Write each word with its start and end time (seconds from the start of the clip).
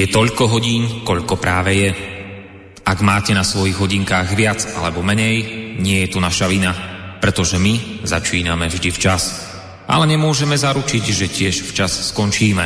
Je 0.00 0.08
toľko 0.08 0.48
hodín, 0.48 1.04
koľko 1.04 1.36
práve 1.36 1.76
je. 1.76 1.90
Ak 2.88 3.04
máte 3.04 3.36
na 3.36 3.44
svojich 3.44 3.76
hodinkách 3.76 4.32
viac 4.32 4.64
alebo 4.80 5.04
menej, 5.04 5.44
nie 5.76 6.00
je 6.00 6.16
tu 6.16 6.24
naša 6.24 6.48
vina, 6.48 6.72
pretože 7.20 7.60
my 7.60 8.00
začíname 8.08 8.64
vždy 8.72 8.88
včas. 8.96 9.52
Ale 9.84 10.08
nemôžeme 10.08 10.56
zaručiť, 10.56 11.04
že 11.04 11.28
tiež 11.28 11.68
včas 11.68 12.16
skončíme. 12.16 12.64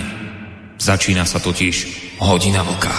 Začína 0.78 1.26
sa 1.26 1.42
totiž 1.42 1.74
hodina 2.22 2.62
vlka. 2.62 2.94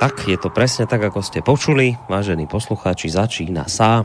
Tak, 0.00 0.32
je 0.32 0.38
to 0.40 0.48
presne 0.48 0.88
tak, 0.88 1.12
ako 1.12 1.20
ste 1.20 1.44
počuli, 1.44 1.92
vážení 2.08 2.48
poslucháči, 2.48 3.12
začína 3.12 3.68
sa 3.68 4.00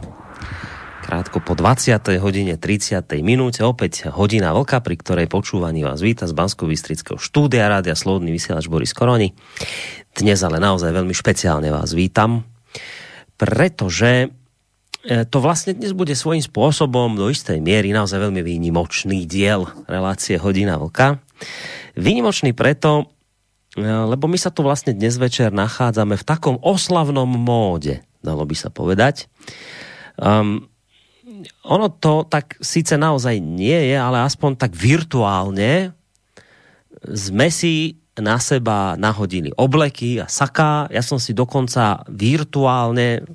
krátko 1.08 1.40
po 1.40 1.56
20. 1.56 2.20
hodine 2.20 2.60
30. 2.60 3.00
minúte, 3.24 3.64
opäť 3.64 4.12
hodina 4.12 4.52
vlka, 4.52 4.84
pri 4.84 5.00
ktorej 5.00 5.32
počúvaní 5.32 5.80
vás 5.80 6.04
víta 6.04 6.28
z 6.28 6.36
bansko 6.36 6.68
štúdia 7.16 7.72
Rádia 7.72 7.96
Slobodný 7.96 8.36
vysielač 8.36 8.68
Boris 8.68 8.92
Koroni. 8.92 9.32
Dnes 10.12 10.44
ale 10.44 10.60
naozaj 10.60 10.92
veľmi 10.92 11.16
špeciálne 11.16 11.72
vás 11.72 11.96
vítam, 11.96 12.44
pretože 13.40 14.28
e, 15.08 15.24
to 15.24 15.40
vlastne 15.40 15.80
dnes 15.80 15.96
bude 15.96 16.12
svojím 16.12 16.44
spôsobom 16.44 17.16
do 17.16 17.32
istej 17.32 17.64
miery 17.64 17.96
naozaj 17.96 18.28
veľmi 18.28 18.44
výnimočný 18.44 19.24
diel 19.24 19.64
relácie 19.88 20.36
Hodina 20.36 20.76
vlka. 20.76 21.24
Výnimočný 21.96 22.52
preto, 22.52 23.08
e, 23.80 23.88
lebo 23.88 24.28
my 24.28 24.36
sa 24.36 24.52
tu 24.52 24.60
vlastne 24.60 24.92
dnes 24.92 25.16
večer 25.16 25.56
nachádzame 25.56 26.20
v 26.20 26.28
takom 26.28 26.60
oslavnom 26.60 27.32
móde, 27.32 28.04
dalo 28.20 28.44
by 28.44 28.56
sa 28.60 28.68
povedať. 28.68 29.32
Um, 30.20 30.68
ono 31.66 31.88
to 31.92 32.26
tak 32.26 32.58
síce 32.62 32.96
naozaj 32.96 33.38
nie 33.42 33.94
je, 33.94 33.98
ale 33.98 34.24
aspoň 34.24 34.58
tak 34.58 34.74
virtuálne 34.74 35.94
sme 37.06 37.48
si 37.54 38.00
na 38.18 38.42
seba 38.42 38.98
nahodili 38.98 39.54
obleky 39.54 40.18
a 40.18 40.26
saká. 40.26 40.90
Ja 40.90 41.06
som 41.06 41.22
si 41.22 41.38
dokonca 41.38 42.02
virtuálne 42.10 43.26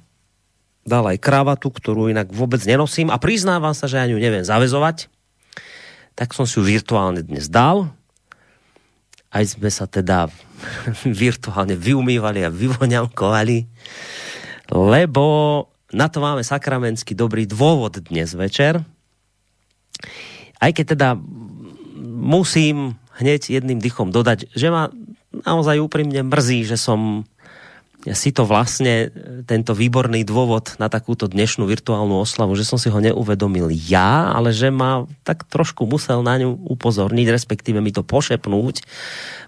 dal 0.83 1.07
aj 1.07 1.23
kravatu, 1.23 1.71
ktorú 1.71 2.11
inak 2.11 2.35
vôbec 2.35 2.59
nenosím 2.67 3.09
a 3.15 3.23
priznávam 3.23 3.71
sa, 3.71 3.87
že 3.87 4.03
ani 4.03 4.19
ju 4.19 4.21
neviem 4.21 4.43
zavezovať. 4.43 5.07
Tak 6.19 6.35
som 6.35 6.45
si 6.45 6.59
ju 6.59 6.67
virtuálne 6.67 7.23
dnes 7.23 7.47
dal. 7.47 7.95
Aj 9.33 9.45
sme 9.47 9.71
sa 9.71 9.87
teda 9.87 10.27
virtuálne 11.07 11.79
vyumývali 11.79 12.43
a 12.43 12.51
vyvoňavkovali, 12.51 13.59
lebo 14.75 15.25
na 15.93 16.09
to 16.09 16.25
máme 16.25 16.41
sakramentsky 16.41 17.13
dobrý 17.13 17.45
dôvod 17.45 18.01
dnes 18.09 18.33
večer. 18.33 18.81
Aj 20.59 20.71
keď 20.73 20.97
teda 20.97 21.09
musím 22.03 22.97
hneď 23.21 23.53
jedným 23.53 23.79
dychom 23.79 24.09
dodať, 24.09 24.49
že 24.57 24.73
ma 24.73 24.89
naozaj 25.33 25.81
úprimne 25.81 26.25
mrzí, 26.25 26.65
že 26.69 26.81
som 26.81 27.29
si 28.11 28.35
to 28.35 28.43
vlastne, 28.43 29.15
tento 29.47 29.79
výborný 29.79 30.27
dôvod 30.27 30.75
na 30.83 30.91
takúto 30.91 31.31
dnešnú 31.31 31.71
virtuálnu 31.71 32.19
oslavu, 32.19 32.59
že 32.59 32.67
som 32.67 32.75
si 32.75 32.91
ho 32.91 32.99
neuvedomil 32.99 33.71
ja, 33.71 34.35
ale 34.35 34.51
že 34.51 34.75
ma 34.75 35.07
tak 35.23 35.47
trošku 35.47 35.87
musel 35.87 36.27
na 36.27 36.43
ňu 36.43 36.67
upozorniť, 36.67 37.31
respektíve 37.31 37.79
mi 37.79 37.95
to 37.95 38.03
pošepnúť 38.03 38.83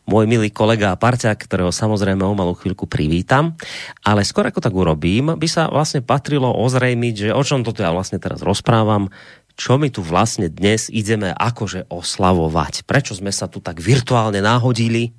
môj 0.06 0.24
milý 0.30 0.54
kolega 0.54 0.94
a 0.94 1.00
parťák, 1.00 1.34
ktorého 1.34 1.74
samozrejme 1.74 2.22
o 2.22 2.36
malú 2.36 2.54
chvíľku 2.54 2.86
privítam. 2.86 3.58
Ale 4.06 4.22
skôr 4.22 4.46
ako 4.46 4.62
tak 4.62 4.76
urobím, 4.76 5.34
by 5.34 5.48
sa 5.50 5.66
vlastne 5.66 6.04
patrilo 6.04 6.52
ozrejmiť, 6.54 7.14
že 7.14 7.30
o 7.34 7.42
čom 7.42 7.66
toto 7.66 7.82
ja 7.82 7.90
vlastne 7.90 8.20
teraz 8.20 8.44
rozprávam, 8.44 9.10
čo 9.54 9.78
my 9.78 9.90
tu 9.90 10.02
vlastne 10.02 10.50
dnes 10.50 10.90
ideme 10.90 11.30
akože 11.30 11.90
oslavovať. 11.90 12.86
Prečo 12.86 13.18
sme 13.18 13.30
sa 13.30 13.46
tu 13.50 13.62
tak 13.62 13.78
virtuálne 13.82 14.42
náhodili? 14.42 15.14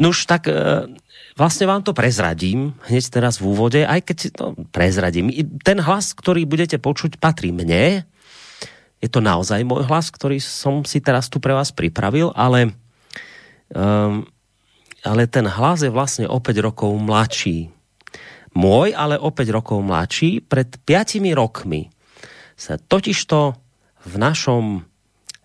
No 0.00 0.12
už 0.12 0.24
tak 0.24 0.48
e, 0.48 0.88
vlastne 1.34 1.68
vám 1.68 1.82
to 1.84 1.96
prezradím 1.96 2.76
hneď 2.88 3.04
teraz 3.08 3.40
v 3.40 3.48
úvode, 3.52 3.80
aj 3.84 4.00
keď 4.04 4.18
to 4.32 4.46
prezradím. 4.72 5.32
Ten 5.62 5.80
hlas, 5.80 6.12
ktorý 6.12 6.44
budete 6.44 6.76
počuť, 6.76 7.16
patrí 7.20 7.50
mne. 7.50 8.04
Je 9.02 9.08
to 9.10 9.18
naozaj 9.18 9.64
môj 9.66 9.88
hlas, 9.90 10.14
ktorý 10.14 10.38
som 10.38 10.86
si 10.86 11.02
teraz 11.02 11.26
tu 11.26 11.42
pre 11.42 11.56
vás 11.56 11.74
pripravil, 11.74 12.30
ale 12.36 12.76
Um, 13.72 14.28
ale 15.02 15.24
ten 15.26 15.48
hlas 15.48 15.80
je 15.82 15.90
vlastne 15.90 16.28
o 16.28 16.38
5 16.38 16.60
rokov 16.60 16.92
mladší. 16.92 17.72
Môj, 18.52 18.92
ale 18.92 19.16
o 19.16 19.32
5 19.32 19.48
rokov 19.48 19.80
mladší. 19.80 20.44
Pred 20.44 20.84
5 20.84 21.24
rokmi 21.32 21.88
sa 22.54 22.76
totižto 22.76 23.56
v 24.06 24.14
našom 24.20 24.84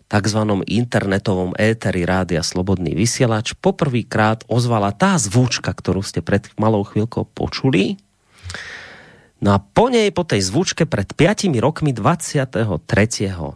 tzv. 0.08 0.40
internetovom 0.64 1.52
éteri 1.60 2.08
Rádia 2.08 2.40
Slobodný 2.40 2.96
vysielač 2.96 3.52
poprvýkrát 3.60 4.48
ozvala 4.48 4.96
tá 4.96 5.20
zvučka, 5.20 5.76
ktorú 5.76 6.00
ste 6.00 6.24
pred 6.24 6.48
malou 6.56 6.88
chvíľkou 6.88 7.28
počuli. 7.28 8.00
No 9.38 9.54
a 9.54 9.62
po 9.62 9.92
nej, 9.92 10.10
po 10.10 10.26
tej 10.26 10.42
zvučke 10.48 10.90
pred 10.90 11.12
5 11.14 11.52
rokmi 11.62 11.94
23. 11.94 12.58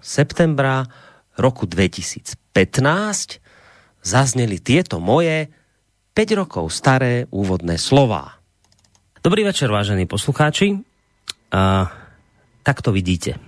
septembra 0.04 0.86
roku 1.40 1.66
2015 1.66 2.38
zazneli 4.04 4.62
tieto 4.62 5.02
moje 5.02 5.50
5 6.14 6.40
rokov 6.40 6.70
staré 6.70 7.26
úvodné 7.32 7.80
slová. 7.80 8.38
Dobrý 9.24 9.48
večer, 9.48 9.72
vážení 9.72 10.06
poslucháči. 10.06 10.84
A, 11.54 11.90
tak 12.62 12.84
to 12.84 12.92
vidíte. 12.92 13.40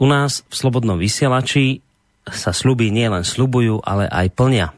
U 0.00 0.08
nás 0.08 0.46
v 0.48 0.54
Slobodnom 0.56 0.96
vysielači 0.96 1.84
sa 2.28 2.54
sluby 2.54 2.94
nielen 2.94 3.26
slubujú, 3.26 3.82
ale 3.82 4.06
aj 4.06 4.34
plnia. 4.34 4.68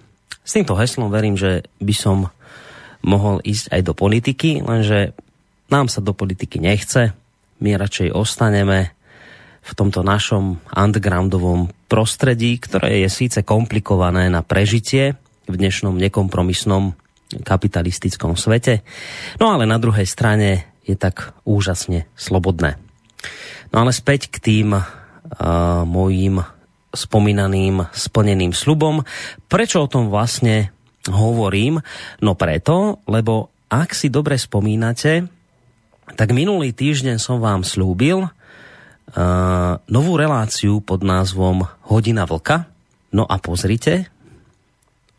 S 0.44 0.56
týmto 0.56 0.77
heslom 0.77 1.12
verím, 1.12 1.37
že 1.37 1.65
by 1.81 1.94
som 1.97 2.28
mohol 3.05 3.41
ísť 3.44 3.72
aj 3.72 3.81
do 3.84 3.93
politiky, 3.93 4.65
lenže 4.65 5.12
nám 5.69 5.93
sa 5.93 6.00
do 6.00 6.16
politiky 6.16 6.60
nechce. 6.60 7.12
My 7.60 7.77
radšej 7.77 8.12
ostaneme 8.12 8.93
v 9.65 9.72
tomto 9.72 10.04
našom 10.04 10.60
undergroundovom 10.72 11.72
prostredí, 11.88 12.60
ktoré 12.60 13.04
je 13.04 13.09
síce 13.09 13.41
komplikované 13.41 14.28
na 14.28 14.44
prežitie 14.44 15.16
v 15.49 15.54
dnešnom 15.56 15.97
nekompromisnom 15.97 16.93
kapitalistickom 17.41 18.37
svete, 18.37 18.84
no 19.41 19.49
ale 19.49 19.65
na 19.65 19.81
druhej 19.81 20.04
strane 20.04 20.69
je 20.84 20.93
tak 20.94 21.33
úžasne 21.49 22.04
slobodné. 22.12 22.77
No 23.72 23.83
ale 23.83 23.97
späť 23.97 24.28
k 24.28 24.37
tým 24.38 24.69
uh, 24.77 24.84
mojím 25.88 26.44
spomínaným 26.94 27.91
splneným 27.91 28.55
slubom. 28.56 29.03
Prečo 29.50 29.84
o 29.84 29.91
tom 29.91 30.09
vlastne 30.09 30.72
hovorím? 31.10 31.82
No 32.22 32.32
preto, 32.38 33.03
lebo 33.10 33.53
ak 33.69 33.93
si 33.93 34.09
dobre 34.09 34.38
spomínate, 34.38 35.27
tak 36.15 36.31
minulý 36.31 36.71
týždeň 36.71 37.19
som 37.19 37.43
vám 37.43 37.66
slúbil, 37.66 38.25
uh, 38.25 38.31
novú 39.91 40.13
reláciu 40.15 40.78
pod 40.78 41.03
názvom 41.03 41.66
Hodina 41.91 42.24
vlka. 42.24 42.71
No 43.10 43.27
a 43.27 43.36
pozrite, 43.42 44.09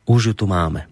už 0.08 0.32
ju 0.32 0.34
tu 0.34 0.46
máme. 0.46 0.88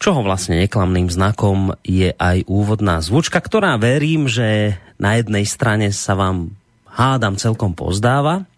Čoho 0.00 0.24
vlastne 0.24 0.56
neklamným 0.56 1.12
znakom 1.12 1.76
je 1.84 2.16
aj 2.16 2.48
úvodná 2.48 3.04
zvučka, 3.04 3.36
ktorá 3.36 3.76
verím, 3.76 4.32
že 4.32 4.80
na 4.96 5.20
jednej 5.20 5.44
strane 5.44 5.92
sa 5.92 6.16
vám 6.16 6.56
hádam 6.88 7.36
celkom 7.36 7.76
pozdáva, 7.76 8.48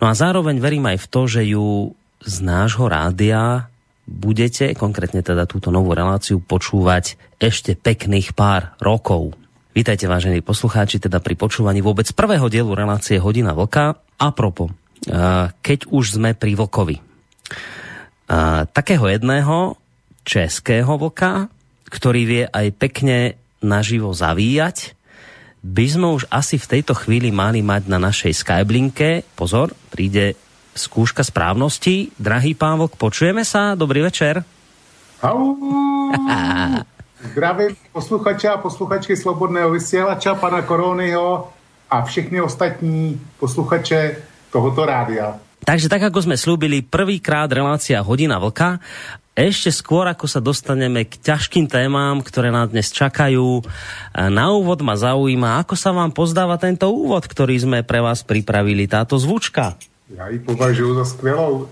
no 0.00 0.04
a 0.08 0.12
zároveň 0.16 0.58
verím 0.58 0.88
aj 0.88 0.98
v 1.02 1.10
to, 1.10 1.20
že 1.28 1.42
ju 1.46 1.92
z 2.24 2.36
nášho 2.42 2.88
rádia 2.88 3.68
budete, 4.06 4.72
konkrétne 4.78 5.20
teda 5.20 5.44
túto 5.44 5.74
novú 5.74 5.92
reláciu, 5.92 6.38
počúvať 6.38 7.18
ešte 7.42 7.74
pekných 7.76 8.32
pár 8.32 8.78
rokov. 8.78 9.36
Vítajte, 9.76 10.08
vážení 10.08 10.40
poslucháči, 10.40 10.96
teda 10.96 11.20
pri 11.20 11.36
počúvaní 11.36 11.84
vôbec 11.84 12.08
prvého 12.16 12.48
dielu 12.48 12.72
relácie 12.72 13.20
Hodina 13.20 13.52
vlka. 13.52 14.00
A 14.16 14.32
propo, 14.32 14.72
keď 15.60 15.92
už 15.92 16.16
sme 16.16 16.32
pri 16.32 16.56
vlkovi. 16.56 16.96
Takého 18.72 19.04
jedného 19.12 19.76
českého 20.24 20.96
vlka, 20.96 21.52
ktorý 21.92 22.22
vie 22.24 22.44
aj 22.48 22.66
pekne 22.80 23.36
naživo 23.60 24.16
zavíjať, 24.16 24.95
by 25.66 25.86
sme 25.90 26.06
už 26.14 26.30
asi 26.30 26.62
v 26.62 26.78
tejto 26.78 26.94
chvíli 26.94 27.34
mali 27.34 27.58
mať 27.58 27.90
na 27.90 27.98
našej 27.98 28.30
Skyblinke. 28.38 29.26
Pozor, 29.34 29.74
príde 29.90 30.38
skúška 30.78 31.26
správnosti. 31.26 32.14
Drahý 32.14 32.54
pán 32.54 32.78
Vlk, 32.78 32.94
počujeme 32.94 33.42
sa? 33.42 33.74
Dobrý 33.74 34.06
večer. 34.06 34.46
Au. 35.26 35.58
Zdravím 37.32 37.74
posluchače 37.90 38.46
a 38.46 38.62
posluchačky 38.62 39.18
Slobodného 39.18 39.74
vysielača, 39.74 40.38
pana 40.38 40.62
Koronyho 40.62 41.50
a 41.90 41.96
všechny 42.04 42.38
ostatní 42.38 43.18
posluchače 43.42 44.22
tohoto 44.54 44.86
rádia. 44.86 45.34
Takže 45.66 45.90
tak, 45.90 46.06
ako 46.06 46.30
sme 46.30 46.38
slúbili, 46.38 46.86
prvýkrát 46.86 47.50
relácia 47.50 47.98
Hodina 47.98 48.38
Vlka. 48.38 48.78
Ešte 49.36 49.68
skôr, 49.68 50.08
ako 50.08 50.24
sa 50.24 50.40
dostaneme 50.40 51.04
k 51.04 51.20
ťažkým 51.20 51.68
témam, 51.68 52.24
ktoré 52.24 52.48
nás 52.48 52.72
dnes 52.72 52.88
čakajú, 52.88 53.60
na 54.16 54.48
úvod 54.48 54.80
ma 54.80 54.96
zaujíma, 54.96 55.60
ako 55.60 55.76
sa 55.76 55.92
vám 55.92 56.08
pozdáva 56.08 56.56
tento 56.56 56.88
úvod, 56.88 57.28
ktorý 57.28 57.52
sme 57.60 57.84
pre 57.84 58.00
vás 58.00 58.24
pripravili, 58.24 58.88
táto 58.88 59.20
zvučka. 59.20 59.76
Já 60.08 60.28
ji 60.28 60.38
považuji 60.38 60.94
za 60.94 61.04
skvělou. 61.04 61.68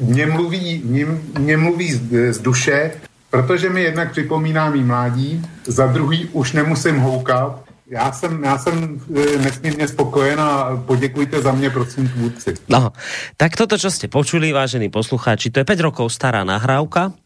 Mně 0.00 0.26
mluví, 0.26 0.82
mě, 0.84 1.06
mě 1.38 1.56
mluví 1.56 1.92
z, 1.92 2.32
z 2.34 2.38
duše, 2.38 2.90
protože 3.30 3.70
mi 3.70 3.82
jednak 3.82 4.10
připomíná 4.10 4.70
mý 4.70 4.82
mládí, 4.82 5.46
za 5.66 5.86
druhý 5.86 6.26
už 6.32 6.52
nemusím 6.52 6.98
houkat, 6.98 7.62
já 7.90 8.12
jsem, 8.12 8.44
já 8.44 8.58
jsem 8.58 9.00
e, 9.16 9.38
nesmírně 9.38 9.88
spokojen 9.88 10.40
a 10.40 10.76
poděkujte 10.86 11.42
za 11.42 11.52
mě, 11.52 11.70
prosím, 11.70 12.08
tvůrci. 12.08 12.54
No, 12.68 12.92
tak 13.36 13.56
toto, 13.56 13.80
čo 13.80 13.88
ste 13.88 14.12
počuli, 14.12 14.52
vážení 14.52 14.92
poslucháči, 14.92 15.48
to 15.48 15.64
je 15.64 15.66
5 15.68 15.80
rokov 15.80 16.12
stará 16.12 16.44
nahrávka, 16.44 17.16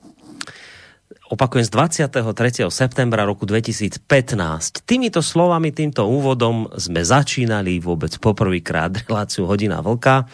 opakujem, 1.33 1.65
z 1.67 1.71
23. 1.73 2.71
septembra 2.71 3.27
roku 3.27 3.43
2015. 3.49 4.05
Týmito 4.87 5.25
slovami, 5.25 5.75
týmto 5.75 6.07
úvodom 6.07 6.71
sme 6.79 7.03
začínali 7.03 7.83
vôbec 7.83 8.15
poprvýkrát 8.23 8.93
reláciu 9.09 9.49
Hodina 9.49 9.83
Vlka. 9.83 10.29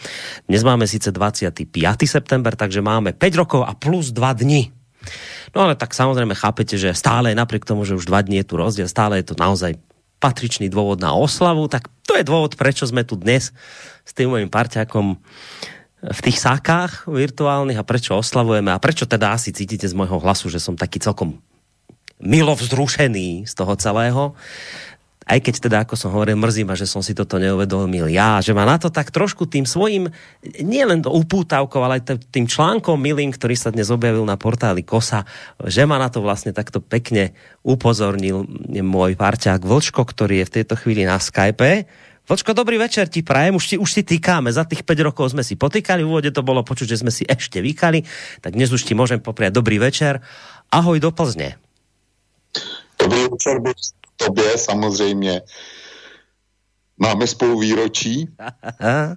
Dnes 0.45 0.61
máme 0.61 0.85
síce 0.85 1.09
25. 1.09 1.71
september, 2.05 2.53
takže 2.53 2.83
máme 2.85 3.17
5 3.17 3.41
rokov 3.41 3.65
a 3.65 3.73
plus 3.73 4.13
2 4.13 4.43
dni. 4.45 4.69
No 5.55 5.65
ale 5.65 5.73
tak 5.73 5.95
samozrejme 5.95 6.37
chápete, 6.37 6.77
že 6.77 6.93
stále 6.93 7.33
napriek 7.33 7.65
tomu, 7.65 7.81
že 7.87 7.97
už 7.97 8.05
2 8.05 8.29
dní 8.29 8.43
je 8.43 8.47
tu 8.51 8.55
rozdiel, 8.59 8.85
stále 8.85 9.23
je 9.23 9.33
to 9.33 9.39
naozaj 9.39 9.79
patričný 10.19 10.67
dôvod 10.67 10.99
na 10.99 11.15
oslavu, 11.15 11.71
tak 11.71 11.87
to 12.03 12.15
je 12.19 12.27
dôvod, 12.27 12.59
prečo 12.59 12.83
sme 12.83 13.07
tu 13.07 13.15
dnes 13.15 13.55
s 14.03 14.11
tým 14.11 14.35
mojim 14.35 14.51
parťakom 14.51 15.15
v 15.99 16.19
tých 16.23 16.39
sákách 16.39 17.11
virtuálnych 17.11 17.79
a 17.79 17.87
prečo 17.87 18.15
oslavujeme 18.15 18.71
a 18.71 18.79
prečo 18.79 19.03
teda 19.03 19.35
asi 19.35 19.51
cítite 19.51 19.83
z 19.87 19.95
môjho 19.95 20.19
hlasu, 20.19 20.47
že 20.47 20.63
som 20.63 20.79
taký 20.79 20.99
celkom 21.03 21.39
milo 22.19 22.55
vzrušený 22.55 23.47
z 23.47 23.53
toho 23.55 23.73
celého 23.79 24.35
aj 25.29 25.39
keď 25.45 25.55
teda, 25.61 25.77
ako 25.85 25.93
som 25.93 26.09
hovoril, 26.09 26.33
mrzí 26.33 26.65
ma, 26.65 26.73
že 26.73 26.89
som 26.89 27.05
si 27.05 27.13
toto 27.13 27.37
neuvedomil 27.37 28.09
ja, 28.09 28.41
že 28.41 28.57
ma 28.57 28.65
na 28.65 28.81
to 28.81 28.89
tak 28.89 29.13
trošku 29.13 29.45
tým 29.45 29.61
svojim, 29.61 30.09
nielen 30.57 31.05
upútavkou, 31.05 31.77
ale 31.85 32.01
aj 32.01 32.17
tým 32.33 32.49
článkom 32.49 32.97
milým, 32.97 33.29
ktorý 33.29 33.53
sa 33.53 33.69
dnes 33.69 33.93
objavil 33.93 34.25
na 34.25 34.41
portáli 34.41 34.81
KOSA, 34.81 35.29
že 35.69 35.85
ma 35.85 36.01
na 36.01 36.09
to 36.09 36.25
vlastne 36.25 36.49
takto 36.49 36.81
pekne 36.81 37.37
upozornil 37.61 38.49
môj 38.81 39.13
parťák 39.13 39.61
Vlčko, 39.61 40.01
ktorý 40.01 40.41
je 40.41 40.47
v 40.49 40.53
tejto 40.61 40.73
chvíli 40.81 41.05
na 41.05 41.21
Skype. 41.21 41.85
Vlčko, 42.25 42.57
dobrý 42.57 42.81
večer 42.81 43.05
ti 43.05 43.21
prajem, 43.21 43.53
už, 43.53 43.65
ti, 43.69 43.75
už 43.77 43.89
si 43.89 44.01
týkáme, 44.01 44.49
za 44.49 44.65
tých 44.65 44.81
5 44.81 45.13
rokov 45.13 45.37
sme 45.37 45.45
si 45.45 45.53
potýkali, 45.53 46.01
v 46.01 46.09
úvode 46.09 46.33
to 46.33 46.41
bolo 46.41 46.65
počuť, 46.65 46.97
že 46.97 47.05
sme 47.05 47.13
si 47.13 47.21
ešte 47.29 47.61
vykali, 47.61 48.01
tak 48.41 48.57
dnes 48.57 48.73
už 48.73 48.81
ti 48.81 48.97
môžem 48.97 49.21
popriať 49.21 49.61
dobrý 49.61 49.77
večer. 49.77 50.25
Ahoj 50.73 50.97
do 50.97 51.13
Plzne. 51.13 51.61
Dobrý 52.97 53.29
večer, 53.29 53.61
tobě 54.25 54.57
samozřejmě. 54.57 55.41
Máme 56.97 57.27
spolu 57.27 57.59
výročí, 57.59 58.27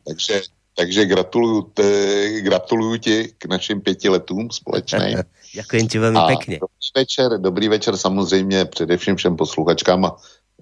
takže, 0.06 0.40
takže 0.76 1.04
gratuluju, 1.06 1.62
te, 1.62 2.40
gratuluju 2.40 2.96
ti 2.96 3.34
k 3.38 3.46
našim 3.46 3.80
pěti 3.80 4.08
letům 4.08 4.50
společným. 4.50 5.18
Děkuji 5.54 5.86
ti 5.90 5.98
velmi 5.98 6.18
pěkně. 6.26 6.58
Dobrý 6.60 6.88
večer, 6.96 7.40
dobrý 7.40 7.68
večer 7.68 7.96
samozřejmě 7.96 8.64
především 8.64 9.16
všem 9.16 9.36
posluchačkám 9.36 10.04
a 10.04 10.16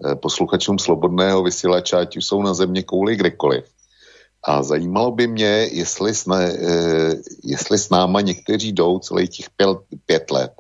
eh, 0.07 0.17
posluchačům 0.17 0.79
Slobodného 0.79 1.43
vysílača, 1.43 2.01
ať 2.01 2.17
už 2.17 2.25
jsou 2.25 2.43
na 2.43 2.55
země 2.55 2.83
kouli 2.83 3.17
kdekoliv. 3.17 3.65
A 4.43 4.63
zajímalo 4.63 5.11
by 5.11 5.27
mě, 5.27 5.69
jestli 5.73 6.13
eh, 6.13 7.15
jestli 7.45 7.79
s 7.79 7.91
náma 7.91 8.21
někteří 8.21 8.73
jdou 8.73 8.99
celých 8.99 9.31
těch 9.31 9.51
pět, 9.51 9.79
pět 10.07 10.31
let. 10.31 10.53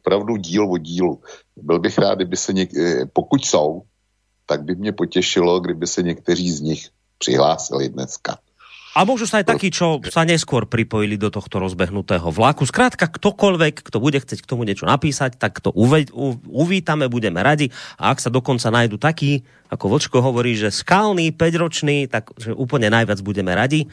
Opravdu 0.00 0.36
díl 0.36 0.72
o 0.72 0.78
dílu 0.78 1.20
byl 1.56 1.78
bych 1.78 1.98
rád, 1.98 2.14
kdyby 2.14 2.36
se 2.36 2.52
něk, 2.52 2.70
eh, 2.76 3.06
pokud 3.12 3.44
jsou, 3.44 3.82
tak 4.46 4.62
by 4.64 4.74
mě 4.74 4.92
potěšilo, 4.92 5.60
kdyby 5.60 5.86
se 5.86 6.02
někteří 6.02 6.52
z 6.52 6.60
nich 6.60 6.88
přihlásili 7.18 7.88
dneska. 7.88 8.38
A 8.90 9.06
môžu 9.06 9.22
sa 9.22 9.38
aj 9.38 9.54
takí, 9.54 9.70
čo 9.70 10.02
sa 10.10 10.26
neskôr 10.26 10.66
pripojili 10.66 11.14
do 11.14 11.30
tohto 11.30 11.62
rozbehnutého 11.62 12.26
vlaku. 12.34 12.66
Skrátka, 12.66 13.06
ktokoľvek, 13.06 13.86
kto 13.86 14.02
bude 14.02 14.18
chcieť 14.18 14.42
k 14.42 14.50
tomu 14.50 14.66
niečo 14.66 14.82
napísať, 14.82 15.38
tak 15.38 15.62
to 15.62 15.70
uve, 15.70 16.10
u, 16.10 16.34
uvítame, 16.50 17.06
budeme 17.06 17.38
radi. 17.38 17.70
A 18.02 18.10
ak 18.10 18.18
sa 18.18 18.34
dokonca 18.34 18.66
nájdu 18.66 18.98
takí, 18.98 19.46
ako 19.70 19.86
Vočko 19.86 20.18
hovorí, 20.18 20.58
že 20.58 20.74
skalný, 20.74 21.30
5-ročný, 21.30 22.10
tak 22.10 22.34
že 22.34 22.50
úplne 22.50 22.90
najviac 22.90 23.22
budeme 23.22 23.54
radi. 23.54 23.86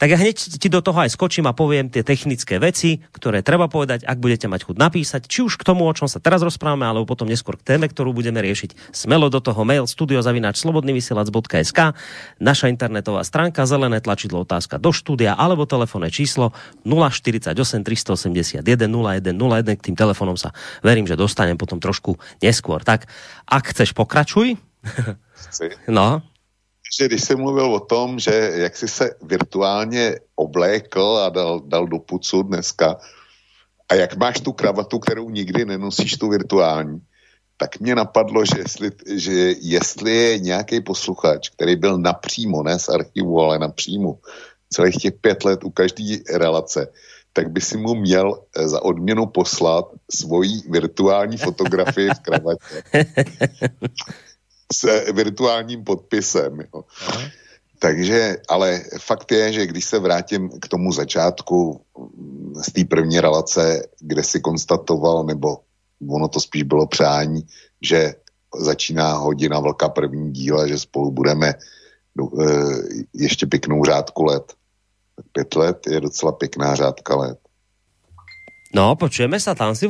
Tak 0.00 0.08
ja 0.08 0.16
hneď 0.16 0.40
ti 0.40 0.68
do 0.72 0.80
toho 0.80 1.04
aj 1.04 1.12
skočím 1.12 1.44
a 1.44 1.52
poviem 1.52 1.92
tie 1.92 2.00
technické 2.00 2.56
veci, 2.56 3.04
ktoré 3.12 3.44
treba 3.44 3.68
povedať, 3.68 4.08
ak 4.08 4.16
budete 4.16 4.48
mať 4.48 4.64
chuť 4.64 4.76
napísať, 4.80 5.28
či 5.28 5.44
už 5.44 5.60
k 5.60 5.68
tomu, 5.68 5.84
o 5.84 5.92
čom 5.92 6.08
sa 6.08 6.24
teraz 6.24 6.40
rozprávame, 6.40 6.88
alebo 6.88 7.04
potom 7.04 7.28
neskôr 7.28 7.60
k 7.60 7.76
téme, 7.76 7.92
ktorú 7.92 8.16
budeme 8.16 8.40
riešiť. 8.40 8.96
Smelo 8.96 9.28
do 9.28 9.44
toho 9.44 9.60
mail 9.68 9.84
studiozavináč.slobodnyvysielac.sk 9.84 11.92
naša 12.40 12.66
internetová 12.72 13.20
stránka, 13.20 13.68
zelené 13.68 14.00
tlačidlo 14.00 14.37
otázka 14.42 14.78
do 14.78 14.94
štúdia, 14.94 15.34
alebo 15.34 15.66
telefónne 15.66 16.10
číslo 16.12 16.54
048 16.86 17.54
381 17.54 18.62
0101. 18.62 19.78
K 19.78 19.84
tým 19.92 19.96
telefónom 19.96 20.36
sa 20.38 20.54
verím, 20.82 21.06
že 21.06 21.18
dostanem 21.18 21.58
potom 21.58 21.78
trošku 21.78 22.16
neskôr. 22.42 22.82
Tak, 22.82 23.06
ak 23.46 23.64
chceš, 23.74 23.92
pokračuj. 23.92 24.56
Chci. 25.48 25.68
No. 25.88 26.22
Že 26.98 27.06
když 27.06 27.22
jsem 27.24 27.38
mluvil 27.38 27.74
o 27.74 27.80
tom, 27.80 28.18
že 28.18 28.32
jak 28.54 28.76
jsi 28.76 28.88
se 28.88 29.10
virtuálně 29.22 30.18
oblékl 30.36 31.20
a 31.24 31.28
dal, 31.28 31.60
dal 31.60 31.86
do 31.86 31.98
pucu 31.98 32.42
dneska 32.42 32.96
a 33.88 33.94
jak 33.94 34.16
máš 34.16 34.40
tu 34.40 34.52
kravatu, 34.52 34.98
kterou 34.98 35.30
nikdy 35.30 35.64
nenosíš, 35.64 36.16
tu 36.16 36.28
virtuální, 36.28 37.00
tak 37.58 37.80
mě 37.80 37.94
napadlo, 37.94 38.44
že 38.44 38.58
jestli, 38.58 38.90
že 39.06 39.32
jestli 39.60 40.16
je 40.16 40.38
nějaký 40.38 40.80
posluchač, 40.80 41.48
který 41.48 41.76
byl 41.76 41.98
napřímo, 41.98 42.62
ne 42.62 42.78
z 42.78 42.88
archivu, 42.88 43.40
ale 43.40 43.58
napřímo, 43.58 44.18
celých 44.70 44.96
těch 44.96 45.14
pět 45.20 45.44
let 45.44 45.64
u 45.64 45.70
každé 45.70 46.16
relace, 46.34 46.88
tak 47.32 47.50
by 47.50 47.60
si 47.60 47.76
mu 47.76 47.94
měl 47.94 48.42
eh, 48.56 48.68
za 48.68 48.82
odměnu 48.82 49.26
poslat 49.26 49.84
svoji 50.10 50.62
virtuální 50.70 51.36
fotografii 51.36 52.10
v 52.10 52.20
kravatě. 52.20 52.82
s 54.72 55.12
virtuálním 55.12 55.84
podpisem. 55.84 56.60
Jo. 56.60 56.84
Takže, 57.78 58.36
ale 58.48 58.82
fakt 58.98 59.32
je, 59.32 59.52
že 59.52 59.66
když 59.66 59.84
se 59.84 59.98
vrátím 59.98 60.50
k 60.60 60.68
tomu 60.68 60.92
začátku 60.92 61.80
mm, 61.98 62.54
z 62.54 62.72
té 62.72 62.84
první 62.84 63.20
relace, 63.20 63.82
kde 64.00 64.22
si 64.22 64.40
konstatoval, 64.40 65.24
nebo 65.24 65.56
ono 66.06 66.28
to 66.28 66.40
spíš 66.40 66.62
bylo 66.62 66.86
přání, 66.86 67.42
že 67.82 68.14
začíná 68.58 69.12
hodina 69.12 69.60
vlka 69.60 69.88
první 69.88 70.32
díle, 70.32 70.68
že 70.68 70.78
spolu 70.78 71.10
budeme 71.10 71.48
e, 71.48 71.54
ještě 73.14 73.46
pěknou 73.46 73.84
řádku 73.84 74.24
let. 74.24 74.52
Pět 75.32 75.56
let 75.56 75.86
je 75.86 76.00
docela 76.00 76.32
pěkná 76.32 76.74
řádka 76.74 77.16
let. 77.16 77.38
No, 78.74 78.94
počujeme 79.00 79.40
sa 79.40 79.56
tam 79.56 79.72
si. 79.72 79.88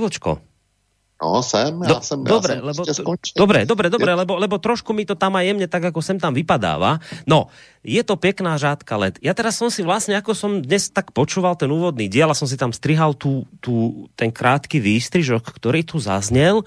No, 1.18 1.42
sem, 1.42 1.74
ja 1.82 1.90
Do, 1.90 1.94
som, 1.98 2.22
dobre, 2.22 2.54
ja 2.54 2.62
lebo, 2.62 2.86
to, 2.86 2.94
dobre, 3.34 3.66
dobre, 3.66 3.90
dobre, 3.90 4.10
lebo, 4.14 4.38
lebo 4.38 4.54
trošku 4.62 4.94
mi 4.94 5.02
to 5.02 5.18
tam 5.18 5.34
aj 5.34 5.50
jemne 5.50 5.66
tak, 5.66 5.90
ako 5.90 5.98
sem 5.98 6.14
tam 6.14 6.30
vypadáva. 6.30 7.02
No, 7.26 7.50
je 7.82 7.98
to 8.06 8.14
pekná 8.14 8.54
žádka 8.54 8.94
let. 8.94 9.14
Ja 9.18 9.34
teraz 9.34 9.58
som 9.58 9.66
si 9.66 9.82
vlastne, 9.82 10.14
ako 10.14 10.30
som 10.38 10.62
dnes 10.62 10.94
tak 10.94 11.10
počúval 11.10 11.58
ten 11.58 11.74
úvodný 11.74 12.06
diel 12.06 12.30
a 12.30 12.38
som 12.38 12.46
si 12.46 12.54
tam 12.54 12.70
strihal 12.70 13.18
tú, 13.18 13.50
tú, 13.58 14.06
ten 14.14 14.30
krátky 14.30 14.78
výstrižok, 14.78 15.42
ktorý 15.58 15.82
tu 15.82 15.98
zaznel, 15.98 16.62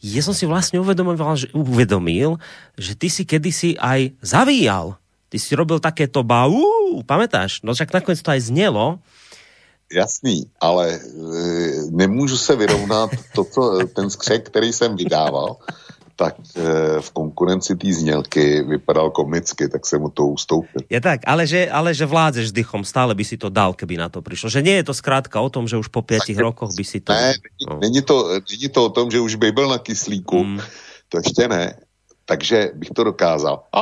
ja 0.00 0.24
som 0.24 0.32
si 0.32 0.48
vlastne 0.48 0.80
uvedomil, 0.80 1.20
že, 1.36 1.52
uvedomil, 1.52 2.40
že 2.80 2.96
ty 2.96 3.12
si 3.12 3.28
kedysi 3.28 3.76
aj 3.76 4.16
zavíjal. 4.24 4.96
Ty 5.28 5.36
si 5.36 5.52
robil 5.52 5.84
takéto 5.84 6.24
bau, 6.24 6.64
pamätáš? 7.04 7.60
No 7.60 7.76
však 7.76 7.92
nakoniec 7.92 8.24
to 8.24 8.32
aj 8.32 8.40
znelo 8.40 9.04
Jasný, 9.92 10.46
ale 10.60 10.94
e, 10.94 10.98
nemůžu 11.90 12.36
se 12.38 12.56
vyrovnat 12.56 13.10
to, 13.34 13.44
co, 13.44 13.78
ten 13.94 14.10
skřek, 14.10 14.46
který 14.46 14.72
jsem 14.72 14.96
vydával, 14.96 15.56
tak 16.16 16.34
e, 16.38 17.00
v 17.00 17.10
konkurenci 17.10 17.76
té 17.76 17.92
znělky 17.92 18.62
vypadal 18.62 19.10
komicky, 19.10 19.68
tak 19.68 19.86
jsem 19.86 20.00
mu 20.00 20.08
to 20.08 20.26
ustoupil. 20.26 20.82
Je 20.90 21.00
tak, 21.00 21.20
ale 21.26 21.46
že, 21.46 21.70
ale 21.70 21.94
že 21.94 22.06
vládzeš 22.06 22.52
dychom, 22.52 22.84
stále 22.84 23.14
by 23.14 23.24
si 23.24 23.36
to 23.36 23.48
dal, 23.48 23.72
keby 23.74 23.96
na 23.96 24.08
to 24.08 24.22
přišlo. 24.22 24.48
Že 24.48 24.62
nie 24.62 24.76
je 24.80 24.84
to 24.84 24.94
zkrátka 24.94 25.40
o 25.40 25.50
tom, 25.50 25.68
že 25.68 25.76
už 25.76 25.88
po 25.88 26.02
piatich 26.02 26.36
tak, 26.36 26.44
rokoch 26.44 26.72
by 26.76 26.84
si 26.84 27.00
to... 27.00 27.12
Ne, 27.12 27.34
není, 27.36 27.64
no. 27.68 27.78
není, 27.80 28.02
to, 28.02 28.16
není 28.38 28.68
to 28.68 28.80
o 28.84 28.90
tom, 28.90 29.10
že 29.10 29.20
už 29.20 29.34
by 29.34 29.52
byl 29.52 29.68
na 29.68 29.78
kyslíku, 29.78 30.44
mm. 30.44 30.60
to 31.08 31.18
ještě 31.18 31.48
ne, 31.48 31.76
takže 32.24 32.70
bych 32.74 32.90
to 32.90 33.04
dokázal. 33.04 33.64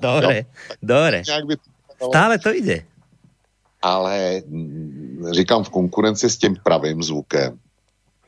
Dobre, 0.00 0.44
dobre. 0.82 1.22
Stále 2.02 2.38
to 2.38 2.50
ide 2.50 2.91
ale 3.82 4.42
mm, 4.46 5.34
říkám 5.34 5.64
v 5.64 5.70
konkurenci 5.70 6.30
s 6.30 6.38
tím 6.38 6.56
pravým 6.62 7.02
zvukem 7.02 7.58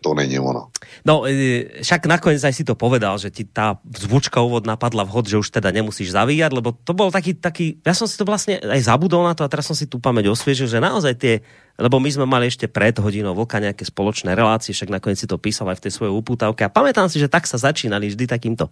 to 0.05 0.13
není 0.13 0.37
ono. 0.37 0.69
No, 1.09 1.25
e, 1.25 1.81
však 1.81 2.05
nakoniec 2.05 2.45
aj 2.45 2.53
si 2.53 2.61
to 2.69 2.77
povedal, 2.77 3.17
že 3.17 3.33
ti 3.33 3.49
tá 3.49 3.81
zvučka 3.89 4.45
úvod 4.45 4.69
napadla 4.69 5.09
vhod, 5.09 5.25
že 5.25 5.41
už 5.41 5.49
teda 5.49 5.73
nemusíš 5.73 6.13
zavíjať, 6.13 6.53
lebo 6.53 6.77
to 6.77 6.93
bol 6.93 7.09
taký, 7.09 7.33
taký, 7.33 7.81
ja 7.81 7.97
som 7.97 8.05
si 8.05 8.21
to 8.21 8.29
vlastne 8.29 8.61
aj 8.61 8.85
zabudol 8.85 9.25
na 9.25 9.33
to 9.33 9.41
a 9.41 9.49
teraz 9.49 9.65
som 9.65 9.73
si 9.73 9.89
tú 9.89 9.97
pamäť 9.97 10.29
osviežil, 10.29 10.69
že 10.69 10.77
naozaj 10.77 11.17
tie, 11.17 11.35
lebo 11.81 11.97
my 11.97 12.13
sme 12.13 12.29
mali 12.29 12.53
ešte 12.53 12.69
pred 12.69 12.93
hodinou 13.01 13.33
vlka 13.33 13.65
nejaké 13.65 13.89
spoločné 13.89 14.37
relácie, 14.37 14.77
však 14.77 14.93
nakoniec 14.93 15.17
si 15.17 15.25
to 15.25 15.41
písal 15.41 15.73
aj 15.73 15.81
v 15.81 15.85
tej 15.89 15.93
svojej 15.97 16.13
upútavke 16.13 16.69
a 16.69 16.69
pamätám 16.69 17.09
si, 17.09 17.17
že 17.17 17.33
tak 17.33 17.49
sa 17.49 17.57
začínali 17.57 18.13
vždy 18.13 18.29
takýmto, 18.29 18.69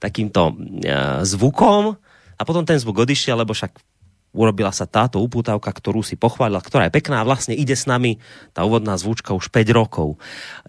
takýmto 0.00 0.56
uh, 0.56 1.20
zvukom 1.20 2.00
a 2.40 2.42
potom 2.48 2.64
ten 2.64 2.80
zvuk 2.80 3.04
odišiel, 3.04 3.36
lebo 3.36 3.52
však 3.52 3.76
urobila 4.32 4.72
sa 4.72 4.88
táto 4.88 5.20
upútavka, 5.20 5.68
ktorú 5.68 6.00
si 6.00 6.16
pochválila, 6.16 6.64
ktorá 6.64 6.88
je 6.88 6.96
pekná 6.96 7.20
a 7.20 7.28
vlastne 7.28 7.52
ide 7.52 7.76
s 7.76 7.84
nami 7.84 8.16
tá 8.56 8.64
úvodná 8.64 8.96
zvučka 8.96 9.36
už 9.36 9.52
5 9.52 9.68
rokov. 9.76 10.16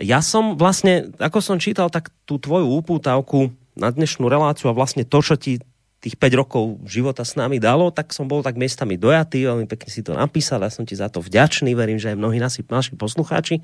Ja 0.04 0.20
som 0.20 0.60
vlastne, 0.60 1.16
ako 1.18 1.40
som 1.40 1.58
čítal, 1.64 1.88
tak 1.88 2.12
tú 2.28 2.38
tvoju 2.38 2.68
upútavku 2.84 3.56
na 3.74 3.90
dnešnú 3.90 4.30
reláciu 4.30 4.70
a 4.70 4.78
vlastne 4.78 5.08
to, 5.08 5.20
čo 5.24 5.40
ti 5.40 5.64
tých 6.04 6.20
5 6.20 6.36
rokov 6.36 6.84
života 6.84 7.24
s 7.24 7.40
nami 7.40 7.64
dalo, 7.64 7.88
tak 7.88 8.12
som 8.12 8.28
bol 8.28 8.44
tak 8.44 8.60
miestami 8.60 9.00
dojatý, 9.00 9.48
veľmi 9.48 9.72
pekne 9.72 9.88
si 9.88 10.04
to 10.04 10.12
napísal, 10.12 10.60
ja 10.60 10.68
som 10.68 10.84
ti 10.84 11.00
za 11.00 11.08
to 11.08 11.24
vďačný, 11.24 11.72
verím, 11.72 11.96
že 11.96 12.12
aj 12.12 12.20
mnohí 12.20 12.44
nasi, 12.44 12.60
naši 12.68 13.00
poslucháči. 13.00 13.64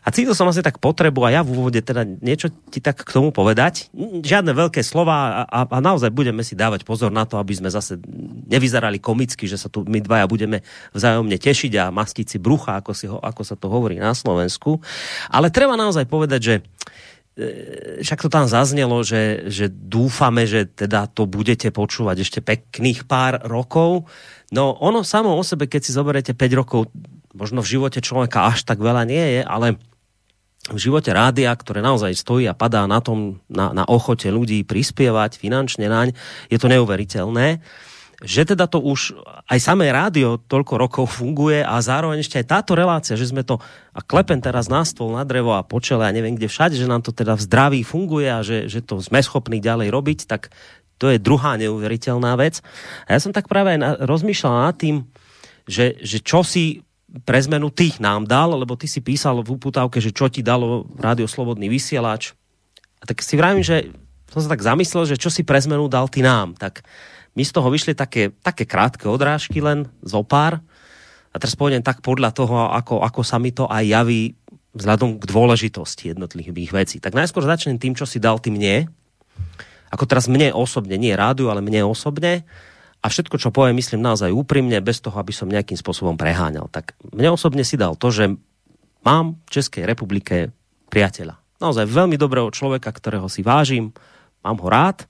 A 0.00 0.08
cítil 0.08 0.32
som 0.32 0.48
asi 0.48 0.64
tak 0.64 0.80
potrebu 0.80 1.28
a 1.28 1.36
ja 1.36 1.40
v 1.44 1.52
úvode 1.52 1.84
teda 1.84 2.08
niečo 2.08 2.48
ti 2.72 2.80
tak 2.80 3.04
k 3.04 3.10
tomu 3.12 3.28
povedať. 3.28 3.92
Žiadne 4.24 4.56
veľké 4.56 4.80
slova 4.80 5.44
a, 5.44 5.68
a, 5.68 5.78
naozaj 5.84 6.08
budeme 6.08 6.40
si 6.40 6.56
dávať 6.56 6.88
pozor 6.88 7.12
na 7.12 7.28
to, 7.28 7.36
aby 7.36 7.52
sme 7.52 7.68
zase 7.68 8.00
nevyzerali 8.48 8.96
komicky, 8.96 9.44
že 9.44 9.60
sa 9.60 9.68
tu 9.68 9.84
my 9.84 10.00
dvaja 10.00 10.24
budeme 10.24 10.64
vzájomne 10.96 11.36
tešiť 11.36 11.72
a 11.76 11.84
mastiť 11.92 12.26
si 12.32 12.38
brucha, 12.40 12.80
ako, 12.80 12.92
si 12.96 13.04
ho, 13.04 13.20
ako 13.20 13.42
sa 13.44 13.60
to 13.60 13.68
hovorí 13.68 14.00
na 14.00 14.16
Slovensku. 14.16 14.80
Ale 15.28 15.52
treba 15.52 15.76
naozaj 15.76 16.08
povedať, 16.08 16.40
že 16.40 16.54
však 18.02 18.18
to 18.18 18.28
tam 18.28 18.50
zaznelo, 18.50 18.98
že, 19.06 19.46
že 19.46 19.70
dúfame, 19.70 20.42
že 20.42 20.66
teda 20.66 21.06
to 21.06 21.30
budete 21.30 21.70
počúvať 21.70 22.26
ešte 22.26 22.40
pekných 22.42 23.06
pár 23.06 23.46
rokov. 23.46 24.10
No 24.50 24.74
ono 24.82 25.06
samo 25.06 25.38
o 25.38 25.42
sebe, 25.46 25.70
keď 25.70 25.80
si 25.86 25.94
zoberiete 25.94 26.34
5 26.34 26.58
rokov, 26.58 26.90
možno 27.30 27.62
v 27.62 27.78
živote 27.78 28.02
človeka 28.02 28.50
až 28.50 28.66
tak 28.66 28.82
veľa 28.82 29.06
nie 29.06 29.38
je, 29.38 29.40
ale 29.46 29.78
v 30.68 30.78
živote 30.78 31.14
rádia, 31.14 31.54
ktoré 31.54 31.78
naozaj 31.80 32.12
stojí 32.18 32.44
a 32.50 32.58
padá 32.58 32.84
na 32.84 32.98
tom, 32.98 33.40
na, 33.48 33.72
na 33.72 33.86
ochote 33.86 34.28
ľudí 34.28 34.66
prispievať 34.66 35.38
finančne 35.40 35.86
naň, 35.86 36.12
je 36.50 36.58
to 36.58 36.68
neuveriteľné 36.68 37.62
že 38.18 38.42
teda 38.42 38.66
to 38.66 38.82
už 38.82 39.14
aj 39.46 39.58
samé 39.62 39.94
rádio 39.94 40.42
toľko 40.42 40.74
rokov 40.74 41.04
funguje 41.22 41.62
a 41.62 41.78
zároveň 41.78 42.18
ešte 42.18 42.42
aj 42.42 42.50
táto 42.50 42.74
relácia, 42.74 43.14
že 43.14 43.30
sme 43.30 43.46
to 43.46 43.62
a 43.94 44.00
klepen 44.02 44.42
teraz 44.42 44.66
na 44.66 44.82
stôl, 44.82 45.14
na 45.14 45.22
drevo 45.22 45.54
a 45.54 45.62
počele 45.62 46.02
a 46.02 46.10
neviem 46.10 46.34
kde 46.34 46.50
všade, 46.50 46.74
že 46.74 46.90
nám 46.90 47.06
to 47.06 47.14
teda 47.14 47.38
v 47.38 47.44
zdraví 47.46 47.80
funguje 47.86 48.26
a 48.26 48.42
že, 48.42 48.66
že 48.66 48.82
to 48.82 48.98
sme 48.98 49.22
schopní 49.22 49.62
ďalej 49.62 49.94
robiť, 49.94 50.18
tak 50.26 50.50
to 50.98 51.14
je 51.14 51.22
druhá 51.22 51.54
neuveriteľná 51.62 52.34
vec. 52.34 52.58
A 53.06 53.14
ja 53.14 53.22
som 53.22 53.30
tak 53.30 53.46
práve 53.46 53.78
aj 53.78 53.78
na, 53.78 53.90
rozmýšľal 54.02 54.54
nad 54.66 54.74
tým, 54.74 55.06
že, 55.70 55.94
že 56.02 56.18
čo 56.18 56.42
si 56.42 56.82
pre 57.22 57.38
zmenu 57.38 57.70
ty 57.70 57.94
nám 58.02 58.26
dal, 58.26 58.50
lebo 58.52 58.74
ty 58.74 58.90
si 58.90 58.98
písal 58.98 59.40
v 59.46 59.54
uputávke, 59.54 60.02
že 60.02 60.10
čo 60.10 60.26
ti 60.26 60.42
dalo 60.42 60.90
Rádio 60.98 61.30
Slobodný 61.30 61.70
vysielač. 61.70 62.34
A 62.98 63.06
tak 63.06 63.22
si 63.22 63.38
vravím, 63.38 63.62
že 63.62 63.94
som 64.28 64.44
sa 64.44 64.50
tak 64.52 64.60
zamyslel, 64.60 65.08
že 65.08 65.16
čo 65.16 65.32
si 65.32 65.46
pre 65.46 65.56
zmenu 65.62 65.88
dal 65.88 66.10
ty 66.10 66.20
nám. 66.20 66.58
Tak 66.58 66.84
mi 67.38 67.46
z 67.46 67.54
toho 67.54 67.70
vyšli 67.70 67.94
také, 67.94 68.34
také 68.42 68.66
krátke 68.66 69.06
odrážky 69.06 69.62
len 69.62 69.86
zo 70.02 70.26
pár. 70.26 70.58
A 71.30 71.38
teraz 71.38 71.54
pôjdem 71.54 71.86
tak 71.86 72.02
podľa 72.02 72.34
toho, 72.34 72.74
ako, 72.74 73.06
ako 73.06 73.22
sa 73.22 73.38
mi 73.38 73.54
to 73.54 73.70
aj 73.70 73.86
javí 73.86 74.34
vzhľadom 74.74 75.22
k 75.22 75.24
dôležitosti 75.30 76.10
jednotlivých 76.10 76.74
vecí. 76.74 76.96
Tak 76.98 77.14
najskôr 77.14 77.46
začnem 77.46 77.78
tým, 77.78 77.94
čo 77.94 78.02
si 78.10 78.18
dal 78.18 78.42
ty 78.42 78.50
mne. 78.50 78.90
Ako 79.94 80.02
teraz 80.10 80.26
mne 80.26 80.50
osobne, 80.50 80.98
nie 80.98 81.14
rádiu, 81.14 81.46
ale 81.46 81.62
mne 81.62 81.86
osobne. 81.86 82.42
A 82.98 83.06
všetko, 83.06 83.38
čo 83.38 83.54
poviem, 83.54 83.78
myslím 83.78 84.02
naozaj 84.02 84.34
úprimne, 84.34 84.82
bez 84.82 84.98
toho, 84.98 85.14
aby 85.22 85.30
som 85.30 85.46
nejakým 85.46 85.78
spôsobom 85.78 86.18
preháňal. 86.18 86.66
Tak 86.74 86.98
mne 87.14 87.38
osobne 87.38 87.62
si 87.62 87.78
dal 87.78 87.94
to, 87.94 88.10
že 88.10 88.34
mám 89.06 89.38
v 89.46 89.50
Českej 89.54 89.86
republike 89.86 90.50
priateľa. 90.90 91.38
Naozaj 91.62 91.86
veľmi 91.86 92.18
dobrého 92.18 92.50
človeka, 92.50 92.90
ktorého 92.90 93.30
si 93.30 93.46
vážim, 93.46 93.94
mám 94.42 94.58
ho 94.58 94.66
rád 94.66 95.06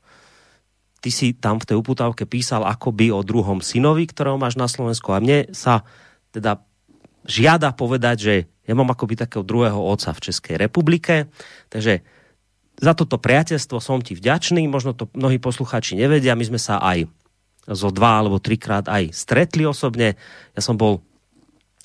ty 0.98 1.10
si 1.14 1.34
tam 1.34 1.62
v 1.62 1.68
tej 1.72 1.76
uputávke 1.78 2.26
písal 2.26 2.66
akoby 2.66 3.14
o 3.14 3.22
druhom 3.22 3.62
synovi, 3.62 4.06
ktorého 4.10 4.38
máš 4.40 4.58
na 4.58 4.66
Slovensku. 4.66 5.14
A 5.14 5.22
mne 5.22 5.50
sa 5.54 5.86
teda 6.34 6.62
žiada 7.28 7.70
povedať, 7.74 8.16
že 8.18 8.34
ja 8.68 8.74
mám 8.76 8.92
akoby 8.92 9.16
takého 9.16 9.44
druhého 9.44 9.78
otca 9.78 10.12
v 10.12 10.22
Českej 10.28 10.56
republike, 10.60 11.30
takže 11.72 12.04
za 12.78 12.92
toto 12.94 13.18
priateľstvo 13.18 13.82
som 13.82 13.98
ti 13.98 14.14
vďačný, 14.14 14.68
možno 14.70 14.94
to 14.94 15.10
mnohí 15.16 15.42
poslucháči 15.42 15.98
nevedia, 15.98 16.38
my 16.38 16.46
sme 16.46 16.60
sa 16.60 16.78
aj 16.78 17.10
zo 17.68 17.90
dva 17.92 18.22
alebo 18.22 18.40
trikrát 18.40 18.86
aj 18.86 19.12
stretli 19.12 19.66
osobne, 19.66 20.14
ja 20.54 20.60
som 20.62 20.78
bol 20.78 21.04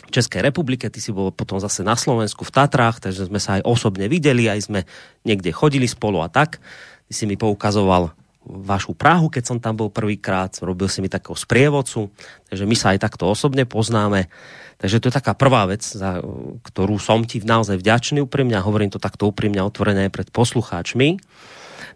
v 0.04 0.12
Českej 0.12 0.44
republike, 0.44 0.92
ty 0.92 1.00
si 1.00 1.16
bol 1.16 1.32
potom 1.32 1.58
zase 1.58 1.82
na 1.82 1.96
Slovensku 1.96 2.44
v 2.44 2.54
Tatrách, 2.54 3.00
takže 3.00 3.32
sme 3.32 3.40
sa 3.40 3.58
aj 3.60 3.66
osobne 3.66 4.12
videli, 4.12 4.52
aj 4.52 4.70
sme 4.70 4.80
niekde 5.24 5.56
chodili 5.56 5.88
spolu 5.88 6.20
a 6.20 6.28
tak. 6.28 6.60
Ty 7.08 7.14
si 7.16 7.24
mi 7.24 7.40
poukazoval 7.40 8.12
vašu 8.44 8.92
Prahu, 8.94 9.32
keď 9.32 9.44
som 9.44 9.58
tam 9.64 9.80
bol 9.80 9.88
prvýkrát, 9.88 10.52
robil 10.60 10.92
si 10.92 11.00
mi 11.00 11.08
takého 11.08 11.36
sprievodcu, 11.36 12.12
takže 12.52 12.64
my 12.68 12.76
sa 12.76 12.92
aj 12.92 13.00
takto 13.00 13.28
osobne 13.28 13.64
poznáme. 13.64 14.28
Takže 14.78 15.00
to 15.00 15.08
je 15.08 15.16
taká 15.16 15.32
prvá 15.32 15.64
vec, 15.64 15.80
za 15.80 16.20
ktorú 16.68 17.00
som 17.00 17.24
ti 17.24 17.40
naozaj 17.40 17.80
vďačný 17.80 18.20
úprimne 18.20 18.60
hovorím 18.60 18.92
to 18.92 19.00
takto 19.00 19.32
úprimne 19.32 19.64
otvorené 19.64 20.12
pred 20.12 20.28
poslucháčmi. 20.28 21.24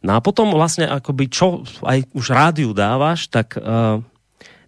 No 0.08 0.16
a 0.16 0.24
potom 0.24 0.54
vlastne 0.56 0.88
akoby 0.88 1.28
čo 1.28 1.68
aj 1.84 2.08
už 2.16 2.26
rádiu 2.32 2.72
dávaš, 2.72 3.28
tak 3.28 3.60
uh, 3.60 4.00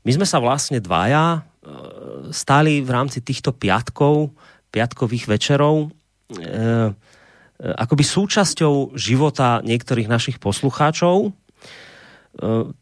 my 0.03 0.11
sme 0.11 0.27
sa 0.27 0.43
vlastne 0.43 0.83
dvaja 0.83 1.39
uh, 1.39 2.33
stali 2.33 2.83
v 2.83 2.89
rámci 2.91 3.23
týchto 3.23 3.55
piatkov, 3.55 4.35
piatkových 4.73 5.29
večerov 5.29 5.87
uh, 5.87 6.91
akoby 7.59 8.03
súčasťou 8.07 8.95
života 8.95 9.59
niektorých 9.67 10.07
našich 10.07 10.37
poslucháčov, 10.39 11.35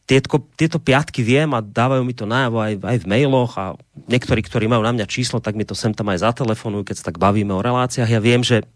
tieto, 0.05 0.43
tieto 0.53 0.77
piatky 0.77 1.25
viem 1.25 1.49
a 1.55 1.63
dávajú 1.63 2.03
mi 2.05 2.13
to 2.13 2.29
najavo 2.29 2.61
aj, 2.61 2.73
aj 2.83 2.97
v 3.01 3.09
mailoch 3.09 3.53
a 3.57 3.65
niektorí, 4.05 4.43
ktorí 4.45 4.69
majú 4.69 4.83
na 4.85 4.93
mňa 4.93 5.07
číslo, 5.09 5.41
tak 5.41 5.57
mi 5.57 5.65
to 5.65 5.73
sem 5.73 5.95
tam 5.95 6.11
aj 6.13 6.21
zatelefonujú, 6.21 6.83
keď 6.85 6.95
sa 6.99 7.07
tak 7.09 7.17
bavíme 7.17 7.55
o 7.55 7.63
reláciách. 7.63 8.11
Ja 8.11 8.21
viem, 8.21 8.45
že 8.45 8.67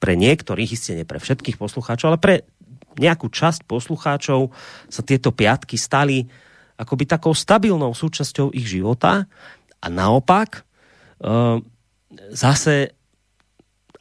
pre 0.00 0.16
niektorých, 0.16 0.72
isté 0.72 0.96
nie 0.96 1.06
pre 1.06 1.20
všetkých 1.20 1.60
poslucháčov, 1.60 2.06
ale 2.14 2.18
pre 2.22 2.34
nejakú 2.96 3.28
časť 3.28 3.68
poslucháčov 3.68 4.52
sa 4.88 5.02
tieto 5.04 5.32
piatky 5.32 5.76
stali 5.76 6.24
akoby 6.80 7.04
takou 7.06 7.36
stabilnou 7.36 7.92
súčasťou 7.92 8.56
ich 8.56 8.66
života 8.66 9.28
a 9.78 9.86
naopak 9.86 10.60
e, 10.60 10.62
zase 12.32 12.96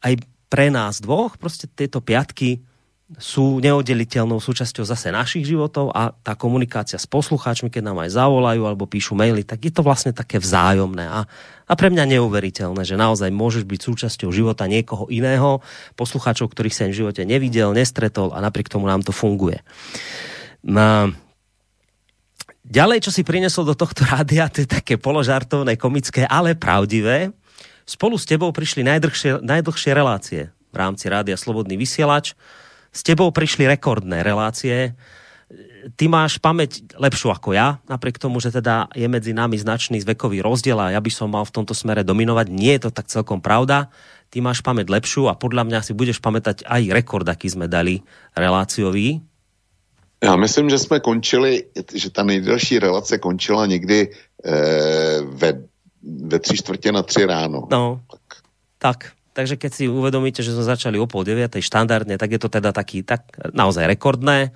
aj 0.01 0.13
pre 0.51 0.67
nás 0.73 0.99
dvoch 0.99 1.37
proste 1.37 1.69
tieto 1.69 2.01
piatky 2.01 2.63
sú 3.19 3.59
neoddeliteľnou 3.59 4.39
súčasťou 4.39 4.87
zase 4.87 5.11
našich 5.11 5.43
životov 5.43 5.91
a 5.91 6.15
tá 6.15 6.37
komunikácia 6.39 6.95
s 6.95 7.03
poslucháčmi, 7.03 7.67
keď 7.67 7.91
nám 7.91 8.07
aj 8.07 8.15
zavolajú 8.15 8.63
alebo 8.63 8.87
píšu 8.87 9.19
maily, 9.19 9.43
tak 9.43 9.67
je 9.67 9.73
to 9.73 9.83
vlastne 9.83 10.15
také 10.15 10.39
vzájomné 10.39 11.03
a, 11.11 11.27
a 11.67 11.73
pre 11.75 11.91
mňa 11.91 12.07
neuveriteľné, 12.15 12.87
že 12.87 12.95
naozaj 12.95 13.27
môžeš 13.27 13.67
byť 13.67 13.79
súčasťou 13.83 14.31
života 14.31 14.63
niekoho 14.63 15.11
iného, 15.11 15.59
poslucháčov, 15.99 16.51
ktorých 16.55 16.75
sa 16.75 16.87
v 16.87 17.03
živote 17.03 17.27
nevidel, 17.27 17.75
nestretol 17.75 18.31
a 18.31 18.39
napriek 18.39 18.71
tomu 18.71 18.87
nám 18.87 19.03
to 19.03 19.11
funguje. 19.11 19.59
No, 20.63 21.11
ďalej, 22.63 23.03
čo 23.03 23.11
si 23.11 23.27
prinesol 23.27 23.67
do 23.67 23.75
tohto 23.75 24.07
rádia, 24.11 24.47
to 24.47 24.63
je 24.63 24.69
také 24.71 24.95
položartovné, 24.95 25.75
komické, 25.75 26.23
ale 26.23 26.55
pravdivé. 26.55 27.35
Spolu 27.83 28.15
s 28.15 28.23
tebou 28.23 28.55
prišli 28.55 28.87
najdlhšie, 28.87 29.43
najdlhšie 29.43 29.91
relácie 29.91 30.41
v 30.71 30.75
rámci 30.79 31.11
rádia 31.11 31.35
Slobodný 31.35 31.75
vysielač 31.75 32.31
s 32.91 33.01
tebou 33.07 33.31
prišli 33.31 33.63
rekordné 33.65 34.19
relácie. 34.21 34.91
Ty 35.97 36.05
máš 36.11 36.37
pamäť 36.37 36.85
lepšiu 36.93 37.33
ako 37.33 37.57
ja, 37.57 37.81
napriek 37.89 38.21
tomu, 38.21 38.37
že 38.37 38.53
teda 38.53 38.91
je 38.93 39.07
medzi 39.09 39.33
nami 39.33 39.57
značný 39.57 39.97
zvekový 40.03 40.43
rozdiel 40.43 40.77
a 40.77 40.93
ja 40.93 41.01
by 41.01 41.09
som 41.09 41.31
mal 41.31 41.47
v 41.47 41.55
tomto 41.55 41.73
smere 41.73 42.05
dominovať. 42.05 42.47
Nie 42.53 42.77
je 42.77 42.87
to 42.87 42.91
tak 42.93 43.09
celkom 43.09 43.41
pravda. 43.41 43.89
Ty 44.29 44.37
máš 44.45 44.61
pamäť 44.61 44.93
lepšiu 44.93 45.27
a 45.27 45.35
podľa 45.35 45.67
mňa 45.67 45.79
si 45.81 45.91
budeš 45.97 46.21
pamätať 46.21 46.63
aj 46.67 46.93
rekord, 46.93 47.25
aký 47.25 47.49
sme 47.49 47.65
dali 47.65 48.03
reláciový. 48.37 49.23
Já 50.23 50.35
myslím, 50.35 50.69
že 50.69 50.77
jsme 50.77 50.99
končili, 50.99 51.65
že 51.93 52.09
ta 52.09 52.23
nejdelší 52.23 52.79
relace 52.79 53.17
končila 53.17 53.65
někdy 53.65 54.09
eh, 54.45 55.21
ve, 55.25 55.65
ve 56.03 56.39
tři 56.39 56.57
čtvrtě 56.57 56.91
na 56.91 57.03
tři 57.03 57.25
ráno. 57.25 57.67
No, 57.71 58.01
tak. 58.11 58.21
tak 58.77 58.97
Takže 59.31 59.55
keď 59.55 59.71
si 59.71 59.83
uvedomíte, 59.87 60.43
že 60.43 60.51
sme 60.51 60.67
začali 60.67 60.99
o 60.99 61.07
pol 61.07 61.23
deviatej 61.23 61.63
štandardne, 61.63 62.19
tak 62.19 62.35
je 62.35 62.39
to 62.39 62.51
teda 62.51 62.75
taký 62.75 63.03
tak 63.03 63.31
naozaj 63.55 63.87
rekordné. 63.87 64.51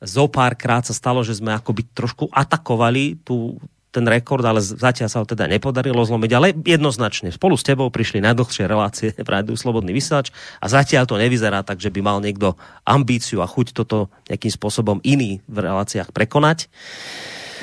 Zo 0.00 0.28
párkrát 0.28 0.84
sa 0.84 0.96
stalo, 0.96 1.20
že 1.20 1.36
sme 1.36 1.52
akoby 1.52 1.84
trošku 1.92 2.32
atakovali 2.32 3.20
tú, 3.20 3.60
ten 3.92 4.04
rekord, 4.04 4.44
ale 4.44 4.60
zatiaľ 4.60 5.08
sa 5.08 5.20
ho 5.20 5.26
teda 5.28 5.48
nepodarilo 5.48 6.04
zlomiť, 6.04 6.30
ale 6.36 6.52
jednoznačne 6.52 7.32
spolu 7.32 7.56
s 7.56 7.64
tebou 7.64 7.88
prišli 7.88 8.20
najdlhšie 8.20 8.68
relácie 8.68 9.08
v 9.26 9.28
Rádiu 9.28 9.56
Slobodný 9.56 9.96
vysielač 9.96 10.32
a 10.60 10.68
zatiaľ 10.68 11.08
to 11.08 11.16
nevyzerá 11.16 11.64
tak, 11.64 11.80
že 11.80 11.88
by 11.88 12.00
mal 12.04 12.20
niekto 12.20 12.60
ambíciu 12.84 13.40
a 13.40 13.48
chuť 13.48 13.72
toto 13.72 14.12
nejakým 14.28 14.52
spôsobom 14.52 15.00
iný 15.00 15.40
v 15.48 15.56
reláciách 15.64 16.12
prekonať. 16.12 16.68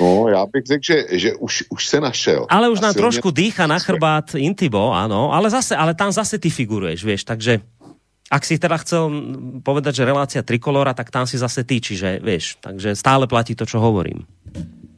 No, 0.00 0.28
já 0.28 0.46
bych 0.46 0.64
řekl, 0.66 0.84
že, 0.84 0.98
že 1.10 1.30
už, 1.34 1.64
už 1.70 1.86
se 1.86 2.00
našel. 2.00 2.46
Ale 2.50 2.68
už 2.68 2.80
nám 2.80 2.94
trošku 2.94 3.30
dýcha 3.30 3.66
na 3.66 3.78
chrbát 3.78 4.34
Intibo, 4.34 4.90
áno, 4.90 5.30
ale 5.30 5.50
zase, 5.50 5.76
ale 5.76 5.94
tam 5.94 6.12
zase 6.12 6.38
ty 6.38 6.50
figuruješ, 6.50 7.04
vieš, 7.04 7.22
takže 7.24 7.62
ak 8.32 8.42
si 8.42 8.58
teda 8.58 8.80
chcel 8.80 9.12
povedať, 9.62 10.02
že 10.02 10.08
relácia 10.08 10.42
trikolora, 10.42 10.96
tak 10.96 11.12
tam 11.12 11.28
si 11.28 11.38
zase 11.38 11.62
ty, 11.62 11.78
čiže 11.78 12.18
vieš, 12.18 12.58
takže 12.58 12.98
stále 12.98 13.30
platí 13.30 13.54
to, 13.54 13.68
čo 13.68 13.78
hovorím. 13.78 14.26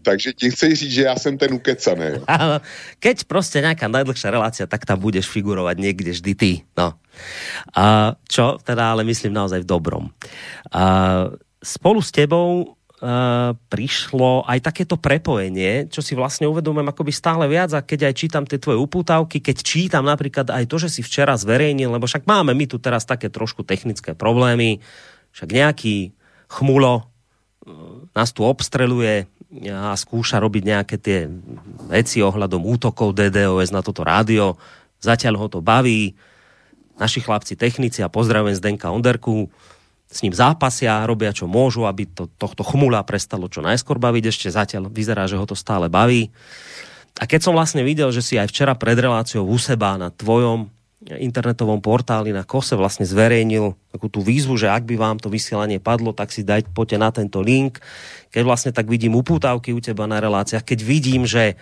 Takže 0.07 0.39
ti 0.39 0.47
chci 0.55 0.67
říct, 0.79 0.95
že 0.95 1.03
ja 1.11 1.19
som 1.19 1.35
ten 1.35 1.51
ukecaný. 1.51 2.23
Keď 3.05 3.27
proste 3.27 3.59
nejaká 3.59 3.91
najdlhšia 3.91 4.31
relácia, 4.31 4.65
tak 4.71 4.87
tam 4.87 5.03
budeš 5.03 5.27
figurovať 5.27 5.77
niekde 5.83 6.15
vždy 6.15 6.33
ty. 6.39 6.53
No. 6.79 6.95
A 7.75 8.15
čo 8.31 8.63
teda 8.63 8.95
ale 8.95 9.03
myslím 9.03 9.35
naozaj 9.35 9.67
v 9.67 9.71
dobrom. 9.71 10.15
A 10.71 11.27
spolu 11.59 11.99
s 11.99 12.15
tebou 12.15 12.79
prišlo 13.69 14.49
aj 14.49 14.73
takéto 14.73 14.97
prepojenie, 14.97 15.93
čo 15.93 16.01
si 16.01 16.17
vlastne 16.17 16.49
uvedomujem 16.49 16.89
akoby 16.89 17.13
stále 17.13 17.45
viac 17.45 17.69
a 17.77 17.85
keď 17.85 18.09
aj 18.09 18.15
čítam 18.17 18.45
tie 18.49 18.57
tvoje 18.57 18.81
upútavky, 18.81 19.45
keď 19.45 19.57
čítam 19.61 20.09
napríklad 20.09 20.49
aj 20.49 20.65
to, 20.65 20.81
že 20.81 20.89
si 20.89 21.01
včera 21.05 21.37
zverejnil, 21.37 21.93
lebo 21.93 22.09
však 22.09 22.25
máme 22.25 22.57
my 22.57 22.65
tu 22.65 22.81
teraz 22.81 23.05
také 23.05 23.29
trošku 23.29 23.69
technické 23.69 24.17
problémy, 24.17 24.81
však 25.37 25.49
nejaký 25.53 26.17
chmulo 26.49 27.05
uh, 27.05 28.09
nás 28.17 28.33
tu 28.33 28.49
obstreluje 28.49 29.29
a 29.69 29.93
skúša 29.93 30.41
robiť 30.41 30.63
nejaké 30.65 30.97
tie 30.97 31.29
veci 31.87 32.25
ohľadom 32.25 32.65
útokov 32.65 33.13
DDoS 33.13 33.71
na 33.71 33.85
toto 33.85 34.03
rádio. 34.03 34.59
Zatiaľ 34.99 35.39
ho 35.39 35.47
to 35.47 35.61
baví. 35.63 36.19
Naši 36.97 37.21
chlapci 37.23 37.55
technici 37.55 38.01
a 38.01 38.11
pozdravujem 38.11 38.57
Zdenka 38.57 38.91
Onderku 38.91 39.53
s 40.07 40.23
ním 40.23 40.33
zápasia, 40.33 41.05
robia 41.05 41.35
čo 41.35 41.51
môžu, 41.51 41.85
aby 41.85 42.07
to, 42.07 42.31
tohto 42.39 42.63
chmula 42.63 43.03
prestalo 43.03 43.51
čo 43.51 43.61
najskôr 43.61 43.99
baviť. 43.99 44.25
Ešte 44.31 44.49
zatiaľ 44.55 44.89
vyzerá, 44.89 45.27
že 45.27 45.37
ho 45.39 45.47
to 45.47 45.59
stále 45.59 45.91
baví. 45.91 46.31
A 47.17 47.25
keď 47.25 47.49
som 47.49 47.57
vlastne 47.57 47.83
videl, 47.83 48.13
že 48.13 48.23
si 48.23 48.35
aj 48.37 48.53
včera 48.53 48.77
pred 48.77 48.97
reláciou 48.97 49.49
u 49.49 49.57
seba 49.57 49.97
na 49.97 50.13
tvojom 50.13 50.69
internetovom 51.07 51.79
portáli 51.79 52.35
na 52.35 52.43
Kose 52.43 52.75
vlastne 52.75 53.07
zverejnil 53.07 53.79
takú 53.93 54.11
tú 54.11 54.25
výzvu, 54.25 54.59
že 54.59 54.73
ak 54.73 54.89
by 54.89 54.97
vám 54.99 55.17
to 55.23 55.31
vysielanie 55.31 55.79
padlo, 55.79 56.11
tak 56.11 56.35
si 56.35 56.43
dajte 56.43 56.73
poďte 56.75 56.99
na 56.99 57.11
tento 57.15 57.39
link. 57.45 57.79
Keď 58.35 58.43
vlastne 58.43 58.73
tak 58.75 58.91
vidím 58.91 59.15
upútavky 59.15 59.71
u 59.71 59.81
teba 59.81 60.09
na 60.11 60.19
reláciách, 60.19 60.65
keď 60.67 60.79
vidím, 60.83 61.23
že 61.29 61.55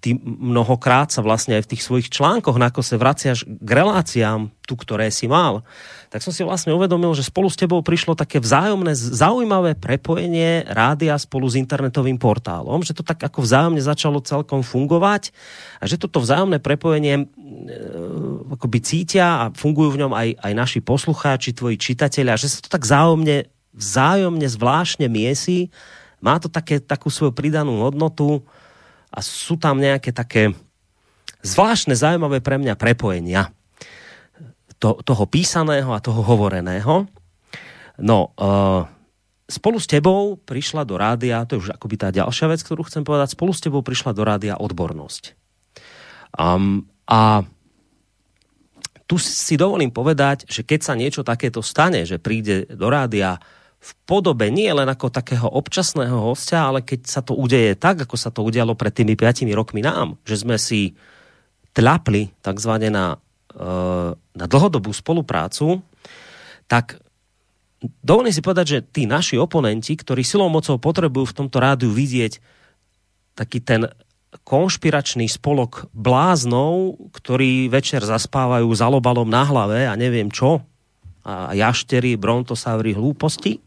ty 0.00 0.14
mnohokrát 0.22 1.10
sa 1.10 1.20
vlastne 1.24 1.58
aj 1.58 1.66
v 1.66 1.70
tých 1.76 1.82
svojich 1.82 2.08
článkoch, 2.12 2.56
ako 2.56 2.80
sa 2.84 3.00
vraciaš 3.00 3.42
k 3.42 3.70
reláciám, 3.70 4.54
tu, 4.64 4.74
ktoré 4.78 5.10
si 5.10 5.26
mal, 5.26 5.66
tak 6.16 6.24
som 6.24 6.32
si 6.32 6.40
vlastne 6.40 6.72
uvedomil, 6.72 7.12
že 7.12 7.28
spolu 7.28 7.52
s 7.52 7.60
tebou 7.60 7.84
prišlo 7.84 8.16
také 8.16 8.40
vzájomné, 8.40 8.96
zaujímavé 8.96 9.76
prepojenie 9.76 10.64
rádia 10.64 11.12
spolu 11.20 11.44
s 11.44 11.60
internetovým 11.60 12.16
portálom, 12.16 12.80
že 12.80 12.96
to 12.96 13.04
tak 13.04 13.20
ako 13.20 13.44
vzájomne 13.44 13.84
začalo 13.84 14.24
celkom 14.24 14.64
fungovať 14.64 15.36
a 15.76 15.84
že 15.84 16.00
toto 16.00 16.24
vzájomné 16.24 16.56
prepojenie 16.56 17.20
e, 17.20 17.24
akoby 18.48 18.78
cítia 18.80 19.26
a 19.28 19.44
fungujú 19.52 20.00
v 20.00 20.00
ňom 20.08 20.12
aj, 20.16 20.28
aj 20.40 20.52
naši 20.56 20.80
poslucháči, 20.80 21.52
tvoji 21.52 21.76
čitatelia, 21.76 22.40
že 22.40 22.48
sa 22.48 22.64
to 22.64 22.72
tak 22.72 22.88
vzájomne, 22.88 23.52
vzájomne 23.76 24.48
zvláštne 24.48 25.12
miesi, 25.12 25.68
má 26.24 26.40
to 26.40 26.48
také, 26.48 26.80
takú 26.80 27.12
svoju 27.12 27.36
pridanú 27.36 27.84
hodnotu, 27.84 28.40
a 29.16 29.24
sú 29.24 29.56
tam 29.56 29.80
nejaké 29.80 30.12
také 30.12 30.52
zvláštne 31.40 31.96
zaujímavé 31.96 32.44
pre 32.44 32.60
mňa 32.60 32.76
prepojenia 32.76 33.55
to, 34.78 35.00
toho 35.02 35.24
písaného 35.24 35.90
a 35.92 36.02
toho 36.02 36.20
hovoreného. 36.20 37.08
No, 37.96 38.18
uh, 38.36 38.84
spolu 39.48 39.78
s 39.80 39.88
tebou 39.88 40.36
prišla 40.36 40.84
do 40.84 40.98
rádia, 41.00 41.46
to 41.48 41.56
je 41.56 41.62
už 41.68 41.70
akoby 41.78 41.96
tá 41.96 42.08
ďalšia 42.12 42.50
vec, 42.50 42.60
ktorú 42.60 42.84
chcem 42.84 43.06
povedať, 43.06 43.32
spolu 43.32 43.52
s 43.54 43.64
tebou 43.64 43.80
prišla 43.80 44.12
do 44.12 44.22
rádia 44.26 44.58
odbornosť. 44.58 45.32
Um, 46.36 46.84
a 47.08 47.46
tu 49.06 49.16
si 49.22 49.54
dovolím 49.54 49.94
povedať, 49.94 50.50
že 50.50 50.66
keď 50.66 50.80
sa 50.82 50.98
niečo 50.98 51.22
takéto 51.22 51.62
stane, 51.62 52.02
že 52.02 52.18
príde 52.18 52.66
do 52.66 52.90
rádia 52.90 53.38
v 53.78 53.90
podobe 54.02 54.50
nie 54.50 54.66
len 54.66 54.90
ako 54.90 55.14
takého 55.14 55.46
občasného 55.46 56.18
hostia, 56.18 56.66
ale 56.66 56.82
keď 56.82 57.06
sa 57.06 57.22
to 57.22 57.38
udeje 57.38 57.78
tak, 57.78 58.02
ako 58.02 58.18
sa 58.18 58.34
to 58.34 58.42
udialo 58.42 58.74
pred 58.74 58.90
tými 58.90 59.14
5 59.14 59.46
rokmi 59.54 59.78
nám, 59.78 60.18
že 60.26 60.42
sme 60.42 60.58
si 60.58 60.98
tľapli 61.70 62.34
takzvané 62.42 62.90
na, 62.90 63.14
na 64.36 64.44
dlhodobú 64.46 64.92
spoluprácu, 64.92 65.80
tak 66.68 67.00
dovolím 68.04 68.32
si 68.32 68.44
povedať, 68.44 68.66
že 68.68 68.78
tí 68.84 69.02
naši 69.08 69.40
oponenti, 69.40 69.96
ktorí 69.96 70.20
silou 70.20 70.52
mocou 70.52 70.76
potrebujú 70.76 71.32
v 71.32 71.36
tomto 71.44 71.58
rádiu 71.60 71.90
vidieť 71.92 72.40
taký 73.36 73.60
ten 73.60 73.88
konšpiračný 74.44 75.28
spolok 75.30 75.88
bláznov, 75.96 77.00
ktorí 77.16 77.72
večer 77.72 78.04
zaspávajú 78.04 78.68
za 78.76 78.92
lobalom 78.92 79.28
na 79.28 79.44
hlave 79.48 79.88
a 79.88 79.96
neviem 79.96 80.28
čo, 80.28 80.60
a 81.26 81.50
jaštery, 81.56 82.14
brontosaury, 82.14 82.94
hlúposti, 82.94 83.58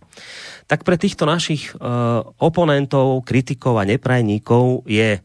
tak 0.69 0.85
pre 0.85 0.95
týchto 0.95 1.25
našich 1.25 1.73
uh, 1.75 2.21
oponentov, 2.37 3.25
kritikov 3.25 3.81
a 3.81 3.87
neprajníkov 3.89 4.85
je 4.85 5.19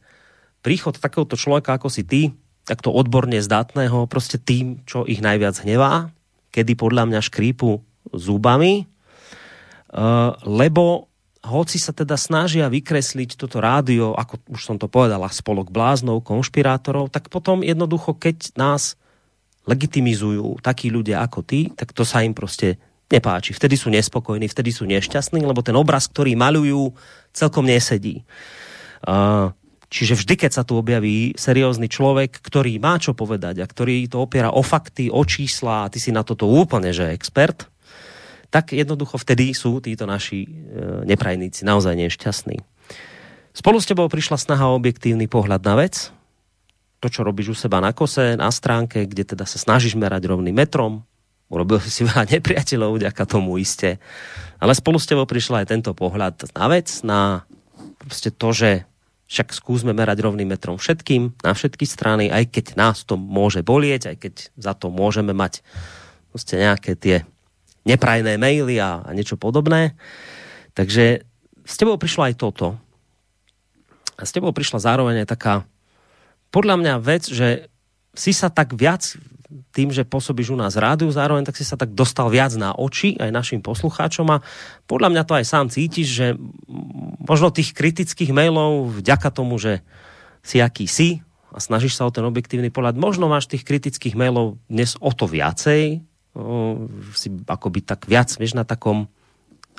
príchod 0.65 0.97
takéhoto 0.97 1.37
človeka 1.37 1.77
ako 1.77 1.93
si 1.93 2.03
ty, 2.03 2.33
takto 2.65 2.89
odborne 2.93 3.39
zdatného, 3.41 4.09
proste 4.09 4.41
tým, 4.41 4.81
čo 4.89 5.05
ich 5.05 5.21
najviac 5.21 5.61
hnevá, 5.65 6.09
kedy 6.51 6.77
podľa 6.77 7.05
mňa 7.09 7.21
škrípu 7.21 7.81
zubami, 8.13 8.85
uh, 8.85 10.33
lebo 10.49 11.13
hoci 11.45 11.77
sa 11.77 11.93
teda 11.93 12.17
snažia 12.17 12.73
vykresliť 12.73 13.37
toto 13.37 13.61
rádio, 13.61 14.17
ako 14.17 14.41
už 14.49 14.63
som 14.65 14.77
to 14.81 14.89
povedala, 14.89 15.29
spolok 15.29 15.69
bláznov, 15.69 16.25
konšpirátorov, 16.25 17.13
tak 17.13 17.29
potom 17.29 17.61
jednoducho, 17.61 18.17
keď 18.17 18.57
nás 18.57 18.97
legitimizujú 19.69 20.61
takí 20.65 20.89
ľudia 20.89 21.21
ako 21.21 21.45
ty, 21.45 21.69
tak 21.73 21.93
to 21.93 22.05
sa 22.05 22.25
im 22.25 22.33
proste 22.33 22.81
nepáči. 23.13 23.53
Vtedy 23.53 23.77
sú 23.77 23.93
nespokojní, 23.93 24.49
vtedy 24.49 24.73
sú 24.73 24.89
nešťastní, 24.89 25.45
lebo 25.45 25.61
ten 25.61 25.77
obraz, 25.77 26.09
ktorý 26.09 26.33
malujú, 26.37 26.97
celkom 27.37 27.69
nesedí. 27.69 28.25
Čiže 29.95 30.19
vždy, 30.19 30.35
keď 30.35 30.51
sa 30.51 30.67
tu 30.67 30.75
objaví 30.75 31.39
seriózny 31.39 31.87
človek, 31.87 32.43
ktorý 32.43 32.83
má 32.83 32.99
čo 32.99 33.15
povedať 33.15 33.63
a 33.63 33.71
ktorý 33.71 34.11
to 34.11 34.27
opiera 34.27 34.51
o 34.51 34.59
fakty, 34.59 35.07
o 35.07 35.23
čísla 35.23 35.87
a 35.87 35.91
ty 35.91 36.03
si 36.03 36.11
na 36.11 36.27
toto 36.27 36.51
úplne, 36.51 36.91
že 36.91 37.15
expert, 37.15 37.71
tak 38.51 38.75
jednoducho 38.75 39.23
vtedy 39.23 39.55
sú 39.55 39.79
títo 39.79 40.03
naši 40.03 40.51
e, 40.51 40.51
neprajníci 41.07 41.63
naozaj 41.63 41.95
nešťastní. 41.95 42.59
Spolu 43.55 43.79
s 43.79 43.87
tebou 43.87 44.11
prišla 44.11 44.35
snaha 44.35 44.67
o 44.67 44.75
objektívny 44.75 45.31
pohľad 45.31 45.63
na 45.63 45.79
vec, 45.79 46.11
to, 46.99 47.07
čo 47.07 47.23
robíš 47.23 47.55
u 47.55 47.57
seba 47.57 47.79
na 47.79 47.95
kose, 47.95 48.35
na 48.35 48.51
stránke, 48.51 49.07
kde 49.07 49.23
teda 49.23 49.47
sa 49.47 49.63
snažíš 49.63 49.95
merať 49.95 50.27
rovným 50.27 50.59
metrom, 50.59 51.07
Urobil 51.53 51.77
si 51.87 52.03
veľa 52.09 52.25
nepriateľov 52.35 52.99
vďaka 52.99 53.23
tomu 53.29 53.61
iste. 53.61 54.01
Ale 54.59 54.73
spolu 54.73 54.97
s 54.99 55.07
tebou 55.07 55.29
prišla 55.29 55.63
aj 55.63 55.71
tento 55.71 55.93
pohľad 55.93 56.51
na 56.57 56.67
vec, 56.73 56.89
na 57.05 57.45
to, 58.41 58.49
že 58.51 58.89
však 59.25 59.57
skúsme 59.57 59.97
merať 59.97 60.21
rovným 60.21 60.53
metrom 60.53 60.77
všetkým, 60.77 61.33
na 61.41 61.53
všetky 61.57 61.89
strany, 61.89 62.29
aj 62.29 62.53
keď 62.53 62.67
nás 62.77 63.03
to 63.09 63.17
môže 63.17 63.65
bolieť, 63.65 64.13
aj 64.13 64.17
keď 64.21 64.35
za 64.55 64.73
to 64.77 64.93
môžeme 64.93 65.33
mať 65.33 65.65
nejaké 66.35 66.99
tie 66.99 67.17
neprajné 67.87 68.37
maily 68.37 68.81
a, 68.81 69.05
a 69.05 69.11
niečo 69.15 69.39
podobné. 69.39 69.95
Takže 70.75 71.23
s 71.65 71.75
tebou 71.79 71.97
prišlo 71.97 72.29
aj 72.29 72.35
toto. 72.37 72.77
A 74.19 74.23
s 74.27 74.35
tebou 74.35 74.51
prišla 74.51 74.83
zároveň 74.83 75.25
aj 75.25 75.29
taká, 75.31 75.55
podľa 76.55 76.77
mňa 76.79 76.95
vec, 77.03 77.27
že 77.27 77.67
si 78.15 78.31
sa 78.31 78.47
tak 78.47 78.79
viac 78.79 79.19
tým, 79.71 79.95
že 79.95 80.03
pôsobíš 80.03 80.55
u 80.55 80.59
nás 80.59 80.75
rádiu 80.75 81.11
zároveň, 81.15 81.47
tak 81.47 81.55
si 81.55 81.63
sa 81.63 81.79
tak 81.79 81.95
dostal 81.95 82.27
viac 82.31 82.55
na 82.59 82.75
oči 82.75 83.15
aj 83.19 83.31
našim 83.31 83.61
poslucháčom 83.63 84.27
a 84.35 84.43
podľa 84.91 85.09
mňa 85.15 85.23
to 85.23 85.33
aj 85.39 85.45
sám 85.47 85.67
cítiš, 85.71 86.09
že 86.11 86.27
možno 87.23 87.55
tých 87.55 87.71
kritických 87.73 88.35
mailov 88.35 88.99
vďaka 88.99 89.31
tomu, 89.31 89.57
že 89.63 89.87
si 90.43 90.59
aký 90.59 90.91
si 90.91 91.23
a 91.55 91.63
snažíš 91.63 91.95
sa 91.95 92.07
o 92.07 92.15
ten 92.15 92.27
objektívny 92.27 92.75
pohľad, 92.75 92.99
možno 92.99 93.31
máš 93.31 93.47
tých 93.47 93.63
kritických 93.63 94.19
mailov 94.19 94.59
dnes 94.67 94.99
o 94.99 95.15
to 95.15 95.31
viacej, 95.31 96.03
o, 96.35 96.91
si 97.15 97.31
akoby 97.47 97.87
tak 97.87 98.11
viac, 98.11 98.35
vieš, 98.35 98.59
na 98.59 98.67
takom 98.67 99.07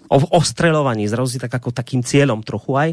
ostrelovaní, 0.09 1.09
zrazu 1.09 1.35
si 1.35 1.39
tak 1.41 1.51
ako 1.51 1.73
takým 1.75 2.05
cieľom 2.05 2.45
trochu 2.45 2.71
aj. 2.77 2.89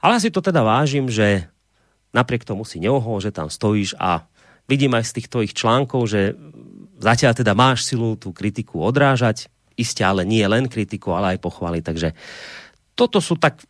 Ale 0.00 0.20
si 0.20 0.32
to 0.32 0.40
teda 0.40 0.64
vážim, 0.64 1.10
že 1.10 1.48
napriek 2.14 2.46
tomu 2.46 2.62
si 2.62 2.78
neohol, 2.78 3.18
že 3.18 3.34
tam 3.34 3.50
stojíš 3.50 3.98
a 3.98 4.24
vidím 4.68 4.92
aj 4.96 5.04
z 5.10 5.14
tých 5.20 5.30
tvojich 5.30 5.52
článkov, 5.52 6.08
že 6.08 6.36
zatiaľ 7.00 7.32
teda 7.36 7.52
máš 7.52 7.84
silu 7.84 8.16
tú 8.16 8.32
kritiku 8.32 8.80
odrážať, 8.80 9.52
iste 9.76 10.00
ale 10.00 10.22
nie 10.22 10.44
len 10.46 10.70
kritiku, 10.70 11.12
ale 11.12 11.36
aj 11.36 11.42
pochvály. 11.42 11.82
Takže 11.82 12.14
toto 12.94 13.18
sú 13.18 13.36
tak 13.36 13.60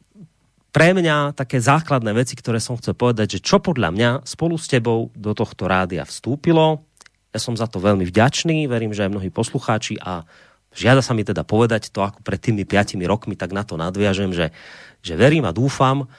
pre 0.75 0.91
mňa 0.91 1.39
také 1.39 1.63
základné 1.63 2.11
veci, 2.13 2.35
ktoré 2.35 2.59
som 2.59 2.75
chcel 2.75 2.99
povedať, 2.99 3.39
že 3.39 3.45
čo 3.47 3.63
podľa 3.63 3.95
mňa 3.95 4.11
spolu 4.27 4.59
s 4.59 4.67
tebou 4.67 5.15
do 5.15 5.31
tohto 5.31 5.71
rádia 5.71 6.03
vstúpilo. 6.03 6.83
Ja 7.31 7.39
som 7.39 7.55
za 7.55 7.71
to 7.71 7.79
veľmi 7.79 8.03
vďačný, 8.03 8.67
verím, 8.67 8.91
že 8.91 9.07
aj 9.07 9.15
mnohí 9.15 9.31
poslucháči 9.31 9.99
a 10.03 10.27
žiada 10.75 10.99
sa 10.99 11.15
mi 11.15 11.23
teda 11.23 11.47
povedať 11.47 11.95
to 11.95 12.03
ako 12.03 12.27
pred 12.27 12.43
tými 12.43 12.67
piatimi 12.67 13.07
rokmi, 13.07 13.39
tak 13.39 13.55
na 13.55 13.63
to 13.63 13.79
nadviažem, 13.79 14.35
že, 14.35 14.51
že 14.99 15.15
verím 15.15 15.47
a 15.47 15.55
dúfam, 15.55 16.11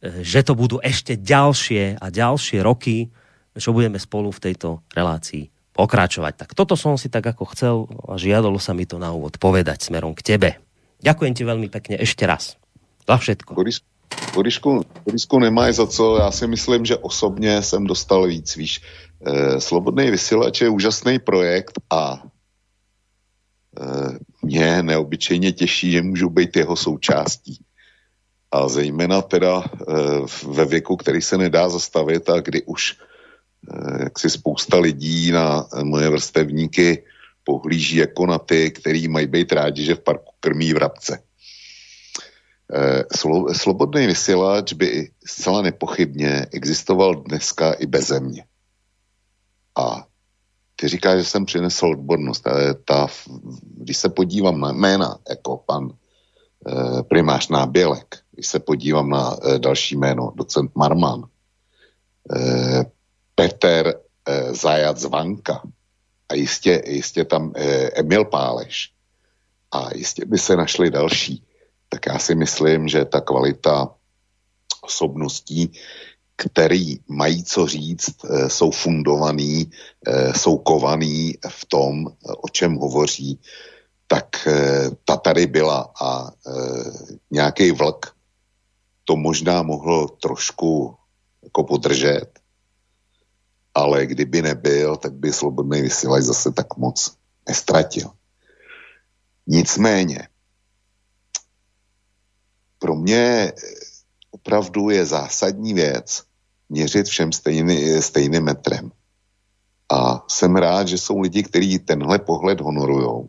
že 0.00 0.40
to 0.40 0.56
budú 0.56 0.80
ešte 0.80 1.20
ďalšie 1.20 2.00
a 2.00 2.06
ďalšie 2.08 2.64
roky, 2.64 3.12
čo 3.58 3.74
budeme 3.74 3.98
spolu 3.98 4.32
v 4.32 4.42
tejto 4.50 4.82
relácii 4.94 5.50
pokračovať. 5.78 6.34
Tak 6.34 6.50
toto 6.58 6.74
som 6.74 6.98
si 6.98 7.06
tak 7.06 7.22
ako 7.22 7.44
chcel 7.54 7.76
a 8.10 8.18
žiadalo 8.18 8.58
sa 8.58 8.74
mi 8.74 8.82
to 8.82 8.98
na 8.98 9.14
úvod 9.14 9.38
povedať 9.38 9.86
smerom 9.86 10.10
k 10.14 10.34
tebe. 10.34 10.50
Ďakujem 10.98 11.32
ti 11.38 11.42
veľmi 11.46 11.70
pekne 11.70 12.02
ešte 12.02 12.26
raz. 12.26 12.58
Za 13.06 13.14
všetko. 13.14 13.54
Boris, 13.54 13.86
Borisku, 14.34 14.82
Borisku 15.06 15.38
nemá 15.38 15.72
za 15.72 15.86
co, 15.86 16.16
já 16.16 16.30
si 16.30 16.46
myslím, 16.46 16.84
že 16.84 16.96
osobně 16.96 17.62
jsem 17.62 17.86
dostal 17.86 18.26
víc, 18.26 18.56
víš. 18.56 18.80
Eh, 19.26 19.60
Slobodný 19.60 20.10
vysílač 20.10 20.60
je 20.60 20.68
úžasný 20.68 21.18
projekt 21.18 21.78
a 21.90 22.22
eh, 23.80 24.18
mě 24.42 24.82
neobyčejně 24.82 25.52
těší, 25.52 25.90
že 25.90 26.02
můžu 26.02 26.30
být 26.30 26.56
jeho 26.56 26.76
součástí. 26.76 27.58
A 28.50 28.68
zejména 28.68 29.22
teda 29.22 29.64
eh, 29.64 29.84
ve 30.46 30.64
věku, 30.64 30.96
který 30.96 31.22
se 31.22 31.38
nedá 31.38 31.68
zastavit 31.68 32.30
a 32.30 32.40
kdy 32.40 32.62
už 32.62 32.96
jak 34.02 34.18
si 34.18 34.30
spousta 34.30 34.78
lidí 34.78 35.30
na 35.30 35.66
moje 35.82 36.10
vrstevníky 36.10 37.04
pohlíží 37.44 37.96
jako 37.96 38.26
na 38.26 38.38
ty, 38.38 38.70
který 38.70 39.08
mají 39.08 39.26
být 39.26 39.52
rádi, 39.52 39.84
že 39.84 39.94
v 39.94 40.00
parku 40.00 40.32
krmí 40.40 40.72
vrabce. 40.72 41.22
Eh, 42.74 43.04
slobodný 43.52 44.06
vysílač 44.06 44.72
by 44.72 45.10
zcela 45.24 45.62
nepochybně 45.62 46.46
existoval 46.52 47.14
dneska 47.14 47.72
i 47.72 47.86
bez 47.86 48.06
země. 48.06 48.44
A 49.78 50.06
ty 50.76 50.88
říkáš, 50.88 51.18
že 51.18 51.24
jsem 51.24 51.44
přinesl 51.44 51.86
odbornost, 51.86 52.46
ale 52.46 52.74
ta, 52.74 53.06
když 53.60 53.96
se 53.96 54.08
podívám 54.08 54.60
na 54.60 54.72
jména, 54.72 55.18
jako 55.28 55.56
pan 55.66 55.90
e, 55.90 57.02
primář 57.02 57.48
Nábělek, 57.48 58.18
když 58.32 58.46
se 58.46 58.58
podívám 58.58 59.10
na 59.10 59.36
další 59.58 59.96
jméno, 59.96 60.32
docent 60.36 60.70
Marman, 60.74 61.24
Peter 63.38 63.94
e, 64.26 64.54
Zajac 64.54 65.04
Vanka. 65.04 65.62
A 66.28 66.34
jistě, 66.34 66.82
jistě 66.86 67.24
tam 67.24 67.52
e, 67.54 67.90
Emil 67.94 68.24
Páleš. 68.24 68.90
A 69.72 69.94
jistě 69.94 70.24
by 70.24 70.38
se 70.38 70.56
našli 70.56 70.90
další, 70.90 71.42
tak 71.88 72.06
já 72.06 72.18
si 72.18 72.34
myslím, 72.34 72.88
že 72.88 73.04
ta 73.04 73.20
kvalita 73.20 73.94
osobností, 74.80 75.72
který 76.36 76.98
mají 77.08 77.44
co 77.44 77.66
říct, 77.66 78.24
e, 78.24 78.50
jsou 78.50 78.70
fundovaný, 78.70 79.70
e, 80.06 80.38
jsou 80.38 80.58
kovaný 80.58 81.34
v 81.48 81.64
tom, 81.64 82.06
o 82.42 82.48
čem 82.48 82.74
hovoří, 82.74 83.38
tak 84.06 84.46
e, 84.46 84.90
ta 85.04 85.16
tady 85.16 85.46
byla 85.46 85.92
a 86.02 86.30
nějaký 87.30 87.70
vlk 87.70 88.18
to 89.04 89.16
možná 89.16 89.62
mohlo 89.62 90.08
trošku 90.08 90.94
jako 91.42 91.64
podržet, 91.64 92.37
ale 93.78 94.06
kdyby 94.06 94.42
nebyl, 94.42 94.96
tak 94.96 95.14
by 95.14 95.32
slobodný 95.32 95.82
vysílač 95.82 96.22
zase 96.22 96.50
tak 96.52 96.76
moc 96.76 97.14
nestratil. 97.48 98.10
Nicméně, 99.46 100.28
pro 102.78 102.94
mě 102.94 103.52
opravdu 104.30 104.90
je 104.90 105.06
zásadní 105.06 105.74
věc 105.74 106.22
měřit 106.68 107.06
všem 107.06 107.32
stejný, 107.32 108.02
stejným 108.02 108.44
metrem. 108.44 108.90
A 109.92 110.24
jsem 110.28 110.56
rád, 110.56 110.88
že 110.88 110.98
jsou 110.98 111.18
lidi, 111.18 111.42
kteří 111.42 111.78
tenhle 111.78 112.18
pohled 112.18 112.60
honorujou. 112.60 113.28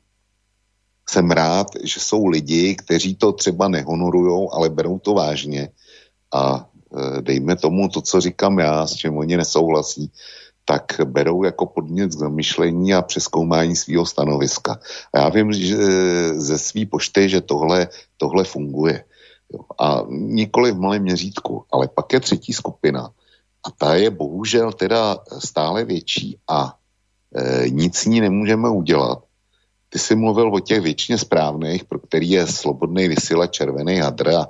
Jsem 1.10 1.32
rád, 1.32 1.68
že 1.84 2.00
jsou 2.00 2.26
lidi, 2.26 2.76
kteří 2.76 3.16
to 3.16 3.32
třeba 3.32 3.68
nehonorujou, 3.68 4.54
ale 4.54 4.70
berou 4.70 5.00
to 5.00 5.14
vážně 5.14 5.70
a 6.34 6.70
dejme 7.22 7.56
tomu 7.56 7.90
to, 7.90 8.02
co 8.02 8.22
říkám 8.22 8.60
já, 8.60 8.88
s 8.88 8.94
čím 8.94 9.18
oni 9.18 9.38
nesouhlasí, 9.38 10.12
tak 10.66 11.02
berou 11.04 11.44
jako 11.44 11.66
podnět 11.66 12.08
k 12.08 12.20
zamyšlení 12.30 12.94
a 12.94 13.02
přeskoumání 13.02 13.76
svého 13.76 14.06
stanoviska. 14.06 14.80
A 15.14 15.20
já 15.20 15.30
vím, 15.30 15.54
že 15.54 15.78
ze 16.34 16.58
své 16.58 16.86
pošty, 16.86 17.30
že 17.30 17.42
tohle, 17.42 17.88
tohle 18.18 18.44
funguje. 18.44 19.04
A 19.80 20.06
nikoli 20.10 20.72
v 20.72 20.80
malém 20.80 21.02
měřítku, 21.02 21.66
ale 21.72 21.88
pak 21.88 22.14
je 22.14 22.20
třetí 22.20 22.54
skupina. 22.54 23.10
A 23.64 23.72
ta 23.72 23.96
je 23.96 24.10
bohužel 24.10 24.72
teda 24.74 25.18
stále 25.40 25.86
větší 25.86 26.38
a 26.50 26.74
e, 27.36 27.70
nic 27.70 27.96
s 27.96 28.06
ní 28.06 28.22
nemůžeme 28.22 28.70
udělat. 28.70 29.24
Ty 29.90 30.00
jsi 30.00 30.16
mluvil 30.16 30.54
o 30.54 30.60
těch 30.60 30.82
většině 30.82 31.18
správných, 31.18 31.86
pro 31.86 32.00
který 32.00 32.30
je 32.30 32.48
slobodný 32.48 33.08
vysílač 33.08 33.52
červený 33.52 33.98
hadr 33.98 34.30
a, 34.30 34.50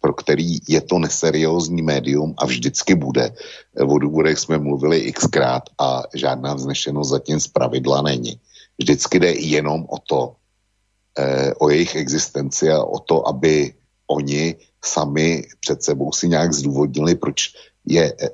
pro 0.00 0.12
který 0.12 0.58
je 0.68 0.80
to 0.80 0.98
neseriózní 0.98 1.82
médium 1.82 2.34
a 2.38 2.46
vždycky 2.46 2.94
bude. 2.94 3.32
O 3.80 3.98
důvodech 3.98 4.38
jsme 4.38 4.58
mluvili 4.58 5.12
xkrát 5.12 5.62
a 5.78 6.02
žádná 6.14 6.54
vznešenost 6.54 7.10
zatím 7.10 7.40
z 7.40 7.48
pravidla 7.48 8.02
není. 8.02 8.40
Vždycky 8.78 9.18
jde 9.18 9.32
jenom 9.32 9.86
o 9.88 9.98
to, 9.98 10.36
e, 11.18 11.54
o 11.54 11.70
jejich 11.70 11.96
existenci 11.96 12.70
a 12.70 12.84
o 12.84 12.98
to, 12.98 13.28
aby 13.28 13.74
oni 14.06 14.56
sami 14.84 15.44
před 15.60 15.82
sebou 15.82 16.12
si 16.12 16.28
nějak 16.28 16.52
zdůvodnili, 16.52 17.14
proč 17.14 17.52
je 17.86 18.04
e, 18.04 18.26
e, 18.26 18.30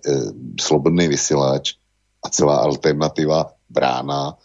slobodný 0.61 1.09
vysílač 1.09 1.75
a 2.23 2.29
celá 2.29 2.57
alternativa 2.57 3.53
brána 3.71 4.39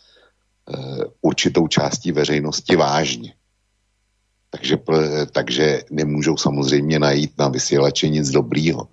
určitou 1.21 1.67
částí 1.67 2.11
veřejnosti 2.11 2.75
vážně. 2.75 3.33
Takže, 4.49 4.77
takže 5.31 5.81
nemůžou 5.91 6.37
samozřejmě 6.37 6.99
najít 6.99 7.31
na 7.37 7.47
vysílače 7.47 8.09
nic 8.09 8.29
dobrýho. 8.29 8.87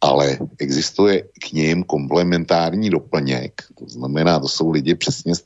Ale 0.00 0.38
existuje 0.58 1.22
k 1.22 1.52
ním 1.52 1.84
komplementární 1.84 2.90
doplněk, 2.90 3.62
to 3.78 3.88
znamená, 3.88 4.40
to 4.40 4.48
jsou 4.48 4.70
lidi 4.70 4.94
přesně 4.94 5.34
z 5.34 5.44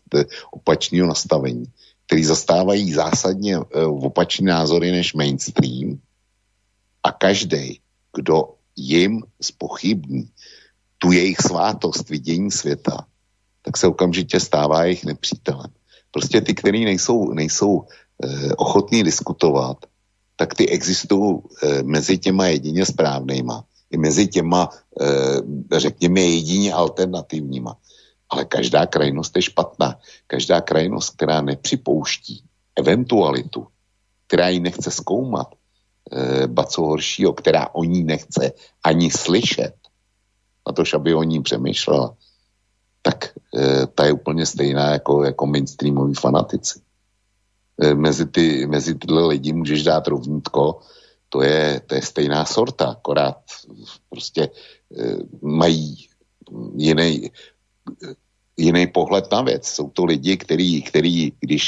opačného 0.51 1.09
nastavení, 1.09 1.65
kteří 2.07 2.25
zastávají 2.25 2.93
zásadně 2.93 3.57
eh, 3.57 3.85
opačné 3.85 4.53
názory 4.53 4.91
než 4.91 5.15
mainstream 5.15 5.99
a 7.03 7.13
každý, 7.13 7.81
kdo 8.17 8.55
jim 8.77 9.23
spochybní 9.41 10.31
tu 10.99 11.13
jejich 11.13 11.39
svátost 11.39 12.11
vidění 12.11 12.51
světa, 12.51 13.07
tak 13.69 13.77
se 13.77 13.87
okamžitě 13.87 14.41
stává 14.41 14.85
jejich 14.85 15.05
nepřítelem. 15.05 15.71
Prostě 16.11 16.41
ty, 16.41 16.55
kteří 16.55 16.85
nejsou, 16.85 17.33
nejsou 17.37 17.85
eh, 17.85 18.57
ochotní 18.57 19.05
diskutovat, 19.05 19.77
tak 20.37 20.55
ty 20.57 20.73
existují 20.73 21.37
eh, 21.37 21.83
mezi 21.83 22.19
těma 22.19 22.47
jedině 22.47 22.87
správnýma, 22.89 23.65
i 23.91 23.97
mezi 24.01 24.27
těma, 24.27 24.73
eh, 24.73 25.41
řekněme, 25.77 26.21
jedině 26.21 26.73
alternativníma. 26.73 27.77
Ale 28.33 28.45
každá 28.45 28.87
krajnost 28.89 29.37
je 29.37 29.53
špatná. 29.53 30.01
Každá 30.27 30.61
krajnost, 30.61 31.21
která 31.21 31.45
nepřipouští 31.45 32.45
eventualitu, 32.77 33.67
která 34.27 34.49
ji 34.49 34.61
nechce 34.65 34.91
zkoumat, 34.91 35.53
eh, 35.53 36.47
ba 36.49 36.65
co 36.65 36.83
horšího, 36.83 37.37
která 37.37 37.69
o 37.77 37.85
ní 37.85 38.05
nechce 38.05 38.53
ani 38.81 39.13
slyšet, 39.13 39.77
na 40.65 40.73
to, 40.73 40.83
aby 40.97 41.15
o 41.15 41.23
ní 41.23 41.43
přemýšlela, 41.45 42.17
tak 43.09 43.33
e, 43.57 43.87
ta 43.87 44.05
je 44.05 44.13
úplně 44.13 44.47
stejná 44.47 44.93
jako, 44.93 45.25
jako 45.25 45.47
mainstreamoví 45.47 46.15
fanatici. 46.15 46.81
E, 47.81 47.95
mezi, 47.95 48.27
ty, 48.27 48.67
mezi 48.67 48.95
tyhle 48.95 49.27
lidi 49.27 49.53
můžeš 49.53 49.85
dát 49.85 50.09
rovnítko, 50.09 50.81
to 51.29 51.43
je, 51.43 51.81
to 51.87 51.95
je 51.95 52.03
stejná 52.03 52.45
sorta, 52.45 52.85
akorát 53.01 53.41
prostě 54.11 54.43
e, 54.45 55.17
mají 55.41 56.09
jiný, 58.57 58.87
pohled 58.93 59.33
na 59.33 59.43
věc. 59.43 59.69
Jsou 59.69 59.91
to 59.91 60.05
lidi, 60.05 60.37
který, 60.37 60.83
který 60.83 61.33
když 61.41 61.65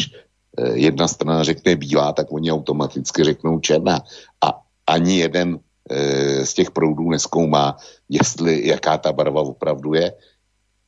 jedna 0.74 1.08
strana 1.08 1.42
řekne 1.42 1.76
bílá, 1.76 2.12
tak 2.12 2.32
oni 2.32 2.52
automaticky 2.52 3.24
řeknou 3.24 3.60
černá. 3.60 4.00
A 4.44 4.60
ani 4.86 5.18
jeden 5.18 5.60
z 6.44 6.54
těch 6.54 6.70
proudů 6.70 7.10
neskoumá, 7.10 7.76
jestli 8.08 8.68
jaká 8.68 8.98
ta 8.98 9.12
barva 9.12 9.42
opravdu 9.42 9.94
je. 9.94 10.12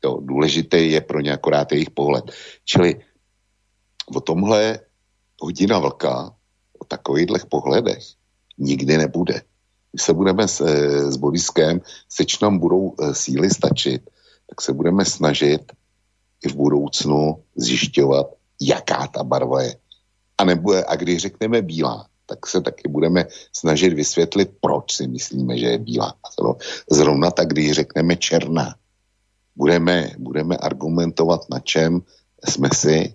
Jo, 0.05 0.19
důležitý 0.21 0.91
je 0.91 1.01
pro 1.01 1.21
ně 1.21 1.33
akorát 1.33 1.73
jejich 1.73 1.91
pohled. 1.91 2.25
Čili 2.65 3.01
o 4.15 4.21
tomhle 4.21 4.81
hodina 5.41 5.79
vlka, 5.79 6.35
o 6.79 6.85
takovýchhle 6.85 7.39
pohledech 7.49 8.05
nikdy 8.59 8.99
nebude. 8.99 9.43
Když 9.93 10.03
se 10.03 10.15
budeme 10.15 10.49
s, 10.49 10.61
s 11.11 11.17
Boriskem, 11.17 11.81
seč 12.09 12.41
nám 12.41 12.59
budou 12.59 12.95
e, 13.01 13.15
síly 13.15 13.51
stačit, 13.51 14.11
tak 14.49 14.61
se 14.61 14.73
budeme 14.73 15.05
snažit 15.05 15.73
i 16.45 16.49
v 16.49 16.55
budoucnu 16.55 17.43
zjišťovat, 17.57 18.27
jaká 18.61 19.07
ta 19.07 19.25
barva 19.25 19.63
je. 19.63 19.77
A, 20.39 20.45
nebude, 20.45 20.85
a 20.85 20.97
když 20.97 21.23
řekneme 21.23 21.63
bílá, 21.63 22.07
tak 22.27 22.47
se 22.47 22.61
taky 22.61 22.89
budeme 22.89 23.27
snažit 23.53 23.93
vysvětlit, 23.93 24.51
proč 24.61 24.97
si 24.97 25.07
myslíme, 25.07 25.59
že 25.59 25.67
je 25.67 25.79
bílá. 25.79 26.15
Zrovna 26.91 27.31
tak, 27.31 27.49
když 27.49 27.73
řekneme 27.73 28.17
černá, 28.17 28.75
budeme, 29.57 30.11
budeme 30.19 30.57
argumentovat, 30.57 31.51
na 31.51 31.59
čem 31.59 32.03
jsme 32.49 32.69
si 32.75 33.15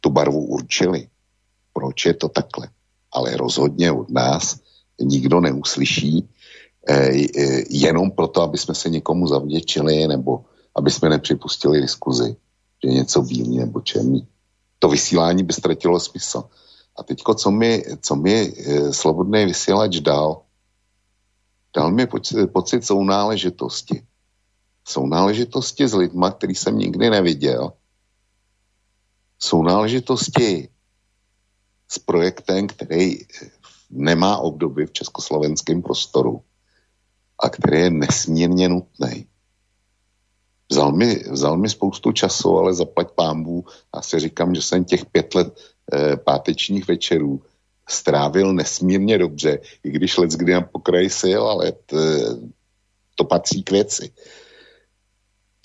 tu 0.00 0.10
barvu 0.10 0.44
určili. 0.44 1.08
Proč 1.72 2.06
je 2.06 2.14
to 2.14 2.28
takhle? 2.28 2.68
Ale 3.12 3.36
rozhodně 3.36 3.92
od 3.92 4.10
nás 4.10 4.60
nikdo 5.00 5.40
neuslyší 5.40 6.28
eh, 6.88 7.10
eh, 7.38 7.62
jenom 7.70 8.10
proto, 8.10 8.42
aby 8.42 8.58
jsme 8.58 8.74
se 8.74 8.90
někomu 8.90 9.28
zavděčili 9.28 10.06
nebo 10.08 10.44
aby 10.74 10.90
jsme 10.90 11.08
nepřipustili 11.08 11.80
diskuzi, 11.80 12.36
že 12.84 12.90
něco 12.90 13.22
bílý 13.22 13.58
nebo 13.58 13.80
černý. 13.80 14.26
To 14.78 14.88
vysílání 14.88 15.42
by 15.42 15.52
ztratilo 15.52 16.00
smysl. 16.00 16.44
A 16.98 17.02
teďko, 17.02 17.34
co 17.34 17.50
mi, 17.50 17.84
co 18.00 18.16
mi 18.16 18.54
eh, 18.56 18.92
slobodný 18.92 19.44
vysílač 19.44 20.00
dal, 20.00 20.46
Dal 21.76 21.92
mi 21.92 22.06
pocit 22.52 22.84
sounáležitosti. 22.84 24.02
Sounáležitosti 24.88 25.88
s 25.88 25.94
lidma, 25.94 26.30
který 26.30 26.54
jsem 26.54 26.78
nikdy 26.78 27.10
neviděl. 27.10 27.72
Sounáležitosti 29.38 30.68
s 31.88 31.98
projektem, 31.98 32.66
který 32.66 33.18
nemá 33.90 34.38
obdoby 34.38 34.86
v 34.86 34.92
československém 34.92 35.82
prostoru 35.82 36.42
a 37.38 37.48
který 37.48 37.80
je 37.80 37.90
nesmírně 37.90 38.68
nutný. 38.68 39.26
Vzal 40.70 40.92
mi, 40.92 41.24
vzal 41.30 41.56
mi 41.56 41.68
spoustu 41.68 42.12
času, 42.12 42.58
ale 42.58 42.74
zaplať 42.74 43.10
pámbu. 43.10 43.64
Já 43.94 44.02
si 44.02 44.20
říkám, 44.20 44.54
že 44.54 44.62
jsem 44.62 44.84
těch 44.84 45.06
pět 45.06 45.34
let 45.34 45.58
e, 45.92 46.16
pátečních 46.16 46.88
večerů 46.88 47.42
strávil 47.88 48.52
nesmírně 48.52 49.18
dobře, 49.18 49.58
i 49.84 49.90
když 49.90 50.16
let 50.16 50.30
kdy 50.30 50.52
na 50.52 50.60
pokraji 50.60 51.10
sil, 51.20 51.42
ale 51.46 51.72
t, 51.72 51.96
to 53.14 53.24
patří 53.24 53.62
k 53.62 53.70
věci. 53.70 54.12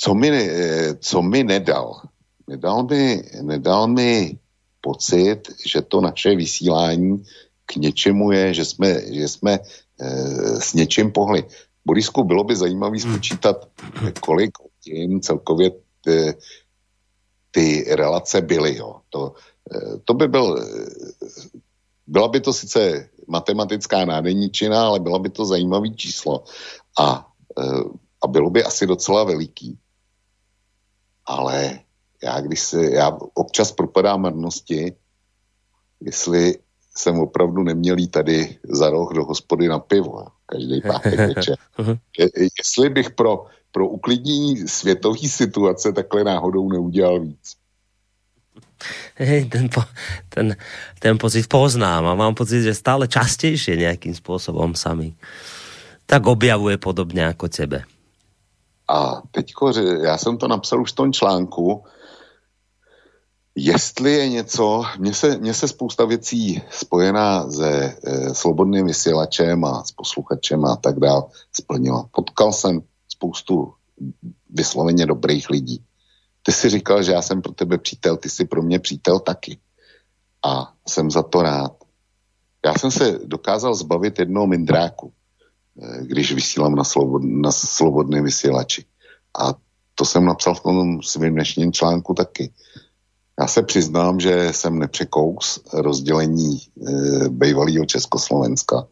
Co 0.03 0.13
mi, 0.13 0.29
e, 0.29 0.97
co 0.97 1.21
mi 1.21 1.43
nedal? 1.43 2.01
Nedal 2.47 2.83
mi, 2.89 3.21
nedal 3.41 3.87
mi 3.87 4.39
pocit, 4.81 5.41
že 5.65 5.81
to 5.81 6.01
naše 6.01 6.35
vysílání 6.35 7.23
k 7.65 7.75
něčemu 7.75 8.31
je, 8.31 8.53
že 8.53 8.65
jsme, 8.65 9.13
že 9.13 9.27
jsme 9.27 9.53
e, 9.53 9.61
s 10.61 10.73
něčím 10.73 11.11
pohli. 11.11 11.43
Borisku, 11.85 12.23
bylo 12.23 12.43
by 12.43 12.55
zajímavé 12.55 12.97
hmm. 12.97 13.13
spočítat, 13.13 13.69
kolik 14.19 14.51
hodin 14.57 15.21
celkově 15.21 15.71
ty, 16.01 16.33
ty 17.51 17.85
relace 17.95 18.41
byly. 18.41 18.77
Jo. 18.77 19.05
To, 19.09 19.33
e, 19.75 19.97
to 20.05 20.13
by 20.13 20.27
byl, 20.27 20.57
e, 20.57 20.65
byla 22.07 22.27
by 22.27 22.41
to 22.41 22.53
sice 22.53 23.09
matematická 23.27 24.05
nádeničina, 24.05 24.85
ale 24.85 24.99
byla 24.99 25.19
by 25.19 25.29
to 25.29 25.45
zajímavý 25.45 25.95
číslo 25.95 26.43
a, 26.99 27.27
e, 27.59 27.63
a 28.21 28.27
bylo 28.27 28.49
by 28.49 28.63
asi 28.63 28.87
docela 28.87 29.23
veliký. 29.23 29.77
Ale 31.25 31.79
já 32.23 32.41
když 32.41 32.59
se, 32.59 32.85
já 32.91 33.17
občas 33.33 33.71
propadám 33.71 34.21
marnosti, 34.21 34.93
jestli 36.01 36.57
jsem 36.97 37.19
opravdu 37.19 37.63
neměl 37.63 37.97
jít 37.97 38.11
tady 38.11 38.57
za 38.63 38.89
roh 38.89 39.13
do 39.13 39.25
hospody 39.25 39.67
na 39.67 39.79
pivo 39.79 40.27
každý 40.45 40.81
pátek 40.81 41.19
večer. 41.35 41.57
Je, 42.19 42.29
jestli 42.59 42.89
bych 42.89 43.09
pro, 43.09 43.45
pro 43.71 43.87
uklidnění 43.87 44.67
světové 44.67 45.27
situace 45.27 45.93
takhle 45.93 46.23
náhodou 46.23 46.69
neudělal 46.69 47.19
víc. 47.19 47.55
Hej, 49.15 49.45
ten, 49.45 49.69
po, 49.69 49.83
ten, 50.29 50.55
ten 50.99 51.17
pocit 51.17 51.47
poznám 51.47 52.05
a 52.05 52.15
mám 52.15 52.35
pocit, 52.35 52.65
že 52.65 52.73
stále 52.73 53.05
častejšie 53.05 53.77
nejakým 53.77 54.17
spôsobom 54.17 54.73
sami 54.73 55.13
tak 56.09 56.25
objavuje 56.25 56.81
podobně 56.81 57.21
jako 57.21 57.47
tebe. 57.47 57.85
A 58.91 59.21
teďko, 59.31 59.71
já 60.03 60.17
jsem 60.17 60.37
to 60.37 60.47
napsal 60.47 60.81
už 60.81 60.91
v 60.91 60.95
tom 60.95 61.13
článku, 61.13 61.83
Jestli 63.55 64.11
je 64.11 64.29
něco, 64.29 64.83
mně 64.99 65.13
se, 65.13 65.37
mně 65.37 65.53
se 65.53 65.67
spousta 65.67 66.05
věcí 66.05 66.61
spojená 66.69 67.51
se 67.51 67.97
e, 68.03 68.33
slobodným 68.33 68.85
vysílačem 68.85 69.65
a 69.65 69.83
s 69.83 69.91
posluchačem 69.91 70.65
a 70.65 70.75
tak 70.75 70.99
dále 70.99 71.23
splnila. 71.53 72.09
Potkal 72.11 72.53
jsem 72.53 72.81
spoustu 73.07 73.73
vysloveně 74.49 75.05
dobrých 75.05 75.49
lidí. 75.49 75.83
Ty 76.43 76.51
si 76.51 76.69
říkal, 76.69 77.03
že 77.03 77.11
já 77.11 77.21
jsem 77.21 77.41
pro 77.41 77.51
tebe 77.51 77.77
přítel, 77.77 78.17
ty 78.17 78.29
jsi 78.29 78.45
pro 78.45 78.61
mě 78.61 78.79
přítel 78.79 79.19
taky. 79.19 79.59
A 80.45 80.73
jsem 80.87 81.11
za 81.11 81.23
to 81.23 81.41
rád. 81.41 81.73
Já 82.65 82.73
jsem 82.73 82.91
se 82.91 83.19
dokázal 83.25 83.75
zbavit 83.75 84.19
jednoho 84.19 84.47
mindráku, 84.47 85.13
když 86.01 86.33
vysílám 86.33 86.75
na, 86.75 86.83
slobod, 86.83 87.21
na 87.23 87.51
slobodném 87.51 88.23
vysílači. 88.23 88.85
A 89.39 89.53
to 89.95 90.05
jsem 90.05 90.25
napsal 90.25 90.55
v 90.55 90.59
tom 90.59 91.01
svým 91.03 91.33
dnešním 91.33 91.71
článku 91.73 92.13
taky 92.13 92.51
já 93.41 93.47
se 93.47 93.63
přiznám, 93.63 94.19
že 94.19 94.49
jsem 94.51 94.79
nepřekous 94.79 95.63
rozdělení 95.73 96.57
e, 96.57 97.29
bývalého 97.29 97.85
Československa 97.85 98.87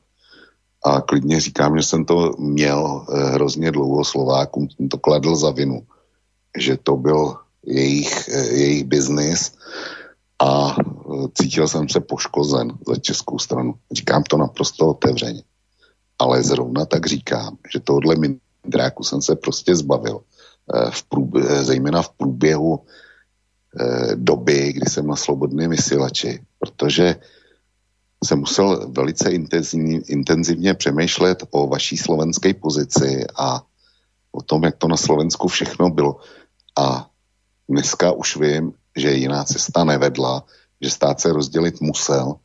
a 0.85 1.01
klidně 1.01 1.39
říkám, 1.39 1.77
že 1.77 1.83
jsem 1.83 2.05
to 2.05 2.31
měl 2.39 3.05
e, 3.09 3.23
hrozně 3.29 3.71
dlouho 3.71 4.05
Slovákům, 4.05 4.67
to 4.91 4.97
kladl 4.97 5.35
za 5.35 5.51
vinu, 5.51 5.81
že 6.57 6.77
to 6.77 6.95
byl 6.95 7.35
jejich, 7.65 8.29
e, 8.29 8.47
jejich 8.47 8.83
biznis 8.83 9.51
a 10.39 10.75
e, 10.79 10.83
cítil 11.33 11.67
jsem 11.67 11.89
se 11.89 11.99
poškozen 11.99 12.71
za 12.87 12.95
českou 12.95 13.39
stranu. 13.39 13.73
Říkám 13.91 14.23
to 14.23 14.37
naprosto 14.37 14.87
otevřeně. 14.87 15.43
Ale 16.19 16.43
zrovna 16.43 16.85
tak 16.85 17.05
říkám, 17.07 17.57
že 17.73 17.79
tohle 17.79 18.15
mindráku 18.15 19.03
jsem 19.03 19.21
se 19.21 19.35
prostě 19.35 19.75
zbavil. 19.75 20.19
E, 20.19 20.91
v 20.91 21.03
průbě, 21.03 21.63
zejména 21.63 22.01
v 22.01 22.09
průběhu 22.09 22.79
Eh, 23.69 24.15
doby, 24.15 24.73
kdy 24.73 24.89
jsem 24.89 25.07
na 25.07 25.15
slobodném 25.15 25.69
vysílači, 25.69 26.41
protože 26.59 27.15
jsem 28.25 28.39
musel 28.39 28.89
velice 28.89 29.31
intenzivně, 29.31 29.99
intenzivně 30.07 30.73
přemýšlet 30.73 31.43
o 31.51 31.67
vaší 31.67 31.97
slovenské 31.97 32.53
pozici 32.53 33.25
a 33.37 33.61
o 34.31 34.41
tom, 34.41 34.63
jak 34.63 34.77
to 34.77 34.87
na 34.87 34.97
Slovensku 34.97 35.47
všechno 35.47 35.89
bylo. 35.89 36.17
A 36.77 37.09
dneska 37.69 38.11
už 38.11 38.37
vím, 38.37 38.73
že 38.97 39.13
jiná 39.13 39.43
cesta 39.43 39.83
nevedla, 39.83 40.43
že 40.81 40.89
stát 40.89 41.21
se 41.21 41.33
rozdělit 41.33 41.81
musel, 41.81 42.35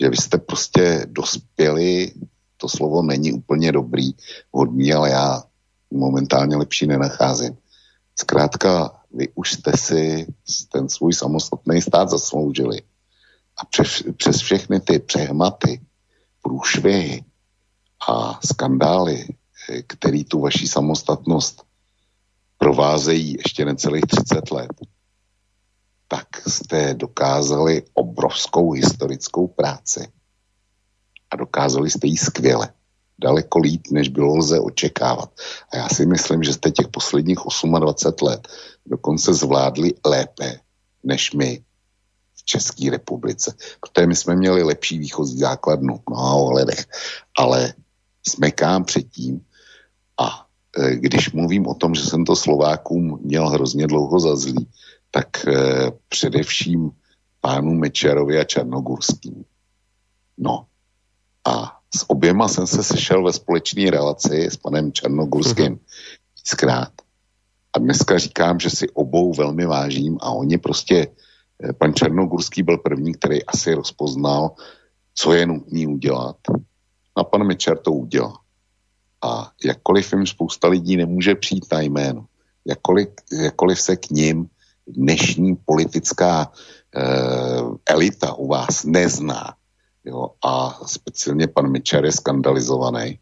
že 0.00 0.10
vy 0.10 0.16
jste 0.16 0.38
prostě 0.38 1.06
dospěli, 1.08 2.12
to 2.58 2.68
slovo 2.68 3.02
není 3.02 3.32
úplně 3.32 3.72
dobrý, 3.72 4.10
hodný, 4.52 4.92
ale 4.92 5.10
já 5.10 5.42
momentálně 5.90 6.56
lepší 6.56 6.86
nenacházím. 6.86 7.56
Zkrátka 8.18 9.00
vy 9.14 9.28
už 9.34 9.52
jste 9.52 9.72
si 9.76 10.26
ten 10.72 10.88
svůj 10.88 11.14
samostatný 11.14 11.82
stát 11.82 12.10
zasloužili. 12.10 12.82
A 13.56 13.64
přes, 13.64 14.02
přes 14.16 14.36
všechny 14.36 14.80
ty 14.80 14.98
přehmaty, 14.98 15.80
průšvihy 16.42 17.24
a 18.08 18.40
skandály, 18.46 19.26
který 19.86 20.24
tu 20.24 20.40
vaši 20.40 20.68
samostatnost 20.68 21.62
provázejí 22.58 23.36
ještě 23.38 23.64
necelých 23.64 24.04
30 24.04 24.50
let, 24.50 24.70
tak 26.08 26.48
jste 26.48 26.94
dokázali 26.94 27.82
obrovskou 27.94 28.70
historickou 28.70 29.46
práci. 29.46 30.08
A 31.30 31.36
dokázali 31.36 31.90
jste 31.90 32.06
ji 32.06 32.16
skvěle 32.16 32.68
daleko 33.18 33.58
líp, 33.58 33.82
než 33.90 34.08
bylo 34.08 34.36
lze 34.36 34.60
očekávat. 34.60 35.30
A 35.72 35.76
já 35.76 35.88
si 35.88 36.06
myslím, 36.06 36.42
že 36.42 36.52
jste 36.52 36.70
těch 36.70 36.88
posledních 36.88 37.38
28 37.78 38.26
let 38.26 38.48
dokonce 38.86 39.34
zvládli 39.34 39.94
lépe 40.06 40.60
než 41.04 41.32
my 41.32 41.62
v 42.34 42.44
České 42.44 42.90
republice. 42.90 43.54
Protože 43.80 44.06
my 44.06 44.16
jsme 44.16 44.36
měli 44.36 44.62
lepší 44.62 44.98
výchozí 44.98 45.38
základnu 45.38 45.96
v 45.96 46.10
mnoha 46.10 46.34
ohledech, 46.34 46.86
ale 47.38 47.74
smekám 48.28 48.84
předtím 48.84 49.40
a 50.20 50.46
e, 50.78 50.96
když 50.96 51.32
mluvím 51.32 51.66
o 51.66 51.74
tom, 51.74 51.94
že 51.94 52.02
jsem 52.02 52.24
to 52.24 52.36
Slovákům 52.36 53.18
měl 53.22 53.48
hrozně 53.48 53.86
dlouho 53.86 54.20
za 54.20 54.36
zlý, 54.36 54.68
tak 55.10 55.48
e, 55.48 55.52
především 56.08 56.90
pánu 57.40 57.74
Mečerovi 57.74 58.38
a 58.38 58.44
Černogurským. 58.44 59.44
No 60.38 60.66
a 61.48 61.72
s 61.96 62.10
oběma 62.10 62.48
jsem 62.48 62.66
se 62.66 62.82
sešel 62.82 63.24
ve 63.24 63.32
společné 63.32 63.90
relaci 63.90 64.44
s 64.44 64.56
panem 64.56 64.92
Černogurským 64.92 65.72
mhm. 65.72 65.80
víckrát. 66.36 66.92
A 67.72 67.78
dneska 67.78 68.18
říkám, 68.18 68.60
že 68.60 68.70
si 68.70 68.90
obou 68.90 69.34
velmi 69.34 69.66
vážím 69.66 70.18
a 70.20 70.30
oni 70.30 70.58
prostě, 70.58 71.08
eh, 71.64 71.72
pan 71.72 71.94
Černogurský 71.94 72.62
byl 72.62 72.78
první, 72.78 73.14
který 73.14 73.44
asi 73.44 73.74
rozpoznal, 73.74 74.50
co 75.14 75.32
je 75.32 75.46
nutné 75.46 75.86
udělat. 75.86 76.36
A 77.16 77.24
pan 77.24 77.46
Mečer 77.46 77.78
to 77.78 77.92
udělal. 77.92 78.36
A 79.24 79.50
jakkoliv 79.64 80.12
jim 80.12 80.26
spousta 80.26 80.68
lidí 80.68 80.96
nemůže 80.96 81.34
přijít 81.34 81.66
na 81.72 81.80
jméno, 81.80 82.26
jakkoliv, 82.64 83.08
jakkoliv 83.32 83.80
se 83.80 83.96
k 83.96 84.10
ním 84.10 84.46
dnešní 84.86 85.56
politická 85.64 86.52
e, 86.94 87.02
elita 87.86 88.34
u 88.34 88.46
vás 88.46 88.84
nezná, 88.84 89.58
jo, 90.08 90.30
a 90.44 90.80
speciálně 90.86 91.48
pan 91.48 91.70
Mičer 91.70 92.04
je 92.04 92.12
skandalizovaný, 92.12 93.18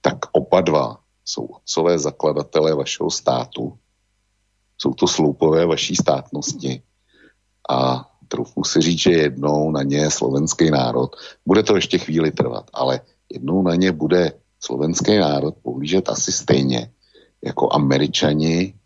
tak 0.00 0.18
oba 0.32 0.60
dva 0.60 1.00
jsou 1.24 1.44
otcové 1.44 1.98
zakladatelé 1.98 2.74
vašeho 2.74 3.10
státu, 3.10 3.78
jsou 4.78 4.94
to 4.94 5.06
sloupové 5.06 5.66
vaší 5.66 5.96
státnosti. 5.96 6.82
A 7.70 8.10
trochu 8.28 8.64
si 8.64 8.80
říct, 8.80 8.98
že 8.98 9.10
jednou 9.10 9.70
na 9.70 9.82
ně 9.82 9.98
je 9.98 10.10
slovenský 10.10 10.70
národ, 10.70 11.16
bude 11.46 11.62
to 11.62 11.76
ještě 11.76 11.98
chvíli 11.98 12.30
trvat, 12.30 12.70
ale 12.72 13.00
jednou 13.32 13.62
na 13.62 13.74
ně 13.74 13.92
bude 13.92 14.32
slovenský 14.60 15.18
národ 15.18 15.54
pohlížet 15.62 16.08
asi 16.08 16.32
stejně, 16.32 16.90
jako 17.42 17.72
američani 17.72 18.79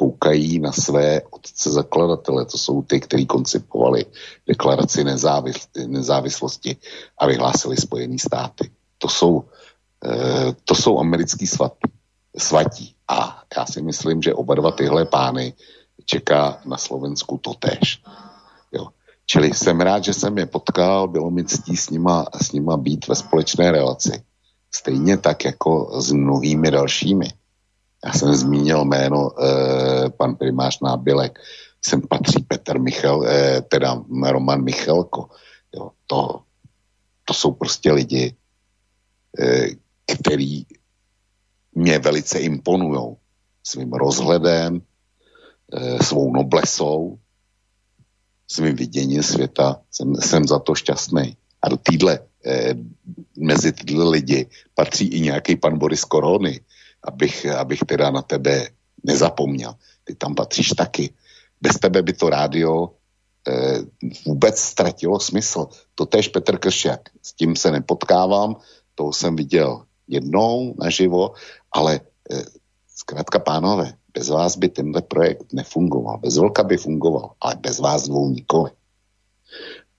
koukají 0.00 0.58
na 0.58 0.72
své 0.72 1.20
otce 1.30 1.70
zakladatele, 1.70 2.46
to 2.46 2.58
jsou 2.58 2.82
ty, 2.82 3.00
kteří 3.00 3.26
koncipovali 3.26 4.06
deklaraci 4.48 5.04
nezávis, 5.04 5.68
nezávislosti 5.86 6.76
a 7.18 7.26
vyhlásili 7.26 7.76
Spojené 7.76 8.16
státy. 8.18 8.70
To 8.98 9.08
jsou 9.08 9.44
to 10.64 10.74
jsou 10.74 10.98
americký 10.98 11.46
svat, 11.46 11.76
svatí. 12.32 12.94
A 13.08 13.44
já 13.56 13.66
si 13.66 13.82
myslím, 13.82 14.22
že 14.22 14.34
oba 14.34 14.54
dva 14.54 14.72
tyhle 14.72 15.04
pány 15.04 15.52
čeká 16.04 16.60
na 16.64 16.76
Slovensku 16.76 17.38
totéž. 17.38 18.00
Jo. 18.72 18.88
Čili 19.26 19.52
jsem 19.52 19.80
rád, 19.80 20.04
že 20.04 20.14
jsem 20.14 20.38
je 20.38 20.46
potkal, 20.46 21.08
bylo 21.08 21.30
mi 21.30 21.44
ctí 21.44 21.76
s 21.76 21.90
nima, 21.90 22.24
s 22.42 22.52
nima 22.52 22.76
být 22.76 23.08
ve 23.08 23.14
společné 23.14 23.72
relaci. 23.72 24.22
Stejně 24.74 25.16
tak 25.20 25.44
jako 25.44 26.00
s 26.00 26.12
mnohými 26.12 26.70
dalšími. 26.70 27.39
Já 28.06 28.12
jsem 28.12 28.34
zmínil 28.34 28.84
jméno 28.84 29.30
eh, 29.42 30.10
pan 30.10 30.36
primář 30.36 30.80
Nábělek, 30.80 31.38
sem 31.84 32.02
patří 32.02 32.42
Petr 32.42 32.78
Michal, 32.78 33.26
eh, 33.26 33.60
teda 33.60 34.02
Roman 34.22 34.64
Michalko. 34.64 35.28
Jo, 35.76 35.90
to, 36.06 36.42
to 37.24 37.34
jsou 37.34 37.52
prostě 37.52 37.92
lidi, 37.92 38.34
eh, 39.38 39.66
který 40.18 40.66
mě 41.74 41.98
velice 41.98 42.38
imponují 42.38 43.16
svým 43.62 43.92
rozhledem, 43.92 44.82
eh, 45.72 46.04
svou 46.04 46.32
noblesou, 46.32 47.18
svým 48.48 48.76
viděním 48.76 49.22
světa. 49.22 49.80
Jsem, 49.90 50.14
jsem 50.14 50.48
za 50.48 50.58
to 50.58 50.74
šťastný. 50.74 51.36
A 51.62 51.68
do 51.68 51.76
týdle, 51.76 52.18
eh, 52.46 52.74
mezi 53.38 53.72
tyhle 53.72 54.10
lidi 54.10 54.46
patří 54.74 55.06
i 55.06 55.20
nějaký 55.20 55.56
pan 55.56 55.78
Boris 55.78 56.04
Korony, 56.04 56.60
abych, 57.02 57.46
abych 57.46 57.80
teda 57.86 58.10
na 58.10 58.22
tebe 58.22 58.68
nezapomněl. 59.04 59.74
Ty 60.04 60.14
tam 60.14 60.34
patříš 60.34 60.68
taky. 60.68 61.14
Bez 61.60 61.78
tebe 61.78 62.02
by 62.02 62.12
to 62.12 62.30
rádio 62.30 62.90
eh, 63.48 63.78
vůbec 64.26 64.58
ztratilo 64.58 65.20
smysl. 65.20 65.66
To 65.94 66.06
tež 66.06 66.28
Petr 66.28 66.58
Kršák. 66.58 67.08
S 67.22 67.32
tím 67.32 67.56
se 67.56 67.70
nepotkávám, 67.70 68.56
to 68.94 69.12
jsem 69.12 69.36
viděl 69.36 69.84
jednou 70.08 70.74
naživo, 70.78 71.32
ale 71.72 72.00
eh, 72.30 72.44
zkrátka 72.96 73.38
pánové, 73.38 73.94
bez 74.12 74.28
vás 74.28 74.56
by 74.56 74.68
tenhle 74.68 75.02
projekt 75.02 75.52
nefungoval. 75.52 76.18
Bez 76.18 76.36
Vlka 76.36 76.62
by 76.62 76.76
fungoval, 76.76 77.32
ale 77.40 77.56
bez 77.56 77.78
vás 77.78 78.08
dvou 78.08 78.28
nikoli. 78.30 78.70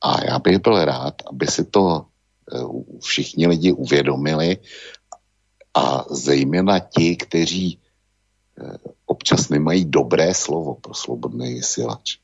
A 0.02 0.26
já 0.26 0.40
bych 0.40 0.60
byl 0.60 0.86
rád, 0.86 1.14
aby 1.30 1.48
si 1.48 1.66
to 1.66 2.06
eh, 2.54 2.60
všichni 3.00 3.48
lidi 3.48 3.72
uvědomili 3.72 4.58
a 5.74 6.06
zejména 6.10 6.80
ti, 6.80 7.16
kteří 7.16 7.80
eh, 8.60 8.78
občas 9.06 9.50
nemají 9.50 9.86
dobré 9.86 10.34
slovo 10.34 10.76
pro 10.76 10.94
slobodný 10.94 11.54
vysílač. 11.54 12.18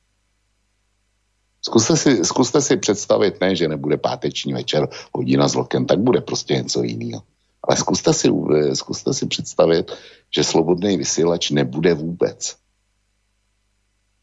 Zkuste 1.61 1.97
si, 1.97 2.25
zkuste 2.25 2.61
si 2.61 2.77
představit, 2.77 3.41
ne, 3.41 3.55
že 3.55 3.67
nebude 3.67 3.97
páteční 3.97 4.53
večer 4.53 4.87
hodina 5.13 5.47
s 5.47 5.55
Vlkem, 5.55 5.85
tak 5.85 5.99
bude 5.99 6.21
prostě 6.21 6.53
něco 6.53 6.83
jiného. 6.83 7.23
Ale 7.63 7.77
zkuste 7.77 8.13
si, 8.13 8.29
zkuste 8.73 9.13
si 9.13 9.25
představit, 9.25 9.91
že 10.35 10.43
slobodný 10.43 10.97
vysílač 10.97 11.49
nebude 11.49 11.93
vůbec. 11.93 12.55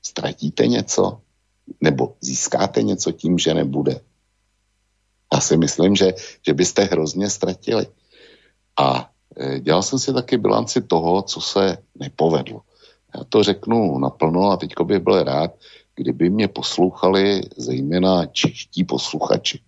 Ztratíte 0.02 0.66
něco? 0.66 1.20
Nebo 1.80 2.16
získáte 2.20 2.82
něco 2.82 3.12
tím, 3.12 3.38
že 3.38 3.54
nebude? 3.54 4.00
Já 5.34 5.40
si 5.40 5.56
myslím, 5.56 5.96
že, 5.96 6.14
že 6.46 6.54
byste 6.54 6.84
hrozně 6.84 7.30
ztratili. 7.30 7.86
A 8.76 9.10
dělal 9.60 9.82
jsem 9.82 9.98
si 9.98 10.12
taky 10.12 10.38
bilanci 10.38 10.82
toho, 10.82 11.22
co 11.22 11.40
se 11.40 11.78
nepovedlo. 11.94 12.60
Já 13.14 13.24
to 13.24 13.42
řeknu 13.42 13.98
naplno 13.98 14.50
a 14.50 14.56
teďko 14.56 14.84
bych 14.84 14.98
byl 14.98 15.22
rád, 15.22 15.50
kdyby 15.94 16.30
mě 16.30 16.48
poslouchali 16.48 17.42
zejména 17.56 18.26
čeští 18.26 18.84
posluchači. 18.84 19.60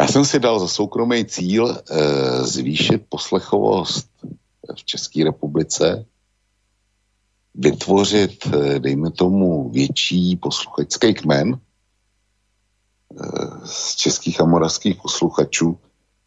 Já 0.00 0.06
jsem 0.06 0.24
si 0.24 0.40
dal 0.40 0.60
za 0.60 0.68
soukromý 0.68 1.24
cíl 1.24 1.70
e, 1.70 1.82
zvýšit 2.44 3.02
poslechovost 3.08 4.08
v 4.76 4.84
České 4.84 5.24
republice, 5.24 6.06
vytvořit, 7.54 8.46
e, 8.46 8.78
dejme 8.78 9.10
tomu, 9.10 9.70
větší 9.70 10.36
posluchačský 10.36 11.14
kmen 11.14 11.54
e, 11.54 11.58
z 13.64 13.94
českých 13.96 14.40
a 14.40 14.44
moravských 14.44 14.96
posluchačů 15.02 15.78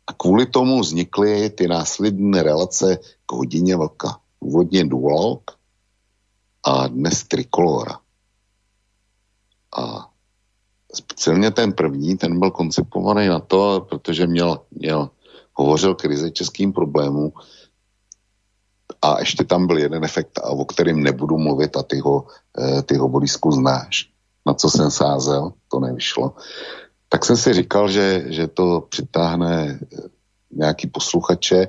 a 0.07 0.13
kvůli 0.13 0.45
tomu 0.45 0.79
vznikly 0.79 1.49
ty 1.49 1.67
následné 1.67 2.43
relace 2.43 2.97
k 3.25 3.31
hodině 3.31 3.75
vlka. 3.75 4.19
Původně 4.39 4.85
dualog 4.85 5.51
a 6.63 6.87
dnes 6.87 7.23
trikolora. 7.23 7.99
A 9.77 10.11
speciálně 10.93 11.51
ten 11.51 11.73
první, 11.73 12.17
ten 12.17 12.39
byl 12.39 12.51
koncipovaný 12.51 13.27
na 13.27 13.39
to, 13.39 13.85
protože 13.89 14.27
měl, 14.27 14.61
měl 14.71 15.09
hovořil 15.53 15.95
krize 15.95 16.31
českým 16.31 16.73
problémům 16.73 17.31
a 19.01 19.19
ještě 19.19 19.43
tam 19.43 19.67
byl 19.67 19.77
jeden 19.77 20.03
efekt, 20.03 20.39
o 20.43 20.65
kterém 20.65 21.03
nebudu 21.03 21.37
mluvit 21.37 21.77
a 21.77 21.83
ty 21.83 21.99
ho, 21.99 22.27
eh, 22.59 22.81
ty 22.81 22.97
ho 22.97 23.09
Borisku 23.09 23.51
znáš. 23.51 24.09
Na 24.45 24.53
co 24.53 24.69
jsem 24.69 24.91
sázel, 24.91 25.53
to 25.71 25.79
nevyšlo. 25.79 26.33
Tak 27.15 27.25
jsem 27.25 27.37
si 27.37 27.53
říkal, 27.53 27.89
že, 27.89 28.25
že 28.27 28.47
to 28.47 28.87
přitáhne 28.89 29.79
eh, 29.79 29.97
nějaký 30.51 30.87
posluchače 30.87 31.67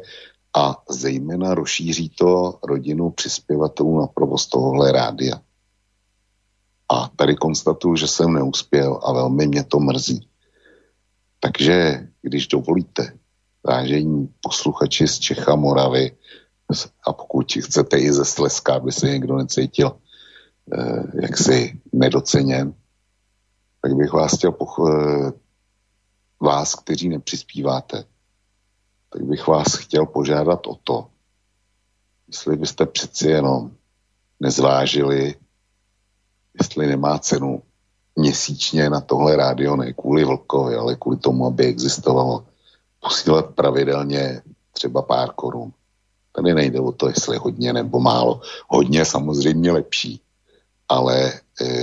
a 0.56 0.82
zejména 0.90 1.54
rozšíří 1.54 2.08
to 2.08 2.58
rodinu 2.62 3.10
přispěvatelů 3.10 4.00
na 4.00 4.06
provoz 4.06 4.46
tohohle 4.46 4.92
rádia. 4.92 5.40
A 6.88 7.08
tady 7.16 7.34
konstatuju, 7.34 7.96
že 7.96 8.08
jsem 8.08 8.32
neuspěl 8.32 9.00
a 9.02 9.12
velmi 9.12 9.46
mě 9.46 9.64
to 9.64 9.80
mrzí. 9.80 10.28
Takže, 11.40 12.08
když 12.22 12.46
dovolíte, 12.46 13.12
vážení 13.64 14.28
posluchači 14.40 15.08
z 15.08 15.18
Čecha, 15.18 15.54
Moravy, 15.56 16.16
a 17.06 17.12
pokud 17.12 17.52
chcete 17.52 17.98
i 17.98 18.12
ze 18.12 18.24
Slezska, 18.24 18.74
aby 18.74 18.92
se 18.92 19.06
někdo 19.06 19.36
necítil 19.36 19.92
eh, 20.74 21.02
jaksi 21.22 21.80
nedoceněn, 21.92 22.74
tak 23.86 23.94
bych 23.94 24.12
vás 24.12 24.32
chtěl 24.34 24.54
eh, 24.88 25.32
vás, 26.40 26.74
kteří 26.74 27.08
nepřispíváte, 27.08 28.04
tak 29.12 29.22
bych 29.22 29.46
vás 29.46 29.74
chtěl 29.74 30.06
požádat 30.06 30.66
o 30.66 30.74
to, 30.74 31.06
jestli 32.28 32.56
byste 32.56 32.86
přeci 32.86 33.28
jenom 33.28 33.70
nezvážili 34.40 35.34
jestli 36.60 36.86
nemá 36.86 37.18
cenu 37.18 37.62
měsíčně 38.16 38.90
na 38.90 39.00
tohle 39.00 39.36
rádio, 39.36 39.76
ne 39.76 39.92
kvůli 39.92 40.24
Vlkovi, 40.24 40.74
ale 40.74 40.96
kvůli 40.96 41.16
tomu, 41.16 41.46
aby 41.46 41.66
existovalo, 41.66 42.46
posílat 43.00 43.54
pravidelně 43.54 44.42
třeba 44.72 45.02
pár 45.02 45.32
korun. 45.34 45.72
Tady 46.32 46.54
nejde 46.54 46.80
o 46.80 46.92
to, 46.92 47.08
jestli 47.08 47.36
hodně 47.36 47.72
nebo 47.72 48.00
málo. 48.00 48.40
Hodně 48.68 49.04
samozřejmě 49.04 49.72
lepší, 49.72 50.20
ale 50.88 51.40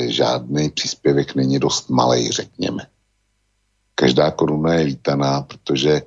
žádný 0.08 0.70
příspěvek 0.70 1.36
není 1.36 1.60
dost 1.60 1.90
malý, 1.90 2.32
řekněme. 2.32 2.88
Každá 3.96 4.32
koruna 4.32 4.74
je 4.74 4.86
vítaná, 4.86 5.42
protože 5.42 6.02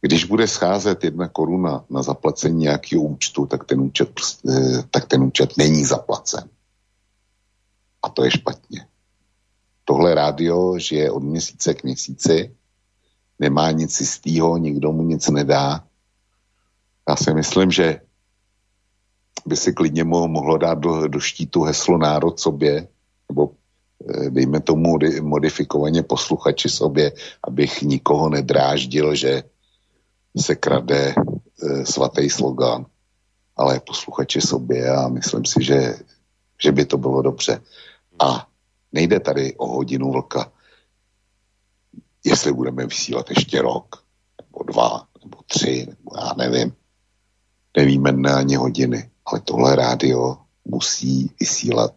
když 0.00 0.24
bude 0.24 0.48
scházet 0.48 1.04
jedna 1.04 1.28
koruna 1.28 1.84
na 1.90 2.02
zaplacení 2.02 2.58
nějakého 2.58 3.02
účtu, 3.02 3.46
tak 3.46 3.64
ten 3.64 3.80
účet, 3.80 4.10
e, 4.48 4.82
tak 4.90 5.06
ten 5.06 5.22
účet 5.22 5.56
není 5.56 5.84
zaplacen. 5.84 6.48
A 8.02 8.08
to 8.08 8.24
je 8.24 8.30
špatně. 8.30 8.86
Tohle 9.84 10.14
rádio 10.14 10.78
žije 10.78 11.10
od 11.10 11.22
měsíce 11.22 11.74
k 11.74 11.84
měsíci, 11.84 12.56
nemá 13.38 13.70
nic 13.70 14.00
jistého, 14.00 14.56
nikdo 14.56 14.92
mu 14.92 15.02
nic 15.02 15.28
nedá. 15.28 15.84
Já 17.08 17.16
si 17.16 17.34
myslím, 17.34 17.70
že 17.70 18.00
by 19.46 19.56
si 19.56 19.72
klidně 19.72 20.04
mohlo 20.04 20.58
dát 20.58 20.78
do, 20.78 21.08
do 21.08 21.20
štítu 21.20 21.62
heslo 21.62 21.98
národ 21.98 22.40
sobě, 22.40 22.88
nebo 23.28 23.50
eh, 24.08 24.30
dejme 24.30 24.60
tomu 24.60 24.98
modifikovaně 25.20 26.02
posluchači 26.02 26.68
sobě, 26.68 27.12
abych 27.42 27.82
nikoho 27.82 28.28
nedráždil, 28.28 29.14
že 29.14 29.42
se 30.36 30.56
krade 30.56 31.14
e, 31.14 31.86
svatý 31.86 32.30
slogan, 32.30 32.86
ale 33.56 33.80
posluchači 33.80 34.40
sobě 34.40 34.90
a 34.90 35.08
myslím 35.08 35.44
si, 35.44 35.64
že, 35.64 35.94
že 36.62 36.72
by 36.72 36.84
to 36.84 36.98
bylo 36.98 37.22
dobře. 37.22 37.62
A 38.18 38.48
nejde 38.92 39.20
tady 39.20 39.56
o 39.56 39.66
hodinu 39.66 40.12
vlka. 40.12 40.52
Jestli 42.24 42.52
budeme 42.52 42.86
vysílat 42.86 43.30
ještě 43.30 43.62
rok, 43.62 44.04
nebo 44.40 44.72
dva, 44.72 45.06
nebo 45.24 45.38
tři, 45.46 45.86
nebo 45.88 46.10
já 46.16 46.32
nevím. 46.36 46.72
Nevíme 47.76 48.32
ani 48.32 48.56
hodiny, 48.56 49.10
ale 49.26 49.40
tohle 49.40 49.76
rádio 49.76 50.36
musí 50.64 51.30
vysílat 51.40 51.92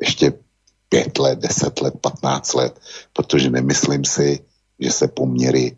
ještě 0.00 0.32
pět 0.88 1.18
let, 1.18 1.38
deset 1.38 1.80
let, 1.80 1.94
patnáct 2.00 2.54
let, 2.54 2.80
protože 3.12 3.50
nemyslím 3.50 4.04
si, 4.04 4.44
že 4.78 4.90
se 4.90 5.08
poměry 5.08 5.76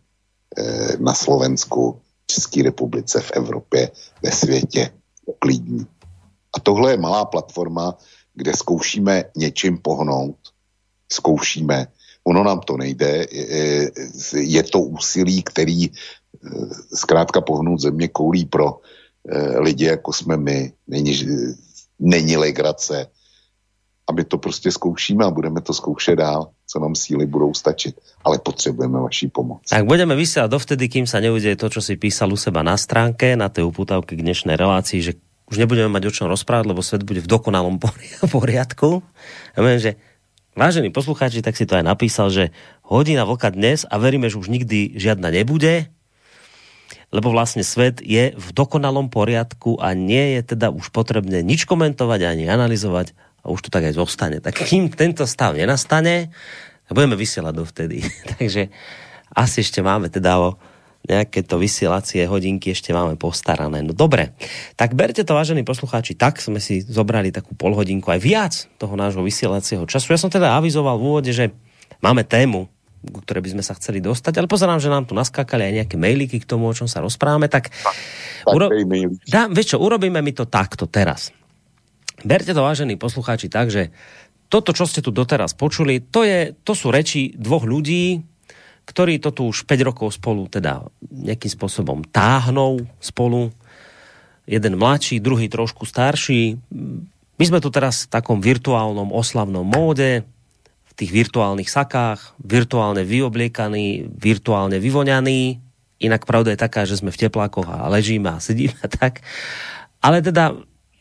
eh, 0.59 0.97
na 0.99 1.15
Slovensku, 1.15 2.01
České 2.27 2.63
republice, 2.63 3.21
v 3.21 3.31
Evropě, 3.31 3.91
ve 4.23 4.33
světě 4.33 4.91
uklidní. 5.27 5.87
A 6.57 6.61
tohle 6.61 6.91
je 6.91 6.97
malá 6.97 7.25
platforma, 7.25 7.97
kde 8.35 8.53
zkoušíme 8.53 9.25
něčím 9.37 9.79
pohnout, 9.79 10.37
zkoušíme. 11.13 11.87
Ono 12.25 12.45
nám 12.45 12.61
to 12.61 12.77
nejde, 12.77 13.27
je, 13.31 13.91
je 14.33 14.63
to 14.63 14.81
úsilí, 14.81 15.43
který 15.43 15.91
zkrátka 16.95 17.41
pohnout 17.41 17.81
země 17.81 18.09
koulí 18.09 18.45
pro 18.45 18.81
lidi, 19.59 19.85
jako 19.85 20.13
jsme 20.13 20.37
my. 20.37 20.73
Není, 20.89 21.19
není 21.99 22.37
legrace. 22.37 23.07
A 24.07 24.13
my 24.13 24.25
to 24.25 24.39
prostě 24.39 24.71
zkoušíme 24.71 25.25
a 25.25 25.31
budeme 25.31 25.61
to 25.61 25.75
zkoušet 25.75 26.19
dál, 26.19 26.51
co 26.67 26.79
nám 26.79 26.95
síly 26.95 27.27
budou 27.27 27.55
stačit. 27.55 27.99
Ale 28.25 28.39
potřebujeme 28.39 29.01
vaší 29.01 29.29
pomoc. 29.29 29.67
Tak 29.67 29.83
budeme 29.83 30.15
vysielať 30.15 30.51
dovtedy, 30.51 30.87
kým 30.87 31.11
sa 31.11 31.19
neudeje 31.19 31.59
to, 31.59 31.67
čo 31.67 31.83
si 31.83 31.99
písal 31.99 32.31
u 32.31 32.39
seba 32.39 32.63
na 32.63 32.79
stránke, 32.79 33.35
na 33.35 33.51
tej 33.51 33.67
uputavke 33.67 34.15
k 34.15 34.23
dnešnej 34.23 34.55
relácii, 34.55 35.03
že 35.03 35.13
už 35.51 35.59
nebudeme 35.59 35.91
mať 35.91 36.07
o 36.07 36.15
čom 36.15 36.31
rozprávať, 36.31 36.71
lebo 36.71 36.87
svet 36.87 37.03
bude 37.03 37.19
v 37.19 37.31
dokonalom 37.31 37.83
poriadku. 38.35 39.03
Ja 39.59 39.61
viem, 39.67 39.83
že 39.83 39.99
vážení 40.55 40.95
poslucháči, 40.95 41.43
tak 41.43 41.59
si 41.59 41.67
to 41.67 41.75
aj 41.75 41.83
napísal, 41.83 42.31
že 42.31 42.55
hodina 42.87 43.27
vlka 43.27 43.51
dnes 43.51 43.83
a 43.91 43.99
veríme, 43.99 44.31
že 44.31 44.39
už 44.39 44.55
nikdy 44.55 44.95
žiadna 44.95 45.35
nebude, 45.35 45.91
lebo 47.17 47.33
vlastne 47.33 47.65
svet 47.65 48.05
je 48.05 48.37
v 48.37 48.49
dokonalom 48.53 49.09
poriadku 49.09 49.81
a 49.81 49.97
nie 49.97 50.37
je 50.37 50.53
teda 50.53 50.69
už 50.69 50.93
potrebné 50.93 51.41
nič 51.41 51.65
komentovať 51.65 52.21
ani 52.29 52.45
analyzovať 52.45 53.17
a 53.41 53.49
už 53.49 53.65
to 53.65 53.73
tak 53.73 53.89
aj 53.89 53.97
zostane. 53.97 54.45
Tak 54.45 54.61
kým 54.69 54.93
tento 54.93 55.25
stav 55.25 55.57
nenastane, 55.57 56.29
budeme 56.93 57.17
vysielať 57.17 57.55
dovtedy. 57.57 58.05
Takže 58.37 58.69
asi 59.33 59.65
ešte 59.65 59.81
máme 59.81 60.13
teda 60.13 60.37
o 60.37 60.61
nejaké 61.07 61.47
to 61.47 61.57
vysielacie 61.57 62.27
hodinky 62.27 62.75
ešte 62.75 62.91
máme 62.91 63.15
postarané. 63.15 63.79
No 63.81 63.95
dobre, 63.95 64.35
tak 64.75 64.99
berte 64.99 65.23
to, 65.23 65.39
vážení 65.39 65.63
poslucháči, 65.63 66.19
tak 66.19 66.43
sme 66.43 66.59
si 66.59 66.83
zobrali 66.83 67.31
takú 67.31 67.55
polhodinku 67.55 68.11
aj 68.11 68.21
viac 68.21 68.55
toho 68.77 68.99
nášho 68.99 69.23
vysielacieho 69.23 69.87
času. 69.87 70.13
Ja 70.13 70.19
som 70.19 70.35
teda 70.35 70.59
avizoval 70.59 70.99
v 70.99 71.07
úvode, 71.07 71.31
že 71.31 71.55
máme 72.03 72.27
tému, 72.27 72.67
ku 73.05 73.21
ktorej 73.23 73.43
by 73.45 73.51
sme 73.59 73.63
sa 73.65 73.77
chceli 73.77 74.01
dostať, 74.01 74.41
ale 74.41 74.51
pozerám, 74.51 74.81
že 74.81 74.93
nám 74.93 75.07
tu 75.07 75.13
naskákali 75.13 75.63
aj 75.69 75.73
nejaké 75.85 75.97
mailiky 76.01 76.43
k 76.43 76.49
tomu, 76.49 76.71
o 76.71 76.77
čom 76.77 76.89
sa 76.91 77.05
rozprávame, 77.05 77.47
tak, 77.47 77.71
tak 77.71 78.53
uro... 78.53 78.73
dá, 79.29 79.47
vieš 79.53 79.77
čo, 79.77 79.83
urobíme 79.83 80.19
mi 80.25 80.33
to 80.33 80.49
takto 80.49 80.89
teraz. 80.91 81.31
Berte 82.25 82.57
to, 82.57 82.65
vážení 82.65 82.97
poslucháči, 82.97 83.53
tak, 83.53 83.69
že 83.71 83.93
toto, 84.49 84.71
čo 84.71 84.87
ste 84.87 85.03
tu 85.03 85.11
doteraz 85.11 85.53
počuli, 85.59 86.01
to, 86.01 86.23
je, 86.23 86.55
to 86.63 86.73
sú 86.73 86.95
reči 86.95 87.35
dvoch 87.35 87.67
ľudí, 87.67 88.23
ktorí 88.87 89.19
to 89.19 89.35
tu 89.35 89.51
už 89.51 89.67
5 89.67 89.89
rokov 89.89 90.15
spolu 90.15 90.47
teda 90.47 90.87
nejakým 91.11 91.51
spôsobom 91.51 92.07
táhnou 92.07 92.87
spolu. 93.03 93.51
Jeden 94.47 94.79
mladší, 94.79 95.19
druhý 95.19 95.51
trošku 95.51 95.83
starší. 95.83 96.55
My 97.37 97.45
sme 97.45 97.59
tu 97.59 97.69
teraz 97.75 98.07
v 98.07 98.15
takom 98.15 98.39
virtuálnom 98.39 99.11
oslavnom 99.11 99.67
móde, 99.67 100.23
tých 100.97 101.13
virtuálnych 101.13 101.69
sakách, 101.69 102.33
virtuálne 102.41 103.05
vyobliekaní, 103.05 104.09
virtuálne 104.09 104.81
vyvoňaní. 104.81 105.61
Inak 106.01 106.25
pravda 106.25 106.57
je 106.57 106.61
taká, 106.61 106.89
že 106.89 106.97
sme 106.97 107.13
v 107.13 107.29
teplákoch 107.29 107.69
a 107.69 107.89
ležíme 107.93 108.33
a 108.33 108.41
sedíme 108.41 108.77
a 108.81 108.89
tak. 108.89 109.21
Ale 110.01 110.25
teda 110.25 110.57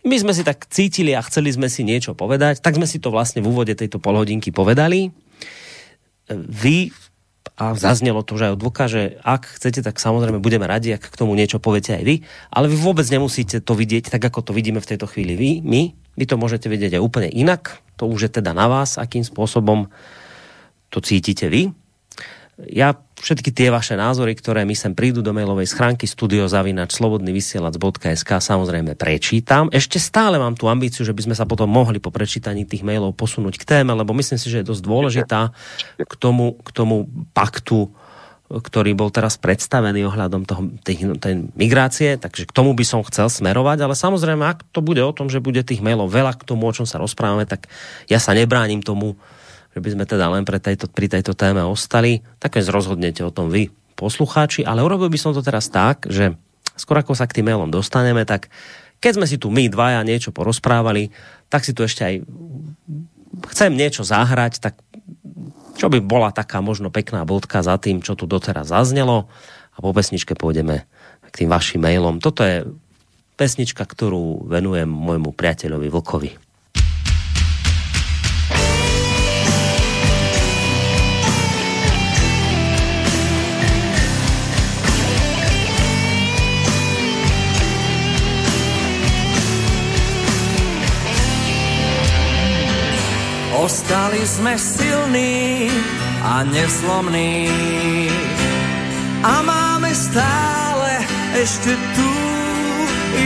my 0.06 0.16
sme 0.20 0.36
si 0.36 0.44
tak 0.44 0.68
cítili 0.68 1.16
a 1.16 1.24
chceli 1.24 1.50
sme 1.50 1.72
si 1.72 1.82
niečo 1.88 2.14
povedať, 2.14 2.60
tak 2.60 2.78
sme 2.78 2.86
si 2.86 3.00
to 3.02 3.10
vlastne 3.10 3.42
v 3.42 3.50
úvode 3.50 3.74
tejto 3.74 3.98
polhodinky 3.98 4.52
povedali. 4.52 5.10
Vy 6.30 6.92
a 7.56 7.72
zaznelo 7.78 8.26
to, 8.26 8.36
že 8.36 8.52
aj 8.52 8.54
od 8.60 8.64
Vlka, 8.68 8.86
že 8.92 9.02
ak 9.24 9.48
chcete, 9.56 9.80
tak 9.80 9.96
samozrejme 10.02 10.44
budeme 10.44 10.68
radi, 10.68 10.92
ak 10.92 11.08
k 11.08 11.16
tomu 11.16 11.38
niečo 11.40 11.62
poviete 11.62 11.96
aj 11.96 12.04
vy, 12.04 12.16
ale 12.52 12.68
vy 12.68 12.76
vôbec 12.76 13.08
nemusíte 13.08 13.64
to 13.64 13.74
vidieť 13.78 14.12
tak, 14.12 14.28
ako 14.28 14.52
to 14.52 14.52
vidíme 14.52 14.84
v 14.84 14.90
tejto 14.92 15.08
chvíli 15.08 15.40
vy, 15.40 15.52
my. 15.64 16.05
Vy 16.16 16.26
to 16.28 16.40
môžete 16.40 16.72
vidieť 16.72 16.96
aj 16.98 17.04
úplne 17.04 17.30
inak, 17.30 17.84
to 18.00 18.08
už 18.08 18.28
je 18.28 18.32
teda 18.42 18.56
na 18.56 18.68
vás, 18.72 18.98
akým 19.00 19.24
spôsobom 19.24 19.88
to 20.92 21.00
cítite 21.04 21.48
vy 21.52 21.76
ja 22.56 22.96
všetky 23.20 23.52
tie 23.52 23.68
vaše 23.68 24.00
názory, 24.00 24.32
ktoré 24.32 24.64
mi 24.64 24.80
sem 24.80 24.96
prídu 24.96 25.20
do 25.20 25.36
mailovej 25.36 25.68
schránky 25.68 26.08
studiozavinač.slobodnyvysielac.sk 26.08 28.32
samozrejme 28.32 28.96
prečítam. 28.96 29.68
Ešte 29.76 30.00
stále 30.00 30.40
mám 30.40 30.56
tú 30.56 30.72
ambíciu, 30.72 31.04
že 31.04 31.12
by 31.12 31.28
sme 31.28 31.36
sa 31.36 31.44
potom 31.44 31.68
mohli 31.68 32.00
po 32.00 32.16
prečítaní 32.16 32.64
tých 32.64 32.88
mailov 32.88 33.12
posunúť 33.20 33.60
k 33.60 33.68
téme, 33.68 33.92
lebo 33.92 34.16
myslím 34.16 34.40
si, 34.40 34.48
že 34.48 34.64
je 34.64 34.72
dosť 34.72 34.88
dôležitá 34.88 35.52
k 36.00 36.14
tomu, 36.16 36.56
k 36.64 36.70
tomu 36.72 37.12
paktu, 37.36 37.92
ktorý 38.60 38.96
bol 38.96 39.12
teraz 39.12 39.36
predstavený 39.36 40.08
ohľadom 40.08 40.48
toho, 40.48 40.62
tej, 40.84 41.16
tej 41.20 41.48
migrácie, 41.56 42.16
takže 42.16 42.48
k 42.48 42.56
tomu 42.56 42.72
by 42.72 42.86
som 42.88 43.04
chcel 43.08 43.28
smerovať, 43.28 43.84
ale 43.84 43.96
samozrejme, 43.98 44.44
ak 44.44 44.68
to 44.72 44.80
bude 44.80 45.02
o 45.04 45.16
tom, 45.16 45.28
že 45.28 45.44
bude 45.44 45.64
tých 45.64 45.84
mailov 45.84 46.12
veľa 46.12 46.40
k 46.40 46.48
tomu, 46.48 46.68
o 46.68 46.76
čom 46.76 46.88
sa 46.88 47.02
rozprávame, 47.02 47.44
tak 47.44 47.68
ja 48.08 48.20
sa 48.22 48.32
nebránim 48.32 48.80
tomu, 48.80 49.20
že 49.76 49.80
by 49.84 49.90
sme 49.92 50.04
teda 50.08 50.32
len 50.32 50.48
pre 50.48 50.60
tejto, 50.64 50.88
pri 50.88 51.12
tejto 51.12 51.36
téme 51.36 51.60
ostali, 51.68 52.24
tak 52.40 52.56
rozhodnete 52.56 53.24
o 53.28 53.32
tom 53.34 53.52
vy, 53.52 53.72
poslucháči, 54.00 54.64
ale 54.64 54.84
urobil 54.84 55.12
by 55.12 55.20
som 55.20 55.36
to 55.36 55.44
teraz 55.44 55.68
tak, 55.68 56.08
že 56.08 56.36
skôr 56.76 57.00
ako 57.00 57.16
sa 57.16 57.28
k 57.28 57.40
tým 57.40 57.52
mailom 57.52 57.72
dostaneme, 57.72 58.24
tak 58.28 58.52
keď 59.04 59.20
sme 59.20 59.28
si 59.28 59.36
tu 59.36 59.52
my 59.52 59.68
dvaja 59.68 60.04
niečo 60.08 60.32
porozprávali, 60.32 61.12
tak 61.52 61.68
si 61.68 61.76
tu 61.76 61.84
ešte 61.84 62.04
aj 62.04 62.16
chcem 63.52 63.72
niečo 63.76 64.08
zahrať, 64.08 64.64
tak 64.64 64.80
čo 65.76 65.92
by 65.92 66.00
bola 66.00 66.32
taká 66.32 66.64
možno 66.64 66.90
pekná 66.90 67.28
bodka 67.28 67.60
za 67.60 67.76
tým, 67.76 68.00
čo 68.00 68.16
tu 68.16 68.26
doteraz 68.26 68.72
zaznelo 68.72 69.28
a 69.76 69.78
po 69.84 69.92
pesničke 69.92 70.34
pôjdeme 70.34 70.88
k 71.30 71.44
tým 71.44 71.52
vašim 71.52 71.84
mailom. 71.84 72.24
Toto 72.24 72.48
je 72.48 72.64
pesnička, 73.36 73.84
ktorú 73.84 74.48
venujem 74.48 74.88
môjmu 74.88 75.36
priateľovi 75.36 75.88
Vlkovi. 75.92 76.45
Ostali 93.66 94.22
sme 94.30 94.54
silní 94.62 95.74
a 96.22 96.46
neslomní 96.46 97.50
a 99.26 99.42
máme 99.42 99.90
stále 99.90 101.02
ešte 101.34 101.74
tú 101.74 102.14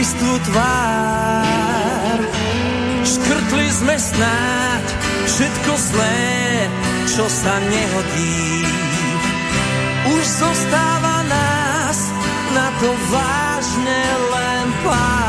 istú 0.00 0.32
tvár. 0.48 2.24
Škrtli 3.04 3.68
sme 3.68 4.00
snáď 4.00 4.84
všetko 5.28 5.72
zlé, 5.76 6.24
čo 7.04 7.28
sa 7.28 7.60
nehodí. 7.60 8.64
Už 10.08 10.24
zostáva 10.24 11.20
nás 11.28 11.98
na 12.56 12.66
to 12.80 12.88
vážne 13.12 14.02
len 14.32 14.66
pár. 14.88 15.19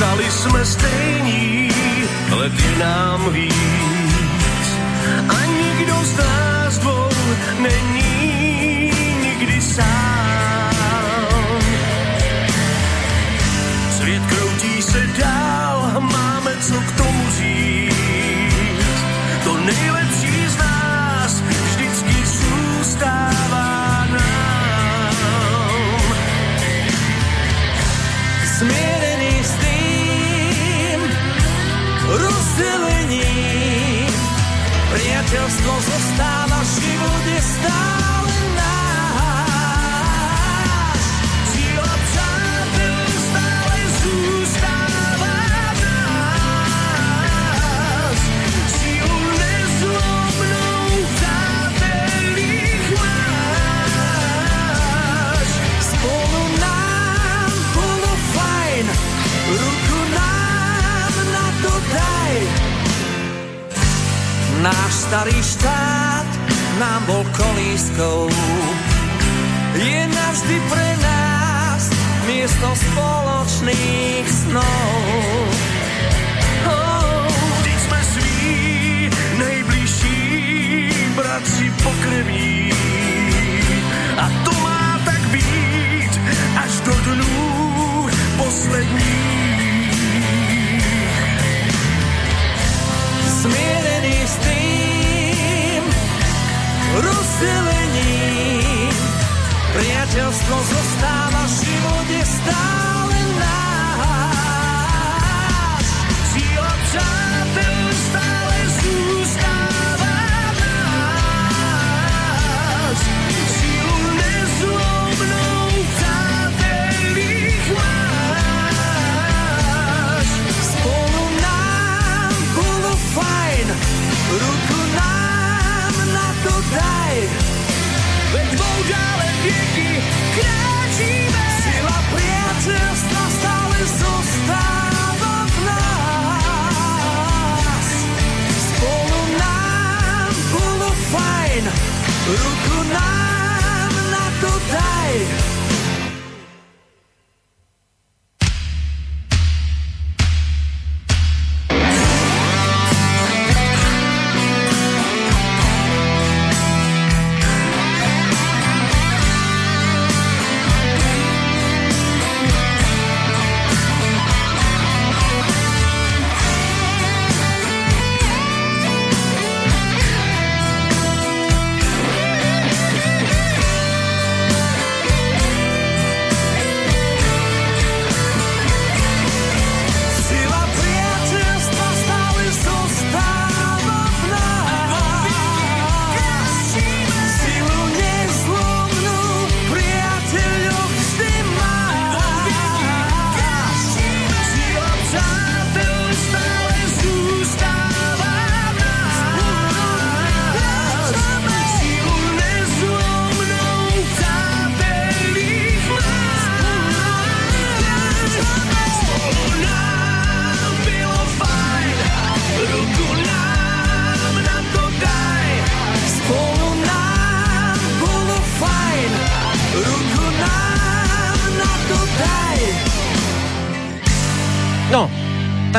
Zůstali 0.00 0.30
jsme 0.30 0.66
stejní, 0.66 1.70
lety 2.30 2.78
nám 2.78 3.32
víc. 3.32 4.68
A 5.28 5.44
nikdo 5.44 5.94
z 6.04 6.16
nás 6.16 6.78
dvou 6.78 7.08
není 7.58 8.92
nikdy 9.22 9.60
sám. 9.60 10.74
Svět 13.98 14.22
kroutí 14.28 14.82
se 14.82 15.06
dál, 15.18 16.00
máme 16.00 16.56
co 16.60 16.74
k 16.80 16.92
tomu 16.96 17.30
říct. 17.30 19.04
To 19.44 19.56
nejlepší 19.56 20.48
z 20.48 20.56
nás 20.56 21.40
vždycky 21.40 22.26
zůstává 22.26 24.06
nám. 24.10 25.14
Směr 28.58 28.89
Priateľstvo 35.30 35.74
zostáva, 35.78 36.58
život 36.66 37.22
je 37.22 37.38
stále 37.38 37.99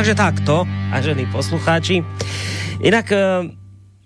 takže 0.02 0.18
takto, 0.18 0.66
vážení 0.90 1.30
poslucháči. 1.30 2.02
Inak 2.82 3.14
e, 3.14 3.54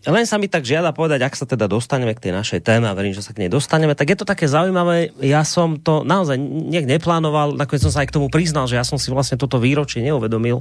len 0.03 0.27
sa 0.27 0.35
mi 0.35 0.51
tak 0.51 0.67
žiada 0.67 0.91
povedať, 0.91 1.23
ak 1.23 1.39
sa 1.39 1.47
teda 1.47 1.71
dostaneme 1.71 2.11
k 2.11 2.19
tej 2.19 2.35
našej 2.35 2.67
téme 2.67 2.91
a 2.91 2.97
verím, 2.99 3.15
že 3.15 3.23
sa 3.23 3.31
k 3.31 3.39
nej 3.39 3.47
dostaneme, 3.47 3.95
tak 3.95 4.11
je 4.11 4.19
to 4.19 4.27
také 4.27 4.43
zaujímavé. 4.43 5.15
Ja 5.23 5.47
som 5.47 5.79
to 5.79 6.03
naozaj 6.03 6.35
nejak 6.35 6.99
neplánoval, 6.99 7.55
nakoniec 7.55 7.79
som 7.79 7.95
sa 7.95 8.03
aj 8.03 8.11
k 8.11 8.15
tomu 8.19 8.27
priznal, 8.27 8.67
že 8.67 8.75
ja 8.75 8.83
som 8.83 8.99
si 8.99 9.07
vlastne 9.07 9.39
toto 9.39 9.55
výročie 9.55 10.03
neuvedomil. 10.03 10.59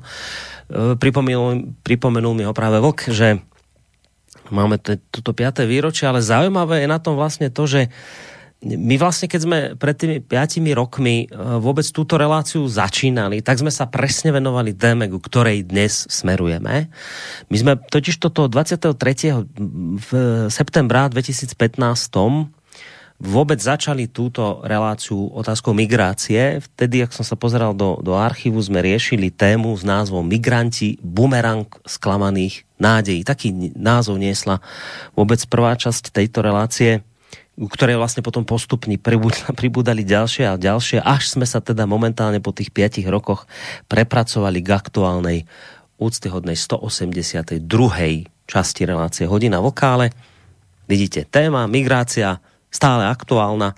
E, 0.71 0.95
Pripomenul, 1.03 1.83
pripomenul 1.83 2.31
mi 2.39 2.47
ho 2.47 2.55
práve 2.55 2.79
Vlk, 2.79 3.11
že 3.11 3.43
máme 4.55 4.79
toto 4.87 5.35
5. 5.35 5.67
výročie, 5.67 6.07
ale 6.07 6.23
zaujímavé 6.23 6.87
je 6.87 6.95
na 6.95 7.03
tom 7.03 7.19
vlastne 7.19 7.51
to, 7.51 7.67
že 7.67 7.91
my 8.65 8.97
vlastne, 8.97 9.29
keď 9.29 9.41
sme 9.45 9.59
pred 9.77 9.93
tými 9.93 10.19
5 10.25 10.65
rokmi 10.73 11.25
e, 11.25 11.37
vôbec 11.61 11.85
túto 11.93 12.17
reláciu 12.17 12.65
začínali, 12.65 13.45
tak 13.45 13.61
sme 13.61 13.69
sa 13.69 13.85
presne 13.85 14.33
venovali 14.33 14.73
téme, 14.73 15.07
ku 15.13 15.21
ktorej 15.21 15.69
dnes 15.69 16.09
smerujeme. 16.09 16.89
My 17.53 17.57
sme 17.57 17.77
totiž 17.77 18.17
toto 18.17 18.49
23. 18.49 18.97
v 20.01 20.11
septembra 20.49 21.13
2015 21.13 21.55
vôbec 23.25 23.63
začali 23.63 24.11
túto 24.11 24.61
reláciu 24.67 25.31
otázkou 25.31 25.71
migrácie. 25.71 26.59
Vtedy, 26.61 27.07
ak 27.07 27.15
som 27.15 27.23
sa 27.23 27.39
pozeral 27.39 27.73
do, 27.73 28.03
do 28.03 28.19
archívu, 28.19 28.59
sme 28.59 28.83
riešili 28.83 29.31
tému 29.31 29.71
s 29.77 29.87
názvom 29.87 30.27
Migranti, 30.27 30.99
bumerang 30.99 31.65
sklamaných 31.87 32.67
nádejí. 32.77 33.23
Taký 33.23 33.77
názov 33.79 34.19
niesla 34.19 34.59
vôbec 35.15 35.39
prvá 35.47 35.79
časť 35.79 36.11
tejto 36.11 36.43
relácie 36.43 37.07
u 37.55 37.71
ktorej 37.71 37.99
vlastne 37.99 38.23
potom 38.27 38.43
postupne 38.43 38.99
pribúdali 39.61 40.03
ďalšie 40.03 40.45
a 40.51 40.59
ďalšie, 40.59 40.99
až 41.03 41.39
sme 41.39 41.47
sa 41.47 41.63
teda 41.63 41.87
momentálne 41.87 42.43
po 42.43 42.51
tých 42.51 42.75
5 42.75 43.07
rokoch 43.11 43.47
prepracovali 43.87 44.59
k 44.63 44.69
aktuálnej 44.75 45.39
úctyhodnej 45.99 46.59
182. 46.59 47.63
časti 48.51 48.83
relácie 48.83 49.25
Hodina 49.31 49.63
vokále. 49.63 50.11
Vidíte, 50.85 51.25
téma, 51.25 51.65
migrácia, 51.71 52.43
stále 52.69 53.07
aktuálna. 53.09 53.73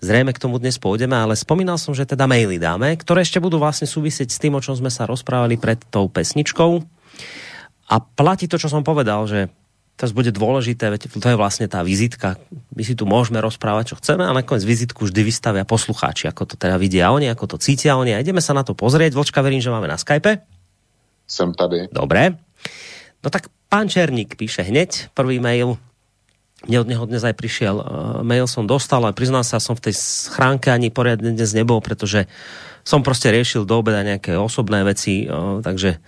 Zrejme 0.00 0.32
k 0.32 0.40
tomu 0.40 0.56
dnes 0.56 0.80
pôjdeme, 0.80 1.12
ale 1.12 1.36
spomínal 1.36 1.76
som, 1.76 1.92
že 1.92 2.08
teda 2.08 2.24
maily 2.24 2.56
dáme, 2.56 2.96
ktoré 2.96 3.20
ešte 3.20 3.36
budú 3.36 3.60
vlastne 3.60 3.84
súvisieť 3.84 4.32
s 4.32 4.40
tým, 4.40 4.56
o 4.56 4.64
čom 4.64 4.72
sme 4.72 4.88
sa 4.88 5.04
rozprávali 5.04 5.60
pred 5.60 5.76
tou 5.92 6.08
pesničkou. 6.08 6.80
A 7.92 7.94
platí 8.00 8.48
to, 8.48 8.56
čo 8.56 8.72
som 8.72 8.80
povedal, 8.80 9.28
že 9.28 9.52
to 10.00 10.16
bude 10.16 10.32
dôležité, 10.32 10.88
veď 10.88 11.12
to 11.12 11.28
je 11.28 11.36
vlastne 11.36 11.68
tá 11.68 11.84
vizitka. 11.84 12.40
My 12.72 12.80
si 12.80 12.96
tu 12.96 13.04
môžeme 13.04 13.36
rozprávať, 13.36 13.92
čo 13.92 13.98
chceme, 14.00 14.24
ale 14.24 14.40
nakoniec 14.40 14.64
vizitku 14.64 15.04
vždy 15.04 15.20
vystavia 15.20 15.68
poslucháči, 15.68 16.24
ako 16.32 16.48
to 16.48 16.54
teda 16.56 16.80
vidia 16.80 17.12
oni, 17.12 17.28
ako 17.28 17.52
to 17.52 17.56
cítia 17.60 18.00
oni. 18.00 18.16
A 18.16 18.24
ideme 18.24 18.40
sa 18.40 18.56
na 18.56 18.64
to 18.64 18.72
pozrieť. 18.72 19.12
Vlčka, 19.12 19.44
verím, 19.44 19.60
že 19.60 19.68
máme 19.68 19.84
na 19.84 20.00
Skype. 20.00 20.40
Som 21.28 21.52
tady. 21.52 21.92
Dobre. 21.92 22.40
No 23.20 23.28
tak 23.28 23.52
pán 23.68 23.92
Černík 23.92 24.40
píše 24.40 24.64
hneď 24.64 25.12
prvý 25.12 25.36
mail. 25.36 25.76
Mne 26.64 26.80
od 26.80 26.88
neho 26.88 27.04
dnes 27.04 27.20
aj 27.20 27.36
prišiel 27.36 27.76
uh, 27.76 27.84
mail, 28.24 28.48
som 28.48 28.64
dostal, 28.64 29.04
ale 29.04 29.16
priznám 29.16 29.44
sa, 29.44 29.60
som 29.60 29.76
v 29.76 29.92
tej 29.92 29.94
schránke 29.96 30.72
ani 30.72 30.88
poriadne 30.88 31.32
dnes 31.32 31.52
nebol, 31.52 31.80
pretože 31.84 32.24
som 32.84 33.04
proste 33.04 33.28
riešil 33.28 33.68
do 33.68 33.80
obeda 33.80 34.00
nejaké 34.00 34.36
osobné 34.36 34.80
veci, 34.84 35.28
uh, 35.28 35.60
takže 35.60 36.00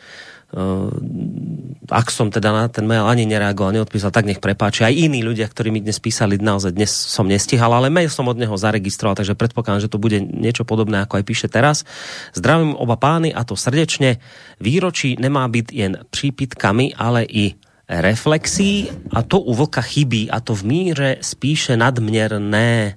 ak 1.88 2.08
som 2.12 2.28
teda 2.28 2.52
na 2.52 2.68
ten 2.68 2.84
mail 2.84 3.08
ani 3.08 3.24
nereagoval, 3.24 3.72
neodpísal, 3.72 4.12
tak 4.12 4.28
nech 4.28 4.36
prepáči. 4.36 4.84
Aj 4.84 4.92
iní 4.92 5.24
ľudia, 5.24 5.48
ktorí 5.48 5.72
mi 5.72 5.80
dnes 5.80 5.96
písali, 5.96 6.36
naozaj 6.36 6.76
dnes 6.76 6.92
som 6.92 7.24
nestihal, 7.24 7.72
ale 7.72 7.88
mail 7.88 8.12
som 8.12 8.28
od 8.28 8.36
neho 8.36 8.52
zaregistroval, 8.52 9.16
takže 9.16 9.32
predpokladám, 9.32 9.88
že 9.88 9.92
to 9.92 9.96
bude 9.96 10.20
niečo 10.20 10.68
podobné, 10.68 11.00
ako 11.00 11.20
aj 11.20 11.24
píše 11.24 11.48
teraz. 11.48 11.88
Zdravím 12.36 12.76
oba 12.76 13.00
pány 13.00 13.32
a 13.32 13.48
to 13.48 13.56
srdečne. 13.56 14.20
Výročí 14.60 15.16
nemá 15.16 15.48
byť 15.48 15.66
jen 15.72 16.04
přípitkami, 16.12 17.00
ale 17.00 17.24
i 17.24 17.56
reflexí 17.88 18.92
a 19.12 19.24
to 19.24 19.40
u 19.40 19.56
vlka 19.56 19.80
chybí 19.80 20.28
a 20.28 20.40
to 20.40 20.52
v 20.52 20.64
míře 20.64 21.10
spíše 21.20 21.76
nadměrné, 21.76 22.96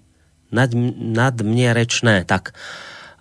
nad, 0.52 0.70
nadměrečné. 1.00 2.24
Tak 2.28 2.52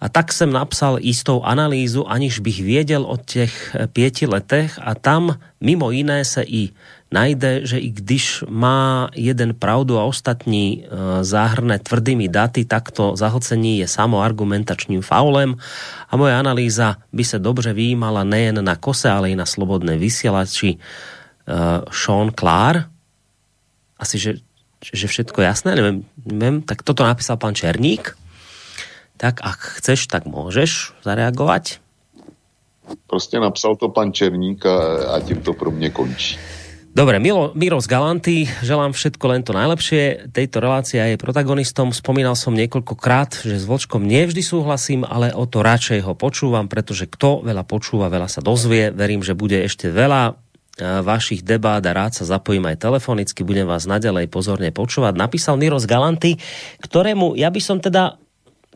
a 0.04 0.08
tak 0.12 0.36
jsem 0.36 0.52
napsal 0.52 1.00
istou 1.00 1.40
analýzu, 1.40 2.04
aniž 2.04 2.44
bych 2.44 2.60
věděl 2.60 3.08
o 3.08 3.16
těch 3.16 3.76
pěti 3.96 4.28
letech. 4.28 4.76
A 4.84 4.92
tam 4.94 5.40
mimo 5.64 5.88
jiné 5.90 6.24
se 6.28 6.44
i 6.44 6.76
najde, 7.08 7.64
že 7.64 7.80
i 7.80 7.88
když 7.88 8.44
má 8.52 9.08
jeden 9.16 9.56
pravdu 9.56 9.96
a 9.96 10.04
ostatní 10.04 10.84
záhrne 11.24 11.80
tvrdými 11.80 12.28
daty, 12.28 12.68
tak 12.68 12.92
to 12.92 13.16
zahlcení 13.16 13.80
je 13.80 13.88
samo 13.88 14.20
argumentačním 14.20 15.00
faulem. 15.00 15.56
A 16.10 16.20
moja 16.20 16.36
analýza 16.36 17.00
by 17.08 17.24
se 17.24 17.38
dobře 17.40 17.72
výjímala 17.72 18.28
nejen 18.28 18.60
na 18.60 18.76
kose, 18.76 19.08
ale 19.08 19.32
i 19.32 19.36
na 19.36 19.48
slobodné 19.48 19.96
vysielači. 19.96 20.76
Sean 21.88 22.28
Clark. 22.36 22.92
Asi, 23.96 24.18
že, 24.20 24.36
že 24.84 25.06
všetko 25.08 25.40
jasné, 25.40 25.72
neviem, 25.80 26.04
neviem, 26.28 26.60
tak 26.60 26.82
toto 26.84 27.06
napísal 27.08 27.40
pán 27.40 27.56
Černík 27.56 28.23
tak 29.16 29.40
ak 29.42 29.80
chceš, 29.80 30.06
tak 30.06 30.26
môžeš 30.26 30.92
zareagovať. 31.02 31.80
Prostě 33.06 33.40
napsal 33.40 33.76
to 33.76 33.88
pan 33.88 34.12
Černík 34.12 34.66
a, 34.66 34.76
a 35.16 35.20
tím 35.20 35.40
to 35.40 35.52
pro 35.52 35.70
mě 35.70 35.90
končí. 35.90 36.36
Dobre, 36.94 37.18
Milo, 37.18 37.50
Miro 37.58 37.82
z 37.82 37.90
Galanty, 37.90 38.46
želám 38.62 38.94
všetko 38.94 39.24
len 39.26 39.42
to 39.42 39.50
najlepšie. 39.50 40.30
Tejto 40.30 40.62
relácie 40.62 41.02
je 41.02 41.18
protagonistom. 41.18 41.90
Spomínal 41.90 42.38
som 42.38 42.54
niekoľkokrát, 42.54 43.42
že 43.42 43.58
s 43.58 43.66
Vočkom 43.66 44.06
nevždy 44.06 44.38
súhlasím, 44.38 45.02
ale 45.02 45.34
o 45.34 45.42
to 45.42 45.66
radšej 45.66 46.06
ho 46.06 46.14
počúvam, 46.14 46.70
pretože 46.70 47.10
kto 47.10 47.42
veľa 47.42 47.66
počúva, 47.66 48.06
veľa 48.06 48.30
sa 48.30 48.46
dozvie. 48.46 48.94
Verím, 48.94 49.26
že 49.26 49.34
bude 49.34 49.58
ešte 49.58 49.90
veľa 49.90 50.22
e, 50.30 50.32
vašich 51.02 51.42
debát 51.42 51.82
a 51.82 51.90
rád 51.90 52.14
sa 52.14 52.30
zapojím 52.30 52.70
aj 52.70 52.86
telefonicky, 52.86 53.42
budem 53.42 53.66
vás 53.66 53.90
naďalej 53.90 54.30
pozorne 54.30 54.70
počúvať. 54.70 55.18
Napísal 55.18 55.58
Miro 55.58 55.82
z 55.82 55.90
Galanty, 55.90 56.38
ktorému 56.78 57.34
ja 57.34 57.50
by 57.50 57.58
som 57.58 57.82
teda 57.82 58.22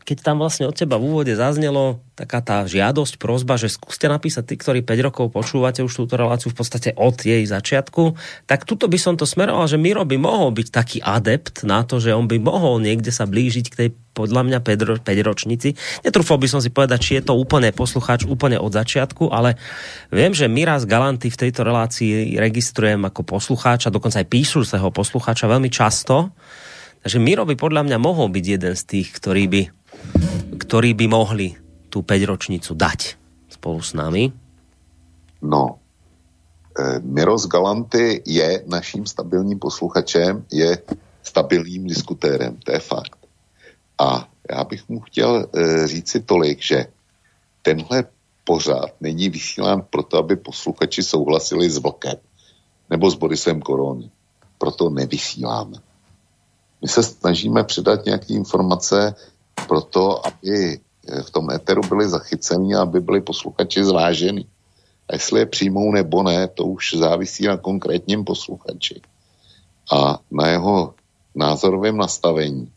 keď 0.03 0.17
tam 0.25 0.41
vlastne 0.41 0.65
od 0.65 0.75
teba 0.75 0.97
v 0.97 1.05
úvode 1.11 1.33
zaznelo 1.35 2.01
taká 2.15 2.43
tá 2.43 2.67
žiadosť, 2.67 3.15
prozba, 3.15 3.55
že 3.55 3.71
skúste 3.71 4.11
napísať 4.11 4.51
tí, 4.51 4.55
ktorí 4.59 4.83
5 4.83 5.07
rokov 5.07 5.25
počúvate 5.31 5.79
už 5.79 6.03
túto 6.03 6.19
reláciu 6.19 6.51
v 6.51 6.57
podstate 6.59 6.91
od 6.99 7.15
jej 7.15 7.47
začiatku, 7.47 8.19
tak 8.43 8.67
tuto 8.67 8.91
by 8.91 8.99
som 8.99 9.15
to 9.15 9.23
smeroval, 9.23 9.71
že 9.71 9.79
Miro 9.79 10.03
by 10.03 10.19
mohol 10.19 10.51
byť 10.51 10.67
taký 10.67 10.97
adept 10.99 11.63
na 11.63 11.87
to, 11.87 12.03
že 12.03 12.11
on 12.11 12.27
by 12.27 12.35
mohol 12.35 12.83
niekde 12.83 13.07
sa 13.07 13.23
blížiť 13.23 13.65
k 13.71 13.77
tej 13.77 13.89
podľa 14.19 14.51
mňa 14.51 14.59
5 14.59 15.07
ročnici. 15.23 15.79
Netrúfal 16.03 16.35
by 16.43 16.47
som 16.51 16.59
si 16.59 16.67
povedať, 16.67 16.99
či 16.99 17.11
je 17.21 17.31
to 17.31 17.39
úplne 17.39 17.71
poslucháč 17.71 18.27
úplne 18.27 18.59
od 18.59 18.75
začiatku, 18.75 19.31
ale 19.31 19.55
viem, 20.11 20.35
že 20.35 20.51
Miraz 20.51 20.83
Galanty 20.83 21.31
v 21.31 21.39
tejto 21.47 21.63
relácii 21.63 22.35
registrujem 22.35 22.99
ako 23.07 23.23
poslucháča, 23.23 23.93
dokonca 23.93 24.19
aj 24.19 24.27
píšuceho 24.27 24.91
poslucháča 24.91 25.47
veľmi 25.47 25.71
často. 25.71 26.35
Takže 26.99 27.15
Miro 27.15 27.47
by 27.47 27.55
podľa 27.55 27.87
mňa 27.87 27.95
mohol 27.95 28.27
byť 28.27 28.45
jeden 28.59 28.75
z 28.75 28.83
tých, 28.83 29.07
ktorý 29.15 29.47
by 29.47 29.61
ktorí 30.69 30.93
by 30.93 31.09
mohli 31.09 31.57
tú 31.89 32.05
5-ročnicu 32.05 32.77
dať 32.77 33.17
spolu 33.49 33.81
s 33.81 33.97
nami? 33.97 34.29
No, 35.41 35.81
e, 36.77 37.01
Miros 37.01 37.49
Galanty 37.49 38.21
je 38.21 38.61
naším 38.69 39.09
stabilním 39.09 39.57
posluchačem, 39.57 40.45
je 40.53 40.77
stabilním 41.25 41.89
diskutérem, 41.89 42.53
to 42.61 42.69
je 42.69 42.79
fakt. 42.85 43.17
A 43.97 44.29
já 44.45 44.63
bych 44.63 44.89
mu 44.89 44.99
chtěl 45.09 45.49
e, 45.49 45.87
říct 45.87 46.09
si 46.09 46.19
tolik, 46.21 46.61
že 46.61 46.85
tenhle 47.65 48.05
pořád 48.45 48.93
není 49.01 49.29
vysílán 49.29 49.81
proto, 49.89 50.17
aby 50.17 50.35
posluchači 50.35 51.03
souhlasili 51.03 51.69
s 51.69 51.81
Vlkem 51.81 52.21
nebo 52.89 53.09
s 53.09 53.15
Borisem 53.17 53.61
Korony. 53.61 54.09
Proto 54.57 54.89
nevysíláme. 54.89 55.81
My 56.81 56.87
se 56.87 57.03
snažíme 57.03 57.63
předat 57.63 58.05
nějaké 58.05 58.33
informace, 58.33 59.15
proto, 59.67 60.25
aby 60.27 60.79
eh, 60.79 61.23
v 61.23 61.29
tom 61.29 61.51
éteru 61.51 61.81
byli 61.81 62.09
zachyceni 62.09 62.75
a 62.75 62.81
aby 62.81 62.99
byli 62.99 63.21
posluchači 63.21 63.83
zváženi. 63.83 64.45
A 65.09 65.13
jestli 65.13 65.39
je 65.39 65.45
přijmou 65.45 65.91
nebo 65.91 66.23
ne, 66.23 66.47
to 66.47 66.65
už 66.65 66.93
závisí 66.93 67.47
na 67.47 67.57
konkrétním 67.57 68.23
posluchači 68.23 69.01
a 69.91 70.19
na 70.31 70.47
jeho 70.47 70.93
názorovém 71.35 71.97
nastavení. 71.97 72.71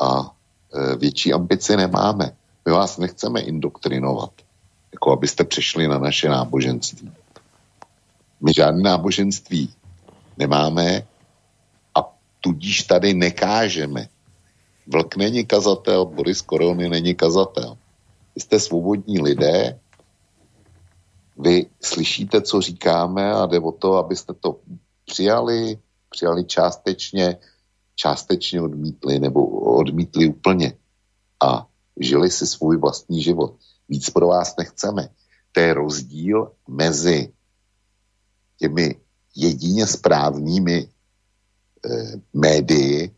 A 0.00 0.30
e, 0.74 0.96
větší 0.96 1.32
ambici 1.32 1.76
nemáme. 1.76 2.36
My 2.66 2.72
vás 2.72 2.98
nechceme 2.98 3.40
indoktrinovat, 3.40 4.30
jako 4.92 5.12
abyste 5.12 5.44
přešli 5.44 5.88
na 5.88 5.98
naše 5.98 6.28
náboženství. 6.28 7.12
My 8.40 8.52
žádné 8.52 8.82
náboženství 8.82 9.72
nemáme 10.36 11.06
a 11.94 12.12
tudíž 12.40 12.82
tady 12.82 13.14
nekážeme 13.14 14.08
Vlk 14.86 15.16
není 15.16 15.46
kazatel, 15.46 16.04
Boris 16.04 16.42
Korony 16.42 16.88
není 16.88 17.14
kazatel. 17.14 17.78
Vy 18.34 18.40
jste 18.40 18.60
svobodní 18.60 19.20
lidé, 19.20 19.80
vy 21.38 21.66
slyšíte, 21.82 22.42
co 22.42 22.60
říkáme 22.60 23.32
a 23.32 23.46
jde 23.46 23.60
o 23.60 23.72
to, 23.72 23.94
abyste 23.94 24.34
to 24.34 24.60
přijali, 25.04 25.78
přijali 26.10 26.44
částečně, 26.44 27.36
částečně 27.94 28.62
odmítli 28.62 29.18
nebo 29.18 29.46
odmítli 29.46 30.28
úplně 30.28 30.72
a 31.42 31.66
žili 32.00 32.30
si 32.30 32.46
svůj 32.46 32.76
vlastní 32.76 33.22
život. 33.22 33.54
Víc 33.88 34.10
pro 34.10 34.26
vás 34.26 34.56
nechceme. 34.56 35.08
To 35.52 35.60
je 35.60 35.74
rozdíl 35.74 36.52
mezi 36.68 37.32
těmi 38.58 39.00
jedině 39.36 39.86
správnými 39.86 40.88
eh, 41.86 42.20
médii, 42.32 43.14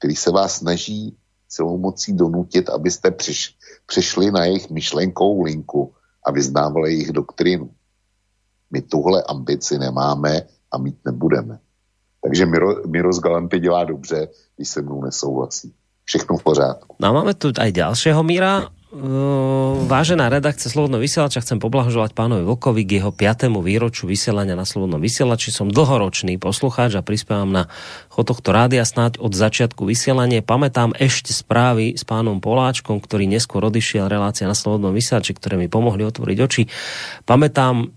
který 0.00 0.16
se 0.16 0.32
vás 0.32 0.64
snaží 0.64 1.12
celou 1.48 1.76
mocí 1.78 2.16
donutit, 2.16 2.72
abyste 2.72 3.10
přiš, 3.10 3.56
přišli 3.86 4.30
na 4.30 4.44
jejich 4.44 4.70
myšlenkou 4.70 5.42
linku 5.42 5.92
a 6.24 6.32
vyznávali 6.32 6.92
jejich 6.92 7.12
doktrínu. 7.12 7.70
My 8.70 8.80
tuhle 8.82 9.22
ambici 9.28 9.78
nemáme 9.78 10.42
a 10.72 10.78
mít 10.78 10.96
nebudeme. 11.04 11.60
Takže 12.24 12.46
Miro, 12.46 12.88
Miro 12.88 13.12
z 13.12 13.20
Galanty 13.20 13.60
dělá 13.60 13.84
dobře, 13.84 14.28
když 14.56 14.68
se 14.68 14.82
mnou 14.82 15.04
nesouhlasí. 15.04 15.74
Všechno 16.04 16.36
v 16.36 16.42
pořádku. 16.42 16.96
No 17.00 17.08
a 17.08 17.12
máme 17.12 17.34
tu 17.34 17.52
aj 17.52 17.72
ďalšieho 17.72 18.22
Míra. 18.24 18.72
Vážená 18.90 20.26
redakcia 20.34 20.66
Slobodného 20.66 20.98
vysielača, 20.98 21.38
chcem 21.38 21.62
poblahoželať 21.62 22.10
pánovi 22.10 22.42
Vlkovi 22.42 22.82
k 22.82 22.98
jeho 22.98 23.14
5. 23.14 23.46
výroču 23.62 24.10
vysielania 24.10 24.58
na 24.58 24.66
Slobodnom 24.66 24.98
vysielači. 24.98 25.54
Som 25.54 25.70
dlhoročný 25.70 26.42
poslucháč 26.42 26.98
a 26.98 27.06
prispievam 27.06 27.54
na 27.54 27.70
chod 28.10 28.34
tohto 28.34 28.50
rádia 28.50 28.82
snáď 28.82 29.22
od 29.22 29.30
začiatku 29.30 29.86
vysielania. 29.86 30.42
Pamätám 30.42 30.90
ešte 30.98 31.30
správy 31.30 31.94
s 31.94 32.02
pánom 32.02 32.42
Poláčkom, 32.42 32.98
ktorý 32.98 33.30
neskôr 33.30 33.62
odišiel 33.62 34.10
relácia 34.10 34.50
na 34.50 34.58
Slobodnom 34.58 34.90
vysielači, 34.90 35.38
ktoré 35.38 35.54
mi 35.54 35.70
pomohli 35.70 36.02
otvoriť 36.02 36.38
oči. 36.42 36.66
Pamätám 37.30 37.94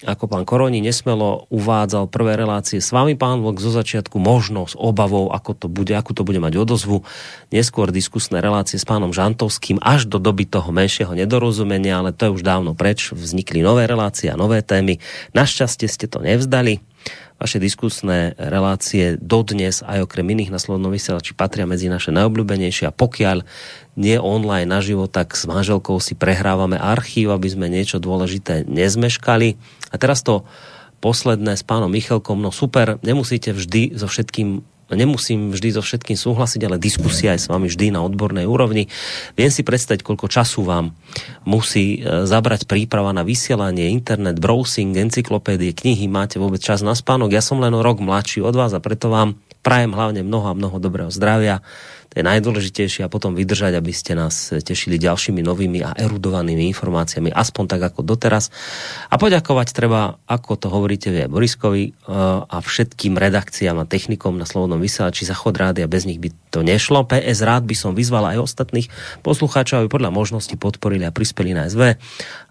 ako 0.00 0.32
pán 0.32 0.48
Koroni 0.48 0.80
nesmelo 0.80 1.44
uvádzal 1.52 2.08
prvé 2.08 2.32
relácie 2.40 2.80
s 2.80 2.88
vami, 2.88 3.20
pán 3.20 3.44
Vlk, 3.44 3.60
zo 3.60 3.68
začiatku 3.68 4.16
možno 4.16 4.64
s 4.64 4.72
obavou, 4.72 5.28
ako 5.28 5.52
to 5.52 5.66
bude, 5.68 5.92
ako 5.92 6.16
to 6.16 6.22
bude 6.24 6.40
mať 6.40 6.56
odozvu. 6.56 7.04
Neskôr 7.52 7.92
diskusné 7.92 8.40
relácie 8.40 8.80
s 8.80 8.88
pánom 8.88 9.12
Žantovským 9.12 9.76
až 9.84 10.08
do 10.08 10.16
doby 10.16 10.48
toho 10.48 10.72
menšieho 10.72 11.12
nedorozumenia, 11.12 12.00
ale 12.00 12.16
to 12.16 12.32
je 12.32 12.34
už 12.40 12.42
dávno 12.42 12.72
preč. 12.72 13.12
Vznikli 13.12 13.60
nové 13.60 13.84
relácie 13.84 14.32
a 14.32 14.40
nové 14.40 14.64
témy. 14.64 14.96
Našťastie 15.36 15.84
ste 15.84 16.08
to 16.08 16.24
nevzdali. 16.24 16.80
Vaše 17.40 17.56
diskusné 17.56 18.36
relácie 18.36 19.16
dodnes 19.16 19.80
aj 19.80 20.04
okrem 20.04 20.28
iných 20.28 20.52
na 20.52 20.60
Slobodnom 20.60 20.92
vysielači 20.92 21.32
patria 21.32 21.64
medzi 21.64 21.88
naše 21.88 22.12
najobľúbenejšie 22.12 22.84
a 22.84 22.92
pokiaľ 22.92 23.48
nie 24.00 24.16
online 24.16 24.64
naživo, 24.64 25.04
tak 25.04 25.36
s 25.36 25.44
manželkou 25.44 26.00
si 26.00 26.16
prehrávame 26.16 26.80
archív, 26.80 27.36
aby 27.36 27.52
sme 27.52 27.68
niečo 27.68 28.00
dôležité 28.00 28.64
nezmeškali. 28.64 29.60
A 29.92 29.94
teraz 30.00 30.24
to 30.24 30.48
posledné 31.04 31.60
s 31.60 31.64
pánom 31.64 31.92
Michalkom, 31.92 32.40
no 32.40 32.48
super, 32.48 32.96
nemusíte 33.04 33.52
vždy 33.52 34.00
so 34.00 34.08
všetkým 34.08 34.64
nemusím 34.90 35.54
vždy 35.54 35.78
so 35.78 35.82
všetkým 35.86 36.18
súhlasiť, 36.18 36.66
ale 36.66 36.82
diskusia 36.82 37.34
je 37.38 37.46
s 37.46 37.50
vami 37.50 37.70
vždy 37.70 37.94
na 37.94 38.02
odbornej 38.02 38.46
úrovni. 38.46 38.90
Viem 39.38 39.50
si 39.54 39.62
predstaviť, 39.62 40.02
koľko 40.02 40.26
času 40.26 40.66
vám 40.66 40.90
musí 41.46 42.02
e, 42.02 42.26
zabrať 42.26 42.66
príprava 42.66 43.14
na 43.14 43.22
vysielanie, 43.22 43.94
internet, 43.94 44.42
browsing, 44.42 44.90
encyklopédie, 44.98 45.70
knihy, 45.70 46.10
máte 46.10 46.42
vôbec 46.42 46.58
čas 46.58 46.82
na 46.82 46.98
spánok. 46.98 47.30
Ja 47.30 47.42
som 47.44 47.62
len 47.62 47.70
rok 47.70 48.02
mladší 48.02 48.42
od 48.42 48.54
vás 48.58 48.74
a 48.74 48.82
preto 48.82 49.14
vám 49.14 49.38
prajem 49.60 49.92
hlavne 49.92 50.24
mnoho 50.24 50.46
a 50.50 50.56
mnoho 50.56 50.80
dobrého 50.80 51.12
zdravia, 51.12 51.60
to 52.10 52.18
je 52.18 52.26
najdôležitejšie 52.26 53.06
a 53.06 53.12
potom 53.12 53.38
vydržať, 53.38 53.78
aby 53.78 53.94
ste 53.94 54.18
nás 54.18 54.50
tešili 54.50 54.98
ďalšími 54.98 55.46
novými 55.46 55.78
a 55.86 55.94
erudovanými 55.94 56.66
informáciami, 56.74 57.30
aspoň 57.30 57.64
tak 57.70 57.82
ako 57.86 58.02
doteraz. 58.02 58.50
A 59.06 59.14
poďakovať 59.14 59.70
treba, 59.70 60.18
ako 60.26 60.58
to 60.58 60.66
hovoríte 60.74 61.06
vy 61.14 61.30
Boriskovi 61.30 61.82
eh, 61.86 61.92
a 62.42 62.56
všetkým 62.58 63.14
redakciám 63.14 63.78
a 63.78 63.86
technikom 63.86 64.34
na 64.34 64.42
Slobodnom 64.42 64.82
vysielači 64.82 65.22
za 65.22 65.38
chod 65.38 65.54
rádia, 65.54 65.86
bez 65.86 66.02
nich 66.02 66.18
by 66.18 66.34
to 66.50 66.66
nešlo. 66.66 67.06
PS 67.06 67.46
rád 67.46 67.62
by 67.62 67.78
som 67.78 67.94
vyzval 67.94 68.26
aj 68.26 68.42
ostatných 68.42 68.90
poslucháčov, 69.22 69.86
aby 69.86 69.88
podľa 69.88 70.10
možnosti 70.10 70.52
podporili 70.58 71.06
a 71.06 71.14
prispeli 71.14 71.54
na 71.54 71.70
SV, 71.70 71.94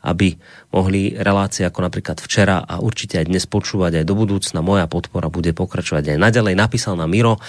aby 0.08 0.40
mohli 0.72 1.18
relácie 1.20 1.68
ako 1.68 1.84
napríklad 1.84 2.24
včera 2.24 2.64
a 2.64 2.80
určite 2.80 3.20
aj 3.20 3.28
dnes 3.28 3.44
počúvať 3.44 4.00
aj 4.02 4.06
do 4.08 4.16
budúcna. 4.16 4.64
Moja 4.64 4.88
podpora 4.88 5.28
bude 5.28 5.52
pokračovať 5.52 6.16
aj 6.16 6.18
naďalej. 6.22 6.54
Napísal 6.56 6.96
na 6.96 7.10
Miro. 7.10 7.42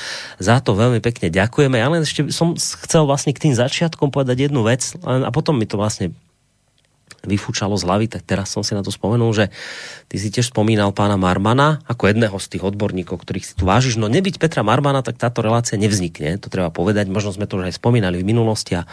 Za 0.43 0.59
to 0.59 0.75
veľmi 0.75 0.99
pekne 0.99 1.31
ďakujeme. 1.31 1.79
Ja 1.79 1.93
len 2.01 2.09
ešte 2.09 2.33
som 2.33 2.57
chcel 2.57 3.05
vlastne 3.05 3.37
k 3.37 3.45
tým 3.45 3.55
začiatkom 3.55 4.09
povedať 4.09 4.49
jednu 4.49 4.65
vec 4.65 4.97
a 5.05 5.29
potom 5.29 5.61
mi 5.61 5.69
to 5.69 5.77
vlastne 5.77 6.17
vyfúčalo 7.21 7.77
z 7.77 7.85
hlavy, 7.85 8.07
tak 8.09 8.25
teraz 8.25 8.49
som 8.49 8.65
si 8.65 8.73
na 8.73 8.81
to 8.81 8.89
spomenul, 8.89 9.29
že 9.37 9.53
ty 10.09 10.17
si 10.17 10.33
tiež 10.33 10.57
spomínal 10.57 10.97
pána 10.97 11.21
Marmana 11.21 11.85
ako 11.85 12.09
jedného 12.09 12.33
z 12.41 12.47
tých 12.57 12.65
odborníkov, 12.65 13.21
ktorých 13.21 13.45
si 13.45 13.55
tu 13.57 13.69
vážiš. 13.69 14.01
No 14.01 14.09
nebyť 14.09 14.41
Petra 14.41 14.65
Marmana, 14.65 15.05
tak 15.05 15.21
táto 15.21 15.45
relácia 15.45 15.77
nevznikne, 15.77 16.41
to 16.41 16.49
treba 16.49 16.73
povedať. 16.73 17.13
Možno 17.13 17.37
sme 17.37 17.45
to 17.45 17.61
už 17.61 17.69
aj 17.69 17.77
spomínali 17.77 18.25
v 18.25 18.29
minulosti 18.29 18.73
a 18.81 18.89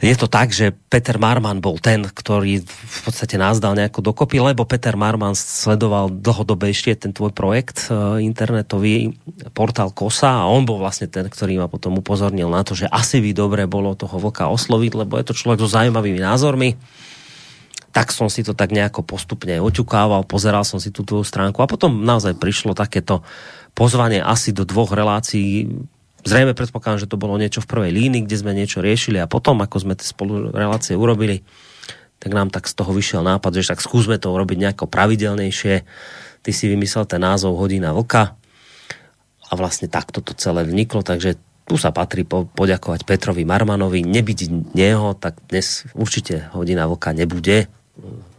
je 0.00 0.16
to 0.16 0.28
tak, 0.28 0.52
že 0.52 0.72
Peter 0.72 1.16
Marman 1.16 1.60
bol 1.64 1.80
ten, 1.80 2.04
ktorý 2.04 2.60
v 2.66 2.98
podstate 3.02 3.40
nás 3.40 3.58
dal 3.58 3.72
nejako 3.74 4.04
dokopy, 4.12 4.38
lebo 4.40 4.68
Peter 4.68 4.94
Marman 4.94 5.32
sledoval 5.32 6.12
dlhodobejšie 6.12 7.00
ten 7.00 7.16
tvoj 7.16 7.32
projekt 7.32 7.88
e, 7.88 8.20
internetový 8.24 9.16
portál 9.56 9.90
Kosa 9.90 10.44
a 10.44 10.50
on 10.50 10.68
bol 10.68 10.78
vlastne 10.80 11.08
ten, 11.08 11.26
ktorý 11.26 11.60
ma 11.60 11.68
potom 11.70 11.96
upozornil 11.96 12.52
na 12.52 12.62
to, 12.62 12.76
že 12.76 12.90
asi 12.92 13.24
by 13.24 13.30
dobre 13.32 13.62
bolo 13.64 13.96
toho 13.96 14.20
vlka 14.20 14.52
osloviť, 14.52 14.92
lebo 15.06 15.16
je 15.16 15.26
to 15.26 15.38
človek 15.38 15.64
so 15.64 15.68
zaujímavými 15.70 16.20
názormi 16.20 16.76
tak 17.96 18.12
som 18.12 18.28
si 18.28 18.44
to 18.44 18.52
tak 18.52 18.76
nejako 18.76 19.00
postupne 19.00 19.56
oťukával, 19.56 20.28
pozeral 20.28 20.68
som 20.68 20.76
si 20.76 20.92
tú 20.92 21.00
tvoju 21.00 21.24
stránku 21.24 21.64
a 21.64 21.70
potom 21.70 22.04
naozaj 22.04 22.36
prišlo 22.36 22.76
takéto 22.76 23.24
pozvanie 23.72 24.20
asi 24.20 24.52
do 24.52 24.68
dvoch 24.68 24.92
relácií. 24.92 25.64
Zrejme 26.26 26.58
predpokladám, 26.58 27.06
že 27.06 27.10
to 27.10 27.14
bolo 27.14 27.38
niečo 27.38 27.62
v 27.62 27.70
prvej 27.70 27.92
línii, 27.94 28.26
kde 28.26 28.36
sme 28.42 28.50
niečo 28.50 28.82
riešili 28.82 29.22
a 29.22 29.30
potom, 29.30 29.62
ako 29.62 29.76
sme 29.78 29.94
tie 29.94 30.10
spolu 30.10 30.50
relácie 30.50 30.98
urobili, 30.98 31.46
tak 32.18 32.34
nám 32.34 32.50
tak 32.50 32.66
z 32.66 32.74
toho 32.74 32.90
vyšiel 32.90 33.22
nápad, 33.22 33.62
že 33.62 33.70
tak 33.70 33.78
skúsme 33.78 34.18
to 34.18 34.34
urobiť 34.34 34.58
nejako 34.58 34.90
pravidelnejšie. 34.90 35.86
Ty 36.42 36.50
si 36.50 36.64
vymyslel 36.66 37.06
ten 37.06 37.22
názov 37.22 37.54
Hodina 37.54 37.94
vlka 37.94 38.34
a 39.46 39.52
vlastne 39.54 39.86
takto 39.86 40.18
to 40.18 40.34
celé 40.34 40.66
vniklo, 40.66 41.06
takže 41.06 41.38
tu 41.66 41.78
sa 41.78 41.94
patrí 41.94 42.26
po, 42.26 42.46
poďakovať 42.46 43.06
Petrovi 43.06 43.46
Marmanovi. 43.46 44.02
Nebyť 44.02 44.74
neho, 44.74 45.14
tak 45.14 45.38
dnes 45.46 45.86
určite 45.94 46.50
Hodina 46.54 46.90
vlka 46.90 47.14
nebude. 47.14 47.70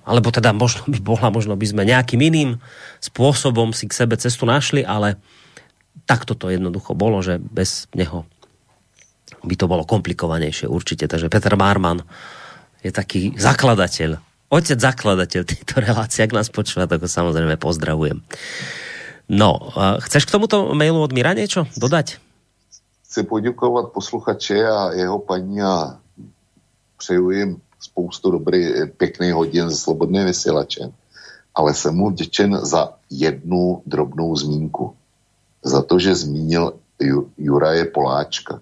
Alebo 0.07 0.31
teda 0.31 0.51
možno 0.51 0.87
by 0.87 0.99
bola, 0.99 1.27
možno 1.31 1.55
by 1.55 1.67
sme 1.67 1.87
nejakým 1.87 2.19
iným 2.19 2.59
spôsobom 2.99 3.71
si 3.71 3.87
k 3.87 3.95
sebe 3.95 4.15
cestu 4.19 4.43
našli, 4.47 4.83
ale 4.83 5.19
takto 6.07 6.33
to 6.33 6.47
jednoducho 6.47 6.95
bolo, 6.95 7.19
že 7.19 7.37
bez 7.37 7.91
neho 7.91 8.23
by 9.43 9.55
to 9.59 9.67
bolo 9.67 9.83
komplikovanejšie 9.83 10.71
určite. 10.71 11.05
Takže 11.05 11.27
Peter 11.27 11.53
Marman 11.59 12.01
je 12.81 12.89
taký 12.95 13.35
zakladateľ, 13.35 14.17
otec 14.47 14.79
zakladateľ 14.79 15.41
tejto 15.43 15.75
relácie, 15.87 16.23
ak 16.23 16.33
nás 16.33 16.47
počúva, 16.47 16.87
tak 16.87 17.03
ho 17.03 17.09
samozrejme 17.11 17.59
pozdravujem. 17.59 18.23
No, 19.27 19.75
chceš 20.07 20.23
k 20.23 20.39
tomuto 20.39 20.71
mailu 20.71 21.03
od 21.03 21.11
Mira 21.11 21.35
niečo 21.35 21.67
dodať? 21.75 22.23
Chci 23.03 23.23
poděkovat 23.23 23.91
posluchače 23.91 24.67
a 24.67 24.91
jeho 24.91 25.19
paní 25.19 25.61
a 25.61 25.99
přeju 26.97 27.31
jim 27.31 27.61
spoustu 27.79 28.31
dobrý, 28.31 28.67
pěkných 28.97 29.33
hodin 29.33 29.69
se 29.69 29.75
slobodným 29.75 30.25
vysílačem. 30.25 30.93
Ale 31.55 31.73
jsem 31.73 31.95
mu 31.95 32.09
vděčen 32.09 32.59
za 32.65 32.93
jednu 33.09 33.81
drobnou 33.85 34.35
zmínku. 34.35 34.95
Za 35.63 35.81
to, 35.81 35.99
že 35.99 36.15
zmínil 36.15 36.73
Ju, 36.99 37.29
Juraje 37.37 37.85
Poláčka. 37.85 38.61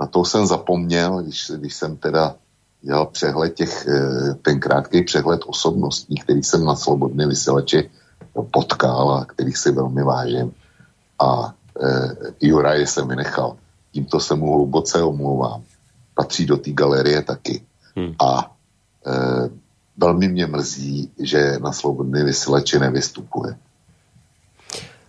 Na 0.00 0.06
to 0.06 0.24
jsem 0.24 0.46
zapomněl, 0.46 1.22
když, 1.22 1.52
když 1.56 1.74
jsem 1.74 1.96
teda 1.96 2.34
dělal 2.82 3.06
přehled 3.06 3.54
těch, 3.54 3.86
eh, 3.86 4.34
ten 4.42 4.60
krátký 4.60 5.02
přehled 5.02 5.40
osobností, 5.46 6.14
který 6.14 6.42
jsem 6.42 6.64
na 6.64 6.76
slobodné 6.76 7.26
vysílači 7.26 7.90
potkal 8.50 9.10
a 9.14 9.24
kterých 9.24 9.58
si 9.58 9.70
velmi 9.72 10.02
vážím. 10.02 10.52
A 11.18 11.54
e, 11.80 12.16
Juraje 12.40 12.86
jsem 12.86 13.08
vynechal. 13.08 13.56
Tímto 13.92 14.20
se 14.20 14.34
mu 14.34 14.52
hluboce 14.52 15.02
omlouvám. 15.02 15.62
Patří 16.14 16.46
do 16.46 16.56
té 16.56 16.70
galerie 16.70 17.22
taky. 17.22 17.62
Hmm. 17.96 18.14
A 18.20 18.56
e, 19.06 19.12
velmi 19.96 20.28
mě 20.28 20.46
mrzí, 20.46 21.10
že 21.18 21.58
na 21.62 21.72
slobodné 21.72 22.24
vysílači 22.24 22.78
nevystupuje. 22.78 23.56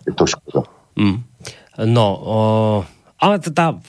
Je 0.04 0.12
to 0.12 0.24
škoda. 0.28 0.60
Mm. 0.94 1.24
No, 1.90 2.06
o, 2.14 2.38
ale 3.18 3.36
teda 3.42 3.80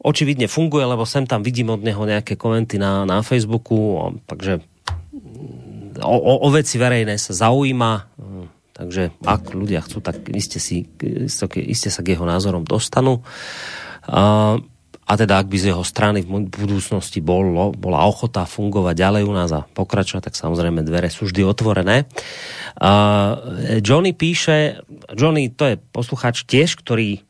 očividne 0.00 0.46
funguje, 0.46 0.86
lebo 0.86 1.02
sem 1.02 1.26
tam 1.26 1.42
vidím 1.42 1.74
od 1.74 1.82
neho 1.82 2.00
nejaké 2.06 2.38
komenty 2.38 2.78
na, 2.78 3.02
na 3.04 3.20
Facebooku, 3.20 3.76
o, 3.76 4.04
takže 4.24 4.62
mm, 4.62 6.00
o, 6.00 6.16
o, 6.16 6.32
o 6.46 6.48
veci 6.54 6.78
verejné 6.78 7.18
sa 7.18 7.34
zaujíma, 7.34 7.92
mm, 8.16 8.46
takže 8.72 9.02
ak 9.26 9.52
ľudia 9.52 9.82
chcú, 9.82 9.98
tak 10.00 10.22
iste, 10.32 10.62
si, 10.62 10.86
iste, 11.02 11.44
iste 11.60 11.90
sa 11.90 12.00
k 12.06 12.14
jeho 12.14 12.24
názorom 12.24 12.62
dostanú. 12.62 13.20
A, 14.06 14.56
a 15.06 15.12
teda 15.14 15.38
ak 15.38 15.46
by 15.46 15.54
z 15.54 15.70
jeho 15.70 15.86
strany 15.86 16.26
v 16.26 16.50
budúcnosti 16.50 17.22
bolo, 17.22 17.70
bola 17.70 18.02
ochota 18.02 18.42
fungovať 18.42 18.94
ďalej 18.98 19.22
u 19.22 19.32
nás 19.38 19.54
a 19.54 19.62
pokračovať, 19.62 20.30
tak 20.30 20.34
samozrejme 20.34 20.82
dvere 20.82 21.06
sú 21.14 21.30
vždy 21.30 21.46
otvorené. 21.46 22.10
Uh, 22.74 23.78
Johnny 23.86 24.10
píše, 24.18 24.82
Johnny 25.14 25.54
to 25.54 25.70
je 25.70 25.76
poslucháč 25.78 26.42
tiež, 26.42 26.74
ktorý, 26.82 27.22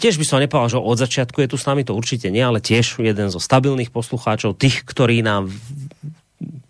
tiež 0.00 0.16
by 0.16 0.24
som 0.24 0.40
nepovedal, 0.40 0.72
že 0.72 0.80
od 0.80 0.96
začiatku 0.96 1.44
je 1.44 1.52
tu 1.52 1.60
s 1.60 1.68
nami, 1.68 1.84
to 1.84 1.92
určite 1.92 2.32
nie, 2.32 2.40
ale 2.40 2.64
tiež 2.64 2.96
jeden 2.96 3.28
zo 3.28 3.36
stabilných 3.36 3.92
poslucháčov, 3.92 4.56
tých, 4.56 4.88
ktorí 4.88 5.20
nám 5.20 5.52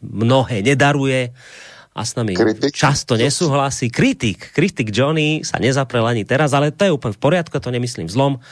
mnohé 0.03 0.67
nedaruje 0.67 1.31
a 1.95 2.03
s 2.03 2.19
nami 2.19 2.35
Kritik. 2.35 2.75
často 2.75 3.15
nesúhlasí. 3.15 3.87
Kritik, 3.87 4.51
kritik 4.51 4.91
Johnny 4.91 5.47
sa 5.47 5.63
nezaprel 5.63 6.03
ani 6.03 6.27
teraz, 6.27 6.51
ale 6.51 6.75
to 6.75 6.91
je 6.91 6.91
úplne 6.91 7.15
v 7.15 7.23
poriadku, 7.23 7.55
to 7.63 7.71
nemyslím 7.71 8.11
zlom 8.11 8.43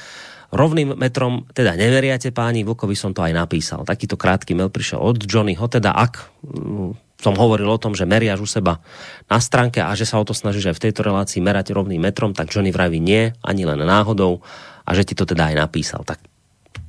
rovným 0.53 0.95
metrom, 1.01 1.49
teda 1.57 1.73
neveriate 1.75 2.29
páni, 2.31 2.63
Vlkovi 2.63 2.93
som 2.93 3.17
to 3.17 3.25
aj 3.25 3.33
napísal. 3.33 3.89
Takýto 3.89 4.21
krátky 4.21 4.53
mail 4.53 4.69
prišiel 4.69 5.01
od 5.01 5.25
Johnnyho, 5.25 5.65
teda 5.65 5.97
ak 5.97 6.29
mm, 6.45 7.17
som 7.19 7.35
hovoril 7.35 7.71
o 7.71 7.81
tom, 7.81 7.97
že 7.97 8.05
meriaš 8.05 8.45
u 8.45 8.49
seba 8.49 8.85
na 9.33 9.41
stránke 9.41 9.81
a 9.81 9.95
že 9.97 10.05
sa 10.05 10.21
o 10.21 10.27
to 10.29 10.37
snažíš 10.37 10.75
aj 10.75 10.77
v 10.77 10.85
tejto 10.91 11.01
relácii 11.07 11.41
merať 11.41 11.73
rovným 11.73 12.05
metrom, 12.05 12.37
tak 12.37 12.53
Johnny 12.53 12.69
vraví 12.69 13.01
nie, 13.01 13.33
ani 13.41 13.65
len 13.65 13.81
náhodou 13.81 14.45
a 14.85 14.91
že 14.93 15.09
ti 15.09 15.15
to 15.17 15.25
teda 15.25 15.51
aj 15.51 15.57
napísal. 15.57 16.05
Tak 16.05 16.21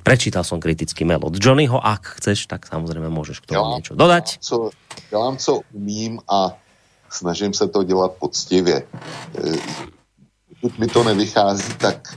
prečítal 0.04 0.44
som 0.44 0.60
kritický 0.60 1.08
mail 1.08 1.24
od 1.24 1.38
Johnnyho, 1.38 1.80
ak 1.80 2.20
chceš, 2.20 2.50
tak 2.50 2.68
samozrejme 2.68 3.08
môžeš 3.08 3.40
k 3.40 3.56
tomu 3.56 3.80
niečo 3.80 3.96
dodať. 3.96 4.44
Co, 4.44 4.70
dělám, 5.10 5.36
co 5.40 5.60
umím 5.72 6.20
a 6.28 6.52
snažím 7.10 7.54
se 7.54 7.68
to 7.68 7.82
dělat 7.82 8.12
poctivě. 8.18 8.76
E, 8.82 9.56
Pokud 10.60 10.78
mi 10.78 10.86
to 10.86 11.04
nevychází, 11.04 11.74
tak 11.78 12.16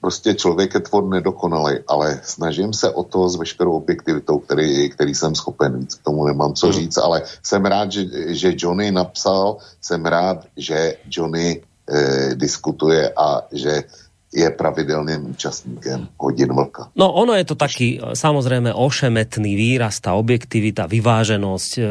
prostě 0.00 0.34
člověk 0.34 0.74
je 0.74 0.80
tvor 0.80 1.08
nedokonalý, 1.08 1.78
ale 1.88 2.20
snažím 2.22 2.72
se 2.72 2.90
o 2.90 3.02
to 3.02 3.28
s 3.28 3.36
veškerou 3.36 3.72
objektivitou, 3.72 4.38
který, 4.38 4.90
který 4.90 5.14
jsem 5.14 5.34
schopen. 5.34 5.80
Víc 5.80 5.94
k 5.94 6.04
tomu 6.04 6.26
nemám 6.26 6.54
co 6.54 6.72
říct, 6.72 6.96
ale 6.96 7.22
jsem 7.42 7.64
rád, 7.64 7.92
že, 7.92 8.02
že 8.34 8.54
Johnny 8.56 8.90
napsal, 8.90 9.56
jsem 9.80 10.06
rád, 10.06 10.46
že 10.56 10.96
Johnny 11.10 11.60
e, 11.60 12.34
diskutuje 12.34 13.10
a 13.16 13.42
že 13.52 13.84
je 14.28 14.44
pravidelným 14.52 15.32
účastníkem 15.32 16.04
hodin 16.20 16.52
vlka. 16.52 16.92
No 16.92 17.08
ono 17.16 17.32
je 17.32 17.48
to 17.48 17.56
taký 17.56 17.96
samozrejme 18.12 18.76
ošemetný 18.76 19.56
výraz, 19.56 20.04
tá 20.04 20.12
objektivita, 20.20 20.84
vyváženosť. 20.84 21.70
E, 21.76 21.82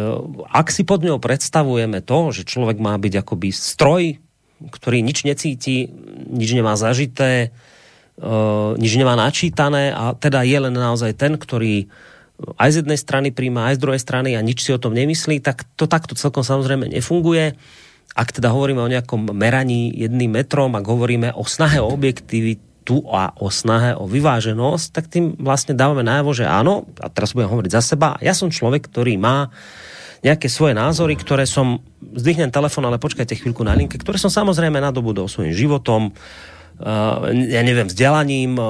Ak 0.53 0.69
si 0.69 0.85
pod 0.85 1.01
ňou 1.01 1.17
predstavujeme 1.17 2.05
to, 2.05 2.29
že 2.29 2.45
človek 2.45 2.77
má 2.77 2.93
byť 2.93 3.25
akoby 3.25 3.49
stroj, 3.49 4.21
ktorý 4.61 5.05
nič 5.05 5.23
necíti, 5.23 5.89
nič 6.27 6.49
nemá 6.57 6.73
zažité, 6.73 7.49
e, 8.17 8.29
nič 8.77 8.93
nemá 8.97 9.13
načítané 9.13 9.93
a 9.93 10.17
teda 10.17 10.41
je 10.41 10.57
len 10.57 10.73
naozaj 10.73 11.13
ten, 11.13 11.37
ktorý 11.37 11.85
aj 12.57 12.69
z 12.69 12.77
jednej 12.85 12.99
strany 13.01 13.29
príjma, 13.33 13.73
aj 13.73 13.81
z 13.81 13.83
druhej 13.83 14.01
strany 14.01 14.37
a 14.37 14.45
nič 14.45 14.61
si 14.61 14.69
o 14.69 14.81
tom 14.81 14.93
nemyslí, 14.93 15.41
tak 15.41 15.65
to 15.73 15.89
takto 15.89 16.13
celkom 16.13 16.45
samozrejme 16.45 16.85
nefunguje. 16.89 17.57
Ak 18.13 18.33
teda 18.33 18.53
hovoríme 18.53 18.81
o 18.81 18.89
nejakom 18.89 19.33
meraní 19.33 19.89
jedným 19.93 20.37
metrom, 20.41 20.73
ak 20.77 20.85
hovoríme 20.85 21.33
o 21.33 21.45
snahe 21.45 21.81
o 21.81 21.89
objektivitu 21.89 23.05
a 23.09 23.33
o 23.41 23.49
snahe 23.49 23.97
o 23.97 24.05
vyváženosť, 24.05 24.87
tak 24.93 25.09
tým 25.09 25.33
vlastne 25.41 25.73
dávame 25.73 26.05
najavo, 26.05 26.31
že 26.33 26.45
áno, 26.45 26.85
a 27.01 27.09
teraz 27.09 27.33
budem 27.33 27.49
hovoriť 27.49 27.71
za 27.73 27.81
seba, 27.83 28.17
ja 28.21 28.37
som 28.37 28.53
človek, 28.53 28.85
ktorý 28.89 29.17
má 29.17 29.49
nejaké 30.25 30.47
svoje 30.49 30.73
názory, 30.77 31.17
ktoré 31.17 31.45
som, 31.49 31.81
zdvihnem 32.01 32.53
telefon, 32.53 32.85
ale 32.85 33.01
počkajte 33.01 33.37
chvíľku 33.37 33.65
na 33.65 33.77
linke, 33.77 33.99
ktoré 33.99 34.17
som 34.17 34.31
samozrejme 34.33 34.77
nadobudol 34.79 35.29
svojim 35.29 35.53
životom, 35.53 36.13
Uh, 36.77 37.33
ja 37.49 37.65
neviem, 37.65 37.89
vzdelaním, 37.89 38.53
uh, 38.53 38.69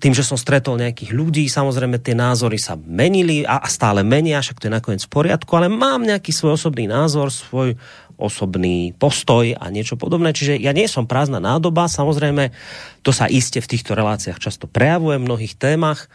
tým, 0.00 0.16
že 0.16 0.24
som 0.24 0.40
stretol 0.40 0.80
nejakých 0.80 1.12
ľudí, 1.12 1.44
samozrejme 1.52 2.00
tie 2.00 2.16
názory 2.16 2.56
sa 2.56 2.80
menili 2.80 3.44
a, 3.44 3.60
a 3.60 3.68
stále 3.68 4.00
menia, 4.00 4.40
však 4.40 4.56
to 4.56 4.72
je 4.72 4.72
nakoniec 4.72 5.04
v 5.04 5.12
poriadku, 5.12 5.52
ale 5.52 5.68
mám 5.68 6.00
nejaký 6.00 6.32
svoj 6.32 6.56
osobný 6.56 6.88
názor, 6.88 7.28
svoj 7.28 7.76
osobný 8.16 8.96
postoj 8.96 9.52
a 9.52 9.68
niečo 9.68 10.00
podobné. 10.00 10.32
Čiže 10.32 10.56
ja 10.56 10.72
nie 10.72 10.88
som 10.88 11.04
prázdna 11.04 11.36
nádoba, 11.36 11.92
samozrejme, 11.92 12.56
to 13.04 13.12
sa 13.12 13.28
iste 13.28 13.60
v 13.60 13.68
týchto 13.68 13.92
reláciách 13.92 14.40
často 14.40 14.64
prejavuje 14.64 15.20
v 15.20 15.26
mnohých 15.28 15.60
témach 15.60 16.08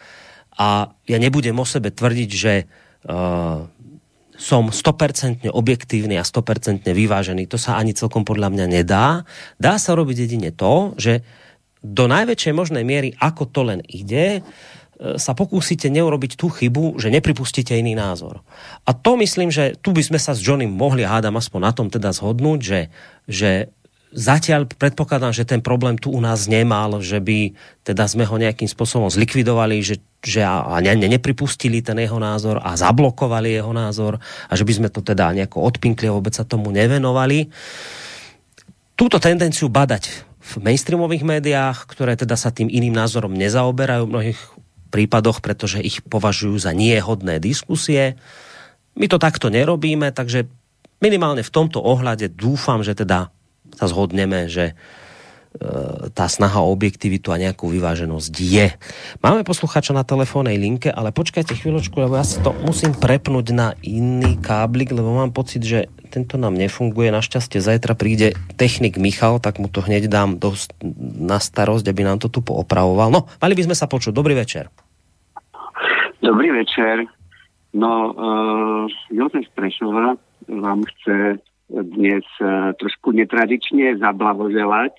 a 0.58 0.90
ja 1.06 1.18
nebudem 1.22 1.54
o 1.54 1.62
sebe 1.62 1.94
tvrdiť, 1.94 2.30
že 2.34 2.66
uh, 3.06 3.70
som 4.42 4.74
100% 4.74 5.46
objektívny 5.46 6.18
a 6.18 6.26
100% 6.26 6.82
vyvážený. 6.82 7.46
To 7.46 7.54
sa 7.54 7.78
ani 7.78 7.94
celkom 7.94 8.26
podľa 8.26 8.50
mňa 8.50 8.66
nedá. 8.66 9.22
Dá 9.62 9.78
sa 9.78 9.94
robiť 9.94 10.26
jedine 10.26 10.50
to, 10.50 10.98
že 10.98 11.22
do 11.78 12.10
najväčšej 12.10 12.54
možnej 12.54 12.82
miery, 12.82 13.14
ako 13.22 13.46
to 13.46 13.60
len 13.62 13.80
ide, 13.86 14.42
sa 15.18 15.34
pokúsite 15.34 15.90
neurobiť 15.90 16.38
tú 16.38 16.46
chybu, 16.46 16.98
že 16.98 17.10
nepripustíte 17.10 17.74
iný 17.74 17.98
názor. 17.98 18.46
A 18.86 18.94
to 18.94 19.18
myslím, 19.18 19.50
že 19.50 19.74
tu 19.82 19.90
by 19.90 20.02
sme 20.02 20.18
sa 20.18 20.30
s 20.30 20.42
Johnnym 20.42 20.70
mohli, 20.70 21.02
hádam 21.02 21.34
aspoň 21.38 21.60
na 21.62 21.72
tom 21.74 21.86
teda 21.90 22.14
zhodnúť, 22.14 22.60
že, 22.62 22.80
že 23.26 23.50
zatiaľ 24.12 24.68
predpokladám, 24.68 25.32
že 25.32 25.48
ten 25.48 25.64
problém 25.64 25.96
tu 25.96 26.12
u 26.12 26.20
nás 26.20 26.44
nemal, 26.44 27.00
že 27.00 27.18
by 27.18 27.56
teda 27.82 28.04
sme 28.04 28.28
ho 28.28 28.36
nejakým 28.36 28.68
spôsobom 28.68 29.08
zlikvidovali, 29.08 29.80
že, 29.80 29.96
že 30.20 30.44
a 30.44 30.76
ne, 30.84 30.94
nepripustili 31.08 31.80
ten 31.80 31.96
jeho 31.98 32.20
názor 32.20 32.60
a 32.60 32.76
zablokovali 32.76 33.56
jeho 33.56 33.72
názor 33.72 34.20
a 34.20 34.52
že 34.52 34.68
by 34.68 34.72
sme 34.76 34.88
to 34.92 35.00
teda 35.00 35.32
nejako 35.32 35.64
odpinkli 35.64 36.12
a 36.12 36.14
vôbec 36.14 36.36
sa 36.36 36.44
tomu 36.44 36.68
nevenovali. 36.70 37.48
Túto 38.94 39.16
tendenciu 39.16 39.72
badať 39.72 40.28
v 40.42 40.52
mainstreamových 40.60 41.24
médiách, 41.24 41.88
ktoré 41.88 42.14
teda 42.14 42.36
sa 42.36 42.52
tým 42.52 42.68
iným 42.68 42.92
názorom 42.92 43.32
nezaoberajú, 43.32 44.04
mnohých 44.04 44.40
prípadoch, 44.92 45.40
pretože 45.40 45.80
ich 45.80 46.04
považujú 46.04 46.60
za 46.60 46.76
niehodné 46.76 47.40
diskusie. 47.40 48.20
My 48.92 49.08
to 49.08 49.16
takto 49.16 49.48
nerobíme, 49.48 50.12
takže 50.12 50.44
minimálne 51.00 51.40
v 51.40 51.54
tomto 51.54 51.80
ohľade 51.80 52.28
dúfam, 52.36 52.84
že 52.84 52.92
teda 52.92 53.32
sa 53.76 53.86
zhodneme, 53.88 54.48
že 54.48 54.76
E, 55.52 56.08
tá 56.16 56.32
snaha 56.32 56.64
o 56.64 56.72
objektivitu 56.72 57.28
a 57.28 57.36
nejakú 57.36 57.68
vyváženosť 57.68 58.34
je. 58.40 58.72
Máme 59.20 59.44
posluchača 59.44 59.92
na 59.92 60.00
telefónnej 60.00 60.56
linke, 60.56 60.88
ale 60.88 61.12
počkajte 61.12 61.52
chvíľočku, 61.52 61.92
lebo 61.92 62.16
ja 62.16 62.24
si 62.24 62.40
to 62.40 62.56
musím 62.64 62.96
prepnúť 62.96 63.46
na 63.52 63.76
iný 63.84 64.40
káblik, 64.40 64.96
lebo 64.96 65.12
mám 65.12 65.28
pocit, 65.28 65.60
že 65.60 65.92
tento 66.08 66.40
nám 66.40 66.56
nefunguje. 66.56 67.12
Našťastie 67.12 67.60
zajtra 67.60 67.92
príde 67.92 68.32
technik 68.56 68.96
Michal, 68.96 69.44
tak 69.44 69.60
mu 69.60 69.68
to 69.68 69.84
hneď 69.84 70.08
dám 70.08 70.40
do, 70.40 70.56
na 71.20 71.36
starosť, 71.36 71.84
aby 71.84 72.00
nám 72.00 72.16
to 72.16 72.32
tu 72.32 72.40
poopravoval. 72.40 73.12
No, 73.12 73.28
mali 73.36 73.52
by 73.52 73.68
sme 73.68 73.76
sa 73.76 73.84
počuť. 73.84 74.16
Dobrý 74.16 74.32
večer. 74.32 74.72
Dobrý 76.24 76.48
večer. 76.48 77.04
No, 77.76 77.92
uh, 78.08 78.84
Jozef 79.12 79.52
Prešova 79.52 80.16
vám 80.48 80.80
chce 80.96 81.44
dnes 81.72 82.28
uh, 82.44 82.76
trošku 82.76 83.16
netradične 83.16 83.96
zablahoželať 83.96 84.92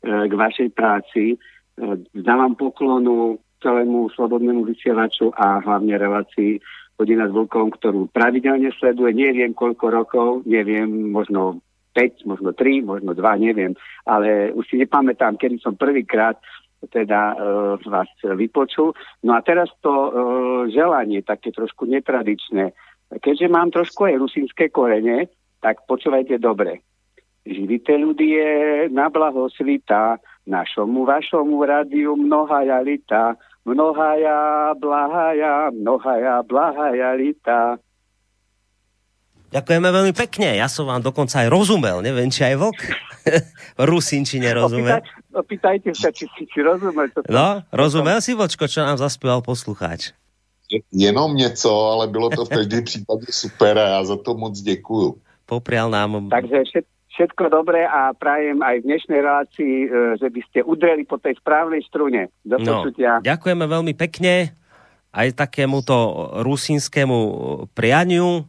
E, 0.00 0.28
k 0.28 0.32
vašej 0.32 0.68
práci. 0.72 1.36
E, 1.36 2.56
poklonu 2.56 3.36
celému 3.60 4.08
slobodnému 4.16 4.64
vysielaču 4.64 5.28
a 5.36 5.60
hlavne 5.60 6.00
relácii 6.00 6.56
Hodina 6.96 7.28
s 7.28 7.32
Vlkom, 7.32 7.68
ktorú 7.76 8.08
pravidelne 8.08 8.72
sleduje, 8.80 9.12
neviem 9.12 9.52
koľko 9.52 9.86
rokov, 9.92 10.28
neviem, 10.48 10.88
možno 11.12 11.60
5, 11.92 12.24
možno 12.24 12.56
3, 12.56 12.80
možno 12.84 13.12
2, 13.12 13.44
neviem, 13.44 13.76
ale 14.08 14.52
už 14.56 14.64
si 14.68 14.80
nepamätám, 14.80 15.36
kedy 15.36 15.60
som 15.60 15.76
prvýkrát 15.76 16.40
teda 16.80 17.36
uh, 17.36 17.36
vás 17.88 18.08
vypočul. 18.24 18.96
No 19.24 19.36
a 19.36 19.44
teraz 19.44 19.68
to 19.84 19.92
uh, 19.92 20.08
želanie, 20.72 21.20
také 21.20 21.52
trošku 21.52 21.84
netradičné. 21.84 22.72
Keďže 23.20 23.52
mám 23.52 23.68
trošku 23.72 24.08
aj 24.08 24.16
rusínske 24.16 24.72
korene, 24.72 25.28
tak 25.60 25.84
počúvajte 25.86 26.40
dobre. 26.40 26.80
Živite 27.44 27.96
ľudie 27.96 28.44
na 28.92 29.08
blaho 29.08 29.48
svita, 29.48 30.20
našomu 30.44 31.08
vašomu 31.08 31.64
rádiu 31.64 32.16
mnohaja 32.16 32.84
lita, 32.84 33.36
mnohaja 33.64 34.72
blahaja, 34.76 35.72
mnohaja 35.72 36.44
blahaja 36.44 37.10
lita. 37.16 37.80
Ďakujeme 39.50 39.88
veľmi 39.90 40.12
pekne. 40.14 40.54
Ja 40.54 40.70
som 40.70 40.86
vám 40.86 41.02
dokonca 41.02 41.42
aj 41.42 41.50
rozumel. 41.50 42.06
Neviem, 42.06 42.30
či 42.30 42.46
aj 42.46 42.54
vlk 42.54 42.80
Rusinčine 43.90 44.54
rozumel. 44.54 45.02
Opýtajte 45.34 45.90
sa, 45.94 46.14
či 46.14 46.30
si, 46.38 46.46
či 46.46 46.58
rozumel. 46.62 47.10
To 47.14 47.26
no, 47.26 47.66
rozumel 47.74 48.22
si, 48.22 48.34
Vočko, 48.34 48.70
čo 48.70 48.86
nám 48.86 48.98
zaspieval 48.98 49.42
poslucháč? 49.42 50.14
Jenom 50.92 51.34
něco, 51.34 51.70
ale 51.86 52.06
bylo 52.06 52.30
to 52.30 52.44
v 52.44 52.48
každém 52.48 52.84
případě 52.90 53.26
super 53.30 53.78
a 53.78 53.88
já 53.88 54.04
za 54.04 54.16
to 54.16 54.34
moc 54.34 54.60
děkuju. 54.60 55.18
Poprial 55.50 55.90
nám... 55.90 56.30
Takže 56.30 56.62
všetko 56.70 57.00
všetko 57.10 57.52
dobré 57.52 57.84
a 57.84 58.16
prajem 58.16 58.64
aj 58.64 58.80
v 58.80 58.86
dnešnej 58.86 59.20
relácii, 59.20 59.74
e, 59.84 59.88
že 60.16 60.30
by 60.32 60.40
ste 60.48 60.58
udreli 60.64 61.04
po 61.04 61.20
tej 61.20 61.36
správnej 61.36 61.84
strune. 61.84 62.32
Do 62.46 62.56
no. 62.56 62.86
Ďakujeme 63.20 63.66
veľmi 63.68 63.92
pekne 63.92 64.56
aj 65.10 65.36
takémuto 65.36 65.92
rusínskému 66.40 67.18
prianiu. 67.76 68.46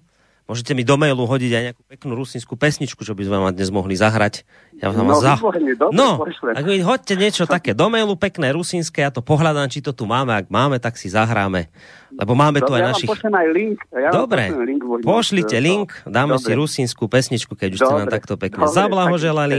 Môžete 0.49 0.75
mi 0.75 0.83
do 0.83 0.99
mailu 0.99 1.23
hodiť 1.23 1.51
aj 1.53 1.63
nejakú 1.71 1.83
peknú 1.87 2.13
rusínsku 2.17 2.59
pesničku, 2.59 3.07
čo 3.07 3.15
by 3.15 3.23
sme 3.23 3.37
vám 3.39 3.53
dnes 3.55 3.71
mohli 3.71 3.95
zahrať. 3.95 4.43
Ja 4.81 4.91
vám 4.91 5.07
no, 5.07 5.21
za... 5.21 5.37
výborne, 5.39 5.73
dobre, 5.77 5.95
no 5.95 6.19
ak 6.51 6.63
mi 6.67 6.81
hoďte 6.83 7.13
niečo 7.15 7.43
také 7.55 7.71
do 7.71 7.87
mailu, 7.87 8.17
pekné 8.19 8.51
rusínske, 8.51 8.99
ja 8.99 9.13
to 9.13 9.23
pohľadám, 9.23 9.71
či 9.71 9.79
to 9.79 9.95
tu 9.95 10.03
máme. 10.09 10.33
Ak 10.35 10.51
máme, 10.51 10.81
tak 10.81 10.99
si 10.99 11.07
zahráme. 11.07 11.71
Lebo 12.11 12.35
máme 12.35 12.59
dobre, 12.59 12.67
tu 12.67 12.71
aj 12.75 12.81
ja 12.81 12.87
našich... 12.91 13.09
Ja 13.09 13.29
aj 13.31 13.49
link. 13.55 13.79
Ja 13.95 14.09
dobre, 14.11 14.43
link 14.51 14.81
pošlite 15.05 15.57
no, 15.61 15.63
link, 15.63 15.89
dáme 16.03 16.35
dobre. 16.35 16.43
si 16.43 16.51
rusínsku 16.57 17.03
pesničku, 17.07 17.55
keď 17.55 17.69
už 17.77 17.79
dobre, 17.79 17.87
ste 17.87 17.99
nám 18.03 18.09
takto 18.11 18.33
pekne 18.35 18.65
dobre, 18.67 18.75
zablahoželali. 18.75 19.57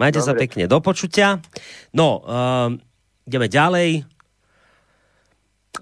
Majte 0.00 0.20
dobre. 0.20 0.26
sa 0.26 0.32
pekne 0.34 0.64
do 0.66 0.78
počutia. 0.82 1.38
No, 1.94 2.26
uh, 2.26 2.74
ideme 3.28 3.46
ďalej. 3.46 4.02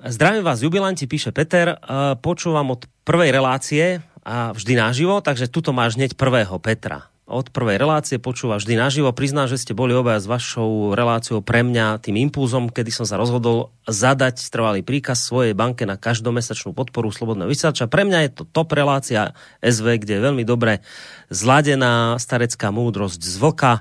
Zdravím 0.04 0.44
vás, 0.44 0.60
jubilanti, 0.60 1.08
píše 1.08 1.32
Peter. 1.32 1.80
Uh, 1.80 2.18
počúvam 2.18 2.76
od 2.76 2.84
prvej 3.06 3.30
relácie 3.32 4.04
a 4.24 4.56
vždy 4.56 4.80
naživo, 4.80 5.20
takže 5.20 5.52
tuto 5.52 5.76
máš 5.76 6.00
hneď 6.00 6.16
prvého 6.16 6.56
Petra. 6.56 7.12
Od 7.24 7.48
prvej 7.48 7.80
relácie 7.80 8.20
počúva 8.20 8.60
vždy 8.60 8.76
naživo. 8.76 9.08
Priznám, 9.08 9.48
že 9.48 9.56
ste 9.56 9.72
boli 9.72 9.96
obaja 9.96 10.20
s 10.20 10.28
vašou 10.28 10.92
reláciou 10.92 11.40
pre 11.40 11.64
mňa 11.64 12.04
tým 12.04 12.20
impulzom, 12.20 12.68
kedy 12.68 12.92
som 12.92 13.08
sa 13.08 13.16
rozhodol 13.16 13.72
zadať 13.88 14.44
trvalý 14.52 14.84
príkaz 14.84 15.24
svojej 15.24 15.56
banke 15.56 15.88
na 15.88 15.96
každomesačnú 15.96 16.76
podporu 16.76 17.08
Slobodného 17.08 17.48
vysielača. 17.48 17.88
Pre 17.88 18.04
mňa 18.04 18.18
je 18.28 18.30
to 18.36 18.42
top 18.44 18.76
relácia 18.76 19.32
SV, 19.64 20.04
kde 20.04 20.20
je 20.20 20.24
veľmi 20.24 20.44
dobre 20.44 20.84
zladená 21.32 22.20
starecká 22.20 22.68
múdrosť 22.68 23.24
z 23.24 23.36
vlka 23.40 23.80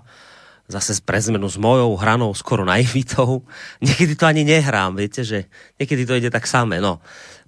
zase 0.72 1.04
pre 1.04 1.20
zmenu 1.20 1.52
s 1.52 1.60
mojou 1.60 2.00
hranou 2.00 2.32
skoro 2.32 2.64
naivitou. 2.64 3.44
Niekedy 3.84 4.16
to 4.16 4.24
ani 4.24 4.48
nehrám, 4.48 4.96
viete, 4.96 5.28
že 5.28 5.52
niekedy 5.76 6.08
to 6.08 6.16
ide 6.16 6.30
tak 6.32 6.48
samé. 6.48 6.80
No. 6.80 7.04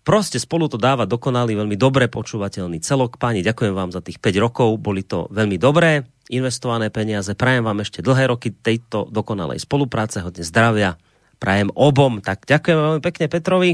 Proste 0.06 0.38
spolu 0.38 0.70
to 0.70 0.78
dáva 0.78 1.10
dokonalý, 1.10 1.58
veľmi 1.58 1.74
dobre 1.74 2.06
počúvateľný 2.06 2.78
celok. 2.78 3.18
Páni, 3.18 3.42
ďakujem 3.42 3.74
vám 3.74 3.90
za 3.90 4.06
tých 4.06 4.22
5 4.22 4.38
rokov, 4.38 4.78
boli 4.78 5.02
to 5.02 5.26
veľmi 5.34 5.58
dobré 5.58 6.06
investované 6.30 6.94
peniaze. 6.94 7.34
Prajem 7.34 7.66
vám 7.66 7.82
ešte 7.82 8.06
dlhé 8.06 8.30
roky 8.30 8.54
tejto 8.54 9.10
dokonalej 9.10 9.62
spolupráce, 9.62 10.22
hodne 10.22 10.46
zdravia. 10.46 10.98
Prajem 11.42 11.74
obom. 11.74 12.22
Tak 12.22 12.46
ďakujem 12.46 12.78
veľmi 12.78 13.02
pekne 13.02 13.26
Petrovi. 13.30 13.72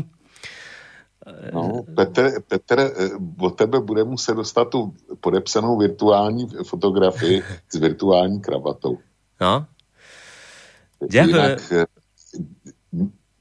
No, 1.54 1.86
Petr, 1.86 2.42
Petr, 2.42 2.78
eh, 2.82 3.14
od 3.38 3.54
tebe 3.54 3.78
bude 3.80 4.04
muset 4.04 4.34
dostat 4.34 4.66
tu 4.74 4.96
podepsanou 5.22 5.78
virtuální 5.78 6.50
fotografii 6.66 7.44
s 7.70 7.76
virtuální 7.76 8.42
kravatou. 8.42 8.98
No. 9.42 9.66
Ďakujem. 11.10 11.28
Jinak 11.28 11.72
eh, 11.72 11.86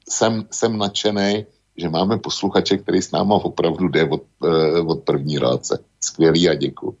jsem, 0.09 0.45
jsem 0.51 0.77
nadšený, 0.77 1.45
že 1.77 1.89
máme 1.89 2.17
posluchače, 2.17 2.77
který 2.77 3.01
s 3.01 3.11
náma 3.11 3.35
opravdu 3.35 3.87
jde 3.87 4.09
od, 4.09 4.23
uh, 4.39 4.89
od 4.91 4.99
první 5.03 5.37
relace. 5.37 5.79
Skvělý 5.99 6.49
a 6.49 6.53
děkuji. 6.53 6.95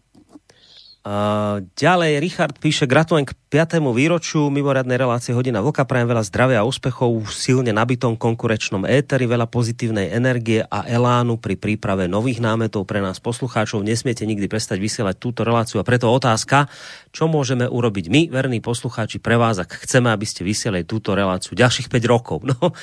Uh, 1.01 1.65
ďalej, 1.81 2.21
Richard 2.21 2.61
píše, 2.61 2.85
gratulujem 2.85 3.25
k 3.25 3.33
5. 3.49 3.81
výročiu 3.81 4.53
mimoriadnej 4.53 5.01
relácie 5.01 5.33
Hodina 5.33 5.57
Vlka, 5.57 5.81
prajem 5.81 6.05
veľa 6.05 6.21
zdravia 6.29 6.61
a 6.61 6.67
úspechov 6.69 7.25
v 7.25 7.31
silne 7.33 7.73
nabitom 7.73 8.13
konkurečnom 8.13 8.85
éteri, 8.85 9.25
veľa 9.25 9.49
pozitívnej 9.49 10.13
energie 10.13 10.61
a 10.61 10.85
elánu 10.85 11.41
pri 11.41 11.57
príprave 11.57 12.05
nových 12.05 12.37
námetov 12.37 12.85
pre 12.85 13.01
nás 13.01 13.17
poslucháčov. 13.17 13.81
Nesmiete 13.81 14.29
nikdy 14.29 14.45
prestať 14.45 14.77
vysielať 14.77 15.17
túto 15.17 15.41
reláciu 15.41 15.81
a 15.81 15.87
preto 15.89 16.05
otázka, 16.05 16.69
čo 17.09 17.25
môžeme 17.25 17.65
urobiť 17.65 18.05
my, 18.05 18.29
verní 18.29 18.61
poslucháči, 18.61 19.17
pre 19.17 19.41
vás, 19.41 19.57
ak 19.57 19.81
chceme, 19.89 20.13
aby 20.13 20.29
ste 20.29 20.45
vysielali 20.45 20.85
túto 20.85 21.17
reláciu 21.17 21.57
ďalších 21.57 21.89
5 21.89 21.97
rokov. 22.05 22.45
No, 22.45 22.77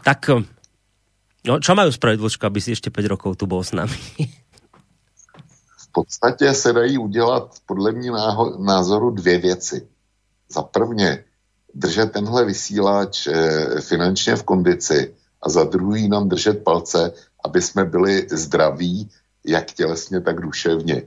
tak 0.00 0.24
No, 1.42 1.58
čo 1.58 1.74
majú 1.74 1.90
spraviť, 1.90 2.18
Vlčko, 2.22 2.46
aby 2.46 2.60
si 2.62 2.70
ešte 2.70 2.94
5 2.94 3.12
rokov 3.12 3.34
tu 3.34 3.50
bol 3.50 3.66
s 3.66 3.74
nami? 3.74 3.98
V 5.76 5.86
podstatě 5.92 6.54
se 6.54 6.72
dají 6.72 6.98
udělat 6.98 7.54
podle 7.66 7.92
mě 7.92 8.10
názoru 8.58 9.10
dvě 9.10 9.38
věci. 9.38 9.88
Za 10.48 10.62
prvně 10.62 11.24
držet 11.74 12.12
tenhle 12.12 12.44
vysílač 12.44 13.26
eh, 13.26 13.80
finančně 13.80 14.36
v 14.36 14.42
kondici 14.42 15.14
a 15.42 15.50
za 15.50 15.64
druhý 15.64 16.08
nám 16.08 16.28
držet 16.28 16.64
palce, 16.64 17.12
aby 17.44 17.62
jsme 17.62 17.84
byli 17.84 18.26
zdraví, 18.30 19.10
jak 19.46 19.72
tělesně, 19.72 20.20
tak 20.20 20.40
duševně. 20.40 21.02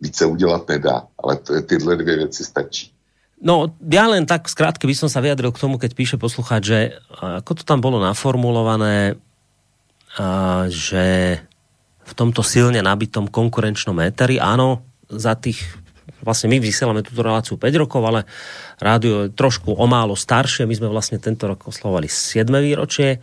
Více 0.00 0.26
udělat 0.26 0.68
nedá, 0.68 1.06
ale 1.22 1.36
tyhle 1.66 1.96
dvě 1.96 2.16
věci 2.16 2.44
stačí. 2.44 2.92
No, 3.40 3.72
ja 3.80 4.04
len 4.04 4.28
tak 4.28 4.52
skrátke 4.52 4.84
by 4.84 4.92
som 4.92 5.08
sa 5.08 5.24
vyjadril 5.24 5.48
k 5.48 5.60
tomu, 5.64 5.80
keď 5.80 5.96
píše 5.96 6.16
poslucháč, 6.20 6.62
že 6.64 6.78
ako 7.20 7.56
to 7.56 7.64
tam 7.64 7.80
bolo 7.80 7.96
naformulované, 7.96 9.16
že 10.70 11.04
v 12.02 12.12
tomto 12.18 12.42
silne 12.42 12.82
nabitom 12.82 13.30
konkurenčnom 13.30 13.98
éteri, 14.02 14.42
áno, 14.42 14.82
za 15.06 15.38
tých 15.38 15.62
vlastne 16.20 16.52
my 16.52 16.58
vysielame 16.60 17.00
túto 17.00 17.24
reláciu 17.24 17.56
5 17.56 17.82
rokov, 17.86 18.02
ale 18.04 18.20
rádio 18.76 19.26
je 19.26 19.34
trošku 19.34 19.72
o 19.72 19.86
málo 19.88 20.12
staršie. 20.18 20.68
My 20.68 20.76
sme 20.76 20.92
vlastne 20.92 21.16
tento 21.16 21.48
rok 21.48 21.64
oslovali 21.64 22.06
7. 22.10 22.46
výročie, 22.60 23.20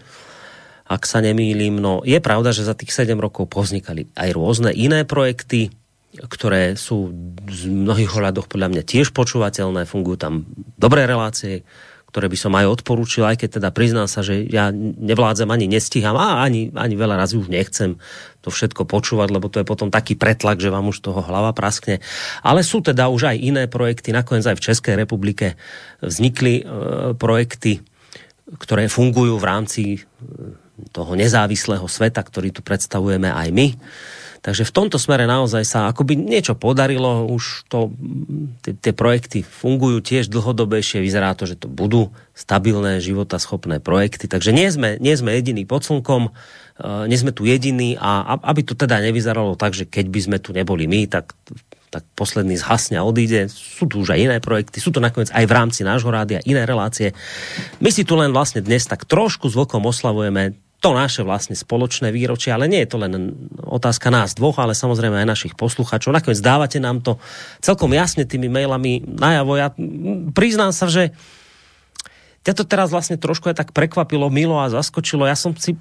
ak 0.88 1.04
sa 1.06 1.22
nemýlim. 1.22 1.78
No 1.78 2.02
je 2.02 2.18
pravda, 2.18 2.56
že 2.56 2.66
za 2.66 2.74
tých 2.74 2.96
7 2.96 3.14
rokov 3.20 3.52
povznikali 3.52 4.10
aj 4.18 4.30
rôzne 4.34 4.72
iné 4.74 5.06
projekty, 5.06 5.70
ktoré 6.18 6.74
sú 6.74 7.14
z 7.46 7.70
mnohých 7.70 8.10
hľadoch 8.10 8.50
podľa 8.50 8.74
mňa 8.74 8.84
tiež 8.88 9.14
počúvateľné, 9.14 9.86
fungujú 9.86 10.18
tam 10.18 10.34
dobré 10.80 11.06
relácie, 11.06 11.62
ktoré 12.08 12.32
by 12.32 12.38
som 12.40 12.56
aj 12.56 12.82
odporúčil, 12.82 13.28
aj 13.28 13.44
keď 13.44 13.60
teda 13.60 13.70
priznám 13.76 14.08
sa, 14.08 14.24
že 14.24 14.48
ja 14.48 14.72
nevládzem 14.74 15.52
ani 15.52 15.68
nestíham 15.68 16.16
a 16.16 16.40
ani, 16.40 16.72
ani 16.72 16.96
veľa 16.96 17.20
razy 17.20 17.36
už 17.36 17.52
nechcem 17.52 18.00
to 18.40 18.48
všetko 18.48 18.88
počúvať, 18.88 19.28
lebo 19.28 19.52
to 19.52 19.60
je 19.60 19.68
potom 19.68 19.92
taký 19.92 20.16
pretlak, 20.16 20.64
že 20.64 20.72
vám 20.72 20.88
už 20.88 21.04
toho 21.04 21.20
hlava 21.20 21.52
praskne. 21.52 22.00
Ale 22.48 22.64
sú 22.64 22.80
teda 22.80 23.12
už 23.12 23.36
aj 23.36 23.38
iné 23.44 23.64
projekty, 23.68 24.16
nakoniec 24.16 24.48
aj 24.48 24.56
v 24.56 24.66
Českej 24.72 24.96
republike 24.96 25.60
vznikli 26.00 26.64
e, 26.64 27.14
projekty, 27.20 27.84
ktoré 28.56 28.88
fungujú 28.88 29.36
v 29.36 29.46
rámci 29.46 29.84
e, 29.96 30.00
toho 30.96 31.12
nezávislého 31.20 31.84
sveta, 31.92 32.24
ktorý 32.24 32.56
tu 32.56 32.64
predstavujeme 32.64 33.28
aj 33.28 33.48
my. 33.52 33.68
Takže 34.42 34.64
v 34.68 34.76
tomto 34.76 34.98
smere 35.02 35.26
naozaj 35.26 35.64
sa 35.66 35.80
akoby 35.90 36.14
niečo 36.16 36.54
podarilo, 36.54 37.28
už 37.28 37.68
to, 37.68 37.92
tie, 38.64 38.94
projekty 38.94 39.42
fungujú 39.42 40.00
tiež 40.02 40.30
dlhodobejšie, 40.30 41.02
vyzerá 41.02 41.34
to, 41.34 41.50
že 41.50 41.58
to 41.60 41.68
budú 41.68 42.14
stabilné, 42.38 43.02
životaschopné 43.02 43.82
projekty, 43.82 44.30
takže 44.30 44.54
nie 44.54 44.70
sme, 44.70 45.02
nie 45.02 45.18
sme 45.18 45.34
jediní 45.36 45.66
pod 45.66 45.84
slnkom, 45.84 46.30
uh, 46.30 47.10
nie 47.10 47.18
sme 47.18 47.34
tu 47.34 47.50
jediní 47.50 47.98
a 47.98 48.38
aby 48.46 48.62
to 48.62 48.78
teda 48.78 49.02
nevyzeralo 49.02 49.58
tak, 49.58 49.74
že 49.74 49.90
keď 49.90 50.06
by 50.08 50.20
sme 50.22 50.38
tu 50.38 50.54
neboli 50.54 50.86
my, 50.86 51.10
tak 51.10 51.34
tak 51.88 52.04
posledný 52.20 52.60
zhasne 52.60 53.00
a 53.00 53.08
odíde. 53.08 53.48
Sú 53.48 53.88
tu 53.88 54.04
už 54.04 54.12
aj 54.12 54.20
iné 54.20 54.38
projekty, 54.44 54.84
sú 54.84 54.92
to 54.92 55.00
nakoniec 55.00 55.32
aj 55.32 55.48
v 55.48 55.56
rámci 55.56 55.82
nášho 55.88 56.12
rádia 56.12 56.44
iné 56.44 56.68
relácie. 56.68 57.16
My 57.80 57.96
si 57.96 58.04
tu 58.04 58.20
len 58.20 58.36
vlastne 58.36 58.60
dnes 58.60 58.84
tak 58.84 59.08
trošku 59.08 59.48
s 59.48 59.56
vlkom 59.56 59.88
oslavujeme 59.88 60.67
to 60.78 60.94
naše 60.94 61.26
vlastne 61.26 61.58
spoločné 61.58 62.14
výročie, 62.14 62.54
ale 62.54 62.70
nie 62.70 62.86
je 62.86 62.90
to 62.94 63.02
len 63.02 63.34
otázka 63.66 64.14
nás 64.14 64.38
dvoch, 64.38 64.62
ale 64.62 64.78
samozrejme 64.78 65.26
aj 65.26 65.28
našich 65.28 65.54
posluchačov. 65.58 66.14
Nakoniec 66.14 66.38
dávate 66.38 66.78
nám 66.78 67.02
to 67.02 67.18
celkom 67.66 67.90
jasne 67.98 68.30
tými 68.30 68.46
mailami 68.46 69.02
najavo. 69.02 69.58
Ja 69.58 69.74
priznám 70.38 70.70
sa, 70.70 70.86
že 70.86 71.18
ťa 72.46 72.54
to 72.54 72.64
teraz 72.64 72.94
vlastne 72.94 73.18
trošku 73.18 73.50
aj 73.50 73.58
tak 73.58 73.70
prekvapilo, 73.74 74.30
milo 74.30 74.62
a 74.62 74.70
zaskočilo. 74.70 75.26
Ja 75.26 75.34
som 75.34 75.58
si 75.58 75.74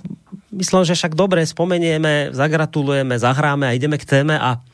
myslel, 0.51 0.89
že 0.89 0.97
však 0.97 1.13
dobre, 1.13 1.45
spomenieme, 1.45 2.33
zagratulujeme, 2.33 3.21
zahráme 3.21 3.69
a 3.69 3.77
ideme 3.77 4.01
k 4.01 4.09
téme 4.09 4.41
a 4.41 4.65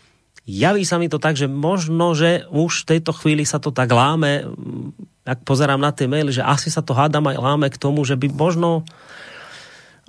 javí 0.46 0.86
sa 0.86 1.02
mi 1.02 1.10
to 1.10 1.18
tak, 1.18 1.34
že 1.34 1.50
možno, 1.50 2.14
že 2.14 2.46
už 2.48 2.86
v 2.86 2.88
tejto 2.96 3.10
chvíli 3.10 3.42
sa 3.42 3.58
to 3.58 3.74
tak 3.74 3.90
láme, 3.90 4.46
ak 5.26 5.42
pozerám 5.42 5.82
na 5.82 5.90
tie 5.90 6.06
maily, 6.06 6.30
že 6.30 6.46
asi 6.46 6.70
sa 6.70 6.82
to 6.82 6.94
hádam 6.94 7.26
aj 7.26 7.36
láme 7.38 7.66
k 7.70 7.78
tomu, 7.78 8.06
že 8.06 8.14
by 8.14 8.30
možno 8.30 8.86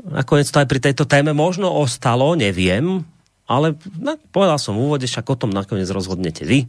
nakoniec 0.01 0.49
to 0.49 0.57
aj 0.57 0.67
pri 0.67 0.79
tejto 0.81 1.05
téme 1.05 1.31
možno 1.31 1.69
ostalo, 1.69 2.33
neviem, 2.33 3.05
ale 3.45 3.77
no, 3.99 4.17
povedal 4.31 4.57
som 4.57 4.73
v 4.73 4.89
úvode, 4.89 5.05
však 5.05 5.27
o 5.29 5.35
tom 5.37 5.51
nakoniec 5.51 5.87
rozhodnete 5.91 6.47
vy. 6.47 6.65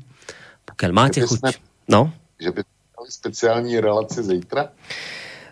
Pokiaľ 0.67 0.91
máte 0.93 1.21
Že 1.23 1.29
chuť... 1.31 1.39
sme- 1.41 1.61
No, 1.85 2.09
Že 2.41 2.51
by 2.51 2.61
mali 2.97 3.11
speciální 3.13 3.77
relace 3.81 4.23
zítra? 4.25 4.73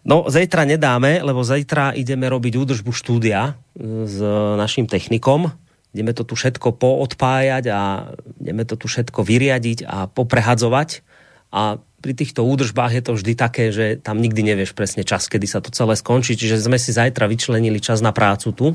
No, 0.02 0.26
zajtra 0.26 0.64
nedáme, 0.66 1.22
lebo 1.22 1.44
zajtra 1.46 1.94
ideme 1.94 2.26
robiť 2.26 2.58
údržbu 2.58 2.90
štúdia 2.90 3.54
e, 3.78 4.08
s 4.08 4.18
našim 4.58 4.88
technikom. 4.90 5.52
Ideme 5.94 6.10
to 6.16 6.24
tu 6.26 6.34
všetko 6.34 6.74
poodpájať 6.74 7.64
a 7.70 8.10
ideme 8.40 8.64
to 8.64 8.74
tu 8.74 8.88
všetko 8.90 9.22
vyriadiť 9.22 9.84
a 9.86 10.08
poprehadzovať. 10.10 11.04
A 11.52 11.76
pri 12.02 12.18
týchto 12.18 12.42
údržbách 12.42 12.98
je 12.98 13.02
to 13.06 13.12
vždy 13.14 13.32
také, 13.38 13.70
že 13.70 14.02
tam 14.02 14.18
nikdy 14.18 14.42
nevieš 14.42 14.74
presne 14.74 15.06
čas, 15.06 15.30
kedy 15.30 15.46
sa 15.46 15.62
to 15.62 15.70
celé 15.70 15.94
skončí. 15.94 16.34
Čiže 16.34 16.66
sme 16.66 16.76
si 16.82 16.90
zajtra 16.90 17.30
vyčlenili 17.30 17.78
čas 17.78 18.02
na 18.02 18.10
prácu 18.10 18.50
tu. 18.50 18.74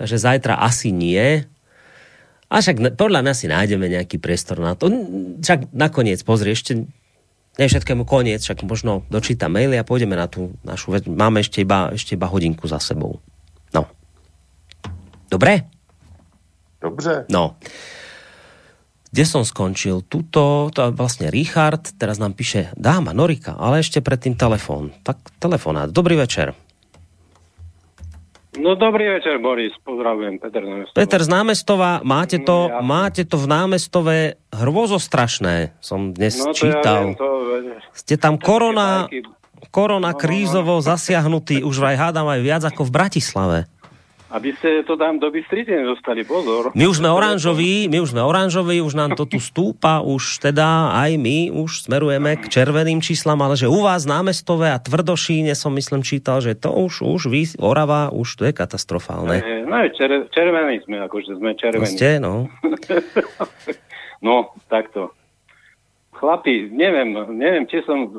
Takže 0.00 0.16
zajtra 0.16 0.56
asi 0.64 0.88
nie. 0.88 1.44
A 2.48 2.54
však 2.58 2.96
podľa 2.96 3.20
mňa 3.20 3.34
si 3.36 3.46
nájdeme 3.46 3.86
nejaký 3.92 4.16
priestor 4.16 4.58
na 4.58 4.72
to. 4.72 4.88
Však 5.44 5.70
nakoniec, 5.76 6.24
pozri, 6.24 6.56
ešte 6.56 6.88
nie 7.60 7.66
všetkému 7.68 8.08
koniec, 8.08 8.40
však 8.40 8.64
možno 8.64 9.04
dočítam 9.12 9.52
maily 9.52 9.76
a 9.76 9.84
pôjdeme 9.84 10.16
na 10.16 10.24
tú 10.24 10.56
našu 10.64 10.96
vec. 10.96 11.04
Máme 11.04 11.44
ešte 11.44 11.60
iba, 11.60 11.92
ešte 11.92 12.16
iba 12.16 12.24
hodinku 12.24 12.64
za 12.64 12.80
sebou. 12.80 13.20
No. 13.76 13.84
Dobre? 15.28 15.68
Dobře. 16.80 17.28
No. 17.28 17.60
Kde 19.10 19.24
som 19.24 19.42
skončil? 19.42 20.02
Tuto, 20.02 20.70
to 20.70 20.90
vlastne 20.90 21.28
Richard, 21.28 21.82
teraz 21.94 22.16
nám 22.16 22.30
píše 22.30 22.70
dáma 22.74 23.10
Norika, 23.10 23.58
ale 23.58 23.82
ešte 23.82 23.98
predtým 23.98 24.34
telefón. 24.34 24.94
Tak 25.02 25.18
telefonát. 25.36 25.90
Dobrý 25.90 26.14
večer. 26.14 26.54
No 28.52 28.74
dobrý 28.74 29.06
večer, 29.08 29.38
Boris, 29.38 29.70
pozdravujem, 29.80 30.38
Peter 30.38 30.58
Námestov. 30.60 30.94
Peter 30.94 31.20
z 31.20 31.28
námestova, 31.28 31.90
máte 32.02 32.38
to, 32.38 32.66
No, 32.66 32.68
ja- 32.68 32.82
máte 32.82 33.22
to 33.22 33.38
v 33.38 33.46
námestove 33.46 34.16
hrôzostrašné, 34.50 35.78
som 35.78 36.10
dnes 36.10 36.34
No 36.36 36.50
to 36.50 36.58
ja 36.58 36.58
čítal. 36.74 37.00
viem, 37.00 37.14
to... 37.14 37.26
Ste 37.92 38.14
tam 38.14 38.34
korona, 38.36 39.06
korona 39.70 40.10
No, 40.10 40.12
no, 40.12 40.18
no. 40.18 40.20
krízovo 40.20 40.74
zasiahnutý, 40.78 41.62
už 41.62 41.78
vraj 41.78 41.94
hádam 41.94 42.26
aj 42.26 42.40
viac 42.42 42.62
ako 42.64 42.86
v 42.86 42.90
Bratislave. 42.90 43.58
Aby 44.30 44.54
ste 44.54 44.86
to 44.86 44.94
tam 44.94 45.18
do 45.18 45.26
Bystrice 45.26 45.74
nedostali, 45.74 46.22
pozor. 46.22 46.70
My 46.78 46.86
už 46.86 47.02
sme 47.02 47.10
oranžoví, 47.10 47.90
my 47.90 47.98
už 47.98 48.14
sme 48.14 48.22
oranžoví, 48.22 48.78
už 48.78 48.94
nám 48.94 49.18
to 49.18 49.26
tu 49.26 49.42
stúpa, 49.50 50.06
už 50.06 50.38
teda 50.38 50.94
aj 50.94 51.18
my 51.18 51.50
už 51.50 51.90
smerujeme 51.90 52.38
k 52.38 52.46
červeným 52.46 53.02
číslam, 53.02 53.42
ale 53.42 53.58
že 53.58 53.66
u 53.66 53.82
vás 53.82 54.06
námestové 54.06 54.70
a 54.70 54.78
tvrdošíne 54.78 55.50
som 55.58 55.74
myslím 55.74 56.06
čítal, 56.06 56.38
že 56.38 56.54
to 56.54 56.70
už, 56.70 57.02
už 57.02 57.26
vy, 57.26 57.42
Orava, 57.58 58.14
už 58.14 58.38
to 58.38 58.42
je 58.46 58.54
katastrofálne. 58.54 59.42
Eh, 59.42 59.66
No, 59.66 59.82
čer, 59.94 60.26
červení 60.34 60.82
sme, 60.82 61.06
akože 61.06 61.38
sme 61.38 61.54
červení. 61.58 61.90
ste, 61.90 62.18
no. 62.22 62.46
No, 64.20 64.52
takto. 64.68 65.16
Chlapi, 66.12 66.68
neviem, 66.68 67.16
neviem, 67.32 67.64
či 67.64 67.80
som 67.88 67.98
eh, 68.04 68.10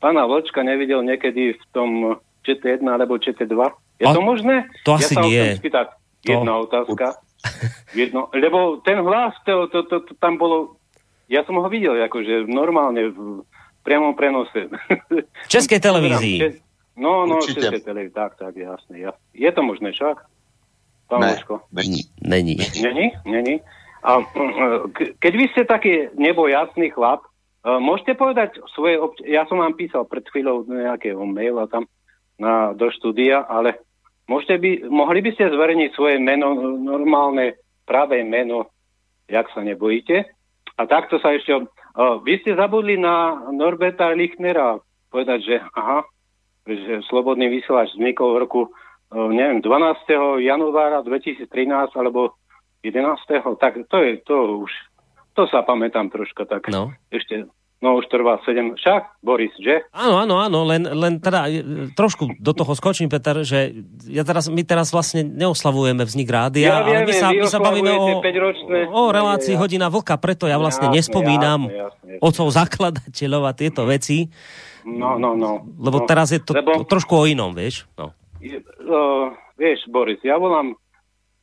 pána 0.00 0.24
Vlčka 0.24 0.64
nevidel 0.64 1.04
niekedy 1.04 1.52
v 1.52 1.64
tom 1.76 2.16
ČT1 2.42 2.80
alebo 2.88 3.20
ČT2. 3.20 3.60
Je 3.96 4.06
to 4.06 4.20
možné? 4.20 4.66
to 4.82 4.92
ja 4.92 4.98
asi 4.98 5.14
sa 5.14 5.20
ho 5.20 5.28
nie. 5.28 5.36
chcem 5.36 5.60
spýtať. 5.60 5.86
To- 5.90 6.30
Jedna 6.30 6.52
otázka. 6.58 7.06
Jedno, 7.98 8.30
lebo 8.30 8.78
ten 8.80 8.98
hlas, 8.98 9.34
to, 9.42 9.66
to, 9.66 9.82
to, 9.82 9.96
to, 10.00 10.12
tam 10.16 10.38
bolo, 10.38 10.78
ja 11.26 11.42
som 11.42 11.58
ho 11.58 11.66
videl 11.66 11.98
akože 11.98 12.46
normálne 12.46 13.10
v 13.10 13.42
priamom 13.82 14.14
prenose. 14.14 14.70
V 15.18 15.48
Českej 15.50 15.82
televízii. 15.86 16.62
No, 16.94 17.24
no, 17.26 17.40
Určite. 17.42 17.66
Českej 17.66 17.82
televízii, 17.82 18.14
tak, 18.14 18.38
tak, 18.38 18.54
jasne. 18.54 18.94
Ja. 18.96 19.10
Je 19.32 19.50
to 19.50 19.60
možné 19.60 19.90
však? 19.90 20.22
Pán 21.10 21.20
Ne, 21.20 21.34
není. 21.72 22.06
Není. 22.22 22.54
Není? 22.78 23.06
Není? 23.26 23.56
A 24.02 24.22
ke- 24.92 25.14
keď 25.16 25.32
vy 25.34 25.44
ste 25.50 25.62
taký 25.64 25.92
nebojasný 26.14 26.90
chlap, 26.90 27.26
eh, 27.62 27.78
môžete 27.78 28.14
povedať 28.14 28.56
svoje... 28.70 28.96
Obč- 28.96 29.22
ja 29.22 29.46
som 29.46 29.58
vám 29.58 29.74
písal 29.74 30.06
pred 30.06 30.22
chvíľou 30.26 30.62
nejakého 30.64 31.22
maila 31.22 31.66
tam 31.66 31.86
na, 32.42 32.74
do 32.74 32.90
štúdia, 32.90 33.46
ale 33.46 33.78
môžete 34.26 34.58
by, 34.58 34.70
mohli 34.90 35.22
by 35.22 35.30
ste 35.38 35.54
zverejniť 35.54 35.90
svoje 35.94 36.18
meno, 36.18 36.58
normálne 36.74 37.54
pravé 37.86 38.26
meno, 38.26 38.74
jak 39.30 39.46
sa 39.54 39.62
nebojíte. 39.62 40.26
A 40.74 40.82
takto 40.90 41.22
sa 41.22 41.30
ešte... 41.30 41.54
Uh, 41.92 42.18
vy 42.24 42.40
ste 42.40 42.56
zabudli 42.56 42.96
na 42.96 43.46
Norberta 43.52 44.10
Lichnera 44.16 44.80
povedať, 45.12 45.38
že 45.44 45.56
aha, 45.76 46.08
že 46.64 47.04
Slobodný 47.12 47.52
vysielač 47.52 47.92
vznikol 47.92 48.32
v 48.32 48.40
roku, 48.40 48.62
uh, 48.72 49.28
neviem, 49.28 49.60
12. 49.60 50.40
januára 50.40 51.04
2013 51.04 51.46
alebo 51.92 52.40
11. 52.80 53.28
Tak 53.60 53.72
to 53.92 53.96
je, 54.00 54.10
to 54.24 54.64
už, 54.64 54.72
to 55.36 55.44
sa 55.52 55.60
pamätám 55.62 56.08
troška 56.08 56.48
tak. 56.48 56.72
No. 56.72 56.96
Ešte, 57.12 57.46
no 57.82 57.98
už 57.98 58.06
trvá 58.06 58.38
7, 58.46 58.78
však, 58.78 59.18
Boris, 59.20 59.50
že? 59.58 59.82
Áno, 59.90 60.22
áno, 60.22 60.38
áno, 60.38 60.62
len, 60.62 60.86
len 60.86 61.18
teda 61.18 61.50
e, 61.50 61.90
trošku 61.92 62.38
do 62.38 62.54
toho 62.54 62.72
skočím, 62.72 63.10
Peter, 63.10 63.42
že 63.42 63.74
ja 64.06 64.22
teraz, 64.22 64.46
my 64.46 64.62
teraz 64.62 64.94
vlastne 64.94 65.26
neoslavujeme 65.26 66.06
vznik 66.06 66.30
rádia, 66.30 66.70
Ja 66.70 66.86
viem, 66.86 67.02
ale 67.02 67.10
my 67.10 67.14
sa, 67.18 67.28
my 67.34 67.46
sa 67.50 67.58
bavíme 67.58 67.90
o, 67.90 68.22
o 68.88 69.02
relácii 69.10 69.52
Ja, 69.52 69.58
ja. 69.58 69.60
Hodina 69.60 69.90
Vlka, 69.90 70.14
preto 70.16 70.46
ja 70.46 70.56
vlastne 70.56 70.88
Jasne, 70.88 70.96
nespomínam 71.02 71.60
jasne, 71.66 71.82
jasne, 71.90 72.12
otcov 72.22 72.46
zakladateľov 72.54 73.42
a 73.44 73.52
tieto 73.52 73.82
veci, 73.84 74.30
No, 74.82 75.14
no, 75.14 75.38
no. 75.38 75.62
lebo 75.78 76.02
no. 76.02 76.06
teraz 76.06 76.34
je 76.34 76.42
to, 76.42 76.58
Lebo- 76.58 76.82
trošku 76.82 77.14
o 77.14 77.24
inom, 77.26 77.54
vieš? 77.54 77.86
No. 77.94 78.10
Je- 78.42 78.58
uh, 78.82 79.30
vieš, 79.54 79.86
Boris, 79.86 80.18
ja 80.26 80.34
volám, 80.34 80.74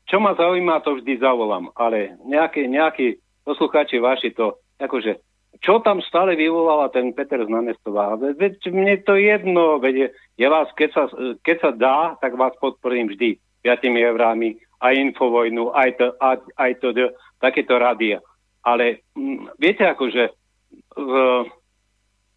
čo 0.03 0.19
ma 0.19 0.35
zaujíma, 0.35 0.83
to 0.83 0.99
vždy 0.99 1.23
zavolám, 1.23 1.71
ale 1.71 2.19
nejaký, 2.27 2.67
nejaký 2.67 3.15
poslucháči 3.47 3.95
vaši 4.03 4.35
to, 4.35 4.59
akože, 4.75 5.15
čo 5.59 5.83
tam 5.83 5.99
stále 5.99 6.39
vyvoláva 6.39 6.87
ten 6.87 7.11
Peter 7.11 7.43
z 7.43 7.51
Námestova? 7.51 8.15
Ve- 8.15 8.35
Veď 8.35 8.71
mne 8.71 8.95
to 9.03 9.19
jedno, 9.19 9.79
veď 9.79 10.15
je 10.39 10.47
vás, 10.47 10.71
keď 10.75 10.89
sa, 10.95 11.03
keď 11.43 11.57
sa 11.59 11.71
dá, 11.75 11.97
tak 12.23 12.39
vás 12.39 12.55
podporím 12.63 13.11
vždy 13.11 13.35
5 13.63 13.91
eurami, 13.91 14.55
aj 14.79 14.93
Infovojnu, 14.95 15.75
aj 15.75 15.89
to, 15.99 16.07
aj, 16.23 16.37
aj 16.55 16.71
to, 16.79 16.87
takéto 17.43 17.75
rádia. 17.75 18.23
Ale 18.63 19.03
mm, 19.15 19.59
viete, 19.59 19.83
akože, 19.83 20.31
uh, 20.95 21.43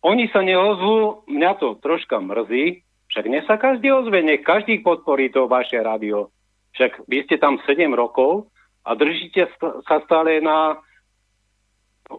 oni 0.02 0.26
sa 0.34 0.42
neozvú, 0.42 1.22
mňa 1.30 1.50
to 1.62 1.78
troška 1.78 2.18
mrzí, 2.18 2.82
však 3.06 3.24
nech 3.30 3.46
sa 3.46 3.54
každý 3.54 3.92
ozve, 3.94 4.18
nech 4.18 4.42
každý 4.42 4.82
podporí 4.82 5.30
to 5.30 5.46
vaše 5.46 5.78
rádio. 5.78 6.34
Však 6.74 7.06
vy 7.06 7.22
ste 7.28 7.38
tam 7.38 7.62
7 7.62 7.78
rokov 7.94 8.50
a 8.82 8.98
držíte 8.98 9.46
sa 9.86 10.02
stále 10.02 10.42
na 10.42 10.80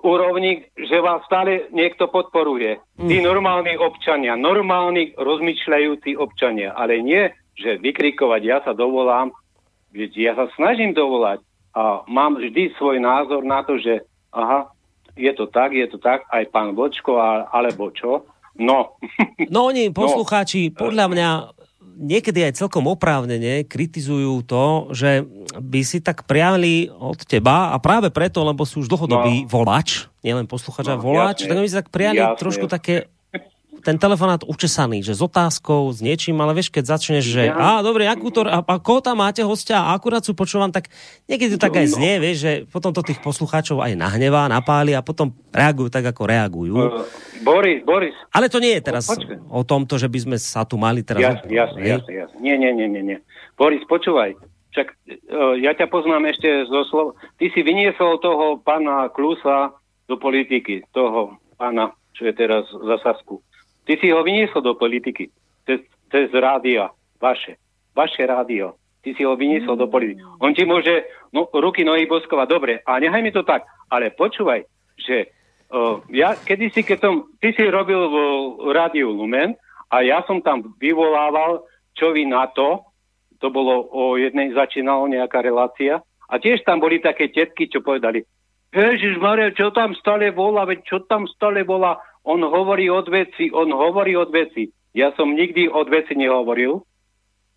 úrovni, 0.02 0.66
že 0.74 0.98
vás 1.04 1.22
stále 1.30 1.70
niekto 1.70 2.10
podporuje. 2.10 2.82
Tí 2.98 3.22
normálni 3.22 3.78
občania, 3.78 4.34
normálni 4.34 5.14
rozmýšľajúci 5.14 6.18
občania, 6.18 6.74
ale 6.74 7.04
nie, 7.04 7.30
že 7.54 7.78
vykrikovať, 7.78 8.42
ja 8.42 8.58
sa 8.66 8.74
dovolám, 8.74 9.30
ja 9.94 10.34
sa 10.34 10.50
snažím 10.58 10.98
dovolať 10.98 11.46
a 11.78 12.02
mám 12.10 12.42
vždy 12.42 12.74
svoj 12.78 12.98
názor 12.98 13.46
na 13.46 13.62
to, 13.62 13.78
že 13.78 14.02
aha, 14.34 14.74
je 15.14 15.30
to 15.38 15.46
tak, 15.46 15.74
je 15.74 15.86
to 15.86 16.02
tak, 16.02 16.26
aj 16.34 16.50
pán 16.50 16.74
Vočko, 16.74 17.22
a, 17.22 17.50
alebo 17.54 17.94
čo. 17.94 18.26
No, 18.58 18.98
No 19.50 19.70
oni, 19.70 19.90
poslucháči, 19.96 20.74
podľa 20.74 21.06
mňa 21.10 21.30
niekedy 21.98 22.44
aj 22.50 22.58
celkom 22.58 22.90
oprávnene 22.90 23.64
kritizujú 23.64 24.44
to, 24.44 24.92
že 24.92 25.24
by 25.56 25.82
si 25.86 26.02
tak 26.02 26.26
prijali 26.26 26.90
od 26.90 27.22
teba 27.24 27.72
a 27.72 27.78
práve 27.78 28.10
preto, 28.10 28.42
lebo 28.44 28.66
sú 28.66 28.84
už 28.84 28.90
dlhodobý 28.90 29.46
no. 29.46 29.50
volač, 29.50 30.10
nielen 30.26 30.50
posluchač 30.50 30.90
No, 30.90 31.00
volač, 31.00 31.46
jasne. 31.46 31.50
tak 31.54 31.58
by 31.62 31.68
si 31.70 31.78
tak 31.78 31.90
prijali 31.94 32.20
Jasne, 32.20 32.40
trošku 32.40 32.66
také 32.68 33.08
ten 33.84 34.00
telefonát 34.00 34.42
učesaný, 34.42 35.04
že 35.04 35.12
s 35.12 35.20
otázkou, 35.20 35.92
s 35.92 36.00
niečím, 36.00 36.40
ale 36.40 36.56
vieš, 36.56 36.72
keď 36.72 36.96
začneš, 36.96 37.24
že 37.28 37.44
Ja. 37.52 37.80
a 37.80 37.84
dobre, 37.84 38.08
akú 38.08 38.32
to, 38.32 38.42
a, 38.42 38.64
a 38.64 38.76
koho 38.80 39.04
tam 39.04 39.20
máte 39.20 39.44
hostia 39.44 39.78
a 39.78 39.92
akurát 39.92 40.24
sú 40.24 40.32
počúvam, 40.32 40.72
tak 40.72 40.88
niekedy 41.28 41.56
to 41.56 41.62
tak 41.62 41.76
aj 41.76 41.92
No. 41.92 41.96
znie, 42.00 42.14
vieš, 42.18 42.38
že 42.40 42.52
potom 42.66 42.90
to 42.90 43.04
tých 43.04 43.20
poslucháčov 43.20 43.84
aj 43.84 43.94
nahnevá, 43.94 44.48
napáli 44.48 44.96
a 44.96 45.04
potom 45.04 45.36
reagujú 45.52 45.92
tak, 45.92 46.08
ako 46.08 46.22
reagujú. 46.24 46.74
Uh, 46.74 47.04
Boris, 47.44 47.84
Boris, 47.84 48.16
Ale 48.32 48.48
to 48.48 48.64
nie 48.64 48.80
je 48.80 48.82
teraz 48.82 49.04
Počkaj. 49.04 49.52
o 49.52 49.62
tomto, 49.62 50.00
že 50.00 50.08
by 50.08 50.20
sme 50.22 50.38
sa 50.40 50.64
tu 50.64 50.80
mali 50.80 51.04
teraz... 51.04 51.20
jasne, 51.20 51.52
jasne, 51.52 51.82
jasne, 51.84 52.12
jasne. 52.24 52.38
Nie, 52.40 52.56
nie, 52.56 52.72
nie, 52.72 52.88
nie, 52.88 53.04
nie. 53.04 53.20
Boris, 53.54 53.84
počúvaj. 53.84 54.34
Však 54.72 54.88
uh, 54.90 55.54
ja 55.60 55.76
ťa 55.76 55.86
poznám 55.86 56.32
ešte 56.32 56.48
zo 56.66 56.82
slov. 56.88 57.08
Ty 57.36 57.46
si 57.52 57.62
vyniesol 57.62 58.18
toho 58.18 58.58
pána 58.58 59.12
Klusa 59.12 59.76
do 60.08 60.16
politiky, 60.16 60.82
toho 60.90 61.36
pána, 61.56 61.92
čo 62.16 62.26
je 62.26 62.34
teraz 62.34 62.64
za 62.66 62.98
Sasku. 63.04 63.44
Ty 63.84 63.94
si 64.00 64.08
ho 64.12 64.24
vyniesol 64.24 64.64
do 64.64 64.74
politiky 64.80 65.28
cez, 65.68 65.84
cez 66.12 66.28
rádia, 66.32 66.92
vaše, 67.20 67.60
vaše 67.92 68.24
rádio. 68.24 68.80
Ty 69.04 69.12
si 69.16 69.24
ho 69.28 69.36
vyniesol 69.36 69.76
do 69.76 69.92
politiky. 69.92 70.24
On 70.40 70.56
ti 70.56 70.64
môže 70.64 71.04
no, 71.36 71.52
ruky, 71.52 71.84
nohy 71.84 72.08
boskovať, 72.08 72.48
dobre, 72.48 72.74
a 72.88 73.00
nechaj 73.00 73.20
mi 73.20 73.36
to 73.36 73.44
tak, 73.44 73.68
ale 73.92 74.16
počúvaj, 74.16 74.64
že 74.96 75.36
uh, 75.74 76.00
ja 76.08 76.40
kedysi, 76.40 76.88
keď 76.88 76.98
som, 77.04 77.14
ty 77.44 77.52
si 77.52 77.68
robil 77.68 78.00
v 78.08 78.16
rádiu 78.72 79.12
Lumen 79.12 79.60
a 79.92 80.00
ja 80.00 80.24
som 80.24 80.40
tam 80.40 80.72
vyvolával, 80.80 81.68
čo 82.00 82.16
vy 82.16 82.24
na 82.24 82.48
to, 82.48 82.88
to 83.44 83.52
bolo 83.52 83.92
o 83.92 84.16
jednej, 84.16 84.56
začínalo 84.56 85.12
nejaká 85.12 85.44
relácia 85.44 86.00
a 86.32 86.40
tiež 86.40 86.64
tam 86.64 86.80
boli 86.80 87.04
také 87.04 87.28
tetky, 87.28 87.68
čo 87.68 87.84
povedali, 87.84 88.24
Ježiš 88.74 89.22
Maria, 89.22 89.54
čo 89.54 89.70
tam 89.70 89.94
stále 89.94 90.34
volá, 90.34 90.66
veď 90.66 90.82
čo 90.82 90.98
tam 91.06 91.30
stále 91.30 91.62
volá, 91.62 92.02
on 92.24 92.40
hovorí 92.42 92.88
od 92.88 93.06
veci, 93.06 93.52
on 93.52 93.68
hovorí 93.70 94.16
od 94.16 94.30
veci. 94.30 94.66
Ja 94.92 95.12
som 95.14 95.34
nikdy 95.34 95.68
od 95.68 95.88
veci 95.88 96.14
nehovoril 96.14 96.80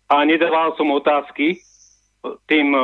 a 0.07 0.23
nedával 0.23 0.75
som 0.75 0.89
otázky 0.89 1.59
tým 2.45 2.73
uh, 2.73 2.81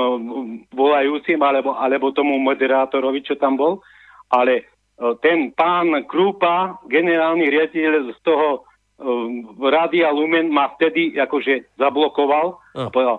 volajúcim 0.71 1.39
alebo, 1.39 1.73
alebo 1.73 2.11
tomu 2.11 2.39
moderátorovi, 2.39 3.19
čo 3.21 3.35
tam 3.35 3.57
bol, 3.57 3.83
ale 4.29 4.63
uh, 4.95 5.17
ten 5.19 5.51
pán 5.51 6.05
Krupa, 6.05 6.79
generálny 6.85 7.49
riaditeľ 7.49 8.13
z 8.13 8.19
toho 8.21 8.47
uh, 8.61 9.27
Rádia 9.59 10.07
Lumen 10.09 10.47
ma 10.47 10.71
vtedy 10.71 11.17
akože 11.17 11.75
zablokoval 11.75 12.45
a 12.55 12.61
Ah. 12.73 12.89
povedal 12.89 13.17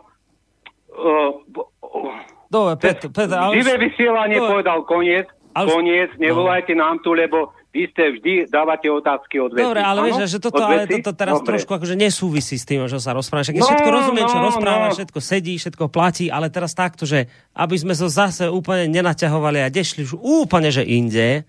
uh, 0.95 1.31
uh, 1.83 2.15
Dobre, 2.47 2.75
Petr, 2.79 3.11
Petr, 3.11 3.35
ale... 3.35 3.59
Živé 3.59 3.75
vysielanie 3.83 4.39
Dobre. 4.39 4.51
povedal 4.55 4.79
koniec, 4.87 5.27
Ale- 5.53 5.67
koniec, 5.69 6.11
nevolajte 6.17 6.73
nám 6.73 7.03
tu, 7.03 7.11
lebo 7.13 7.51
vy 7.75 7.91
ste 7.91 8.03
vždy 8.15 8.33
dávate 8.47 8.87
otázky 8.87 9.43
od 9.43 9.51
veci. 9.51 9.67
Dobre, 9.67 9.83
ale 9.83 10.07
vieš, 10.07 10.31
že 10.31 10.39
toto, 10.39 10.63
ale 10.63 10.87
toto 10.87 11.11
teraz 11.11 11.43
Dobre. 11.43 11.49
trošku 11.59 11.75
akože 11.75 11.99
nesúvisí 11.99 12.55
s 12.55 12.63
tým, 12.63 12.87
čo 12.87 13.03
sa 13.03 13.11
rozpráva. 13.11 13.43
Však 13.43 13.59
ja 13.59 13.63
No, 13.67 13.69
všetko 13.75 13.91
rozumiem, 13.91 14.27
čo 14.31 14.39
no, 14.39 14.45
rozpráva, 14.47 14.87
no. 14.89 14.95
všetko 14.95 15.19
sedí, 15.19 15.59
všetko 15.59 15.85
platí, 15.91 16.31
ale 16.31 16.55
teraz 16.55 16.71
takto, 16.79 17.03
že 17.03 17.27
aby 17.59 17.75
sme 17.75 17.99
sa 17.99 18.07
zase 18.07 18.47
úplne 18.47 18.87
nenaťahovali 18.95 19.59
a 19.67 19.75
dešli 19.75 20.07
už 20.07 20.15
úplne, 20.23 20.71
že 20.71 20.87
inde, 20.87 21.43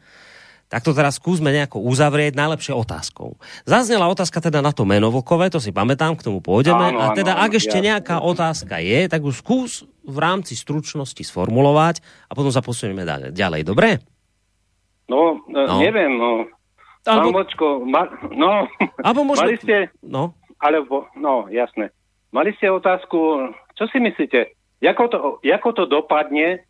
tak 0.65 0.81
to 0.81 0.97
teraz 0.97 1.21
skúsme 1.21 1.53
nejako 1.53 1.77
uzavrieť 1.85 2.33
najlepšie 2.33 2.73
otázkou. 2.73 3.37
Zaznela 3.69 4.09
otázka 4.09 4.41
teda 4.41 4.65
na 4.65 4.73
to 4.73 4.81
menovokové, 4.81 5.53
to 5.53 5.61
si 5.61 5.69
pamätám, 5.69 6.17
k 6.17 6.25
tomu 6.25 6.41
pôjdeme. 6.41 6.89
Áno, 6.89 7.05
a 7.05 7.13
teda, 7.13 7.37
áno, 7.37 7.45
ak 7.45 7.61
ešte 7.61 7.77
jasne, 7.77 7.87
nejaká 7.93 8.17
otázka 8.25 8.81
je, 8.81 9.05
tak 9.05 9.21
už 9.21 9.45
skús 9.45 9.85
v 10.01 10.17
rámci 10.17 10.57
stručnosti 10.57 11.21
sformulovať 11.21 12.01
a 12.01 12.33
potom 12.33 12.49
sa 12.49 12.65
posunieme 12.65 13.05
ďalej 13.29 13.61
dobre? 13.61 14.01
No, 15.05 15.41
No. 15.45 15.61
no, 15.67 15.79
neviem, 15.79 16.11
no. 16.11 16.49
Alebo- 17.05 17.29
Pán 17.29 17.33
Vočko, 17.37 17.67
ma, 17.85 18.09
no, 18.33 18.65
Alebo 18.99 19.21
možno... 19.21 19.45
mali 19.45 19.61
ste, 19.61 19.93
No, 20.01 20.33
alebo, 20.57 21.05
no, 21.13 21.45
jasné. 21.53 21.93
Mali 22.33 22.49
ste 22.57 22.67
otázku, 22.67 23.53
čo 23.77 23.85
si 23.87 24.01
myslíte, 24.01 24.57
ako 24.81 25.03
to, 25.07 25.17
ako 25.45 25.69
to 25.71 25.83
dopadne, 25.85 26.65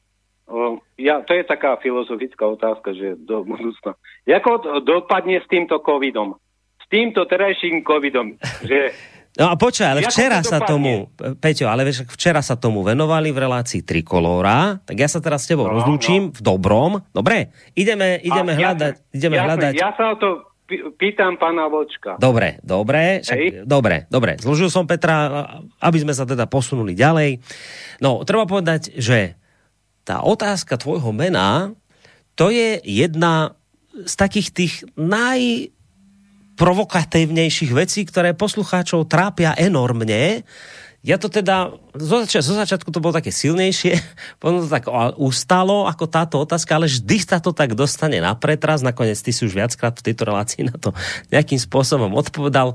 o, 0.46 0.78
ja, 1.00 1.24
to 1.24 1.32
je 1.32 1.48
taká 1.48 1.80
filozofická 1.80 2.44
otázka, 2.46 2.92
že 2.92 3.16
do 3.16 3.48
budúcna. 3.48 3.96
Ako 4.28 4.52
to 4.60 4.70
dopadne 4.84 5.40
s 5.40 5.48
týmto 5.48 5.80
covidom? 5.80 6.36
S 6.84 6.86
týmto 6.92 7.24
terajším 7.26 7.82
covidom, 7.82 8.36
že 8.62 8.92
No 9.36 9.52
a 9.52 9.60
počkaj, 9.60 9.88
ale 9.92 10.02
včera 10.08 10.40
to 10.40 10.48
sa 10.48 10.64
tomu, 10.64 11.12
Peťo, 11.44 11.68
ale 11.68 11.84
vieš, 11.84 12.08
včera 12.08 12.40
sa 12.40 12.56
tomu 12.56 12.88
venovali 12.88 13.36
v 13.36 13.44
relácii 13.44 13.84
Trikolóra, 13.84 14.80
tak 14.88 14.96
ja 14.96 15.12
sa 15.12 15.20
teraz 15.20 15.44
s 15.44 15.52
tebou 15.52 15.68
No, 15.68 15.76
rozlúčim 15.76 16.32
v 16.32 16.40
dobrom. 16.40 17.04
Dobre, 17.12 17.52
ideme, 17.76 18.16
ideme 18.24 18.56
A, 18.56 18.58
hľadať, 18.58 18.94
jasné, 18.96 19.12
ideme 19.12 19.36
jasné, 19.36 19.48
hľadať. 19.52 19.74
Ja 19.76 19.92
sa 19.92 20.06
o 20.12 20.16
to 20.16 20.28
pý- 20.64 20.88
pýtam 20.96 21.36
pána 21.36 21.68
Vočka. 21.68 22.16
Dobre, 22.16 22.64
dobre, 22.64 23.28
však, 23.28 23.36
Hej. 23.36 23.50
dobre, 23.68 24.08
dobre. 24.08 24.40
Zložil 24.40 24.72
som 24.72 24.88
Petra, 24.88 25.44
aby 25.84 25.98
sme 26.00 26.16
sa 26.16 26.24
teda 26.24 26.48
posunuli 26.48 26.96
ďalej. 26.96 27.44
No, 28.00 28.24
treba 28.24 28.48
povedať, 28.48 28.96
že 28.96 29.36
tá 30.08 30.24
otázka 30.24 30.80
tvojho 30.80 31.12
mena, 31.12 31.76
to 32.40 32.48
je 32.56 32.80
jedna 32.88 33.52
z 33.96 34.14
takých 34.16 34.48
tých 34.52 34.74
naj 34.96 35.72
provokatívnejších 36.56 37.72
vecí, 37.76 38.08
ktoré 38.08 38.32
poslucháčov 38.32 39.12
trápia 39.12 39.54
enormne. 39.60 40.48
Ja 41.06 41.22
to 41.22 41.30
teda, 41.30 41.70
zo, 41.94 42.26
zač- 42.26 42.42
zo 42.42 42.58
začiatku 42.58 42.90
to 42.90 42.98
bolo 42.98 43.14
také 43.14 43.30
silnejšie, 43.30 43.94
potom 44.42 44.66
to 44.66 44.68
tak 44.72 44.90
ustalo 45.22 45.86
ako 45.86 46.10
táto 46.10 46.42
otázka, 46.42 46.82
ale 46.82 46.90
vždy 46.90 47.18
sa 47.22 47.38
to 47.38 47.54
tak 47.54 47.78
dostane 47.78 48.18
na 48.18 48.34
pretras. 48.34 48.82
Nakoniec 48.82 49.22
ty 49.22 49.30
si 49.30 49.46
už 49.46 49.54
viackrát 49.54 49.94
v 49.94 50.12
tejto 50.12 50.26
relácii 50.26 50.66
na 50.66 50.76
to 50.82 50.98
nejakým 51.30 51.62
spôsobom 51.62 52.10
odpovedal. 52.18 52.74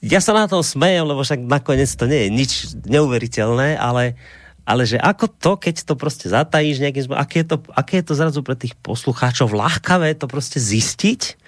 Ja 0.00 0.18
sa 0.24 0.34
na 0.34 0.48
tom 0.48 0.64
smejem, 0.64 1.06
lebo 1.06 1.22
však 1.22 1.44
nakoniec 1.44 1.92
to 1.94 2.08
nie 2.08 2.26
je 2.26 2.30
nič 2.32 2.52
neuveriteľné, 2.88 3.76
ale, 3.76 4.18
ale 4.66 4.82
že 4.88 4.96
ako 4.96 5.28
to, 5.30 5.52
keď 5.60 5.84
to 5.86 5.94
proste 5.94 6.26
zatajíš 6.32 6.82
nejakým 6.82 7.04
spôsobom, 7.06 7.22
aké 7.22 7.36
je 7.44 7.46
to, 7.46 7.56
aké 7.76 7.92
je 8.00 8.04
to 8.10 8.14
zrazu 8.18 8.40
pre 8.40 8.56
tých 8.56 8.74
poslucháčov 8.80 9.52
ľahkavé 9.52 10.16
to 10.18 10.26
proste 10.26 10.58
zistiť. 10.58 11.39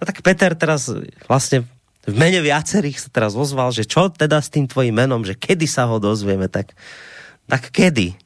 No 0.00 0.08
tak 0.08 0.24
Peter 0.24 0.56
teraz 0.56 0.88
vlastne 1.28 1.68
v 2.08 2.16
mene 2.16 2.40
viacerých 2.40 2.96
sa 2.96 3.08
teraz 3.12 3.36
ozval, 3.36 3.68
že 3.76 3.84
čo 3.84 4.08
teda 4.08 4.40
s 4.40 4.48
tým 4.48 4.64
tvojim 4.64 4.96
menom, 4.96 5.20
že 5.20 5.36
kedy 5.36 5.68
sa 5.68 5.84
ho 5.84 6.00
dozvieme, 6.00 6.48
tak, 6.48 6.72
tak 7.44 7.68
kedy? 7.68 8.16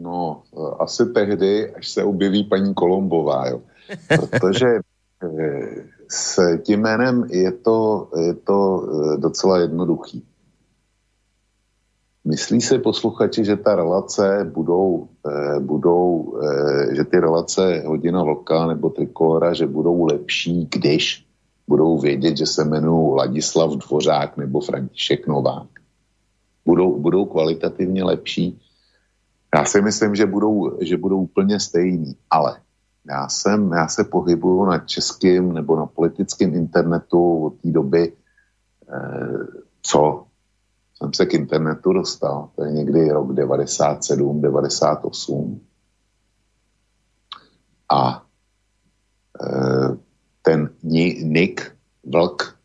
No, 0.00 0.48
eh, 0.56 0.74
asi 0.80 1.12
tehdy, 1.12 1.76
až 1.76 1.88
se 1.88 2.00
objeví 2.04 2.44
paní 2.44 2.74
Kolombová, 2.74 3.48
jo. 3.48 3.60
Protože 4.08 4.80
eh, 4.80 5.84
s 6.08 6.58
tím 6.64 6.80
jménem 6.80 7.24
je 7.30 7.52
to, 7.52 8.08
je 8.16 8.34
to 8.34 8.58
docela 9.16 9.58
jednoduchý. 9.58 10.29
Myslí 12.30 12.60
se 12.60 12.78
posluchači, 12.78 13.44
že 13.44 13.56
ta 13.56 13.74
relace 13.74 14.50
budou, 14.54 15.08
eh, 15.26 15.60
budou 15.60 16.38
eh, 16.38 16.94
že 16.94 17.04
ty 17.04 17.20
relace 17.20 17.82
hodina 17.86 18.22
vlka 18.22 18.66
nebo 18.66 18.90
trikolora, 18.90 19.50
že 19.52 19.66
budou 19.66 20.04
lepší, 20.04 20.68
když 20.70 21.26
budou 21.66 21.98
vědět, 21.98 22.36
že 22.36 22.46
se 22.46 22.62
jmenují 22.62 23.16
Ladislav 23.16 23.70
Dvořák 23.70 24.36
nebo 24.36 24.60
František 24.60 25.26
Novák. 25.26 25.66
Budou, 26.64 26.98
budou 26.98 27.24
kvalitativně 27.24 28.04
lepší. 28.04 28.60
Já 29.54 29.64
si 29.64 29.82
myslím, 29.82 30.14
že 30.14 30.26
budou, 30.26 30.78
že 30.80 30.96
budou 30.96 31.26
úplně 31.26 31.60
stejný, 31.60 32.14
ale 32.30 32.62
já, 33.06 33.28
jsem, 33.28 33.72
já 33.72 33.88
se 33.88 34.04
pohybuju 34.04 34.64
na 34.64 34.78
českém 34.78 35.52
nebo 35.52 35.76
na 35.76 35.86
politickém 35.86 36.54
internetu 36.54 37.44
od 37.44 37.54
té 37.58 37.70
doby, 37.70 38.12
eh, 38.86 39.46
co 39.82 40.29
jsem 41.00 41.14
se 41.14 41.26
k 41.26 41.34
internetu 41.34 41.92
dostal, 41.92 42.48
to 42.56 42.64
je 42.64 42.72
někdy 42.72 43.10
rok 43.10 43.32
97, 43.32 44.40
98. 44.40 45.60
A 47.92 48.26
eh, 49.42 49.96
ten 50.42 50.70
ni- 50.82 51.24
nick 51.24 51.72
Vlk 52.04 52.56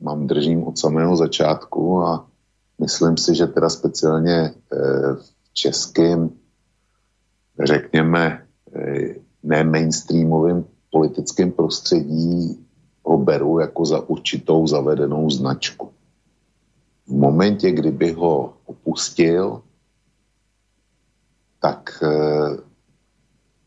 mám 0.00 0.26
držím 0.26 0.64
od 0.64 0.78
samého 0.78 1.16
začátku 1.16 2.02
a 2.02 2.26
myslím 2.80 3.16
si, 3.16 3.34
že 3.34 3.46
teda 3.46 3.68
speciálně 3.68 4.54
eh, 4.72 5.14
v 5.14 5.52
českém, 5.52 6.30
řekněme, 7.64 8.46
eh, 8.74 9.14
ne 9.42 9.64
mainstreamovém 9.64 10.64
politickém 10.90 11.52
prostředí 11.52 12.66
ho 13.04 13.18
beru 13.18 13.58
jako 13.58 13.84
za 13.84 14.08
určitou 14.08 14.66
zavedenou 14.66 15.30
značku. 15.30 15.97
V 17.08 17.12
momentě, 17.12 17.70
kdyby 17.70 18.12
ho 18.12 18.56
opustil, 18.64 19.62
tak 21.60 22.04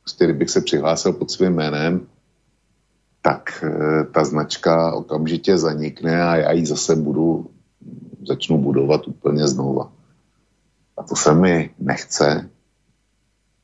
prostě 0.01 0.26
kdybych 0.26 0.49
se 0.49 0.61
přihlásil 0.61 1.13
pod 1.13 1.31
svým 1.31 1.53
jménem, 1.53 2.07
tak 3.22 3.63
eh, 3.63 4.03
ta 4.03 4.23
značka 4.23 4.93
okamžitě 4.93 5.57
zanikne 5.57 6.23
a 6.23 6.35
já 6.35 6.51
ji 6.51 6.65
zase 6.65 6.95
budu, 6.95 7.49
začnu 8.27 8.57
budovat 8.57 9.07
úplně 9.07 9.47
znova. 9.47 9.91
A 10.97 11.03
to 11.03 11.15
se 11.15 11.34
mi 11.34 11.69
nechce. 11.80 12.49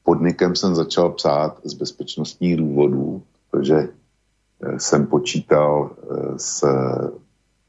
Podnikem 0.04 0.56
jsem 0.56 0.76
začal 0.76 1.10
psát 1.10 1.60
z 1.64 1.74
bezpečnostních 1.74 2.58
důvodů, 2.58 3.24
protože 3.52 3.76
eh, 3.76 4.80
jsem 4.80 5.08
počítal 5.08 5.92
eh, 5.92 6.40
s 6.40 6.64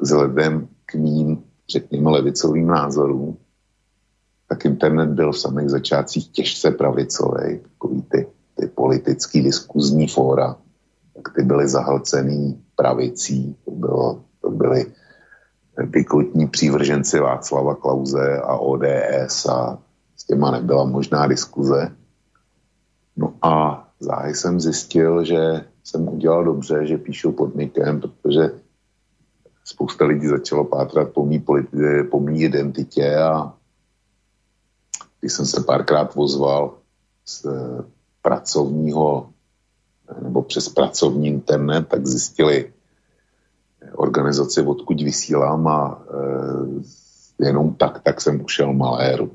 vzhledem 0.00 0.68
k 0.86 0.94
mým, 0.94 1.42
řekněme, 1.70 2.10
levicovým 2.10 2.66
názorům, 2.66 3.36
tak 4.48 4.64
internet 4.64 5.08
byl 5.08 5.32
v 5.32 5.38
samých 5.38 5.70
začátcích 5.70 6.28
těžce 6.28 6.70
pravicový, 6.70 7.60
takový 7.62 8.02
ty, 8.02 8.26
ty 8.54 8.66
politický 8.66 9.42
diskuzní 9.42 10.08
fóra, 10.08 10.56
tak 11.14 11.34
ty 11.36 11.42
byly 11.42 11.68
zahlcený 11.68 12.62
pravicí, 12.76 13.56
to, 13.64 13.70
bylo, 13.70 14.22
to 14.40 14.50
byly 14.50 14.86
vykotní 15.78 16.46
přívrženci 16.46 17.20
Václava 17.20 17.74
Klauze 17.74 18.38
a 18.38 18.56
ODS 18.56 19.46
a 19.46 19.78
s 20.16 20.24
těma 20.24 20.50
nebyla 20.50 20.84
možná 20.84 21.26
diskuze. 21.26 21.92
No 23.16 23.34
a 23.42 23.84
záhy 24.00 24.34
jsem 24.34 24.60
zjistil, 24.60 25.24
že 25.24 25.64
jsem 25.84 26.08
udělal 26.08 26.44
dobře, 26.44 26.86
že 26.86 26.98
píšu 26.98 27.32
podnikem, 27.32 28.00
protože 28.00 28.50
spousta 29.68 30.04
lidí 30.04 30.26
začalo 30.26 30.64
pátrat 30.64 31.12
po 31.12 31.26
mý, 31.26 31.40
politi- 31.40 32.08
po 32.08 32.20
mý 32.20 32.40
identitě 32.40 33.16
a 33.16 33.52
když 35.20 35.32
jsem 35.32 35.46
se 35.46 35.60
párkrát 35.60 36.14
vozval 36.14 36.78
z 37.24 37.44
eh, 37.44 37.84
pracovního 38.22 39.30
nebo 40.22 40.42
přes 40.42 40.68
pracovní 40.68 41.28
internet, 41.28 41.88
tak 41.88 42.06
zjistili 42.06 42.72
organizaci, 43.94 44.62
odkud 44.62 45.02
vysílám 45.02 45.66
a 45.66 46.02
e, 47.40 47.44
jenom 47.44 47.74
tak, 47.74 48.02
tak 48.02 48.20
jsem 48.20 48.40
ušel 48.44 48.72
maléru. 48.72 49.32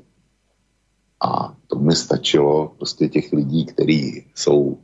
A 1.20 1.56
to 1.66 1.78
mi 1.78 1.96
stačilo 1.96 2.68
prostě 2.76 3.08
těch 3.08 3.32
lidí, 3.32 3.66
kteří 3.66 4.26
jsou, 4.34 4.78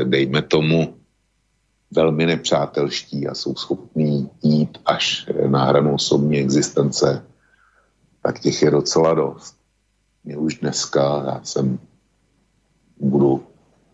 e, 0.00 0.04
dejme 0.04 0.42
tomu, 0.42 0.94
velmi 1.94 2.26
nepřátelští 2.26 3.28
a 3.28 3.34
jsou 3.34 3.54
schopní 3.54 4.30
jít 4.42 4.78
až 4.84 5.26
na 5.48 5.64
hranu 5.64 5.94
osobní 5.94 6.38
existence, 6.38 7.24
tak 8.22 8.40
těch 8.40 8.62
je 8.62 8.70
docela 8.70 9.14
dost. 9.14 9.56
Mě 10.24 10.36
už 10.36 10.58
dneska, 10.58 11.24
já 11.26 11.40
jsem 11.44 11.78
budu 13.00 13.42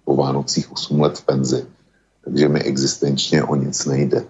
po 0.05 0.17
Vánocích 0.17 0.73
8 0.73 1.01
let 1.01 1.19
v 1.19 1.25
penzi, 1.25 1.67
takže 2.25 2.49
mi 2.49 2.61
existenčně 2.61 3.45
o 3.45 3.55
nic 3.55 3.87
nejde. 3.87 4.25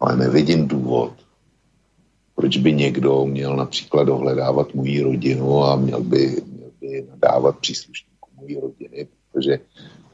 Ale 0.00 0.16
nevidím 0.16 0.68
důvod, 0.68 1.12
proč 2.34 2.56
by 2.56 2.72
někdo 2.72 3.26
měl 3.26 3.56
například 3.56 4.04
dohledávat 4.04 4.74
moji 4.74 5.02
rodinu 5.02 5.64
a 5.64 5.76
měl 5.76 6.02
by, 6.02 6.42
měl 6.46 6.70
by 6.80 7.06
nadávat 7.10 7.58
příslušníků 7.58 8.28
mojí 8.36 8.60
rodiny, 8.60 9.08
protože 9.32 9.58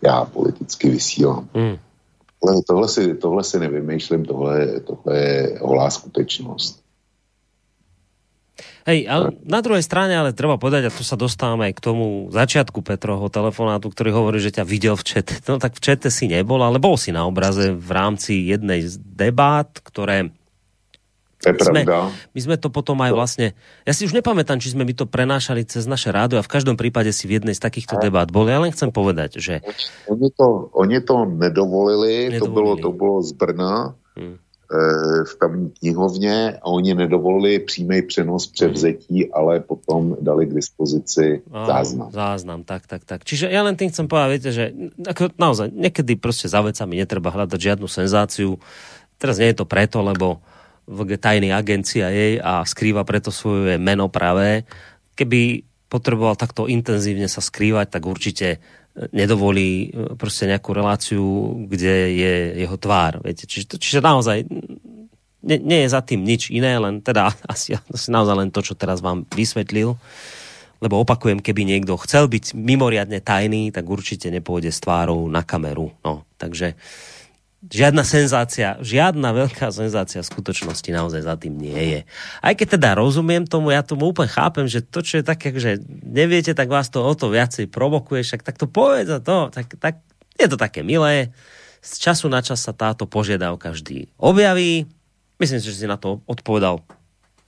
já 0.02 0.24
politicky 0.24 0.90
vysílám. 0.90 1.48
Hmm. 1.55 1.76
Ale 2.43 2.62
tohle 2.62 2.89
si, 2.89 3.15
tohle 3.15 3.44
si 3.44 3.59
nevymýšlím, 3.59 4.24
tohle, 4.24 4.81
tohle 4.81 5.19
je 5.19 5.59
holá 5.60 5.90
skutečnost. 5.90 6.89
Hej, 8.89 9.05
ale 9.05 9.36
na 9.44 9.60
druhej 9.60 9.85
strane, 9.85 10.16
ale 10.16 10.32
treba 10.32 10.56
povedať, 10.56 10.89
a 10.89 10.94
tu 10.94 11.05
sa 11.05 11.12
dostávame 11.12 11.69
aj 11.69 11.77
k 11.77 11.85
tomu 11.93 12.32
začiatku 12.32 12.81
Petroho 12.81 13.28
telefonátu, 13.28 13.93
ktorý 13.93 14.16
hovorí, 14.16 14.40
že 14.40 14.56
ťa 14.56 14.65
videl 14.65 14.97
v 14.97 15.05
čete. 15.05 15.44
No 15.44 15.60
tak 15.60 15.77
v 15.77 15.85
čete 15.85 16.09
si 16.09 16.24
nebol, 16.24 16.65
ale 16.65 16.81
bol 16.81 16.97
si 16.97 17.12
na 17.12 17.28
obraze 17.28 17.77
v 17.77 17.90
rámci 17.93 18.48
jednej 18.48 18.89
z 18.89 18.97
debát, 18.97 19.69
ktoré 19.85 20.32
To 21.54 21.62
je 21.62 21.68
sme, 21.70 21.80
pravda. 21.86 22.12
my 22.34 22.40
sme 22.42 22.56
to 22.58 22.68
potom 22.68 22.98
aj 23.00 23.12
vlastne, 23.14 23.46
ja 23.82 23.92
si 23.92 24.04
už 24.04 24.12
nepamätám, 24.12 24.58
či 24.58 24.74
sme 24.74 24.84
by 24.84 24.92
to 24.92 25.04
prenášali 25.06 25.64
cez 25.64 25.86
naše 25.86 26.10
rádio 26.10 26.40
a 26.40 26.44
v 26.44 26.52
každom 26.52 26.76
prípade 26.76 27.08
si 27.10 27.24
v 27.24 27.40
jednej 27.40 27.54
z 27.54 27.62
takýchto 27.62 27.96
debát 27.96 28.28
boli. 28.28 28.50
Ja 28.50 28.60
len 28.60 28.74
chcem 28.74 28.90
povedať, 28.90 29.38
že 29.40 29.64
Oni 30.06 30.28
to, 30.34 30.68
oni 30.74 30.98
to 31.00 31.24
nedovolili, 31.24 32.32
Nedovolili. 32.32 32.40
to 32.40 32.48
bylo, 32.48 32.72
to 32.76 32.90
bylo 32.92 33.16
z 33.22 33.32
Brna, 33.32 33.94
Hmm. 34.18 34.34
eh, 34.34 35.24
v 35.24 35.32
tamní 35.38 35.70
knihovně 35.70 36.58
a 36.62 36.66
oni 36.66 36.94
nedovolili 36.94 37.58
přímý 37.58 38.02
přenos 38.02 38.46
převzetí, 38.50 39.30
ale 39.32 39.60
potom 39.60 40.16
dali 40.20 40.46
k 40.46 40.54
dispozici 40.58 41.42
záznam. 41.66 42.10
Záznam, 42.10 42.60
tak, 42.66 42.86
tak, 42.90 43.06
tak. 43.06 43.22
Čiže 43.22 43.46
ja 43.46 43.62
len 43.62 43.78
tým 43.78 43.94
chcem 43.94 44.10
povedať, 44.10 44.28
viete, 44.34 44.50
že 44.50 44.64
ako 45.06 45.30
naozaj, 45.38 45.70
niekedy 45.70 46.18
proste 46.18 46.50
za 46.50 46.58
vecami 46.66 46.98
netreba 46.98 47.30
hľadať 47.30 47.58
žiadnu 47.62 47.86
senzáciu. 47.86 48.58
Teraz 49.22 49.38
nie 49.38 49.54
je 49.54 49.62
to 49.62 49.66
preto, 49.70 50.02
lebo 50.02 50.42
VG 50.89 51.20
tajný 51.20 51.52
agencia 51.52 52.09
jej 52.09 52.40
a 52.40 52.65
skrýva 52.65 53.05
preto 53.05 53.28
svoje 53.28 53.77
meno 53.77 54.09
pravé. 54.09 54.65
Keby 55.12 55.62
potreboval 55.93 56.40
takto 56.40 56.65
intenzívne 56.65 57.28
sa 57.28 57.44
skrývať, 57.44 58.01
tak 58.01 58.09
určite 58.09 58.60
nedovolí 59.12 59.70
e, 59.89 60.16
proste 60.19 60.51
nejakú 60.51 60.74
reláciu, 60.74 61.24
kde 61.69 61.94
je 62.19 62.35
jeho 62.66 62.77
tvár. 62.77 63.23
Viete? 63.23 63.47
Čiže, 63.47 63.78
čiže 63.78 64.01
naozaj 64.02 64.44
nie, 65.39 65.59
nie 65.62 65.86
je 65.86 65.94
za 65.94 66.02
tým 66.02 66.27
nič 66.27 66.51
iné, 66.51 66.77
len 66.77 67.01
teda 67.01 67.31
asi, 67.52 67.78
asi 67.78 68.09
naozaj 68.10 68.36
len 68.36 68.51
to, 68.51 68.60
čo 68.65 68.74
teraz 68.74 68.98
vám 69.05 69.24
vysvetlil. 69.31 69.94
Lebo 70.78 71.02
opakujem, 71.02 71.43
keby 71.43 71.66
niekto 71.66 71.98
chcel 72.06 72.31
byť 72.31 72.55
mimoriadne 72.55 73.19
tajný, 73.19 73.74
tak 73.74 73.82
určite 73.82 74.31
nepôjde 74.31 74.70
s 74.70 74.78
tvárou 74.78 75.27
na 75.27 75.43
kameru. 75.43 75.90
No, 76.06 76.23
takže 76.39 76.78
žiadna 77.66 78.06
senzácia, 78.06 78.78
žiadna 78.78 79.35
veľká 79.35 79.74
senzácia 79.74 80.22
v 80.22 80.30
skutočnosti 80.30 80.86
naozaj 80.94 81.26
za 81.26 81.35
tým 81.35 81.59
nie 81.59 81.98
je. 81.98 82.01
Aj 82.39 82.55
keď 82.55 82.78
teda 82.78 82.94
rozumiem 82.94 83.43
tomu, 83.43 83.74
ja 83.74 83.82
tomu 83.82 84.14
úplne 84.14 84.30
chápem, 84.30 84.70
že 84.70 84.78
to, 84.78 85.02
čo 85.02 85.18
je 85.18 85.24
také, 85.26 85.51
že 85.59 85.82
neviete, 86.06 86.55
tak 86.55 86.70
vás 86.70 86.86
to 86.86 87.02
o 87.02 87.12
to 87.18 87.35
viacej 87.35 87.66
provokuje, 87.66 88.22
však 88.22 88.47
tak 88.47 88.62
to 88.62 88.70
povedz 88.70 89.10
a 89.10 89.18
to, 89.18 89.51
tak, 89.51 89.74
tak 89.82 89.98
je 90.39 90.47
to 90.47 90.55
také 90.55 90.86
milé. 90.86 91.35
Z 91.82 91.98
času 91.98 92.30
na 92.30 92.43
čas 92.47 92.62
sa 92.62 92.70
táto 92.70 93.10
požiadavka 93.10 93.74
vždy 93.74 94.14
objaví. 94.18 94.86
Myslím 95.43 95.59
si, 95.59 95.70
že 95.70 95.82
si 95.82 95.90
na 95.90 95.98
to 95.98 96.22
odpovedal 96.30 96.82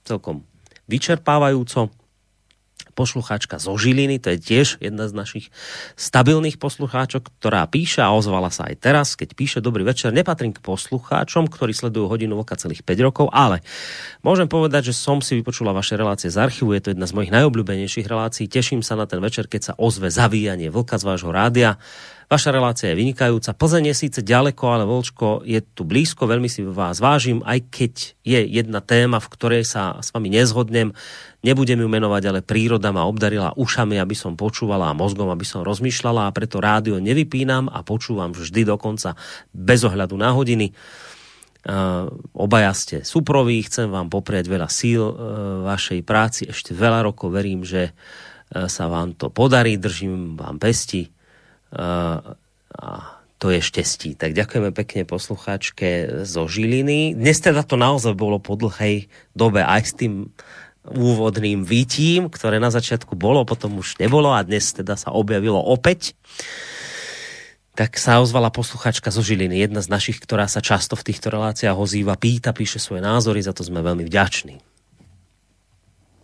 celkom 0.03 0.43
vyčerpávajúco 0.91 1.91
poslucháčka 3.01 3.56
zo 3.56 3.72
Žiliny, 3.81 4.20
to 4.20 4.36
je 4.36 4.39
tiež 4.39 4.77
jedna 4.85 5.09
z 5.09 5.16
našich 5.16 5.47
stabilných 5.97 6.60
poslucháčok, 6.60 7.32
ktorá 7.40 7.64
píše 7.64 8.05
a 8.05 8.12
ozvala 8.12 8.52
sa 8.52 8.68
aj 8.68 8.77
teraz, 8.77 9.16
keď 9.16 9.28
píše 9.32 9.59
Dobrý 9.64 9.89
večer, 9.89 10.12
nepatrím 10.12 10.52
k 10.52 10.60
poslucháčom, 10.60 11.48
ktorí 11.48 11.72
sledujú 11.72 12.12
hodinu 12.12 12.36
voka 12.36 12.60
celých 12.60 12.85
5 12.85 13.06
rokov, 13.09 13.27
ale 13.32 13.64
môžem 14.20 14.52
povedať, 14.52 14.93
že 14.93 15.01
som 15.01 15.24
si 15.24 15.40
vypočula 15.40 15.72
vaše 15.72 15.97
relácie 15.97 16.28
z 16.28 16.36
archívu, 16.36 16.77
je 16.77 16.82
to 16.85 16.93
jedna 16.93 17.09
z 17.09 17.16
mojich 17.16 17.32
najobľúbenejších 17.32 18.05
relácií, 18.05 18.44
teším 18.52 18.85
sa 18.85 19.01
na 19.01 19.09
ten 19.09 19.24
večer, 19.24 19.48
keď 19.48 19.72
sa 19.72 19.77
ozve 19.81 20.12
zavíjanie 20.12 20.68
vlka 20.68 21.01
z 21.01 21.05
vášho 21.09 21.32
rádia. 21.32 21.81
Vaša 22.31 22.55
relácia 22.55 22.94
je 22.94 23.01
vynikajúca. 23.02 23.59
Plzeň 23.59 23.90
je 23.90 24.07
síce 24.07 24.23
ďaleko, 24.23 24.62
ale 24.70 24.86
Volčko 24.86 25.43
je 25.43 25.59
tu 25.66 25.82
blízko, 25.82 26.31
veľmi 26.31 26.47
si 26.47 26.62
vás 26.62 27.02
vážim, 27.02 27.43
aj 27.43 27.59
keď 27.74 27.93
je 28.23 28.40
jedna 28.47 28.78
téma, 28.78 29.19
v 29.19 29.31
ktorej 29.35 29.66
sa 29.66 29.98
s 29.98 30.15
vami 30.15 30.31
nezhodnem. 30.31 30.94
Nebudem 31.43 31.82
ju 31.82 31.90
menovať, 31.90 32.23
ale 32.31 32.47
príroda 32.47 32.94
ma 32.94 33.02
obdarila 33.11 33.59
ušami, 33.59 33.98
aby 33.98 34.15
som 34.15 34.39
počúvala 34.39 34.94
a 34.94 34.94
mozgom, 34.94 35.27
aby 35.27 35.43
som 35.43 35.66
rozmýšľala 35.66 36.31
a 36.31 36.35
preto 36.35 36.62
rádio 36.62 37.02
nevypínam 37.02 37.66
a 37.66 37.82
počúvam 37.82 38.31
vždy 38.31 38.62
dokonca 38.62 39.19
bez 39.51 39.82
ohľadu 39.82 40.15
na 40.15 40.31
hodiny. 40.31 40.70
Uh, 41.66 42.15
obaja 42.31 42.70
ste 42.78 43.02
súproví, 43.02 43.59
chcem 43.66 43.90
vám 43.90 44.07
popriať 44.07 44.47
veľa 44.47 44.70
síl 44.70 45.02
uh, 45.02 45.12
vašej 45.66 46.07
práci, 46.07 46.47
ešte 46.47 46.78
veľa 46.78 47.11
rokov 47.11 47.35
verím, 47.35 47.66
že 47.66 47.90
uh, 47.90 48.70
sa 48.70 48.86
vám 48.86 49.19
to 49.19 49.35
podarí, 49.35 49.74
držím 49.82 50.39
vám 50.39 50.62
pesti 50.62 51.11
a 51.70 53.20
to 53.40 53.48
je 53.48 53.64
štestí. 53.64 54.12
Tak 54.20 54.36
ďakujeme 54.36 54.70
pekne 54.76 55.09
poslucháčke 55.09 56.20
zo 56.28 56.44
Žiliny. 56.44 57.16
Dnes 57.16 57.40
teda 57.40 57.64
to 57.64 57.80
naozaj 57.80 58.12
bolo 58.12 58.36
po 58.36 58.52
dlhej 58.52 59.09
dobe 59.32 59.64
aj 59.64 59.82
s 59.88 59.92
tým 59.97 60.28
úvodným 60.84 61.64
výtím, 61.64 62.28
ktoré 62.28 62.60
na 62.60 62.68
začiatku 62.68 63.16
bolo, 63.16 63.44
potom 63.48 63.80
už 63.80 63.97
nebolo 64.01 64.32
a 64.32 64.44
dnes 64.44 64.72
teda 64.72 64.97
sa 64.97 65.12
objavilo 65.12 65.56
opäť. 65.56 66.12
Tak 67.76 67.97
sa 67.97 68.20
ozvala 68.20 68.52
posluchačka 68.52 69.09
zo 69.09 69.24
Žiliny, 69.24 69.56
jedna 69.56 69.80
z 69.80 69.88
našich, 69.88 70.20
ktorá 70.20 70.44
sa 70.44 70.60
často 70.60 70.92
v 70.92 71.06
týchto 71.09 71.32
reláciách 71.32 71.76
ozýva, 71.76 72.20
pýta, 72.20 72.52
píše 72.52 72.76
svoje 72.76 73.01
názory, 73.01 73.40
za 73.40 73.56
to 73.56 73.64
sme 73.64 73.80
veľmi 73.80 74.05
vďační. 74.05 74.60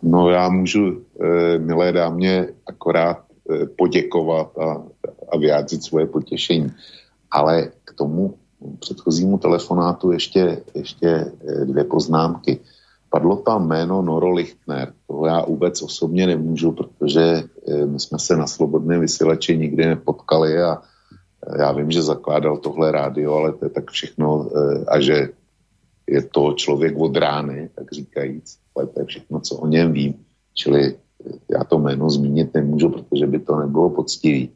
No 0.03 0.29
já 0.29 0.49
můžu, 0.49 1.01
eh, 1.01 1.57
milé 1.57 1.91
dámě, 1.91 2.47
akorát 2.67 3.17
eh, 3.49 3.65
poděkovat 3.65 4.57
a, 4.57 4.83
a 5.31 5.37
vyjádřit 5.37 5.83
svoje 5.83 6.05
potěšení. 6.05 6.71
Ale 7.31 7.71
k 7.83 7.93
tomu 7.93 8.33
předchozímu 8.79 9.37
telefonátu 9.37 10.11
ještě, 10.11 10.61
ještě 10.75 11.07
eh, 11.07 11.65
dvě 11.65 11.83
poznámky. 11.83 12.59
Padlo 13.09 13.35
tam 13.35 13.67
jméno 13.67 14.01
Noro 14.01 14.31
Lichtner. 14.31 14.93
Toho 15.07 15.25
já 15.25 15.45
vůbec 15.45 15.81
osobně 15.81 16.27
nemůžu, 16.27 16.71
protože 16.71 17.43
eh, 17.67 17.85
my 17.85 17.99
jsme 17.99 18.19
se 18.19 18.37
na 18.37 18.47
slobodné 18.47 18.99
vysílači 18.99 19.57
nikdy 19.57 19.85
nepotkali 19.85 20.61
a 20.61 20.81
Já 21.59 21.71
vím, 21.71 21.91
že 21.91 22.01
zakládal 22.03 22.57
tohle 22.57 22.91
rádio, 22.91 23.33
ale 23.33 23.53
to 23.53 23.65
je 23.65 23.69
tak 23.69 23.91
všechno 23.91 24.49
eh, 24.49 24.85
a 24.87 24.99
že 24.99 25.29
je 26.07 26.21
to 26.21 26.53
člověk 26.53 26.97
od 26.97 27.17
rány, 27.17 27.69
tak 27.75 27.91
říkajíc, 27.91 28.57
ale 28.75 28.87
to 28.87 28.99
je 28.99 29.05
všechno, 29.05 29.39
co 29.39 29.55
o 29.55 29.67
něm 29.67 29.93
vím. 29.93 30.13
Čili 30.53 30.95
eh, 30.95 31.31
já 31.51 31.63
to 31.63 31.79
jméno 31.79 32.09
zmínit 32.09 32.53
nemůžu, 32.53 32.89
protože 32.89 33.27
by 33.27 33.39
to 33.39 33.55
nebylo 33.55 33.89
poctivý. 33.89 34.49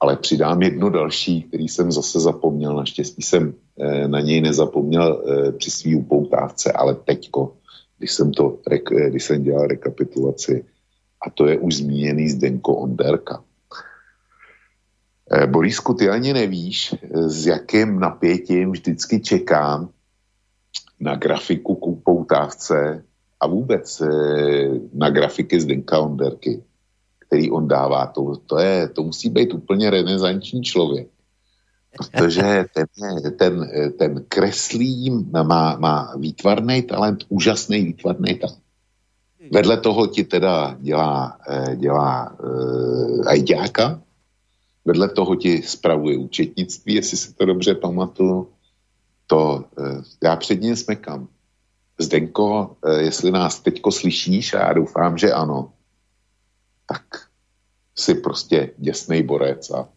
Ale 0.00 0.16
přidám 0.16 0.62
jedno 0.62 0.90
další, 0.90 1.42
který 1.42 1.68
jsem 1.68 1.92
zase 1.92 2.20
zapomněl. 2.20 2.76
Naštěstí 2.76 3.22
jsem 3.22 3.54
eh, 3.80 4.08
na 4.08 4.20
něj 4.20 4.40
nezapomněl 4.40 5.24
eh, 5.26 5.52
při 5.52 5.70
svý 5.70 5.96
upoutávce, 5.96 6.72
ale 6.72 6.94
teďko, 6.94 7.56
když 7.98 8.12
jsem, 8.12 8.32
to, 8.32 8.58
eh, 8.70 9.10
když 9.10 9.24
jsem 9.24 9.42
dělal 9.42 9.66
rekapitulaci, 9.66 10.64
a 11.26 11.30
to 11.30 11.46
je 11.46 11.58
už 11.58 11.76
zmíněný 11.76 12.28
Zdenko 12.28 12.74
Onderka. 12.74 13.44
Eh, 15.30 15.46
Borisku, 15.46 15.94
ty 15.94 16.08
ani 16.08 16.32
nevíš, 16.32 16.94
s 17.12 17.46
jakým 17.46 18.00
napětím 18.00 18.72
vždycky 18.72 19.20
čekám 19.20 19.88
na 21.00 21.16
grafiku 21.16 21.74
k 21.74 21.86
upoutávce 21.86 23.04
a 23.40 23.46
vůbec 23.46 24.02
na 24.92 25.10
grafiky 25.10 25.60
Zdenka 25.60 25.98
Onderky, 26.00 26.62
který 27.26 27.50
on 27.50 27.68
dává. 27.68 28.06
To, 28.06 28.36
to, 28.46 28.58
je, 28.58 28.88
to 28.88 29.02
musí 29.02 29.30
být 29.30 29.54
úplně 29.54 29.90
renesanční 29.90 30.62
člověk. 30.62 31.08
Protože 31.96 32.64
ten, 32.74 32.86
ten, 33.38 33.70
ten 33.98 34.24
kreslí 34.28 35.10
má, 35.32 35.76
má 35.76 36.12
výtvarný 36.16 36.82
talent, 36.82 37.24
úžasný 37.28 37.84
výtvarný 37.84 38.34
talent. 38.34 38.66
Vedle 39.52 39.76
toho 39.76 40.06
ti 40.06 40.24
teda 40.24 40.76
dělá, 40.80 41.38
eh, 41.48 41.76
dělá 41.76 42.36
uh, 42.40 43.28
ajďáka, 43.28 44.00
vedle 44.84 45.08
toho 45.08 45.36
ti 45.36 45.62
spravuje 45.62 46.18
účetnictví, 46.18 46.94
jestli 46.94 47.16
si 47.16 47.34
to 47.34 47.46
dobře 47.46 47.74
pamatuju. 47.74 48.48
To 49.26 49.64
uh, 49.78 50.02
já 50.24 50.36
před 50.36 50.60
ním 50.60 50.76
smekám. 50.76 51.28
Zdenko, 51.98 52.76
uh, 52.84 52.92
jestli 52.92 53.30
nás 53.30 53.60
teďko 53.60 53.92
slyšíš, 53.92 54.54
a 54.54 54.58
já 54.58 54.72
doufám, 54.72 55.18
že 55.18 55.32
ano, 55.32 55.72
tak 56.86 57.02
si 57.96 58.14
prostě 58.14 58.70
děsnej 58.78 59.22
borec 59.22 59.70
a 59.70 59.88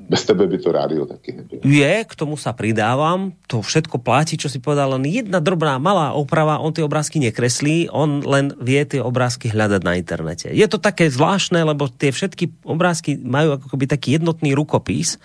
bez 0.00 0.24
tebe 0.24 0.46
by 0.48 0.58
to 0.58 0.72
rádio 0.72 1.04
taky 1.04 1.32
nebylo. 1.36 1.60
Je, 1.60 1.94
k 2.08 2.14
tomu 2.16 2.40
sa 2.40 2.56
pridávam, 2.56 3.36
to 3.44 3.60
všetko 3.60 4.00
platí, 4.00 4.40
čo 4.40 4.48
si 4.48 4.56
povedal, 4.56 4.96
len 4.96 5.04
jedna 5.04 5.44
drobná 5.44 5.76
malá 5.76 6.16
oprava, 6.16 6.56
on 6.56 6.72
tie 6.72 6.80
obrázky 6.80 7.20
nekreslí, 7.20 7.92
on 7.92 8.24
len 8.24 8.56
vie 8.64 8.80
tie 8.88 9.04
obrázky 9.04 9.52
hľadať 9.52 9.82
na 9.84 10.00
internete. 10.00 10.48
Je 10.48 10.64
to 10.64 10.80
také 10.80 11.12
zvláštne, 11.12 11.60
lebo 11.60 11.92
tie 11.92 12.16
všetky 12.16 12.64
obrázky 12.64 13.20
majú 13.20 13.60
ako 13.60 13.76
keby 13.76 13.84
taký 13.92 14.16
jednotný 14.16 14.56
rukopis, 14.56 15.20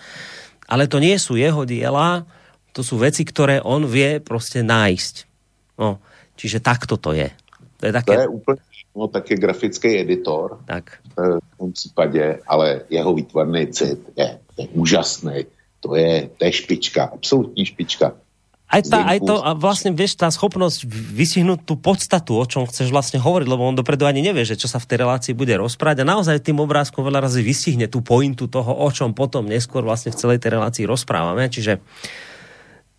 ale 0.68 0.92
to 0.92 1.00
nie 1.00 1.16
sú 1.16 1.40
jeho 1.40 1.64
diela, 1.64 2.28
to 2.76 2.84
sú 2.84 3.00
veci, 3.00 3.24
ktoré 3.24 3.64
on 3.64 3.88
vie 3.88 4.20
proste 4.20 4.60
nájsť. 4.60 5.16
No, 5.80 6.04
čiže 6.36 6.60
takto 6.60 7.00
to 7.00 7.16
je. 7.16 7.32
To 7.80 7.84
je 7.88 7.94
To 7.96 7.98
také... 8.04 8.28
je 8.28 8.28
úplně, 8.28 8.60
no 8.96 9.08
tak 9.08 9.32
je 9.32 9.38
grafický 9.38 10.00
editor 10.00 10.60
Tak. 10.66 10.98
v 11.54 11.58
tom 11.58 11.72
případě, 11.72 12.40
ale 12.48 12.82
jeho 12.90 13.14
výtvarný 13.14 13.68
cit 13.68 14.00
je, 14.18 14.40
je 14.58 14.68
úžasný. 14.74 15.46
To 15.80 15.96
je, 15.96 16.30
to 16.38 16.46
je 16.46 16.52
špička, 16.52 17.04
absolutní 17.04 17.66
špička. 17.66 18.16
Aj, 18.66 18.82
tá, 18.82 19.06
aj 19.06 19.22
to, 19.22 19.38
a 19.46 19.54
vlastne 19.54 19.94
vieš, 19.94 20.18
tá 20.18 20.26
schopnosť 20.26 20.90
vysihnúť 20.90 21.70
tú 21.70 21.78
podstatu, 21.78 22.42
o 22.42 22.46
čom 22.50 22.66
chceš 22.66 22.90
vlastne 22.90 23.22
hovoriť, 23.22 23.46
lebo 23.46 23.62
on 23.62 23.78
dopredu 23.78 24.10
ani 24.10 24.26
nevie, 24.26 24.42
že 24.42 24.58
čo 24.58 24.66
sa 24.66 24.82
v 24.82 24.90
tej 24.90 25.06
relácii 25.06 25.38
bude 25.38 25.54
rozprávať 25.54 26.02
a 26.02 26.10
naozaj 26.10 26.42
tým 26.42 26.58
obrázkom 26.58 27.06
veľa 27.06 27.30
razy 27.30 27.46
vystihne 27.46 27.86
tú 27.86 28.02
pointu 28.02 28.50
toho, 28.50 28.74
o 28.74 28.90
čom 28.90 29.14
potom 29.14 29.46
neskôr 29.46 29.86
vlastne 29.86 30.10
v 30.10 30.18
celej 30.18 30.42
tej 30.42 30.58
relácii 30.58 30.90
rozprávame. 30.90 31.46
Čiže 31.46 31.78
I- 31.78 32.25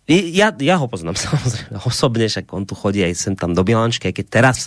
ja, 0.07 0.55
ja 0.55 0.75
ho 0.79 0.87
poznám 0.87 1.19
samozrejme 1.27 1.83
osobne, 1.83 2.25
však 2.31 2.47
on 2.55 2.63
tu 2.63 2.73
chodí 2.73 3.03
aj 3.03 3.13
sem 3.15 3.35
tam 3.35 3.51
do 3.51 3.61
Bilančky, 3.61 4.07
aj 4.09 4.15
keď 4.23 4.27
teraz 4.31 4.57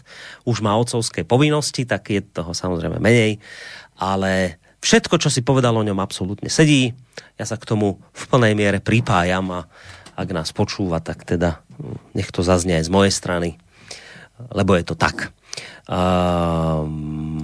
už 0.44 0.60
má 0.60 0.76
otcovské 0.76 1.24
povinnosti, 1.24 1.88
tak 1.88 2.12
je 2.12 2.20
toho 2.20 2.52
samozrejme 2.52 3.00
menej, 3.00 3.40
ale 3.96 4.60
všetko, 4.84 5.16
čo 5.16 5.32
si 5.32 5.40
povedal 5.40 5.72
o 5.76 5.84
ňom, 5.84 5.96
absolútne 5.96 6.52
sedí. 6.52 6.92
Ja 7.40 7.48
sa 7.48 7.56
k 7.56 7.64
tomu 7.64 8.00
v 8.12 8.24
plnej 8.28 8.52
miere 8.52 8.84
pripájam 8.84 9.48
a 9.52 9.60
ak 10.12 10.28
nás 10.36 10.52
počúva, 10.52 11.00
tak 11.00 11.24
teda 11.24 11.64
hm, 11.80 11.96
nech 12.12 12.28
to 12.28 12.44
zaznie 12.44 12.76
aj 12.76 12.88
z 12.88 12.92
mojej 12.92 13.12
strany, 13.12 13.56
lebo 14.52 14.76
je 14.76 14.84
to 14.84 14.96
tak. 14.96 15.32
Um, 15.88 17.39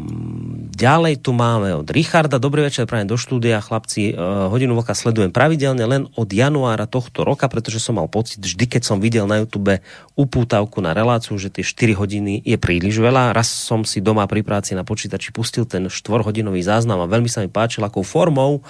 ďalej 0.77 1.25
tu 1.25 1.33
máme 1.33 1.73
od 1.73 1.89
Richarda. 1.89 2.37
Dobrý 2.37 2.61
večer, 2.61 2.85
prajem 2.85 3.09
do 3.09 3.17
štúdia, 3.17 3.65
chlapci. 3.65 4.13
Uh, 4.13 4.53
hodinu 4.53 4.77
vlka 4.77 4.93
sledujem 4.93 5.33
pravidelne 5.33 5.81
len 5.89 6.03
od 6.13 6.29
januára 6.29 6.85
tohto 6.85 7.25
roka, 7.25 7.49
pretože 7.49 7.81
som 7.81 7.97
mal 7.97 8.13
pocit, 8.13 8.45
vždy 8.45 8.69
keď 8.69 8.83
som 8.85 9.01
videl 9.01 9.25
na 9.25 9.41
YouTube 9.41 9.81
upútavku 10.13 10.85
na 10.85 10.93
reláciu, 10.93 11.33
že 11.41 11.49
tie 11.49 11.65
4 11.65 11.97
hodiny 11.97 12.45
je 12.45 12.61
príliš 12.61 13.01
veľa. 13.01 13.33
Raz 13.33 13.49
som 13.49 13.89
si 13.89 14.05
doma 14.05 14.29
pri 14.29 14.45
práci 14.45 14.77
na 14.77 14.85
počítači 14.85 15.33
pustil 15.33 15.65
ten 15.65 15.89
4-hodinový 15.89 16.61
záznam 16.61 17.01
a 17.01 17.09
veľmi 17.09 17.33
sa 17.33 17.41
mi 17.41 17.49
páčil, 17.49 17.81
akou 17.81 18.05
formou 18.05 18.61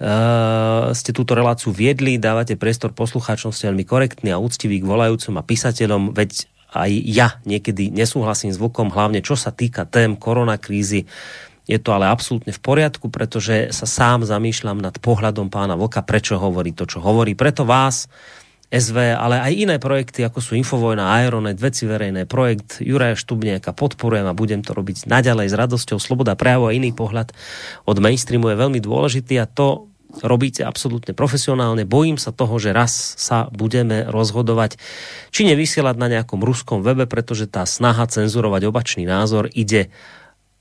Uh, 0.00 0.96
ste 0.96 1.12
túto 1.12 1.36
reláciu 1.36 1.76
viedli, 1.76 2.16
dávate 2.16 2.56
priestor 2.56 2.96
poslucháčom, 2.96 3.52
ste 3.52 3.68
veľmi 3.68 3.84
korektní 3.84 4.32
a 4.32 4.40
úctiví 4.40 4.80
k 4.80 4.88
volajúcom 4.88 5.36
a 5.36 5.44
písateľom, 5.44 6.16
veď 6.16 6.48
aj 6.70 6.90
ja 7.06 7.28
niekedy 7.42 7.90
nesúhlasím 7.90 8.54
s 8.54 8.58
Vlkom, 8.58 8.94
hlavne 8.94 9.20
čo 9.20 9.34
sa 9.34 9.50
týka 9.50 9.86
tém 9.86 10.14
koronakrízy. 10.14 11.06
Je 11.70 11.78
to 11.78 11.94
ale 11.94 12.10
absolútne 12.10 12.50
v 12.50 12.62
poriadku, 12.62 13.10
pretože 13.10 13.70
sa 13.70 13.86
sám 13.86 14.26
zamýšľam 14.26 14.78
nad 14.82 14.94
pohľadom 14.98 15.50
pána 15.50 15.78
Vlka, 15.78 16.02
prečo 16.02 16.38
hovorí 16.38 16.74
to, 16.74 16.86
čo 16.86 16.98
hovorí. 16.98 17.38
Preto 17.38 17.62
vás, 17.62 18.10
SV, 18.70 19.18
ale 19.18 19.42
aj 19.42 19.52
iné 19.66 19.76
projekty, 19.82 20.22
ako 20.22 20.38
sú 20.38 20.54
Infovojna, 20.54 21.18
Aeronet, 21.18 21.58
veci 21.58 21.90
verejné, 21.90 22.30
projekt 22.30 22.78
Juraja 22.78 23.18
Štubniaka 23.18 23.74
podporujem 23.74 24.30
a 24.30 24.34
budem 24.34 24.62
to 24.62 24.78
robiť 24.78 25.10
naďalej 25.10 25.50
s 25.50 25.58
radosťou. 25.58 25.98
Sloboda 25.98 26.38
prejavu 26.38 26.70
a 26.70 26.74
iný 26.74 26.94
pohľad 26.94 27.34
od 27.90 27.96
mainstreamu 27.98 28.46
je 28.46 28.62
veľmi 28.62 28.78
dôležitý 28.78 29.42
a 29.42 29.50
to 29.50 29.89
robíte 30.18 30.66
absolútne 30.66 31.14
profesionálne. 31.14 31.86
Bojím 31.86 32.18
sa 32.18 32.34
toho, 32.34 32.58
že 32.58 32.74
raz 32.74 33.14
sa 33.16 33.46
budeme 33.54 34.10
rozhodovať, 34.10 34.76
či 35.30 35.46
nevysielať 35.46 35.96
na 35.96 36.10
nejakom 36.10 36.42
ruskom 36.42 36.82
webe, 36.82 37.06
pretože 37.06 37.46
tá 37.46 37.62
snaha 37.62 38.04
cenzurovať 38.10 38.66
obačný 38.66 39.06
názor 39.06 39.46
ide 39.54 39.94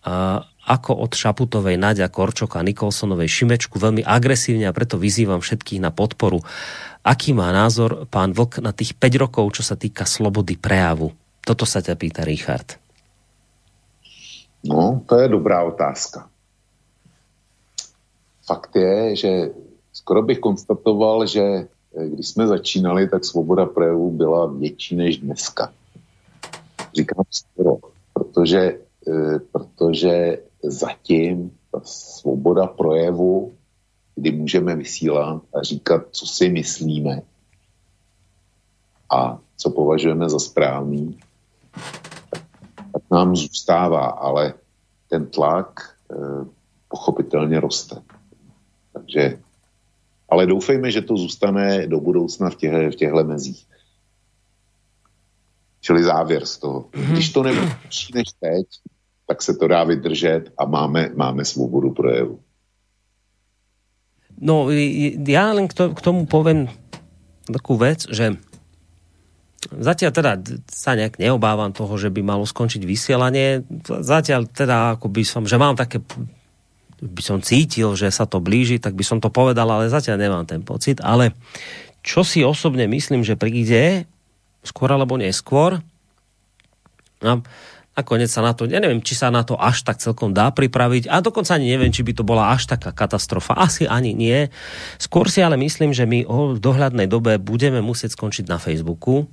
a, 0.05 0.45
ako 0.69 1.01
od 1.01 1.11
Šaputovej 1.17 1.81
Nadia 1.81 2.07
Korčoka 2.07 2.61
Nikolsonovej 2.61 3.27
Šimečku 3.27 3.81
veľmi 3.81 4.05
agresívne 4.05 4.69
a 4.69 4.75
preto 4.75 5.01
vyzývam 5.01 5.41
všetkých 5.41 5.81
na 5.81 5.89
podporu. 5.89 6.45
Aký 7.01 7.33
má 7.33 7.49
názor 7.49 8.05
pán 8.05 8.37
Vlk 8.37 8.61
na 8.61 8.69
tých 8.69 8.93
5 8.93 9.23
rokov, 9.25 9.57
čo 9.57 9.63
sa 9.65 9.73
týka 9.73 10.05
slobody 10.05 10.55
prejavu? 10.61 11.09
Toto 11.41 11.65
sa 11.65 11.81
ťa 11.81 11.97
pýta 11.97 12.21
Richard. 12.21 12.77
No, 14.61 15.01
to 15.09 15.17
je 15.17 15.25
dobrá 15.25 15.65
otázka. 15.65 16.28
Fakt 18.49 18.75
je, 18.75 19.15
že 19.15 19.51
skoro 19.93 20.21
bych 20.25 20.39
konstatoval, 20.39 21.27
že 21.27 21.41
eh, 21.41 22.09
když 22.09 22.27
jsme 22.27 22.47
začínali, 22.47 23.09
tak 23.09 23.25
svoboda 23.25 23.65
projevu 23.65 24.11
byla 24.11 24.45
větší 24.45 24.95
než 24.95 25.17
dneska. 25.17 25.73
Říkám 26.95 27.25
skoro, 27.29 27.77
protože, 28.13 28.79
eh, 29.07 29.39
protože 29.51 30.37
zatím 30.63 31.51
ta 31.71 31.81
svoboda 31.83 32.67
projevu, 32.67 33.53
kdy 34.15 34.31
můžeme 34.31 34.75
vysílat 34.75 35.41
a 35.53 35.61
říkat, 35.61 36.01
co 36.11 36.25
si 36.25 36.49
myslíme 36.49 37.21
a 39.13 39.39
co 39.57 39.69
považujeme 39.69 40.29
za 40.29 40.39
správný, 40.39 41.19
tak 42.93 43.03
nám 43.11 43.35
zůstává, 43.35 44.05
ale 44.05 44.53
ten 45.07 45.25
tlak 45.25 45.93
eh, 46.11 46.45
pochopitelně 46.87 47.59
roste. 47.59 48.01
Takže, 48.99 49.39
ale 50.29 50.45
doufejme, 50.45 50.91
že 50.91 51.01
to 51.01 51.17
zůstane 51.17 51.87
do 51.87 51.99
budoucna 51.99 52.49
v 52.49 52.55
těchto, 52.55 52.77
v 52.77 52.95
těchto 52.95 53.23
mezích. 53.23 53.65
Čili 55.81 56.03
závěr 56.03 56.45
z 56.45 56.57
toho. 56.57 56.89
Když 56.91 57.29
to 57.31 57.43
nebude 57.43 57.75
než 58.13 58.27
teď, 58.39 58.67
tak 59.27 59.41
se 59.41 59.53
to 59.55 59.67
dá 59.67 59.83
vydržet 59.83 60.51
a 60.57 60.65
máme, 60.65 61.09
máme 61.15 61.45
svobodu 61.45 61.93
projevu. 61.93 62.39
No, 64.39 64.71
ja 65.27 65.51
len 65.51 65.67
k, 65.67 65.73
to, 65.75 65.91
k 65.91 65.99
tomu 65.99 66.23
poviem 66.23 66.71
takú 67.43 67.75
vec, 67.75 68.07
že 68.07 68.39
zatiaľ 69.67 70.11
teda 70.15 70.31
sa 70.71 70.95
nejak 70.95 71.19
neobávam 71.19 71.75
toho, 71.75 71.91
že 71.99 72.07
by 72.07 72.23
malo 72.23 72.47
skončiť 72.47 72.87
vysielanie. 72.87 73.67
Zatiaľ 73.83 74.47
teda 74.47 74.95
ako 74.95 75.11
by 75.11 75.23
som, 75.27 75.43
že 75.43 75.59
mám 75.59 75.75
také 75.75 75.99
by 76.99 77.21
som 77.23 77.39
cítil, 77.39 77.95
že 77.95 78.11
sa 78.11 78.27
to 78.27 78.43
blíži, 78.43 78.79
tak 78.79 78.95
by 78.95 79.03
som 79.03 79.17
to 79.23 79.31
povedal, 79.31 79.67
ale 79.71 79.91
zatiaľ 79.91 80.19
nemám 80.19 80.45
ten 80.45 80.61
pocit. 80.63 80.99
Ale 80.99 81.35
čo 82.03 82.23
si 82.23 82.43
osobne 82.43 82.87
myslím, 82.87 83.23
že 83.23 83.39
príde 83.39 84.07
skôr 84.63 84.91
alebo 84.91 85.15
neskôr, 85.15 85.79
no, 87.23 87.43
Nakoniec 87.99 88.31
sa 88.31 88.39
na 88.39 88.55
to, 88.55 88.63
ja 88.63 88.79
neviem, 88.79 89.03
či 89.03 89.11
sa 89.11 89.27
na 89.27 89.43
to 89.43 89.59
až 89.59 89.83
tak 89.83 89.99
celkom 89.99 90.31
dá 90.31 90.55
pripraviť 90.55 91.11
a 91.11 91.19
dokonca 91.19 91.59
ani 91.59 91.67
neviem, 91.67 91.91
či 91.91 92.07
by 92.07 92.15
to 92.15 92.23
bola 92.23 92.55
až 92.55 92.71
taká 92.71 92.95
katastrofa. 92.95 93.59
Asi 93.59 93.83
ani 93.83 94.15
nie. 94.15 94.47
Skôr 94.95 95.27
si 95.27 95.43
ale 95.43 95.59
myslím, 95.59 95.91
že 95.91 96.07
my 96.07 96.23
v 96.23 96.59
dohľadnej 96.63 97.11
dobe 97.11 97.35
budeme 97.43 97.83
musieť 97.83 98.15
skončiť 98.15 98.47
na 98.47 98.55
Facebooku. 98.55 99.27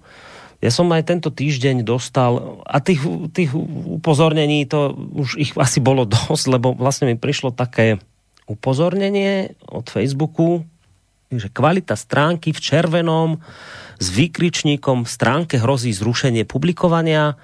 Ja 0.65 0.73
som 0.73 0.89
aj 0.89 1.05
tento 1.05 1.29
týždeň 1.29 1.85
dostal, 1.85 2.65
a 2.65 2.81
tých, 2.81 3.05
tých 3.37 3.53
upozornení, 4.01 4.65
to 4.65 4.97
už 5.13 5.37
ich 5.37 5.53
asi 5.67 5.79
bolo 5.81 6.09
dosť, 6.09 6.45
lebo 6.49 6.73
vlastne 6.73 7.13
mi 7.13 7.17
prišlo 7.17 7.53
také 7.53 8.01
upozornenie 8.47 9.59
od 9.67 9.91
Facebooku, 9.91 10.63
že 11.27 11.51
kvalita 11.51 11.99
stránky 11.99 12.55
v 12.55 12.63
červenom 12.63 13.29
s 13.99 14.07
výkričníkom 14.15 15.03
stránke 15.11 15.59
hrozí 15.59 15.91
zrušenie 15.91 16.47
publikovania 16.47 17.35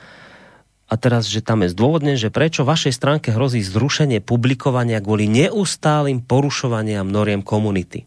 a 0.86 0.94
teraz, 1.00 1.26
že 1.26 1.42
tam 1.42 1.66
je 1.66 1.72
zdôvodne, 1.72 2.14
že 2.14 2.30
prečo 2.30 2.68
vašej 2.68 2.94
stránke 2.94 3.34
hrozí 3.34 3.64
zrušenie 3.64 4.22
publikovania 4.22 5.02
kvôli 5.02 5.26
neustálým 5.26 6.22
porušovaniam 6.22 7.08
noriem 7.08 7.42
komunity. 7.42 8.06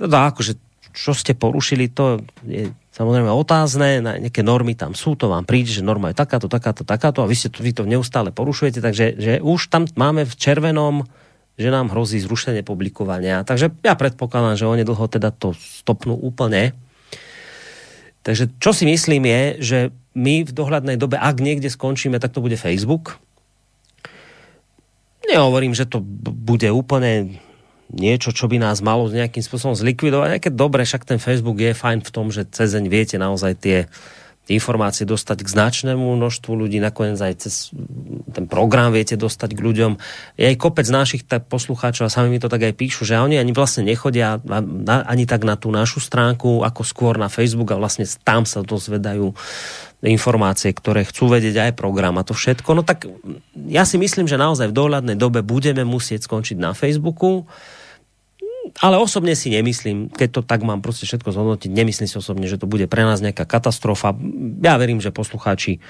No 0.00 0.08
akože, 0.08 0.58
čo 0.96 1.12
ste 1.12 1.36
porušili, 1.36 1.92
to 1.92 2.24
je 2.48 2.72
samozrejme 2.96 3.28
otázne, 3.28 4.00
nejaké 4.00 4.40
normy 4.40 4.72
tam 4.72 4.96
sú, 4.96 5.20
to 5.20 5.28
vám 5.28 5.44
príde, 5.44 5.68
že 5.68 5.84
norma 5.84 6.10
je 6.10 6.16
takáto, 6.16 6.48
takáto, 6.48 6.80
takáto 6.80 7.20
a 7.20 7.28
vy, 7.28 7.36
ste 7.36 7.52
vy 7.52 7.76
to 7.76 7.84
neustále 7.84 8.32
porušujete, 8.32 8.80
takže 8.80 9.20
že 9.20 9.32
už 9.44 9.68
tam 9.68 9.84
máme 10.00 10.24
v 10.24 10.34
červenom, 10.34 11.04
že 11.60 11.68
nám 11.68 11.92
hrozí 11.92 12.20
zrušenie 12.20 12.64
publikovania. 12.64 13.44
Takže 13.44 13.72
ja 13.84 13.96
predpokladám, 13.96 14.56
že 14.56 14.68
onedlho 14.68 15.04
teda 15.08 15.32
to 15.32 15.52
stopnú 15.56 16.16
úplne. 16.16 16.72
Takže 18.24 18.56
čo 18.60 18.72
si 18.72 18.88
myslím 18.88 19.24
je, 19.28 19.42
že 19.60 19.78
my 20.16 20.48
v 20.48 20.52
dohľadnej 20.52 20.96
dobe, 20.96 21.20
ak 21.20 21.36
niekde 21.40 21.68
skončíme, 21.68 22.16
tak 22.16 22.32
to 22.32 22.40
bude 22.40 22.56
Facebook. 22.56 23.20
Nehovorím, 25.28 25.76
že 25.76 25.84
to 25.84 26.00
bude 26.32 26.68
úplne 26.72 27.40
niečo, 27.92 28.34
čo 28.34 28.50
by 28.50 28.58
nás 28.58 28.82
malo 28.82 29.06
nejakým 29.06 29.42
spôsobom 29.42 29.78
zlikvidovať. 29.78 30.38
Nejaké 30.38 30.50
dobre, 30.50 30.82
však 30.82 31.06
ten 31.06 31.22
Facebook 31.22 31.58
je 31.62 31.76
fajn 31.76 32.02
v 32.02 32.10
tom, 32.10 32.34
že 32.34 32.48
cez 32.50 32.74
deň 32.74 32.84
viete 32.90 33.16
naozaj 33.18 33.52
tie 33.58 33.78
informácie 34.46 35.02
dostať 35.02 35.42
k 35.42 35.52
značnému 35.58 36.06
množstvu 36.06 36.54
ľudí, 36.54 36.78
nakoniec 36.78 37.18
aj 37.18 37.34
cez 37.42 37.74
ten 38.30 38.46
program 38.46 38.94
viete 38.94 39.18
dostať 39.18 39.58
k 39.58 39.64
ľuďom. 39.64 39.92
Je 40.38 40.46
aj 40.46 40.56
kopec 40.62 40.86
našich 40.86 41.26
tak 41.26 41.50
poslucháčov 41.50 42.06
a 42.06 42.14
sami 42.14 42.30
mi 42.30 42.38
to 42.38 42.46
tak 42.46 42.62
aj 42.62 42.78
píšu, 42.78 43.02
že 43.02 43.18
oni 43.18 43.42
ani 43.42 43.50
vlastne 43.50 43.82
nechodia 43.82 44.38
ani 44.86 45.24
tak 45.26 45.42
na 45.42 45.58
tú 45.58 45.74
našu 45.74 45.98
stránku, 45.98 46.62
ako 46.62 46.82
skôr 46.86 47.18
na 47.18 47.26
Facebook 47.26 47.74
a 47.74 47.80
vlastne 47.80 48.06
tam 48.22 48.46
sa 48.46 48.62
dozvedajú 48.62 49.34
informácie, 50.06 50.70
ktoré 50.70 51.02
chcú 51.02 51.26
vedieť 51.26 51.66
aj 51.66 51.72
program 51.74 52.14
a 52.14 52.22
to 52.22 52.30
všetko. 52.30 52.70
No 52.78 52.86
tak 52.86 53.10
ja 53.66 53.82
si 53.82 53.98
myslím, 53.98 54.30
že 54.30 54.38
naozaj 54.38 54.70
v 54.70 54.78
dohľadnej 54.78 55.18
dobe 55.18 55.42
budeme 55.42 55.82
musieť 55.82 56.30
skončiť 56.30 56.54
na 56.54 56.70
Facebooku 56.70 57.50
ale 58.80 58.96
osobne 59.00 59.32
si 59.32 59.48
nemyslím, 59.52 60.12
keď 60.12 60.40
to 60.40 60.42
tak 60.44 60.60
mám 60.60 60.84
proste 60.84 61.08
všetko 61.08 61.32
zhodnotiť, 61.32 61.72
nemyslím 61.72 62.08
si 62.08 62.16
osobne, 62.20 62.44
že 62.44 62.60
to 62.60 62.68
bude 62.68 62.84
pre 62.90 63.08
nás 63.08 63.24
nejaká 63.24 63.48
katastrofa. 63.48 64.12
Ja 64.60 64.76
verím, 64.76 65.00
že 65.00 65.14
poslucháči, 65.14 65.80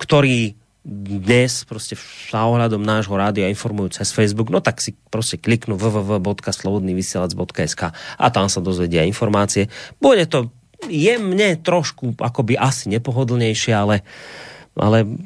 ktorí 0.00 0.56
dnes 0.82 1.62
proste 1.62 1.94
sa 1.94 2.50
ohľadom 2.50 2.82
nášho 2.82 3.14
rádia 3.14 3.46
informujú 3.46 4.02
cez 4.02 4.10
Facebook, 4.10 4.50
no 4.50 4.58
tak 4.58 4.82
si 4.82 4.98
proste 5.14 5.38
kliknú 5.38 5.78
www.slobodnyvysielac.sk 5.78 7.82
a 7.94 8.26
tam 8.34 8.50
sa 8.50 8.58
dozvedia 8.58 9.06
informácie. 9.06 9.70
Bude 10.02 10.26
to 10.26 10.50
jemne 10.90 11.54
trošku 11.62 12.18
akoby 12.18 12.58
asi 12.58 12.90
nepohodlnejšie, 12.90 13.70
ale, 13.70 14.02
ale 14.74 15.22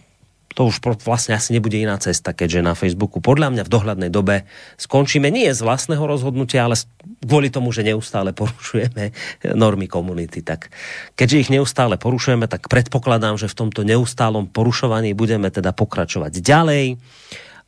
to 0.56 0.72
už 0.72 0.80
vlastne 1.04 1.36
asi 1.36 1.52
nebude 1.52 1.76
iná 1.76 2.00
cesta, 2.00 2.32
keďže 2.32 2.64
na 2.64 2.72
Facebooku 2.72 3.20
podľa 3.20 3.52
mňa 3.52 3.62
v 3.68 3.72
dohľadnej 3.76 4.08
dobe 4.08 4.48
skončíme 4.80 5.28
nie 5.28 5.52
z 5.52 5.60
vlastného 5.60 6.00
rozhodnutia, 6.00 6.64
ale 6.64 6.80
kvôli 7.20 7.52
tomu, 7.52 7.76
že 7.76 7.84
neustále 7.84 8.32
porušujeme 8.32 9.12
normy 9.52 9.84
komunity. 9.84 10.40
Tak 10.40 10.72
keďže 11.12 11.36
ich 11.44 11.50
neustále 11.52 12.00
porušujeme, 12.00 12.48
tak 12.48 12.72
predpokladám, 12.72 13.36
že 13.36 13.52
v 13.52 13.68
tomto 13.68 13.84
neustálom 13.84 14.48
porušovaní 14.48 15.12
budeme 15.12 15.52
teda 15.52 15.76
pokračovať 15.76 16.40
ďalej 16.40 16.96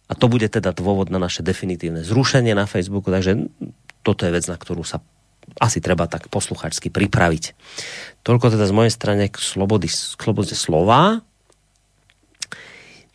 a 0.08 0.12
to 0.16 0.24
bude 0.32 0.48
teda 0.48 0.72
dôvod 0.72 1.12
na 1.12 1.20
naše 1.20 1.44
definitívne 1.44 2.00
zrušenie 2.00 2.56
na 2.56 2.64
Facebooku, 2.64 3.12
takže 3.12 3.52
toto 4.00 4.24
je 4.24 4.32
vec, 4.32 4.48
na 4.48 4.56
ktorú 4.56 4.80
sa 4.80 5.04
asi 5.60 5.84
treba 5.84 6.08
tak 6.08 6.32
posluchačsky 6.32 6.88
pripraviť. 6.88 7.44
Toľko 8.24 8.56
teda 8.56 8.64
z 8.64 8.72
mojej 8.72 8.92
strany 8.92 9.28
k 9.28 9.36
slobody, 9.36 9.92
k 9.92 10.20
slobode 10.24 10.56
slova 10.56 11.20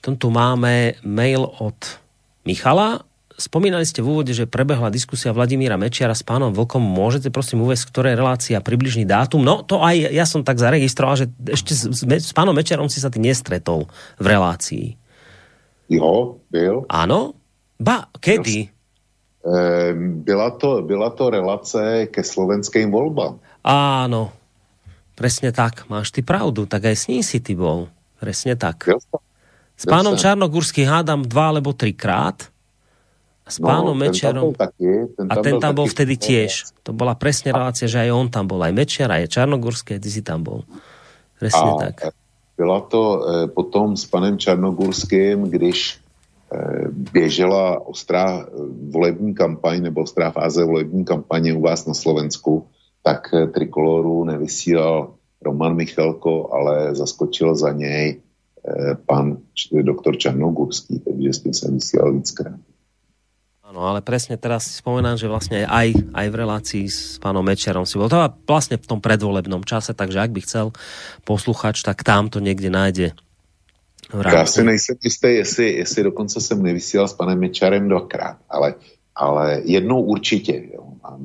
tu 0.04 0.28
máme 0.28 1.00
mail 1.08 1.48
od 1.48 1.80
Michala. 2.44 3.08
Spomínali 3.34 3.88
ste 3.88 4.04
v 4.04 4.14
úvode, 4.14 4.36
že 4.36 4.46
prebehla 4.46 4.94
diskusia 4.94 5.34
Vladimíra 5.34 5.80
Mečiara 5.80 6.14
s 6.14 6.22
pánom 6.22 6.54
Vlkom. 6.54 6.84
Môžete 6.84 7.32
prosím 7.34 7.64
uvieť, 7.66 7.88
ktoré 7.90 8.14
relácia 8.14 8.62
približný 8.62 9.08
dátum? 9.08 9.42
No 9.42 9.64
to 9.66 9.82
aj 9.82 10.12
ja 10.12 10.28
som 10.28 10.46
tak 10.46 10.62
zaregistroval, 10.62 11.18
že 11.18 11.26
ešte 11.50 11.74
s, 11.74 11.88
s, 11.88 12.02
s 12.04 12.32
pánom 12.36 12.54
Mečiarom 12.54 12.92
si 12.92 13.02
sa 13.02 13.10
ty 13.10 13.18
nestretol 13.18 13.90
v 14.22 14.26
relácii. 14.28 14.86
Jo, 15.90 16.38
byl. 16.52 16.86
Áno? 16.92 17.34
Ba, 17.82 18.12
kedy? 18.20 18.70
Byla 20.24 20.50
to, 20.56 20.86
byla 20.88 21.10
to 21.10 21.24
relace 21.34 22.08
ke 22.08 22.24
slovenským 22.24 22.92
voľbám. 22.92 23.44
Áno, 23.66 24.32
presne 25.20 25.52
tak, 25.52 25.90
máš 25.92 26.16
ty 26.16 26.24
pravdu, 26.24 26.64
tak 26.64 26.88
aj 26.88 26.96
s 26.96 27.08
ním 27.12 27.24
si 27.24 27.44
ty 27.44 27.52
bol. 27.58 27.92
Presne 28.22 28.56
tak. 28.56 28.88
Byl 28.88 29.00
som. 29.00 29.20
S 29.84 29.86
pánom 29.86 30.16
Čarnogurským 30.16 30.88
hádam 30.88 31.28
dva 31.28 31.52
alebo 31.52 31.76
trikrát. 31.76 32.48
A 33.44 33.52
s 33.52 33.60
pánom 33.60 33.92
No, 33.92 34.00
ten 34.00 34.08
tam 34.08 34.12
Mečerom. 34.16 34.50
taký, 34.56 34.92
ten 35.20 35.26
A 35.28 35.36
ten 35.44 35.60
tam 35.60 35.76
bol 35.76 35.92
taký- 35.92 35.96
vtedy 36.00 36.14
tiež. 36.16 36.52
To 36.88 36.96
bola 36.96 37.12
presne 37.20 37.52
relácia, 37.52 37.92
že 37.92 38.00
aj 38.00 38.10
on 38.16 38.28
tam 38.32 38.48
bol. 38.48 38.64
Aj 38.64 38.72
Mečiar, 38.72 39.12
aj 39.12 39.28
Čarnogurské, 39.28 40.00
ty 40.00 40.08
si 40.08 40.24
tam 40.24 40.48
bol. 40.48 40.64
Presne 41.36 41.70
A 41.76 41.92
tak. 41.92 42.16
byla 42.56 42.80
to 42.88 43.02
eh, 43.04 43.48
potom 43.52 44.00
s 44.00 44.08
panem 44.08 44.40
Čarnogurským, 44.40 45.52
když 45.52 46.00
eh, 46.56 46.88
běžela 47.12 47.84
ostrá 47.84 48.48
eh, 48.48 48.48
volební 48.96 49.36
kampaň 49.36 49.84
nebo 49.92 50.08
ostrá 50.08 50.32
fáze 50.32 50.64
volební 50.64 51.04
kampaně 51.04 51.52
u 51.54 51.60
vás 51.62 51.84
na 51.84 51.92
Slovensku, 51.94 52.64
tak 53.04 53.28
eh, 53.36 53.48
Trikoloru 53.52 54.24
nevysílal 54.24 55.20
Roman 55.44 55.76
Michalko, 55.76 56.48
ale 56.56 56.96
zaskočil 56.96 57.56
za 57.60 57.76
něj 57.76 58.24
pan 59.06 59.38
č- 59.54 59.84
doktor 59.84 60.18
Čarnogurský, 60.18 61.00
takže 61.00 61.34
s 61.34 61.40
tím 61.40 61.54
jsem 61.54 61.74
vysílal 61.74 62.14
víckrát. 62.14 62.60
Áno, 63.64 63.90
ale 63.90 64.06
presne 64.06 64.38
teraz 64.38 64.70
si 64.70 64.78
spomenám, 64.78 65.18
že 65.18 65.26
vlastne 65.26 65.66
aj, 65.66 65.98
aj 66.14 66.28
v 66.30 66.36
relácii 66.36 66.86
s 66.86 67.18
pánom 67.18 67.42
Mečerom 67.42 67.90
si 67.90 67.98
bol. 67.98 68.06
To 68.06 68.22
vlastne 68.46 68.78
v 68.78 68.86
tom 68.86 69.02
predvolebnom 69.02 69.66
čase, 69.66 69.98
takže 69.98 70.22
ak 70.22 70.30
by 70.30 70.42
chcel 70.46 70.66
posluchač, 71.26 71.82
tak 71.82 72.06
tam 72.06 72.30
to 72.30 72.38
niekde 72.38 72.70
nájde. 72.70 73.18
Já 74.14 74.46
si 74.46 74.64
nejsem 74.64 74.96
jistý, 75.04 75.28
jestli, 75.28 75.74
jestli 75.74 76.04
dokonce 76.04 76.42
jsem 76.42 76.64
nevysílal 76.64 77.08
s 77.08 77.14
panem 77.14 77.40
Mečarem 77.40 77.90
dvakrát, 77.90 78.38
ale, 78.50 78.76
ale 79.16 79.62
jednou 79.66 80.02
určitě. 80.02 80.70
Jo. 80.74 80.94
A 81.04 81.18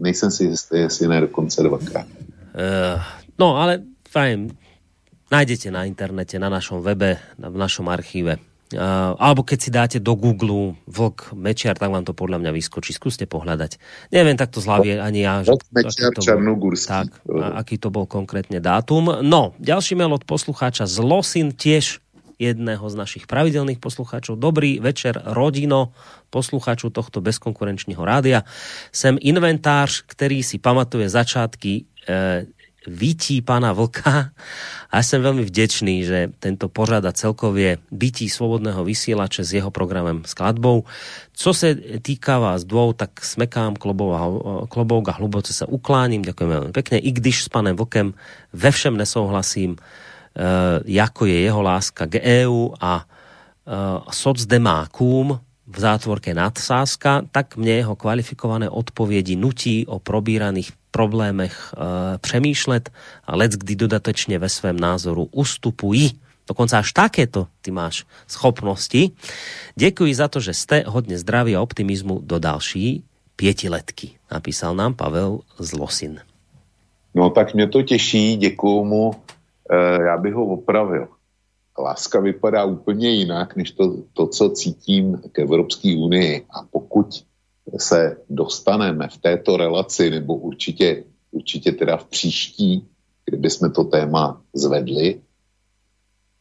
nejsem 0.00 0.30
si 0.30 0.44
jistý, 0.44 0.78
jestli 0.78 1.08
ne 1.08 1.20
dokonce 1.20 1.62
dvakrát. 1.62 2.06
Eh, 2.54 3.02
no, 3.38 3.56
ale 3.56 3.82
fajn. 4.10 4.52
Nájdete 5.26 5.74
na 5.74 5.82
internete, 5.84 6.38
na 6.38 6.46
našom 6.46 6.78
webe, 6.80 7.18
v 7.34 7.56
našom 7.58 7.90
archíve. 7.90 8.38
Uh, 8.66 9.14
alebo 9.22 9.46
keď 9.46 9.58
si 9.62 9.70
dáte 9.70 9.98
do 10.02 10.18
Google 10.18 10.74
vlk 10.90 11.38
Mečiar, 11.38 11.78
tak 11.78 11.86
vám 11.86 12.02
to 12.02 12.10
podľa 12.10 12.42
mňa 12.42 12.50
vyskočí. 12.50 12.90
Skúste 12.90 13.22
pohľadať. 13.22 13.78
Neviem 14.10 14.34
takto 14.34 14.58
zľavie 14.58 14.98
ani 14.98 15.22
ja. 15.22 15.46
že- 15.46 15.54
Mečiar, 15.70 16.10
aký 16.10 16.18
to 16.18 16.22
bol-. 16.26 16.50
Tak, 16.90 17.08
a 17.30 17.46
aký 17.62 17.76
to 17.78 17.88
bol 17.94 18.06
konkrétne 18.10 18.58
dátum. 18.58 19.22
No, 19.22 19.54
ďalší 19.62 19.94
mail 19.94 20.10
od 20.10 20.26
poslucháča 20.26 20.90
z 20.90 20.98
Losin, 20.98 21.54
tiež 21.54 22.02
jedného 22.36 22.82
z 22.84 22.94
našich 22.98 23.24
pravidelných 23.24 23.78
poslucháčov. 23.78 24.36
Dobrý 24.36 24.76
večer, 24.76 25.16
rodino, 25.24 25.94
poslucháčov 26.28 26.90
tohto 26.90 27.22
bezkonkurenčného 27.22 28.02
rádia. 28.02 28.44
Sem 28.92 29.16
inventář, 29.16 30.04
ktorý 30.10 30.42
si 30.42 30.58
pamatuje 30.60 31.08
začiatky 31.08 31.72
e, 31.78 31.82
vytí 32.86 33.42
pána 33.42 33.74
Vlka 33.74 34.30
a 34.90 34.92
ja 34.98 35.04
som 35.04 35.22
veľmi 35.22 35.42
vdečný, 35.42 36.06
že 36.06 36.18
tento 36.38 36.70
pořad 36.70 37.04
a 37.04 37.12
celkovie 37.12 37.82
bytí 37.90 38.30
slobodného 38.30 38.86
vysielače 38.86 39.42
s 39.44 39.50
jeho 39.58 39.70
programem 39.70 40.22
skladbou. 40.26 40.86
Co 41.34 41.50
se 41.54 41.74
týka 42.02 42.38
vás 42.38 42.64
dvou, 42.64 42.92
tak 42.92 43.20
smekám 43.20 43.76
klobouk 44.68 45.06
a 45.08 45.18
hluboce 45.18 45.52
sa 45.52 45.66
ukláním. 45.66 46.24
Ďakujem 46.24 46.50
veľmi 46.50 46.72
pekne. 46.72 46.96
I 46.98 47.10
když 47.12 47.44
s 47.44 47.48
pánem 47.48 47.76
Vlkem 47.76 48.14
ve 48.52 48.70
všem 48.70 48.96
nesouhlasím, 48.96 49.76
e, 49.76 49.78
jako 50.86 51.26
je 51.26 51.38
jeho 51.40 51.62
láska 51.62 52.06
k 52.06 52.22
EU 52.22 52.72
a 52.80 53.02
e, 53.02 53.04
socdemákům 54.10 55.45
v 55.66 55.78
zátvorke 55.82 56.30
nadsázka, 56.30 57.26
tak 57.34 57.58
mne 57.58 57.82
jeho 57.82 57.98
kvalifikované 57.98 58.70
odpovedi 58.70 59.34
nutí 59.34 59.82
o 59.90 59.98
probíraných 59.98 60.70
problémech 60.94 61.52
e, 61.52 62.18
přemýšlet 62.18 62.88
a 63.26 63.36
lec 63.36 63.58
kdy 63.58 63.74
dodatečne 63.76 64.38
ve 64.38 64.48
svém 64.48 64.78
názoru 64.78 65.28
ustupují. 65.34 66.16
Dokonca 66.46 66.78
až 66.78 66.94
takéto 66.94 67.50
ty 67.58 67.74
máš 67.74 68.06
schopnosti. 68.30 69.10
Ďakujem 69.74 70.14
za 70.14 70.30
to, 70.30 70.38
že 70.38 70.54
ste 70.54 70.86
hodne 70.86 71.18
zdraví 71.18 71.58
a 71.58 71.60
optimizmu 71.60 72.22
do 72.22 72.38
další 72.38 73.02
pětiletky. 73.34 74.14
Napísal 74.30 74.78
nám 74.78 74.94
Pavel 74.94 75.42
Zlosin. 75.58 76.22
No 77.14 77.30
tak 77.30 77.54
mě 77.54 77.66
to 77.66 77.82
těší, 77.82 78.36
děkuju 78.36 78.84
mu. 78.84 79.04
E, 79.70 80.02
já 80.02 80.16
bych 80.16 80.34
ho 80.34 80.46
opravil. 80.46 81.15
Láska 81.78 82.20
vypadá 82.20 82.64
úplně 82.64 83.10
jinak, 83.10 83.56
než 83.56 83.70
to, 83.70 83.96
to 84.12 84.26
co 84.26 84.50
cítím 84.50 85.20
k 85.32 85.38
Evropské 85.38 85.96
unii. 85.98 86.46
A 86.50 86.62
pokud 86.70 87.24
se 87.78 88.16
dostaneme 88.30 89.08
v 89.08 89.18
této 89.18 89.56
relaci, 89.56 90.10
nebo 90.10 90.34
určitě, 90.34 91.04
určitě 91.30 91.72
teda 91.72 91.96
v 91.96 92.04
příští, 92.04 92.88
kdyby 93.24 93.50
jsme 93.50 93.70
to 93.70 93.84
téma 93.84 94.42
zvedli, 94.54 95.20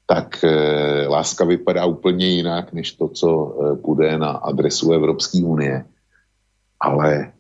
tak 0.07 0.43
e, 0.43 1.07
láska 1.07 1.45
vypadá 1.45 1.85
úplně 1.85 2.27
jinak, 2.27 2.73
než 2.73 2.91
to, 2.91 3.07
co 3.07 3.27
e, 3.27 3.75
půjde 3.75 4.17
na 4.17 4.31
adresu 4.31 4.91
Evropské 4.91 5.43
unie. 5.43 5.85
Ale 6.79 7.33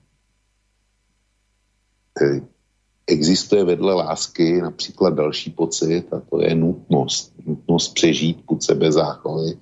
existuje 3.07 3.63
vedle 3.63 3.93
lásky 3.93 4.61
například 4.61 5.13
další 5.13 5.51
pocit 5.51 6.13
a 6.13 6.19
to 6.19 6.41
je 6.41 6.55
nutnost. 6.55 7.33
Nutnost 7.45 7.93
přežít 7.93 8.45
put 8.45 8.63
sebe 8.63 8.91
záchovy 8.91 9.57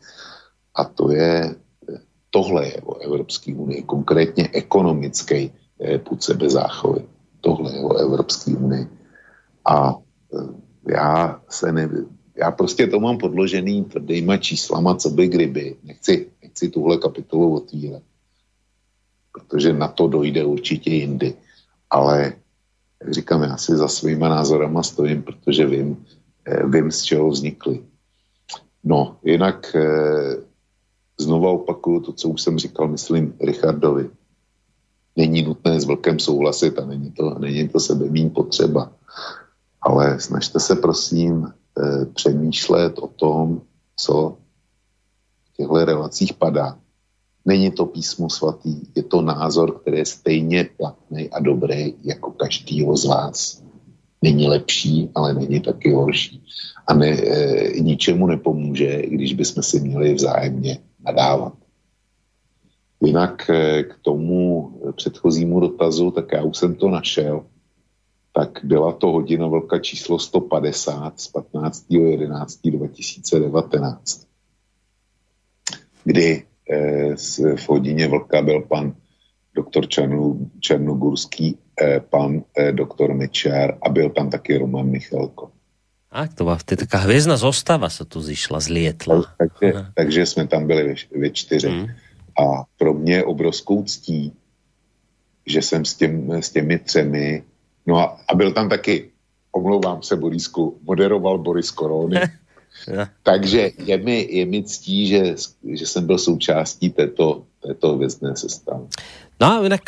a 0.75 0.83
to 0.83 1.11
je 1.11 1.55
tohle 2.33 2.67
je 2.67 2.81
o 2.81 2.97
Evropské 2.97 3.53
unii, 3.53 3.83
konkrétně 3.83 4.49
ekonomický 4.53 5.53
eh, 5.79 5.99
put 5.99 6.23
sebe 6.23 6.49
záchovy. 6.49 7.05
Tohle 7.41 7.75
je 7.75 7.79
o 7.79 7.93
Evropské 7.93 8.57
unii. 8.57 8.87
A 9.65 9.93
eh, 9.93 10.37
já 10.89 11.41
se 11.49 11.71
ne, 11.71 11.89
já 12.35 12.51
prostě 12.51 12.87
to 12.87 12.99
mám 12.99 13.17
podložený 13.17 13.85
tvrdýma 13.85 14.37
číslama, 14.37 14.95
co 14.95 15.09
by 15.09 15.27
kdyby. 15.27 15.75
Nechci, 15.83 16.27
nechci 16.41 16.69
tuhle 16.69 16.97
kapitolu 16.97 17.55
otvírat, 17.55 18.01
protože 19.31 19.73
na 19.73 19.87
to 19.87 20.07
dojde 20.07 20.45
určitě 20.45 20.89
jindy. 20.89 21.33
Ale 21.89 22.33
jak 23.03 23.13
říkám, 23.13 23.43
já 23.43 23.57
si 23.57 23.75
za 23.75 23.87
svýma 23.87 24.29
názorama 24.29 24.83
stojím, 24.83 25.23
protože 25.23 25.65
vím, 25.65 26.05
eh, 26.45 26.67
vím, 26.67 26.91
z 26.91 27.01
čeho 27.01 27.29
vznikly. 27.29 27.83
No, 28.83 29.17
jinak 29.23 29.75
znova 31.19 31.51
opakuju 31.51 31.99
to, 31.99 32.11
co 32.13 32.29
už 32.29 32.41
jsem 32.41 32.59
říkal, 32.59 32.87
myslím, 32.87 33.33
Richardovi. 33.41 34.09
Není 35.15 35.41
nutné 35.41 35.79
s 35.79 35.85
vlkem 35.85 36.19
souhlasit 36.19 36.79
a 36.79 36.85
není 36.85 37.11
to, 37.11 37.39
není 37.39 37.69
to 37.69 37.79
sebe 37.79 38.05
míň 38.05 38.29
potřeba. 38.29 38.91
Ale 39.81 40.19
snažte 40.19 40.59
se 40.59 40.75
prosím 40.75 41.47
eh, 41.47 42.05
přemýšlet 42.05 42.99
o 42.99 43.07
tom, 43.07 43.61
co 43.95 44.37
v 45.45 45.57
těchto 45.57 45.85
relacích 45.85 46.33
padá. 46.33 46.77
Není 47.45 47.71
to 47.71 47.85
písmo 47.85 48.29
svatý, 48.29 48.81
je 48.95 49.03
to 49.03 49.21
názor, 49.21 49.79
který 49.79 49.97
je 49.97 50.05
stejně 50.05 50.69
platný 50.77 51.29
a 51.29 51.39
dobrý 51.39 51.93
jako 52.03 52.31
každýho 52.31 52.97
z 52.97 53.05
vás. 53.05 53.63
Není 54.21 54.47
lepší, 54.47 55.09
ale 55.15 55.33
není 55.33 55.59
taky 55.59 55.91
horší. 55.91 56.43
A 56.87 56.93
ne, 56.93 57.07
e, 57.07 57.79
ničemu 57.79 58.27
nepomůže, 58.27 59.01
když 59.07 59.33
bychom 59.33 59.63
si 59.63 59.79
měli 59.79 60.13
vzájemně 60.13 60.79
nadávat. 61.05 61.53
Jinak 63.05 63.49
e, 63.49 63.83
k 63.83 63.95
tomu 64.01 64.71
předchozímu 64.95 65.59
dotazu, 65.59 66.11
tak 66.11 66.31
já 66.31 66.43
už 66.43 66.57
jsem 66.57 66.75
to 66.75 66.89
našel, 66.89 67.45
tak 68.33 68.59
byla 68.63 68.91
to 68.91 69.07
hodina 69.07 69.47
vlka 69.47 69.79
číslo 69.79 70.19
150 70.19 71.19
z 71.19 71.33
15.11.2019, 71.33 74.25
kdy 76.03 76.45
v 77.55 77.69
hodině 77.69 78.07
vlka 78.07 78.41
byl 78.41 78.61
pan 78.61 78.93
doktor 79.55 79.87
Černu, 79.87 80.51
Černogurský, 80.59 81.57
eh, 81.81 81.99
pan 81.99 82.43
eh, 82.57 82.71
doktor 82.71 83.13
Mečár 83.13 83.77
a 83.81 83.89
byl 83.89 84.09
tam 84.09 84.29
taky 84.29 84.57
Roman 84.57 84.85
Michalko. 84.85 85.51
A 86.11 86.27
to 86.27 86.43
byla 86.43 86.55
vtedy 86.55 86.79
taká 86.79 86.97
hvězdná 86.97 87.37
zostava 87.37 87.89
se 87.89 88.05
tu 88.05 88.21
zišla, 88.21 88.59
zlietla. 88.59 89.35
Takže, 89.37 89.85
takže 89.93 90.25
jsme 90.25 90.47
tam 90.47 90.67
byli 90.67 90.83
ve, 90.83 91.19
ve 91.19 91.29
čtyři. 91.29 91.69
Mm. 91.69 91.87
A 92.45 92.63
pro 92.77 92.93
mě 92.93 93.13
je 93.13 93.23
obrovskou 93.23 93.83
ctí, 93.83 94.33
že 95.45 95.61
jsem 95.61 95.85
s, 95.85 95.93
těm, 95.93 96.31
s 96.31 96.49
těmi 96.49 96.79
třemi, 96.79 97.43
no 97.85 97.97
a, 97.97 98.17
a 98.27 98.35
byl 98.35 98.53
tam 98.53 98.69
taky, 98.69 99.09
omlouvám 99.51 100.03
se 100.03 100.15
Borisku, 100.15 100.79
moderoval 100.83 101.37
Boris 101.37 101.71
Korony. 101.71 102.21
Takže 103.23 103.71
je 103.77 103.97
mi, 103.97 104.27
je 104.31 104.45
mi 104.45 104.63
ctí, 104.63 105.07
že, 105.07 105.35
že 105.73 105.85
jsem 105.85 106.05
byl 106.07 106.17
součástí 106.17 106.89
této, 106.89 107.43
této 107.67 107.95
hvězdné 107.95 108.35
sestavy. 108.35 108.83
No 109.41 109.47
a 109.47 109.65
inak 109.65 109.81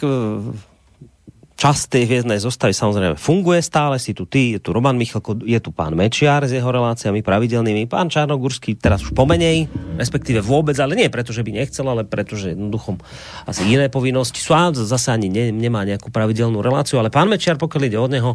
časť 1.55 1.83
tej 1.87 2.03
hviezdnej 2.03 2.39
zostavy 2.43 2.75
samozrejme 2.75 3.15
funguje 3.15 3.63
stále, 3.63 3.95
si 3.95 4.11
tu 4.11 4.27
ty, 4.27 4.55
je 4.55 4.59
tu 4.59 4.75
Roman 4.75 4.95
Michalko, 4.95 5.39
je 5.39 5.55
tu 5.63 5.71
pán 5.71 5.95
Mečiar 5.95 6.43
s 6.43 6.51
jeho 6.51 6.67
reláciami 6.67 7.23
pravidelnými, 7.23 7.87
pán 7.87 8.11
Čarnogurský 8.11 8.75
teraz 8.75 8.99
už 9.07 9.15
pomenej, 9.15 9.71
respektíve 9.95 10.43
vôbec, 10.43 10.75
ale 10.83 10.99
nie 10.99 11.07
preto, 11.07 11.31
že 11.31 11.47
by 11.47 11.55
nechcel, 11.55 11.87
ale 11.87 12.03
preto, 12.03 12.35
že 12.35 12.51
jednoducho 12.51 12.99
asi 13.47 13.63
iné 13.71 13.87
povinnosti 13.87 14.43
sú 14.43 14.51
a 14.51 14.75
zase 14.75 15.15
ani 15.15 15.31
ne, 15.31 15.55
nemá 15.55 15.87
nejakú 15.87 16.11
pravidelnú 16.11 16.59
reláciu, 16.59 16.99
ale 16.99 17.07
pán 17.07 17.31
Mečiar, 17.31 17.55
pokiaľ 17.55 17.83
ide 17.87 17.99
od 18.03 18.11
neho, 18.11 18.31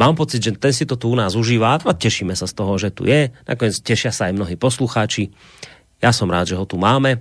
mám 0.00 0.16
pocit, 0.16 0.40
že 0.40 0.56
ten 0.56 0.72
si 0.72 0.88
to 0.88 0.96
tu 0.96 1.12
u 1.12 1.16
nás 1.16 1.36
užíva 1.36 1.76
a 1.76 1.92
tešíme 1.92 2.32
sa 2.32 2.48
z 2.48 2.56
toho, 2.56 2.72
že 2.80 2.88
tu 2.88 3.04
je. 3.04 3.36
Nakoniec 3.44 3.76
tešia 3.84 4.16
sa 4.16 4.32
aj 4.32 4.36
mnohí 4.36 4.56
poslucháči. 4.56 5.28
Ja 6.00 6.08
som 6.08 6.32
rád, 6.32 6.52
že 6.52 6.56
ho 6.56 6.64
tu 6.64 6.80
máme. 6.80 7.20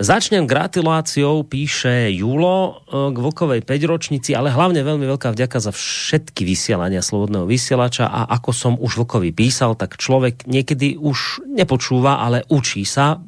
Začnem 0.00 0.48
gratuláciou, 0.48 1.44
píše 1.44 2.08
Julo 2.16 2.56
e, 2.88 3.12
k 3.12 3.16
Vlkovej 3.20 3.60
5 3.68 3.84
ročnici, 3.84 4.32
ale 4.32 4.48
hlavne 4.48 4.80
veľmi 4.80 5.04
veľká 5.04 5.28
vďaka 5.36 5.60
za 5.60 5.76
všetky 5.76 6.40
vysielania 6.48 7.04
Slobodného 7.04 7.44
vysielača 7.44 8.08
a 8.08 8.24
ako 8.32 8.50
som 8.56 8.72
už 8.80 9.04
Vlkovi 9.04 9.28
písal, 9.36 9.76
tak 9.76 10.00
človek 10.00 10.48
niekedy 10.48 10.96
už 10.96 11.44
nepočúva, 11.44 12.16
ale 12.24 12.48
učí 12.48 12.88
sa 12.88 13.20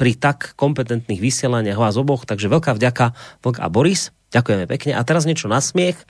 pri 0.00 0.16
tak 0.16 0.56
kompetentných 0.56 1.20
vysielaniach 1.20 1.76
vás 1.76 2.00
oboch, 2.00 2.24
takže 2.24 2.48
veľká 2.48 2.72
vďaka 2.72 3.12
Vlk 3.44 3.60
a 3.60 3.68
Boris. 3.68 4.08
Ďakujeme 4.32 4.64
pekne. 4.64 4.96
A 4.96 5.04
teraz 5.04 5.28
niečo 5.28 5.52
na 5.52 5.60
smiech. 5.60 6.00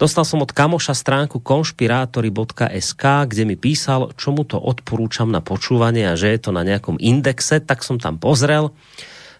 Dostal 0.00 0.24
som 0.24 0.40
od 0.40 0.48
kamoša 0.48 0.96
stránku 0.96 1.44
konšpirátory.sk, 1.44 3.04
kde 3.04 3.42
mi 3.44 3.60
písal, 3.60 4.16
čo 4.16 4.32
mu 4.32 4.48
to 4.48 4.56
odporúčam 4.56 5.28
na 5.28 5.44
počúvanie 5.44 6.08
a 6.08 6.16
že 6.16 6.32
je 6.32 6.40
to 6.40 6.56
na 6.56 6.64
nejakom 6.64 6.96
indexe, 6.96 7.60
tak 7.60 7.84
som 7.84 8.00
tam 8.00 8.16
pozrel. 8.16 8.72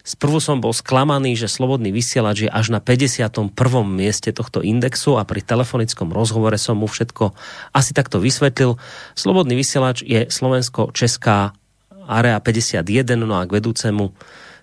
Sprvu 0.05 0.37
som 0.37 0.61
bol 0.61 0.69
sklamaný, 0.69 1.33
že 1.33 1.49
Slobodný 1.49 1.89
vysielač 1.89 2.45
je 2.45 2.49
až 2.53 2.69
na 2.69 2.77
51. 2.77 3.57
mieste 3.89 4.29
tohto 4.29 4.61
indexu 4.61 5.17
a 5.17 5.25
pri 5.25 5.41
telefonickom 5.41 6.13
rozhovore 6.13 6.61
som 6.61 6.77
mu 6.77 6.85
všetko 6.85 7.33
asi 7.73 7.97
takto 7.97 8.21
vysvetlil. 8.21 8.77
Slobodný 9.17 9.57
vysielač 9.57 10.05
je 10.05 10.29
Slovensko-Česká 10.29 11.57
area 12.05 12.37
51, 12.37 13.17
no 13.17 13.33
a 13.33 13.49
k 13.49 13.57
vedúcemu 13.57 14.13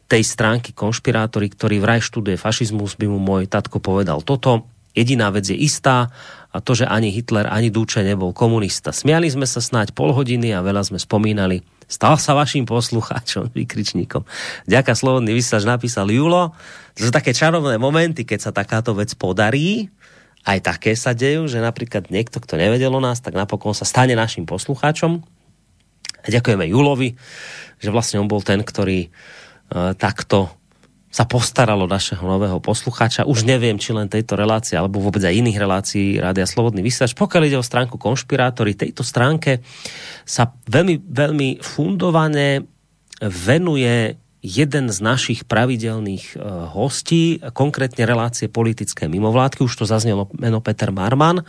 tej 0.06 0.22
stránky 0.22 0.70
konšpirátory, 0.70 1.50
ktorý 1.50 1.82
vraj 1.82 2.06
študuje 2.06 2.38
fašizmus, 2.38 2.94
by 2.94 3.10
mu 3.10 3.18
môj 3.18 3.50
tatko 3.50 3.82
povedal 3.82 4.22
toto 4.22 4.77
Jediná 4.96 5.30
vec 5.30 5.48
je 5.48 5.56
istá 5.56 6.10
a 6.48 6.64
to, 6.64 6.72
že 6.72 6.88
ani 6.88 7.12
Hitler, 7.12 7.44
ani 7.44 7.68
Duče 7.68 8.00
nebol 8.00 8.32
komunista. 8.32 8.88
Smiali 8.90 9.28
sme 9.28 9.44
sa 9.44 9.60
snáď 9.60 9.92
pol 9.92 10.16
hodiny 10.16 10.56
a 10.56 10.64
veľa 10.64 10.88
sme 10.88 10.96
spomínali. 10.96 11.60
Stal 11.88 12.20
sa 12.20 12.36
vašim 12.36 12.64
poslucháčom, 12.68 13.52
vykričníkom. 13.58 14.24
Ďaká 14.64 14.96
Slobodný 14.96 15.36
vysielač 15.36 15.64
napísal 15.68 16.08
Julo. 16.08 16.56
To 16.96 17.00
sú 17.04 17.10
také 17.12 17.36
čarovné 17.36 17.76
momenty, 17.76 18.24
keď 18.24 18.48
sa 18.48 18.52
takáto 18.52 18.96
vec 18.96 19.12
podarí. 19.16 19.92
Aj 20.48 20.56
také 20.64 20.96
sa 20.96 21.12
dejú, 21.12 21.44
že 21.44 21.60
napríklad 21.60 22.08
niekto, 22.08 22.40
kto 22.40 22.56
nevedel 22.56 22.92
o 22.92 23.00
nás, 23.00 23.20
tak 23.20 23.36
napokon 23.36 23.76
sa 23.76 23.84
stane 23.84 24.16
našim 24.16 24.48
poslucháčom. 24.48 25.20
A 26.24 26.26
ďakujeme 26.26 26.64
Julovi, 26.68 27.14
že 27.78 27.92
vlastne 27.92 28.18
on 28.18 28.28
bol 28.28 28.40
ten, 28.40 28.64
ktorý 28.64 29.08
uh, 29.08 29.92
takto 29.94 30.57
sa 31.08 31.24
postaralo 31.24 31.88
našeho 31.88 32.20
nového 32.20 32.60
poslucháča. 32.60 33.24
Už 33.24 33.48
neviem, 33.48 33.80
či 33.80 33.96
len 33.96 34.12
tejto 34.12 34.36
relácie, 34.36 34.76
alebo 34.76 35.00
vôbec 35.00 35.24
aj 35.24 35.40
iných 35.40 35.58
relácií 35.58 36.06
Rádia 36.20 36.44
Slobodný 36.44 36.84
vysielač. 36.84 37.16
Pokiaľ 37.16 37.42
ide 37.48 37.56
o 37.56 37.64
stránku 37.64 37.96
Konšpirátory, 37.96 38.76
tejto 38.76 39.00
stránke 39.00 39.64
sa 40.28 40.52
veľmi, 40.68 41.00
veľmi 41.08 41.48
fundované 41.64 42.60
venuje 43.24 44.20
jeden 44.38 44.86
z 44.92 44.98
našich 45.02 45.48
pravidelných 45.48 46.36
uh, 46.36 46.70
hostí, 46.70 47.42
konkrétne 47.56 48.06
relácie 48.06 48.46
politické 48.46 49.10
mimovládky, 49.10 49.66
už 49.66 49.82
to 49.82 49.84
zaznelo 49.88 50.30
meno 50.36 50.62
Peter 50.62 50.94
Marman, 50.94 51.42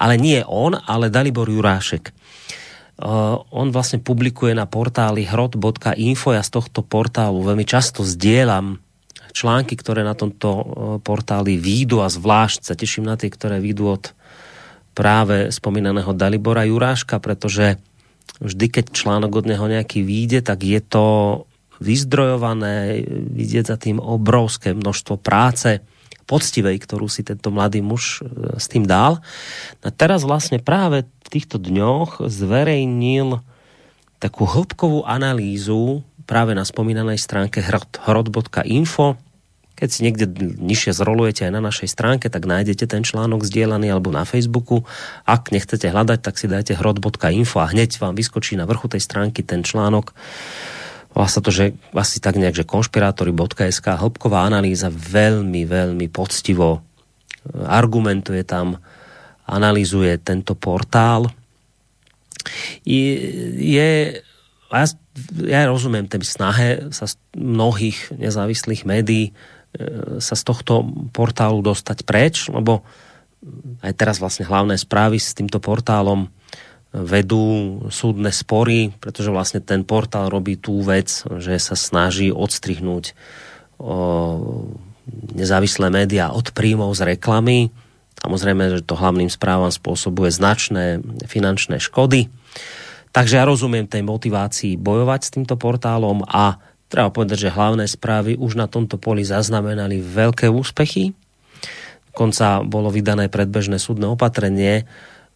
ale 0.00 0.14
nie 0.16 0.40
on, 0.48 0.72
ale 0.72 1.12
Dalibor 1.12 1.50
Jurášek. 1.50 2.14
Uh, 3.00 3.42
on 3.52 3.72
vlastne 3.74 4.00
publikuje 4.00 4.56
na 4.56 4.64
portáli 4.64 5.28
hrot.info. 5.28 6.32
Ja 6.32 6.44
z 6.44 6.52
tohto 6.52 6.80
portálu 6.80 7.44
veľmi 7.44 7.64
často 7.68 8.04
zdieľam 8.04 8.80
články, 9.32 9.74
ktoré 9.78 10.02
na 10.02 10.14
tomto 10.18 10.48
e, 10.50 10.64
portáli 11.00 11.56
výjdu 11.56 12.02
a 12.04 12.12
zvlášť 12.12 12.66
sa 12.66 12.74
teším 12.74 13.08
na 13.08 13.16
tie, 13.16 13.30
ktoré 13.32 13.62
výjdu 13.62 13.84
od 13.86 14.04
práve 14.92 15.54
spomínaného 15.54 16.12
Dalibora 16.12 16.66
Juráška, 16.66 17.22
pretože 17.22 17.78
vždy, 18.42 18.66
keď 18.68 18.84
článok 18.92 19.42
od 19.42 19.46
neho 19.46 19.66
nejaký 19.66 20.02
vyjde, 20.02 20.44
tak 20.44 20.66
je 20.66 20.80
to 20.82 21.06
vyzdrojované, 21.80 23.06
vidieť 23.08 23.64
za 23.72 23.76
tým 23.80 23.96
obrovské 23.96 24.76
množstvo 24.76 25.16
práce, 25.16 25.80
poctivej, 26.30 26.78
ktorú 26.78 27.10
si 27.10 27.26
tento 27.26 27.50
mladý 27.50 27.82
muž 27.82 28.22
e, 28.22 28.54
s 28.54 28.70
tým 28.70 28.86
dal. 28.86 29.18
A 29.82 29.90
teraz 29.90 30.22
vlastne 30.22 30.62
práve 30.62 31.02
v 31.26 31.28
týchto 31.28 31.58
dňoch 31.58 32.22
zverejnil 32.30 33.42
takú 34.22 34.46
hĺbkovú 34.46 35.02
analýzu 35.02 36.06
práve 36.30 36.54
na 36.54 36.62
spomínanej 36.62 37.18
stránke 37.18 37.58
hrot.info. 37.58 39.18
Keď 39.74 39.88
si 39.90 40.00
niekde 40.06 40.30
nižšie 40.60 40.92
zrolujete 40.94 41.48
aj 41.48 41.52
na 41.56 41.64
našej 41.64 41.88
stránke, 41.90 42.30
tak 42.30 42.46
nájdete 42.46 42.86
ten 42.86 43.02
článok 43.02 43.42
zdieľaný 43.42 43.90
alebo 43.90 44.14
na 44.14 44.22
Facebooku. 44.22 44.86
Ak 45.26 45.50
nechcete 45.50 45.90
hľadať, 45.90 46.22
tak 46.22 46.38
si 46.38 46.46
dajte 46.46 46.78
hrot.info 46.78 47.58
a 47.58 47.70
hneď 47.74 47.98
vám 47.98 48.14
vyskočí 48.14 48.54
na 48.54 48.68
vrchu 48.70 48.86
tej 48.86 49.02
stránky 49.02 49.42
ten 49.42 49.66
článok 49.66 50.14
Volá 51.10 51.26
sa 51.26 51.42
to, 51.42 51.50
že 51.50 51.74
asi 51.90 52.22
tak 52.22 52.38
nejak, 52.38 52.62
že 52.62 52.68
konšpirátory.sk, 52.70 53.82
hĺbková 53.82 54.46
analýza 54.46 54.94
veľmi, 54.94 55.66
veľmi 55.66 56.06
poctivo 56.06 56.78
e, 56.78 56.80
argumentuje 57.66 58.46
tam, 58.46 58.78
analýzuje 59.42 60.22
tento 60.22 60.54
portál. 60.54 61.26
Je, 62.86 63.18
je 63.58 64.22
ja, 64.70 64.86
ja 65.42 65.60
rozumiem 65.66 66.06
tej 66.06 66.22
snahe 66.22 66.68
sa 66.94 67.10
mnohých 67.34 68.14
nezávislých 68.14 68.86
médií 68.86 69.30
e, 69.30 69.32
sa 70.22 70.34
z 70.38 70.42
tohto 70.46 70.86
portálu 71.10 71.60
dostať 71.60 71.98
preč, 72.06 72.46
lebo 72.46 72.86
aj 73.80 73.92
teraz 73.96 74.20
vlastne 74.20 74.44
hlavné 74.44 74.76
správy 74.76 75.16
s 75.16 75.32
týmto 75.32 75.58
portálom 75.58 76.28
vedú 76.90 77.78
súdne 77.88 78.34
spory, 78.34 78.90
pretože 78.98 79.30
vlastne 79.30 79.62
ten 79.62 79.86
portál 79.86 80.26
robí 80.26 80.58
tú 80.58 80.82
vec, 80.82 81.22
že 81.38 81.54
sa 81.62 81.78
snaží 81.78 82.34
odstrihnúť 82.34 83.14
o, 83.78 84.66
nezávislé 85.30 85.86
médiá 85.86 86.34
od 86.34 86.50
príjmov 86.50 86.90
z 86.98 87.14
reklamy. 87.14 87.70
Samozrejme, 88.18 88.74
že 88.74 88.84
to 88.84 88.98
hlavným 88.98 89.30
správam 89.30 89.70
spôsobuje 89.70 90.34
značné 90.34 90.98
finančné 91.30 91.78
škody. 91.78 92.26
Takže 93.10 93.42
ja 93.42 93.44
rozumiem 93.44 93.90
tej 93.90 94.06
motivácii 94.06 94.78
bojovať 94.78 95.20
s 95.26 95.32
týmto 95.34 95.54
portálom 95.58 96.22
a 96.30 96.62
treba 96.86 97.10
povedať, 97.10 97.50
že 97.50 97.54
hlavné 97.54 97.90
správy 97.90 98.38
už 98.38 98.54
na 98.54 98.70
tomto 98.70 99.02
poli 99.02 99.26
zaznamenali 99.26 99.98
veľké 99.98 100.46
úspechy. 100.46 101.10
Konca 102.14 102.62
bolo 102.62 102.90
vydané 102.90 103.26
predbežné 103.26 103.82
súdne 103.82 104.06
opatrenie, 104.10 104.86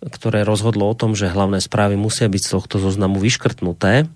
ktoré 0.03 0.47
rozhodlo 0.47 0.91
o 0.91 0.99
tom, 0.99 1.19
že 1.19 1.31
hlavné 1.31 1.59
správy 1.59 1.99
musia 1.99 2.31
byť 2.31 2.43
z 2.43 2.53
tohto 2.59 2.77
zoznamu 2.79 3.19
vyškrtnuté. 3.19 4.07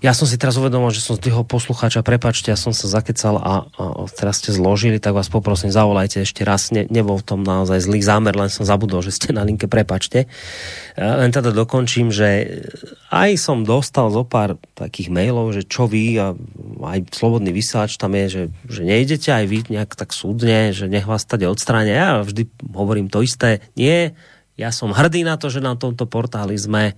Ja 0.00 0.16
som 0.16 0.24
si 0.24 0.40
teraz 0.40 0.56
uvedomil, 0.56 0.96
že 0.96 1.04
som 1.04 1.20
z 1.20 1.28
toho 1.28 1.44
poslucháča, 1.44 2.00
prepačte, 2.00 2.48
ja 2.48 2.56
som 2.56 2.72
sa 2.72 2.88
zakecal 2.88 3.36
a, 3.36 3.68
a 3.68 4.08
teraz 4.08 4.40
ste 4.40 4.48
zložili, 4.48 4.96
tak 4.96 5.12
vás 5.12 5.28
poprosím, 5.28 5.68
zavolajte 5.68 6.24
ešte 6.24 6.40
raz. 6.40 6.72
Ne, 6.72 6.88
nebol 6.88 7.20
v 7.20 7.28
tom 7.28 7.44
naozaj 7.44 7.84
zlý 7.84 8.00
zámer, 8.00 8.32
len 8.32 8.48
som 8.48 8.64
zabudol, 8.64 9.04
že 9.04 9.12
ste 9.12 9.36
na 9.36 9.44
linke, 9.44 9.68
prepačte. 9.68 10.24
E, 10.24 11.04
len 11.04 11.28
teda 11.28 11.52
dokončím, 11.52 12.08
že 12.08 12.48
aj 13.12 13.36
som 13.36 13.60
dostal 13.60 14.08
zo 14.08 14.24
pár 14.24 14.56
takých 14.72 15.12
mailov, 15.12 15.52
že 15.52 15.68
čo 15.68 15.84
vy, 15.84 16.16
a 16.16 16.32
aj 16.80 17.12
slobodný 17.12 17.52
vysielač 17.52 18.00
tam 18.00 18.16
je, 18.16 18.24
že, 18.32 18.42
že 18.72 18.82
nejdete 18.88 19.28
aj 19.28 19.44
vy 19.52 19.58
nejak 19.68 20.00
tak 20.00 20.16
súdne, 20.16 20.72
že 20.72 20.88
nech 20.88 21.04
vás 21.04 21.28
tady 21.28 21.44
odstráňa. 21.44 21.92
Ja 21.92 22.08
vždy 22.24 22.48
hovorím 22.72 23.12
to 23.12 23.20
isté. 23.20 23.60
Nie, 23.76 24.16
ja 24.56 24.72
som 24.72 24.96
hrdý 24.96 25.28
na 25.28 25.36
to, 25.36 25.52
že 25.52 25.60
na 25.60 25.76
tomto 25.76 26.08
portáli 26.08 26.56
sme, 26.56 26.96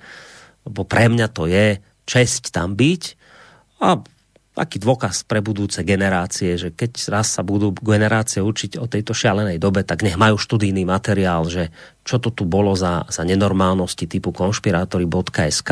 lebo 0.63 0.87
pre 0.87 1.11
mňa 1.11 1.27
to 1.35 1.51
je 1.51 1.83
česť 2.09 2.55
tam 2.55 2.75
byť 2.75 3.03
a 3.83 3.99
taký 4.53 4.85
dôkaz 4.85 5.25
pre 5.25 5.41
budúce 5.41 5.81
generácie, 5.81 6.61
že 6.61 6.69
keď 6.77 7.09
raz 7.09 7.33
sa 7.33 7.41
budú 7.41 7.73
generácie 7.73 8.45
učiť 8.45 8.77
o 8.77 8.85
tejto 8.85 9.17
šialenej 9.17 9.57
dobe, 9.57 9.81
tak 9.81 10.05
nech 10.05 10.21
majú 10.21 10.37
študijný 10.37 10.85
materiál, 10.85 11.49
že 11.49 11.73
čo 12.05 12.21
to 12.21 12.29
tu 12.29 12.45
bolo 12.45 12.77
za, 12.77 13.09
za 13.09 13.25
nenormálnosti 13.25 14.05
typu 14.05 14.29
konšpirátory.sk. 14.37 15.71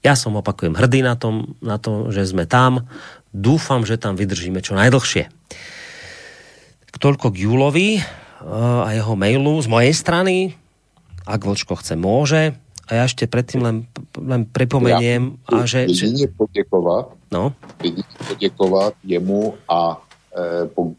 Ja 0.00 0.14
som 0.16 0.40
opakujem 0.40 0.72
hrdý 0.72 1.04
na, 1.04 1.20
tom, 1.20 1.60
na 1.60 1.76
to, 1.76 2.08
že 2.08 2.32
sme 2.32 2.48
tam. 2.48 2.88
Dúfam, 3.36 3.84
že 3.84 4.00
tam 4.00 4.16
vydržíme 4.16 4.64
čo 4.64 4.72
najdlhšie. 4.72 5.28
Toľko 6.98 7.30
k 7.30 7.36
Julovi 7.44 7.90
eh, 7.94 8.02
a 8.48 8.88
jeho 8.96 9.14
mailu 9.14 9.60
z 9.60 9.68
mojej 9.68 9.92
strany 9.92 10.56
ak 11.28 11.44
Vlčko 11.44 11.76
chce, 11.76 11.94
môže. 12.00 12.56
A 12.88 12.90
ja 12.96 13.02
ešte 13.04 13.28
predtým 13.28 13.60
len, 13.60 13.76
len 14.16 14.48
pripomeniem, 14.48 15.36
ja, 15.52 15.60
a 15.60 15.68
že... 15.68 15.84
Jedině 15.84 16.28
poděkovat, 16.32 17.12
no? 17.32 17.52
poděkovat 18.28 18.94
jemu 19.04 19.54
a 19.68 20.02
e, 20.32 20.66
po, 20.66 20.92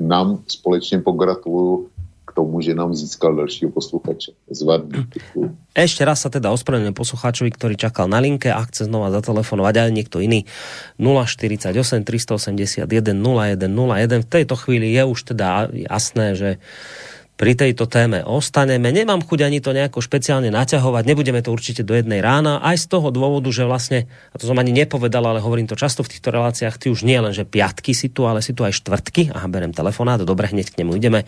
nám 0.00 0.38
společně 0.48 0.98
pogratuluju 0.98 1.88
k 2.30 2.32
tomu, 2.32 2.62
že 2.62 2.78
nám 2.78 2.94
získal 2.94 3.34
dalšího 3.34 3.74
posluchače. 3.74 4.38
Zvadný. 4.46 5.02
Ešte 5.74 6.06
raz 6.06 6.22
sa 6.22 6.30
teda 6.30 6.54
ospravedlňujem 6.54 6.94
poslucháčovi, 6.94 7.50
ktorý 7.50 7.74
čakal 7.74 8.06
na 8.06 8.22
linke 8.22 8.54
a 8.54 8.62
chce 8.62 8.86
znova 8.86 9.10
zatelefonovať 9.10 9.74
aj 9.82 9.90
niekto 9.90 10.22
iný. 10.22 10.46
048 11.02 11.74
381 12.06 12.86
0101. 12.86 14.22
V 14.22 14.28
tejto 14.30 14.54
chvíli 14.54 14.94
je 14.94 15.02
už 15.02 15.34
teda 15.34 15.74
jasné, 15.74 16.38
že 16.38 16.50
pri 17.40 17.56
tejto 17.56 17.88
téme 17.88 18.20
ostaneme. 18.20 18.92
Nemám 18.92 19.24
chuť 19.24 19.48
ani 19.48 19.64
to 19.64 19.72
nejako 19.72 20.04
špeciálne 20.04 20.52
naťahovať, 20.52 21.08
nebudeme 21.08 21.40
to 21.40 21.56
určite 21.56 21.80
do 21.80 21.96
jednej 21.96 22.20
rána, 22.20 22.60
aj 22.60 22.84
z 22.84 22.86
toho 22.92 23.08
dôvodu, 23.08 23.48
že 23.48 23.64
vlastne, 23.64 24.12
a 24.28 24.36
to 24.36 24.44
som 24.44 24.60
ani 24.60 24.76
nepovedal, 24.76 25.24
ale 25.24 25.40
hovorím 25.40 25.64
to 25.64 25.72
často 25.72 26.04
v 26.04 26.12
týchto 26.12 26.36
reláciách, 26.36 26.76
ty 26.76 26.92
už 26.92 27.00
nie 27.08 27.16
len, 27.16 27.32
že 27.32 27.48
piatky 27.48 27.96
si 27.96 28.12
tu, 28.12 28.28
ale 28.28 28.44
si 28.44 28.52
tu 28.52 28.60
aj 28.60 28.76
štvrtky. 28.76 29.32
Aha, 29.32 29.48
berem 29.48 29.72
telefonát, 29.72 30.20
dobre, 30.20 30.52
hneď 30.52 30.68
k 30.68 30.84
nemu 30.84 31.00
ideme. 31.00 31.24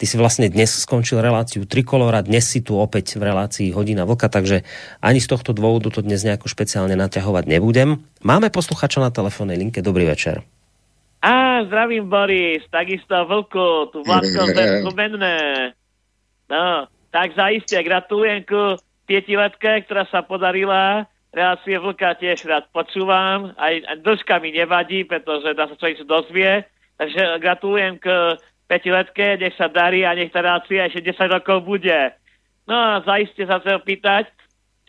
Ty 0.00 0.04
si 0.08 0.16
vlastne 0.16 0.48
dnes 0.48 0.72
skončil 0.72 1.20
reláciu 1.20 1.68
Trikolora, 1.68 2.24
dnes 2.24 2.48
si 2.48 2.64
tu 2.64 2.80
opäť 2.80 3.20
v 3.20 3.28
relácii 3.28 3.76
Hodina 3.76 4.08
Vlka, 4.08 4.32
takže 4.32 4.64
ani 5.04 5.20
z 5.20 5.28
tohto 5.28 5.52
dôvodu 5.52 5.92
to 5.92 6.00
dnes 6.00 6.24
nejako 6.24 6.48
špeciálne 6.48 6.96
naťahovať 6.96 7.44
nebudem. 7.44 8.00
Máme 8.24 8.48
posluchača 8.48 9.04
na 9.04 9.12
telefónnej 9.12 9.60
linke, 9.60 9.84
dobrý 9.84 10.08
večer. 10.08 10.40
Á, 11.22 11.62
zdravím 11.70 12.10
Boris, 12.10 12.66
takisto 12.66 13.14
Vlku, 13.14 13.94
tu 13.94 14.02
Vládko 14.02 14.90
menné. 14.98 15.70
No, 16.50 16.90
tak 17.14 17.38
zaiste, 17.38 17.78
gratulujem 17.78 18.42
ku 18.42 18.74
pietiletke, 19.06 19.86
ktorá 19.86 20.02
sa 20.10 20.26
podarila. 20.26 21.06
Relácie 21.30 21.78
Vlka 21.78 22.18
tiež 22.18 22.42
rád 22.42 22.66
počúvam. 22.74 23.54
Aj, 23.54 23.70
aj 23.70 24.02
dĺžka 24.02 24.42
mi 24.42 24.50
nevadí, 24.50 25.06
pretože 25.06 25.54
dá 25.54 25.70
sa 25.70 25.78
človek 25.78 26.02
dozvie. 26.10 26.66
Takže 26.98 27.38
gratulujem 27.38 28.02
k 28.02 28.34
petiletke, 28.66 29.38
nech 29.38 29.54
sa 29.54 29.70
darí 29.70 30.02
a 30.02 30.18
nech 30.18 30.34
tá 30.34 30.42
relácia 30.42 30.90
ešte 30.90 31.06
10 31.06 31.38
rokov 31.38 31.62
bude. 31.62 32.18
No 32.66 32.74
a 32.74 32.98
zaiste 33.06 33.46
sa 33.46 33.62
chcem 33.62 33.78
pýtať, 33.78 34.26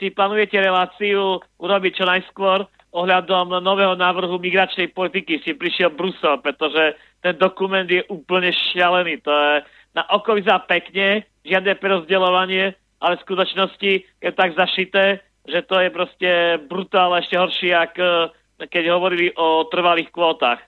či 0.02 0.10
plánujete 0.10 0.58
reláciu 0.58 1.46
urobiť 1.62 1.92
čo 1.94 2.10
najskôr, 2.10 2.66
ohľadom 2.94 3.58
nového 3.60 3.98
návrhu 3.98 4.38
migračnej 4.38 4.94
politiky 4.94 5.42
si 5.42 5.58
prišiel 5.58 5.98
Brusel, 5.98 6.38
pretože 6.46 6.94
ten 7.26 7.34
dokument 7.42 7.90
je 7.90 8.06
úplne 8.08 8.54
šialený. 8.54 9.26
To 9.26 9.34
je 9.34 9.66
na 9.98 10.06
oko 10.14 10.38
vyzerá 10.38 10.62
pekne, 10.66 11.26
žiadne 11.42 11.78
prerozdeľovanie, 11.82 12.78
ale 13.02 13.14
v 13.18 13.26
skutočnosti 13.26 13.92
je 14.22 14.32
tak 14.32 14.54
zašité, 14.54 15.26
že 15.44 15.60
to 15.66 15.76
je 15.82 15.90
proste 15.90 16.32
brutálne 16.70 17.20
ešte 17.20 17.36
horšie, 17.36 17.74
ako 17.74 18.32
keď 18.64 18.84
hovorili 18.94 19.34
o 19.36 19.68
trvalých 19.68 20.14
kvótach. 20.14 20.62
E, 20.62 20.68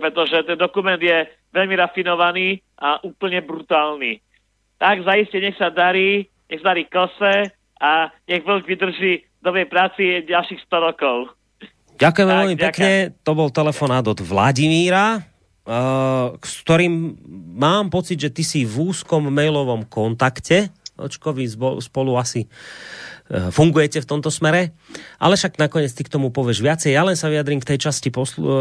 pretože 0.00 0.46
ten 0.48 0.56
dokument 0.56 1.00
je 1.00 1.28
veľmi 1.52 1.74
rafinovaný 1.76 2.60
a 2.80 3.00
úplne 3.04 3.44
brutálny. 3.44 4.20
Tak 4.80 5.04
zaiste 5.04 5.40
nech 5.40 5.56
sa 5.60 5.68
darí, 5.68 6.28
nech 6.48 6.60
sa 6.64 6.72
darí 6.72 6.88
kose 6.88 7.52
a 7.80 8.08
nech 8.28 8.44
vlk 8.44 8.64
vydrží 8.64 9.31
dobrej 9.42 9.66
práci 9.68 10.22
ďalších 10.24 10.62
100 10.70 10.86
rokov. 10.88 11.16
Ďakujem 11.98 12.26
tak, 12.26 12.34
veľmi 12.34 12.54
ďakujem. 12.56 12.66
pekne. 12.72 12.90
To 13.26 13.32
bol 13.36 13.48
telefonát 13.50 14.06
od 14.06 14.18
Vladimíra, 14.22 15.18
uh, 15.18 16.34
s 16.40 16.62
ktorým 16.62 17.18
mám 17.58 17.90
pocit, 17.92 18.18
že 18.18 18.30
ty 18.32 18.42
si 18.46 18.64
v 18.64 18.90
úzkom 18.90 19.28
mailovom 19.28 19.86
kontakte. 19.86 20.70
Očkovi 20.96 21.48
spolu 21.82 22.14
asi 22.18 22.46
fungujete 23.32 24.04
v 24.04 24.06
tomto 24.06 24.28
smere. 24.28 24.76
Ale 25.16 25.40
však 25.40 25.56
nakoniec 25.56 25.88
ty 25.96 26.04
k 26.04 26.12
tomu 26.12 26.28
povieš 26.28 26.60
viacej. 26.60 26.92
Ja 26.92 27.02
len 27.08 27.16
sa 27.16 27.32
vyjadrím 27.32 27.64
k 27.64 27.74
tej 27.74 27.88
časti 27.88 28.12
poslu, 28.12 28.44
uh, 28.44 28.52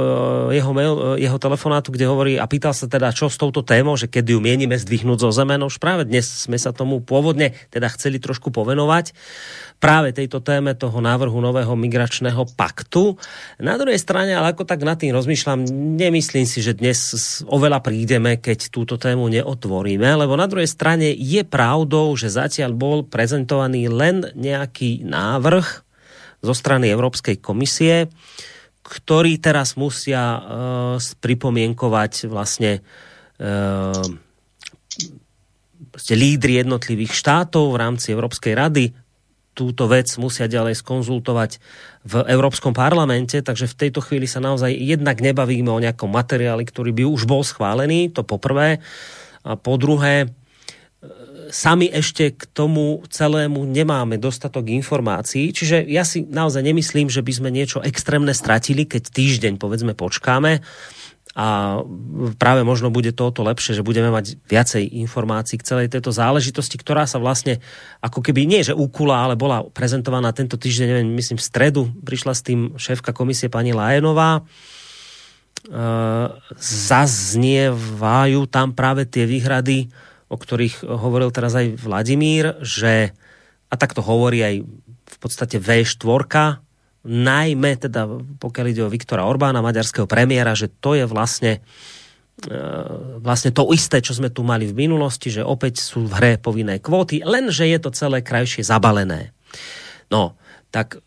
jeho, 0.56 0.72
mail, 0.72 0.94
uh, 0.96 1.04
jeho 1.20 1.36
telefonátu, 1.36 1.92
kde 1.92 2.08
hovorí 2.08 2.34
a 2.40 2.48
pýtal 2.48 2.72
sa 2.72 2.88
teda, 2.88 3.12
čo 3.12 3.28
s 3.28 3.36
touto 3.36 3.68
témou, 3.68 4.00
že 4.00 4.08
keď 4.08 4.38
ju 4.38 4.40
mienime 4.40 4.80
zdvihnúť 4.80 5.28
zo 5.28 5.32
zeme. 5.36 5.60
No 5.60 5.68
už 5.68 5.84
práve 5.84 6.08
dnes 6.08 6.24
sme 6.24 6.56
sa 6.56 6.72
tomu 6.72 7.04
pôvodne 7.04 7.52
teda 7.68 7.92
chceli 7.92 8.24
trošku 8.24 8.56
povenovať 8.56 9.12
práve 9.82 10.14
tejto 10.14 10.46
téme 10.46 10.78
toho 10.78 11.02
návrhu 11.02 11.42
nového 11.42 11.74
migračného 11.74 12.46
paktu. 12.54 13.18
Na 13.58 13.82
druhej 13.82 13.98
strane, 13.98 14.38
ale 14.38 14.54
ako 14.54 14.70
tak 14.70 14.86
nad 14.86 15.02
tým 15.02 15.10
rozmýšľam, 15.10 15.66
nemyslím 15.98 16.46
si, 16.46 16.62
že 16.62 16.78
dnes 16.78 17.42
oveľa 17.50 17.82
prídeme, 17.82 18.38
keď 18.38 18.70
túto 18.70 19.02
tému 19.02 19.26
neotvoríme, 19.34 20.06
lebo 20.06 20.38
na 20.38 20.46
druhej 20.46 20.70
strane 20.70 21.10
je 21.10 21.42
pravdou, 21.42 22.14
že 22.14 22.30
zatiaľ 22.30 22.78
bol 22.78 23.02
prezentovaný 23.02 23.90
len 23.90 24.30
nejaký 24.38 24.61
návrh, 25.06 25.68
zo 26.42 26.54
strany 26.58 26.90
Európskej 26.90 27.38
komisie, 27.38 28.10
ktorí 28.82 29.38
teraz 29.38 29.78
musia 29.78 30.42
uh, 30.42 30.42
pripomienkovať 30.98 32.26
vlastne 32.26 32.82
uh, 32.82 34.02
lídry 36.10 36.66
jednotlivých 36.66 37.14
štátov 37.14 37.78
v 37.78 37.80
rámci 37.80 38.10
Európskej 38.10 38.54
rady 38.58 38.86
túto 39.52 39.86
vec 39.92 40.08
musia 40.16 40.48
ďalej 40.48 40.80
skonzultovať 40.80 41.60
v 42.08 42.14
Európskom 42.32 42.72
parlamente, 42.72 43.36
takže 43.44 43.68
v 43.68 43.78
tejto 43.88 44.00
chvíli 44.00 44.26
sa 44.26 44.40
naozaj 44.40 44.72
jednak 44.72 45.20
nebavíme 45.20 45.68
o 45.68 45.84
nejakom 45.84 46.08
materiáli, 46.08 46.64
ktorý 46.64 46.96
by 46.96 47.04
už 47.06 47.28
bol 47.28 47.44
schválený, 47.44 48.10
to 48.16 48.24
poprvé. 48.24 48.80
A 49.44 49.60
po 49.60 49.76
druhé, 49.76 50.32
sami 51.52 51.92
ešte 51.92 52.32
k 52.32 52.48
tomu 52.56 53.04
celému 53.12 53.68
nemáme 53.68 54.16
dostatok 54.16 54.72
informácií, 54.72 55.52
čiže 55.52 55.84
ja 55.86 56.08
si 56.08 56.24
naozaj 56.24 56.64
nemyslím, 56.64 57.12
že 57.12 57.20
by 57.20 57.32
sme 57.36 57.50
niečo 57.52 57.84
extrémne 57.84 58.32
stratili, 58.32 58.88
keď 58.88 59.12
týždeň 59.12 59.60
povedzme 59.60 59.92
počkáme 59.92 60.64
a 61.32 61.80
práve 62.36 62.68
možno 62.68 62.92
bude 62.92 63.16
toto 63.16 63.40
lepšie, 63.48 63.80
že 63.80 63.88
budeme 63.88 64.12
mať 64.12 64.36
viacej 64.52 64.84
informácií 65.00 65.56
k 65.56 65.68
celej 65.68 65.88
tejto 65.88 66.12
záležitosti, 66.12 66.76
ktorá 66.76 67.08
sa 67.08 67.24
vlastne 67.24 67.64
ako 68.04 68.20
keby 68.20 68.44
nie, 68.44 68.68
že 68.68 68.76
úkula, 68.76 69.24
ale 69.24 69.40
bola 69.40 69.64
prezentovaná 69.72 70.36
tento 70.36 70.60
týždeň, 70.60 70.88
neviem, 70.92 71.08
myslím 71.16 71.40
v 71.40 71.48
stredu, 71.48 71.82
prišla 72.04 72.34
s 72.36 72.44
tým 72.44 72.76
šéfka 72.76 73.16
komisie 73.16 73.48
pani 73.48 73.72
Lajenová. 73.72 74.44
E, 74.44 75.82
zaznievajú 76.60 78.52
tam 78.52 78.76
práve 78.76 79.08
tie 79.08 79.24
výhrady, 79.24 79.88
o 80.32 80.38
ktorých 80.40 80.88
hovoril 80.88 81.28
teraz 81.36 81.52
aj 81.60 81.76
Vladimír, 81.76 82.56
že, 82.64 83.12
a 83.68 83.76
tak 83.76 83.92
to 83.92 84.00
hovorí 84.00 84.40
aj 84.40 84.56
v 85.12 85.18
podstate 85.20 85.60
V4, 85.60 86.64
najmä 87.04 87.76
teda 87.76 88.08
pokiaľ 88.40 88.66
ide 88.72 88.82
o 88.88 88.94
Viktora 88.94 89.28
Orbána, 89.28 89.60
maďarského 89.60 90.08
premiéra, 90.08 90.56
že 90.56 90.72
to 90.72 90.96
je 90.96 91.04
vlastne 91.04 91.60
e, 92.48 92.60
vlastne 93.20 93.52
to 93.52 93.68
isté, 93.76 94.00
čo 94.00 94.16
sme 94.16 94.32
tu 94.32 94.46
mali 94.46 94.70
v 94.70 94.88
minulosti, 94.88 95.34
že 95.34 95.44
opäť 95.44 95.84
sú 95.84 96.08
v 96.08 96.14
hre 96.16 96.34
povinné 96.40 96.80
kvóty, 96.80 97.26
lenže 97.28 97.68
je 97.68 97.80
to 97.82 97.92
celé 97.92 98.24
krajšie 98.24 98.64
zabalené. 98.64 99.36
No, 100.14 100.40
tak 100.72 101.02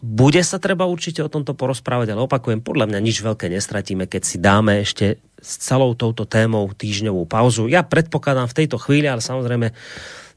bude 0.00 0.40
sa 0.40 0.56
treba 0.56 0.88
určite 0.88 1.20
o 1.20 1.28
tomto 1.28 1.52
porozprávať, 1.52 2.16
ale 2.16 2.24
opakujem, 2.24 2.64
podľa 2.64 2.88
mňa 2.88 3.00
nič 3.04 3.20
veľké 3.20 3.52
nestratíme, 3.52 4.08
keď 4.08 4.22
si 4.24 4.36
dáme 4.40 4.80
ešte 4.80 5.20
s 5.40 5.60
celou 5.60 5.96
touto 5.96 6.28
témou 6.28 6.70
týždňovú 6.70 7.24
pauzu. 7.26 7.66
Ja 7.66 7.82
predpokladám 7.82 8.48
v 8.48 8.56
tejto 8.64 8.76
chvíli, 8.76 9.08
ale 9.08 9.24
samozrejme 9.24 9.72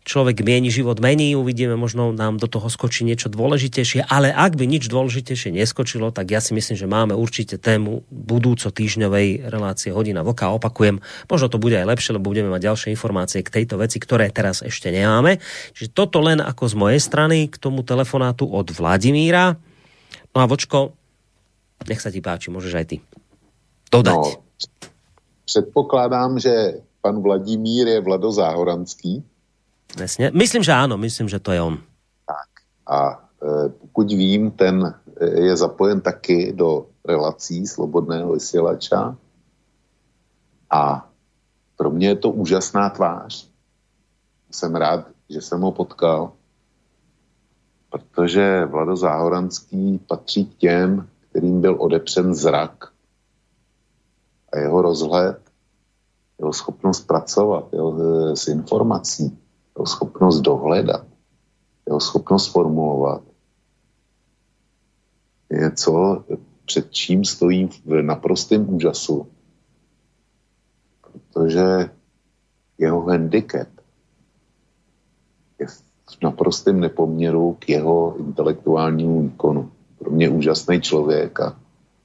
človek 0.04 0.44
mieni, 0.44 0.68
život 0.68 1.00
mení, 1.00 1.32
uvidíme, 1.34 1.80
možno 1.80 2.12
nám 2.12 2.36
do 2.36 2.48
toho 2.52 2.68
skočí 2.68 3.08
niečo 3.08 3.32
dôležitejšie, 3.32 4.04
ale 4.12 4.36
ak 4.36 4.60
by 4.60 4.68
nič 4.68 4.92
dôležitejšie 4.92 5.56
neskočilo, 5.56 6.12
tak 6.12 6.28
ja 6.36 6.44
si 6.44 6.52
myslím, 6.52 6.76
že 6.76 6.88
máme 6.92 7.16
určite 7.16 7.56
tému 7.56 8.04
budúco 8.12 8.68
týždňovej 8.68 9.48
relácie 9.48 9.96
hodina 9.96 10.22
voka. 10.22 10.52
Opakujem, 10.52 11.00
možno 11.32 11.48
to 11.48 11.58
bude 11.58 11.80
aj 11.80 11.88
lepšie, 11.88 12.20
lebo 12.20 12.36
budeme 12.36 12.52
mať 12.52 12.68
ďalšie 12.68 12.90
informácie 12.92 13.40
k 13.48 13.64
tejto 13.64 13.80
veci, 13.80 13.98
ktoré 14.04 14.28
teraz 14.28 14.60
ešte 14.60 14.92
nemáme. 14.92 15.40
Čiže 15.72 15.96
toto 15.96 16.20
len 16.20 16.44
ako 16.44 16.64
z 16.68 16.76
mojej 16.76 17.00
strany 17.00 17.48
k 17.48 17.56
tomu 17.56 17.82
telefonátu 17.88 18.44
od 18.52 18.76
Vladimíra. 18.76 19.56
No 20.36 20.38
a 20.44 20.46
Vočko, 20.52 21.00
nech 21.88 22.04
sa 22.04 22.12
ti 22.12 22.20
páči, 22.20 22.52
môžeš 22.52 22.74
aj 22.76 22.86
ty 22.92 22.98
dodať. 23.88 24.20
No, 24.20 24.43
předpokládám, 25.46 26.40
že 26.40 26.74
pan 27.02 27.22
Vladimír 27.22 27.88
je 27.88 28.02
Vlado 28.02 28.32
Záhoranský, 28.32 29.24
Presne. 29.94 30.34
Myslím, 30.34 30.66
že 30.66 30.74
áno, 30.74 30.98
myslím, 30.98 31.30
že 31.30 31.38
to 31.38 31.54
je 31.54 31.62
on. 31.62 31.78
Tak. 32.26 32.50
A 32.90 32.98
e, 33.14 33.70
pokud 33.70 34.10
vím, 34.10 34.52
ten 34.52 34.82
e, 34.82 34.94
je 35.46 35.54
zapojen 35.58 36.02
taky 36.02 36.54
do 36.54 36.90
relací 37.06 37.68
Slobodného 37.68 38.34
vysílača. 38.34 39.16
A 40.70 41.10
pro 41.78 41.90
mě 41.90 42.08
je 42.08 42.16
to 42.16 42.30
úžasná 42.30 42.90
tvář. 42.90 43.50
Jsem 44.52 44.76
rád, 44.76 45.08
že 45.30 45.42
jsem 45.42 45.62
ho 45.62 45.72
potkal, 45.72 46.32
protože 47.90 48.66
Vlado 48.66 48.96
Záhoranský 48.96 50.02
patří 50.08 50.46
k 50.46 50.54
těm, 50.58 51.08
kterým 51.30 51.62
byl 51.62 51.76
odepřen 51.80 52.34
zrak 52.34 52.93
a 54.54 54.60
jeho 54.60 54.82
rozhled, 54.82 55.40
jeho 56.40 56.54
schopnost 56.54 57.08
pracovat 57.08 57.74
jeho, 57.74 57.98
e, 58.02 58.36
s 58.36 58.48
informací, 58.48 59.38
jeho 59.78 59.86
schopnost 59.86 60.42
dohledat, 60.42 61.06
jeho 61.88 62.00
schopnost 62.00 62.48
formulovat, 62.48 63.22
je 65.50 65.60
něco, 65.60 66.24
před 66.66 66.92
čím 66.92 67.26
stojí 67.26 67.70
v 67.86 68.02
naprostém 68.02 68.74
úžasu. 68.74 69.28
Protože 71.12 71.90
jeho 72.78 73.02
handicap 73.02 73.68
je 75.60 75.68
v 75.68 76.22
naprostém 76.24 76.80
nepoměru 76.80 77.58
k 77.60 77.70
jeho 77.70 78.18
intelektuálnímu 78.18 79.22
výkonu. 79.22 79.72
Pro 79.98 80.12
mě 80.12 80.30
úžasný 80.30 80.82
člověk 80.82 81.40
a 81.40 81.60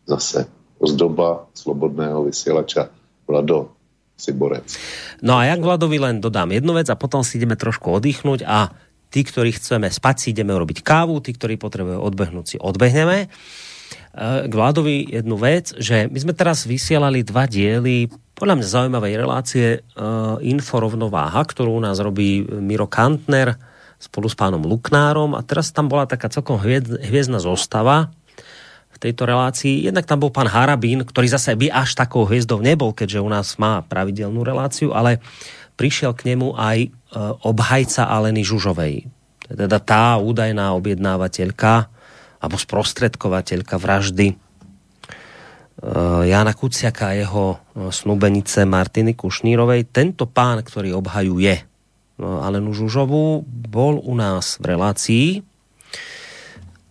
zase 0.07 0.58
ozdoba 0.79 1.51
slobodného 1.55 2.27
vysielača 2.27 2.91
Vlado, 3.29 3.77
si 4.19 4.35
borec. 4.35 4.67
No 5.23 5.39
a 5.39 5.47
jak 5.47 5.63
Vladovi 5.63 6.01
len 6.01 6.19
dodám 6.19 6.51
jednu 6.51 6.75
vec 6.75 6.91
a 6.91 6.99
potom 6.99 7.23
si 7.23 7.39
ideme 7.39 7.55
trošku 7.55 8.03
oddychnúť 8.03 8.43
a 8.43 8.73
tí, 9.15 9.23
ktorí 9.23 9.55
chceme 9.55 9.87
spať, 9.93 10.15
si 10.19 10.27
ideme 10.35 10.57
urobiť 10.57 10.83
kávu, 10.83 11.23
tí, 11.23 11.37
ktorí 11.37 11.61
potrebujú 11.61 12.03
odbehnúť, 12.03 12.47
si 12.47 12.57
odbehneme. 12.57 13.25
E, 13.25 13.29
k 14.49 14.53
Vladovi 14.53 15.07
jednu 15.13 15.37
vec, 15.39 15.77
že 15.77 16.11
my 16.11 16.19
sme 16.19 16.35
teraz 16.35 16.67
vysielali 16.67 17.23
dva 17.23 17.47
diely 17.47 18.11
podľa 18.39 18.55
mňa 18.55 18.67
zaujímavej 18.71 19.15
relácie 19.19 19.67
uh, 19.83 20.39
Inforovnováha, 20.39 21.43
ktorú 21.43 21.75
u 21.75 21.83
nás 21.83 21.99
robí 21.99 22.47
Miro 22.47 22.87
Kantner 22.87 23.59
spolu 23.99 24.31
s 24.31 24.39
pánom 24.39 24.63
Luknárom 24.63 25.35
a 25.35 25.43
teraz 25.43 25.75
tam 25.75 25.91
bola 25.91 26.07
taká 26.07 26.31
celkom 26.31 26.55
hviezdna 26.63 27.43
zostava 27.43 28.15
tejto 28.99 29.25
relácii. 29.25 29.87
Jednak 29.87 30.05
tam 30.05 30.23
bol 30.23 30.35
pán 30.35 30.51
Harabín, 30.51 31.07
ktorý 31.07 31.31
zase 31.31 31.55
by 31.55 31.71
až 31.71 31.95
takou 31.95 32.27
hviezdou 32.27 32.59
nebol, 32.59 32.91
keďže 32.91 33.23
u 33.23 33.31
nás 33.31 33.55
má 33.57 33.81
pravidelnú 33.87 34.43
reláciu, 34.43 34.93
ale 34.93 35.23
prišiel 35.79 36.13
k 36.19 36.35
nemu 36.35 36.59
aj 36.59 36.79
e, 36.85 36.89
obhajca 37.47 38.11
Aleny 38.11 38.43
Žužovej. 38.43 39.07
Teda 39.49 39.79
tá 39.79 40.19
údajná 40.19 40.75
objednávateľka 40.77 41.89
alebo 42.43 42.57
sprostredkovateľka 42.59 43.79
vraždy 43.79 44.35
e, 44.35 44.37
Jana 46.27 46.53
Kuciaka 46.59 47.15
a 47.15 47.17
jeho 47.17 47.47
e, 47.55 47.57
snúbenice 47.95 48.67
Martiny 48.67 49.15
Kušnírovej. 49.15 49.95
Tento 49.95 50.27
pán, 50.27 50.61
ktorý 50.67 50.99
obhajuje 50.99 51.63
Alenu 52.19 52.75
Žužovú, 52.75 53.47
bol 53.47 54.03
u 54.03 54.15
nás 54.19 54.59
v 54.59 54.75
relácii 54.75 55.27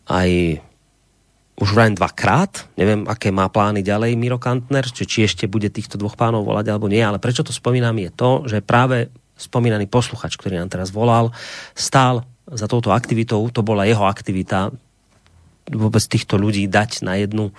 aj 0.07 0.63
už 1.57 1.73
vrajím 1.73 1.97
dvakrát. 1.97 2.69
Neviem, 2.77 3.09
aké 3.09 3.34
má 3.34 3.49
plány 3.49 3.81
ďalej 3.81 4.13
Miro 4.13 4.38
Kantner, 4.38 4.85
či, 4.85 5.09
či 5.09 5.25
ešte 5.25 5.49
bude 5.49 5.73
týchto 5.73 5.97
dvoch 5.97 6.13
pánov 6.13 6.45
volať 6.45 6.69
alebo 6.69 6.85
nie, 6.85 7.01
ale 7.01 7.17
prečo 7.17 7.41
to 7.41 7.49
spomínam 7.49 7.97
je 7.97 8.09
to, 8.13 8.31
že 8.45 8.61
práve 8.61 9.09
spomínaný 9.38 9.89
posluchač, 9.89 10.38
ktorý 10.38 10.61
nám 10.61 10.69
teraz 10.69 10.93
volal, 10.93 11.34
stál 11.73 12.25
za 12.45 12.69
touto 12.69 12.93
aktivitou, 12.93 13.41
to 13.49 13.61
bola 13.65 13.89
jeho 13.89 14.05
aktivita 14.05 14.73
vôbec 15.67 16.03
týchto 16.05 16.39
ľudí 16.39 16.69
dať 16.71 17.03
na 17.03 17.19
jednu, 17.19 17.51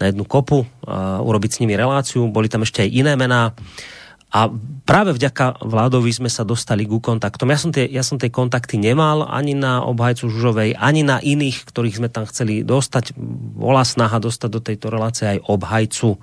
na 0.00 0.08
jednu 0.08 0.24
kopu, 0.24 0.64
a 0.88 1.20
urobiť 1.20 1.50
s 1.52 1.60
nimi 1.60 1.76
reláciu. 1.76 2.24
Boli 2.32 2.48
tam 2.48 2.64
ešte 2.64 2.80
aj 2.80 2.90
iné 2.90 3.12
mená. 3.12 3.52
A 4.32 4.48
práve 4.88 5.12
vďaka 5.12 5.60
vládovi 5.60 6.08
sme 6.08 6.32
sa 6.32 6.40
dostali 6.40 6.88
ku 6.88 7.04
kontaktom. 7.04 7.52
Ja 7.52 7.60
som, 7.60 7.68
tie, 7.68 7.84
ja 7.84 8.00
som 8.00 8.16
tie 8.16 8.32
kontakty 8.32 8.80
nemal 8.80 9.28
ani 9.28 9.52
na 9.52 9.84
obhajcu 9.84 10.32
Žužovej, 10.32 10.80
ani 10.80 11.04
na 11.04 11.20
iných, 11.20 11.68
ktorých 11.68 12.00
sme 12.00 12.08
tam 12.08 12.24
chceli 12.24 12.64
dostať. 12.64 13.12
Bola 13.60 13.84
snaha 13.84 14.16
dostať 14.16 14.48
do 14.48 14.64
tejto 14.64 14.88
relácie 14.88 15.36
aj 15.36 15.44
obhajcu 15.44 16.16
e, 16.16 16.18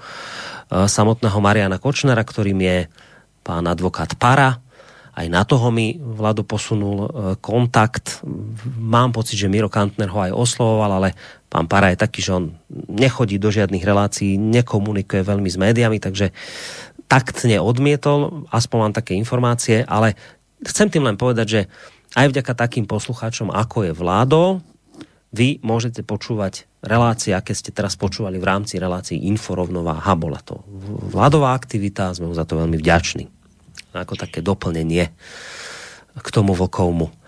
samotného 0.90 1.38
Mariana 1.38 1.78
Kočnera, 1.78 2.26
ktorým 2.26 2.58
je 2.58 2.78
pán 3.46 3.70
advokát 3.70 4.18
Para. 4.18 4.58
Aj 5.14 5.28
na 5.30 5.46
toho 5.46 5.70
mi 5.70 6.02
Vlado 6.02 6.42
posunul 6.42 6.98
e, 6.98 7.08
kontakt. 7.38 8.26
Mám 8.82 9.14
pocit, 9.14 9.38
že 9.38 9.54
Miro 9.54 9.70
Kantner 9.70 10.10
ho 10.10 10.18
aj 10.18 10.34
oslovoval, 10.34 10.98
ale 10.98 11.10
pán 11.46 11.70
Para 11.70 11.94
je 11.94 12.02
taký, 12.02 12.26
že 12.26 12.34
on 12.34 12.58
nechodí 12.90 13.38
do 13.38 13.54
žiadnych 13.54 13.86
relácií, 13.86 14.34
nekomunikuje 14.42 15.22
veľmi 15.22 15.50
s 15.50 15.62
médiami, 15.62 16.02
takže 16.02 16.34
taktne 17.10 17.58
odmietol, 17.58 18.46
aspoň 18.54 18.78
mám 18.78 18.94
také 18.94 19.18
informácie, 19.18 19.82
ale 19.84 20.14
chcem 20.62 20.94
tým 20.94 21.10
len 21.10 21.18
povedať, 21.18 21.48
že 21.50 21.62
aj 22.14 22.30
vďaka 22.30 22.54
takým 22.54 22.86
poslucháčom, 22.86 23.50
ako 23.50 23.90
je 23.90 23.94
vládo, 23.98 24.62
vy 25.30 25.62
môžete 25.62 26.02
počúvať 26.02 26.66
relácie, 26.82 27.38
aké 27.38 27.54
ste 27.54 27.70
teraz 27.70 27.94
počúvali 27.94 28.42
v 28.42 28.50
rámci 28.50 28.82
relácií 28.82 29.30
Inforovnováha. 29.30 30.18
Bola 30.18 30.42
to 30.42 30.66
vládová 31.14 31.54
aktivita, 31.54 32.18
sme 32.18 32.34
mu 32.34 32.36
za 32.38 32.50
to 32.50 32.58
veľmi 32.58 32.74
vďační. 32.82 33.30
Ako 33.94 34.18
také 34.18 34.42
doplnenie 34.42 35.14
k 36.18 36.28
tomu 36.34 36.58
vlkovmu. 36.58 37.19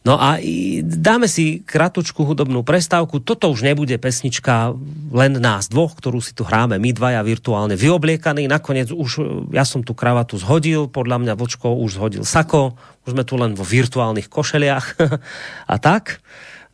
No 0.00 0.16
a 0.16 0.40
dáme 0.80 1.28
si 1.28 1.60
kratučku 1.60 2.24
hudobnú 2.24 2.64
prestávku. 2.64 3.20
Toto 3.20 3.52
už 3.52 3.68
nebude 3.68 4.00
pesnička 4.00 4.72
len 5.12 5.36
nás 5.36 5.68
dvoch, 5.68 5.92
ktorú 5.92 6.24
si 6.24 6.32
tu 6.32 6.40
hráme 6.40 6.80
my 6.80 6.90
dvaja 6.96 7.20
virtuálne 7.20 7.76
vyobliekaní. 7.76 8.48
Nakoniec 8.48 8.88
už 8.96 9.10
e, 9.20 9.22
ja 9.52 9.68
som 9.68 9.84
tu 9.84 9.92
kravatu 9.92 10.40
zhodil, 10.40 10.88
podľa 10.88 11.20
mňa 11.20 11.32
Vočko 11.36 11.76
už 11.76 12.00
zhodil 12.00 12.24
sako, 12.24 12.80
už 13.04 13.12
sme 13.12 13.28
tu 13.28 13.36
len 13.36 13.52
vo 13.52 13.60
virtuálnych 13.60 14.32
košeliach 14.32 14.96
a 15.72 15.76
tak. 15.76 16.24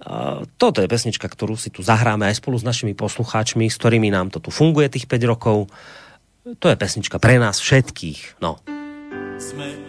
A 0.07 0.47
toto 0.55 0.79
je 0.79 0.87
pesnička, 0.87 1.27
ktorú 1.27 1.59
si 1.59 1.75
tu 1.75 1.83
zahráme 1.83 2.31
aj 2.31 2.39
spolu 2.39 2.63
s 2.63 2.69
našimi 2.69 2.95
poslucháčmi, 2.95 3.67
s 3.67 3.75
ktorými 3.75 4.07
nám 4.07 4.31
to 4.31 4.39
tu 4.39 4.55
funguje 4.55 4.87
tých 4.87 5.11
5 5.11 5.27
rokov. 5.27 5.67
To 6.47 6.67
je 6.71 6.79
pesnička 6.79 7.19
pre 7.19 7.43
nás 7.43 7.59
všetkých. 7.59 8.39
No. 8.39 8.63
Sme 9.35 9.86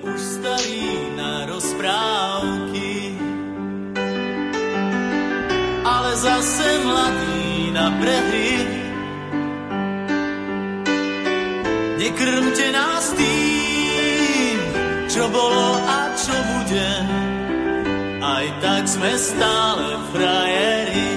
zase 6.18 6.70
mladí 6.82 7.70
na 7.78 7.94
prehry. 8.02 8.58
Nekrmte 12.02 12.66
nás 12.74 13.06
tým, 13.14 14.58
čo 15.06 15.30
bolo 15.30 15.70
a 15.86 16.00
čo 16.18 16.34
bude, 16.34 16.92
aj 18.22 18.46
tak 18.66 18.84
sme 18.90 19.12
stále 19.18 19.88
frajeri. 20.14 21.12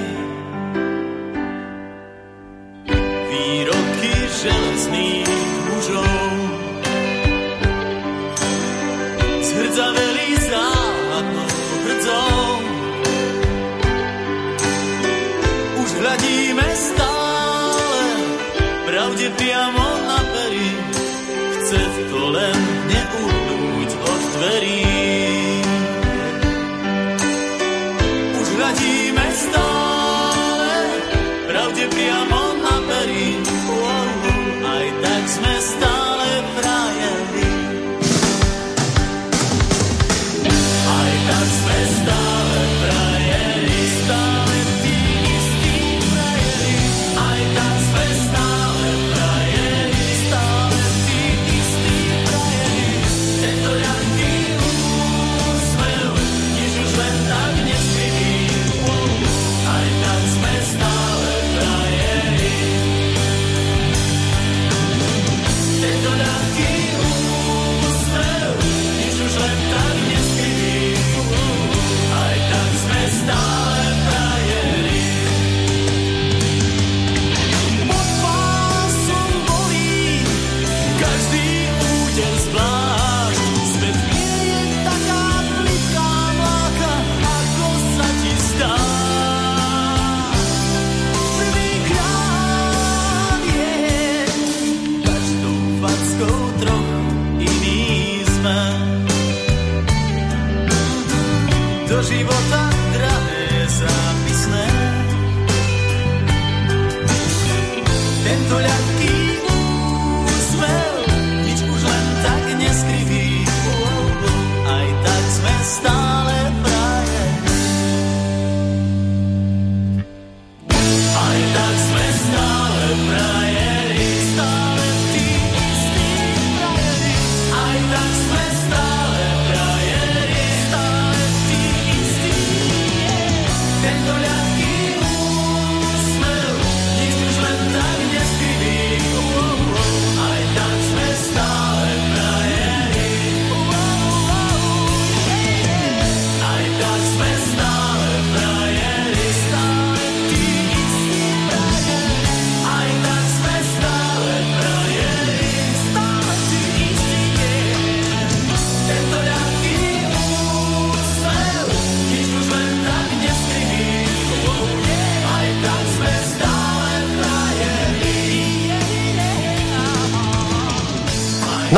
Výroky 3.29 4.15
železných 4.45 5.33
mužov 5.69 6.33
zhrdzaveli 9.49 10.10
Chce 22.31 22.70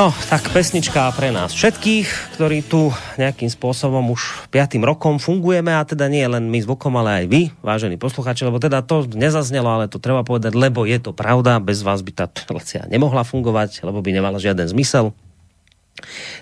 No, 0.03 0.11
tak 0.27 0.51
pesnička 0.51 1.15
pre 1.15 1.31
nás 1.31 1.55
všetkých, 1.55 2.35
ktorí 2.35 2.67
tu 2.67 2.91
nejakým 3.23 3.47
spôsobom 3.47 4.03
už 4.11 4.51
piatým 4.51 4.83
rokom 4.83 5.23
fungujeme 5.23 5.71
a 5.71 5.87
teda 5.87 6.11
nie 6.11 6.27
len 6.27 6.51
my 6.51 6.59
s 6.59 6.67
Vokom, 6.67 6.99
ale 6.99 7.23
aj 7.23 7.25
vy, 7.31 7.43
vážení 7.63 7.95
posluchači, 7.95 8.43
lebo 8.43 8.59
teda 8.59 8.83
to 8.83 9.07
nezaznelo, 9.07 9.71
ale 9.71 9.87
to 9.87 10.03
treba 10.03 10.27
povedať, 10.27 10.59
lebo 10.59 10.83
je 10.83 10.99
to 10.99 11.15
pravda, 11.15 11.63
bez 11.63 11.87
vás 11.87 12.03
by 12.03 12.19
tá 12.19 12.27
relácia 12.51 12.83
nemohla 12.91 13.23
fungovať, 13.23 13.87
lebo 13.87 14.03
by 14.03 14.11
nemala 14.11 14.43
žiaden 14.43 14.67
zmysel. 14.67 15.15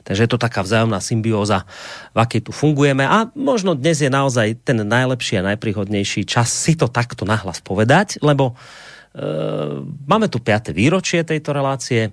Takže 0.08 0.24
je 0.24 0.30
to 0.32 0.40
taká 0.40 0.64
vzájomná 0.64 0.96
symbióza, 1.04 1.68
v 2.16 2.24
akej 2.24 2.48
tu 2.48 2.56
fungujeme 2.56 3.04
a 3.04 3.28
možno 3.36 3.76
dnes 3.76 4.00
je 4.00 4.08
naozaj 4.08 4.56
ten 4.64 4.80
najlepší 4.88 5.36
a 5.36 5.52
najpríhodnejší 5.52 6.24
čas 6.24 6.48
si 6.48 6.80
to 6.80 6.88
takto 6.88 7.28
nahlas 7.28 7.60
povedať, 7.60 8.24
lebo 8.24 8.56
e, 9.12 9.84
máme 9.84 10.32
tu 10.32 10.40
5. 10.40 10.72
výročie 10.72 11.28
tejto 11.28 11.52
relácie. 11.52 12.08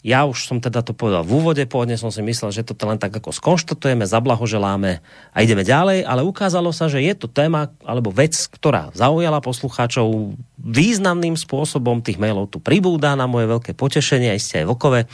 Ja 0.00 0.24
už 0.24 0.48
som 0.48 0.64
teda 0.64 0.80
to 0.80 0.96
povedal 0.96 1.20
v 1.20 1.36
úvode, 1.36 1.60
pôvodne 1.68 2.00
som 2.00 2.08
si 2.08 2.24
myslel, 2.24 2.56
že 2.56 2.64
to 2.64 2.72
len 2.88 2.96
tak 2.96 3.12
ako 3.12 3.36
skonštatujeme, 3.36 4.08
zablahoželáme 4.08 5.04
a 5.32 5.36
ideme 5.44 5.60
ďalej, 5.60 6.08
ale 6.08 6.24
ukázalo 6.24 6.72
sa, 6.72 6.88
že 6.88 7.04
je 7.04 7.12
to 7.12 7.28
téma 7.28 7.68
alebo 7.84 8.08
vec, 8.08 8.32
ktorá 8.32 8.88
zaujala 8.96 9.44
poslucháčov 9.44 10.32
významným 10.56 11.36
spôsobom. 11.36 12.00
Tých 12.00 12.16
mailov 12.16 12.48
tu 12.48 12.64
pribúda 12.64 13.12
na 13.12 13.28
moje 13.28 13.52
veľké 13.52 13.76
potešenie, 13.76 14.32
aj 14.32 14.40
ste 14.40 14.54
aj 14.64 14.66
vokové. 14.72 15.04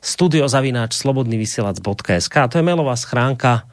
Studiozavináč 0.00 0.96
slobodnyvysielac.sk 0.96 2.34
To 2.48 2.56
je 2.56 2.64
mailová 2.64 2.96
schránka, 2.96 3.68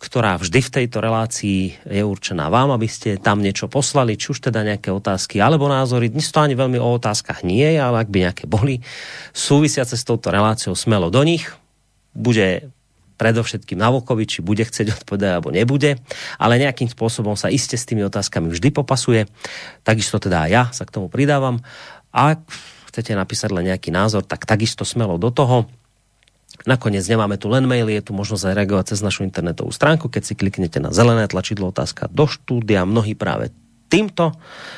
ktorá 0.00 0.40
vždy 0.40 0.64
v 0.64 0.74
tejto 0.80 1.04
relácii 1.04 1.84
je 1.84 2.00
určená 2.00 2.48
vám, 2.48 2.72
aby 2.72 2.88
ste 2.88 3.20
tam 3.20 3.44
niečo 3.44 3.68
poslali, 3.68 4.16
či 4.16 4.32
už 4.32 4.48
teda 4.48 4.64
nejaké 4.64 4.88
otázky 4.88 5.44
alebo 5.44 5.68
názory. 5.68 6.08
Dnes 6.08 6.32
to 6.32 6.40
ani 6.40 6.56
veľmi 6.56 6.80
o 6.80 6.96
otázkach 6.96 7.44
nie 7.44 7.76
je, 7.76 7.80
ale 7.84 8.00
ak 8.00 8.08
by 8.08 8.18
nejaké 8.24 8.44
boli 8.48 8.80
súvisiace 9.36 10.00
s 10.00 10.08
touto 10.08 10.32
reláciou, 10.32 10.72
smelo 10.72 11.12
do 11.12 11.20
nich. 11.20 11.52
Bude 12.16 12.72
predovšetkým 13.20 13.76
na 13.76 13.92
Vokovi, 13.92 14.24
či 14.24 14.40
bude 14.40 14.64
chcieť 14.64 15.04
odpovedať 15.04 15.30
alebo 15.36 15.52
nebude, 15.52 16.00
ale 16.40 16.56
nejakým 16.56 16.88
spôsobom 16.88 17.36
sa 17.36 17.52
iste 17.52 17.76
s 17.76 17.84
tými 17.84 18.00
otázkami 18.08 18.48
vždy 18.48 18.72
popasuje. 18.72 19.28
Takisto 19.84 20.16
teda 20.16 20.48
aj 20.48 20.50
ja 20.50 20.62
sa 20.72 20.88
k 20.88 20.96
tomu 20.96 21.12
pridávam. 21.12 21.60
Ak 22.08 22.40
chcete 22.88 23.12
napísať 23.12 23.52
len 23.52 23.68
nejaký 23.68 23.92
názor, 23.92 24.24
tak 24.24 24.48
takisto 24.48 24.88
smelo 24.88 25.20
do 25.20 25.28
toho. 25.28 25.68
Nakoniec 26.68 27.04
nemáme 27.08 27.40
tu 27.40 27.48
len 27.48 27.64
maily, 27.64 27.96
je 27.96 28.10
tu 28.10 28.12
možnosť 28.12 28.52
aj 28.52 28.54
reagovať 28.60 28.84
cez 28.92 29.00
našu 29.00 29.24
internetovú 29.24 29.72
stránku. 29.72 30.12
Keď 30.12 30.22
si 30.22 30.34
kliknete 30.36 30.76
na 30.76 30.92
zelené 30.92 31.24
tlačidlo 31.24 31.72
otázka 31.72 32.12
do 32.12 32.28
štúdia, 32.28 32.84
mnohí 32.84 33.16
práve 33.16 33.48
týmto 33.90 34.36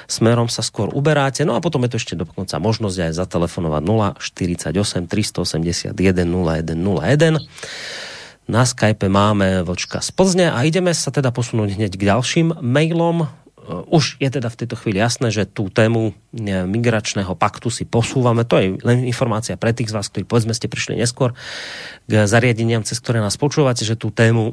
smerom 0.08 0.48
sa 0.48 0.64
skôr 0.64 0.88
uberáte. 0.94 1.44
No 1.44 1.58
a 1.58 1.60
potom 1.60 1.84
je 1.84 1.92
to 1.92 2.00
ešte 2.00 2.14
dokonca 2.16 2.56
možnosť 2.56 3.10
aj 3.10 3.12
zatelefonovať 3.18 3.82
048 4.16 5.10
381 5.10 5.92
0101. 5.92 7.42
Na 8.50 8.66
Skype 8.66 9.06
máme 9.06 9.62
Vlčka 9.62 10.02
z 10.02 10.10
Plzne 10.10 10.50
a 10.50 10.58
ideme 10.66 10.90
sa 10.96 11.14
teda 11.14 11.30
posunúť 11.30 11.78
hneď 11.78 11.94
k 11.94 12.10
ďalším 12.10 12.58
mailom. 12.58 13.30
Už 13.68 14.18
je 14.18 14.26
teda 14.26 14.50
v 14.50 14.58
tejto 14.58 14.74
chvíli 14.74 14.98
jasné, 14.98 15.30
že 15.30 15.46
tú 15.46 15.70
tému 15.70 16.10
e, 16.10 16.12
migračného 16.66 17.38
paktu 17.38 17.70
si 17.70 17.86
posúvame. 17.86 18.42
To 18.42 18.58
je 18.58 18.74
len 18.82 19.06
informácia 19.06 19.54
pre 19.54 19.70
tých 19.70 19.94
z 19.94 19.94
vás, 19.94 20.10
ktorí 20.10 20.26
povedzme 20.26 20.50
ste 20.50 20.66
prišli 20.66 20.98
neskôr 20.98 21.30
k 22.10 22.26
zariadeniam, 22.26 22.82
cez 22.82 22.98
ktoré 22.98 23.22
nás 23.22 23.38
počúvate, 23.38 23.86
že 23.86 23.94
tú 23.94 24.10
tému 24.10 24.50
e, 24.50 24.52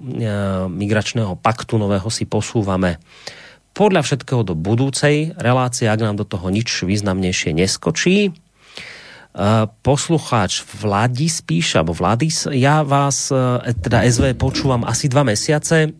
migračného 0.70 1.42
paktu 1.42 1.82
nového 1.82 2.06
si 2.14 2.30
posúvame 2.30 3.02
podľa 3.74 4.06
všetkého 4.06 4.46
do 4.46 4.54
budúcej 4.54 5.34
relácie, 5.42 5.90
ak 5.90 6.06
nám 6.06 6.22
do 6.22 6.26
toho 6.30 6.54
nič 6.54 6.86
významnejšie 6.86 7.54
neskočí. 7.58 8.34
Poslucháč 9.86 10.66
Vladis 10.82 11.40
píše, 11.46 11.78
alebo 11.80 11.94
Vladis, 11.94 12.50
ja 12.50 12.82
vás, 12.82 13.30
teda 13.80 14.04
SV 14.04 14.36
počúvam 14.36 14.84
asi 14.84 15.06
dva 15.06 15.22
mesiace, 15.22 15.94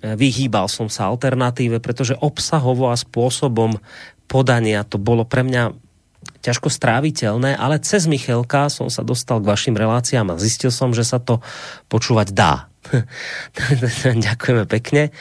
vyhýbal 0.00 0.66
som 0.66 0.88
sa 0.88 1.12
alternatíve, 1.12 1.78
pretože 1.80 2.16
obsahovo 2.16 2.88
a 2.88 2.96
spôsobom 2.96 3.76
podania 4.24 4.86
to 4.86 4.96
bolo 4.96 5.28
pre 5.28 5.44
mňa 5.44 5.76
ťažko 6.40 6.72
stráviteľné, 6.72 7.56
ale 7.56 7.80
cez 7.84 8.08
Michelka 8.08 8.72
som 8.72 8.88
sa 8.88 9.04
dostal 9.04 9.40
k 9.40 9.48
vašim 9.48 9.76
reláciám 9.76 10.32
a 10.32 10.40
zistil 10.40 10.72
som, 10.72 10.92
že 10.96 11.04
sa 11.04 11.20
to 11.20 11.44
počúvať 11.92 12.32
dá. 12.32 12.68
Ďakujeme 14.28 14.64
pekne. 14.64 15.12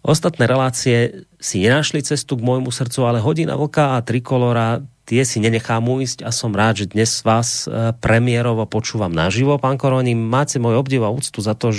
Ostatné 0.00 0.48
relácie 0.48 1.28
si 1.36 1.64
nenašli 1.64 2.00
cestu 2.00 2.36
k 2.36 2.44
môjmu 2.44 2.72
srdcu, 2.72 3.00
ale 3.04 3.24
Hodina 3.24 3.56
Vlka 3.56 4.00
a 4.00 4.04
Trikolora 4.04 4.80
tie 5.10 5.26
si 5.26 5.42
nenechám 5.42 5.82
ujsť 5.82 6.22
a 6.22 6.30
som 6.30 6.54
rád, 6.54 6.86
že 6.86 6.94
dnes 6.94 7.10
vás 7.26 7.66
e, 7.66 7.90
premiérovo 7.98 8.62
počúvam 8.70 9.10
naživo. 9.10 9.58
Pán 9.58 9.74
Koroni, 9.74 10.14
máte 10.14 10.62
môj 10.62 10.78
obdiv 10.78 11.02
a 11.02 11.10
úctu 11.10 11.42
za 11.42 11.58
to, 11.58 11.74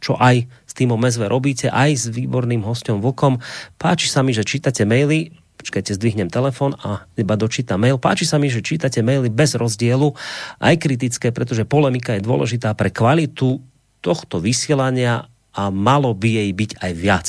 čo 0.00 0.16
aj 0.16 0.48
s 0.64 0.72
týmom 0.72 0.96
Mezve 0.96 1.28
robíte, 1.28 1.68
aj 1.68 1.90
s 1.92 2.04
výborným 2.08 2.64
hostom 2.64 3.04
Vlkom. 3.04 3.36
Páči 3.76 4.08
sa 4.08 4.24
mi, 4.24 4.32
že 4.32 4.48
čítate 4.48 4.88
maily, 4.88 5.28
počkajte, 5.60 5.92
zdvihnem 5.92 6.32
telefon 6.32 6.72
a 6.80 7.04
iba 7.20 7.36
dočítam 7.36 7.84
mail. 7.84 8.00
Páči 8.00 8.24
sa 8.24 8.40
mi, 8.40 8.48
že 8.48 8.64
čítate 8.64 9.04
maily 9.04 9.28
bez 9.28 9.60
rozdielu, 9.60 10.16
aj 10.64 10.80
kritické, 10.80 11.36
pretože 11.36 11.68
polemika 11.68 12.16
je 12.16 12.24
dôležitá 12.24 12.72
pre 12.72 12.88
kvalitu 12.88 13.60
tohto 14.00 14.40
vysielania 14.40 15.28
a 15.52 15.68
malo 15.68 16.16
by 16.16 16.28
jej 16.32 16.50
byť 16.56 16.70
aj 16.80 16.92
viac. 16.96 17.26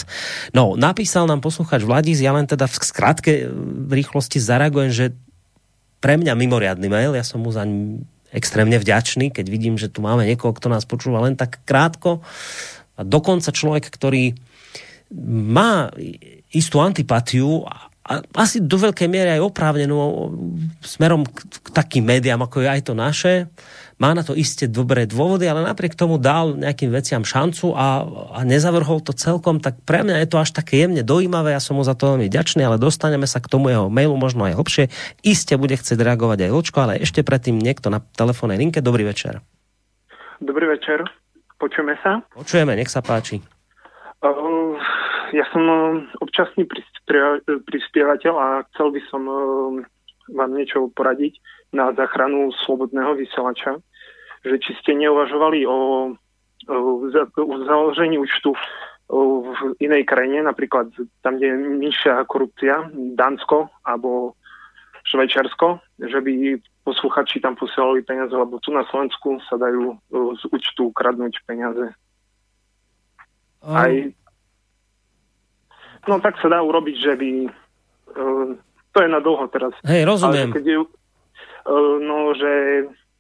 No, 0.56 0.80
napísal 0.80 1.28
nám 1.28 1.44
posluchač 1.44 1.84
Vladis, 1.84 2.23
ja 2.23 2.32
len 2.32 2.48
teda 2.48 2.72
v 2.72 2.76
skratke 2.80 3.32
v 3.52 3.91
rýchlosti 3.99 4.40
zareagujem, 4.40 4.94
že 4.95 5.06
pre 6.02 6.18
mňa 6.18 6.34
mimoriadný 6.34 6.90
mail, 6.90 7.14
ja 7.14 7.22
som 7.22 7.45
mu 7.45 7.53
zaň 7.53 8.02
extrémne 8.34 8.76
vďačný, 8.76 9.30
keď 9.30 9.45
vidím, 9.48 9.76
že 9.78 9.91
tu 9.91 10.02
máme 10.02 10.26
niekoho, 10.26 10.56
kto 10.56 10.72
nás 10.72 10.88
počúva 10.88 11.22
len 11.22 11.38
tak 11.38 11.61
krátko. 11.64 12.26
A 12.98 13.06
dokonca 13.06 13.53
človek, 13.53 13.88
ktorý 13.91 14.34
má 15.30 15.91
istú 16.52 16.80
antipatiu 16.80 17.68
a 17.68 17.91
asi 18.34 18.64
do 18.64 18.76
veľkej 18.82 19.07
miery 19.07 19.38
aj 19.38 19.45
oprávnenú 19.45 19.95
smerom 20.82 21.22
k, 21.28 21.38
k 21.48 21.68
takým 21.69 22.03
médiám, 22.03 22.44
ako 22.44 22.65
je 22.65 22.68
aj 22.68 22.82
to 22.82 22.94
naše, 22.98 23.34
má 24.02 24.18
na 24.18 24.26
to 24.26 24.34
isté 24.34 24.65
dobré 24.65 25.06
dôvody, 25.06 25.45
ale 25.45 25.61
napriek 25.61 25.94
tomu 25.94 26.18
dal 26.18 26.57
nejakým 26.57 26.90
veciam 26.90 27.22
šancu 27.22 27.78
a, 27.78 28.02
a 28.34 28.40
nezavrhol 28.41 29.06
to 29.06 29.14
celkom, 29.14 29.61
tak 29.61 29.78
pre 29.86 30.02
mňa 30.02 30.26
je 30.26 30.28
to 30.34 30.41
až 30.41 30.49
také 30.57 30.82
jemne 30.82 31.06
dojímavé, 31.06 31.53
ja 31.53 31.61
som 31.61 31.78
mu 31.78 31.86
za 31.86 31.94
to 31.94 32.18
veľmi 32.18 32.26
ďačný, 32.26 32.65
ale 32.65 32.82
dostaneme 32.82 33.30
sa 33.30 33.38
k 33.38 33.45
tomu 33.53 33.69
jeho 33.69 33.94
mailu 33.94 34.18
možno 34.18 34.49
aj 34.49 34.57
hlbšie. 34.57 34.90
Iste 35.22 35.53
bude 35.61 35.78
chcieť 35.78 36.02
reagovať 36.02 36.49
aj 36.49 36.52
Vlčko, 36.57 36.78
ale 36.82 36.98
ešte 36.98 37.22
predtým 37.22 37.61
niekto 37.61 37.94
na 37.94 38.02
telefónnej 38.18 38.57
linke. 38.57 38.82
Dobrý 38.82 39.06
večer. 39.06 39.45
Dobrý 40.41 40.65
večer. 40.65 41.06
Počujeme 41.61 41.94
sa? 42.02 42.26
Počujeme, 42.34 42.73
nech 42.73 42.90
sa 42.90 43.06
páči. 43.06 43.38
Uh, 44.26 44.73
ja 45.30 45.45
som 45.53 45.61
uh, 45.61 46.02
občasný 46.26 46.65
prispievateľ 47.69 48.34
a 48.34 48.48
chcel 48.73 48.90
by 48.90 49.02
som 49.14 49.22
uh, 49.30 49.38
vám 50.34 50.57
niečo 50.57 50.90
poradiť 50.98 51.38
na 51.69 51.94
záchranu 51.94 52.49
slobodného 52.65 53.14
vysielača 53.14 53.78
že 54.41 54.55
či 54.61 54.72
ste 54.81 54.97
neuvažovali 54.97 55.65
o, 55.65 56.11
o, 56.68 56.77
o 57.38 57.55
založení 57.65 58.18
účtu 58.18 58.53
v 59.11 59.76
inej 59.84 60.07
krajine, 60.07 60.39
napríklad 60.47 60.88
tam, 61.19 61.35
kde 61.35 61.51
je 61.51 61.57
nižšia 61.84 62.23
korupcia, 62.31 62.88
Dánsko 62.95 63.68
alebo 63.84 64.39
Švajčiarsko, 65.03 65.84
že 65.99 66.19
by 66.23 66.55
posluchači 66.88 67.43
tam 67.43 67.59
posielali 67.59 68.07
peniaze, 68.07 68.31
lebo 68.31 68.55
tu 68.63 68.72
na 68.72 68.88
Slovensku 68.88 69.43
sa 69.51 69.59
dajú 69.59 69.99
z 70.39 70.43
účtu 70.47 70.95
kradnúť 70.95 71.43
peniaze. 71.43 71.91
Um. 73.61 73.76
Aj 73.77 73.93
No 76.09 76.18
tak 76.18 76.38
sa 76.41 76.49
dá 76.49 76.61
urobiť, 76.65 76.95
že 76.97 77.13
by... 77.13 77.30
Uh, 78.18 78.57
to 78.91 78.97
je 79.05 79.09
na 79.09 79.22
dlho 79.22 79.45
teraz. 79.53 79.73
Hej, 79.85 80.09
rozumiem. 80.09 80.49
Ale 80.49 80.55
keď 80.57 80.65
je, 80.65 80.77
uh, 80.81 81.95
no, 82.01 82.34
že 82.34 82.51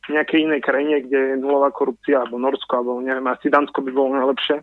nejakej 0.09 0.49
inej 0.49 0.61
krajine, 0.65 1.05
kde 1.05 1.19
je 1.33 1.35
nulová 1.37 1.69
korupcia, 1.69 2.25
alebo 2.25 2.41
Norsko, 2.41 2.81
alebo 2.81 3.03
neviem, 3.03 3.25
asi 3.29 3.53
Dánsko 3.53 3.85
by 3.85 3.91
bolo 3.93 4.17
najlepšie, 4.17 4.57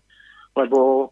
lebo 0.59 1.10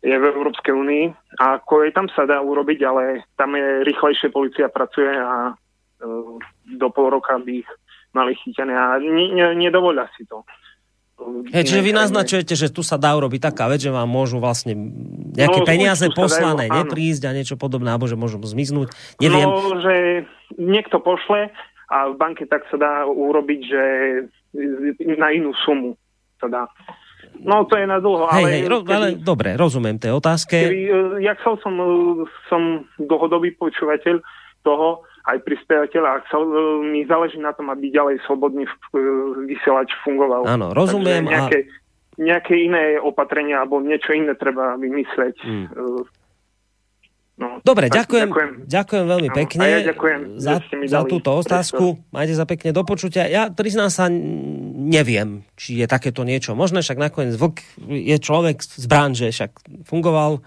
je 0.00 0.16
v 0.16 0.24
Európskej 0.32 0.72
únii 0.72 1.04
a 1.44 1.60
ako 1.60 1.84
aj 1.84 1.90
tam 1.92 2.08
sa 2.10 2.24
dá 2.24 2.40
urobiť, 2.40 2.80
ale 2.88 3.28
tam 3.36 3.52
je 3.52 3.84
rýchlejšie 3.84 4.32
policia 4.32 4.72
pracuje 4.72 5.12
a 5.12 5.52
uh, 5.52 6.34
do 6.66 6.88
pol 6.88 7.12
roka 7.12 7.36
by 7.36 7.60
ich 7.60 7.70
mali 8.16 8.32
chytené 8.40 8.74
a 8.74 8.98
nedovolia 9.54 10.08
si 10.16 10.24
to. 10.26 10.42
Hej, 11.52 11.68
čiže 11.68 11.84
vy 11.84 11.92
naznačujete, 11.92 12.56
že 12.56 12.72
tu 12.72 12.80
sa 12.80 12.96
dá 12.96 13.12
urobiť 13.12 13.52
taká 13.52 13.68
vec, 13.68 13.84
že 13.84 13.92
vám 13.92 14.08
môžu 14.08 14.40
vlastne 14.40 14.72
nejaké 15.36 15.60
no, 15.60 15.66
peniaze 15.68 16.06
poslané 16.16 16.72
dajú, 16.72 16.80
neprísť 16.80 17.22
a 17.28 17.36
niečo 17.36 17.60
podobné, 17.60 17.92
alebo 17.92 18.08
že 18.08 18.16
môžu 18.16 18.40
zmiznúť. 18.40 18.88
Neviem. 19.20 19.44
No, 19.44 19.84
že 19.84 19.94
niekto 20.56 20.96
pošle 20.96 21.52
a 21.90 22.06
v 22.06 22.14
banke 22.14 22.46
tak 22.46 22.62
sa 22.70 22.78
dá 22.78 22.92
urobiť, 23.02 23.60
že 23.66 23.82
na 25.18 25.34
inú 25.34 25.50
sumu 25.66 25.98
sa 26.38 26.46
dá. 26.46 26.64
No 27.40 27.66
to 27.66 27.76
je 27.76 27.86
na 27.86 27.98
dlho, 27.98 28.30
ale... 28.30 28.62
Hej, 28.62 28.62
ro, 28.70 28.78
kedy, 28.86 28.94
ale 28.94 29.08
dobre, 29.18 29.58
rozumiem 29.58 29.96
tej 29.98 30.12
otázke. 30.14 30.56
Kedy, 30.56 30.80
e, 30.86 30.98
ja 31.24 31.34
chcel 31.40 31.56
som, 31.64 31.74
e, 31.76 31.86
som 32.48 32.84
dlhodobý 33.00 33.56
počúvateľ 33.56 34.20
toho, 34.62 35.04
aj 35.28 35.40
prispievateľ 35.44 36.02
a 36.04 36.20
chcel, 36.28 36.42
e, 36.44 36.52
mi 36.84 37.00
záleží 37.08 37.40
na 37.40 37.52
tom, 37.56 37.72
aby 37.72 37.92
ďalej 37.92 38.20
slobodný 38.28 38.68
vysielač 39.48 39.92
fungoval. 40.04 40.48
Áno, 40.48 40.72
rozumiem. 40.76 41.24
Takže 41.24 41.32
nejaké, 41.32 41.58
a... 41.60 41.68
nejaké 42.20 42.54
iné 42.60 42.84
opatrenia 43.00 43.64
alebo 43.64 43.80
niečo 43.80 44.12
iné 44.12 44.36
treba 44.36 44.76
vymysleť. 44.76 45.36
Hmm 45.40 45.66
No, 47.40 47.56
Dobre, 47.64 47.88
ďakujem, 47.88 48.28
ďakujem, 48.28 48.52
ďakujem 48.68 49.04
veľmi 49.08 49.30
pekne 49.32 49.64
ja 49.64 49.80
ďakujem, 49.80 50.20
za, 50.36 50.60
za 50.84 51.00
túto 51.08 51.32
otázku. 51.32 51.96
Priestor. 51.96 52.12
Majte 52.12 52.34
za 52.36 52.44
pekne 52.44 52.70
do 52.76 52.84
počutia. 52.84 53.24
Ja 53.32 53.48
priznám 53.48 53.88
sa, 53.88 54.12
neviem, 54.12 55.48
či 55.56 55.80
je 55.80 55.88
takéto 55.88 56.20
niečo 56.20 56.52
možné, 56.52 56.84
však 56.84 57.00
nakoniec 57.00 57.40
Vlk 57.40 57.64
je 57.88 58.16
človek 58.20 58.60
z 58.60 58.84
branže, 58.84 59.32
však 59.32 59.56
fungoval 59.88 60.44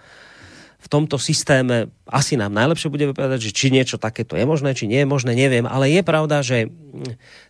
v 0.84 0.88
tomto 0.92 1.18
systéme. 1.18 1.90
Asi 2.06 2.38
nám 2.38 2.54
najlepšie 2.54 2.94
bude 2.94 3.10
povedať, 3.10 3.50
že 3.50 3.56
či 3.58 3.74
niečo 3.74 3.98
takéto 3.98 4.38
je 4.38 4.46
možné, 4.46 4.78
či 4.78 4.86
nie 4.86 5.02
je 5.02 5.10
možné, 5.10 5.34
neviem. 5.34 5.66
Ale 5.66 5.90
je 5.90 6.06
pravda, 6.06 6.46
že 6.46 6.70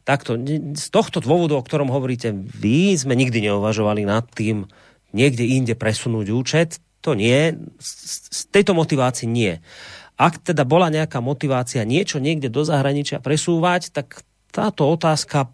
takto, 0.08 0.40
z 0.72 0.88
tohto 0.88 1.20
dôvodu, 1.20 1.60
o 1.60 1.66
ktorom 1.66 1.92
hovoríte 1.92 2.32
vy, 2.32 2.96
sme 2.96 3.12
nikdy 3.20 3.52
neuvažovali 3.52 4.08
nad 4.08 4.24
tým, 4.32 4.72
niekde 5.12 5.44
inde 5.44 5.76
presunúť 5.76 6.32
účet 6.32 6.80
to 7.04 7.20
nie. 7.20 7.52
Z 7.84 8.48
tejto 8.48 8.72
motivácii 8.72 9.28
nie. 9.28 9.60
Ak 10.16 10.40
teda 10.40 10.64
bola 10.64 10.88
nejaká 10.88 11.20
motivácia 11.20 11.84
niečo 11.84 12.24
niekde 12.24 12.48
do 12.48 12.64
zahraničia 12.64 13.20
presúvať, 13.20 13.92
tak 13.92 14.24
táto 14.56 14.88
otázka 14.88 15.52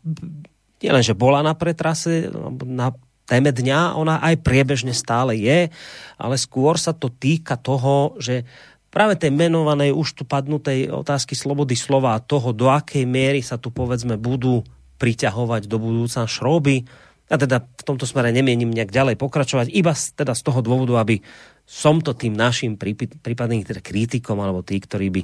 nielenže 0.84 1.18
bola 1.18 1.42
na 1.42 1.58
pretrase, 1.58 2.30
na 2.64 2.94
téme 3.26 3.50
dňa, 3.50 3.98
ona 3.98 4.22
aj 4.22 4.46
priebežne 4.46 4.94
stále 4.94 5.38
je, 5.38 5.74
ale 6.18 6.36
skôr 6.38 6.78
sa 6.78 6.94
to 6.94 7.10
týka 7.10 7.58
toho, 7.58 8.18
že 8.18 8.46
práve 8.90 9.16
tej 9.18 9.30
menovanej 9.30 9.94
už 9.94 10.18
tu 10.18 10.24
padnutej 10.26 10.90
otázky 10.90 11.38
slobody 11.38 11.78
slova 11.78 12.18
a 12.18 12.24
toho, 12.24 12.54
do 12.54 12.68
akej 12.74 13.06
miery 13.06 13.46
sa 13.46 13.62
tu 13.62 13.70
povedzme 13.70 14.18
budú 14.18 14.66
priťahovať 15.00 15.70
do 15.72 15.78
budúca 15.80 16.28
šroby, 16.28 16.84
ja 17.30 17.38
teda 17.38 17.62
v 17.62 17.84
tomto 17.86 18.10
smere 18.10 18.34
nemienim 18.34 18.74
nejak 18.74 18.90
ďalej 18.90 19.16
pokračovať, 19.22 19.70
iba 19.70 19.94
z, 19.94 20.18
teda 20.18 20.34
z 20.34 20.42
toho 20.42 20.66
dôvodu, 20.66 20.98
aby 20.98 21.22
som 21.70 22.02
to 22.02 22.18
tým 22.18 22.34
našim 22.34 22.74
prípadným 23.22 23.62
teda 23.62 23.86
kritikom 23.86 24.42
alebo 24.42 24.66
tí, 24.66 24.82
ktorí 24.82 25.08
by 25.14 25.22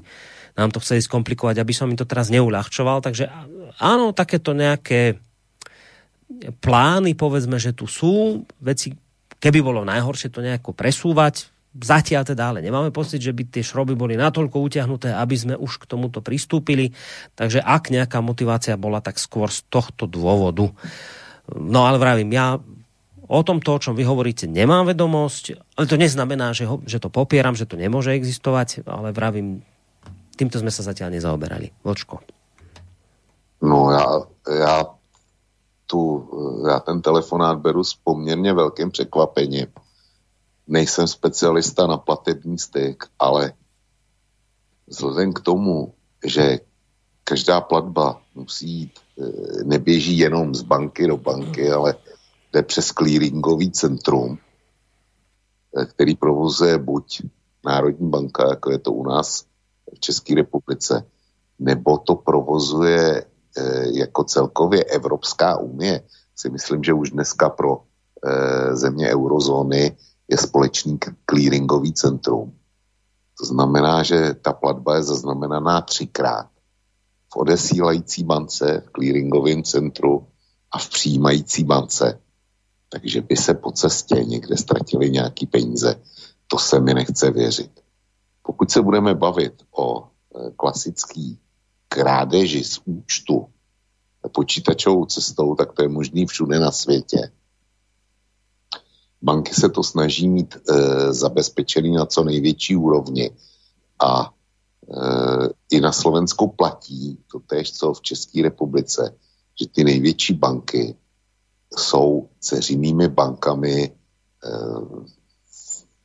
nám 0.55 0.69
to 0.69 0.79
chceli 0.79 1.01
skomplikovať, 1.01 1.57
aby 1.57 1.73
som 1.73 1.89
im 1.89 1.97
to 1.97 2.05
teraz 2.05 2.29
neuľahčoval. 2.29 3.01
Takže 3.01 3.27
áno, 3.81 4.13
takéto 4.13 4.53
nejaké 4.53 5.17
plány, 6.61 7.17
povedzme, 7.17 7.57
že 7.57 7.73
tu 7.73 7.89
sú 7.89 8.45
veci, 8.61 8.93
keby 9.41 9.59
bolo 9.65 9.81
najhoršie 9.81 10.29
to 10.29 10.45
nejako 10.45 10.77
presúvať, 10.77 11.49
zatiaľ 11.75 12.23
teda 12.23 12.53
ale 12.53 12.63
nemáme 12.63 12.93
pocit, 12.93 13.19
že 13.19 13.35
by 13.35 13.51
tie 13.51 13.65
šroby 13.65 13.99
boli 13.99 14.15
natoľko 14.15 14.63
utiahnuté, 14.63 15.11
aby 15.11 15.35
sme 15.35 15.55
už 15.59 15.83
k 15.83 15.89
tomuto 15.89 16.23
pristúpili. 16.23 16.95
Takže 17.35 17.59
ak 17.59 17.91
nejaká 17.91 18.23
motivácia 18.23 18.79
bola, 18.79 19.03
tak 19.03 19.19
skôr 19.19 19.51
z 19.51 19.65
tohto 19.67 20.07
dôvodu. 20.07 20.71
No 21.53 21.85
ale 21.85 22.01
vravím, 22.01 22.33
ja 22.33 22.57
o 23.25 23.41
tomto, 23.41 23.77
o 23.77 23.81
čom 23.81 23.97
vy 23.97 24.05
hovoríte, 24.05 24.45
nemám 24.45 24.85
vedomosť, 24.89 25.75
ale 25.77 25.85
to 25.89 25.97
neznamená, 25.97 26.53
že, 26.53 26.69
ho, 26.69 26.81
že 26.85 27.01
to 27.01 27.09
popieram, 27.09 27.57
že 27.57 27.65
to 27.65 27.77
nemôže 27.77 28.13
existovať, 28.13 28.85
ale 28.85 29.13
vravím, 29.13 29.65
týmto 30.37 30.61
sme 30.61 30.69
sa 30.69 30.85
zatiaľ 30.85 31.17
nezaoberali. 31.17 31.73
Vočko. 31.81 32.21
No 33.61 33.91
já, 33.91 34.05
já, 34.59 34.85
tu, 35.85 36.29
já 36.67 36.79
ten 36.79 37.01
telefonát 37.01 37.59
beru 37.59 37.83
s 37.83 37.93
poměrně 37.93 38.53
velkým 38.53 38.91
překvapením. 38.91 39.67
Nejsem 40.67 41.07
specialista 41.07 41.87
na 41.87 41.97
platební 41.97 42.57
styk, 42.57 43.03
ale 43.19 43.53
vzhledem 44.87 45.33
k 45.33 45.39
tomu, 45.39 45.93
že 46.25 46.59
každá 47.23 47.61
platba 47.61 48.21
musí 48.35 48.69
jít, 48.69 48.99
e, 49.19 49.63
neběží 49.63 50.17
jenom 50.17 50.55
z 50.55 50.61
banky 50.61 51.07
do 51.07 51.17
banky, 51.17 51.71
ale 51.71 51.95
jde 52.53 52.63
přes 52.63 52.87
clearingový 52.87 53.71
centrum, 53.71 54.37
e, 55.77 55.85
který 55.85 56.15
provozuje 56.15 56.77
buď 56.77 57.21
Národní 57.65 58.09
banka, 58.09 58.49
jako 58.49 58.71
je 58.71 58.79
to 58.79 58.91
u 58.91 59.03
nás 59.03 59.45
v 59.95 59.99
České 59.99 60.35
republice, 60.35 61.05
nebo 61.59 61.97
to 61.97 62.15
provozuje 62.15 63.25
Eh, 63.57 63.99
jako 63.99 64.23
celkově 64.23 64.83
Evropská 64.83 65.57
unie, 65.57 66.01
si 66.35 66.49
myslím, 66.49 66.83
že 66.83 66.93
už 66.93 67.11
dneska 67.11 67.49
pro 67.49 67.81
země 68.73 69.13
eurozóny 69.13 69.97
je 70.27 70.37
společný 70.37 70.99
clearingový 71.29 71.93
centrum. 71.93 72.53
To 73.39 73.45
znamená, 73.45 74.03
že 74.03 74.33
ta 74.33 74.53
platba 74.53 74.95
je 74.95 75.03
zaznamenaná 75.03 75.81
třikrát. 75.81 76.49
V 77.35 77.37
odesílající 77.37 78.23
bance, 78.23 78.83
v 78.87 78.91
clearingovém 78.91 79.63
centru 79.63 80.27
a 80.71 80.79
v 80.79 80.89
přijímající 80.89 81.63
bance. 81.63 82.19
Takže 82.89 83.21
by 83.21 83.35
se 83.35 83.53
po 83.53 83.71
cestě 83.71 84.15
někde 84.15 84.57
ztratili 84.57 85.09
nějaký 85.09 85.45
peníze. 85.45 86.01
To 86.47 86.57
se 86.57 86.79
mi 86.79 86.93
nechce 86.93 87.31
věřit. 87.31 87.71
Pokud 88.41 88.71
se 88.71 88.81
budeme 88.81 89.15
bavit 89.15 89.53
o 89.77 90.03
eh, 90.03 90.51
klasický 90.55 91.39
krádeži 91.87 92.63
z 92.63 92.81
účtu 92.85 93.47
počítačovou 94.29 95.05
cestou, 95.05 95.55
tak 95.55 95.73
to 95.73 95.81
je 95.81 95.87
možný 95.89 96.25
všude 96.25 96.59
na 96.59 96.71
světě. 96.71 97.31
Banky 99.21 99.53
se 99.53 99.69
to 99.69 99.83
snaží 99.83 100.29
mít 100.29 100.55
e, 100.55 101.13
zabezpečený 101.13 101.91
na 101.91 102.05
co 102.05 102.23
největší 102.23 102.75
úrovni 102.75 103.31
a 103.99 104.23
e, 104.23 104.29
i 105.71 105.81
na 105.81 105.91
Slovensku 105.91 106.47
platí 106.47 107.19
to 107.31 107.39
tež, 107.39 107.73
co 107.73 107.93
v 107.93 108.01
České 108.01 108.41
republice, 108.41 109.15
že 109.59 109.67
ty 109.67 109.83
největší 109.83 110.33
banky 110.33 110.95
jsou 111.77 112.29
ceřinými 112.39 113.07
bankami 113.07 113.83
e, 113.83 113.91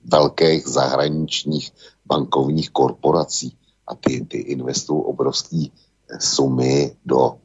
velkých 0.05 0.67
zahraničních 0.67 1.73
bankovních 2.07 2.71
korporací 2.71 3.59
a 3.87 3.95
ty, 3.95 4.25
ty 4.25 4.39
investují 4.39 5.03
obrovské 5.05 5.65
sumy 6.19 6.97
do 7.05 7.39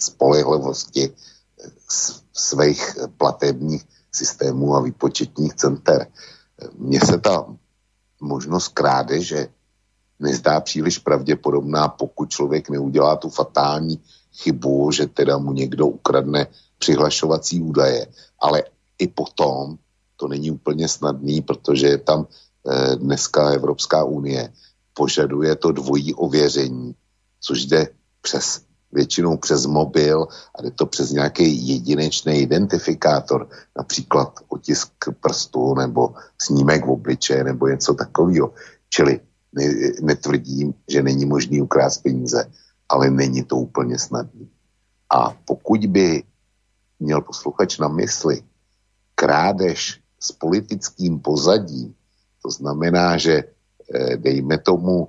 spolehlivosti 0.00 1.14
svých 2.32 2.96
platebních 3.16 3.84
systémů 4.12 4.74
a 4.74 4.82
výpočetních 4.82 5.54
center. 5.54 6.06
Mně 6.78 7.00
se 7.00 7.18
ta 7.18 7.56
možnost 8.20 8.68
krádeže 8.68 9.48
nezdá 10.20 10.60
příliš 10.60 10.98
pravděpodobná, 10.98 11.88
pokud 11.88 12.30
člověk 12.30 12.70
neudělá 12.70 13.16
tu 13.16 13.28
fatální 13.28 14.00
chybu, 14.34 14.92
že 14.92 15.06
teda 15.06 15.38
mu 15.38 15.52
někdo 15.52 15.86
ukradne 15.86 16.46
přihlašovací 16.78 17.60
údaje. 17.60 18.06
Ale 18.40 18.62
i 18.98 19.08
potom 19.08 19.76
to 20.16 20.28
není 20.28 20.50
úplně 20.50 20.88
snadný, 20.88 21.42
protože 21.42 21.86
je 21.86 21.98
tam 21.98 22.26
eh, 22.26 22.96
dneska 22.96 23.50
Evropská 23.50 24.04
unie 24.04 24.52
požaduje 24.94 25.56
to 25.56 25.72
dvojí 25.72 26.14
ověření, 26.14 26.94
což 27.40 27.64
jde 27.66 27.88
přes 28.20 28.60
většinou 28.92 29.36
přes 29.36 29.66
mobil 29.66 30.26
a 30.54 30.62
jde 30.62 30.70
to 30.70 30.86
přes 30.86 31.10
nějaký 31.10 31.68
jedinečný 31.68 32.40
identifikátor, 32.40 33.48
například 33.76 34.40
otisk 34.48 34.92
prstu 35.20 35.74
nebo 35.74 36.14
snímek 36.42 36.86
v 36.86 36.90
obličeje 36.90 37.44
nebo 37.44 37.68
něco 37.68 37.94
takového. 37.94 38.52
Čili 38.90 39.20
ne, 39.52 39.64
netvrdím, 40.00 40.74
že 40.88 41.02
není 41.02 41.26
možný 41.26 41.62
ukrást 41.62 41.98
peníze, 41.98 42.50
ale 42.88 43.10
není 43.10 43.44
to 43.44 43.56
úplně 43.56 43.98
snadné. 43.98 44.46
A 45.10 45.30
pokud 45.44 45.86
by 45.86 46.22
měl 47.00 47.20
posluchač 47.20 47.78
na 47.78 47.88
mysli 47.88 48.42
krádež 49.14 50.00
s 50.20 50.32
politickým 50.32 51.20
pozadím, 51.20 51.94
to 52.42 52.50
znamená, 52.50 53.16
že 53.16 53.44
eh, 53.44 54.16
dejme 54.16 54.58
tomu, 54.58 55.08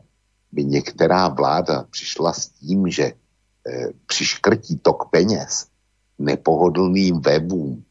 by 0.51 0.65
některá 0.65 1.27
vláda 1.27 1.83
přišla 1.91 2.33
s 2.33 2.47
tím, 2.47 2.89
že 2.89 3.13
Eh, 3.67 3.87
přiškrtí 4.05 4.77
tok 4.77 5.09
peněz 5.09 5.67
nepohodlným 6.19 7.21
webům, 7.21 7.83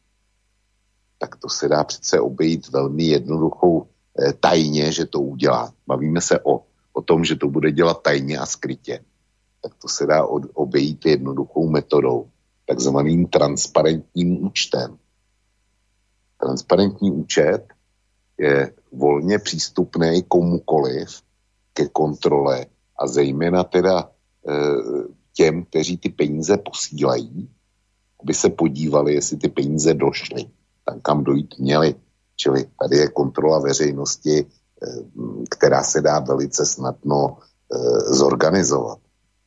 tak 1.17 1.35
to 1.35 1.49
se 1.49 1.67
dá 1.67 1.83
přece 1.83 2.19
obejít 2.19 2.69
velmi 2.69 3.03
jednoduchou 3.03 3.87
tajně, 4.39 4.91
že 4.91 5.05
to 5.05 5.21
udělá. 5.21 5.73
Bavíme 5.87 6.21
se 6.21 6.39
o, 6.39 6.63
o 6.93 7.01
tom, 7.01 7.25
že 7.25 7.35
to 7.35 7.47
bude 7.47 7.71
dělat 7.71 8.01
tajně 8.01 8.37
a 8.37 8.45
skrytě. 8.45 8.99
Tak 9.61 9.75
to 9.81 9.87
se 9.87 10.05
dá 10.05 10.25
od, 10.25 10.43
obejít 10.53 11.05
jednoduchou 11.05 11.69
metodou, 11.69 12.29
takzvaným 12.65 13.27
transparentním 13.27 14.45
účtem. 14.45 14.97
Transparentní 16.41 17.11
účet 17.11 17.67
je 18.37 18.73
volně 18.91 19.39
přístupný 19.39 20.23
komukoliv 20.27 21.21
ke 21.73 21.87
kontrole 21.87 22.65
a 22.99 23.07
zejména 23.07 23.63
teda 23.63 24.09
e, 24.47 24.53
těm, 25.33 25.65
kteří 25.65 25.97
ty 25.97 26.09
peníze 26.09 26.57
posílají, 26.57 27.49
aby 28.23 28.33
se 28.33 28.49
podívali, 28.49 29.13
jestli 29.13 29.37
ty 29.37 29.49
peníze 29.49 29.93
došly 29.93 30.45
tam, 30.85 31.01
kam 31.01 31.23
dojít 31.23 31.59
měly. 31.59 31.95
Čili 32.41 32.65
tady 32.73 32.97
je 32.97 33.07
kontrola 33.13 33.59
veřejnosti, 33.61 34.35
eh, 34.41 34.45
která 35.49 35.83
se 35.85 36.01
dá 36.01 36.19
velice 36.19 36.65
snadno 36.65 37.37
eh, 37.37 37.77
zorganizovat. 38.17 38.97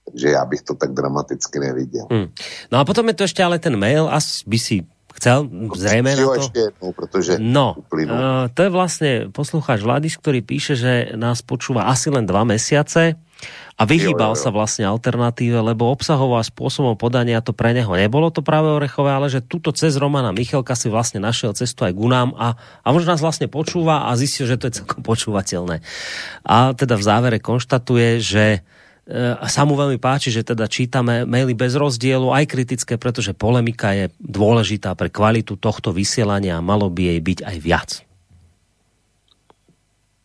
Takže 0.07 0.29
já 0.29 0.45
bych 0.45 0.62
to 0.62 0.75
tak 0.75 0.93
dramaticky 0.93 1.59
neviděl. 1.59 2.07
Hmm. 2.11 2.29
No 2.73 2.79
a 2.79 2.85
potom 2.85 3.09
je 3.09 3.15
to 3.15 3.25
ještě 3.25 3.45
ale 3.45 3.59
ten 3.59 3.77
mail, 3.77 4.09
as 4.12 4.45
by 4.47 4.59
si 4.59 4.87
chcel 5.15 5.49
zrejme 5.75 6.16
na 6.16 6.27
to. 6.27 6.33
Ešte 6.43 6.59
jednou, 6.59 6.91
protože 6.93 7.33
no, 7.39 7.79
uh, 7.79 8.51
to 8.51 8.61
je 8.66 8.71
vlastne 8.71 9.11
poslucháč 9.31 9.81
Vladis, 9.81 10.19
ktorý 10.19 10.43
píše, 10.43 10.75
že 10.75 11.15
nás 11.15 11.41
počúva 11.41 11.87
asi 11.87 12.11
len 12.11 12.27
dva 12.27 12.43
mesiace 12.43 13.15
a 13.75 13.83
vyhýbal 13.83 14.33
jo, 14.33 14.35
jo, 14.35 14.39
jo. 14.39 14.43
sa 14.47 14.51
vlastne 14.55 14.85
alternatíve, 14.87 15.59
lebo 15.59 15.91
obsahovo 15.91 16.39
a 16.39 16.47
spôsobom 16.47 16.95
podania 16.95 17.43
to 17.43 17.51
pre 17.51 17.75
neho 17.75 17.91
nebolo 17.91 18.31
to 18.31 18.39
práve 18.39 18.71
orechové, 18.71 19.11
ale 19.11 19.27
že 19.27 19.43
tuto 19.43 19.75
cez 19.75 19.99
Romana 19.99 20.31
Michelka 20.31 20.79
si 20.79 20.87
vlastne 20.87 21.19
našiel 21.19 21.59
cestu 21.59 21.83
aj 21.83 21.93
k 21.95 22.01
nám 22.07 22.39
a, 22.39 22.55
a 22.55 22.89
možno 22.95 23.11
nás 23.11 23.23
vlastne 23.23 23.51
počúva 23.51 24.07
a 24.07 24.15
zistil, 24.15 24.47
že 24.47 24.59
to 24.59 24.71
je 24.71 24.77
celkom 24.83 25.03
počúvateľné. 25.03 25.83
A 26.47 26.71
teda 26.79 26.95
v 26.95 27.03
závere 27.03 27.39
konštatuje, 27.43 28.23
že 28.23 28.45
e, 28.55 29.19
sa 29.51 29.66
mu 29.66 29.75
veľmi 29.75 29.99
páči, 29.99 30.31
že 30.31 30.47
teda 30.47 30.71
čítame 30.71 31.27
maily 31.27 31.59
bez 31.59 31.75
rozdielu, 31.75 32.31
aj 32.31 32.47
kritické, 32.47 32.95
pretože 32.95 33.35
polemika 33.35 33.91
je 33.91 34.07
dôležitá 34.23 34.95
pre 34.95 35.11
kvalitu 35.11 35.59
tohto 35.59 35.91
vysielania 35.91 36.62
a 36.62 36.65
malo 36.65 36.87
by 36.87 37.11
jej 37.11 37.21
byť 37.21 37.39
aj 37.43 37.57
viac. 37.59 37.91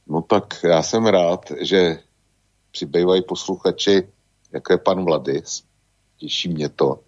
No 0.09 0.21
tak 0.21 0.57
já 0.63 0.83
jsem 0.83 1.05
rád, 1.05 1.53
že 1.61 1.99
přibývají 2.71 3.23
posluchači, 3.23 4.07
jako 4.51 4.73
je 4.73 4.77
pan 4.77 5.05
Vladis. 5.05 5.63
Těší 6.17 6.49
mě 6.49 6.69
to. 6.69 6.99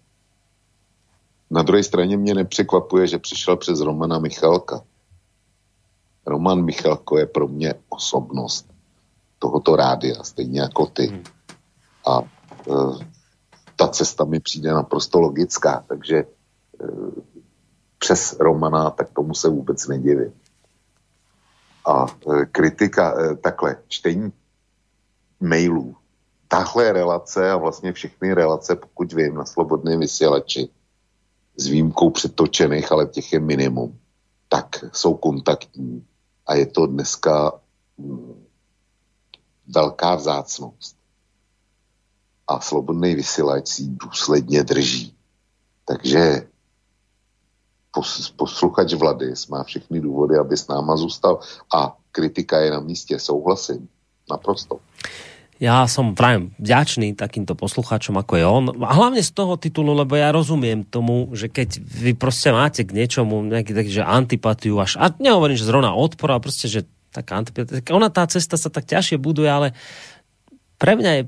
Na 1.50 1.62
druhé 1.62 1.82
straně 1.82 2.16
mě 2.16 2.34
nepřekvapuje, 2.34 3.06
že 3.06 3.18
přišel 3.18 3.56
přes 3.56 3.80
Romana 3.80 4.18
Michalka. 4.18 4.84
Roman 6.26 6.64
Michalko 6.64 7.18
je 7.18 7.26
pro 7.26 7.48
mě 7.48 7.74
osobnost 7.88 8.72
tohoto 9.38 9.76
rádia, 9.76 10.22
stejně 10.22 10.60
jako 10.60 10.86
ty. 10.86 11.06
Hmm. 11.06 11.24
A 12.06 12.20
e, 12.22 12.24
ta 13.76 13.88
cesta 13.88 14.24
mi 14.24 14.40
přijde 14.40 14.72
naprosto 14.72 15.20
logická, 15.20 15.84
takže 15.88 16.16
e, 16.16 16.26
přes 17.98 18.36
Romana, 18.40 18.90
tak 18.90 19.10
tomu 19.10 19.34
se 19.34 19.48
vůbec 19.48 19.86
nedivím. 19.86 20.32
A 21.86 22.06
e, 22.06 22.46
kritika, 22.46 23.14
e, 23.20 23.36
takhle, 23.36 23.76
čtení 23.88 24.32
mailů. 25.42 25.96
Tahle 26.48 26.92
relace 26.92 27.50
a 27.50 27.56
vlastně 27.56 27.92
všechny 27.92 28.34
relace, 28.34 28.76
pokud 28.76 29.12
vím, 29.12 29.34
na 29.34 29.44
slobodném 29.44 30.00
vysílači, 30.00 30.68
s 31.56 31.66
výjimkou 31.66 32.10
přetočených, 32.10 32.92
ale 32.92 33.06
těch 33.06 33.32
je 33.32 33.40
minimum, 33.40 33.98
tak 34.48 34.84
jsou 34.92 35.14
kontaktní. 35.14 36.06
A 36.46 36.54
je 36.54 36.66
to 36.66 36.86
dneska 36.86 37.52
mm, 37.98 38.44
velká 39.66 40.14
vzácnost. 40.14 40.96
A 42.46 42.60
slobodný 42.60 43.14
vysílač 43.14 43.68
si 43.68 43.82
důsledně 43.86 44.64
drží. 44.64 45.14
Takže 45.84 46.48
posluchač 48.36 48.92
Vladis 48.92 49.46
má 49.46 49.64
všechny 49.64 50.00
důvody, 50.00 50.36
aby 50.36 50.56
s 50.56 50.68
náma 50.68 50.96
zůstal. 50.96 51.40
A 51.74 51.96
kritika 52.10 52.60
je 52.60 52.70
na 52.70 52.80
místě, 52.80 53.18
souhlasím. 53.18 53.88
Naprosto. 54.30 54.80
Ja 55.62 55.86
som 55.86 56.18
práve 56.18 56.50
vďačný 56.58 57.14
takýmto 57.14 57.54
poslucháčom, 57.54 58.18
ako 58.18 58.32
je 58.34 58.44
on. 58.44 58.64
A 58.82 58.98
hlavne 58.98 59.22
z 59.22 59.30
toho 59.30 59.54
titulu, 59.54 59.94
lebo 59.94 60.18
ja 60.18 60.34
rozumiem 60.34 60.82
tomu, 60.82 61.30
že 61.38 61.46
keď 61.46 61.78
vy 61.78 62.18
proste 62.18 62.50
máte 62.50 62.82
k 62.82 62.90
niečomu 62.90 63.46
nejaký 63.46 63.70
taký, 63.70 63.90
že 63.94 64.02
antipatiu 64.02 64.82
až, 64.82 64.98
a 64.98 65.14
nehovorím, 65.22 65.54
že 65.54 65.62
zrovna 65.62 65.94
odpor, 65.94 66.34
ale 66.34 66.42
proste, 66.42 66.66
že 66.66 66.82
taká 67.14 67.38
antipatia, 67.38 67.78
ona 67.94 68.10
tá 68.10 68.26
cesta 68.26 68.58
sa 68.58 68.74
tak 68.74 68.90
ťažšie 68.90 69.22
buduje, 69.22 69.46
ale 69.46 69.70
pre 70.82 70.98
mňa 70.98 71.10
je 71.14 71.22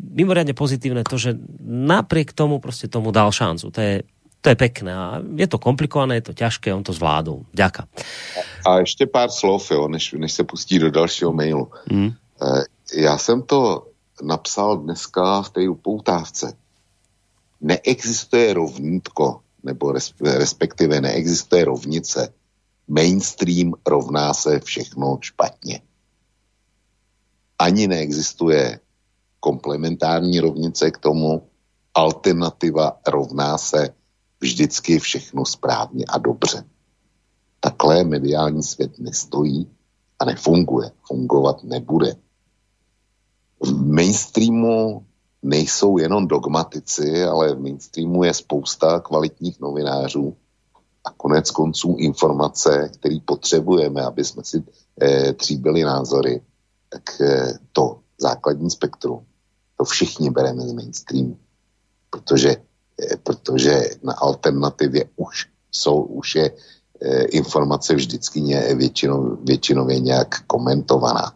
mimoriadne 0.00 0.56
pozitívne 0.56 1.04
to, 1.04 1.20
že 1.20 1.36
napriek 1.68 2.32
tomu 2.32 2.64
proste 2.64 2.88
tomu 2.88 3.12
dal 3.12 3.28
šancu. 3.28 3.76
To 3.76 3.80
je, 3.80 4.08
to 4.40 4.46
je 4.52 4.56
pekné. 4.56 4.88
A 4.88 5.20
je 5.20 5.44
to 5.44 5.60
komplikované, 5.60 6.24
je 6.24 6.32
to 6.32 6.34
ťažké, 6.36 6.72
on 6.72 6.80
to 6.80 6.96
zvládol. 6.96 7.44
Ďaká. 7.52 7.84
A 8.64 8.80
ešte 8.80 9.04
pár 9.04 9.28
slov, 9.28 9.68
jo, 9.68 9.84
než, 9.84 10.16
než 10.16 10.32
se 10.32 10.48
pustí 10.48 10.80
do 10.80 10.88
dalšího 10.88 11.28
mailu. 11.36 11.68
Mm. 11.92 12.16
Já 12.94 13.18
jsem 13.18 13.42
to 13.42 13.86
napsal 14.22 14.76
dneska 14.76 15.42
v 15.42 15.50
té 15.50 15.68
upoutávce. 15.68 16.56
Neexistuje 17.60 18.54
rovnítko, 18.54 19.40
nebo 19.62 19.92
respektive 20.22 21.00
neexistuje 21.00 21.64
rovnice. 21.64 22.34
Mainstream 22.88 23.72
rovná 23.86 24.34
se 24.34 24.60
všechno 24.60 25.18
špatně. 25.20 25.82
Ani 27.58 27.88
neexistuje 27.88 28.80
komplementární 29.40 30.40
rovnice 30.40 30.90
k 30.90 30.98
tomu, 30.98 31.48
alternativa 31.94 33.00
rovná 33.06 33.58
se 33.58 33.94
vždycky 34.40 34.98
všechno 34.98 35.44
správně 35.44 36.04
a 36.08 36.18
dobře. 36.18 36.64
Takhle 37.60 38.04
mediální 38.04 38.62
svět 38.62 38.98
nestojí 38.98 39.70
a 40.18 40.24
nefunguje. 40.24 40.90
Fungovat 41.06 41.64
nebude 41.64 42.16
v 43.60 43.86
mainstreamu 43.86 45.06
nejsou 45.42 45.98
jenom 45.98 46.28
dogmatici, 46.28 47.24
ale 47.24 47.54
v 47.54 47.60
mainstreamu 47.60 48.24
je 48.24 48.34
spousta 48.34 49.00
kvalitních 49.00 49.60
novinářů 49.60 50.36
a 51.04 51.10
konec 51.10 51.50
konců 51.50 51.96
informace, 51.98 52.90
které 52.94 53.18
potřebujeme, 53.24 54.02
aby 54.02 54.24
jsme 54.24 54.44
si 54.44 54.64
eh, 55.02 55.32
tříbili 55.32 55.82
názory, 55.82 56.42
tak 56.88 57.20
eh, 57.20 57.58
to 57.72 58.00
základní 58.18 58.70
spektrum, 58.70 59.24
to 59.78 59.84
všichni 59.84 60.30
bereme 60.30 60.62
z 60.62 60.72
mainstreamu. 60.72 61.38
Protože, 62.10 62.56
eh, 63.02 63.16
protože 63.16 63.90
na 64.02 64.12
alternativě 64.12 65.04
už 65.16 65.46
jsou, 65.72 66.02
už 66.02 66.34
je 66.34 66.50
eh, 67.00 67.24
informace 67.24 67.94
vždycky 67.94 68.40
většinou, 68.74 69.36
většinově 69.44 70.00
nějak 70.00 70.46
komentovaná. 70.46 71.35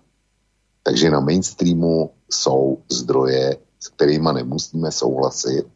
Takže 0.82 1.10
na 1.10 1.20
mainstreamu 1.20 2.10
jsou 2.30 2.82
zdroje, 2.90 3.56
s 3.80 3.88
kterými 3.88 4.28
nemusíme 4.32 4.92
souhlasit, 4.92 5.66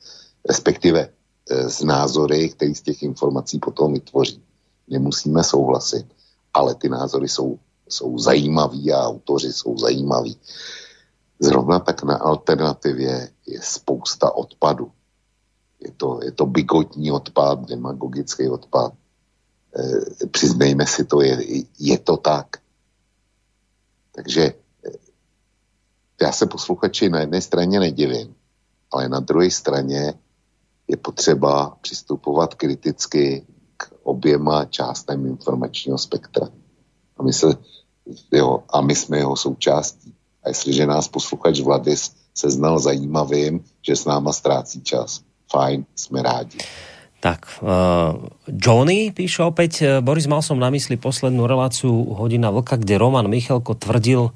respektive 0.49 1.09
e, 1.09 1.71
z 1.71 1.81
názory, 1.81 2.49
který 2.49 2.75
z 2.75 2.83
těch 2.83 3.03
informací 3.03 3.59
potom 3.59 3.93
vytvoří. 3.93 4.43
Nemusíme 4.89 5.45
souhlasit, 5.45 6.07
ale 6.55 6.75
ty 6.75 6.89
názory 6.89 7.29
jsou, 7.29 7.59
jsou 7.89 8.19
zajímavý 8.19 8.93
a 8.93 9.09
autoři 9.09 9.53
jsou 9.53 9.79
zajímaví. 9.79 10.37
Zrovna 11.41 11.79
tak 11.79 12.03
na 12.03 12.17
alternativě 12.17 13.31
je 13.47 13.61
spousta 13.63 14.35
odpadu. 14.37 14.93
Je 15.81 15.93
to, 15.97 16.21
je 16.23 16.33
to 16.33 16.47
bigotní 16.47 17.13
odpad, 17.13 17.69
demagogický 17.69 18.49
odpad. 18.49 18.93
E, 19.77 20.27
přiznejme 20.27 20.87
si 20.87 21.05
to, 21.05 21.21
je, 21.21 21.39
je 21.79 21.99
to 21.99 22.17
tak. 22.17 22.57
Takže 24.13 24.64
já 26.25 26.33
se 26.33 26.47
posluchači 26.47 27.09
na 27.09 27.21
jedné 27.21 27.41
straně 27.41 27.81
nedivím, 27.81 28.35
ale 28.93 29.09
na 29.09 29.21
druhé 29.21 29.51
straně 29.51 30.15
je 30.89 30.97
potřeba 30.97 31.77
přistupovat 31.81 32.55
kriticky 32.55 33.45
k 33.77 33.93
oběma 34.03 34.65
částem 34.65 35.27
informačního 35.27 35.99
spektra. 35.99 36.49
A 37.17 37.23
my, 37.23 37.33
se, 37.33 37.47
jo, 38.33 38.65
a 38.73 38.81
my 38.81 38.95
jsme 38.95 39.19
jeho 39.19 39.37
součástí. 39.37 40.15
A 40.45 40.49
jestliže 40.49 40.87
nás 40.87 41.09
posluchač 41.09 41.61
Vladis 41.61 42.13
se 42.35 42.51
znal 42.51 42.79
zajímavým, 42.79 43.65
že 43.85 43.97
s 43.97 44.05
náma 44.05 44.33
ztrácí 44.33 44.83
čas, 44.83 45.21
fajn, 45.53 45.85
jsme 45.97 46.23
rádi. 46.23 46.59
Tak, 47.25 47.65
uh, 47.65 48.21
Johnny 48.53 49.09
píše 49.09 49.49
opäť, 49.49 49.73
eh, 49.81 49.89
Boris, 50.05 50.29
mal 50.29 50.45
som 50.45 50.61
na 50.61 50.69
mysli 50.69 51.01
poslednú 51.01 51.49
reláciu 51.49 51.89
Hodina 52.13 52.53
Vlka, 52.53 52.77
kde 52.77 53.01
Roman 53.01 53.25
Michalko 53.33 53.73
tvrdil, 53.73 54.29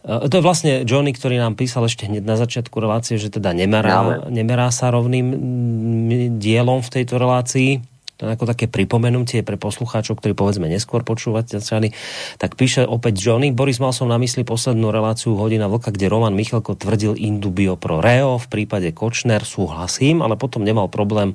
to 0.00 0.32
je 0.32 0.42
vlastne 0.42 0.72
Johnny, 0.88 1.12
ktorý 1.12 1.36
nám 1.36 1.60
písal 1.60 1.84
ešte 1.84 2.08
hneď 2.08 2.24
na 2.24 2.40
začiatku 2.40 2.72
relácie, 2.80 3.20
že 3.20 3.28
teda 3.28 3.52
nemerá, 3.52 4.24
nemerá 4.32 4.72
sa 4.72 4.88
rovným 4.88 5.26
mm, 5.28 6.40
dielom 6.40 6.80
v 6.80 6.92
tejto 7.00 7.20
relácii. 7.20 7.84
To 8.20 8.28
je 8.28 8.36
ako 8.36 8.52
také 8.52 8.68
pripomenutie 8.68 9.40
pre 9.40 9.56
poslucháčov, 9.56 10.20
ktorí 10.20 10.36
povedzme 10.36 10.68
neskôr 10.68 11.00
počúvať 11.00 11.56
začali. 11.56 11.96
Tak 12.36 12.52
píše 12.52 12.84
opäť 12.84 13.16
Johnny. 13.16 13.48
Boris, 13.48 13.80
mal 13.80 13.96
som 13.96 14.12
na 14.12 14.20
mysli 14.20 14.44
poslednú 14.44 14.92
reláciu 14.92 15.40
Hodina 15.40 15.72
Vlka, 15.72 15.88
kde 15.88 16.12
Roman 16.12 16.36
Michalko 16.36 16.76
tvrdil 16.76 17.16
indubio 17.16 17.80
pro 17.80 18.04
Reo. 18.04 18.36
V 18.36 18.44
prípade 18.52 18.92
Kočner 18.92 19.40
súhlasím, 19.48 20.20
ale 20.20 20.36
potom 20.36 20.60
nemal 20.60 20.92
problém 20.92 21.32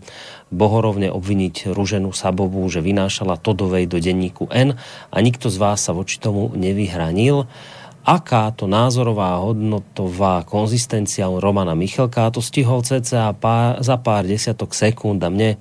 bohorovne 0.54 1.10
obviniť 1.10 1.74
Ruženu 1.74 2.14
Sabovú, 2.14 2.62
že 2.70 2.86
vynášala 2.86 3.42
Todovej 3.42 3.90
do 3.90 3.98
denníku 3.98 4.46
N 4.54 4.78
a 5.10 5.18
nikto 5.26 5.50
z 5.50 5.58
vás 5.58 5.82
sa 5.82 5.90
voči 5.90 6.22
tomu 6.22 6.54
nevyhranil 6.54 7.50
aká 8.06 8.54
to 8.54 8.70
názorová 8.70 9.42
hodnotová 9.42 10.46
konzistencia 10.46 11.26
u 11.26 11.42
Romana 11.42 11.74
Michalka 11.74 12.30
to 12.30 12.38
stihol 12.38 12.86
cca 12.86 13.34
pár, 13.34 13.82
za 13.82 13.98
pár 13.98 14.30
desiatok 14.30 14.78
sekúnd 14.78 15.18
a 15.26 15.34
mne 15.34 15.58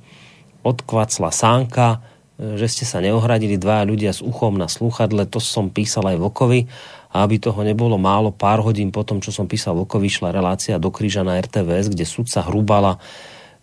odkvacla 0.61 1.33
sánka, 1.33 2.05
e, 2.37 2.61
že 2.61 2.69
ste 2.69 2.85
sa 2.85 3.01
neohradili 3.01 3.57
dva 3.57 3.81
ľudia 3.89 4.13
s 4.13 4.21
uchom 4.21 4.61
na 4.61 4.69
sluchadle, 4.69 5.25
to 5.25 5.41
som 5.41 5.73
písal 5.73 6.05
aj 6.05 6.21
Vokovi 6.21 6.69
a 7.17 7.25
aby 7.25 7.41
toho 7.41 7.65
nebolo 7.65 7.97
málo, 7.97 8.29
pár 8.29 8.61
hodín 8.61 8.93
potom, 8.93 9.25
čo 9.25 9.33
som 9.33 9.49
písal 9.49 9.73
Vokovi, 9.81 10.13
šla 10.13 10.29
relácia 10.29 10.77
do 10.77 10.93
kríža 10.93 11.25
na 11.25 11.41
RTVS, 11.41 11.97
kde 11.97 12.05
sudca 12.05 12.45
Hrubala, 12.45 13.01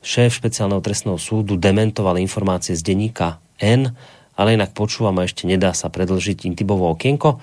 šéf 0.02 0.42
špeciálneho 0.42 0.82
trestného 0.82 1.22
súdu, 1.22 1.54
dementoval 1.54 2.18
informácie 2.18 2.74
z 2.74 2.82
denníka 2.82 3.38
N, 3.62 3.94
ale 4.34 4.58
inak 4.58 4.74
počúvam 4.74 5.22
a 5.22 5.30
ešte 5.30 5.46
nedá 5.46 5.70
sa 5.78 5.94
predlžiť 5.94 6.50
intibovo 6.50 6.90
okienko 6.90 7.38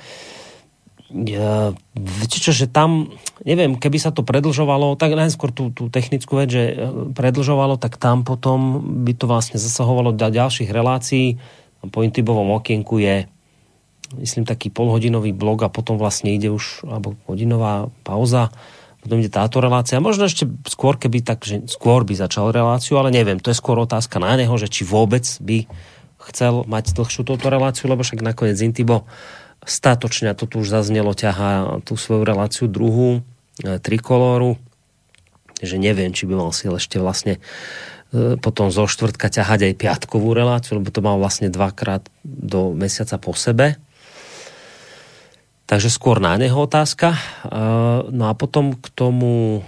ja, 1.09 1.73
viete 1.97 2.37
čo, 2.37 2.53
že 2.53 2.69
tam, 2.69 3.17
neviem, 3.41 3.81
keby 3.81 3.97
sa 3.97 4.13
to 4.13 4.21
predlžovalo, 4.21 4.93
tak 5.01 5.17
najskôr 5.17 5.49
tú, 5.57 5.73
tú 5.73 5.89
technickú 5.89 6.37
vec, 6.37 6.53
že 6.53 6.65
e, 6.69 6.75
predlžovalo, 7.17 7.81
tak 7.81 7.97
tam 7.97 8.29
potom 8.29 8.85
by 9.09 9.17
to 9.17 9.25
vlastne 9.25 9.57
zasahovalo 9.57 10.13
do 10.13 10.29
ďalších 10.29 10.69
relácií. 10.69 11.41
Po 11.81 12.05
intibovom 12.05 12.53
okienku 12.61 13.01
je 13.01 13.25
myslím 14.21 14.45
taký 14.45 14.69
polhodinový 14.69 15.33
blog 15.33 15.65
a 15.65 15.73
potom 15.73 16.01
vlastne 16.01 16.33
ide 16.33 16.49
už, 16.53 16.85
alebo 16.89 17.17
hodinová 17.29 17.93
pauza, 18.05 18.53
potom 19.01 19.21
ide 19.21 19.33
táto 19.33 19.61
relácia. 19.61 20.01
Možno 20.01 20.29
ešte 20.29 20.49
skôr, 20.69 20.97
keby 20.97 21.25
tak, 21.25 21.45
že 21.45 21.65
skôr 21.69 22.05
by 22.05 22.17
začal 22.17 22.53
reláciu, 22.53 23.01
ale 23.01 23.13
neviem, 23.13 23.41
to 23.41 23.53
je 23.53 23.61
skôr 23.61 23.77
otázka 23.81 24.21
na 24.21 24.37
neho, 24.37 24.53
že 24.57 24.69
či 24.69 24.85
vôbec 24.85 25.25
by 25.41 25.69
chcel 26.29 26.67
mať 26.69 26.93
dlhšiu 26.93 27.23
túto 27.25 27.49
reláciu, 27.49 27.89
lebo 27.89 28.05
však 28.05 28.21
nakoniec 28.21 28.59
Intibo 28.61 29.09
statočne, 29.65 30.35
to 30.37 30.47
tu 30.47 30.63
už 30.63 30.69
zaznelo, 30.71 31.17
ťahá 31.17 31.83
tú 31.83 31.99
svoju 31.99 32.23
reláciu 32.23 32.67
druhú, 32.71 33.25
e, 33.65 33.79
trikolóru, 33.83 34.61
že 35.59 35.81
neviem, 35.81 36.15
či 36.15 36.27
by 36.29 36.35
mal 36.39 36.51
si 36.55 36.71
ešte 36.71 37.03
vlastne 37.03 37.43
e, 38.15 38.39
potom 38.39 38.71
zo 38.71 38.87
štvrtka 38.87 39.29
ťahať 39.29 39.73
aj 39.73 39.75
piatkovú 39.79 40.31
reláciu, 40.33 40.79
lebo 40.79 40.95
to 40.95 41.03
mal 41.03 41.19
vlastne 41.19 41.51
dvakrát 41.51 42.07
do 42.23 42.73
mesiaca 42.73 43.19
po 43.19 43.35
sebe. 43.35 43.81
Takže 45.69 45.93
skôr 45.93 46.17
na 46.17 46.39
neho 46.41 46.57
otázka. 46.57 47.13
E, 47.13 47.21
no 48.09 48.25
a 48.31 48.33
potom 48.39 48.79
k 48.79 48.87
tomu 48.95 49.61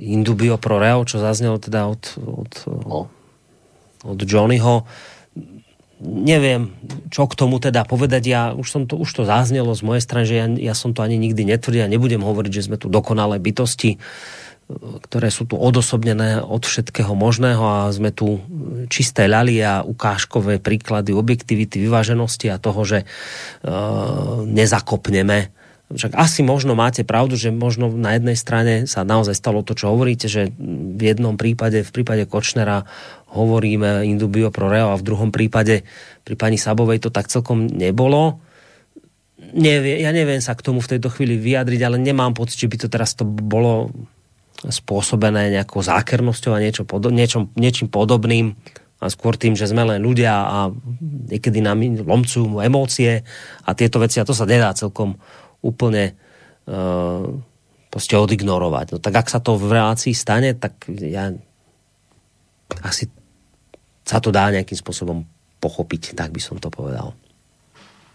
Indubio 0.00 0.60
pro 0.60 0.76
Real, 0.76 1.08
čo 1.08 1.16
zaznelo 1.16 1.56
teda 1.56 1.88
od, 1.88 2.20
od, 2.20 2.52
no. 2.84 3.08
od 4.04 4.18
Johnnyho, 4.20 4.84
neviem, 6.02 6.74
čo 7.14 7.30
k 7.30 7.38
tomu 7.38 7.62
teda 7.62 7.86
povedať. 7.86 8.22
Ja 8.26 8.42
už, 8.52 8.66
som 8.66 8.82
to, 8.90 8.98
už 8.98 9.10
to 9.14 9.22
zaznelo 9.22 9.70
z 9.70 9.82
mojej 9.86 10.02
strany, 10.02 10.24
že 10.26 10.34
ja, 10.34 10.46
ja 10.50 10.74
som 10.74 10.90
to 10.90 11.06
ani 11.06 11.14
nikdy 11.14 11.46
netvrdil 11.46 11.86
a 11.86 11.92
nebudem 11.92 12.26
hovoriť, 12.26 12.52
že 12.52 12.66
sme 12.66 12.76
tu 12.76 12.90
dokonalé 12.90 13.38
bytosti. 13.38 14.02
ktoré 15.02 15.28
sú 15.28 15.44
tu 15.44 15.58
odosobnené 15.58 16.40
od 16.40 16.64
všetkého 16.64 17.12
možného 17.12 17.62
a 17.62 17.92
sme 17.92 18.14
tu 18.14 18.40
čisté 18.88 19.28
ľali 19.28 19.60
a 19.60 19.84
ukážkové 19.84 20.62
príklady 20.62 21.12
objektivity, 21.12 21.82
vyváženosti 21.82 22.48
a 22.48 22.62
toho, 22.62 22.80
že 22.86 22.98
uh, 23.04 24.44
nezakopneme 24.48 25.52
však 25.92 26.16
asi 26.16 26.40
možno 26.40 26.72
máte 26.72 27.04
pravdu, 27.04 27.36
že 27.36 27.52
možno 27.52 27.92
na 27.92 28.16
jednej 28.16 28.36
strane 28.36 28.88
sa 28.88 29.04
naozaj 29.04 29.36
stalo 29.36 29.60
to, 29.60 29.76
čo 29.76 29.92
hovoríte, 29.92 30.26
že 30.26 30.48
v 30.58 31.02
jednom 31.02 31.36
prípade, 31.36 31.84
v 31.84 31.90
prípade 31.92 32.24
Kočnera 32.24 32.88
hovoríme 33.32 34.04
indubio 34.04 34.52
pro 34.52 34.68
reo 34.68 34.92
a 34.92 35.00
v 35.00 35.06
druhom 35.06 35.30
prípade 35.32 35.84
pri 36.24 36.34
pani 36.36 36.56
Sabovej 36.56 37.04
to 37.04 37.10
tak 37.12 37.28
celkom 37.28 37.68
nebolo. 37.68 38.40
Nevie, 39.52 40.00
ja 40.00 40.14
neviem 40.14 40.40
sa 40.40 40.56
k 40.56 40.64
tomu 40.64 40.80
v 40.80 40.96
tejto 40.96 41.12
chvíli 41.12 41.36
vyjadriť, 41.36 41.80
ale 41.84 42.00
nemám 42.00 42.32
pocit, 42.32 42.56
že 42.56 42.70
by 42.70 42.76
to 42.80 42.88
teraz 42.88 43.12
to 43.12 43.24
bolo 43.26 43.92
spôsobené 44.62 45.50
nejakou 45.50 45.82
zákernosťou 45.82 46.54
a 46.54 46.62
niečo, 46.62 46.86
niečo, 47.10 47.50
niečím 47.58 47.90
podobným 47.90 48.54
a 49.02 49.10
skôr 49.10 49.34
tým, 49.34 49.58
že 49.58 49.66
sme 49.66 49.82
len 49.82 49.98
ľudia 49.98 50.30
a 50.30 50.58
niekedy 51.02 51.58
nám 51.58 51.82
lomcujú 52.06 52.62
emócie 52.62 53.26
a 53.66 53.70
tieto 53.74 53.98
veci 53.98 54.22
a 54.22 54.28
to 54.28 54.30
sa 54.30 54.46
nedá 54.46 54.70
celkom 54.78 55.18
úplne 55.62 56.18
uh, 56.66 57.26
proste 57.92 58.16
odignorovať. 58.16 58.96
No 58.96 58.98
tak 58.98 59.14
ak 59.20 59.28
sa 59.28 59.38
to 59.38 59.60
v 59.60 59.76
relácii 59.76 60.16
stane, 60.16 60.56
tak 60.56 60.88
ja 60.88 61.28
asi 62.80 63.04
sa 64.02 64.16
to 64.16 64.32
dá 64.32 64.48
nejakým 64.48 64.80
spôsobom 64.80 65.28
pochopiť, 65.60 66.16
tak 66.16 66.32
by 66.32 66.40
som 66.40 66.56
to 66.56 66.72
povedal. 66.72 67.12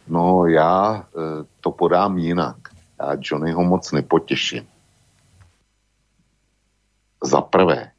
No 0.10 0.48
já 0.50 1.06
e, 1.06 1.46
to 1.62 1.72
podám 1.72 2.18
jinak. 2.18 2.58
Já 3.00 3.18
Johnnyho 3.22 3.64
moc 3.64 3.92
nepotěším. 3.92 4.68
Za 7.24 7.42
prvé, 7.42 7.92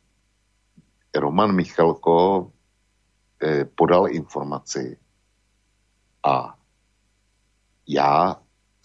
Roman 1.14 1.52
Michalko 1.54 2.50
e, 3.42 3.64
podal 3.64 4.08
informaci 4.08 4.98
a 6.26 6.54
já 7.88 8.36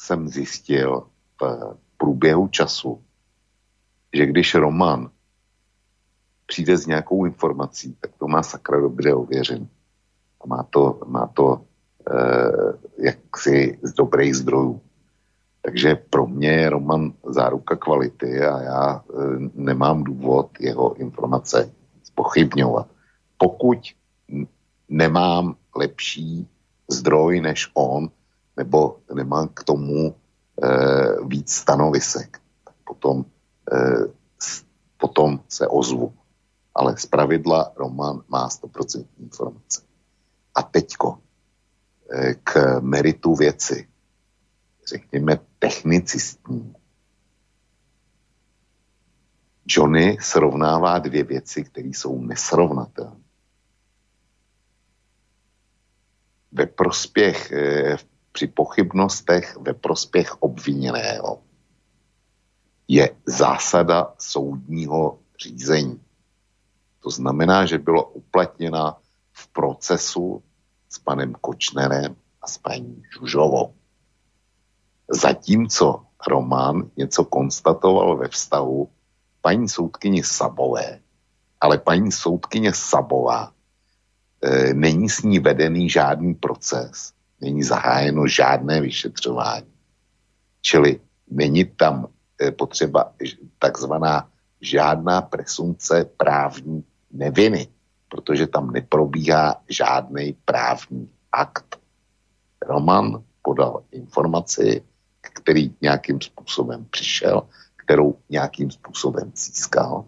jsem 0.03 0.27
zjistil 0.27 1.07
v 1.41 1.75
průběhu 1.97 2.47
času, 2.47 3.03
že 4.13 4.25
když 4.25 4.55
Roman 4.55 5.09
přijde 6.45 6.77
s 6.77 6.88
nějakou 6.88 7.25
informací, 7.25 7.97
tak 8.01 8.11
to 8.19 8.27
má 8.27 8.43
sakra 8.43 8.80
dobře 8.81 9.13
ověřen. 9.13 9.67
A 10.41 10.47
má 10.47 10.63
to, 10.63 10.99
má 11.05 11.27
to 11.27 11.65
Eh, 12.11 12.73
jaksi 12.97 13.80
z 13.84 13.93
dobrých 13.93 14.35
zdrojů. 14.35 14.81
Takže 15.61 15.95
pro 15.95 16.27
mě 16.27 16.49
je 16.49 16.69
Roman 16.69 17.13
záruka 17.25 17.75
kvality 17.75 18.41
a 18.41 18.61
já 18.61 19.03
eh, 19.03 19.13
nemám 19.55 20.03
důvod 20.03 20.49
jeho 20.59 20.93
informace 20.93 21.71
spochybňovat. 22.03 22.88
Pokud 23.38 23.80
nemám 24.89 25.55
lepší 25.75 26.47
zdroj 26.91 27.41
než 27.41 27.71
on, 27.73 28.09
nebo 28.57 28.99
nemám 29.13 29.47
k 29.47 29.63
tomu 29.63 30.07
e, 30.09 30.15
víc 31.25 31.53
stanovisek, 31.53 32.41
tak 32.63 32.75
potom, 32.84 33.25
e, 33.71 33.77
potom 34.97 35.39
se 35.49 35.67
ozvu. 35.67 36.13
Ale 36.75 36.97
z 36.97 37.05
pravidla 37.05 37.71
Roman 37.75 38.23
má 38.27 38.49
100% 38.49 39.05
informace. 39.19 39.81
A 40.55 40.63
teďko, 40.63 41.17
k 42.43 42.80
meritu 42.80 43.35
věci, 43.35 43.88
řekněme 44.88 45.39
technicistní. 45.59 46.75
Johnny 49.67 50.17
srovnává 50.21 50.99
dvě 50.99 51.23
věci, 51.23 51.63
které 51.63 51.88
jsou 51.88 52.21
nesrovnatelné. 52.21 53.23
Ve 56.51 56.65
prospěch, 56.65 57.51
eh, 57.51 57.97
při 58.34 58.47
pochybnostech 58.47 59.57
ve 59.57 59.73
prospěch 59.73 60.41
obviněného 60.41 61.41
je 62.88 63.15
zásada 63.26 64.14
soudního 64.19 65.19
řízení. 65.39 66.01
To 66.99 67.10
znamená, 67.10 67.65
že 67.65 67.77
bylo 67.77 68.03
uplatněna 68.03 68.97
v 69.31 69.47
procesu 69.47 70.43
s 70.89 70.99
panem 70.99 71.34
Kočnerem 71.41 72.15
a 72.41 72.47
s 72.47 72.57
paní 72.57 73.03
Žužovou. 73.14 73.73
Zatímco 75.11 76.05
Roman 76.27 76.89
něco 76.97 77.23
konstatoval 77.26 78.18
ve 78.18 78.27
vztahu 78.27 78.89
paní 79.41 79.69
soudkyně 79.69 80.23
Sabové, 80.23 80.99
ale 81.61 81.77
paní 81.77 82.11
soudkyně 82.11 82.73
Sabová 82.73 83.51
e, 84.41 84.73
není 84.73 85.10
s 85.10 85.23
ní 85.23 85.39
vedený 85.39 85.89
žádný 85.89 86.34
proces, 86.34 87.14
není 87.43 87.63
zahájeno 87.63 88.27
žádné 88.27 88.81
vyšetřování. 88.81 89.73
Čili 90.61 90.99
není 91.31 91.65
tam 91.65 92.07
e, 92.41 92.51
potřeba 92.51 93.13
takzvaná 93.59 94.29
žádná 94.61 95.21
presumce 95.21 96.05
právní 96.17 96.83
neviny 97.11 97.67
protože 98.13 98.47
tam 98.47 98.71
neprobíhá 98.71 99.57
žádný 99.69 100.37
právní 100.45 101.09
akt. 101.31 101.81
Roman 102.61 103.23
podal 103.41 103.83
informaci, 103.91 104.83
který 105.21 105.73
nějakým 105.81 106.21
způsobem 106.21 106.85
přišel, 106.89 107.49
kterou 107.75 108.15
nějakým 108.29 108.71
způsobem 108.71 109.31
získal, 109.35 110.05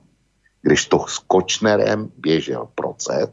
když 0.62 0.86
to 0.86 1.06
s 1.08 1.20
Kočnerem 1.20 2.12
běžel 2.18 2.70
proces, 2.76 3.30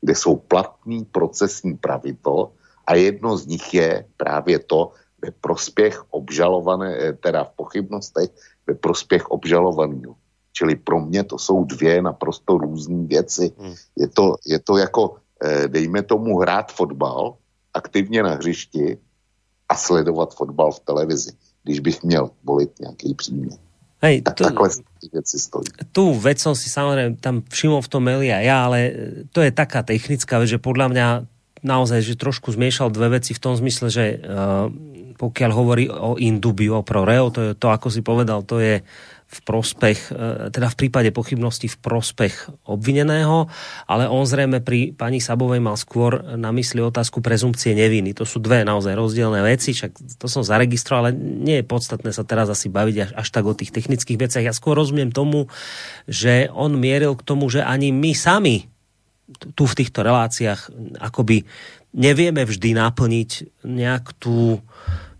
kde 0.00 0.14
jsou 0.14 0.36
platný 0.36 1.04
procesní 1.04 1.76
pravidlo 1.76 2.52
a 2.86 2.94
jedno 2.94 3.36
z 3.36 3.46
nich 3.46 3.74
je 3.74 4.04
právě 4.16 4.58
to 4.58 4.92
ve 5.22 5.30
prospěch 5.30 6.04
obžalované, 6.10 7.12
teda 7.20 7.44
v 7.44 7.52
pochybnostech 7.56 8.30
ve 8.66 8.74
prospěch 8.74 9.26
obžalovaného. 9.30 10.14
Čili 10.52 10.76
pro 10.76 11.00
mě 11.00 11.24
to 11.24 11.38
jsou 11.38 11.64
dvě 11.64 12.02
naprosto 12.02 12.58
různé 12.58 13.06
věci. 13.06 13.52
Hmm. 13.58 13.74
Je, 13.96 14.08
to, 14.08 14.36
je 14.46 14.58
to 14.58 14.76
jako, 14.76 15.16
eh, 15.44 15.68
dejme 15.68 16.02
tomu, 16.02 16.38
hrát 16.38 16.72
fotbal 16.72 17.36
aktivně 17.74 18.22
na 18.22 18.40
hřišti 18.40 18.98
a 19.68 19.74
sledovat 19.76 20.34
fotbal 20.34 20.72
v 20.72 20.80
televizi, 20.80 21.32
když 21.64 21.80
bych 21.80 22.02
měl 22.02 22.30
volit 22.44 22.70
nějaký 22.80 23.14
příměr. 23.14 23.58
Hej, 24.02 24.22
tak 24.22 24.36
takhle 24.36 24.68
veci 25.12 25.38
stojí. 25.38 25.66
Tú 25.92 26.12
vec 26.12 26.36
som 26.36 26.52
si 26.52 26.68
samozrejme 26.68 27.16
tam 27.16 27.40
všimol 27.48 27.80
v 27.80 27.88
tom 27.88 28.04
maili 28.04 28.28
a 28.28 28.44
ja, 28.44 28.68
ale 28.68 28.92
to 29.32 29.40
je 29.40 29.48
taká 29.48 29.80
technická 29.80 30.36
vec, 30.36 30.52
že 30.52 30.60
podľa 30.60 30.86
mňa 30.92 31.06
naozaj, 31.64 32.04
že 32.04 32.20
trošku 32.20 32.52
zmiešal 32.52 32.92
dve 32.92 33.20
veci 33.20 33.32
v 33.32 33.42
tom 33.42 33.54
zmysle, 33.56 33.88
že 33.88 34.04
uh, 34.18 34.68
pokiaľ 35.16 35.50
hovorí 35.50 35.88
o 35.88 36.20
indubiu, 36.20 36.76
o 36.76 36.84
pro 36.84 37.08
reo, 37.08 37.32
to 37.32 37.40
je 37.40 37.50
to, 37.56 37.72
ako 37.72 37.88
si 37.88 38.04
povedal, 38.04 38.44
to 38.44 38.60
je 38.60 38.84
v 39.26 39.40
prospech, 39.42 40.14
e, 40.14 40.54
teda 40.54 40.70
v 40.70 40.78
prípade 40.78 41.10
pochybnosti 41.10 41.66
v 41.66 41.76
prospech 41.82 42.46
obvineného, 42.62 43.50
ale 43.90 44.06
on 44.06 44.22
zrejme 44.22 44.62
pri 44.62 44.94
pani 44.94 45.18
Sabovej 45.18 45.58
mal 45.58 45.74
skôr 45.74 46.22
na 46.38 46.54
mysli 46.54 46.78
otázku 46.78 47.18
prezumpcie 47.18 47.74
neviny. 47.74 48.14
To 48.14 48.22
sú 48.22 48.38
dve 48.38 48.62
naozaj 48.62 48.94
rozdielne 48.94 49.42
veci, 49.42 49.74
však 49.74 50.22
to 50.22 50.30
som 50.30 50.46
zaregistroval, 50.46 51.10
ale 51.10 51.12
nie 51.18 51.58
je 51.58 51.66
podstatné 51.66 52.14
sa 52.14 52.22
teraz 52.22 52.46
asi 52.46 52.70
baviť 52.70 52.96
až, 53.02 53.10
až 53.18 53.28
tak 53.34 53.44
o 53.50 53.56
tých 53.58 53.74
technických 53.74 54.30
veciach. 54.30 54.46
Ja 54.46 54.54
skôr 54.54 54.78
rozumiem 54.78 55.10
tomu, 55.10 55.50
že 56.06 56.46
on 56.54 56.78
mieril 56.78 57.18
k 57.18 57.26
tomu, 57.26 57.50
že 57.50 57.66
ani 57.66 57.90
my 57.90 58.14
sami 58.14 58.70
tu 59.26 59.64
v 59.66 59.76
týchto 59.76 60.06
reláciách 60.06 60.70
akoby 61.02 61.42
nevieme 61.96 62.46
vždy 62.46 62.78
naplniť 62.78 63.30
nejak 63.66 64.14
tú 64.22 64.62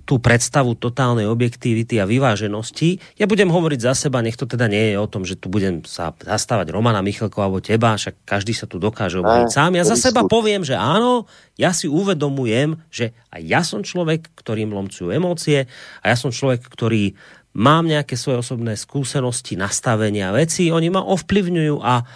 tú 0.06 0.22
predstavu 0.22 0.78
totálnej 0.78 1.26
objektivity 1.26 1.98
a 1.98 2.06
vyváženosti. 2.06 3.02
Ja 3.18 3.26
budem 3.26 3.50
hovoriť 3.50 3.80
za 3.82 4.06
seba, 4.06 4.22
nech 4.22 4.38
to 4.38 4.46
teda 4.46 4.70
nie 4.70 4.94
je 4.94 4.96
o 5.02 5.10
tom, 5.10 5.26
že 5.26 5.34
tu 5.34 5.50
budem 5.50 5.82
sa 5.82 6.14
zastávať 6.14 6.70
Romana 6.70 7.02
Michalko 7.02 7.42
alebo 7.42 7.58
teba, 7.58 7.98
však 7.98 8.22
každý 8.22 8.54
sa 8.54 8.70
tu 8.70 8.78
dokáže 8.78 9.18
obhajiť 9.18 9.50
sám. 9.50 9.74
Ja 9.74 9.82
za 9.82 9.98
seba 9.98 10.22
poviem, 10.30 10.62
že 10.62 10.78
áno, 10.78 11.26
ja 11.58 11.74
si 11.74 11.90
uvedomujem, 11.90 12.78
že 12.86 13.10
aj 13.34 13.42
ja 13.42 13.60
som 13.66 13.82
človek, 13.82 14.30
ktorým 14.38 14.70
lomcujú 14.70 15.10
emócie 15.10 15.66
a 16.00 16.14
ja 16.14 16.16
som 16.16 16.30
človek, 16.30 16.62
ktorý 16.70 17.18
mám 17.58 17.90
nejaké 17.90 18.14
svoje 18.14 18.46
osobné 18.46 18.78
skúsenosti, 18.78 19.58
nastavenia, 19.58 20.30
veci, 20.30 20.70
oni 20.70 20.86
ma 20.86 21.02
ovplyvňujú 21.02 21.82
a 21.82 22.06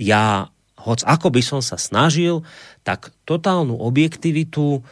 ja, 0.00 0.48
hoc 0.84 1.00
ako 1.02 1.32
by 1.32 1.42
som 1.42 1.60
sa 1.64 1.80
snažil, 1.80 2.44
tak 2.84 3.10
totálnu 3.24 3.74
objektivitu 3.80 4.84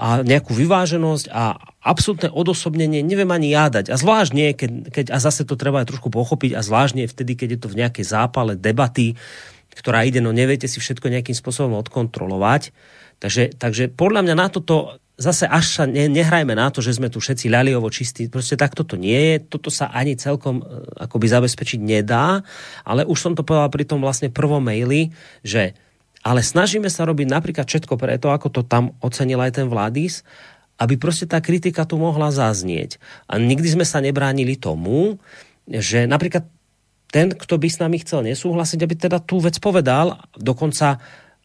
a 0.00 0.24
nejakú 0.24 0.56
vyváženosť 0.56 1.28
a 1.28 1.60
absolútne 1.84 2.32
odosobnenie 2.32 3.04
neviem 3.04 3.28
ani 3.28 3.52
jádať. 3.52 3.92
A 3.92 4.00
zvlášť 4.00 4.32
nie, 4.32 4.56
keď, 4.56 4.70
keď, 4.88 5.06
a 5.12 5.20
zase 5.20 5.44
to 5.44 5.60
treba 5.60 5.84
aj 5.84 5.92
trošku 5.92 6.08
pochopiť, 6.08 6.56
a 6.56 6.64
zvlášť 6.64 6.94
nie 6.96 7.04
vtedy, 7.04 7.36
keď 7.36 7.48
je 7.52 7.60
to 7.60 7.68
v 7.68 7.78
nejakej 7.84 8.06
zápale 8.08 8.56
debaty, 8.56 9.20
ktorá 9.76 10.08
ide, 10.08 10.24
no 10.24 10.32
neviete 10.32 10.64
si 10.64 10.80
všetko 10.80 11.12
nejakým 11.12 11.36
spôsobom 11.36 11.76
odkontrolovať. 11.76 12.72
Takže, 13.20 13.60
takže 13.60 13.92
podľa 13.92 14.24
mňa 14.24 14.34
na 14.34 14.48
toto 14.48 14.96
zase 15.14 15.46
až 15.46 15.64
sa 15.70 15.84
ne, 15.86 16.10
nehrajme 16.10 16.54
na 16.58 16.70
to, 16.74 16.82
že 16.82 16.98
sme 16.98 17.06
tu 17.06 17.22
všetci 17.22 17.46
ľaliovo 17.46 17.86
čistí. 17.90 18.26
Proste 18.26 18.58
takto 18.58 18.82
to 18.82 18.98
nie 18.98 19.14
je. 19.14 19.36
Toto 19.46 19.70
sa 19.70 19.90
ani 19.94 20.18
celkom 20.18 20.60
e, 20.60 20.64
akoby 21.06 21.26
zabezpečiť 21.30 21.80
nedá. 21.82 22.42
Ale 22.82 23.06
už 23.06 23.18
som 23.18 23.32
to 23.38 23.46
povedal 23.46 23.70
pri 23.70 23.86
tom 23.86 24.02
vlastne 24.02 24.30
prvom 24.30 24.62
maili, 24.62 25.14
že 25.46 25.78
ale 26.24 26.40
snažíme 26.40 26.88
sa 26.88 27.04
robiť 27.04 27.28
napríklad 27.28 27.68
všetko 27.68 28.00
preto, 28.00 28.32
ako 28.32 28.48
to 28.48 28.62
tam 28.64 28.96
ocenil 29.04 29.44
aj 29.44 29.60
ten 29.60 29.68
Vladis, 29.68 30.24
aby 30.80 30.96
proste 30.96 31.28
tá 31.28 31.38
kritika 31.38 31.84
tu 31.84 32.00
mohla 32.00 32.32
zaznieť. 32.32 32.96
A 33.28 33.36
nikdy 33.36 33.76
sme 33.76 33.86
sa 33.86 34.00
nebránili 34.00 34.56
tomu, 34.56 35.20
že 35.68 36.08
napríklad 36.08 36.48
ten, 37.12 37.30
kto 37.30 37.54
by 37.60 37.68
s 37.70 37.78
nami 37.78 38.02
chcel 38.02 38.26
nesúhlasiť, 38.26 38.80
aby 38.82 38.94
teda 38.98 39.22
tú 39.22 39.38
vec 39.38 39.54
povedal, 39.62 40.18
dokonca 40.34 40.98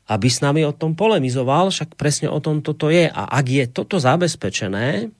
aby 0.10 0.28
s 0.28 0.42
nami 0.42 0.66
o 0.66 0.74
tom 0.74 0.98
polemizoval, 0.98 1.70
však 1.70 1.94
presne 1.94 2.34
o 2.34 2.42
tom 2.42 2.66
toto 2.66 2.90
je. 2.90 3.06
A 3.06 3.30
ak 3.30 3.46
je 3.46 3.66
toto 3.70 4.02
zabezpečené, 4.02 5.14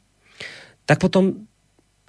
tak 0.90 0.98
potom 0.98 1.46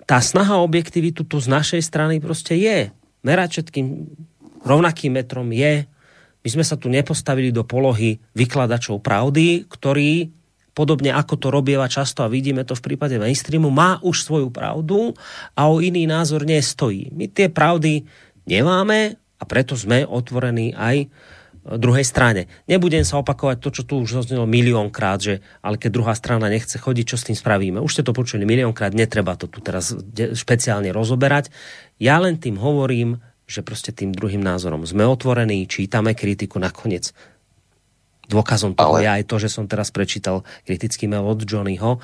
tá 0.09 0.19
snaha 0.25 0.65
objektivitu 0.65 1.29
tu 1.29 1.37
z 1.37 1.53
našej 1.53 1.85
strany 1.85 2.19
proste 2.25 2.57
je. 2.57 2.89
Merať 3.21 3.61
všetkým 3.61 3.87
rovnakým 4.65 5.13
metrom 5.13 5.53
je. 5.53 5.85
My 6.41 6.49
sme 6.49 6.65
sa 6.65 6.81
tu 6.81 6.89
nepostavili 6.89 7.53
do 7.53 7.69
polohy 7.69 8.17
vykladačov 8.33 9.05
pravdy, 9.05 9.69
ktorí 9.69 10.33
podobne 10.73 11.13
ako 11.13 11.37
to 11.37 11.49
robieva 11.53 11.85
často 11.85 12.25
a 12.25 12.33
vidíme 12.33 12.65
to 12.65 12.73
v 12.73 12.81
prípade 12.81 13.21
mainstreamu, 13.21 13.69
má 13.69 14.01
už 14.01 14.25
svoju 14.25 14.49
pravdu 14.49 15.13
a 15.53 15.69
o 15.69 15.85
iný 15.85 16.09
názor 16.09 16.49
nestojí. 16.49 17.13
My 17.13 17.29
tie 17.29 17.53
pravdy 17.53 18.09
nemáme 18.49 19.21
a 19.37 19.43
preto 19.45 19.77
sme 19.77 20.09
otvorení 20.09 20.73
aj 20.73 21.11
druhej 21.65 22.07
strane. 22.09 22.49
Nebudem 22.65 23.05
sa 23.05 23.21
opakovať 23.21 23.61
to, 23.61 23.69
čo 23.69 23.83
tu 23.85 24.01
už 24.01 24.25
zaznelo 24.25 24.49
miliónkrát, 24.49 25.21
že 25.21 25.35
ale 25.61 25.77
keď 25.77 25.91
druhá 25.93 26.15
strana 26.17 26.49
nechce 26.49 26.81
chodiť, 26.81 27.05
čo 27.05 27.17
s 27.21 27.27
tým 27.29 27.37
spravíme? 27.37 27.79
Už 27.85 28.01
ste 28.01 28.07
to 28.07 28.17
počuli 28.17 28.49
miliónkrát, 28.49 28.97
netreba 28.97 29.37
to 29.37 29.45
tu 29.45 29.61
teraz 29.61 29.93
špeciálne 30.17 30.89
rozoberať. 30.89 31.53
Ja 32.01 32.17
len 32.17 32.41
tým 32.41 32.57
hovorím, 32.57 33.21
že 33.45 33.61
proste 33.61 33.93
tým 33.93 34.15
druhým 34.15 34.41
názorom 34.41 34.87
sme 34.89 35.05
otvorení, 35.05 35.69
čítame 35.69 36.17
kritiku 36.17 36.57
nakoniec. 36.57 37.13
Dôkazom 38.31 38.79
toho 38.79 38.97
ale... 38.97 39.05
je 39.05 39.11
aj 39.21 39.25
to, 39.27 39.37
že 39.43 39.49
som 39.51 39.67
teraz 39.67 39.91
prečítal 39.91 40.47
kritický 40.63 41.11
mail 41.11 41.27
od 41.27 41.43
Johnnyho, 41.43 41.99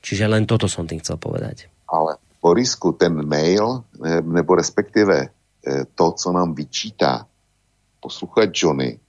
čiže 0.00 0.24
len 0.24 0.48
toto 0.48 0.66
som 0.66 0.88
tým 0.88 1.04
chcel 1.04 1.20
povedať. 1.20 1.68
Ale 1.92 2.16
Borisku, 2.40 2.96
ten 2.96 3.12
mail, 3.22 3.84
nebo 4.24 4.56
respektive 4.56 5.28
eh, 5.28 5.84
to, 5.94 6.16
co 6.16 6.28
nám 6.32 6.56
vyčítá 6.56 7.28
posluchač 8.06 8.62
Johnny, 8.62 9.00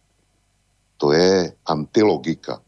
to 0.97 1.13
je 1.13 1.53
antilogika. 1.65 2.61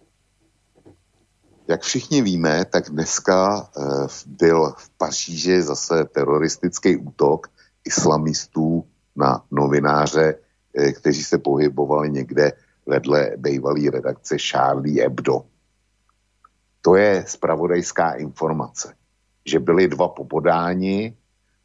Jak 1.68 1.82
všichni 1.82 2.22
víme, 2.22 2.66
tak 2.66 2.90
dneska 2.90 3.66
eh, 3.66 3.82
byl 4.26 4.74
v 4.78 4.90
Paříži 4.98 5.62
zase 5.62 6.06
teroristický 6.06 6.98
útok 6.98 7.50
islamistů 7.86 8.86
na 9.16 9.42
novináře, 9.52 10.36
eh, 10.78 10.92
kteří 10.92 11.24
se 11.24 11.38
pohybovali 11.38 12.10
někde 12.10 12.54
vedle 12.86 13.34
bývalé 13.38 13.90
redakce 13.90 14.38
Charlie 14.38 15.02
Hebdo. 15.02 15.50
To 16.82 16.96
je 16.96 17.26
spravodajská 17.28 18.22
informace, 18.22 18.94
že 19.46 19.60
byli 19.60 19.88
dva 19.88 20.08
popodáni 20.14 21.18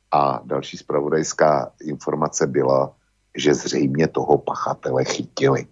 a 0.08 0.40
další 0.44 0.76
spravodajská 0.76 1.72
informace 1.84 2.46
byla, 2.46 2.96
že 3.36 3.54
zřejmě 3.54 4.08
toho 4.08 4.38
pachatele 4.38 5.04
chytili. 5.04 5.66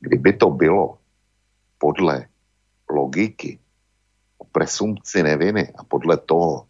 Kdyby 0.00 0.32
to 0.32 0.50
bylo 0.50 0.98
podle 1.78 2.26
logiky 2.90 3.58
o 4.38 4.44
presumpci 4.44 5.22
neviny 5.22 5.72
a 5.78 5.84
podle 5.84 6.16
toho, 6.16 6.66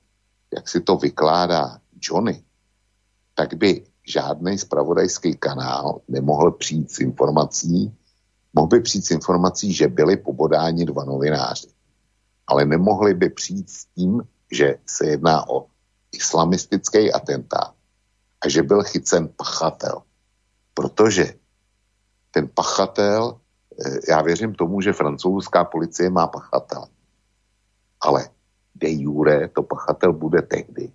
jak 0.54 0.68
si 0.68 0.80
to 0.80 0.96
vykládá 0.96 1.78
Johnny, 2.00 2.44
tak 3.34 3.54
by 3.54 3.84
žádný 4.08 4.58
spravodajský 4.58 5.36
kanál 5.36 6.00
nemohl 6.08 6.50
přijít 6.50 6.90
s 6.92 6.98
informací, 6.98 7.94
mohl 8.54 8.68
by 8.68 8.80
přijít 8.80 9.06
s 9.06 9.10
informací, 9.10 9.72
že 9.72 9.88
byli 9.88 10.16
pobodáni 10.16 10.84
dva 10.84 11.04
novináři. 11.04 11.68
Ale 12.46 12.64
nemohli 12.64 13.14
by 13.14 13.30
přijít 13.30 13.70
s 13.70 13.84
tím, 13.84 14.22
že 14.52 14.76
se 14.86 15.06
jedná 15.06 15.48
o 15.48 15.66
islamistický 16.12 17.12
atentát 17.12 17.74
a 18.40 18.48
že 18.48 18.62
byl 18.62 18.82
chycen 18.82 19.28
pachatel 19.36 20.02
protože 20.74 21.34
ten 22.30 22.48
pachatel, 22.54 23.40
eh, 23.86 23.98
já 24.08 24.22
věřím 24.22 24.54
tomu, 24.54 24.80
že 24.80 24.92
francouzská 24.92 25.64
policie 25.64 26.10
má 26.10 26.26
pachatel. 26.26 26.84
Ale 28.00 28.28
de 28.74 28.90
jure 28.90 29.48
to 29.48 29.62
pachatel 29.62 30.12
bude 30.12 30.42
tehdy, 30.42 30.92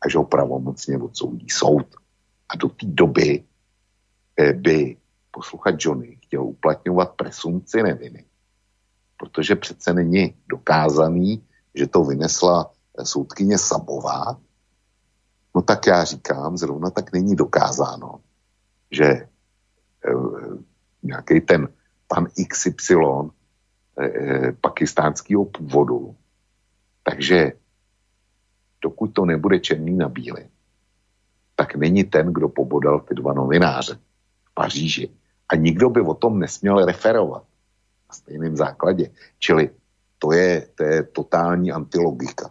až 0.00 0.14
ho 0.14 0.24
pravomocně 0.24 0.98
odsoudí 0.98 1.46
soud. 1.50 1.86
A 2.48 2.56
do 2.56 2.68
té 2.68 2.86
doby 2.86 3.44
eh, 4.36 4.52
by 4.52 4.96
posluchač 5.30 5.84
Johnny 5.84 6.18
chtěl 6.22 6.44
uplatňovat 6.44 7.16
presumci 7.16 7.82
neviny. 7.82 8.24
Protože 9.16 9.56
přece 9.56 9.94
není 9.94 10.34
dokázaný, 10.48 11.46
že 11.74 11.86
to 11.86 12.04
vynesla 12.04 12.70
eh, 12.98 13.04
soudkyně 13.04 13.58
Sabová, 13.58 14.36
no 15.54 15.62
tak 15.62 15.86
já 15.86 16.04
říkám, 16.04 16.56
zrovna 16.56 16.90
tak 16.90 17.12
není 17.12 17.36
dokázáno, 17.36 18.20
že 18.92 19.04
e, 19.04 19.26
nějaký 21.02 21.40
ten 21.40 21.68
pan 22.08 22.26
XY 22.48 22.96
e, 23.98 24.04
e, 24.04 24.52
pakistánského 24.52 25.44
původu, 25.44 26.16
takže 27.02 27.52
dokud 28.82 29.06
to 29.06 29.24
nebude 29.24 29.60
černý 29.60 29.96
na 29.96 30.08
bílý, 30.08 30.42
tak 31.56 31.74
není 31.74 32.04
ten, 32.04 32.32
kdo 32.32 32.48
pobodal 32.48 33.00
ty 33.00 33.14
dva 33.14 33.32
novináře 33.32 33.94
v 34.44 34.54
Paříži. 34.54 35.10
A 35.48 35.56
nikdo 35.56 35.90
by 35.90 36.00
o 36.00 36.14
tom 36.14 36.38
nesměl 36.38 36.84
referovat 36.84 37.44
na 38.08 38.14
stejném 38.14 38.56
základě. 38.56 39.10
Čili 39.38 39.70
to 40.18 40.32
je, 40.32 40.68
to 40.74 40.84
je 40.84 41.02
totální 41.02 41.72
antilogika. 41.72 42.50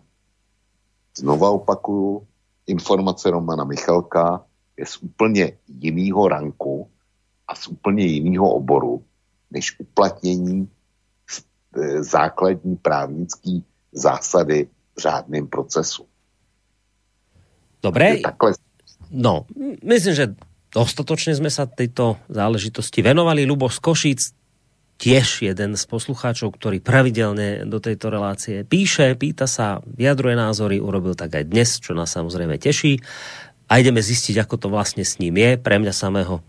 Znova 1.17 1.49
opakuju, 1.49 2.27
informace 2.67 3.31
Romana 3.31 3.63
Michalka 3.63 4.45
je 4.77 4.85
z 4.85 4.97
úplně 4.97 5.51
jiného 5.67 6.27
ranku 6.27 6.89
a 7.47 7.55
z 7.55 7.67
úplně 7.67 8.05
jiného 8.05 8.49
oboru, 8.49 9.03
než 9.51 9.79
uplatnění 9.79 10.69
e, 11.75 12.03
základní 12.03 12.75
právnický 12.75 13.63
zásady 13.91 14.67
v 14.95 14.99
řádném 14.99 15.47
procesu. 15.47 16.05
Dobre, 17.81 18.21
no, 19.09 19.49
myslím, 19.81 20.13
že 20.13 20.25
dostatočne 20.69 21.33
sme 21.33 21.49
sa 21.49 21.65
tejto 21.65 22.21
záležitosti 22.29 23.01
venovali. 23.01 23.43
Lubo 23.43 23.67
z 23.73 23.81
Košic, 23.81 24.21
tiež 25.01 25.41
jeden 25.41 25.73
z 25.73 25.83
poslucháčov, 25.89 26.53
ktorý 26.61 26.77
pravidelne 26.77 27.65
do 27.65 27.81
tejto 27.81 28.13
relácie 28.13 28.61
píše, 28.61 29.17
pýta 29.17 29.49
sa, 29.49 29.81
vyjadruje 29.81 30.37
názory, 30.37 30.77
urobil 30.77 31.17
tak 31.17 31.41
aj 31.41 31.49
dnes, 31.49 31.81
čo 31.81 31.97
nás 31.97 32.13
samozrejme 32.13 32.61
teší 32.61 33.01
a 33.71 33.79
ideme 33.79 34.03
zistiť, 34.03 34.43
ako 34.43 34.55
to 34.59 34.67
vlastne 34.67 35.07
s 35.07 35.15
ním 35.23 35.39
je. 35.39 35.55
Pre 35.55 35.79
mňa 35.79 35.95
samého 35.95 36.43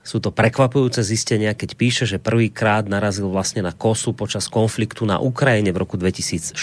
sú 0.00 0.24
to 0.24 0.32
prekvapujúce 0.32 1.04
zistenia, 1.04 1.52
keď 1.52 1.76
píše, 1.76 2.04
že 2.08 2.16
prvýkrát 2.16 2.88
narazil 2.88 3.28
vlastne 3.28 3.60
na 3.60 3.76
kosu 3.76 4.16
počas 4.16 4.48
konfliktu 4.48 5.04
na 5.04 5.20
Ukrajine 5.20 5.76
v 5.76 5.84
roku 5.84 6.00
2014 6.00 6.56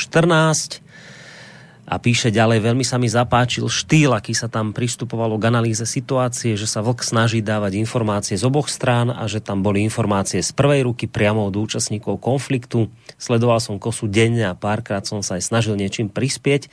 a 1.84 2.00
píše 2.00 2.32
ďalej, 2.32 2.64
veľmi 2.64 2.88
sa 2.88 2.96
mi 2.96 3.12
zapáčil 3.12 3.68
štýl, 3.68 4.16
aký 4.16 4.32
sa 4.32 4.48
tam 4.48 4.72
pristupovalo 4.72 5.36
k 5.36 5.52
analýze 5.52 5.84
situácie, 5.84 6.56
že 6.56 6.64
sa 6.64 6.80
vlk 6.80 7.04
snaží 7.04 7.44
dávať 7.44 7.76
informácie 7.76 8.40
z 8.40 8.48
oboch 8.48 8.72
strán 8.72 9.12
a 9.12 9.28
že 9.28 9.44
tam 9.44 9.60
boli 9.60 9.84
informácie 9.84 10.40
z 10.40 10.56
prvej 10.56 10.88
ruky 10.88 11.12
priamo 11.12 11.44
od 11.44 11.52
účastníkov 11.60 12.24
konfliktu. 12.24 12.88
Sledoval 13.20 13.60
som 13.60 13.84
kosu 13.84 14.08
denne 14.08 14.48
a 14.48 14.56
párkrát 14.56 15.04
som 15.04 15.20
sa 15.20 15.36
aj 15.36 15.44
snažil 15.44 15.76
niečím 15.76 16.08
prispieť. 16.08 16.72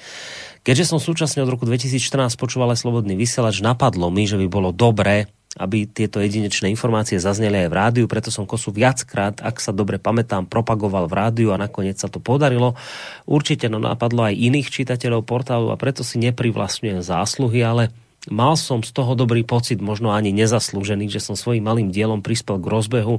Keďže 0.60 0.92
som 0.92 0.98
súčasne 1.00 1.40
od 1.40 1.50
roku 1.50 1.64
2014 1.64 2.36
počúval 2.36 2.76
aj 2.76 2.84
Slobodný 2.84 3.16
vysielač, 3.16 3.64
napadlo 3.64 4.12
mi, 4.12 4.28
že 4.28 4.36
by 4.36 4.46
bolo 4.46 4.70
dobré 4.70 5.28
aby 5.58 5.82
tieto 5.90 6.22
jedinečné 6.22 6.70
informácie 6.70 7.18
zazneli 7.18 7.66
aj 7.66 7.68
v 7.68 7.74
rádiu, 7.74 8.04
preto 8.06 8.30
som 8.30 8.46
Kosu 8.46 8.70
viackrát, 8.70 9.42
ak 9.42 9.58
sa 9.58 9.74
dobre 9.74 9.98
pamätám, 9.98 10.46
propagoval 10.46 11.10
v 11.10 11.16
rádiu 11.18 11.48
a 11.50 11.58
nakoniec 11.58 11.98
sa 11.98 12.06
to 12.06 12.22
podarilo. 12.22 12.78
Určite 13.26 13.66
no 13.66 13.82
napadlo 13.82 14.30
aj 14.30 14.38
iných 14.38 14.70
čitateľov 14.70 15.26
portálu 15.26 15.74
a 15.74 15.80
preto 15.80 16.06
si 16.06 16.22
neprivlastňujem 16.22 17.02
zásluhy, 17.02 17.66
ale 17.66 17.90
mal 18.30 18.54
som 18.54 18.86
z 18.86 18.94
toho 18.94 19.18
dobrý 19.18 19.42
pocit, 19.42 19.82
možno 19.82 20.14
ani 20.14 20.30
nezaslúžený, 20.30 21.10
že 21.10 21.18
som 21.18 21.34
svojim 21.34 21.66
malým 21.66 21.90
dielom 21.90 22.22
prispel 22.22 22.62
k 22.62 22.70
rozbehu 22.70 23.18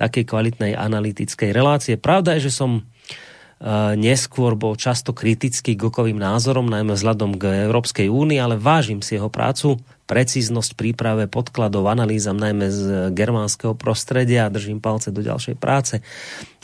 takej 0.00 0.24
kvalitnej 0.24 0.72
analytickej 0.72 1.52
relácie. 1.52 2.00
Pravda 2.00 2.40
je, 2.40 2.48
že 2.48 2.56
som 2.56 2.88
neskôr 3.96 4.52
bol 4.52 4.76
často 4.76 5.16
kritický 5.16 5.80
k 5.80 5.88
okovým 5.88 6.20
názorom, 6.20 6.68
najmä 6.68 6.92
vzhľadom 6.92 7.40
k 7.40 7.64
Európskej 7.64 8.12
únii, 8.12 8.36
ale 8.36 8.60
vážim 8.60 9.00
si 9.00 9.16
jeho 9.16 9.32
prácu, 9.32 9.80
precíznosť 10.04 10.76
príprave 10.76 11.24
podkladov, 11.24 11.88
analýzam 11.88 12.36
najmä 12.36 12.68
z 12.68 12.80
germánskeho 13.16 13.72
prostredia 13.72 14.46
a 14.46 14.52
držím 14.52 14.78
palce 14.84 15.08
do 15.08 15.24
ďalšej 15.24 15.56
práce 15.56 16.04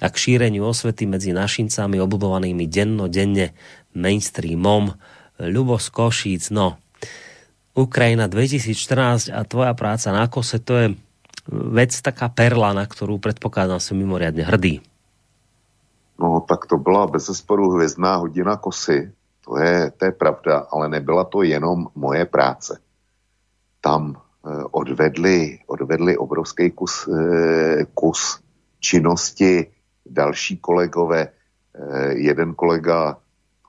a 0.04 0.08
k 0.12 0.16
šíreniu 0.20 0.68
osvety 0.68 1.08
medzi 1.08 1.32
našincami 1.32 1.96
obudovanými 1.96 2.68
denno, 2.68 3.08
denne 3.08 3.56
mainstreamom. 3.96 4.92
Ľubo 5.40 5.80
z 5.80 5.88
Košíc, 5.90 6.52
no. 6.52 6.76
Ukrajina 7.72 8.28
2014 8.28 9.32
a 9.32 9.40
tvoja 9.48 9.72
práca 9.72 10.12
na 10.12 10.28
kose, 10.28 10.60
to 10.60 10.72
je 10.76 10.86
vec 11.48 11.90
taká 12.04 12.28
perla, 12.28 12.76
na 12.76 12.84
ktorú 12.84 13.16
predpokladám 13.16 13.80
som 13.80 13.96
mimoriadne 13.96 14.44
hrdý. 14.44 14.84
No 16.22 16.40
tak 16.40 16.66
to 16.66 16.76
byla 16.76 17.06
bez 17.06 17.26
zesporu 17.26 17.70
hvězdná 17.70 18.16
hodina 18.16 18.56
kosy. 18.56 19.12
To 19.44 19.58
je, 19.58 19.90
to 19.96 20.04
je 20.04 20.12
pravda, 20.12 20.58
ale 20.70 20.88
nebyla 20.88 21.24
to 21.24 21.42
jenom 21.42 21.86
moje 21.94 22.24
práce. 22.24 22.78
Tam 23.80 24.14
eh, 24.14 24.64
odvedli, 24.70 25.58
odvedli 25.66 26.16
obrovský 26.16 26.70
kus, 26.70 27.08
eh, 27.10 27.84
kus 27.94 28.38
činnosti 28.78 29.66
další 30.06 30.56
kolegové. 30.58 31.28
Eh, 31.74 32.12
jeden 32.14 32.54
kolega, 32.54 33.18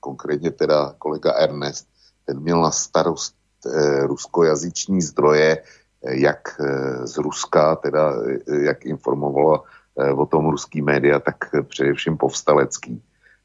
konkrétně 0.01 0.51
teda 0.51 0.93
kolega 0.97 1.31
Ernest, 1.31 1.87
ten 2.25 2.39
měl 2.39 2.61
na 2.61 2.71
starost 2.71 3.35
ruskojazyční 4.03 5.01
zdroje, 5.01 5.63
jak 6.03 6.59
z 7.03 7.17
Ruska, 7.17 7.75
teda 7.75 8.13
jak 8.59 8.85
informovalo 8.85 9.63
Eh, 9.63 9.82
o 9.95 10.25
tom 10.25 10.49
ruský 10.49 10.81
média, 10.81 11.19
tak 11.19 11.35
především 11.67 12.17
povstalecký. 12.17 13.01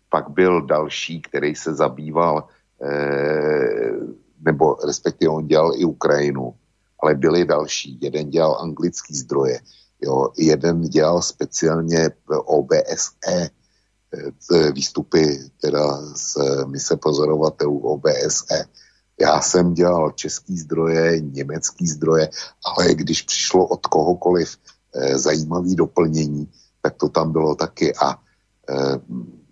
Pak 0.09 0.31
byl 0.31 0.66
další, 0.66 1.23
který 1.23 1.55
se 1.55 1.75
zabýval, 1.75 2.49
eh, 2.83 3.93
nebo 4.41 4.77
respektive 4.87 5.31
on 5.31 5.47
dělal 5.47 5.73
i 5.77 5.85
Ukrajinu, 5.85 6.55
ale 7.03 7.15
byli 7.15 7.45
další. 7.45 7.99
Jeden 8.01 8.31
dělal 8.31 8.59
anglický 8.61 9.15
zdroje, 9.15 9.61
jo, 10.01 10.29
jeden 10.39 10.81
dělal 10.81 11.23
speciálně 11.23 12.11
OBSE, 12.29 13.51
eh, 14.53 14.73
výstupy 14.73 15.39
teda 15.61 16.01
z 16.16 16.37
mise 16.66 16.97
pozorovatelů 16.97 17.79
OBSE. 17.79 18.65
Já 19.20 19.41
jsem 19.41 19.75
dělal 19.75 20.11
český 20.11 20.59
zdroje, 20.59 21.20
německý 21.20 21.87
zdroje, 21.89 22.31
ale 22.65 22.95
když 22.95 23.23
přišlo 23.23 23.66
od 23.66 23.87
kohokoliv 23.87 24.57
Eh, 24.94 25.19
zajímavý 25.19 25.77
doplnění, 25.77 26.48
tak 26.82 26.94
to 26.94 27.09
tam 27.09 27.32
bylo 27.32 27.55
taky 27.55 27.94
a 27.94 28.16
eh, 28.70 29.01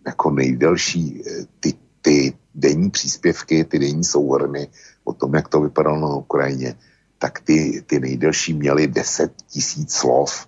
jako 0.07 0.31
nejdelší 0.31 1.23
eh, 1.27 1.47
ty, 1.61 1.75
ty 2.01 2.35
denní 2.55 2.91
příspěvky, 2.91 3.65
ty 3.65 3.79
denní 3.79 4.05
souhrny 4.05 4.69
o 5.05 5.13
tom, 5.13 5.35
jak 5.35 5.49
to 5.49 5.61
vypadalo 5.61 6.01
na 6.01 6.15
Ukrajině, 6.15 6.75
tak 7.19 7.41
ty, 7.41 7.85
ty 7.87 8.01
nejdelší 8.01 8.55
měly 8.55 8.87
10 8.87 9.33
tisíc 9.47 9.93
slov. 9.93 10.47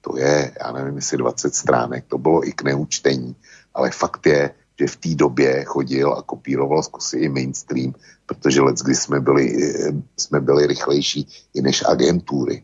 To 0.00 0.18
je, 0.18 0.52
já 0.60 0.72
nevím, 0.72 0.96
jestli 0.96 1.18
20 1.18 1.54
stránek, 1.54 2.04
to 2.08 2.18
bylo 2.18 2.48
i 2.48 2.52
k 2.52 2.62
neučtení, 2.62 3.36
ale 3.74 3.90
fakt 3.90 4.26
je, 4.26 4.50
že 4.78 4.86
v 4.86 4.96
té 4.96 5.14
době 5.14 5.64
chodil 5.64 6.12
a 6.12 6.22
kopíroval 6.22 6.82
zkusy 6.82 7.18
i 7.18 7.28
mainstream, 7.28 7.94
protože 8.26 8.60
let, 8.60 8.76
kdy 8.84 8.94
jsme 8.94 9.20
byli, 9.20 9.72
jsme 10.16 10.40
byli 10.40 10.66
rychlejší 10.66 11.28
i 11.54 11.62
než 11.62 11.84
agentury 11.88 12.62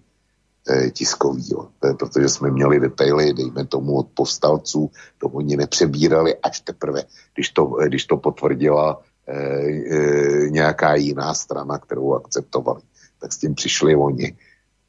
eh, 0.71 0.91
tiskový, 0.91 1.45
jo. 1.51 1.69
protože 1.99 2.29
jsme 2.29 2.51
měli 2.51 2.81
detaily, 2.81 3.35
dejme 3.35 3.67
tomu 3.67 3.97
od 3.97 4.09
povstalců, 4.15 4.91
to 5.19 5.29
oni 5.29 5.57
nepřebírali 5.57 6.37
až 6.37 6.61
teprve, 6.61 7.03
když 7.35 7.51
to, 7.51 7.67
když 7.67 8.05
to 8.07 8.17
potvrdila 8.17 9.03
eh, 9.27 9.35
eh, 9.35 10.51
nějaká 10.51 10.95
jiná 10.95 11.35
strana, 11.35 11.79
kterou 11.79 12.15
akceptovali. 12.15 12.81
Tak 13.21 13.33
s 13.33 13.39
tím 13.39 13.55
přišli 13.55 13.97
oni. 13.97 14.37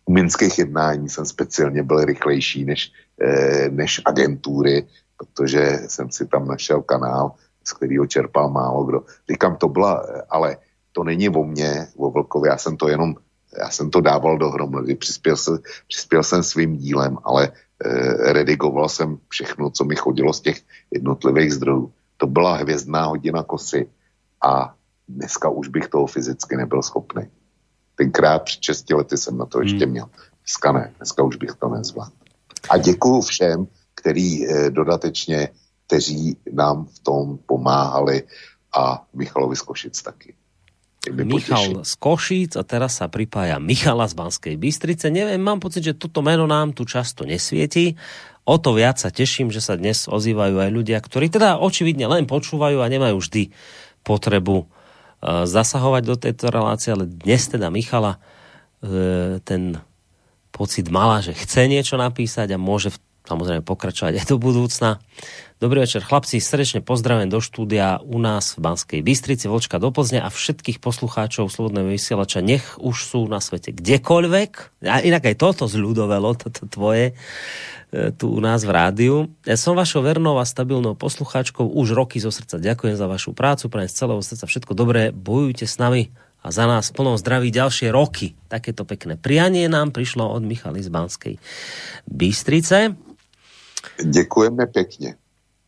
U 0.06 0.14
minských 0.14 0.60
jednání 0.60 1.10
jsem 1.10 1.26
speciálně 1.26 1.84
byl 1.84 2.06
rychlejší 2.06 2.66
než, 2.66 2.92
eh, 3.22 3.70
než 3.70 4.02
agentury, 4.06 4.88
protože 5.18 5.80
jsem 5.88 6.12
si 6.12 6.28
tam 6.28 6.48
našel 6.48 6.82
kanál, 6.82 7.32
z 7.64 7.74
kterého 7.74 8.06
čerpal 8.06 8.50
málo 8.50 8.84
kdo. 8.84 9.00
Říkám, 9.30 9.56
to 9.56 9.68
byla, 9.68 10.06
ale 10.30 10.58
to 10.92 11.04
není 11.04 11.30
o 11.30 11.44
mně, 11.44 11.88
o 11.98 12.12
Vlkovi, 12.12 12.48
já 12.48 12.58
jsem 12.58 12.78
to 12.78 12.88
jenom 12.88 13.16
já 13.60 13.70
jsem 13.70 13.90
to 13.90 14.02
dával 14.02 14.38
dohromady, 14.38 14.96
přispěl, 14.96 15.38
se, 15.38 15.52
přispěl 15.88 16.24
jsem 16.24 16.44
svým 16.44 16.78
dílem, 16.78 17.18
ale 17.24 17.52
eh, 17.52 18.34
redigoval 18.34 18.90
jsem 18.90 19.18
všechno, 19.30 19.70
co 19.70 19.84
mi 19.84 19.96
chodilo 19.96 20.34
z 20.34 20.42
těch 20.42 20.62
jednotlivých 20.92 21.54
zdrojů. 21.54 21.94
To 22.18 22.28
byla 22.28 22.56
hvězdná 22.56 23.06
hodina 23.06 23.44
kosy 23.44 23.90
a 24.44 24.76
dneska 25.08 25.50
už 25.50 25.68
bych 25.68 25.88
toho 25.88 26.08
fyzicky 26.08 26.58
nebyl 26.58 26.82
schopný. 26.82 27.24
Tenkrát 27.96 28.40
před 28.40 28.64
6 28.64 28.90
lety 28.90 29.18
jsem 29.18 29.38
na 29.38 29.46
to 29.46 29.62
ještě 29.62 29.86
hmm. 29.86 29.92
měl. 29.92 30.10
Dneska 30.44 30.72
ne, 30.72 30.94
dneska 30.98 31.24
už 31.24 31.36
bych 31.36 31.52
to 31.56 31.70
nezvládl. 31.70 32.12
A 32.70 32.78
děkuju 32.78 33.22
všem, 33.22 33.68
který 33.96 34.48
eh, 34.48 34.70
dodatečně, 34.70 35.50
kteří 35.88 36.38
nám 36.52 36.86
v 36.86 37.00
tom 37.00 37.38
pomáhali 37.46 38.24
a 38.78 39.06
Michalovi 39.14 39.56
z 39.56 39.62
Košic 39.62 40.02
taky. 40.02 40.36
Michal 41.12 41.86
z 41.86 41.94
Košíc 41.98 42.58
a 42.58 42.64
teraz 42.66 43.02
sa 43.02 43.12
pripája 43.12 43.62
Michala 43.62 44.10
z 44.10 44.18
Banskej 44.18 44.56
Bystrice. 44.58 45.14
Neviem, 45.14 45.42
mám 45.42 45.62
pocit, 45.62 45.86
že 45.86 45.94
toto 45.94 46.26
meno 46.26 46.50
nám 46.50 46.74
tu 46.74 46.88
často 46.88 47.28
nesvieti. 47.28 47.98
O 48.46 48.62
to 48.62 48.78
viac 48.78 49.02
sa 49.02 49.10
teším, 49.10 49.50
že 49.50 49.62
sa 49.62 49.78
dnes 49.78 50.06
ozývajú 50.06 50.62
aj 50.62 50.70
ľudia, 50.70 51.02
ktorí 51.02 51.34
teda 51.34 51.58
očividne 51.58 52.06
len 52.06 52.30
počúvajú 52.30 52.82
a 52.82 52.92
nemajú 52.92 53.18
vždy 53.18 53.50
potrebu 54.06 54.66
uh, 54.66 55.50
zasahovať 55.50 56.04
do 56.06 56.16
tejto 56.18 56.54
relácie, 56.54 56.94
ale 56.94 57.10
dnes 57.10 57.50
teda 57.50 57.74
Michala 57.74 58.22
uh, 58.22 59.42
ten 59.42 59.82
pocit 60.54 60.88
mala, 60.94 61.26
že 61.26 61.34
chce 61.34 61.66
niečo 61.66 61.98
napísať 61.98 62.54
a 62.54 62.62
môže 62.62 62.94
v 62.94 63.02
samozrejme 63.26 63.66
pokračovať 63.66 64.22
aj 64.22 64.26
do 64.30 64.38
budúcna. 64.38 65.02
Dobrý 65.56 65.88
večer, 65.88 66.04
chlapci, 66.04 66.44
srdečne 66.44 66.84
pozdravujem 66.84 67.32
do 67.32 67.40
štúdia 67.40 68.04
u 68.04 68.20
nás 68.20 68.60
v 68.60 68.68
Banskej 68.68 69.00
Bystrici, 69.00 69.48
Vočka 69.48 69.80
do 69.80 69.88
Plzne 69.88 70.20
a 70.20 70.28
všetkých 70.28 70.84
poslucháčov 70.84 71.48
Slobodného 71.48 71.96
vysielača, 71.96 72.44
nech 72.44 72.76
už 72.76 73.08
sú 73.08 73.24
na 73.32 73.40
svete 73.40 73.72
kdekoľvek. 73.72 74.84
A 74.84 75.00
inak 75.00 75.24
aj 75.24 75.40
toto 75.40 75.64
zľudovelo, 75.72 76.36
toto 76.36 76.68
tvoje, 76.68 77.16
e, 77.96 78.12
tu 78.12 78.36
u 78.36 78.44
nás 78.44 78.68
v 78.68 78.76
rádiu. 78.76 79.32
Ja 79.48 79.56
som 79.56 79.80
vašou 79.80 80.04
vernou 80.04 80.36
a 80.36 80.44
stabilnou 80.44 80.92
poslucháčkou 81.00 81.64
už 81.64 81.96
roky 81.96 82.20
zo 82.20 82.36
srdca. 82.36 82.60
Ďakujem 82.60 83.00
za 83.00 83.08
vašu 83.08 83.32
prácu, 83.32 83.72
prajem 83.72 83.88
z 83.88 83.96
celého 83.96 84.20
srdca 84.20 84.52
všetko 84.52 84.76
dobré, 84.76 85.16
bojujte 85.16 85.72
s 85.72 85.80
nami 85.80 86.12
a 86.44 86.52
za 86.52 86.68
nás 86.68 86.92
plnou 86.92 87.16
zdraví 87.16 87.48
ďalšie 87.56 87.96
roky. 87.96 88.36
Takéto 88.52 88.84
pekné 88.84 89.16
prianie 89.16 89.72
nám 89.72 89.96
prišlo 89.96 90.28
od 90.36 90.44
Michaly 90.44 90.84
z 90.84 90.92
Banskej 90.92 91.36
Bystrice. 92.12 92.92
Děkujeme 94.04 94.68
pěkně. 94.68 95.16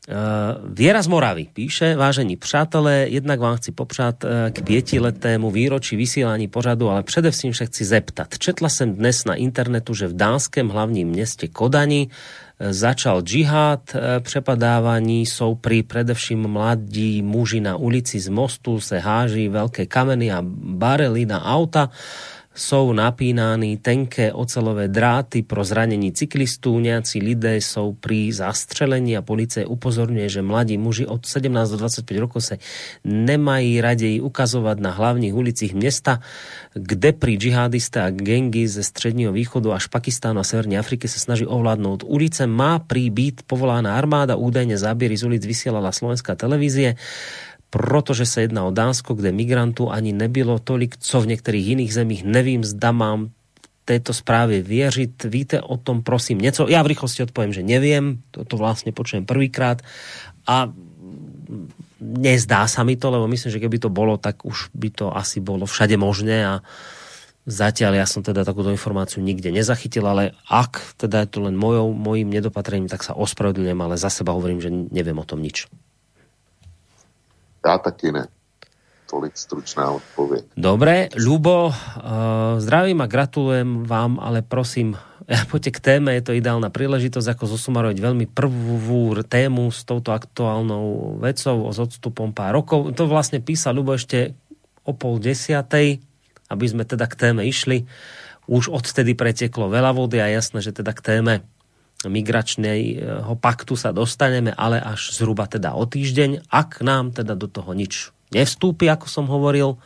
Uh, 0.08 0.64
Viera 0.72 1.04
z 1.04 1.08
Moravy 1.08 1.52
píše, 1.54 1.96
vážení 1.96 2.40
přátelé, 2.40 3.12
jednak 3.12 3.40
vám 3.40 3.58
chci 3.58 3.72
popřát 3.72 4.24
uh, 4.24 4.30
k 4.56 4.64
pětiletému 4.64 5.52
výročí 5.52 5.96
vysílání 5.96 6.48
pořadu, 6.48 6.90
ale 6.90 7.04
především 7.04 7.54
se 7.54 7.66
chci 7.66 7.86
zeptat. 7.86 8.28
Četla 8.38 8.70
jsem 8.70 8.96
dnes 8.96 9.26
na 9.26 9.36
internetu, 9.36 9.94
že 9.94 10.08
v 10.08 10.16
dánském 10.16 10.70
hlavním 10.70 11.08
městě 11.08 11.48
Kodani 11.48 12.08
uh, 12.08 12.72
začal 12.72 13.22
džihad, 13.22 13.96
přepadávání 14.20 15.26
jsou 15.26 15.56
pri 15.56 15.84
predevším 15.84 16.48
mladí 16.48 17.22
muži 17.22 17.60
na 17.60 17.76
ulici 17.76 18.20
z 18.20 18.30
mostu, 18.30 18.80
se 18.80 19.00
háží 19.00 19.50
velké 19.50 19.86
kameny 19.86 20.32
a 20.32 20.40
barely 20.56 21.26
na 21.26 21.46
auta 21.46 21.90
jsou 22.58 22.94
napínány 22.94 23.78
tenké 23.78 24.34
ocelové 24.34 24.88
dráty 24.88 25.46
pro 25.46 25.64
zranení 25.64 26.12
cyklistů, 26.12 26.80
nějací 26.80 27.22
lidé 27.22 27.58
jsou 27.58 27.94
pri 27.94 28.34
zastřelení 28.34 29.18
a 29.18 29.22
policie 29.22 29.66
upozorňuje, 29.66 30.30
že 30.30 30.42
mladí 30.42 30.78
muži 30.78 31.06
od 31.06 31.26
17 31.26 31.70
do 31.70 31.78
25 31.78 32.20
rokov 32.20 32.44
se 32.44 32.58
nemají 33.04 33.82
raději 33.82 34.22
ukazovat 34.22 34.80
na 34.80 34.92
hlavních 34.92 35.36
ulicích 35.36 35.74
města, 35.74 36.20
kde 36.74 37.14
pri 37.14 37.38
džihadisté 37.38 38.02
a 38.02 38.10
gengy 38.10 38.68
ze 38.68 38.84
středního 38.84 39.34
východu 39.34 39.74
až 39.74 39.88
Pakistánu 39.88 40.40
a 40.40 40.44
Severní 40.44 40.78
Afriky 40.78 41.08
se 41.08 41.20
snaží 41.20 41.46
ovládnout 41.46 42.04
ulice. 42.08 42.48
Má 42.48 42.80
prý 42.80 43.10
být 43.10 43.42
povolána 43.48 43.98
armáda, 43.98 44.36
údajně 44.36 44.78
záběry 44.78 45.18
z 45.18 45.24
ulic 45.24 45.46
vysielala 45.46 45.92
slovenská 45.92 46.36
televízie 46.36 46.96
protože 47.70 48.26
se 48.26 48.42
jedná 48.42 48.66
o 48.66 48.72
Dánsko, 48.72 49.14
kde 49.14 49.32
migrantů 49.32 49.92
ani 49.92 50.14
nebylo 50.14 50.60
tolik, 50.60 50.98
co 50.98 51.22
v 51.22 51.28
některých 51.28 51.68
jiných 51.68 51.94
zemích. 51.94 52.24
Nevím, 52.24 52.64
zda 52.64 52.92
mám 52.92 53.30
této 53.86 54.14
správe 54.14 54.62
věřit. 54.62 55.24
Víte 55.24 55.62
o 55.62 55.78
tom, 55.78 56.04
prosím, 56.04 56.38
něco? 56.38 56.68
Já 56.68 56.84
v 56.84 56.92
rychlosti 56.92 57.24
odpovím, 57.24 57.54
že 57.54 57.64
nevím, 57.64 58.22
to, 58.32 58.58
vlastně 58.58 58.92
počujem 58.92 59.26
prvýkrát 59.26 59.82
a 60.48 60.72
nezdá 62.02 62.68
sa 62.68 62.84
mi 62.84 62.96
to, 63.00 63.10
lebo 63.10 63.28
myslím, 63.28 63.52
že 63.52 63.64
keby 63.64 63.80
to 63.80 63.90
bolo, 63.90 64.20
tak 64.20 64.46
už 64.46 64.70
by 64.76 64.90
to 64.92 65.06
asi 65.18 65.40
bolo 65.40 65.66
všade 65.66 65.98
možné 65.98 66.46
a 66.46 66.54
zatiaľ 67.48 68.04
ja 68.04 68.06
som 68.06 68.22
teda 68.22 68.44
takúto 68.44 68.70
informáciu 68.70 69.24
nikde 69.24 69.50
nezachytil, 69.56 70.04
ale 70.04 70.36
ak 70.52 71.00
teda 71.00 71.24
je 71.24 71.30
to 71.32 71.40
len 71.48 71.56
mojou, 71.56 71.96
mojim 71.96 72.28
nedopatrením, 72.28 72.92
tak 72.92 73.08
sa 73.08 73.16
ospravedlňujem, 73.16 73.80
ale 73.80 73.96
za 73.96 74.12
seba 74.12 74.36
hovorím, 74.36 74.60
že 74.60 74.70
neviem 74.70 75.16
o 75.16 75.26
tom 75.26 75.40
nič. 75.40 75.72
Já 77.66 77.78
taky 77.78 78.12
ne. 78.12 78.28
Tolik 79.10 79.38
stručná 79.38 79.92
odpověď. 79.92 80.44
Dobre, 80.58 81.08
Ľubo, 81.16 81.72
uh, 81.72 81.74
zdravím 82.60 83.00
a 83.00 83.08
gratulujem 83.08 83.88
vám, 83.88 84.20
ale 84.20 84.44
prosím, 84.44 85.00
poďte 85.52 85.72
k 85.72 85.80
téme, 85.80 86.12
je 86.20 86.24
to 86.28 86.36
ideálna 86.36 86.68
príležitosť, 86.68 87.36
ako 87.36 87.56
zosumarovať 87.56 87.98
veľmi 88.04 88.26
prvú 88.28 89.16
tému 89.24 89.72
s 89.72 89.88
touto 89.88 90.12
aktuálnou 90.12 91.18
vecou 91.24 91.72
s 91.72 91.78
odstupom 91.80 92.36
pár 92.36 92.60
rokov. 92.60 92.92
To 93.00 93.08
vlastne 93.08 93.40
písal 93.40 93.80
Ľubo 93.80 93.96
ešte 93.96 94.36
o 94.84 94.92
pol 94.92 95.24
desiatej, 95.24 96.04
aby 96.52 96.66
sme 96.68 96.84
teda 96.84 97.08
k 97.08 97.16
téme 97.16 97.48
išli. 97.48 97.88
Už 98.48 98.72
odtedy 98.72 99.16
preteklo 99.16 99.68
veľa 99.68 99.92
vody 99.92 100.24
a 100.24 100.32
jasné, 100.32 100.64
že 100.64 100.72
teda 100.72 100.96
k 100.96 101.04
téme 101.04 101.34
migračného 102.06 103.34
paktu 103.42 103.74
sa 103.74 103.90
dostaneme, 103.90 104.54
ale 104.54 104.78
až 104.78 105.18
zhruba 105.18 105.50
teda 105.50 105.74
o 105.74 105.90
týždeň, 105.90 106.46
ak 106.54 106.86
nám 106.86 107.18
teda 107.18 107.34
do 107.34 107.50
toho 107.50 107.74
nič 107.74 108.14
nevstúpi, 108.30 108.86
ako 108.86 109.10
som 109.10 109.26
hovoril. 109.26 109.82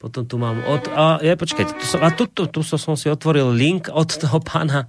Potom 0.00 0.24
tu 0.24 0.40
mám 0.40 0.64
od... 0.64 0.88
A, 0.92 1.20
je, 1.20 1.32
počkajte, 1.36 1.76
tu 1.76 1.84
som, 1.84 2.00
a 2.00 2.08
tu, 2.12 2.24
tu, 2.28 2.48
tu 2.48 2.60
som 2.64 2.96
si 2.96 3.08
otvoril 3.12 3.52
link 3.52 3.92
od 3.92 4.08
toho 4.08 4.40
pána, 4.40 4.88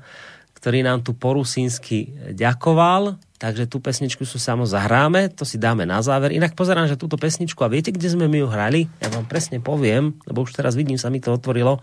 ktorý 0.56 0.84
nám 0.84 1.04
tu 1.04 1.16
po 1.16 1.36
rusínsky 1.36 2.32
ďakoval. 2.36 3.20
Takže 3.38 3.70
tú 3.70 3.78
pesničku 3.78 4.26
sú 4.26 4.42
samo 4.42 4.66
zahráme, 4.66 5.30
to 5.30 5.46
si 5.46 5.62
dáme 5.62 5.86
na 5.86 6.02
záver. 6.02 6.34
Inak 6.34 6.58
pozerám, 6.58 6.90
že 6.90 6.98
túto 6.98 7.22
pesničku, 7.22 7.62
a 7.62 7.70
viete, 7.70 7.94
kde 7.94 8.10
sme 8.10 8.26
my 8.26 8.42
ju 8.42 8.48
hrali? 8.50 8.90
Ja 8.98 9.14
vám 9.14 9.30
presne 9.30 9.62
poviem, 9.62 10.18
lebo 10.26 10.42
už 10.42 10.58
teraz 10.58 10.74
vidím, 10.74 10.98
sa 10.98 11.14
mi 11.14 11.22
to 11.22 11.38
otvorilo. 11.38 11.78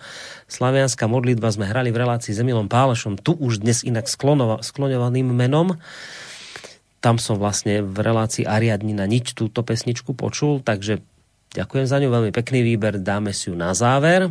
Slavianská 0.51 1.07
modlitba 1.07 1.55
sme 1.55 1.71
hrali 1.71 1.95
v 1.95 2.03
relácii 2.03 2.35
s 2.35 2.43
Emilom 2.43 2.67
Pálešom, 2.67 3.23
tu 3.23 3.39
už 3.39 3.63
dnes 3.63 3.87
inak 3.87 4.11
sklonova, 4.11 4.67
skloňovaným 4.67 5.31
menom. 5.31 5.79
Tam 6.99 7.23
som 7.23 7.39
vlastne 7.39 7.87
v 7.87 8.03
relácii 8.03 8.51
Ariadnina 8.51 9.07
nič 9.07 9.39
túto 9.39 9.63
pesničku 9.63 10.11
počul, 10.19 10.59
takže 10.59 11.07
ďakujem 11.55 11.87
za 11.87 12.03
ňu, 12.03 12.11
veľmi 12.11 12.33
pekný 12.35 12.67
výber, 12.67 12.99
dáme 12.99 13.31
si 13.31 13.47
ju 13.47 13.55
na 13.55 13.79
záver. 13.79 14.27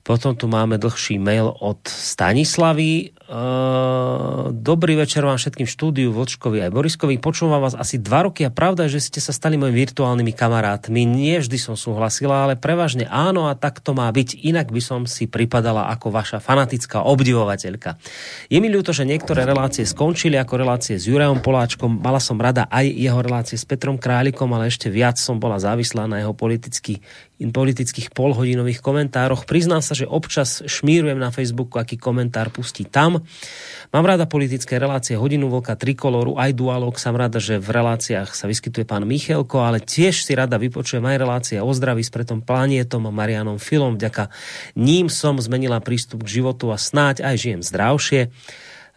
Potom 0.00 0.34
tu 0.34 0.50
máme 0.50 0.80
dlhší 0.80 1.20
mail 1.20 1.52
od 1.60 1.84
Stanislavy. 1.86 3.12
Ehm, 3.30 4.50
dobrý 4.58 4.98
večer 4.98 5.22
vám 5.22 5.38
všetkým 5.38 5.70
štúdiu, 5.70 6.10
Vočkovi 6.10 6.66
aj 6.66 6.74
Boriskovi. 6.74 7.14
Počúvam 7.22 7.62
vás 7.62 7.78
asi 7.78 8.02
dva 8.02 8.26
roky 8.26 8.42
a 8.42 8.50
pravda 8.50 8.90
je, 8.90 8.98
že 8.98 9.06
ste 9.06 9.20
sa 9.22 9.30
stali 9.30 9.54
mojimi 9.54 9.86
virtuálnymi 9.86 10.34
kamarátmi. 10.34 11.06
Nie 11.06 11.38
vždy 11.38 11.54
som 11.54 11.78
súhlasila, 11.78 12.50
ale 12.50 12.58
prevažne 12.58 13.06
áno 13.06 13.46
a 13.46 13.54
tak 13.54 13.78
to 13.86 13.94
má 13.94 14.10
byť. 14.10 14.42
Inak 14.42 14.74
by 14.74 14.82
som 14.82 15.06
si 15.06 15.30
pripadala 15.30 15.86
ako 15.94 16.10
vaša 16.10 16.42
fanatická 16.42 17.06
obdivovateľka. 17.06 18.02
Je 18.50 18.58
mi 18.58 18.66
ľúto, 18.66 18.90
že 18.90 19.06
niektoré 19.06 19.46
relácie 19.46 19.86
skončili 19.86 20.34
ako 20.34 20.66
relácie 20.66 20.98
s 20.98 21.06
Jurajom 21.06 21.38
Poláčkom. 21.38 22.02
Mala 22.02 22.18
som 22.18 22.34
rada 22.34 22.66
aj 22.66 22.90
jeho 22.90 23.22
relácie 23.22 23.54
s 23.54 23.62
Petrom 23.62 23.94
Králikom, 23.94 24.50
ale 24.58 24.74
ešte 24.74 24.90
viac 24.90 25.22
som 25.22 25.38
bola 25.38 25.62
závislá 25.62 26.10
na 26.10 26.18
jeho 26.18 26.34
politický 26.34 26.98
politických 27.48 28.12
polhodinových 28.12 28.84
komentároch. 28.84 29.48
Priznám 29.48 29.80
sa, 29.80 29.96
že 29.96 30.04
občas 30.04 30.60
šmírujem 30.60 31.16
na 31.16 31.32
Facebooku, 31.32 31.80
aký 31.80 31.96
komentár 31.96 32.52
pustí 32.52 32.84
tam. 32.84 33.19
Mám 33.90 34.06
rada 34.06 34.22
politické 34.28 34.78
relácie 34.78 35.18
Hodinu 35.18 35.50
Vlka, 35.50 35.74
Trikoloru, 35.74 36.38
aj 36.38 36.54
Dualog. 36.54 36.94
Som 36.94 37.18
rada, 37.18 37.42
že 37.42 37.58
v 37.58 37.74
reláciách 37.74 38.30
sa 38.32 38.46
vyskytuje 38.46 38.86
pán 38.86 39.02
Michelko, 39.02 39.66
ale 39.66 39.82
tiež 39.82 40.22
si 40.22 40.32
rada 40.38 40.60
vypočujem 40.62 41.02
aj 41.02 41.16
relácie 41.18 41.58
o 41.58 41.70
zdraví 41.74 42.06
s 42.06 42.14
pretom 42.14 42.38
Planietom 42.38 43.10
Marianom 43.10 43.58
Filom. 43.58 43.98
Vďaka 43.98 44.30
ním 44.78 45.10
som 45.10 45.42
zmenila 45.42 45.82
prístup 45.82 46.22
k 46.22 46.38
životu 46.38 46.70
a 46.70 46.78
snáď 46.78 47.26
aj 47.26 47.34
žijem 47.34 47.62
zdravšie. 47.66 48.30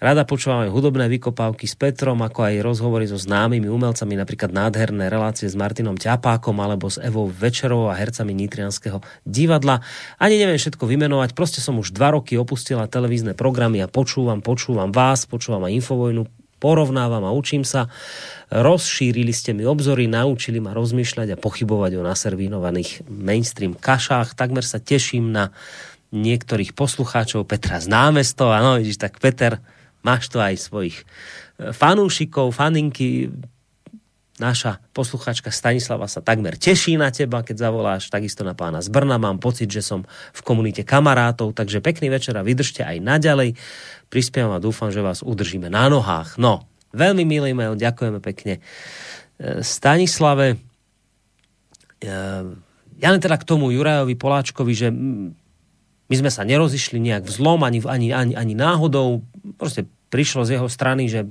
Rada 0.03 0.27
počúvam 0.27 0.67
aj 0.67 0.75
hudobné 0.75 1.07
vykopávky 1.07 1.63
s 1.63 1.79
Petrom, 1.79 2.19
ako 2.19 2.43
aj 2.43 2.59
rozhovory 2.59 3.07
so 3.07 3.15
známymi 3.15 3.71
umelcami, 3.71 4.19
napríklad 4.19 4.51
nádherné 4.51 5.07
relácie 5.07 5.47
s 5.47 5.55
Martinom 5.55 5.95
Ťapákom 5.95 6.59
alebo 6.59 6.91
s 6.91 6.99
Evou 6.99 7.31
Večerovou 7.31 7.87
a 7.87 7.95
hercami 7.95 8.35
Nitrianského 8.35 8.99
divadla. 9.23 9.79
Ani 10.19 10.35
neviem 10.35 10.59
všetko 10.59 10.91
vymenovať, 10.91 11.31
proste 11.31 11.63
som 11.63 11.79
už 11.79 11.95
dva 11.95 12.19
roky 12.19 12.35
opustila 12.35 12.83
televízne 12.83 13.31
programy 13.31 13.79
a 13.79 13.87
počúvam, 13.87 14.43
počúvam 14.43 14.91
vás, 14.91 15.23
počúvam 15.23 15.63
aj 15.63 15.79
Infovojnu, 15.79 16.27
porovnávam 16.59 17.23
a 17.23 17.31
učím 17.31 17.63
sa. 17.63 17.87
Rozšírili 18.51 19.31
ste 19.31 19.55
mi 19.55 19.63
obzory, 19.63 20.11
naučili 20.11 20.59
ma 20.59 20.75
rozmýšľať 20.75 21.31
a 21.31 21.39
pochybovať 21.39 21.95
o 21.95 22.03
naservínovaných 22.03 23.07
mainstream 23.07 23.71
kašách. 23.71 24.35
Takmer 24.35 24.67
sa 24.67 24.83
teším 24.83 25.31
na 25.31 25.55
niektorých 26.11 26.75
poslucháčov 26.75 27.47
Petra 27.47 27.79
z 27.79 27.87
námestov. 27.87 28.51
Áno, 28.51 28.83
vidíš, 28.83 28.99
tak 28.99 29.23
Peter, 29.23 29.63
Máš 30.03 30.27
tu 30.27 30.37
aj 30.37 30.59
svojich 30.59 31.01
e, 31.01 31.71
fanúšikov, 31.71 32.51
faninky. 32.51 33.31
Naša 34.41 34.81
posluchačka 34.91 35.53
Stanislava 35.53 36.09
sa 36.09 36.19
takmer 36.19 36.59
teší 36.59 36.99
na 36.99 37.13
teba, 37.13 37.45
keď 37.45 37.69
zavoláš, 37.69 38.11
takisto 38.11 38.43
na 38.43 38.51
pána 38.57 38.83
z 38.83 38.91
Brna. 38.91 39.15
Mám 39.15 39.39
pocit, 39.39 39.71
že 39.71 39.79
som 39.79 40.03
v 40.09 40.41
komunite 40.43 40.83
kamarátov, 40.83 41.55
takže 41.55 41.79
pekný 41.79 42.11
večer 42.11 42.35
a 42.35 42.43
vydržte 42.43 42.83
aj 42.83 42.97
naďalej. 42.99 43.55
Prispievam 44.11 44.57
a 44.57 44.63
dúfam, 44.63 44.91
že 44.91 45.05
vás 45.05 45.23
udržíme 45.23 45.71
na 45.71 45.87
nohách. 45.87 46.35
No, 46.41 46.65
veľmi 46.91 47.23
milý 47.23 47.55
mail, 47.55 47.79
ďakujeme 47.79 48.19
pekne. 48.19 48.59
E, 49.39 49.61
Stanislave, 49.63 50.57
e, 52.01 52.07
ja 52.99 53.07
len 53.11 53.21
teda 53.21 53.37
k 53.37 53.47
tomu 53.47 53.69
Jurajovi 53.69 54.17
Poláčkovi, 54.17 54.73
že 54.73 54.89
my 56.13 56.21
sme 56.21 56.29
sa 56.29 56.45
nerozišli 56.45 57.01
nejak 57.01 57.25
vzlom, 57.25 57.65
ani, 57.65 57.81
ani, 57.81 58.13
ani, 58.13 58.33
ani 58.37 58.53
náhodou. 58.53 59.25
Proste 59.57 59.89
prišlo 60.13 60.45
z 60.45 60.61
jeho 60.61 60.69
strany, 60.69 61.09
že 61.09 61.25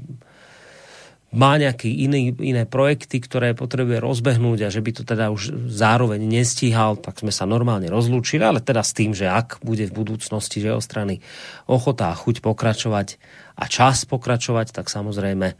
má 1.30 1.54
nejaké 1.54 1.86
iný, 1.86 2.34
iné 2.42 2.66
projekty, 2.66 3.22
ktoré 3.22 3.54
potrebuje 3.54 4.02
rozbehnúť 4.02 4.66
a 4.66 4.74
že 4.74 4.82
by 4.82 4.90
to 4.90 5.02
teda 5.06 5.30
už 5.30 5.70
zároveň 5.70 6.18
nestíhal, 6.18 6.98
tak 6.98 7.22
sme 7.22 7.30
sa 7.30 7.46
normálne 7.46 7.86
rozlúčili, 7.86 8.42
ale 8.42 8.58
teda 8.58 8.82
s 8.82 8.92
tým, 8.92 9.14
že 9.14 9.30
ak 9.30 9.62
bude 9.62 9.86
v 9.86 9.96
budúcnosti 9.96 10.58
z 10.58 10.74
jeho 10.74 10.82
strany 10.82 11.22
ochota 11.70 12.10
a 12.10 12.18
chuť 12.18 12.42
pokračovať 12.42 13.22
a 13.54 13.64
čas 13.64 14.04
pokračovať, 14.04 14.74
tak 14.74 14.92
samozrejme, 14.92 15.56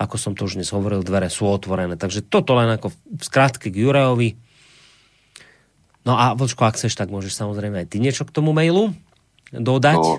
ako 0.00 0.16
som 0.16 0.32
to 0.34 0.48
už 0.48 0.58
dnes 0.58 0.72
hovoril, 0.74 1.06
dvere 1.06 1.30
sú 1.30 1.46
otvorené. 1.46 1.94
Takže 1.94 2.26
toto 2.26 2.58
len 2.58 2.72
ako 2.72 2.90
v 2.90 3.22
skratke 3.22 3.70
k 3.70 3.78
Jurajovi 3.78 4.41
No 6.02 6.18
a 6.18 6.34
Vlčko, 6.34 6.66
ak 6.66 6.74
chceš, 6.74 6.98
tak 6.98 7.14
môžeš 7.14 7.38
samozrejme 7.38 7.86
aj 7.86 7.88
ty 7.94 8.02
niečo 8.02 8.26
k 8.26 8.34
tomu 8.34 8.50
mailu 8.50 8.90
dodať. 9.54 10.02
No, 10.02 10.18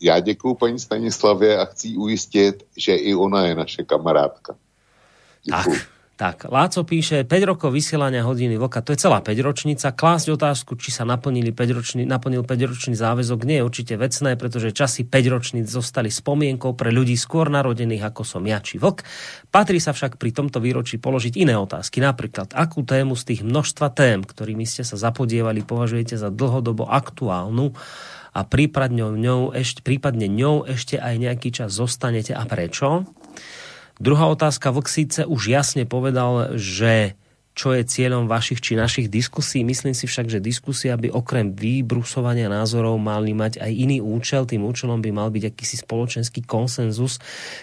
já 0.00 0.20
děkuji 0.20 0.54
paní 0.54 0.78
Stanislavě 0.78 1.58
a 1.58 1.64
chci 1.64 1.96
ujistit, 1.96 2.66
že 2.76 2.96
i 2.96 3.14
ona 3.14 3.46
je 3.46 3.54
naše 3.54 3.82
kamarádka. 3.82 4.56
Děkuju. 5.44 5.78
Tak, 5.78 5.86
tak, 6.16 6.48
Láco 6.48 6.80
píše, 6.80 7.28
5 7.28 7.28
rokov 7.44 7.76
vysielania 7.76 8.24
hodiny 8.24 8.56
vlka, 8.56 8.80
to 8.80 8.96
je 8.96 9.04
celá 9.04 9.20
5 9.20 9.36
ročnica. 9.44 9.92
Klásť 9.92 10.32
otázku, 10.32 10.72
či 10.80 10.88
sa 10.88 11.04
naplnili 11.04 11.52
5 11.52 11.76
ročný, 11.76 12.02
naplnil 12.08 12.40
5 12.40 12.72
ročný 12.72 12.94
záväzok, 12.96 13.44
nie 13.44 13.60
je 13.60 13.66
určite 13.68 13.94
vecné, 14.00 14.40
pretože 14.40 14.72
časy 14.72 15.04
5 15.04 15.12
ročníc 15.28 15.68
zostali 15.68 16.08
spomienkou 16.08 16.72
pre 16.72 16.88
ľudí 16.88 17.12
skôr 17.20 17.52
narodených 17.52 18.08
ako 18.08 18.24
som 18.24 18.40
ja 18.48 18.64
či 18.64 18.80
vlk. 18.80 19.04
Patrí 19.52 19.76
sa 19.76 19.92
však 19.92 20.16
pri 20.16 20.32
tomto 20.32 20.56
výročí 20.56 20.96
položiť 20.96 21.36
iné 21.36 21.52
otázky, 21.60 22.00
napríklad 22.00 22.56
akú 22.56 22.80
tému 22.80 23.12
z 23.12 23.36
tých 23.36 23.40
množstva 23.44 23.92
tém, 23.92 24.24
ktorými 24.24 24.64
ste 24.64 24.88
sa 24.88 24.96
zapodievali, 24.96 25.68
považujete 25.68 26.16
za 26.16 26.32
dlhodobo 26.32 26.88
aktuálnu 26.88 27.76
a 28.32 28.40
prípadne 28.44 29.04
ňou, 29.12 29.52
ešte, 29.52 29.84
prípadne 29.84 30.32
ňou 30.32 30.64
ešte 30.64 30.96
aj 30.96 31.14
nejaký 31.20 31.52
čas 31.52 31.76
zostanete 31.76 32.32
a 32.32 32.48
prečo? 32.48 33.04
Druhá 33.96 34.28
otázka, 34.28 34.72
Vlk 34.72 34.88
síce 34.92 35.20
už 35.24 35.48
jasne 35.48 35.88
povedal, 35.88 36.52
že 36.60 37.16
čo 37.56 37.72
je 37.72 37.88
cieľom 37.88 38.28
vašich 38.28 38.60
či 38.60 38.76
našich 38.76 39.08
diskusí. 39.08 39.64
Myslím 39.64 39.96
si 39.96 40.04
však, 40.04 40.28
že 40.28 40.44
diskusia 40.44 40.92
by 41.00 41.08
okrem 41.08 41.56
vybrusovania 41.56 42.52
názorov 42.52 43.00
mali 43.00 43.32
mať 43.32 43.64
aj 43.64 43.72
iný 43.72 44.04
účel. 44.04 44.44
Tým 44.44 44.60
účelom 44.60 45.00
by 45.00 45.08
mal 45.08 45.32
byť 45.32 45.56
akýsi 45.56 45.80
spoločenský 45.80 46.44
konsenzus, 46.44 47.16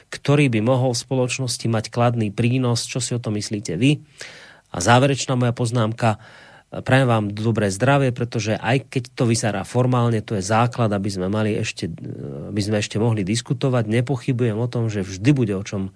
ktorý 0.09 0.49
by 0.49 0.65
mohol 0.65 0.97
v 0.97 1.03
spoločnosti 1.05 1.69
mať 1.69 1.93
kladný 1.93 2.33
prínos. 2.33 2.89
Čo 2.89 3.05
si 3.05 3.13
o 3.13 3.21
to 3.21 3.29
myslíte 3.29 3.77
vy? 3.77 4.01
A 4.73 4.81
záverečná 4.81 5.37
moja 5.37 5.53
poznámka. 5.53 6.17
Prajem 6.73 7.05
vám 7.05 7.25
dobré 7.29 7.69
zdravie, 7.69 8.09
pretože 8.09 8.57
aj 8.57 8.89
keď 8.89 9.13
to 9.13 9.29
vyzerá 9.29 9.61
formálne, 9.61 10.25
to 10.25 10.33
je 10.33 10.41
základ, 10.41 10.89
aby 10.89 11.05
sme, 11.05 11.29
mali 11.29 11.53
ešte, 11.53 11.85
aby 12.49 12.61
sme 12.65 12.81
ešte 12.81 12.97
mohli 12.97 13.21
diskutovať. 13.21 13.85
Nepochybujem 13.85 14.57
o 14.57 14.65
tom, 14.65 14.89
že 14.89 15.05
vždy 15.05 15.31
bude 15.37 15.53
o 15.53 15.61
čom 15.61 15.93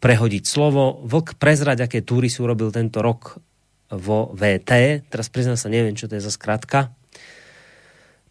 prehodiť 0.00 0.44
slovo. 0.48 1.04
Vlk 1.04 1.36
prezrať, 1.36 1.84
aké 1.84 2.00
túry 2.00 2.32
si 2.32 2.40
urobil 2.40 2.72
tento 2.72 3.04
rok 3.04 3.36
vo 3.92 4.32
VT. 4.32 5.04
Teraz 5.12 5.28
priznám 5.28 5.60
sa, 5.60 5.68
neviem, 5.68 5.94
čo 5.94 6.08
to 6.08 6.16
je 6.16 6.24
za 6.24 6.32
skratka. 6.32 6.90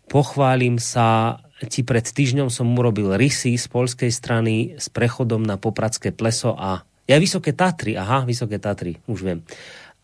Pochválim 0.09 0.81
sa, 0.81 1.37
ti 1.69 1.85
pred 1.85 2.01
týždňom 2.01 2.49
som 2.49 2.65
urobil 2.73 3.13
rysy 3.13 3.59
z 3.59 3.65
polskej 3.69 4.09
strany 4.09 4.73
s 4.73 4.89
prechodom 4.89 5.45
na 5.45 5.61
Popradské 5.61 6.09
pleso 6.09 6.57
a 6.57 6.81
ja 7.05 7.17
Vysoké 7.21 7.53
Tatry, 7.53 7.93
aha, 7.93 8.25
Vysoké 8.25 8.57
Tatry, 8.57 8.97
už 9.05 9.19
viem. 9.21 9.39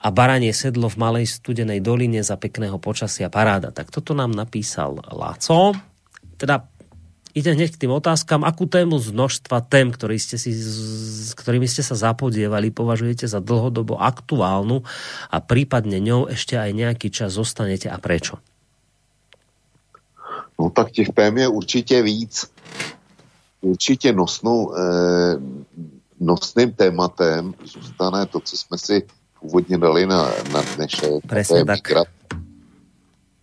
A 0.06 0.14
baranie 0.14 0.53
sedlo 0.53 0.85
v 0.85 1.02
malej 1.02 1.26
studenej 1.26 1.82
doline 1.82 2.22
za 2.22 2.38
pekného 2.38 2.77
počasia 2.77 3.32
paráda. 3.34 3.74
Tak 3.74 3.90
toto 3.90 4.14
nám 4.14 4.38
napísal 4.38 5.02
Laco. 5.10 5.74
Teda 6.38 6.61
ide 7.35 7.51
hneď 7.51 7.75
k 7.75 7.81
tým 7.85 7.91
otázkam. 7.91 8.47
Akú 8.47 8.64
tému 8.64 8.95
z 8.95 9.11
množstva 9.11 9.67
tém, 9.67 9.91
ktorý 9.91 10.15
ste 10.15 10.39
si, 10.39 10.55
s 10.55 11.35
ktorými 11.35 11.67
ste 11.67 11.83
sa 11.83 11.99
zapodievali, 11.99 12.72
považujete 12.72 13.27
za 13.27 13.43
dlhodobo 13.43 13.99
aktuálnu 13.99 14.88
a 15.27 15.38
prípadne 15.43 15.99
ňou 15.99 16.31
ešte 16.31 16.55
aj 16.55 16.72
nejaký 16.72 17.11
čas 17.11 17.35
zostanete 17.35 17.91
a 17.91 17.99
prečo? 17.99 18.39
No 20.55 20.72
tak 20.72 20.95
těch 20.95 21.11
tém 21.11 21.38
je 21.38 21.47
určitě 21.47 22.01
víc. 22.01 22.47
Určitě 23.61 24.14
nosnou, 24.14 24.72
eh, 24.72 25.35
nosným 26.19 26.72
tématem 26.72 27.53
zůstane 27.65 28.25
to, 28.25 28.39
co 28.39 28.57
jsme 28.57 28.77
si 28.77 29.03
původně 29.39 29.77
dali 29.77 30.05
na, 30.05 30.31
na 30.53 30.61
dnešek. 30.75 31.27
Presne 31.27 31.65
tak. 31.65 32.07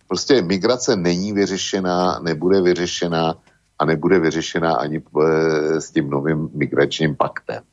Prostě 0.07 0.41
migrace 0.41 0.95
není 0.95 1.33
vyřešená, 1.33 2.19
nebude 2.23 2.61
vyřešená 2.61 3.35
a 3.83 3.85
nebude 3.85 4.19
vyřešená 4.19 4.75
ani 4.75 5.03
eh, 5.03 5.81
s 5.81 5.91
tím 5.91 6.09
novým 6.09 6.49
migračním 6.53 7.15
paktem. 7.15 7.63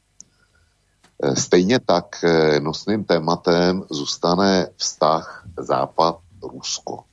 Eh, 1.22 1.36
stejně 1.36 1.78
tak 1.78 2.24
eh, 2.24 2.60
nosným 2.60 3.04
tématem 3.04 3.84
zůstane 3.90 4.66
vztah 4.76 5.46
Západ-Rusko. 5.56 7.04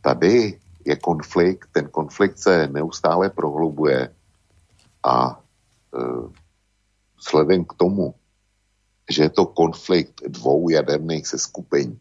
Tady 0.00 0.60
je 0.84 0.96
konflikt, 0.96 1.68
ten 1.72 1.88
konflikt 1.88 2.38
se 2.38 2.66
neustále 2.66 3.30
prohlubuje 3.30 4.14
a 5.02 5.40
vzhledem 7.18 7.64
k 7.64 7.72
tomu, 7.74 8.14
že 9.10 9.22
je 9.22 9.30
to 9.30 9.46
konflikt 9.46 10.20
dvou 10.28 10.68
jaderných 10.68 11.26
seskupení, 11.26 12.00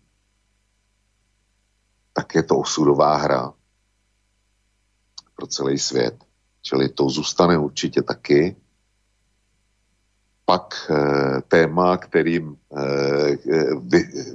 tak 2.13 2.35
je 2.35 2.43
to 2.43 2.59
osudová 2.59 3.17
hra 3.17 3.53
pro 5.35 5.47
celý 5.47 5.79
svět. 5.79 6.15
Čili 6.61 6.89
to 6.89 7.09
zůstane 7.09 7.57
určitě 7.57 8.01
taky. 8.01 8.55
Pak 10.45 10.73
e, 10.89 11.41
téma, 11.41 11.97
kterým 11.97 12.57
e, 12.77 13.37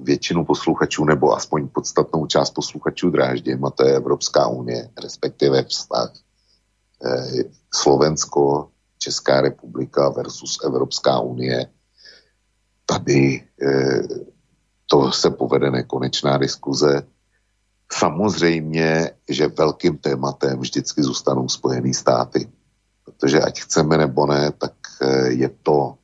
většinu 0.00 0.44
posluchačů, 0.44 1.04
nebo 1.04 1.36
aspoň 1.36 1.68
podstatnou 1.68 2.26
část 2.26 2.50
posluchačů 2.50 3.10
dráždím, 3.10 3.64
a 3.64 3.70
to 3.70 3.86
je 3.86 3.96
Evropská 3.96 4.48
unie, 4.48 4.90
respektive 5.02 5.64
vztah 5.64 6.12
e, 7.04 7.44
Slovensko, 7.74 8.68
Česká 8.98 9.40
republika 9.40 10.08
versus 10.08 10.58
Evropská 10.64 11.20
unie. 11.20 11.66
Tady 12.86 13.48
e, 13.62 14.02
to 14.86 15.12
se 15.12 15.30
povede 15.30 15.70
nekonečná 15.70 16.38
diskuze 16.38 17.02
Samozřejmě, 17.92 19.10
že 19.28 19.48
velkým 19.48 19.98
tématem 19.98 20.58
vždycky 20.58 21.02
zůstanou 21.02 21.48
Spojené 21.48 21.94
státy. 21.94 22.48
Protože 23.04 23.40
ať 23.40 23.60
chceme 23.60 23.98
nebo 23.98 24.26
ne, 24.26 24.52
tak 24.58 24.72
eh, 25.02 25.28
je 25.28 25.48
to 25.62 25.94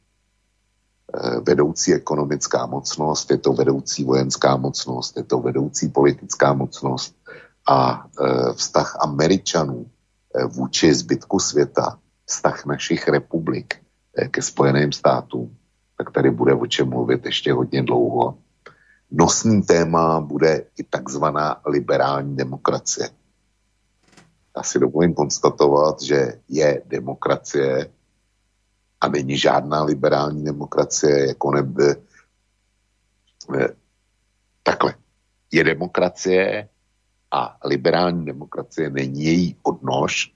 eh, 1.15 1.40
vedoucí 1.40 1.94
ekonomická 1.94 2.66
mocnost, 2.66 3.31
je 3.31 3.39
to 3.39 3.52
vedoucí 3.52 4.05
vojenská 4.05 4.56
mocnost, 4.56 5.16
je 5.16 5.23
to 5.23 5.39
vedoucí 5.39 5.89
politická 5.89 6.52
mocnost 6.52 7.15
a 7.68 8.06
eh, 8.20 8.52
vztah 8.52 8.97
Američanů 9.00 9.86
vůči 10.52 10.94
zbytku 10.94 11.39
světa, 11.39 11.98
vztah 12.26 12.66
našich 12.66 13.08
republik 13.08 13.81
ke 14.31 14.42
Spojeným 14.42 14.92
státům, 14.92 15.56
tak 15.98 16.10
tady 16.10 16.31
bude 16.31 16.55
o 16.55 16.66
čem 16.66 16.89
mluvit 16.89 17.24
ještě 17.24 17.52
hodně 17.52 17.82
dlouho 17.82 18.39
nosný 19.10 19.62
téma 19.62 20.20
bude 20.20 20.67
i 20.78 20.83
takzvaná 20.83 21.60
liberální 21.67 22.36
demokracie. 22.36 23.10
Já 24.57 24.62
si 24.62 24.78
dovolím 24.78 25.15
konstatovat, 25.15 26.02
že 26.02 26.41
je 26.49 26.83
demokracie 26.86 27.91
a 29.01 29.09
není 29.09 29.39
žádná 29.39 29.83
liberální 29.83 30.44
demokracie, 30.44 31.28
jako 31.28 31.51
nebe... 31.51 31.97
Takhle. 34.62 34.94
Je 35.52 35.65
demokracie 35.65 36.68
a 37.31 37.59
liberální 37.65 38.25
demokracie 38.25 38.91
není 38.91 39.25
její 39.25 39.57
odnož. 39.62 40.33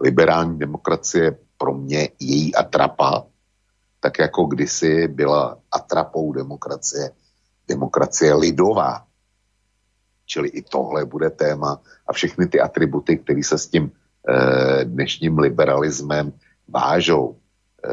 Liberální 0.00 0.58
demokracie 0.58 1.38
pro 1.58 1.74
mě 1.74 2.08
její 2.20 2.54
atrapa, 2.54 3.26
tak 4.00 4.18
jako 4.18 4.44
kdysi 4.44 5.08
byla 5.08 5.58
atrapou 5.70 6.32
demokracie 6.32 7.10
demokracie 7.68 8.34
lidová. 8.34 9.04
Čili 10.26 10.48
i 10.48 10.62
tohle 10.62 11.04
bude 11.04 11.30
téma 11.30 11.80
a 12.06 12.12
všechny 12.12 12.46
ty 12.46 12.60
atributy, 12.60 13.18
které 13.18 13.44
se 13.44 13.58
s 13.58 13.66
tím 13.66 13.92
e, 14.28 14.84
dnešním 14.84 15.38
liberalismem 15.38 16.32
vážou, 16.68 17.36
e, 17.36 17.88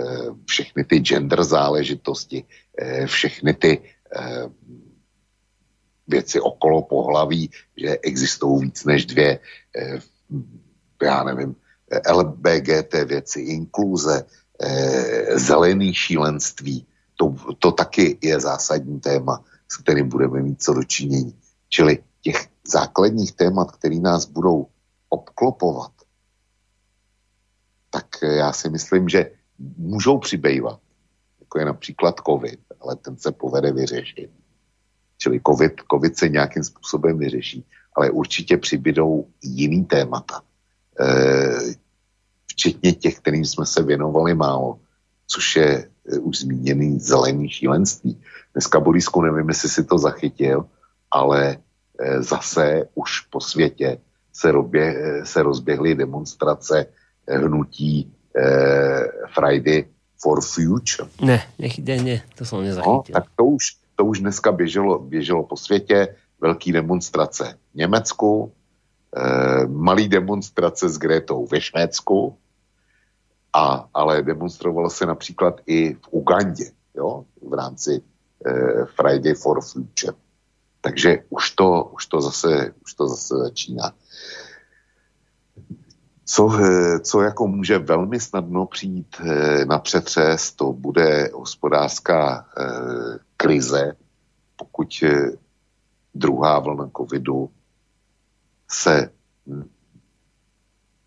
všechny 0.46 0.84
ty 0.84 1.00
gender 1.00 1.44
záležitosti, 1.44 2.44
e, 2.78 3.08
všechny 3.08 3.54
ty 3.54 3.72
e, 3.80 4.50
věci 6.08 6.42
okolo 6.42 6.82
pohlaví, 6.82 7.50
že 7.78 7.98
existují 8.04 8.62
víc 8.62 8.86
než 8.86 9.06
dvě, 9.06 9.40
e, 9.78 10.00
já 11.04 11.24
nevím, 11.24 11.56
LBGT 12.12 12.94
věci, 13.06 13.40
inkluze, 13.40 14.26
e, 14.60 15.40
zelený 15.40 15.94
šílenství, 15.94 16.88
to, 17.16 17.36
to 17.60 17.72
taky 17.72 18.18
je 18.22 18.40
zásadní 18.40 19.00
téma 19.00 19.44
s 19.72 19.78
kterým 19.78 20.10
budeme 20.10 20.42
mít 20.42 20.64
co 20.64 20.74
dočinění. 20.74 21.40
Čili 21.70 22.04
těch 22.22 22.48
základních 22.68 23.32
témat, 23.32 23.72
které 23.72 24.00
nás 24.00 24.26
budou 24.26 24.68
obklopovat, 25.10 25.92
tak 27.90 28.06
já 28.22 28.54
si 28.54 28.70
myslím, 28.70 29.10
že 29.10 29.32
můžou 29.78 30.20
přibývat, 30.20 30.80
jako 31.40 31.60
je 31.60 31.66
například 31.66 32.16
COVID, 32.28 32.60
ale 32.82 32.96
ten 32.96 33.18
se 33.18 33.32
povede 33.32 33.72
vyřešit. 33.72 34.30
Čili 35.18 35.42
COVID, 35.48 35.74
COVID 35.92 36.18
se 36.18 36.30
nějakým 36.30 36.64
způsobem 36.64 37.18
vyřeší, 37.18 37.66
ale 37.96 38.12
určitě 38.12 38.58
přibydou 38.58 39.28
jiný 39.44 39.86
témata. 39.86 40.42
E, 41.00 41.06
včetně 42.48 42.94
těch, 42.94 43.18
kterým 43.20 43.46
jsme 43.46 43.66
se 43.66 43.84
věnovali 43.84 44.34
málo, 44.34 44.80
což 45.28 45.56
je 45.56 45.90
e, 46.12 46.20
už 46.20 46.40
zmíněný 46.40 47.00
zelený 47.00 47.50
šílenství. 47.50 48.22
Dneska, 48.54 48.80
Borisku, 48.80 49.22
nevím, 49.22 49.50
jestli 49.50 49.70
si 49.70 49.84
to 49.84 49.98
zachytil, 49.98 50.66
ale 51.12 51.58
e, 52.00 52.22
zase 52.24 52.88
už 52.96 53.20
po 53.20 53.42
světě 53.42 53.98
se, 54.34 54.52
robě, 54.52 54.96
e, 54.98 55.26
se 55.26 55.44
rozběhly 55.44 55.96
demonstrace 55.96 56.86
hnutí 57.28 58.12
Friday 59.34 59.86
for 60.26 60.42
Future. 60.42 61.10
Ne, 61.22 61.44
nech, 61.60 61.80
ne, 61.80 62.04
ne, 62.04 62.22
to 62.36 62.46
jsem 62.46 62.62
nezachytil. 62.62 63.14
No, 63.14 63.14
tak 63.14 63.24
to 63.36 63.46
už, 63.46 63.64
to 63.96 64.06
už 64.06 64.20
dneska 64.20 64.52
běželo, 64.52 65.00
běželo 65.00 65.44
po 65.44 65.58
světě, 65.58 66.16
velký 66.42 66.72
demonstrace 66.72 67.58
v 67.74 67.76
Německu, 67.76 68.52
eh, 69.18 69.68
malý 69.68 70.08
demonstrace 70.08 70.90
s 70.90 70.98
Gretou 70.98 71.48
ve 71.48 71.62
Švédsku, 71.62 72.38
a, 73.56 73.90
ale 73.94 74.22
demonstrovalo 74.22 74.90
se 74.90 75.06
například 75.06 75.62
i 75.66 75.94
v 75.94 76.08
Ugandě, 76.12 76.72
jo, 76.96 77.26
v 77.50 77.54
rámci 77.54 78.02
eh, 78.46 78.86
Friday 78.86 79.34
for 79.34 79.62
Future. 79.62 80.14
Takže 80.82 81.18
už 81.30 81.52
to, 81.52 81.84
už 81.94 82.06
to, 82.06 82.22
zase, 82.22 82.74
už 82.84 82.94
to 82.94 83.08
zase 83.08 83.36
začíná. 83.38 83.94
Co, 86.26 86.60
eh, 86.60 87.00
co 87.00 87.22
jako 87.22 87.48
může 87.48 87.78
velmi 87.78 88.20
snadno 88.20 88.66
přijít 88.66 89.16
eh, 89.20 89.66
na 89.66 89.80
přetřes, 89.80 90.52
to 90.52 90.74
bude 90.74 91.30
hospodářská 91.34 92.46
eh, 92.58 93.20
krize, 93.38 93.94
pokud 94.56 95.04
druhá 96.16 96.60
vlna 96.60 96.90
covidu 96.98 97.50
se 98.72 99.12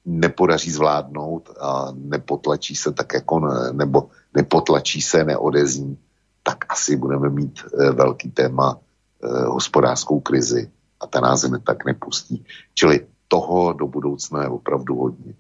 nepodaří 0.09 0.71
zvládnout 0.71 1.53
a 1.61 1.93
nepotlačí 1.93 2.77
se 2.77 2.93
tak 2.93 3.15
jako, 3.15 3.41
ne, 3.41 3.73
nebo 3.73 4.09
nepotlačí 4.35 5.03
se, 5.03 5.25
neodezní, 5.25 5.99
tak 6.43 6.65
asi 6.69 6.97
budeme 6.97 7.29
mít 7.29 7.61
e, 7.61 7.91
velký 7.93 8.31
téma 8.31 8.77
e, 8.77 9.45
hospodářskou 9.45 10.21
krizi 10.21 10.71
a 11.01 11.07
ta 11.07 11.21
nás 11.21 11.45
tak 11.65 11.85
nepustí. 11.85 12.45
Čili 12.75 13.07
toho 13.29 13.73
do 13.73 13.87
budoucna 13.87 14.43
je 14.43 14.49
opravdu 14.49 14.97
hodně. 14.97 15.35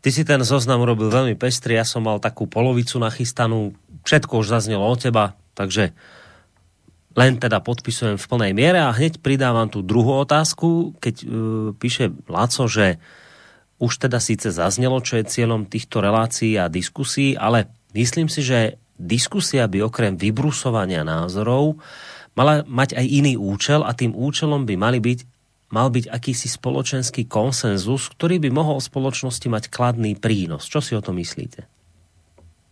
Ty 0.00 0.12
si 0.14 0.22
ten 0.22 0.38
zoznam 0.46 0.86
urobil 0.86 1.10
veľmi 1.10 1.34
pestrý, 1.34 1.74
ja 1.74 1.82
som 1.82 2.06
mal 2.06 2.22
takú 2.22 2.46
polovicu 2.46 3.02
nachystanú, 3.02 3.74
všetko 4.06 4.46
už 4.46 4.46
zaznelo 4.46 4.86
od 4.86 5.02
teba, 5.02 5.34
takže 5.58 5.90
len 7.18 7.34
teda 7.34 7.58
podpisujem 7.58 8.14
v 8.14 8.28
plnej 8.30 8.52
miere 8.54 8.78
a 8.78 8.94
hneď 8.94 9.18
pridávam 9.18 9.66
tú 9.66 9.82
druhú 9.82 10.22
otázku, 10.22 10.94
keď 11.02 11.14
uh, 11.26 11.28
píše 11.74 12.14
Laco, 12.30 12.70
že 12.70 13.02
už 13.78 13.92
teda 14.02 14.18
síce 14.18 14.50
zaznelo, 14.50 14.98
čo 14.98 15.18
je 15.22 15.30
cieľom 15.30 15.66
týchto 15.66 16.02
relácií 16.02 16.58
a 16.58 16.66
diskusí, 16.66 17.38
ale 17.38 17.70
myslím 17.94 18.26
si, 18.26 18.42
že 18.42 18.78
diskusia 18.98 19.70
by 19.70 19.86
okrem 19.86 20.18
vybrusovania 20.18 21.06
názorov 21.06 21.78
mala 22.34 22.66
mať 22.66 22.98
aj 22.98 23.06
iný 23.06 23.34
účel 23.38 23.86
a 23.86 23.94
tým 23.94 24.14
účelom 24.14 24.66
by 24.66 24.74
mali 24.78 24.98
byť 25.02 25.38
mal 25.68 25.92
byť 25.92 26.08
akýsi 26.08 26.48
spoločenský 26.48 27.28
konsenzus, 27.28 28.08
ktorý 28.16 28.40
by 28.40 28.48
mohol 28.48 28.80
spoločnosti 28.80 29.52
mať 29.52 29.64
kladný 29.68 30.16
prínos. 30.16 30.64
Čo 30.64 30.80
si 30.80 30.96
o 30.96 31.04
to 31.04 31.12
myslíte? 31.12 31.68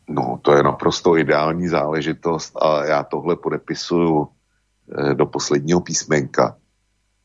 No, 0.08 0.40
to 0.40 0.56
je 0.56 0.62
naprosto 0.62 1.16
ideální 1.16 1.68
záležitost 1.68 2.56
a 2.56 2.84
já 2.84 3.02
tohle 3.04 3.36
podepisuju 3.36 4.28
eh, 4.28 5.14
do 5.14 5.26
posledního 5.26 5.80
písmenka. 5.80 6.56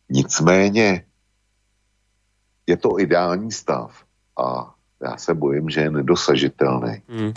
Nicméně 0.09 1.03
je 2.71 2.77
to 2.77 2.99
ideální 2.99 3.51
stav 3.51 3.91
a 4.39 4.75
já 5.03 5.17
se 5.17 5.33
bojím, 5.33 5.69
že 5.69 5.81
je 5.81 5.91
nedosažitelný. 5.91 7.03
Mm. 7.07 7.33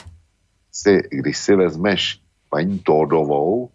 Si, 0.73 1.03
když 1.11 1.39
si 1.39 1.55
vezmeš 1.55 2.23
paní 2.49 2.79
Tódovou 2.79 3.71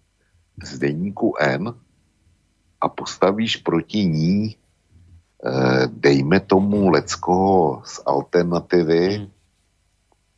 z 0.64 0.80
deníku 0.80 1.36
N 1.40 1.74
a 2.82 2.90
postavíš 2.90 3.56
proti 3.56 4.06
ní 4.06 4.56
eh, 4.56 5.88
dejme 5.88 6.40
tomu 6.40 6.90
Leckoho 6.90 7.82
z 7.86 8.02
alternativy, 8.06 9.20
mm. 9.20 9.28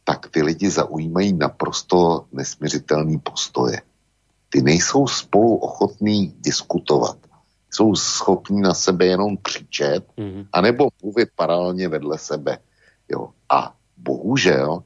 tak 0.04 0.30
ty 0.30 0.42
lidi 0.42 0.70
zaujímají 0.70 1.34
naprosto 1.34 2.26
nesměřitelný 2.32 3.20
postoje. 3.20 3.82
Ty 4.50 4.62
nejsou 4.62 5.08
spolu 5.08 5.56
ochotní 5.56 6.34
diskutovat. 6.42 7.18
Jsou 7.72 7.96
schopní 7.96 8.62
na 8.62 8.74
sebe 8.74 9.06
jenom 9.06 9.38
křičet, 9.38 10.06
mm. 10.18 10.46
anebo 10.54 10.90
mluvit 11.04 11.30
paralelně 11.36 11.88
vedle 11.88 12.18
sebe. 12.18 12.58
Jo. 13.10 13.30
A 13.50 13.76
bohužel, 13.98 14.84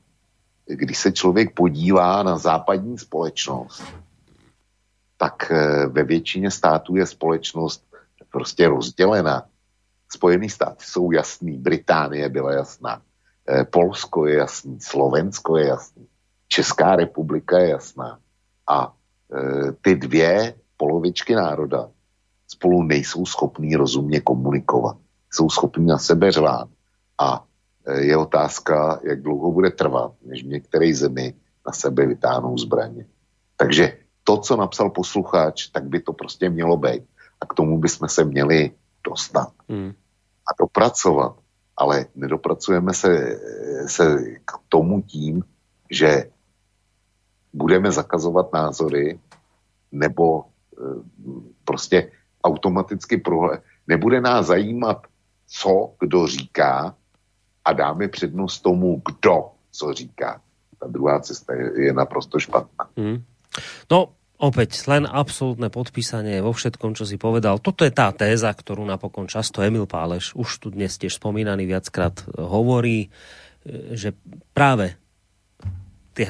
když 0.66 0.98
se 0.98 1.12
člověk 1.12 1.54
podívá 1.54 2.24
na 2.24 2.38
západní 2.38 2.98
společnost, 2.98 3.84
tak 5.18 5.52
eh, 5.52 5.88
ve 5.88 6.04
většině 6.04 6.52
států 6.52 6.96
je 6.96 7.06
společnost 7.06 7.86
prostě 8.32 8.68
rozdělená. 8.68 9.46
Spojený 10.10 10.50
státy 10.50 10.84
jsou 10.86 11.12
jasný, 11.12 11.58
Británie 11.58 12.30
byla 12.30 12.54
jasná, 12.54 13.02
eh, 13.50 13.64
Polsko 13.64 14.28
je 14.28 14.36
jasný, 14.38 14.82
Slovensko 14.82 15.58
je 15.58 15.66
jasný, 15.66 16.08
Česká 16.48 16.96
republika 16.96 17.58
je 17.60 17.70
jasná. 17.70 18.20
A 18.68 18.94
e, 19.34 19.72
ty 19.72 19.96
dvě 19.96 20.54
polovičky 20.78 21.36
národa 21.36 21.90
spolu 22.56 22.84
nejsou 22.84 23.26
schopní 23.26 23.76
rozumně 23.76 24.24
komunikovat. 24.24 24.98
Jsou 25.32 25.50
schopní 25.50 25.86
na 25.86 26.00
sebe 26.00 26.32
řvát. 26.32 26.70
A 27.20 27.44
e, 27.86 28.02
je 28.02 28.18
otázka, 28.18 29.00
jak 29.04 29.22
dlouho 29.22 29.52
bude 29.52 29.72
trvat, 29.72 30.16
než 30.24 30.44
v 30.44 30.48
některé 30.48 30.96
zemi 30.96 31.36
na 31.68 31.74
sebe 31.74 32.06
vytáhnou 32.08 32.58
zbraně. 32.58 33.06
Takže 33.58 33.98
to, 34.24 34.38
co 34.38 34.56
napsal 34.56 34.90
posluchač, 34.90 35.68
tak 35.68 35.84
by 35.84 36.00
to 36.00 36.14
prostě 36.14 36.50
mělo 36.50 36.78
být. 36.78 37.04
A 37.42 37.46
k 37.46 37.54
tomu 37.54 37.78
bychom 37.78 38.08
se 38.08 38.24
měli 38.24 38.72
dostat. 39.04 39.52
Hmm. 39.70 39.94
A 40.48 40.52
dopracovat. 40.60 41.36
Ale 41.78 42.06
nedopracujeme 42.16 42.94
se, 42.94 43.40
se 43.88 44.06
k 44.46 44.52
tomu 44.72 45.02
tím, 45.02 45.44
že 45.92 46.32
budeme 47.54 47.92
zakazovat 47.92 48.54
názory 48.54 49.20
nebo 49.92 50.44
e, 50.44 50.48
prostě 51.68 52.12
automaticky 52.46 53.18
prohle... 53.18 53.66
Nebude 53.88 54.22
nás 54.22 54.50
zajímat, 54.50 55.10
co 55.46 55.94
kdo 56.00 56.28
říká 56.28 56.96
a 57.66 57.74
dáme 57.74 58.08
přednost 58.08 58.60
tomu, 58.62 59.02
kdo 59.06 59.50
co 59.72 59.94
říká. 59.94 60.42
Ta 60.80 60.88
druhá 60.88 61.20
cesta 61.20 61.54
je, 61.54 61.90
je 61.90 61.94
naprosto 61.94 62.40
špatná. 62.40 62.90
Hmm. 62.98 63.22
No, 63.92 64.12
opäť 64.36 64.76
len 64.92 65.08
absolútne 65.08 65.72
podpísanie 65.72 66.44
vo 66.44 66.52
všetkom, 66.52 66.92
čo 66.98 67.08
si 67.08 67.16
povedal. 67.16 67.62
Toto 67.64 67.88
je 67.88 67.94
tá 67.94 68.12
téza, 68.12 68.52
ktorú 68.52 68.84
napokon 68.84 69.32
často 69.32 69.64
Emil 69.64 69.88
Páleš, 69.88 70.36
už 70.36 70.60
tu 70.60 70.68
dnes 70.74 70.92
tiež 71.00 71.16
spomínaný 71.16 71.64
viackrát, 71.70 72.20
hovorí, 72.36 73.08
že 73.96 74.12
práve 74.52 75.00
tie 76.16 76.28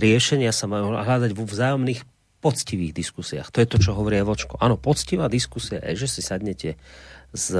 riešenia 0.00 0.52
sa 0.52 0.68
majú 0.68 0.92
hľadať 0.92 1.32
vo 1.36 1.44
vzájomných 1.44 2.04
poctivých 2.42 2.90
diskusiách. 2.90 3.54
To 3.54 3.62
je 3.62 3.70
to, 3.70 3.78
čo 3.78 3.94
hovorí 3.94 4.18
Vočko. 4.26 4.58
Áno, 4.58 4.74
poctivá 4.74 5.30
diskusia 5.30 5.78
je, 5.78 6.02
že 6.02 6.18
si 6.18 6.20
sadnete 6.26 6.74
s 7.30 7.54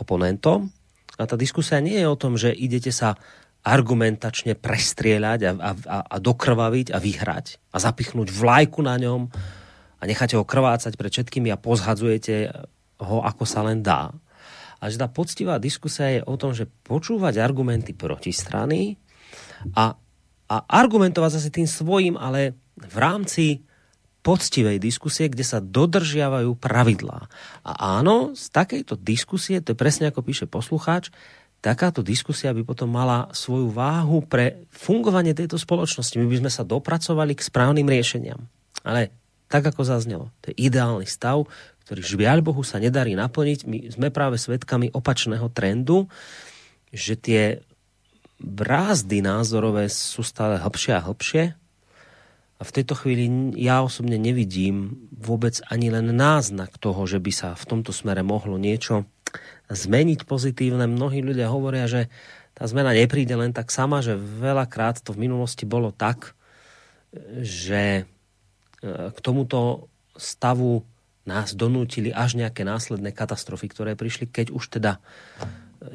oponentom 0.00 0.72
a 1.20 1.28
tá 1.28 1.36
diskusia 1.36 1.78
nie 1.84 2.00
je 2.00 2.08
o 2.08 2.18
tom, 2.18 2.40
že 2.40 2.50
idete 2.50 2.88
sa 2.90 3.20
argumentačne 3.64 4.56
prestrieľať 4.56 5.40
a, 5.44 5.50
a, 5.56 5.70
a, 6.04 6.16
dokrvaviť 6.20 6.92
a 6.92 6.98
vyhrať 7.00 7.72
a 7.72 7.76
zapichnúť 7.80 8.28
vlajku 8.28 8.84
na 8.84 9.00
ňom 9.00 9.32
a 10.00 10.02
necháte 10.04 10.36
ho 10.36 10.44
krvácať 10.44 11.00
pred 11.00 11.08
všetkými 11.08 11.48
a 11.48 11.56
pozhadzujete 11.56 12.52
ho, 13.00 13.24
ako 13.24 13.44
sa 13.48 13.64
len 13.64 13.80
dá. 13.80 14.12
A 14.84 14.92
že 14.92 15.00
tá 15.00 15.08
poctivá 15.08 15.56
diskusia 15.56 16.20
je 16.20 16.20
o 16.28 16.36
tom, 16.36 16.52
že 16.52 16.68
počúvať 16.84 17.40
argumenty 17.40 17.96
protistrany 17.96 19.00
a, 19.72 19.96
a 20.44 20.56
argumentovať 20.68 21.40
zase 21.40 21.48
tým 21.48 21.64
svojim, 21.64 22.20
ale 22.20 22.52
v 22.76 22.96
rámci 23.00 23.64
poctivej 24.24 24.80
diskusie, 24.80 25.28
kde 25.28 25.44
sa 25.44 25.60
dodržiavajú 25.60 26.56
pravidlá. 26.56 27.28
A 27.60 28.00
áno, 28.00 28.32
z 28.32 28.48
takejto 28.48 28.96
diskusie, 28.96 29.60
to 29.60 29.76
je 29.76 29.78
presne 29.78 30.08
ako 30.08 30.24
píše 30.24 30.48
poslucháč, 30.48 31.12
takáto 31.60 32.00
diskusia 32.00 32.56
by 32.56 32.64
potom 32.64 32.88
mala 32.88 33.28
svoju 33.36 33.68
váhu 33.68 34.24
pre 34.24 34.64
fungovanie 34.72 35.36
tejto 35.36 35.60
spoločnosti. 35.60 36.16
My 36.16 36.28
by 36.28 36.40
sme 36.44 36.50
sa 36.52 36.64
dopracovali 36.64 37.36
k 37.36 37.44
správnym 37.44 37.84
riešeniam. 37.84 38.48
Ale 38.80 39.12
tak, 39.52 39.64
ako 39.68 39.84
zaznelo, 39.84 40.32
to 40.40 40.52
je 40.52 40.68
ideálny 40.68 41.04
stav, 41.04 41.44
ktorý 41.84 42.00
žiaľ 42.00 42.40
Bohu 42.40 42.64
sa 42.64 42.80
nedarí 42.80 43.12
naplniť. 43.12 43.68
My 43.68 43.78
sme 43.92 44.08
práve 44.08 44.40
svedkami 44.40 44.88
opačného 44.92 45.52
trendu, 45.52 46.08
že 46.92 47.16
tie 47.16 47.60
brázdy 48.40 49.20
názorové 49.24 49.88
sú 49.92 50.24
stále 50.24 50.60
hlbšie 50.60 50.92
a 50.96 51.04
hlbšie. 51.04 51.42
A 52.58 52.62
v 52.62 52.74
tejto 52.74 52.94
chvíli 52.94 53.26
ja 53.58 53.82
osobne 53.82 54.14
nevidím 54.14 54.94
vôbec 55.10 55.58
ani 55.68 55.90
len 55.90 56.14
náznak 56.14 56.78
toho, 56.78 57.02
že 57.04 57.18
by 57.18 57.32
sa 57.34 57.48
v 57.58 57.64
tomto 57.66 57.90
smere 57.90 58.22
mohlo 58.22 58.54
niečo 58.56 59.04
zmeniť 59.66 60.22
pozitívne. 60.28 60.86
Mnohí 60.86 61.24
ľudia 61.24 61.50
hovoria, 61.50 61.90
že 61.90 62.06
tá 62.54 62.70
zmena 62.70 62.94
nepríde 62.94 63.34
len 63.34 63.50
tak 63.50 63.74
sama, 63.74 63.98
že 63.98 64.14
veľakrát 64.14 65.02
to 65.02 65.10
v 65.10 65.26
minulosti 65.26 65.66
bolo 65.66 65.90
tak, 65.90 66.38
že 67.42 67.82
e, 67.98 69.10
k 69.10 69.18
tomuto 69.18 69.90
stavu 70.14 70.86
nás 71.26 71.56
donútili 71.58 72.14
až 72.14 72.38
nejaké 72.38 72.62
následné 72.62 73.10
katastrofy, 73.10 73.66
ktoré 73.66 73.92
prišli, 73.98 74.30
keď 74.30 74.54
už 74.54 74.78
teda 74.78 75.02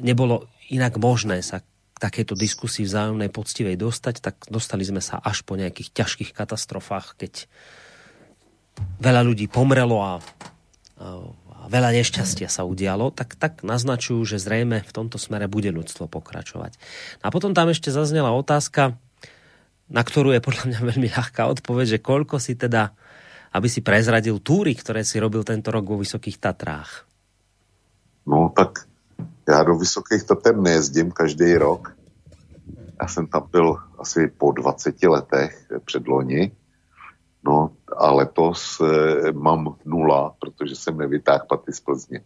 nebolo 0.02 0.50
inak 0.68 1.00
možné 1.00 1.40
sa 1.40 1.64
takéto 2.00 2.32
diskusii 2.32 2.88
vzájomnej 2.88 3.28
poctivej 3.28 3.76
dostať, 3.76 4.24
tak 4.24 4.48
dostali 4.48 4.82
sme 4.88 5.04
sa 5.04 5.20
až 5.20 5.44
po 5.44 5.60
nejakých 5.60 5.92
ťažkých 5.92 6.32
katastrofách, 6.32 7.20
keď 7.20 7.44
veľa 9.04 9.20
ľudí 9.20 9.46
pomrelo 9.52 10.00
a 10.00 10.12
veľa 11.70 11.90
nešťastia 11.94 12.50
sa 12.50 12.66
udialo, 12.66 13.14
tak, 13.14 13.38
tak 13.38 13.62
naznačujú, 13.62 14.24
že 14.26 14.42
zrejme 14.42 14.82
v 14.82 14.94
tomto 14.94 15.20
smere 15.20 15.46
bude 15.46 15.70
ľudstvo 15.70 16.10
pokračovať. 16.10 16.74
A 17.22 17.30
potom 17.30 17.54
tam 17.54 17.70
ešte 17.70 17.94
zaznela 17.94 18.34
otázka, 18.34 18.98
na 19.86 20.02
ktorú 20.02 20.34
je 20.34 20.42
podľa 20.42 20.64
mňa 20.66 20.80
veľmi 20.90 21.08
ľahká 21.14 21.46
odpoveď, 21.46 21.98
že 21.98 22.02
koľko 22.02 22.42
si 22.42 22.58
teda, 22.58 22.90
aby 23.54 23.68
si 23.70 23.86
prezradil 23.86 24.42
túry, 24.42 24.74
ktoré 24.74 25.06
si 25.06 25.22
robil 25.22 25.46
tento 25.46 25.70
rok 25.70 25.86
vo 25.86 26.00
Vysokých 26.00 26.42
Tatrách. 26.42 27.06
No 28.26 28.50
tak 28.52 28.89
já 29.48 29.62
do 29.62 29.74
Vysokých 29.74 30.24
Tater 30.24 30.56
nejezdím 30.56 31.10
každý 31.10 31.54
rok. 31.54 31.96
Já 33.02 33.08
jsem 33.08 33.26
tam 33.26 33.48
byl 33.52 33.76
asi 33.98 34.28
po 34.38 34.52
20 34.52 35.02
letech 35.02 35.66
předloni 35.84 36.52
No 37.44 37.72
a 37.96 38.12
letos 38.12 38.80
e, 38.80 39.32
mám 39.32 39.76
nula, 39.84 40.34
protože 40.40 40.76
jsem 40.76 40.98
nevytáhl 40.98 41.46
paty 41.48 41.72
z 41.72 41.80
Plzně. 41.80 42.20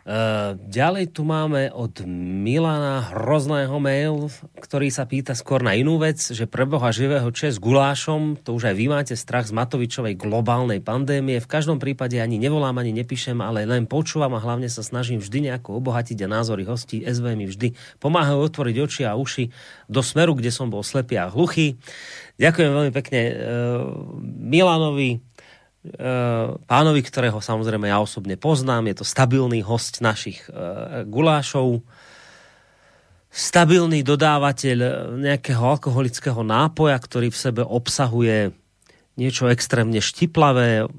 Uh, 0.00 0.56
ďalej 0.56 1.12
tu 1.12 1.28
máme 1.28 1.68
od 1.76 2.00
Milana 2.08 3.04
Hrozného 3.12 3.76
mail, 3.76 4.32
ktorý 4.56 4.88
sa 4.88 5.04
pýta 5.04 5.36
skôr 5.36 5.60
na 5.60 5.76
inú 5.76 6.00
vec, 6.00 6.16
že 6.16 6.48
pre 6.48 6.64
Boha 6.64 6.88
živého 6.88 7.28
čo 7.28 7.52
s 7.52 7.60
gulášom, 7.60 8.40
to 8.40 8.56
už 8.56 8.72
aj 8.72 8.74
vy 8.80 8.86
máte 8.88 9.12
strach 9.12 9.44
z 9.44 9.52
Matovičovej 9.52 10.16
globálnej 10.16 10.80
pandémie. 10.80 11.36
V 11.36 11.52
každom 11.52 11.76
prípade 11.76 12.16
ani 12.16 12.40
nevolám, 12.40 12.80
ani 12.80 12.96
nepíšem, 12.96 13.44
ale 13.44 13.68
len 13.68 13.84
počúvam 13.84 14.32
a 14.32 14.40
hlavne 14.40 14.72
sa 14.72 14.80
snažím 14.80 15.20
vždy 15.20 15.52
nejako 15.52 15.84
obohatiť 15.84 16.16
a 16.24 16.32
názory 16.32 16.64
hostí 16.64 17.04
SV 17.04 17.36
mi 17.36 17.44
vždy 17.44 17.76
pomáhajú 18.00 18.40
otvoriť 18.40 18.76
oči 18.80 19.02
a 19.04 19.20
uši 19.20 19.52
do 19.84 20.00
smeru, 20.00 20.32
kde 20.32 20.48
som 20.48 20.72
bol 20.72 20.80
slepý 20.80 21.20
a 21.20 21.28
hluchý. 21.28 21.76
Ďakujem 22.40 22.70
veľmi 22.72 22.92
pekne 22.96 23.20
uh, 23.20 23.36
Milanovi, 24.24 25.20
pánovi, 26.68 27.00
ktorého 27.00 27.40
samozrejme 27.40 27.88
ja 27.88 28.04
osobne 28.04 28.36
poznám. 28.36 28.92
Je 28.92 29.00
to 29.00 29.06
stabilný 29.08 29.64
host 29.64 30.04
našich 30.04 30.44
uh, 30.52 31.08
gulášov, 31.08 31.80
stabilný 33.32 34.04
dodávateľ 34.04 34.76
nejakého 35.16 35.62
alkoholického 35.62 36.44
nápoja, 36.44 37.00
ktorý 37.00 37.32
v 37.32 37.40
sebe 37.40 37.62
obsahuje 37.64 38.52
niečo 39.16 39.48
extrémne 39.48 40.02
štiplavé, 40.04 40.90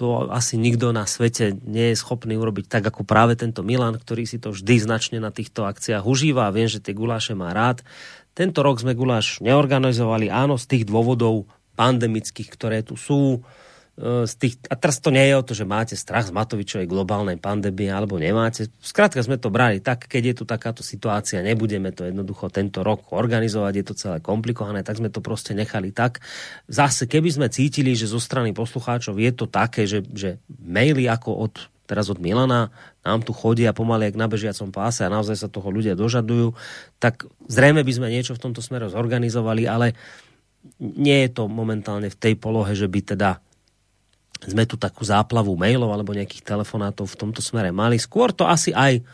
to 0.00 0.32
asi 0.32 0.56
nikto 0.56 0.96
na 0.96 1.04
svete 1.04 1.60
nie 1.66 1.92
je 1.92 2.00
schopný 2.00 2.38
urobiť 2.38 2.72
tak, 2.72 2.88
ako 2.88 3.04
práve 3.04 3.36
tento 3.36 3.60
Milan, 3.60 4.00
ktorý 4.00 4.24
si 4.24 4.40
to 4.40 4.54
vždy 4.54 4.80
značne 4.80 5.18
na 5.20 5.28
týchto 5.28 5.68
akciách 5.68 6.08
užíva 6.08 6.48
a 6.48 6.54
viem, 6.54 6.70
že 6.70 6.80
tie 6.80 6.96
guláše 6.96 7.36
má 7.36 7.52
rád. 7.52 7.84
Tento 8.32 8.64
rok 8.64 8.80
sme 8.80 8.96
guláš 8.96 9.42
neorganizovali, 9.44 10.32
áno, 10.32 10.56
z 10.56 10.64
tých 10.72 10.84
dôvodov 10.88 11.50
pandemických, 11.76 12.48
ktoré 12.48 12.80
tu 12.80 12.96
sú. 12.96 13.44
E, 13.44 13.59
z 14.00 14.34
tých, 14.40 14.56
a 14.72 14.80
teraz 14.80 14.96
to 15.04 15.12
nie 15.12 15.28
je 15.28 15.34
o 15.36 15.44
to, 15.44 15.52
že 15.52 15.68
máte 15.68 15.92
strach 15.92 16.24
z 16.24 16.32
Matovičovej 16.32 16.88
globálnej 16.88 17.36
pandémie 17.36 17.92
alebo 17.92 18.16
nemáte. 18.16 18.72
Skrátka 18.80 19.20
sme 19.20 19.36
to 19.36 19.52
brali 19.52 19.84
tak, 19.84 20.08
keď 20.08 20.32
je 20.32 20.34
tu 20.40 20.44
takáto 20.48 20.80
situácia, 20.80 21.44
nebudeme 21.44 21.92
to 21.92 22.08
jednoducho 22.08 22.48
tento 22.48 22.80
rok 22.80 23.12
organizovať, 23.12 23.72
je 23.76 23.84
to 23.84 23.94
celé 23.94 24.18
komplikované, 24.24 24.80
tak 24.80 24.96
sme 24.96 25.12
to 25.12 25.20
proste 25.20 25.52
nechali 25.52 25.92
tak. 25.92 26.24
Zase, 26.64 27.04
keby 27.04 27.28
sme 27.28 27.46
cítili, 27.52 27.92
že 27.92 28.08
zo 28.08 28.16
strany 28.16 28.56
poslucháčov 28.56 29.20
je 29.20 29.32
to 29.36 29.44
také, 29.44 29.84
že, 29.84 30.00
že 30.16 30.40
maily 30.48 31.04
ako 31.04 31.36
od 31.36 31.54
teraz 31.84 32.06
od 32.06 32.22
Milana 32.22 32.70
nám 33.02 33.26
tu 33.26 33.34
chodia 33.34 33.74
pomaly 33.74 34.06
jak 34.08 34.16
na 34.16 34.30
bežiacom 34.30 34.70
páse 34.70 35.02
a 35.02 35.10
naozaj 35.10 35.34
sa 35.34 35.50
toho 35.50 35.74
ľudia 35.74 35.98
dožadujú, 35.98 36.54
tak 37.02 37.26
zrejme 37.50 37.82
by 37.82 37.92
sme 37.92 38.08
niečo 38.14 38.38
v 38.38 38.42
tomto 38.46 38.62
smere 38.62 38.86
zorganizovali, 38.86 39.66
ale 39.66 39.98
nie 40.78 41.26
je 41.26 41.30
to 41.34 41.50
momentálne 41.50 42.06
v 42.06 42.14
tej 42.14 42.38
polohe, 42.38 42.78
že 42.78 42.86
by 42.86 43.00
teda 43.02 43.42
sme 44.48 44.64
tu 44.64 44.80
takú 44.80 45.04
záplavu 45.04 45.52
mailov 45.52 45.92
alebo 45.92 46.16
nejakých 46.16 46.46
telefonátov 46.46 47.04
v 47.12 47.18
tomto 47.18 47.44
smere 47.44 47.68
mali. 47.74 48.00
Skôr 48.00 48.32
to 48.32 48.48
asi 48.48 48.72
aj 48.72 49.04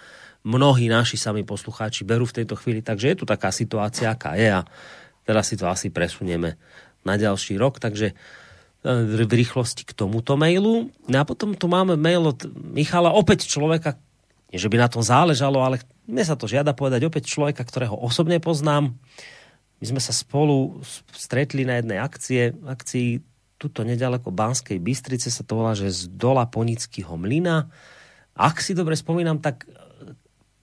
mnohí 0.46 0.86
naši 0.86 1.18
sami 1.18 1.42
poslucháči 1.42 2.06
berú 2.06 2.22
v 2.30 2.42
tejto 2.42 2.55
chvíli, 2.55 2.78
takže 2.78 3.10
je 3.10 3.16
tu 3.18 3.24
taká 3.26 3.50
situácia, 3.50 4.14
aká 4.14 4.38
je 4.38 4.46
a 4.46 4.62
teraz 5.26 5.50
si 5.50 5.58
to 5.58 5.66
asi 5.66 5.90
presunieme 5.90 6.55
na 7.02 7.18
ďalší 7.18 7.58
rok, 7.58 7.82
takže 7.82 8.14
e, 8.14 8.14
v 8.86 9.26
rýchlosti 9.26 9.82
k 9.82 9.94
tomuto 9.94 10.38
mailu. 10.38 10.94
No 11.10 11.16
a 11.18 11.26
potom 11.26 11.58
tu 11.58 11.66
máme 11.66 11.98
mail 11.98 12.30
od 12.30 12.46
Michala, 12.55 13.10
opäť 13.10 13.50
človeka, 13.50 13.98
nie 14.55 14.62
že 14.62 14.70
by 14.70 14.78
na 14.78 14.86
tom 14.86 15.02
záležalo, 15.02 15.58
ale 15.58 15.82
mne 16.06 16.22
sa 16.22 16.38
to 16.38 16.46
žiada 16.46 16.70
povedať, 16.70 17.02
opäť 17.02 17.26
človeka, 17.26 17.66
ktorého 17.66 17.98
osobne 17.98 18.38
poznám. 18.38 18.94
My 19.82 19.84
sme 19.90 19.98
sa 19.98 20.14
spolu 20.14 20.78
stretli 21.10 21.66
na 21.66 21.82
jednej 21.82 21.98
akcie, 21.98 22.55
akcii 22.55 23.35
tuto 23.56 23.82
nedaleko 23.82 24.28
Banskej 24.28 24.76
Bystrice 24.76 25.32
sa 25.32 25.42
to 25.42 25.60
volá, 25.60 25.72
že 25.72 25.88
z 25.88 26.12
dola 26.12 26.44
Ponického 26.44 27.16
mlyna. 27.16 27.72
Ak 28.36 28.60
si 28.60 28.76
dobre 28.76 28.92
spomínam, 28.96 29.40
tak 29.40 29.64
e, 29.64 29.72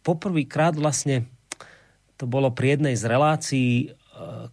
poprvýkrát 0.05 0.77
vlastne 0.77 1.25
to 2.22 2.30
bolo 2.30 2.53
pri 2.53 2.77
jednej 2.77 2.93
z 2.93 3.03
relácií, 3.09 3.72
e, 3.81 3.85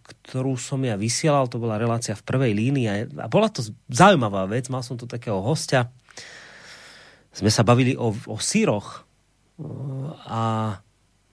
ktorú 0.01 0.57
som 0.57 0.81
ja 0.81 0.97
vysielal, 0.97 1.45
to 1.45 1.61
bola 1.61 1.77
relácia 1.77 2.17
v 2.17 2.25
prvej 2.25 2.51
línii 2.57 2.85
a 3.21 3.25
bola 3.29 3.47
to 3.53 3.61
zaujímavá 3.93 4.49
vec, 4.49 4.73
mal 4.73 4.81
som 4.81 4.97
tu 4.97 5.05
takého 5.05 5.37
hostia. 5.37 5.93
Sme 7.31 7.53
sa 7.53 7.61
bavili 7.61 7.93
o, 7.93 8.09
o 8.09 8.37
síroch 8.41 9.05
e, 9.61 9.65
a 10.25 10.41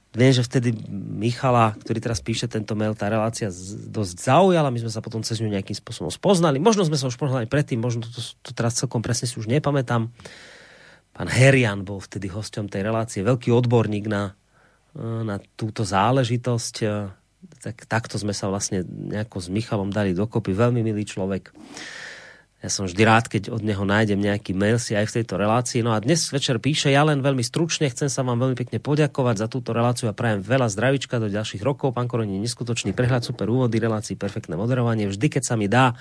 Viem, 0.09 0.33
že 0.33 0.41
vtedy 0.41 0.73
Michala, 0.93 1.77
ktorý 1.77 2.01
teraz 2.01 2.25
píše 2.25 2.49
tento 2.49 2.73
mail, 2.73 2.97
tá 2.97 3.13
relácia 3.13 3.53
dosť 3.93 4.15
zaujala, 4.17 4.73
my 4.73 4.81
sme 4.81 4.89
sa 4.89 5.05
potom 5.05 5.21
cez 5.21 5.37
ňu 5.45 5.53
nejakým 5.53 5.77
spôsobom 5.77 6.09
spoznali. 6.09 6.57
Možno 6.57 6.89
sme 6.89 6.97
sa 6.97 7.13
už 7.13 7.21
poznali 7.21 7.45
predtým, 7.45 7.77
možno 7.77 8.09
to, 8.09 8.21
to 8.41 8.57
teraz 8.57 8.81
celkom 8.81 9.05
presne 9.05 9.29
si 9.29 9.37
už 9.37 9.45
nepamätám. 9.53 10.09
Pán 11.13 11.29
Herian 11.29 11.85
bol 11.85 12.01
vtedy 12.01 12.33
hosťom 12.33 12.73
tej 12.73 12.89
relácie, 12.89 13.21
veľký 13.21 13.53
odborník 13.53 14.09
na, 14.09 14.33
na 14.97 15.37
túto 15.61 15.85
záležitosť. 15.85 16.75
Tak, 17.69 17.85
takto 17.85 18.17
sme 18.17 18.33
sa 18.33 18.49
vlastne 18.49 18.87
nejako 18.89 19.45
s 19.45 19.53
Michalom 19.53 19.93
dali 19.93 20.17
dokopy. 20.17 20.57
Veľmi 20.57 20.81
milý 20.81 21.05
človek. 21.05 21.53
Ja 22.59 22.75
som 22.75 22.91
vždy 22.91 23.03
rád, 23.07 23.31
keď 23.31 23.55
od 23.55 23.63
neho 23.63 23.87
nájdem 23.87 24.19
nejaký 24.19 24.51
mail 24.51 24.83
si 24.83 24.99
aj 24.99 25.07
v 25.07 25.23
tejto 25.23 25.39
relácii. 25.39 25.79
No 25.87 25.95
a 25.95 26.03
dnes 26.03 26.27
večer 26.27 26.59
píše, 26.59 26.91
ja 26.91 27.07
len 27.07 27.23
veľmi 27.23 27.47
stručne 27.47 27.87
chcem 27.87 28.11
sa 28.11 28.27
vám 28.27 28.35
veľmi 28.35 28.59
pekne 28.59 28.83
poďakovať 28.83 29.37
za 29.39 29.47
túto 29.47 29.71
reláciu 29.71 30.11
a 30.11 30.17
prajem 30.17 30.43
veľa 30.43 30.67
zdravička 30.67 31.23
do 31.23 31.31
ďalších 31.31 31.63
rokov. 31.63 31.95
Pán 31.95 32.11
Koroni, 32.11 32.35
neskutočný 32.43 32.99
prehľad, 32.99 33.23
super 33.23 33.47
úvody, 33.47 33.79
relácií, 33.79 34.19
perfektné 34.19 34.59
moderovanie. 34.59 35.07
Vždy, 35.07 35.39
keď 35.39 35.43
sa 35.47 35.55
mi 35.55 35.71
dá, 35.71 35.95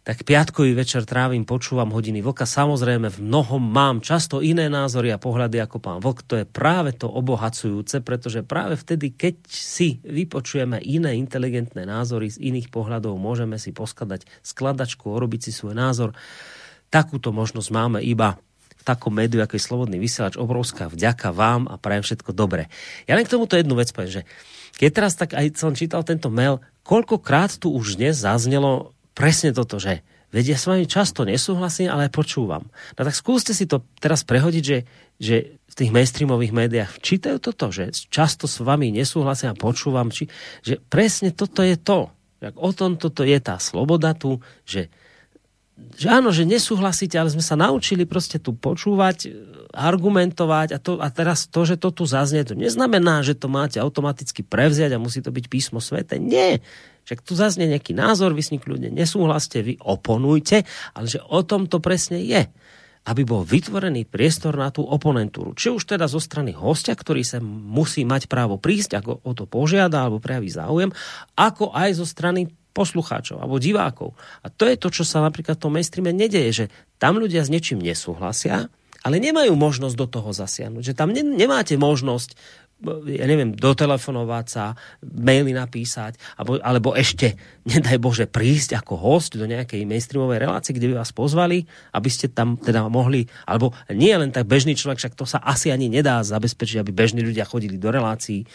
tak 0.00 0.24
piatkový 0.24 0.72
večer 0.72 1.04
trávim, 1.04 1.44
počúvam 1.44 1.92
hodiny 1.92 2.24
vlka. 2.24 2.48
Samozrejme, 2.48 3.12
v 3.12 3.18
mnohom 3.20 3.60
mám 3.60 4.00
často 4.00 4.40
iné 4.40 4.72
názory 4.72 5.12
a 5.12 5.20
pohľady 5.20 5.60
ako 5.60 5.76
pán 5.76 6.00
vlk. 6.00 6.18
To 6.24 6.34
je 6.40 6.46
práve 6.48 6.96
to 6.96 7.04
obohacujúce, 7.04 8.00
pretože 8.00 8.40
práve 8.40 8.80
vtedy, 8.80 9.12
keď 9.12 9.44
si 9.52 10.00
vypočujeme 10.00 10.80
iné 10.80 11.20
inteligentné 11.20 11.84
názory 11.84 12.32
z 12.32 12.40
iných 12.40 12.72
pohľadov, 12.72 13.20
môžeme 13.20 13.60
si 13.60 13.76
poskladať 13.76 14.24
skladačku, 14.40 15.04
urobiť 15.04 15.46
si 15.48 15.52
svoj 15.52 15.76
názor. 15.76 16.16
Takúto 16.88 17.28
možnosť 17.28 17.68
máme 17.68 18.00
iba 18.00 18.40
v 18.80 18.82
takom 18.88 19.12
médiu, 19.12 19.44
ako 19.44 19.60
je 19.60 19.66
Slobodný 19.68 20.00
vysielač. 20.00 20.40
Obrovská 20.40 20.88
vďaka 20.88 21.28
vám 21.36 21.68
a 21.68 21.76
prajem 21.76 22.00
všetko 22.08 22.32
dobré. 22.32 22.72
Ja 23.04 23.20
len 23.20 23.28
k 23.28 23.36
tomuto 23.36 23.60
jednu 23.60 23.76
vec 23.76 23.92
poviem, 23.92 24.24
že 24.24 24.26
keď 24.80 24.90
teraz 24.96 25.12
tak 25.12 25.36
aj 25.36 25.60
som 25.60 25.76
čítal 25.76 26.00
tento 26.08 26.32
mail, 26.32 26.64
koľkokrát 26.88 27.60
tu 27.60 27.68
už 27.68 28.00
dnes 28.00 28.16
zaznelo 28.16 28.96
presne 29.12 29.50
toto, 29.50 29.76
že 29.76 30.02
vedia 30.30 30.54
s 30.54 30.66
vami 30.70 30.86
často 30.86 31.26
nesúhlasím, 31.26 31.90
ale 31.90 32.12
počúvam. 32.12 32.70
No 32.94 33.00
tak 33.02 33.14
skúste 33.14 33.52
si 33.52 33.66
to 33.66 33.82
teraz 33.98 34.22
prehodiť, 34.22 34.64
že, 34.64 34.78
že 35.18 35.36
v 35.70 35.74
tých 35.74 35.90
mainstreamových 35.90 36.52
médiách 36.54 36.92
čítajú 37.02 37.38
toto, 37.42 37.74
že 37.74 37.90
často 38.10 38.46
s 38.46 38.62
vami 38.62 38.94
nesúhlasím 38.94 39.54
a 39.54 39.58
počúvam, 39.58 40.10
či, 40.10 40.30
že 40.62 40.78
presne 40.78 41.34
toto 41.34 41.62
je 41.66 41.74
to. 41.78 42.10
O 42.56 42.70
tom 42.72 42.96
toto 42.96 43.20
je 43.20 43.36
tá 43.36 43.60
sloboda 43.60 44.16
tu, 44.16 44.40
že 44.64 44.88
že 45.96 46.12
áno, 46.12 46.28
že 46.28 46.44
nesúhlasíte, 46.44 47.16
ale 47.16 47.32
sme 47.32 47.44
sa 47.44 47.56
naučili 47.56 48.04
proste 48.04 48.36
tu 48.36 48.52
počúvať, 48.52 49.32
argumentovať 49.72 50.68
a, 50.76 50.78
to, 50.82 50.98
a 51.00 51.08
teraz 51.08 51.48
to, 51.48 51.62
že 51.64 51.80
to 51.80 51.88
tu 51.94 52.04
zaznie, 52.04 52.44
to 52.44 52.58
neznamená, 52.58 53.22
že 53.24 53.38
to 53.38 53.48
máte 53.48 53.78
automaticky 53.78 54.44
prevziať 54.44 54.96
a 54.96 55.02
musí 55.02 55.22
to 55.22 55.32
byť 55.32 55.44
písmo 55.48 55.78
svete. 55.80 56.18
Nie. 56.20 56.60
Však 57.08 57.24
tu 57.24 57.32
zaznie 57.38 57.70
nejaký 57.70 57.96
názor, 57.96 58.36
vy 58.36 58.42
s 58.44 58.52
ním 58.52 58.62
kľudne 58.62 58.90
nesúhlaste, 58.92 59.64
vy 59.64 59.80
oponujte, 59.80 60.64
ale 60.94 61.06
že 61.06 61.20
o 61.20 61.40
tom 61.42 61.66
to 61.66 61.78
presne 61.78 62.20
je 62.20 62.48
aby 63.00 63.24
bol 63.24 63.40
vytvorený 63.48 64.04
priestor 64.04 64.60
na 64.60 64.68
tú 64.68 64.84
oponentúru. 64.84 65.56
Či 65.56 65.72
už 65.72 65.88
teda 65.88 66.04
zo 66.04 66.20
strany 66.20 66.52
hostia, 66.52 66.92
ktorý 66.92 67.24
sa 67.24 67.40
musí 67.40 68.04
mať 68.04 68.28
právo 68.28 68.60
prísť, 68.60 69.00
ako 69.00 69.24
o 69.24 69.32
to 69.32 69.48
požiada 69.48 70.04
alebo 70.04 70.20
prejaví 70.20 70.52
záujem, 70.52 70.92
ako 71.32 71.72
aj 71.72 71.96
zo 71.96 72.04
strany 72.04 72.52
poslucháčov 72.76 73.40
alebo 73.40 73.56
divákov. 73.56 74.14
A 74.44 74.52
to 74.52 74.68
je 74.68 74.76
to, 74.76 74.92
čo 74.92 75.04
sa 75.08 75.24
napríklad 75.24 75.58
v 75.58 75.62
tom 75.64 75.72
mainstreame 75.74 76.12
nedeje, 76.12 76.50
že 76.52 76.64
tam 77.00 77.18
ľudia 77.18 77.42
s 77.42 77.50
niečím 77.50 77.80
nesúhlasia, 77.80 78.68
ale 79.00 79.16
nemajú 79.16 79.56
možnosť 79.56 79.96
do 79.96 80.06
toho 80.06 80.30
zasiahnuť. 80.36 80.92
Že 80.92 80.94
tam 80.94 81.08
ne, 81.10 81.24
nemáte 81.24 81.74
možnosť 81.80 82.36
ja 82.88 83.26
neviem, 83.28 83.52
dotelefonovať 83.52 84.46
sa, 84.48 84.72
maily 85.04 85.52
napísať, 85.52 86.16
alebo, 86.40 86.56
alebo 86.60 86.96
ešte, 86.96 87.36
nedaj 87.70 88.00
Bože, 88.00 88.24
prísť 88.26 88.80
ako 88.80 88.96
host 88.96 89.36
do 89.36 89.44
nejakej 89.44 89.84
mainstreamovej 89.84 90.38
relácie, 90.40 90.72
kde 90.72 90.92
by 90.92 91.04
vás 91.04 91.12
pozvali, 91.12 91.68
aby 91.92 92.08
ste 92.08 92.32
tam 92.32 92.56
teda 92.56 92.88
mohli, 92.88 93.28
alebo 93.44 93.76
nie 93.92 94.12
len 94.12 94.32
tak 94.32 94.48
bežný 94.48 94.72
človek, 94.72 94.98
však 94.98 95.18
to 95.18 95.28
sa 95.28 95.38
asi 95.44 95.68
ani 95.68 95.92
nedá 95.92 96.24
zabezpečiť, 96.24 96.80
aby 96.80 96.90
bežní 96.90 97.20
ľudia 97.20 97.44
chodili 97.44 97.76
do 97.76 97.92
relácií, 97.92 98.48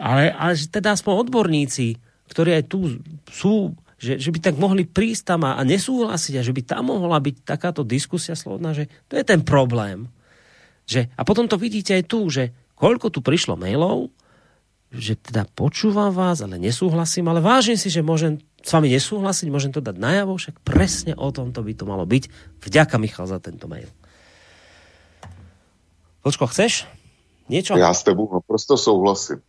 ale, 0.00 0.34
ale 0.34 0.58
že 0.58 0.72
teda 0.72 0.98
aspoň 0.98 1.28
odborníci, 1.28 1.86
ktorí 2.26 2.50
aj 2.58 2.64
tu 2.66 2.98
sú, 3.30 3.76
že, 3.94 4.18
že 4.18 4.30
by 4.34 4.38
tak 4.42 4.56
mohli 4.58 4.82
prísť 4.84 5.22
tam 5.34 5.46
a, 5.46 5.54
a 5.54 5.62
nesúhlasiť 5.62 6.34
a 6.40 6.46
že 6.46 6.52
by 6.52 6.62
tam 6.66 6.90
mohla 6.90 7.22
byť 7.22 7.46
takáto 7.46 7.86
diskusia 7.86 8.34
slobodná, 8.34 8.74
že 8.74 8.90
to 9.06 9.14
je 9.14 9.24
ten 9.24 9.40
problém. 9.46 10.10
Že, 10.84 11.08
a 11.16 11.22
potom 11.24 11.48
to 11.48 11.56
vidíte 11.56 11.96
aj 11.96 12.04
tu, 12.04 12.28
že 12.28 12.52
koľko 12.78 13.10
tu 13.10 13.20
prišlo 13.24 13.58
mailov, 13.58 14.10
že 14.94 15.18
teda 15.18 15.46
počúvam 15.58 16.14
vás, 16.14 16.38
ale 16.38 16.54
nesúhlasím, 16.58 17.26
ale 17.26 17.42
vážim 17.42 17.74
si, 17.74 17.90
že 17.90 18.06
môžem 18.06 18.38
s 18.62 18.70
vami 18.70 18.88
nesúhlasiť, 18.94 19.50
môžem 19.50 19.74
to 19.74 19.82
dať 19.82 19.98
najavo, 19.98 20.38
však 20.38 20.62
presne 20.62 21.12
o 21.18 21.28
tomto 21.34 21.60
by 21.60 21.72
to 21.74 21.84
malo 21.84 22.06
byť. 22.06 22.30
Vďaka, 22.62 22.96
Michal, 23.02 23.26
za 23.26 23.42
tento 23.42 23.66
mail. 23.66 23.90
Počko, 26.22 26.48
chceš? 26.48 26.88
Niečo? 27.52 27.76
Ja 27.76 27.92
s 27.92 28.06
tebou 28.06 28.30
prosto 28.46 28.80
souhlasím. 28.80 29.44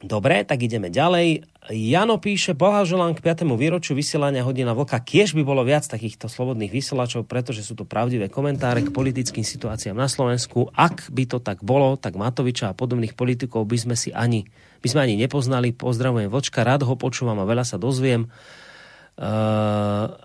Dobre, 0.00 0.48
tak 0.48 0.64
ideme 0.64 0.88
ďalej. 0.88 1.44
Jano 1.68 2.16
píše, 2.16 2.56
blahoželám 2.56 3.12
k 3.12 3.20
5. 3.20 3.44
výročiu 3.52 3.92
vysielania 3.92 4.40
Hodina 4.40 4.72
Vlka. 4.72 4.96
Kiež 4.96 5.36
by 5.36 5.44
bolo 5.44 5.60
viac 5.60 5.84
takýchto 5.84 6.24
slobodných 6.24 6.72
vysielačov, 6.72 7.28
pretože 7.28 7.60
sú 7.60 7.76
to 7.76 7.84
pravdivé 7.84 8.32
komentáre 8.32 8.80
k 8.80 8.96
politickým 8.96 9.44
situáciám 9.44 9.92
na 9.92 10.08
Slovensku. 10.08 10.72
Ak 10.72 11.12
by 11.12 11.28
to 11.28 11.36
tak 11.44 11.60
bolo, 11.60 12.00
tak 12.00 12.16
Matoviča 12.16 12.72
a 12.72 12.76
podobných 12.76 13.12
politikov 13.12 13.68
by 13.68 13.76
sme 13.76 13.92
si 13.92 14.08
ani, 14.08 14.48
by 14.80 14.88
sme 14.88 15.04
ani 15.04 15.20
nepoznali. 15.20 15.76
Pozdravujem 15.76 16.32
Vlčka, 16.32 16.64
rád 16.64 16.88
ho 16.88 16.96
počúvam 16.96 17.36
a 17.36 17.44
veľa 17.44 17.68
sa 17.68 17.76
dozviem. 17.76 18.32
Uh, 19.20 20.16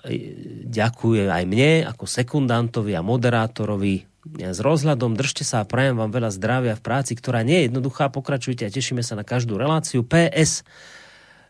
ďakujem 0.72 1.28
aj 1.28 1.44
mne 1.44 1.84
ako 1.84 2.08
sekundantovi 2.08 2.96
a 2.96 3.04
moderátorovi 3.04 4.15
s 4.34 4.60
rozhľadom 4.60 5.14
držte 5.14 5.46
sa 5.46 5.62
a 5.62 5.70
prajem 5.70 6.02
vám 6.02 6.10
veľa 6.10 6.34
zdravia 6.34 6.74
v 6.74 6.82
práci, 6.82 7.14
ktorá 7.14 7.46
nie 7.46 7.62
je 7.62 7.66
jednoduchá. 7.70 8.10
Pokračujte 8.10 8.66
a 8.66 8.74
tešíme 8.74 9.06
sa 9.06 9.14
na 9.14 9.22
každú 9.22 9.56
reláciu. 9.56 10.02
PS 10.02 10.66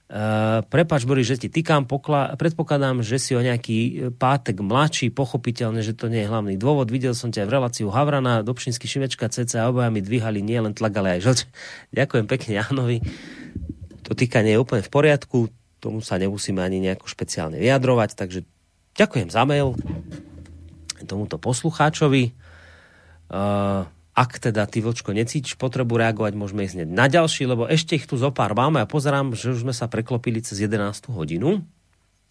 Uh, 0.05 0.61
prepač, 0.69 1.01
Boris, 1.01 1.25
že 1.25 1.41
ti 1.41 1.49
týkam, 1.49 1.89
pokla- 1.89 2.37
predpokladám, 2.37 3.01
že 3.01 3.17
si 3.17 3.33
o 3.33 3.41
nejaký 3.41 3.77
e, 3.81 3.91
pátek 4.13 4.61
mladší, 4.61 5.09
pochopiteľne, 5.09 5.81
že 5.81 5.97
to 5.97 6.13
nie 6.13 6.21
je 6.21 6.29
hlavný 6.29 6.61
dôvod. 6.61 6.93
Videl 6.93 7.17
som 7.17 7.33
ťa 7.33 7.49
v 7.49 7.57
reláciu 7.57 7.89
Havrana, 7.89 8.45
Dobšinsky 8.45 8.85
Šimečka, 8.85 9.33
CC 9.33 9.57
a 9.57 9.65
obaja 9.65 9.89
mi 9.89 10.05
dvíhali 10.05 10.45
nie 10.45 10.61
len 10.61 10.77
tlak, 10.77 10.93
ale 11.01 11.17
aj 11.17 11.19
žlč. 11.25 11.39
Ďakujem 11.97 12.25
pekne 12.29 12.51
Jánovi. 12.53 12.97
To 14.05 14.13
týkanie 14.13 14.53
je 14.53 14.61
úplne 14.61 14.85
v 14.85 14.93
poriadku, 14.93 15.49
tomu 15.81 16.05
sa 16.05 16.21
nemusíme 16.21 16.61
ani 16.61 16.85
nejako 16.85 17.09
špeciálne 17.09 17.57
vyjadrovať, 17.57 18.13
takže 18.13 18.45
ďakujem 18.93 19.33
za 19.33 19.41
mail 19.49 19.73
tomuto 21.09 21.41
poslucháčovi. 21.41 22.44
Uh, 23.25 23.89
ak 24.15 24.39
teda 24.39 24.63
ty, 24.63 24.79
Vlčko, 24.79 25.11
necítiš 25.11 25.59
potrebu 25.59 25.99
reagovať, 25.99 26.33
môžeme 26.39 26.63
ísť 26.63 26.75
hneď 26.79 26.89
na 26.89 27.05
ďalší, 27.11 27.51
lebo 27.51 27.67
ešte 27.67 27.99
ich 27.99 28.07
tu 28.07 28.15
zo 28.15 28.31
pár 28.31 28.55
máme 28.55 28.79
a 28.79 28.87
pozerám, 28.87 29.35
že 29.35 29.51
už 29.51 29.67
sme 29.67 29.75
sa 29.75 29.91
preklopili 29.91 30.39
cez 30.39 30.63
11. 30.63 31.11
hodinu. 31.11 31.59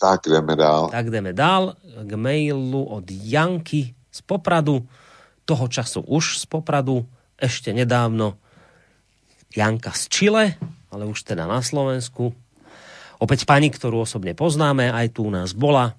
Tak 0.01 0.25
jdeme 0.25 0.57
dál. 0.57 0.89
Tak 0.89 1.13
jdeme 1.13 1.37
dál 1.37 1.77
k 1.85 2.13
mailu 2.17 2.89
od 2.89 3.05
Janky 3.05 3.93
z 4.09 4.21
Popradu, 4.25 4.89
toho 5.45 5.69
času 5.69 6.01
už 6.09 6.41
z 6.41 6.45
Popradu, 6.49 7.05
ešte 7.37 7.77
nedávno 7.77 8.41
Janka 9.53 9.93
z 9.93 10.03
Čile, 10.09 10.45
ale 10.89 11.05
už 11.05 11.21
teda 11.21 11.45
na 11.45 11.61
Slovensku. 11.61 12.33
Opäť 13.21 13.45
pani, 13.45 13.69
ktorú 13.69 14.09
osobne 14.09 14.33
poznáme, 14.33 14.89
aj 14.89 15.21
tu 15.21 15.29
u 15.29 15.31
nás 15.31 15.53
bola, 15.53 15.95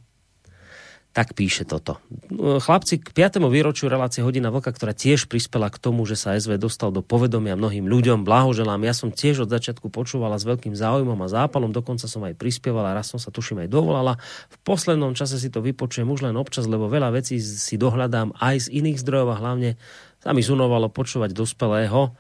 tak 1.16 1.32
píše 1.32 1.64
toto. 1.64 2.04
Chlapci, 2.36 3.00
k 3.00 3.08
5. 3.16 3.40
výročiu 3.48 3.88
relácie 3.88 4.20
Hodina 4.20 4.52
Vlka, 4.52 4.76
ktorá 4.76 4.92
tiež 4.92 5.32
prispela 5.32 5.72
k 5.72 5.80
tomu, 5.80 6.04
že 6.04 6.20
sa 6.20 6.36
SV 6.36 6.60
dostal 6.60 6.92
do 6.92 7.00
povedomia 7.00 7.56
mnohým 7.56 7.88
ľuďom, 7.88 8.28
blahoželám. 8.28 8.84
Ja 8.84 8.92
som 8.92 9.16
tiež 9.16 9.48
od 9.48 9.50
začiatku 9.56 9.88
počúvala 9.88 10.36
s 10.36 10.44
veľkým 10.44 10.76
záujmom 10.76 11.16
a 11.24 11.32
zápalom, 11.32 11.72
dokonca 11.72 12.12
som 12.12 12.20
aj 12.28 12.36
prispievala, 12.36 12.92
raz 12.92 13.16
som 13.16 13.16
sa 13.16 13.32
tuším 13.32 13.64
aj 13.64 13.72
dovolala. 13.72 14.20
V 14.52 14.58
poslednom 14.68 15.16
čase 15.16 15.40
si 15.40 15.48
to 15.48 15.64
vypočujem 15.64 16.12
už 16.12 16.28
len 16.28 16.36
občas, 16.36 16.68
lebo 16.68 16.92
veľa 16.92 17.16
vecí 17.16 17.40
si 17.40 17.80
dohľadám 17.80 18.36
aj 18.36 18.68
z 18.68 18.84
iných 18.84 19.00
zdrojov 19.00 19.30
a 19.32 19.40
hlavne 19.40 19.70
sa 20.20 20.36
mi 20.36 20.44
zunovalo 20.44 20.92
počúvať 20.92 21.32
dospelého, 21.32 22.12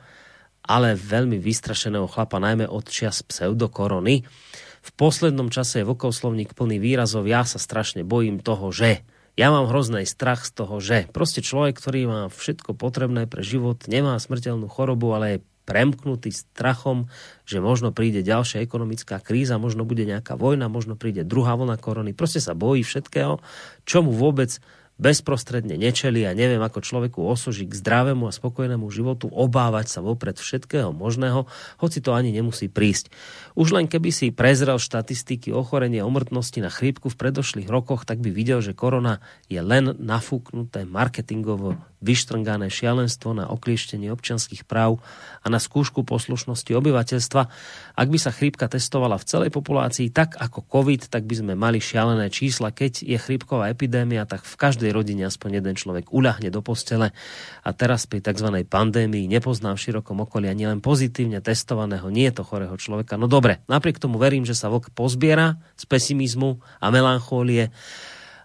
ale 0.71 0.95
veľmi 0.95 1.35
vystrašeného 1.35 2.07
chlapa, 2.07 2.39
najmä 2.39 2.63
od 2.71 2.87
čias 2.87 3.27
pseudokorony. 3.27 4.23
V 4.85 4.91
poslednom 4.93 5.49
čase 5.49 5.81
je 5.81 5.89
vokoslovník 5.89 6.53
plný 6.53 6.77
výrazov, 6.77 7.25
ja 7.25 7.41
sa 7.41 7.57
strašne 7.57 8.05
bojím 8.05 8.37
toho, 8.37 8.69
že 8.69 9.01
ja 9.33 9.49
mám 9.49 9.65
hrozný 9.65 10.05
strach 10.05 10.45
z 10.45 10.51
toho, 10.53 10.77
že 10.77 11.09
proste 11.09 11.41
človek, 11.41 11.81
ktorý 11.81 12.01
má 12.05 12.21
všetko 12.29 12.77
potrebné 12.77 13.25
pre 13.25 13.41
život, 13.41 13.81
nemá 13.89 14.13
smrteľnú 14.21 14.69
chorobu, 14.69 15.17
ale 15.17 15.25
je 15.27 15.43
premknutý 15.65 16.29
strachom, 16.29 17.09
že 17.49 17.57
možno 17.57 17.89
príde 17.89 18.21
ďalšia 18.21 18.61
ekonomická 18.61 19.17
kríza, 19.17 19.57
možno 19.57 19.89
bude 19.89 20.05
nejaká 20.05 20.37
vojna, 20.37 20.69
možno 20.69 20.93
príde 20.93 21.25
druhá 21.25 21.57
vlna 21.57 21.81
korony. 21.81 22.13
Proste 22.13 22.37
sa 22.37 22.53
bojí 22.53 22.85
všetkého, 22.85 23.41
čo 23.89 24.05
mu 24.05 24.13
vôbec 24.13 24.61
bezprostredne 24.95 25.75
nečeli 25.75 26.23
a 26.23 26.31
neviem 26.31 26.63
ako 26.63 26.79
človeku 26.79 27.19
osoží 27.19 27.67
k 27.67 27.75
zdravému 27.75 28.31
a 28.31 28.35
spokojnému 28.35 28.87
životu 28.87 29.27
obávať 29.27 29.91
sa 29.91 29.99
vopred 29.99 30.39
všetkého 30.39 30.95
možného, 30.95 31.51
hoci 31.83 31.99
to 31.99 32.15
ani 32.15 32.31
nemusí 32.31 32.71
prísť. 32.71 33.11
Už 33.55 33.71
len 33.71 33.87
keby 33.87 34.11
si 34.11 34.35
prezrel 34.35 34.75
štatistiky 34.75 35.55
ochorenia 35.55 36.03
a 36.03 36.09
umrtnosti 36.11 36.59
na 36.59 36.67
chrípku 36.67 37.07
v 37.07 37.15
predošlých 37.15 37.71
rokoch, 37.71 38.03
tak 38.03 38.19
by 38.19 38.27
videl, 38.27 38.59
že 38.59 38.75
korona 38.75 39.23
je 39.47 39.63
len 39.63 39.95
nafúknuté 39.95 40.83
marketingovo 40.83 41.79
vyštrngané 42.05 42.69
šialenstvo 42.69 43.33
na 43.33 43.49
oklieštenie 43.49 44.13
občianských 44.13 44.67
práv 44.67 45.01
a 45.41 45.47
na 45.49 45.57
skúšku 45.57 46.05
poslušnosti 46.05 46.69
obyvateľstva. 46.75 47.41
Ak 47.95 48.07
by 48.11 48.17
sa 48.19 48.35
chrípka 48.35 48.69
testovala 48.69 49.17
v 49.17 49.25
celej 49.25 49.49
populácii 49.55 50.11
tak 50.11 50.35
ako 50.37 50.67
COVID, 50.67 51.09
tak 51.09 51.25
by 51.25 51.35
sme 51.39 51.53
mali 51.55 51.81
šialené 51.81 52.29
čísla. 52.29 52.75
Keď 52.75 53.07
je 53.07 53.17
chrípková 53.17 53.71
epidémia, 53.71 54.27
tak 54.27 54.45
v 54.45 54.55
každej 54.59 54.91
rodine 54.93 55.25
aspoň 55.25 55.63
jeden 55.63 55.75
človek 55.79 56.11
uľahne 56.11 56.51
do 56.51 56.61
postele. 56.61 57.15
A 57.65 57.69
teraz 57.73 58.05
pri 58.05 58.21
tzv. 58.21 58.51
pandémii 58.67 59.25
nepoznám 59.31 59.79
v 59.79 59.83
širokom 59.89 60.27
okolí 60.27 60.45
ani 60.51 60.69
len 60.69 60.83
pozitívne 60.83 61.39
testovaného, 61.41 62.11
nie 62.11 62.27
je 62.29 62.37
to 62.37 62.43
chorého 62.45 62.75
človeka. 62.77 63.17
No 63.17 63.25
dobre, 63.25 63.44
napriek 63.69 64.01
tomu 64.01 64.17
verím, 64.17 64.43
že 64.43 64.57
sa 64.57 64.71
vlk 64.71 64.91
pozbiera 64.95 65.61
z 65.77 65.83
pesimizmu 65.85 66.59
a 66.81 66.85
melanchólie 66.89 67.69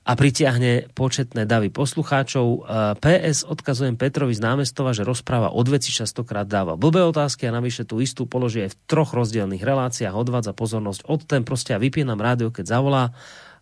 a 0.00 0.12
pritiahne 0.16 0.90
početné 0.96 1.44
davy 1.44 1.68
poslucháčov. 1.68 2.46
E, 2.46 2.58
PS 2.98 3.44
odkazujem 3.44 4.00
Petrovi 4.00 4.32
z 4.32 4.42
námestova, 4.42 4.96
že 4.96 5.04
rozpráva 5.04 5.52
od 5.52 5.66
veci 5.68 5.92
častokrát 5.92 6.48
dáva 6.48 6.74
blbé 6.74 7.04
otázky 7.04 7.46
a 7.46 7.54
navyše 7.54 7.84
tú 7.84 8.00
istú 8.00 8.24
položí 8.24 8.64
aj 8.64 8.74
v 8.74 8.78
troch 8.88 9.12
rozdielných 9.12 9.60
reláciách, 9.60 10.16
odvádza 10.16 10.56
pozornosť 10.56 11.04
od 11.06 11.20
tém, 11.28 11.44
proste 11.44 11.76
ja 11.76 11.78
vypínam 11.78 12.18
rádio, 12.18 12.48
keď 12.48 12.80
zavolá 12.80 13.12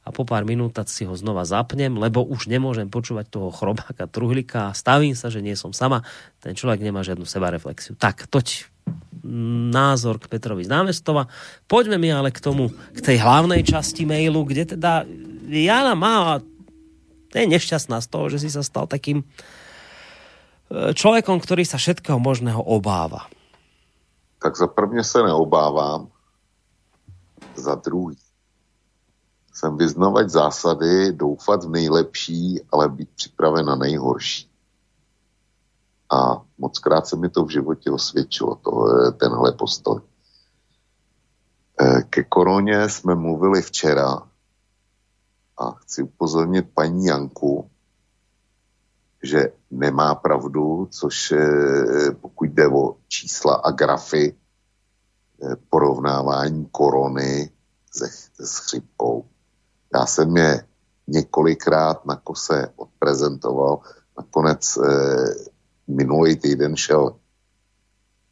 a 0.07 0.15
po 0.15 0.25
pár 0.25 0.49
minút 0.49 0.81
si 0.89 1.05
ho 1.05 1.13
znova 1.13 1.45
zapnem, 1.45 1.93
lebo 1.93 2.25
už 2.25 2.49
nemôžem 2.49 2.89
počúvať 2.89 3.29
toho 3.29 3.53
chrobáka, 3.53 4.09
truhlika 4.09 4.73
a 4.73 4.77
stavím 4.77 5.13
sa, 5.13 5.29
že 5.29 5.45
nie 5.45 5.53
som 5.53 5.77
sama. 5.77 6.01
Ten 6.41 6.57
človek 6.57 6.81
nemá 6.81 7.05
žiadnu 7.05 7.29
sebareflexiu. 7.29 7.93
Tak, 7.93 8.25
toť 8.33 8.73
názor 9.73 10.19
k 10.19 10.29
Petrovi 10.29 10.65
z 10.65 10.73
námestova. 10.73 11.27
Poďme 11.67 11.99
mi 11.99 12.13
ale 12.13 12.31
k 12.31 12.41
tomu, 12.41 12.71
k 12.95 13.01
tej 13.01 13.19
hlavnej 13.21 13.63
časti 13.65 14.07
mailu, 14.07 14.45
kde 14.45 14.77
teda 14.77 15.05
Jana 15.49 15.97
má 15.97 16.43
je 17.35 17.45
nešťastná 17.45 18.01
z 18.01 18.09
toho, 18.09 18.33
že 18.33 18.41
si 18.41 18.49
sa 18.49 18.65
stal 18.65 18.89
takým 18.89 19.21
e, 19.21 19.27
človekom, 20.97 21.37
ktorý 21.45 21.69
sa 21.69 21.77
všetkého 21.77 22.17
možného 22.17 22.61
obáva. 22.61 23.29
Tak 24.39 24.57
za 24.57 24.67
prvně 24.67 25.05
se 25.05 25.23
neobávám, 25.23 26.09
za 27.57 27.75
druhý 27.75 28.17
jsem 29.55 29.77
vyznovat 29.77 30.31
zásady, 30.31 31.13
doufat 31.13 31.65
v 31.65 31.71
nejlepší, 31.71 32.61
ale 32.73 32.89
být 32.89 33.09
připraven 33.17 33.67
na 33.67 33.75
nejhorší. 33.75 34.48
A 36.11 36.43
moc 36.59 36.79
krát 36.79 37.07
se 37.07 37.17
mi 37.17 37.29
to 37.29 37.45
v 37.45 37.51
životě 37.51 37.91
osvědčilo, 37.91 38.55
to, 38.55 38.71
tenhle 39.13 39.53
postoj. 39.53 40.01
E, 41.81 42.03
ke 42.03 42.25
koroně 42.25 42.89
jsme 42.89 43.15
mluvili 43.15 43.63
včera 43.63 44.23
a 45.59 45.71
chci 45.71 46.03
upozornit 46.03 46.67
paní 46.75 47.05
Janku, 47.05 47.71
že 49.23 49.53
nemá 49.71 50.15
pravdu, 50.15 50.89
což 50.91 51.35
pokud 52.21 52.51
jde 52.51 52.69
o 52.69 52.97
čísla 53.09 53.55
a 53.55 53.71
grafy 53.71 54.35
eh, 54.35 55.57
porovnávání 55.71 56.67
korony 56.71 57.51
se, 57.95 58.09
s 58.41 58.59
chřipkou. 58.59 59.25
Já 59.95 60.07
jsem 60.07 60.37
je 60.37 60.67
několikrát 61.09 62.07
na 62.07 62.17
kose 62.17 62.73
odprezentoval. 62.77 63.81
Nakonec 64.19 64.77
eh, 64.77 65.48
minulý 65.89 66.37
týden 66.37 66.77
šel 66.77 67.17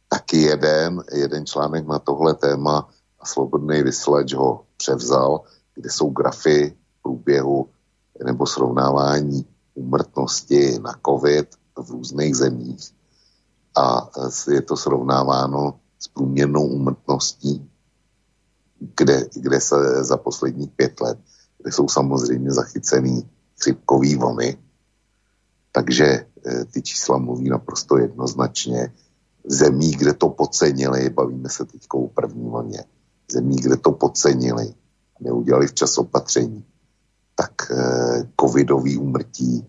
taky 0.09 0.41
jeden, 0.41 1.03
jeden 1.13 1.45
článek 1.45 1.87
na 1.87 1.99
tohle 1.99 2.33
téma 2.33 2.89
a 3.19 3.25
Slobodný 3.25 3.83
vysílač 3.83 4.33
ho 4.33 4.63
převzal, 4.77 5.41
kde 5.75 5.89
jsou 5.89 6.09
grafy 6.09 6.77
průběhu 7.03 7.69
nebo 8.25 8.45
srovnávání 8.45 9.45
umrtnosti 9.73 10.79
na 10.79 10.93
COVID 11.05 11.55
v 11.77 11.89
různých 11.89 12.35
zemích. 12.35 12.93
A 13.77 14.09
je 14.51 14.61
to 14.61 14.77
srovnáváno 14.77 15.79
s 15.99 16.07
průměrnou 16.07 16.67
umrtností, 16.67 17.69
kde, 18.95 19.29
kde 19.33 19.61
se 19.61 20.03
za 20.03 20.17
posledních 20.17 20.71
pět 20.71 21.01
let, 21.01 21.17
kde 21.57 21.71
jsou 21.71 21.87
samozřejmě 21.87 22.51
zachycený 22.51 23.29
chřipkový 23.59 24.15
vlny. 24.15 24.57
Takže 25.77 26.05
e, 26.05 26.25
ty 26.65 26.81
čísla 26.81 27.17
mluví 27.17 27.49
naprosto 27.49 27.97
jednoznačně. 27.97 28.93
V 29.45 29.53
zemích, 29.53 29.97
kde 29.97 30.13
to 30.13 30.29
podcenili, 30.29 31.09
bavíme 31.09 31.49
se 31.49 31.65
teď 31.65 31.81
o 31.93 32.07
první 32.07 32.49
vlně, 32.49 32.83
v 33.29 33.31
zemích, 33.31 33.61
kde 33.61 33.77
to 33.77 33.91
podcenili, 33.91 34.73
neudělali 35.21 35.67
včas 35.67 35.97
opatření, 35.97 36.65
tak 37.35 37.71
eh, 37.71 38.29
covidový 38.41 38.97
úmrtí 38.97 39.67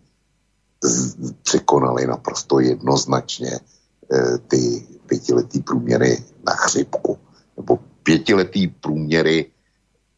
překonali 1.43 2.07
naprosto 2.07 2.61
jednoznačně 2.61 3.61
eh, 4.13 4.39
ty 4.39 4.87
pětiletý 5.07 5.61
průměry 5.61 6.25
na 6.47 6.53
chřipku. 6.53 7.19
Nebo 7.57 7.79
pětiletý 8.03 8.69
průměry 8.69 9.53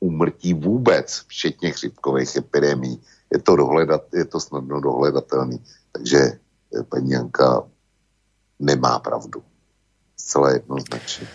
úmrtí 0.01 0.55
vůbec, 0.55 1.25
včetně 1.27 1.73
chřipkových 1.73 2.37
epidemí. 2.37 3.01
Je 3.33 3.39
to, 3.39 3.57
dohledat, 3.57 4.03
je 4.15 4.25
to 4.25 4.41
snadno 4.41 4.81
dohledatelný. 4.81 5.61
Takže 5.93 6.19
eh, 6.19 6.83
paní 6.89 7.11
Janka 7.11 7.63
nemá 8.59 8.99
pravdu. 8.99 9.43
Zcela 10.17 10.51
jednoznačně. 10.51 11.27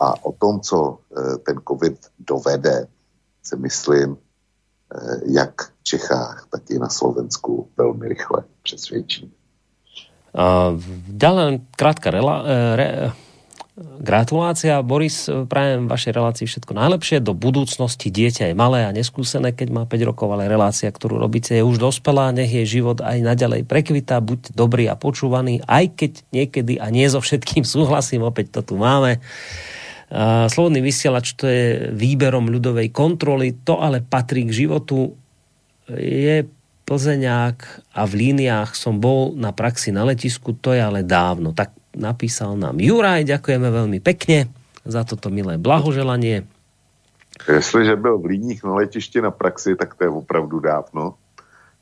A 0.00 0.24
o 0.24 0.32
tom, 0.32 0.60
co 0.60 0.98
ten 1.44 1.60
covid 1.68 2.08
dovede, 2.18 2.88
si 3.42 3.56
myslím, 3.56 4.16
Eh, 4.90 5.20
jak 5.26 5.62
v 5.62 5.82
Čechách, 5.82 6.46
tak 6.50 6.70
i 6.70 6.78
na 6.78 6.88
Slovensku 6.88 7.68
velmi 7.76 8.08
rychle 8.08 8.42
přesvědčí. 8.62 9.32
Uh, 10.30 10.78
ďalej 11.08 11.60
krátka 11.76 12.10
rela, 12.10 12.42
eh, 12.46 12.76
re, 12.76 13.12
Gratulácia, 13.80 14.76
Boris, 14.84 15.24
prajem 15.48 15.88
vašej 15.88 16.12
relácii 16.12 16.44
všetko 16.44 16.76
najlepšie. 16.76 17.24
Do 17.24 17.32
budúcnosti 17.32 18.12
dieťa 18.12 18.52
je 18.52 18.54
malé 18.56 18.84
a 18.84 18.92
neskúsené, 18.92 19.56
keď 19.56 19.72
má 19.72 19.82
5 19.88 20.04
rokov, 20.04 20.28
ale 20.36 20.52
relácia, 20.52 20.92
ktorú 20.92 21.16
robíte, 21.16 21.56
je 21.56 21.64
už 21.64 21.80
dospelá. 21.80 22.28
Nech 22.28 22.52
je 22.52 22.68
život 22.68 23.00
aj 23.00 23.24
naďalej 23.24 23.64
prekvita, 23.64 24.20
buď 24.20 24.52
dobrý 24.52 24.84
a 24.84 25.00
počúvaný, 25.00 25.64
aj 25.64 25.96
keď 25.96 26.12
niekedy 26.28 26.76
a 26.76 26.92
nie 26.92 27.08
so 27.08 27.24
všetkým 27.24 27.64
súhlasím, 27.64 28.20
opäť 28.20 28.60
to 28.60 28.60
tu 28.60 28.74
máme. 28.76 29.16
Slobodný 30.52 30.84
vysielač 30.84 31.32
to 31.32 31.48
je 31.48 31.88
výberom 31.96 32.52
ľudovej 32.52 32.92
kontroly, 32.92 33.64
to 33.64 33.80
ale 33.80 34.04
patrí 34.04 34.44
k 34.44 34.66
životu. 34.66 35.16
Je 35.88 36.44
Plzeňák 36.84 37.58
a 37.96 38.02
v 38.04 38.12
líniách 38.12 38.76
som 38.76 39.00
bol 39.00 39.32
na 39.40 39.56
praxi 39.56 39.88
na 39.88 40.04
letisku, 40.04 40.52
to 40.52 40.76
je 40.76 40.82
ale 40.84 41.00
dávno. 41.00 41.56
Tak 41.56 41.79
napísal 41.96 42.56
nám 42.56 42.78
Juraj, 42.78 43.26
ďakujeme 43.26 43.68
veľmi 43.70 43.98
pekne 44.02 44.50
za 44.86 45.04
toto 45.04 45.28
milé 45.28 45.58
blahoželanie. 45.58 46.46
Jestliže 47.48 47.96
byl 47.96 48.18
v 48.18 48.24
Líních 48.24 48.64
na 48.64 48.74
letišti 48.74 49.20
na 49.20 49.30
praxi, 49.30 49.76
tak 49.76 49.94
to 49.94 50.04
je 50.04 50.10
opravdu 50.10 50.60
dávno. 50.60 51.14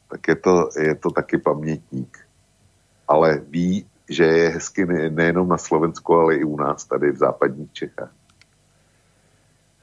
Tak 0.09 0.29
je 0.29 0.37
to, 0.37 0.55
je 0.79 0.95
to 0.95 1.11
taky 1.11 1.39
pamětník. 1.39 2.19
Ale 3.09 3.41
ví, 3.49 3.87
že 4.09 4.25
je 4.25 4.49
hezky 4.49 4.87
nejenom 5.11 5.49
na 5.49 5.59
Slovensku, 5.59 6.15
ale 6.15 6.37
i 6.37 6.45
u 6.45 6.57
nás 6.57 6.85
tady 6.85 7.13
v 7.13 7.17
západních 7.17 7.73
Čechách. 7.73 8.13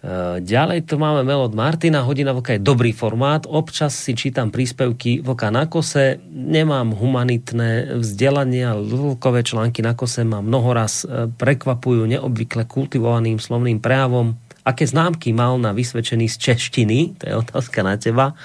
Eh, 0.06 0.38
ďalej 0.38 0.86
tu 0.86 1.02
máme 1.02 1.26
mail 1.26 1.50
od 1.50 1.58
Martina. 1.58 2.06
Hodina 2.06 2.30
vlka 2.30 2.54
je 2.54 2.62
dobrý 2.62 2.94
formát. 2.94 3.50
Občas 3.50 3.98
si 3.98 4.14
čítam 4.14 4.54
príspevky 4.54 5.26
vlka 5.26 5.50
na 5.50 5.66
kose. 5.66 6.22
Nemám 6.30 6.94
humanitné 6.94 7.98
vzdelanie, 7.98 8.70
ale 8.70 8.86
vlkové 8.86 9.42
články 9.42 9.82
na 9.82 9.98
kose 9.98 10.22
ma 10.22 10.46
mnohoraz 10.46 11.10
eh, 11.10 11.26
prekvapujú 11.26 12.06
neobvykle 12.06 12.70
kultivovaným 12.70 13.42
slovným 13.42 13.82
prejavom. 13.82 14.38
Aké 14.62 14.86
známky 14.86 15.34
mal 15.34 15.58
na 15.58 15.74
vysvedčený 15.74 16.30
z 16.30 16.38
češtiny? 16.38 16.98
To 17.22 17.24
je 17.26 17.34
otázka 17.42 17.82
na 17.82 17.98
teba. 17.98 18.38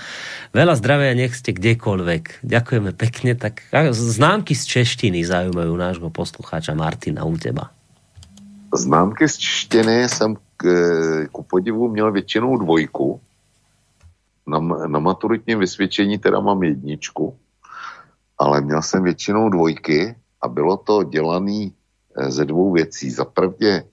Veľa 0.57 0.81
zdravia, 0.81 1.13
nech 1.13 1.37
ste 1.37 1.53
kdekoľvek. 1.53 2.41
Ďakujeme 2.41 2.97
pekne. 2.97 3.37
Tak 3.37 3.69
známky 3.93 4.57
z 4.57 4.65
češtiny 4.81 5.29
zaujímajú 5.29 5.73
nášho 5.77 6.09
poslucháča 6.09 6.73
Martina 6.73 7.29
u 7.29 7.37
teba. 7.37 7.69
Známky 8.73 9.29
z 9.29 9.37
češtiny 9.41 10.09
k, 10.09 10.41
ku 11.33 11.43
podivu 11.43 11.89
měl 11.89 12.13
většinou 12.13 12.57
dvojku. 12.57 13.21
Na, 14.47 14.59
na 14.87 14.99
maturitním 14.99 15.59
vysvědčení 15.59 16.19
teda 16.19 16.41
mám 16.41 16.63
jedničku, 16.63 17.37
ale 18.39 18.61
měl 18.61 18.83
jsem 18.83 19.03
většinou 19.03 19.49
dvojky 19.49 20.17
a 20.41 20.49
bylo 20.49 20.77
to 20.77 21.03
dělané 21.03 21.71
eh, 22.17 22.31
ze 22.31 22.45
dvou 22.45 22.73
věcí. 22.73 23.11
Za 23.11 23.25
prvně 23.25 23.85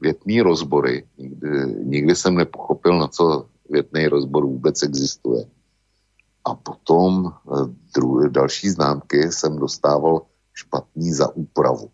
větný 0.00 0.40
rozbory. 0.40 1.06
Nikdy, 1.18 1.48
nikdy 1.84 2.14
jsem 2.16 2.34
nepochopil, 2.34 2.98
na 2.98 3.08
co 3.08 3.46
větný 3.70 4.06
rozbor 4.06 4.44
vůbec 4.46 4.82
existuje. 4.82 5.44
A 6.44 6.54
potom 6.54 7.32
eh, 7.32 7.74
druhé, 7.94 8.28
další 8.28 8.68
známky 8.68 9.32
jsem 9.32 9.56
dostával 9.56 10.22
špatný 10.54 11.12
za 11.12 11.36
úpravu. 11.36 11.90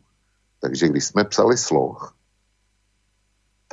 Takže 0.61 0.89
když 0.89 1.05
jsme 1.05 1.25
psali 1.25 1.57
sloh, 1.57 2.14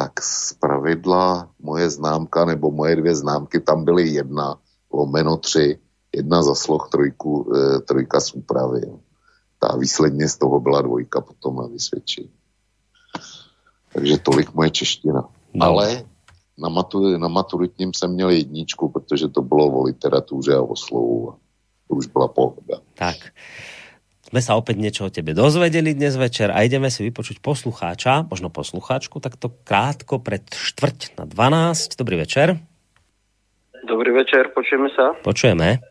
tak 0.02 0.18
z 0.24 0.54
pravidla 0.58 1.50
moje 1.62 1.90
známka 1.90 2.46
nebo 2.46 2.72
moje 2.72 2.96
dvě 2.96 3.16
známky 3.16 3.60
tam 3.60 3.86
byly 3.86 4.10
jedna, 4.10 4.58
lomeno 4.94 5.38
tři, 5.38 5.80
jedna 6.16 6.44
za 6.44 6.56
sloh, 6.56 6.90
trojku, 6.90 7.54
e, 7.54 7.80
trojka 7.86 8.20
z 8.20 8.34
úpravy. 8.34 8.82
Jo. 8.88 9.00
Ta 9.60 9.78
výsledně 9.78 10.30
z 10.30 10.38
toho 10.38 10.60
byla 10.60 10.82
dvojka 10.82 11.22
potom 11.22 11.56
na 11.56 11.68
vysvědčení. 11.68 12.34
Takže 13.94 14.18
tolik 14.18 14.54
moje 14.54 14.70
čeština. 14.70 15.30
No. 15.54 15.66
Ale 15.66 16.04
na, 16.58 16.70
matu, 16.70 17.18
na 17.18 17.28
maturitním 17.28 17.94
jsem 17.94 18.14
měl 18.14 18.30
jedničku, 18.30 18.90
protože 18.90 19.28
to 19.28 19.42
bylo 19.42 19.70
o 19.70 19.84
literatuře 19.84 20.56
a 20.56 20.62
o 20.62 20.76
slovu. 20.76 21.34
To 21.88 21.96
už 21.96 22.08
byla 22.08 22.28
pohoda. 22.28 22.82
Tak 22.98 23.18
sme 24.32 24.40
sa 24.40 24.56
opäť 24.56 24.80
niečo 24.80 25.04
o 25.04 25.12
tebe 25.12 25.36
dozvedeli 25.36 25.92
dnes 25.92 26.16
večer 26.16 26.56
a 26.56 26.64
ideme 26.64 26.88
si 26.88 27.04
vypočuť 27.04 27.44
poslucháča, 27.44 28.32
možno 28.32 28.48
poslucháčku, 28.48 29.20
takto 29.20 29.52
krátko 29.68 30.24
pred 30.24 30.48
štvrť 30.48 31.20
na 31.20 31.28
12. 31.28 32.00
Dobrý 32.00 32.16
večer. 32.16 32.56
Dobrý 33.84 34.16
večer, 34.16 34.56
počujeme 34.56 34.88
sa? 34.96 35.12
Počujeme. 35.20 35.84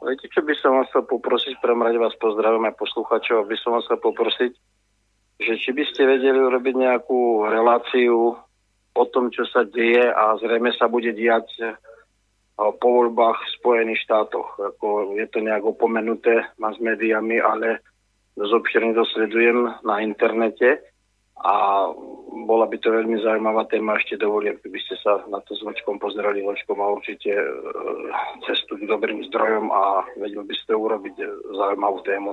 Viete, 0.00 0.26
čo 0.32 0.40
by 0.40 0.54
som 0.64 0.80
vás 0.80 0.88
chcel 0.88 1.04
poprosiť, 1.04 1.60
prvom 1.60 1.84
rade 1.84 2.00
vás 2.00 2.16
pozdravím 2.16 2.64
aj 2.72 2.80
poslucháčov, 2.80 3.44
aby 3.44 3.54
som 3.60 3.76
vás 3.76 3.84
chcel 3.84 4.00
poprosiť, 4.00 4.52
že 5.44 5.52
či 5.60 5.70
by 5.76 5.84
ste 5.92 6.08
vedeli 6.08 6.40
urobiť 6.40 6.74
nejakú 6.74 7.52
reláciu 7.52 8.32
o 8.96 9.04
tom, 9.12 9.28
čo 9.28 9.44
sa 9.44 9.68
deje 9.68 10.08
a 10.08 10.40
zrejme 10.40 10.72
sa 10.72 10.88
bude 10.88 11.12
diať 11.12 11.52
po 12.56 12.88
voľbách 12.88 13.38
v 13.38 13.54
Spojených 13.58 14.04
štátoch. 14.04 14.60
Ako 14.60 15.16
je 15.16 15.26
to 15.32 15.40
nejak 15.40 15.64
opomenuté 15.64 16.44
s 16.56 16.78
médiami, 16.78 17.40
ale 17.40 17.80
dosť 18.36 18.52
obširne 18.52 18.92
to 18.92 19.04
sledujem 19.12 19.72
na 19.84 20.04
internete 20.04 20.80
a 21.42 21.88
bola 22.46 22.70
by 22.70 22.76
to 22.78 22.92
veľmi 22.92 23.18
zaujímavá 23.18 23.66
téma 23.66 23.98
ešte 23.98 24.20
dovolím, 24.20 24.56
keby 24.62 24.78
ste 24.84 24.94
sa 25.02 25.24
na 25.26 25.42
to 25.42 25.58
s 25.58 25.64
Vočkom 25.64 25.98
pozerali. 25.98 26.44
Vočko 26.44 26.78
má 26.78 26.86
určite 26.92 27.34
e, 27.34 27.46
cestu 28.46 28.78
k 28.78 28.86
dobrým 28.86 29.26
zdrojom 29.26 29.72
a 29.72 30.06
vedel 30.20 30.46
by 30.46 30.54
ste 30.54 30.72
urobiť 30.76 31.14
zaujímavú 31.56 31.98
tému. 32.06 32.32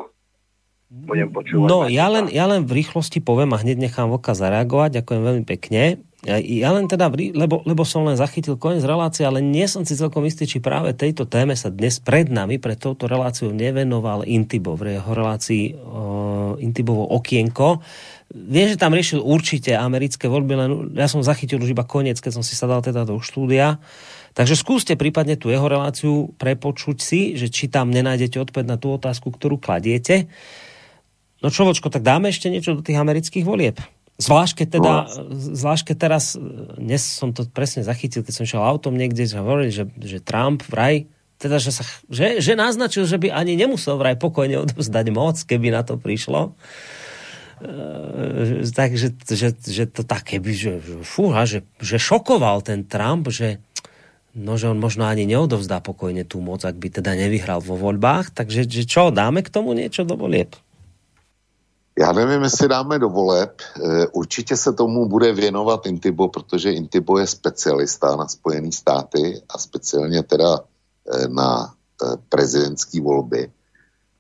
Budem 0.90 1.30
počúvať. 1.30 1.70
No, 1.70 1.86
ja 1.86 2.10
len, 2.10 2.30
ja 2.34 2.50
len 2.50 2.66
v 2.66 2.82
rýchlosti 2.82 3.22
poviem 3.22 3.54
a 3.54 3.62
hneď 3.62 3.78
nechám 3.78 4.10
Voka 4.10 4.34
zareagovať. 4.34 5.02
Ďakujem 5.02 5.22
veľmi 5.22 5.46
pekne. 5.46 6.02
Ja, 6.20 6.36
ja 6.36 6.76
len 6.76 6.92
teda, 6.92 7.08
lebo, 7.16 7.64
lebo 7.64 7.88
som 7.88 8.04
len 8.04 8.20
zachytil 8.20 8.60
koniec 8.60 8.84
relácie, 8.84 9.24
ale 9.24 9.40
nie 9.40 9.64
som 9.72 9.88
si 9.88 9.96
celkom 9.96 10.28
istý, 10.28 10.44
či 10.44 10.60
práve 10.60 10.92
tejto 10.92 11.24
téme 11.24 11.56
sa 11.56 11.72
dnes 11.72 12.04
pred 12.04 12.28
nami, 12.28 12.60
pred 12.60 12.76
touto 12.76 13.08
reláciou 13.08 13.56
nevenoval 13.56 14.28
Intibo 14.28 14.76
v 14.76 15.00
jeho 15.00 15.12
relácii 15.16 15.80
uh, 15.80 16.60
Intibovo 16.60 17.08
okienko. 17.16 17.80
Viem, 18.36 18.68
že 18.68 18.76
tam 18.76 18.92
riešil 18.92 19.24
určite 19.24 19.80
americké 19.80 20.28
voľby, 20.28 20.54
len 20.60 20.70
ja 21.00 21.08
som 21.08 21.24
zachytil 21.24 21.56
už 21.64 21.72
iba 21.72 21.88
koniec, 21.88 22.20
keď 22.20 22.36
som 22.36 22.44
si 22.44 22.52
sadal 22.52 22.84
teda 22.84 23.08
do 23.08 23.16
štúdia. 23.24 23.80
Takže 24.36 24.60
skúste 24.60 25.00
prípadne 25.00 25.40
tú 25.40 25.48
jeho 25.48 25.72
reláciu 25.72 26.36
prepočuť 26.36 26.98
si, 27.00 27.22
že 27.40 27.48
či 27.48 27.72
tam 27.72 27.96
nenájdete 27.96 28.44
odpoveď 28.44 28.66
na 28.68 28.76
tú 28.76 28.92
otázku, 28.92 29.32
ktorú 29.32 29.56
kladiete. 29.56 30.28
No 31.40 31.48
človočko, 31.48 31.88
tak 31.88 32.04
dáme 32.04 32.28
ešte 32.28 32.52
niečo 32.52 32.76
do 32.76 32.84
tých 32.84 33.00
amerických 33.00 33.48
volieb. 33.48 33.80
Zvlášť 34.20 34.54
keď, 34.60 34.68
teda, 34.68 34.94
zvlášť 35.32 35.84
keď 35.92 35.98
teraz, 35.98 36.36
dnes 36.76 37.00
som 37.08 37.32
to 37.32 37.48
presne 37.48 37.88
zachytil, 37.88 38.20
keď 38.20 38.34
som 38.36 38.44
šiel 38.44 38.60
autom 38.60 39.00
niekde, 39.00 39.24
že 39.24 39.40
hovorili, 39.40 39.72
že, 39.72 39.88
že 39.96 40.20
Trump 40.20 40.60
vraj, 40.68 41.08
teda, 41.40 41.56
že, 41.56 41.72
sa, 41.72 41.88
že, 42.12 42.44
že 42.44 42.52
naznačil, 42.60 43.08
že 43.08 43.16
by 43.16 43.32
ani 43.32 43.56
nemusel 43.56 43.96
vraj 43.96 44.20
pokojne 44.20 44.60
odovzdať 44.68 45.06
moc, 45.16 45.40
keby 45.40 45.72
na 45.72 45.88
to 45.88 45.96
prišlo. 45.96 46.52
E, 47.64 48.68
takže 48.68 49.16
že, 49.24 49.56
že 49.56 49.84
to 49.88 50.04
také 50.04 50.44
by, 50.44 50.52
že, 50.52 50.84
fúha, 51.08 51.48
že, 51.48 51.64
že 51.80 51.96
šokoval 51.96 52.60
ten 52.60 52.84
Trump, 52.84 53.32
že 53.32 53.64
no, 54.36 54.60
že 54.60 54.68
on 54.68 54.84
možno 54.84 55.08
ani 55.08 55.24
neodovzdá 55.24 55.80
pokojne 55.80 56.28
tú 56.28 56.44
moc, 56.44 56.68
ak 56.68 56.76
by 56.76 56.92
teda 56.92 57.16
nevyhral 57.16 57.64
vo 57.64 57.80
voľbách. 57.80 58.36
Takže 58.36 58.68
že 58.68 58.84
čo, 58.84 59.16
dáme 59.16 59.40
k 59.40 59.54
tomu 59.54 59.72
niečo 59.72 60.04
do 60.04 60.20
volieb? 60.20 60.60
Já 62.00 62.12
nevím, 62.12 62.44
jestli 62.44 62.68
dáme 62.68 63.00
do 63.00 63.10
voleb. 63.10 63.62
Eh, 63.62 64.08
určitě 64.08 64.58
se 64.58 64.74
tomu 64.74 65.10
bude 65.10 65.34
věnovat 65.34 65.86
Intibo, 65.86 66.28
protože 66.28 66.72
Intibo 66.72 67.20
je 67.20 67.28
specialista 67.28 68.16
na 68.16 68.28
Spojené 68.28 68.72
státy 68.72 69.42
a 69.50 69.58
speciálně 69.58 70.24
teda 70.24 70.60
eh, 70.60 71.28
na 71.28 71.68
eh, 71.68 72.18
prezidentské 72.30 73.02
volby. 73.02 73.52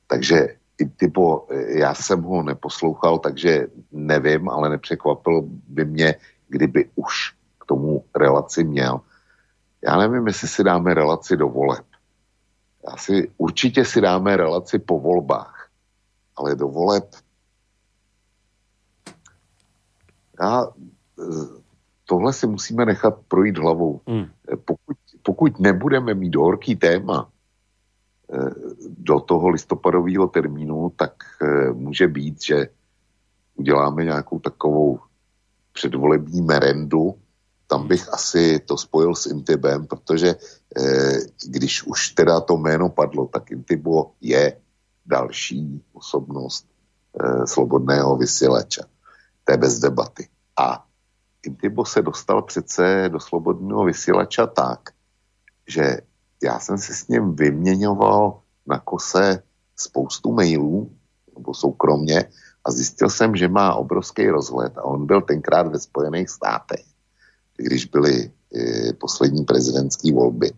Takže 0.07 0.47
Intibo, 0.77 1.47
já 1.67 1.93
jsem 1.93 2.23
ho 2.23 2.43
neposlouchal, 2.43 3.19
takže 3.19 3.67
nevím, 3.91 4.49
ale 4.49 4.69
nepřekvapil 4.69 5.43
by 5.67 5.85
mě, 5.85 6.15
kdyby 6.47 6.89
už 6.95 7.33
k 7.59 7.65
tomu 7.65 8.03
relaci 8.15 8.63
měl. 8.63 9.01
Já 9.83 9.97
nevím, 9.97 10.27
jestli 10.27 10.47
si 10.47 10.63
dáme 10.63 10.93
relaci 10.93 11.37
do 11.37 11.47
voleb. 11.47 11.85
Já 12.87 12.97
si, 12.97 13.31
určitě 13.37 13.85
si 13.85 14.01
dáme 14.01 14.37
relaci 14.37 14.79
po 14.79 14.99
volbách, 14.99 15.69
ale 16.35 16.55
do 16.55 16.67
voleb 16.67 17.15
já, 20.41 20.67
eh, 21.19 21.61
tohle 22.05 22.33
si 22.33 22.47
musíme 22.47 22.85
nechat 22.85 23.19
projít 23.27 23.57
hlavou. 23.57 24.01
Hmm. 24.07 24.25
Eh, 24.53 24.55
pokud, 24.55 24.97
pokud 25.23 25.59
nebudeme 25.59 26.13
mít 26.13 26.35
horký 26.35 26.75
téma 26.75 27.29
eh, 28.33 28.49
do 28.97 29.19
toho 29.19 29.49
listopadového 29.49 30.27
termínu, 30.27 30.91
tak 30.95 31.23
může 31.73 32.07
být, 32.07 32.43
že 32.43 32.67
uděláme 33.55 34.03
nějakou 34.03 34.39
takovou 34.39 34.99
předvolební 35.73 36.41
merendu. 36.41 37.15
Tam 37.67 37.87
bych 37.87 38.13
asi 38.13 38.59
to 38.59 38.77
spojil 38.77 39.15
s 39.15 39.25
Intibem, 39.25 39.87
protože 39.87 40.35
když 41.45 41.83
už 41.83 42.09
teda 42.09 42.41
to 42.41 42.57
jméno 42.57 42.89
padlo, 42.89 43.27
tak 43.27 43.51
Intibo 43.51 44.11
je 44.21 44.57
další 45.05 45.83
osobnost 45.93 46.65
slobodného 47.45 48.17
vysílača. 48.17 48.83
To 49.49 49.53
je 49.53 49.57
bez 49.57 49.79
debaty. 49.79 50.29
A 50.57 50.85
Intibo 51.45 51.85
se 51.85 52.01
dostal 52.01 52.41
přece 52.41 53.09
do 53.09 53.19
slobodného 53.19 53.83
vysílača 53.83 54.47
tak, 54.47 54.89
že 55.67 55.97
já 56.43 56.59
jsem 56.59 56.77
si 56.77 56.93
s 56.93 57.07
ním 57.07 57.35
vyměňoval 57.35 58.41
na 58.67 58.79
kose 58.79 59.43
spoustu 59.75 60.31
mailů, 60.31 60.91
nebo 61.37 61.53
soukromně, 61.53 62.29
a 62.65 62.71
zjistil 62.71 63.09
jsem, 63.09 63.35
že 63.35 63.47
má 63.47 63.73
obrovský 63.73 64.29
rozhled 64.29 64.77
a 64.77 64.83
on 64.83 65.05
byl 65.05 65.21
tenkrát 65.21 65.67
ve 65.67 65.79
Spojených 65.79 66.29
státech, 66.29 66.85
když 67.57 67.85
byly 67.85 68.31
e, 68.55 68.93
poslední 68.93 69.45
prezidentské 69.45 70.13
volby. 70.13 70.51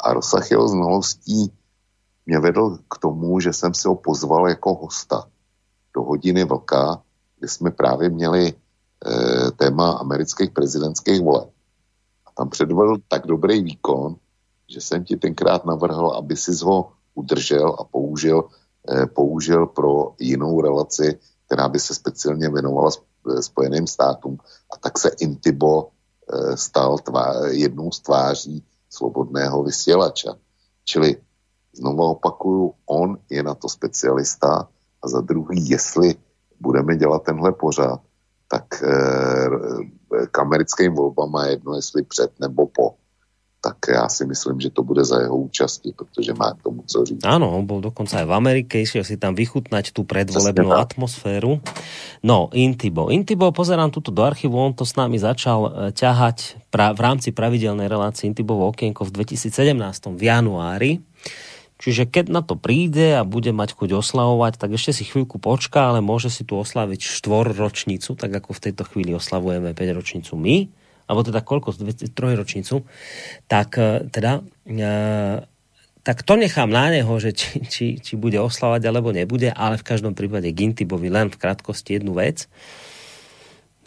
A 0.00 0.12
rozsah 0.12 0.50
jeho 0.50 0.68
znalostí 0.68 1.52
mě 2.26 2.38
vedl 2.38 2.78
k 2.90 2.98
tomu, 2.98 3.40
že 3.40 3.52
jsem 3.52 3.74
si 3.74 3.88
ho 3.88 3.94
pozval 3.94 4.48
jako 4.48 4.74
hosta 4.74 5.26
do 5.94 6.02
hodiny 6.02 6.44
vlka, 6.44 7.02
kde 7.40 7.48
jsme 7.48 7.70
právě 7.70 8.08
měli 8.08 8.52
e, 8.52 8.54
téma 9.50 9.92
amerických 9.92 10.50
prezidentských 10.50 11.20
voleb. 11.20 11.48
A 12.26 12.30
tam 12.36 12.48
předvedl 12.48 12.96
tak 13.08 13.26
dobrý 13.26 13.62
výkon, 13.62 14.16
že 14.68 14.80
jsem 14.80 15.04
ti 15.04 15.16
tenkrát 15.16 15.64
navrhl, 15.64 16.10
aby 16.10 16.36
si 16.36 16.52
ho 16.64 16.92
udržel 17.14 17.76
a 17.80 17.84
použil, 17.84 18.44
e, 18.84 19.06
použil 19.06 19.66
pro 19.66 20.14
jinou 20.20 20.60
relaci, 20.60 21.18
která 21.46 21.68
by 21.68 21.80
se 21.80 21.94
speciálně 21.94 22.48
věnovala 22.48 22.90
e, 22.92 23.42
Spojeným 23.42 23.86
státům. 23.86 24.38
A 24.72 24.76
tak 24.76 24.98
se 24.98 25.08
Intibo 25.20 25.88
e, 25.88 26.56
stal 26.56 26.98
tvá, 26.98 27.48
jednou 27.48 27.90
z 27.90 28.00
tváří 28.00 28.64
slobodného 28.90 29.62
vysílača. 29.64 30.36
Čili 30.84 31.16
znovu 31.72 32.20
opakuju, 32.20 32.74
on 32.86 33.18
je 33.30 33.42
na 33.42 33.54
to 33.54 33.68
specialista 33.68 34.68
a 35.02 35.08
za 35.08 35.20
druhý, 35.20 35.70
jestli 35.70 36.14
budeme 36.60 36.96
dělat 36.96 37.22
tenhle 37.22 37.52
pořád, 37.52 38.00
tak 38.48 38.82
e, 38.82 38.90
k 40.30 40.38
americkým 40.38 40.94
volbám 40.94 41.32
je 41.44 41.50
jedno, 41.50 41.74
jestli 41.74 42.02
před 42.02 42.30
nebo 42.40 42.66
po 42.66 42.94
tak 43.60 43.92
ja 43.92 44.08
si 44.08 44.24
myslím, 44.24 44.56
že 44.56 44.72
to 44.72 44.80
bude 44.80 45.04
za 45.04 45.20
jeho 45.20 45.36
účasti, 45.36 45.92
pretože 45.92 46.32
má 46.32 46.56
k 46.56 46.64
tomu 46.64 46.80
co 46.88 47.04
říct. 47.04 47.20
Áno, 47.28 47.52
on 47.52 47.68
bol 47.68 47.84
dokonca 47.84 48.24
aj 48.24 48.26
v 48.26 48.32
Amerike, 48.32 48.80
išiel 48.80 49.04
si 49.04 49.20
tam 49.20 49.36
vychutnať 49.36 49.92
tú 49.92 50.08
predvolebnú 50.08 50.72
atmosféru. 50.72 51.60
No, 52.24 52.48
Intibo. 52.56 53.12
Intibo, 53.12 53.52
pozerám 53.52 53.92
tuto 53.92 54.08
do 54.08 54.24
archívu, 54.24 54.56
on 54.56 54.72
to 54.72 54.88
s 54.88 54.96
nami 54.96 55.20
začal 55.20 55.60
e, 55.68 55.70
ťahať 55.92 56.56
pra, 56.72 56.96
v 56.96 57.00
rámci 57.04 57.36
pravidelnej 57.36 57.84
relácie 57.84 58.32
Intibovo 58.32 58.64
okienko 58.72 59.04
v 59.04 59.12
2017 59.12 59.76
v 60.16 60.22
januári. 60.24 61.04
Čiže 61.80 62.04
keď 62.04 62.28
na 62.28 62.42
to 62.44 62.60
príde 62.60 63.16
a 63.16 63.24
bude 63.24 63.56
mať 63.56 63.72
chuť 63.72 64.04
oslavovať, 64.04 64.60
tak 64.60 64.76
ešte 64.76 65.00
si 65.00 65.08
chvíľku 65.08 65.40
počká, 65.40 65.88
ale 65.88 66.04
môže 66.04 66.28
si 66.28 66.44
tu 66.44 66.60
oslaviť 66.60 67.00
štvorročnicu, 67.00 68.20
tak 68.20 68.30
ako 68.36 68.52
v 68.52 68.62
tejto 68.68 68.84
chvíli 68.84 69.16
oslavujeme 69.16 69.72
5 69.72 69.96
ročnicu 69.96 70.36
my. 70.36 70.68
Alebo 71.08 71.24
teda 71.24 71.40
koľko, 71.40 71.74
trojročnicu, 72.14 72.86
tak 73.50 73.80
e, 73.80 74.06
teda 74.12 74.46
e, 74.68 74.84
tak 76.00 76.24
to 76.24 76.36
nechám 76.36 76.72
na 76.72 76.88
neho, 76.88 77.12
že 77.20 77.36
či, 77.36 77.60
či, 77.66 77.86
či 78.00 78.12
bude 78.16 78.40
oslavať 78.40 78.80
alebo 78.84 79.12
nebude, 79.12 79.52
ale 79.52 79.76
v 79.76 79.84
každom 79.84 80.16
prípade 80.16 80.48
Gintibovi 80.48 81.12
len 81.12 81.28
v 81.28 81.40
krátkosti 81.40 82.00
jednu 82.00 82.16
vec. 82.16 82.48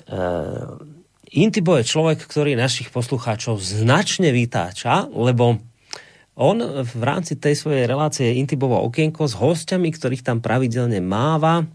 Uh, 0.03 0.77
Intibo 1.33 1.73
je 1.81 1.89
človek, 1.89 2.21
ktorý 2.21 2.53
našich 2.53 2.93
poslucháčov 2.93 3.57
značne 3.57 4.29
vytáča, 4.29 5.09
lebo 5.09 5.57
on 6.33 6.57
v 6.81 7.01
rámci 7.03 7.37
tej 7.37 7.53
svojej 7.53 7.85
relácie 7.85 8.37
Intibovo 8.37 8.81
okienko 8.89 9.29
s 9.29 9.37
hostiami, 9.37 9.93
ktorých 9.93 10.25
tam 10.25 10.41
pravidelne 10.41 10.97
máva, 10.97 11.65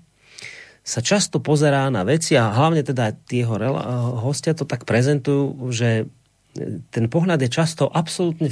sa 0.89 1.05
často 1.05 1.39
pozerá 1.39 1.85
na 1.93 2.01
veci 2.03 2.33
a 2.35 2.49
hlavne 2.49 2.81
teda 2.81 3.13
tieho 3.13 3.61
hostia 4.25 4.57
to 4.57 4.65
tak 4.65 4.89
prezentujú, 4.89 5.69
že 5.69 6.09
ten 6.89 7.07
pohľad 7.13 7.45
je 7.45 7.51
často 7.53 7.87
absolútne 7.93 8.49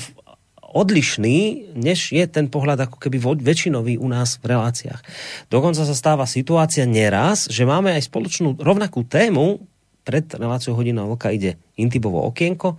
odlišný, 0.77 1.73
než 1.73 2.13
je 2.13 2.21
ten 2.29 2.53
pohľad 2.53 2.85
ako 2.85 3.01
keby 3.01 3.17
väčšinový 3.41 3.97
u 3.97 4.07
nás 4.13 4.37
v 4.37 4.53
reláciách. 4.53 5.01
Dokonca 5.49 5.89
sa 5.89 5.97
stáva 5.97 6.29
situácia 6.29 6.85
neraz, 6.85 7.49
že 7.49 7.65
máme 7.65 7.97
aj 7.97 8.13
spoločnú 8.13 8.61
rovnakú 8.61 9.09
tému, 9.09 9.65
pred 10.05 10.29
reláciou 10.29 10.79
hodina 10.79 11.03
vlka 11.03 11.35
ide 11.35 11.59
Intibovo 11.75 12.23
okienko 12.29 12.79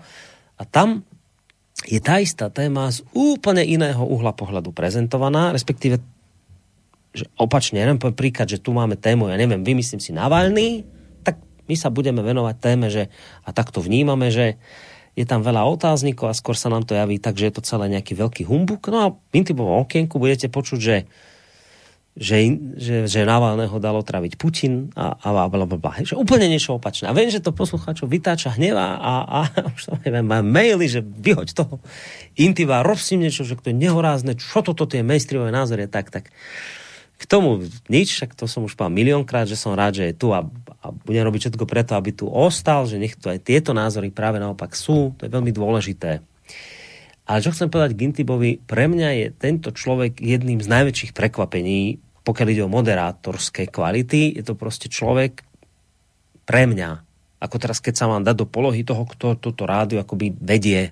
a 0.56 0.64
tam 0.64 1.04
je 1.86 2.02
tá 2.02 2.18
istá 2.18 2.50
téma 2.50 2.90
z 2.90 3.06
úplne 3.14 3.62
iného 3.62 4.02
uhla 4.02 4.34
pohľadu 4.34 4.74
prezentovaná, 4.74 5.54
respektíve 5.54 6.02
že 7.18 7.26
opačne, 7.38 7.82
ja 7.82 7.90
neviem 7.90 8.14
príklad, 8.14 8.46
že 8.46 8.62
tu 8.62 8.78
máme 8.78 8.94
tému, 8.94 9.34
ja 9.34 9.38
neviem, 9.42 9.66
vymyslím 9.66 9.98
si 9.98 10.14
Navalny, 10.14 10.86
tak 11.26 11.42
my 11.66 11.74
sa 11.74 11.90
budeme 11.90 12.22
venovať 12.22 12.56
téme, 12.62 12.94
že 12.94 13.10
a 13.42 13.50
takto 13.50 13.82
vnímame, 13.82 14.30
že 14.30 14.62
je 15.18 15.26
tam 15.26 15.42
veľa 15.42 15.66
otáznikov 15.66 16.30
a 16.30 16.38
skôr 16.38 16.54
sa 16.54 16.70
nám 16.70 16.86
to 16.86 16.94
javí 16.94 17.18
tak, 17.18 17.42
že 17.42 17.50
je 17.50 17.54
to 17.58 17.66
celé 17.66 17.90
nejaký 17.90 18.14
veľký 18.14 18.46
humbuk. 18.46 18.86
No 18.94 18.98
a 19.02 19.08
v 19.18 19.34
intibovom 19.34 19.82
okienku 19.82 20.22
budete 20.22 20.46
počuť, 20.46 20.78
že 20.78 20.96
že, 22.18 22.50
že, 22.82 22.96
že 23.06 23.30
Navalného 23.30 23.78
dalo 23.78 24.02
traviť 24.02 24.42
Putin 24.42 24.90
a, 24.98 25.14
a 25.22 25.46
bla, 25.46 25.70
bla, 25.70 25.78
bla, 25.78 26.02
že 26.02 26.18
úplne 26.18 26.50
niečo 26.50 26.82
opačné. 26.82 27.06
A 27.06 27.14
viem, 27.14 27.30
že 27.30 27.38
to 27.38 27.54
poslucháčov 27.54 28.10
vytáča 28.10 28.58
hneva 28.58 28.98
a, 28.98 29.14
a 29.24 29.40
už 29.78 29.82
to 29.86 29.94
neviem, 30.02 30.26
má 30.26 30.42
maily, 30.42 30.90
že 30.90 31.06
vyhoď 31.06 31.54
toho 31.54 31.78
Intiva, 32.34 32.82
rob 32.82 32.98
si 32.98 33.22
niečo, 33.22 33.46
že 33.46 33.54
to 33.62 33.70
je 33.70 33.78
nehorázne, 33.78 34.34
čo 34.34 34.66
toto 34.66 34.90
tie 34.90 35.06
mainstreamové 35.06 35.54
názory, 35.54 35.86
tak, 35.86 36.10
tak. 36.10 36.34
K 37.18 37.24
tomu 37.26 37.66
nič, 37.90 38.14
však 38.14 38.34
to 38.34 38.50
som 38.50 38.66
už 38.66 38.74
povedal 38.78 38.94
miliónkrát, 38.94 39.46
že 39.50 39.58
som 39.58 39.78
rád, 39.78 40.02
že 40.02 40.10
je 40.10 40.18
tu 40.18 40.34
a, 40.34 40.46
a 40.82 40.86
budem 40.90 41.26
robiť 41.26 41.50
všetko 41.50 41.66
preto, 41.70 41.94
aby 41.98 42.14
tu 42.14 42.30
ostal, 42.30 42.90
že 42.90 42.98
nech 42.98 43.18
tu 43.18 43.30
aj 43.30 43.46
tieto 43.46 43.78
názory 43.78 44.10
práve 44.10 44.42
naopak 44.42 44.74
sú, 44.74 45.14
to 45.18 45.26
je 45.26 45.34
veľmi 45.34 45.54
dôležité. 45.54 46.22
Ale 47.28 47.44
čo 47.44 47.52
chcem 47.52 47.68
povedať 47.68 48.00
Gintibovi, 48.00 48.64
pre 48.64 48.88
mňa 48.88 49.10
je 49.20 49.28
tento 49.36 49.70
človek 49.76 50.24
jedným 50.24 50.64
z 50.64 50.68
najväčších 50.72 51.12
prekvapení, 51.12 52.00
pokiaľ 52.28 52.48
ide 52.52 52.64
o 52.68 52.74
moderátorské 52.74 53.72
kvality, 53.72 54.36
je 54.36 54.44
to 54.44 54.60
proste 54.60 54.92
človek 54.92 55.48
pre 56.44 56.68
mňa, 56.68 57.00
ako 57.40 57.56
teraz 57.56 57.80
keď 57.80 57.94
sa 57.96 58.12
mám 58.12 58.28
dať 58.28 58.36
do 58.44 58.48
polohy 58.48 58.84
toho, 58.84 59.08
kto 59.08 59.40
toto 59.40 59.64
rádio 59.64 60.04
akoby 60.04 60.36
vedie, 60.36 60.92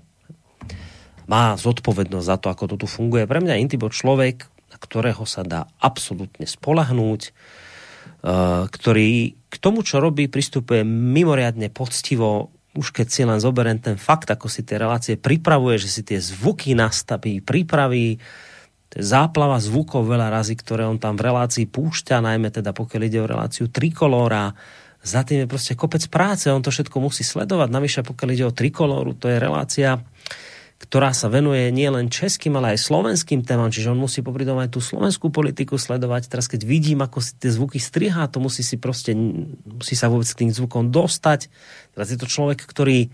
má 1.28 1.60
zodpovednosť 1.60 2.28
za 2.28 2.38
to, 2.40 2.48
ako 2.48 2.64
to 2.72 2.76
tu 2.86 2.88
funguje. 2.88 3.28
Pre 3.28 3.44
mňa 3.44 3.60
Intibo 3.60 3.92
človek, 3.92 4.48
na 4.72 4.78
ktorého 4.80 5.28
sa 5.28 5.44
dá 5.44 5.68
absolútne 5.82 6.48
spolahnúť, 6.48 7.22
e, 7.28 7.32
ktorý 8.72 9.36
k 9.50 9.56
tomu, 9.58 9.82
čo 9.82 10.00
robí, 10.00 10.30
pristupuje 10.30 10.86
mimoriadne 10.86 11.68
poctivo, 11.74 12.54
už 12.76 12.92
keď 12.92 13.08
si 13.08 13.22
len 13.24 13.40
zoberiem 13.40 13.80
ten 13.80 13.96
fakt, 13.96 14.28
ako 14.30 14.52
si 14.52 14.62
tie 14.62 14.76
relácie 14.78 15.16
pripravuje, 15.16 15.80
že 15.80 15.90
si 15.90 16.02
tie 16.04 16.20
zvuky 16.20 16.76
nastaví, 16.76 17.40
pripraví, 17.40 18.20
záplava 18.96 19.60
zvukov 19.60 20.08
veľa 20.08 20.32
razy, 20.32 20.56
ktoré 20.56 20.88
on 20.88 20.96
tam 20.96 21.20
v 21.20 21.28
relácii 21.28 21.68
púšťa, 21.68 22.24
najmä 22.24 22.50
teda 22.50 22.72
pokiaľ 22.72 23.02
ide 23.06 23.20
o 23.20 23.28
reláciu 23.28 23.68
Trikolóra, 23.68 24.56
za 25.06 25.22
tým 25.22 25.46
je 25.46 25.52
proste 25.52 25.78
kopec 25.78 26.02
práce, 26.10 26.50
on 26.50 26.66
to 26.66 26.74
všetko 26.74 26.98
musí 26.98 27.22
sledovať. 27.22 27.70
Navyše, 27.70 28.02
pokiaľ 28.02 28.30
ide 28.34 28.46
o 28.50 28.56
Trikolóru, 28.56 29.14
to 29.14 29.30
je 29.30 29.38
relácia, 29.38 30.02
ktorá 30.82 31.14
sa 31.14 31.30
venuje 31.30 31.70
nielen 31.70 32.10
českým, 32.10 32.58
ale 32.58 32.74
aj 32.74 32.90
slovenským 32.90 33.46
témam, 33.46 33.70
čiže 33.70 33.94
on 33.94 34.02
musí 34.02 34.26
popri 34.26 34.44
tom 34.44 34.58
aj 34.58 34.74
tú 34.74 34.82
slovenskú 34.82 35.30
politiku 35.30 35.78
sledovať. 35.78 36.28
Teraz 36.28 36.50
keď 36.50 36.66
vidím, 36.66 37.06
ako 37.06 37.22
si 37.22 37.38
tie 37.38 37.54
zvuky 37.54 37.78
strihá, 37.78 38.26
to 38.28 38.42
musí 38.42 38.66
si 38.66 38.82
proste, 38.82 39.14
musí 39.64 39.94
sa 39.94 40.10
vôbec 40.10 40.28
k 40.28 40.46
tým 40.46 40.52
zvukom 40.52 40.90
dostať. 40.90 41.54
Teraz 41.94 42.08
je 42.10 42.18
to 42.18 42.28
človek, 42.28 42.66
ktorý 42.66 43.14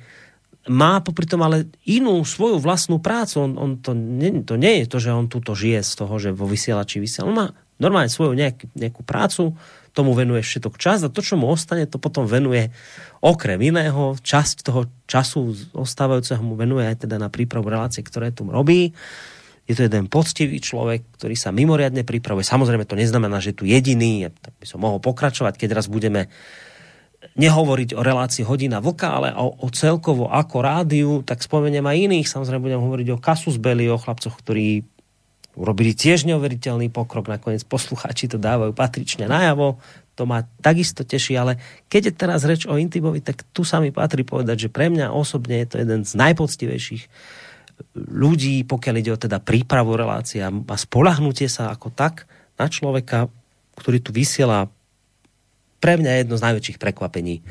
má 0.69 1.01
popri 1.01 1.25
tom 1.25 1.41
ale 1.41 1.69
inú 1.90 2.22
svoju 2.22 2.61
vlastnú 2.61 3.01
prácu. 3.01 3.49
On, 3.49 3.51
on 3.57 3.72
to, 3.81 3.98
nie, 3.98 4.45
to 4.45 4.61
nie 4.61 4.83
je 4.83 4.85
to, 4.85 4.98
že 5.01 5.09
on 5.09 5.25
túto 5.25 5.57
žije 5.57 5.81
z 5.81 5.91
toho, 5.98 6.14
že 6.22 6.30
vo 6.30 6.45
vysielači 6.45 7.01
vysiela. 7.01 7.30
On 7.30 7.38
má 7.38 7.48
normálne 7.81 8.14
svoju 8.14 8.38
nejak, 8.38 8.69
nejakú 8.77 9.01
prácu, 9.01 9.57
tomu 9.91 10.15
venuje 10.15 10.45
všetok 10.45 10.80
čas 10.80 11.03
a 11.03 11.11
to, 11.11 11.19
čo 11.19 11.35
mu 11.35 11.51
ostane, 11.51 11.83
to 11.90 11.99
potom 11.99 12.30
venuje 12.30 12.72
okrem 13.19 13.59
iného. 13.59 14.15
Časť 14.22 14.64
toho 14.64 14.88
času 15.09 15.51
ostávajúceho 15.75 16.40
mu 16.40 16.56
venuje 16.56 16.88
aj 16.88 17.09
teda 17.09 17.17
na 17.17 17.27
prípravu 17.27 17.67
relácie, 17.67 18.06
ktoré 18.06 18.31
tu 18.31 18.48
robí. 18.48 18.93
Je 19.67 19.73
to 19.73 19.85
jeden 19.85 20.07
poctivý 20.07 20.61
človek, 20.61 21.06
ktorý 21.19 21.35
sa 21.35 21.51
mimoriadne 21.51 22.06
pripravuje. 22.06 22.45
Samozrejme, 22.45 22.88
to 22.88 22.98
neznamená, 22.98 23.43
že 23.43 23.51
je 23.51 23.59
tu 23.61 23.65
jediný, 23.67 24.31
tak 24.31 24.53
by 24.57 24.65
som 24.67 24.80
mohol 24.80 25.01
pokračovať, 25.03 25.59
keď 25.59 25.69
raz 25.75 25.85
budeme 25.91 26.31
nehovoriť 27.22 27.93
o 27.93 28.01
relácii 28.01 28.43
hodina 28.43 28.82
vlka, 28.82 29.08
ale 29.08 29.30
o, 29.38 29.53
o 29.61 29.67
celkovo 29.69 30.27
ako 30.30 30.58
rádiu, 30.61 31.11
tak 31.22 31.45
spomeniem 31.45 31.85
aj 31.85 31.98
iných. 32.09 32.27
Samozrejme 32.27 32.66
budem 32.66 32.82
hovoriť 32.82 33.08
o 33.14 33.22
Kasus 33.22 33.61
Belli, 33.61 33.85
o 33.88 34.01
chlapcoch, 34.01 34.33
ktorí 34.41 34.82
urobili 35.53 35.91
tiež 35.91 36.25
neuveriteľný 36.32 36.88
pokrok, 36.90 37.27
nakoniec 37.27 37.61
poslucháči 37.67 38.32
to 38.32 38.40
dávajú 38.40 38.72
patrične 38.72 39.27
najavo, 39.27 39.77
to 40.16 40.24
ma 40.24 40.48
takisto 40.64 41.03
teší, 41.03 41.35
ale 41.35 41.59
keď 41.91 42.01
je 42.11 42.14
teraz 42.16 42.40
reč 42.48 42.64
o 42.67 42.80
Intimovi, 42.80 43.19
tak 43.24 43.43
tu 43.51 43.67
sa 43.67 43.83
mi 43.83 43.91
patrí 43.91 44.24
povedať, 44.24 44.67
že 44.67 44.69
pre 44.72 44.88
mňa 44.88 45.11
osobne 45.11 45.59
je 45.64 45.67
to 45.67 45.75
jeden 45.80 46.08
z 46.08 46.14
najpoctivejších 46.16 47.03
ľudí, 47.95 48.64
pokiaľ 48.67 48.95
ide 49.01 49.11
o 49.11 49.19
teda 49.19 49.41
prípravu 49.41 49.98
relácia 49.98 50.48
a 50.48 50.75
spolahnutie 50.77 51.50
sa 51.50 51.74
ako 51.74 51.90
tak 51.91 52.30
na 52.56 52.69
človeka, 52.69 53.27
ktorý 53.75 53.98
tu 54.03 54.14
vysiela 54.14 54.69
pre 55.81 55.97
mňa 55.97 56.23
jedno 56.23 56.37
z 56.37 56.45
najväčších 56.45 56.77
prekvapení, 56.77 57.41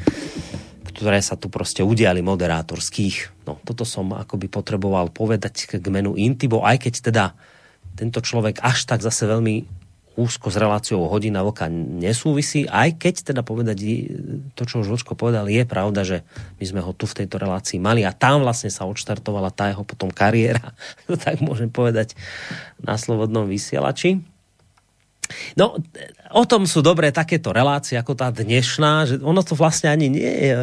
ktoré 0.95 1.19
sa 1.21 1.35
tu 1.35 1.51
proste 1.51 1.83
udiali 1.83 2.23
moderátorských. 2.23 3.45
No, 3.45 3.59
toto 3.67 3.83
som 3.83 4.15
akoby 4.15 4.47
potreboval 4.47 5.11
povedať 5.11 5.83
k 5.83 5.87
menu 5.91 6.15
Intibo, 6.15 6.63
aj 6.63 6.87
keď 6.87 6.95
teda 7.11 7.25
tento 7.99 8.23
človek 8.23 8.63
až 8.63 8.87
tak 8.87 9.03
zase 9.03 9.27
veľmi 9.27 9.81
úzko 10.19 10.51
s 10.53 10.57
reláciou 10.59 11.07
hodina 11.07 11.41
vlka 11.41 11.71
nesúvisí, 11.73 12.69
aj 12.69 12.99
keď 13.01 13.33
teda 13.33 13.43
povedať 13.47 13.79
to, 14.53 14.63
čo 14.69 14.83
už 14.83 14.93
Vlčko 14.93 15.15
povedal, 15.17 15.47
je 15.49 15.63
pravda, 15.65 16.03
že 16.03 16.27
my 16.61 16.65
sme 16.67 16.81
ho 16.83 16.93
tu 16.93 17.09
v 17.09 17.25
tejto 17.25 17.41
relácii 17.41 17.79
mali 17.79 18.05
a 18.05 18.13
tam 18.13 18.43
vlastne 18.45 18.69
sa 18.69 18.85
odštartovala 18.85 19.55
tá 19.55 19.73
jeho 19.73 19.87
potom 19.87 20.13
kariéra, 20.13 20.77
tak 21.25 21.41
môžem 21.41 21.73
povedať 21.73 22.19
na 22.83 23.01
slobodnom 23.01 23.49
vysielači. 23.49 24.21
No, 25.55 25.79
o 26.35 26.45
tom 26.47 26.67
sú 26.67 26.83
dobré 26.83 27.15
takéto 27.15 27.55
relácie, 27.55 27.97
ako 27.97 28.19
tá 28.19 28.29
dnešná, 28.31 28.93
že 29.07 29.15
ono 29.23 29.43
to 29.43 29.55
vlastne 29.55 29.91
ani 29.91 30.11
nie 30.11 30.33
je 30.51 30.55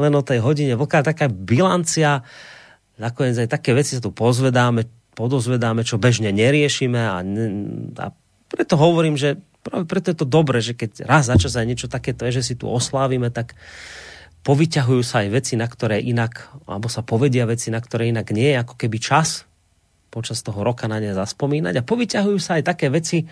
len 0.00 0.12
o 0.16 0.22
tej 0.24 0.40
hodine 0.44 0.76
vlka, 0.76 1.04
taká 1.04 1.28
bilancia, 1.28 2.24
nakoniec 3.00 3.36
aj 3.40 3.48
také 3.48 3.72
veci 3.72 3.96
sa 3.96 4.04
tu 4.04 4.12
pozvedáme, 4.12 4.86
podozvedáme, 5.16 5.82
čo 5.82 6.00
bežne 6.00 6.32
neriešime 6.32 7.00
a, 7.00 7.20
a 8.00 8.06
preto 8.50 8.74
hovorím, 8.76 9.16
že 9.16 9.40
práve 9.60 9.84
preto 9.84 10.12
je 10.12 10.18
to 10.20 10.26
dobré, 10.28 10.64
že 10.64 10.76
keď 10.76 11.04
raz 11.04 11.28
za 11.28 11.36
čas 11.36 11.56
aj 11.56 11.66
niečo 11.68 11.88
takéto 11.88 12.24
je, 12.28 12.40
že 12.40 12.52
si 12.52 12.54
tu 12.56 12.68
oslávime, 12.68 13.28
tak 13.28 13.56
povyťahujú 14.44 15.02
sa 15.04 15.24
aj 15.24 15.28
veci, 15.36 15.54
na 15.60 15.68
ktoré 15.68 16.00
inak, 16.00 16.48
alebo 16.64 16.88
sa 16.88 17.04
povedia 17.04 17.44
veci, 17.44 17.68
na 17.68 17.80
ktoré 17.80 18.08
inak 18.08 18.32
nie 18.32 18.56
je 18.56 18.60
ako 18.60 18.74
keby 18.80 18.96
čas 18.96 19.44
počas 20.10 20.42
toho 20.42 20.66
roka 20.66 20.90
na 20.90 20.98
ne 20.98 21.14
zaspomínať 21.14 21.74
a 21.80 21.86
povyťahujú 21.86 22.38
sa 22.42 22.58
aj 22.58 22.66
také 22.66 22.90
veci, 22.90 23.30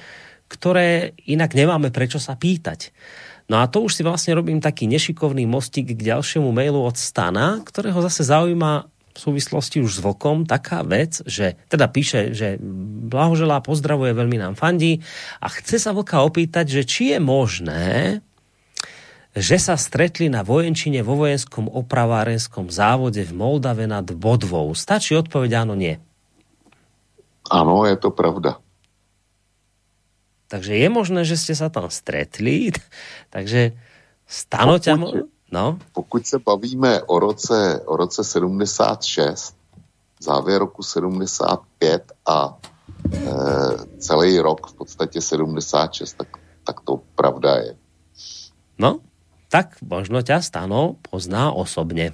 ktoré 0.49 1.13
inak 1.29 1.53
nemáme 1.53 1.93
prečo 1.93 2.19
sa 2.19 2.35
pýtať. 2.35 2.91
No 3.49 3.65
a 3.65 3.69
to 3.69 3.81
už 3.81 3.97
si 3.97 4.03
vlastne 4.05 4.37
robím 4.37 4.61
taký 4.61 4.85
nešikovný 4.85 5.49
mostík 5.49 5.97
k 5.97 6.07
ďalšiemu 6.13 6.53
mailu 6.53 6.85
od 6.85 6.97
Stana, 7.01 7.65
ktorého 7.65 8.01
zase 8.05 8.29
zaujíma 8.29 8.89
v 8.89 9.19
súvislosti 9.19 9.83
už 9.83 9.99
s 9.99 10.05
vlkom 10.05 10.47
taká 10.47 10.87
vec, 10.87 11.25
že 11.27 11.59
teda 11.67 11.91
píše, 11.91 12.37
že 12.37 12.55
blahoželá, 13.11 13.59
pozdravuje, 13.65 14.15
veľmi 14.15 14.39
nám 14.39 14.55
fandí 14.55 15.03
a 15.43 15.51
chce 15.51 15.83
sa 15.83 15.91
vlka 15.91 16.23
opýtať, 16.23 16.71
že 16.71 16.83
či 16.87 17.03
je 17.17 17.19
možné, 17.19 18.23
že 19.35 19.59
sa 19.59 19.75
stretli 19.75 20.31
na 20.31 20.47
vojenčine 20.47 21.03
vo 21.03 21.19
vojenskom 21.19 21.67
opravárenskom 21.67 22.71
závode 22.71 23.27
v 23.27 23.33
Moldave 23.35 23.91
nad 23.91 24.07
Bodvou. 24.07 24.71
Stačí 24.77 25.19
odpoveď 25.19 25.67
áno, 25.67 25.75
nie. 25.75 25.99
Áno, 27.49 27.89
je 27.89 27.97
to 27.99 28.13
pravda. 28.15 28.61
Takže 30.49 30.73
je 30.73 30.89
možné, 30.89 31.29
že 31.29 31.37
ste 31.37 31.53
sa 31.53 31.69
tam 31.69 31.93
stretli. 31.93 32.73
Takže 33.35 33.77
stano 34.25 34.81
ťa... 34.81 34.97
No. 35.49 35.81
Pokud 35.97 36.27
se 36.27 36.37
bavíme 36.39 37.03
o 37.09 37.19
roce, 37.19 37.81
o 37.89 37.97
roce 37.97 38.25
76, 38.25 39.57
závěr 40.21 40.59
roku 40.59 40.83
75 40.83 42.13
a 42.27 42.53
e, 42.53 43.21
celý 43.99 44.39
rok 44.41 44.67
v 44.67 44.75
podstatě 44.75 45.21
76, 45.21 46.13
tak, 46.13 46.29
tak 46.65 46.81
to 46.85 47.01
pravda 47.17 47.57
je. 47.57 47.73
No, 48.79 49.01
tak 49.49 49.81
možno 49.81 50.21
ťa 50.21 50.45
Stano 50.45 51.01
pozná 51.01 51.49
osobne. 51.51 52.13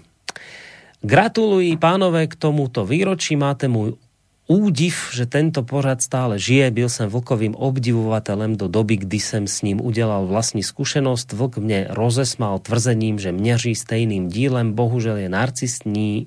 Gratuluji 1.02 1.76
pánové 1.76 2.30
k 2.30 2.38
tomuto 2.38 2.86
výročí, 2.86 3.36
máte 3.36 3.66
môj 3.66 3.98
údiv, 4.46 5.10
že 5.12 5.26
tento 5.26 5.62
pořad 5.62 6.02
stále 6.02 6.38
žije. 6.38 6.70
Byl 6.70 6.88
jsem 6.88 7.08
vlkovým 7.08 7.54
obdivovateľem 7.54 8.56
do 8.56 8.68
doby, 8.68 8.96
kdy 8.96 9.20
jsem 9.20 9.46
s 9.46 9.62
ním 9.62 9.80
udělal 9.80 10.26
vlastní 10.26 10.62
zkušenost. 10.62 11.32
Vlk 11.32 11.56
mě 11.58 11.86
rozesmal 11.90 12.58
tvrzením, 12.58 13.18
že 13.18 13.32
měří 13.32 13.74
stejným 13.74 14.28
dílem. 14.28 14.72
Bohužel 14.72 15.16
je 15.16 15.28
narcistní, 15.28 16.26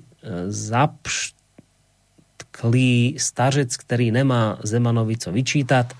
zapštlý 0.50 1.36
stařec, 3.18 3.76
který 3.76 4.10
nemá 4.10 4.58
Zemanovi 4.62 5.16
co 5.16 5.32
vyčítat. 5.32 5.94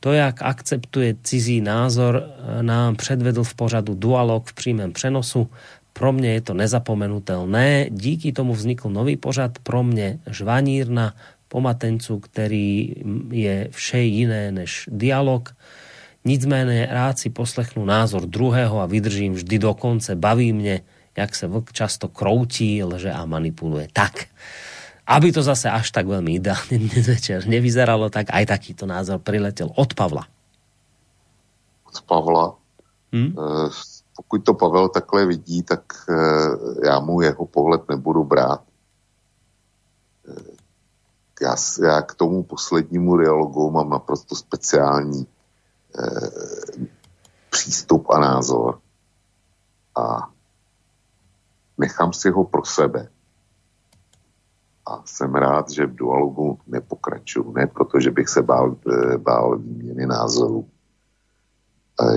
To, 0.00 0.12
jak 0.12 0.42
akceptuje 0.42 1.14
cizí 1.22 1.60
názor, 1.60 2.22
e, 2.22 2.62
nám 2.62 2.96
předvedl 2.96 3.44
v 3.44 3.54
pořadu 3.54 3.94
Dualog 3.94 4.48
v 4.48 4.54
přímém 4.54 4.92
přenosu. 4.92 5.48
Pro 5.96 6.12
mne 6.12 6.36
je 6.36 6.42
to 6.44 6.52
nezapomenutelné. 6.52 7.88
Díky 7.88 8.36
tomu 8.36 8.52
vznikl 8.52 8.92
nový 8.92 9.16
pořad, 9.16 9.64
pro 9.64 9.80
mne 9.80 10.20
žvanírna 10.28 11.16
pomatencu, 11.48 12.20
ktorý 12.20 13.00
je 13.32 13.72
vše 13.72 14.04
iné 14.04 14.52
než 14.52 14.92
dialog. 14.92 15.56
Nicméně 16.26 16.88
rád 16.90 17.18
si 17.18 17.30
poslechnu 17.30 17.84
názor 17.84 18.26
druhého 18.26 18.80
a 18.80 18.90
vydržím 18.90 19.32
vždy 19.32 19.58
do 19.58 19.74
konce. 19.74 20.12
Baví 20.18 20.52
mne, 20.52 20.84
jak 21.16 21.34
se 21.34 21.46
vlk 21.46 21.72
často 21.72 22.12
kroutí, 22.12 22.84
lže 22.84 23.12
a 23.12 23.24
manipuluje. 23.24 23.88
Tak, 23.92 24.28
aby 25.06 25.32
to 25.32 25.40
zase 25.40 25.70
až 25.70 25.94
tak 25.94 26.10
veľmi 26.10 26.36
ideálne 26.36 26.76
dnes 26.76 27.06
večer 27.08 27.46
nevyzeralo, 27.46 28.10
tak 28.10 28.34
aj 28.34 28.44
takýto 28.52 28.84
názor 28.84 29.22
priletel 29.22 29.70
od 29.70 29.94
Pavla. 29.94 30.28
Od 31.88 31.96
Pavla? 32.04 32.58
Hm? 33.14 33.32
Uh 33.32 33.95
pokud 34.16 34.44
to 34.44 34.54
Pavel 34.54 34.88
takhle 34.88 35.26
vidí, 35.26 35.62
tak 35.62 35.80
eh, 36.08 36.86
já 36.86 37.00
mu 37.00 37.20
jeho 37.20 37.46
pohled 37.46 37.88
nebudu 37.88 38.24
brát. 38.24 38.62
Eh, 40.28 40.56
já, 41.42 41.56
já 41.82 42.02
k 42.02 42.14
tomu 42.14 42.42
poslednímu 42.42 43.16
dialogu 43.16 43.70
mám 43.70 43.90
naprosto 43.90 44.34
speciální 44.34 45.26
eh, 45.98 46.86
přístup 47.50 48.10
a 48.10 48.18
názor. 48.18 48.80
A 49.96 50.30
nechám 51.78 52.12
si 52.12 52.30
ho 52.30 52.44
pro 52.44 52.64
sebe. 52.64 53.08
A 54.86 55.02
jsem 55.04 55.34
rád, 55.34 55.70
že 55.70 55.86
v 55.86 55.96
dialogu 55.96 56.58
nepokračuju. 56.66 57.52
Ne 57.52 57.66
protože 57.66 58.10
bych 58.10 58.28
se 58.28 58.42
bál, 58.42 58.76
bál 59.18 59.58
výměny 59.58 60.06
názorů, 60.06 60.68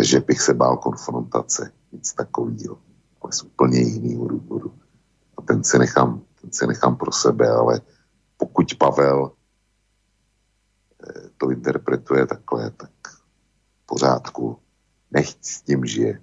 že 0.01 0.19
bych 0.19 0.41
se 0.41 0.53
bál 0.53 0.77
konfrontace 0.77 1.72
nic 1.91 2.14
takového, 2.14 2.80
ale 3.22 3.33
z 3.33 3.43
úplně 3.43 3.80
jiného 3.80 4.27
důvodu. 4.27 4.74
A 5.38 5.41
ten 5.41 5.64
si 5.64 5.80
nechám, 5.80 6.22
ten 6.41 6.51
si 6.51 6.67
nechám 6.67 6.95
pro 6.95 7.11
sebe, 7.11 7.49
ale 7.49 7.82
pokud 8.38 8.74
Pavel 8.74 9.32
eh, 11.09 11.30
to 11.38 11.51
interpretuje 11.51 12.27
takhle, 12.27 12.72
tak 12.72 12.91
v 13.83 13.85
pořádku, 13.85 14.59
nechť 15.11 15.38
s 15.41 15.61
tím 15.61 15.85
žije. 15.85 16.22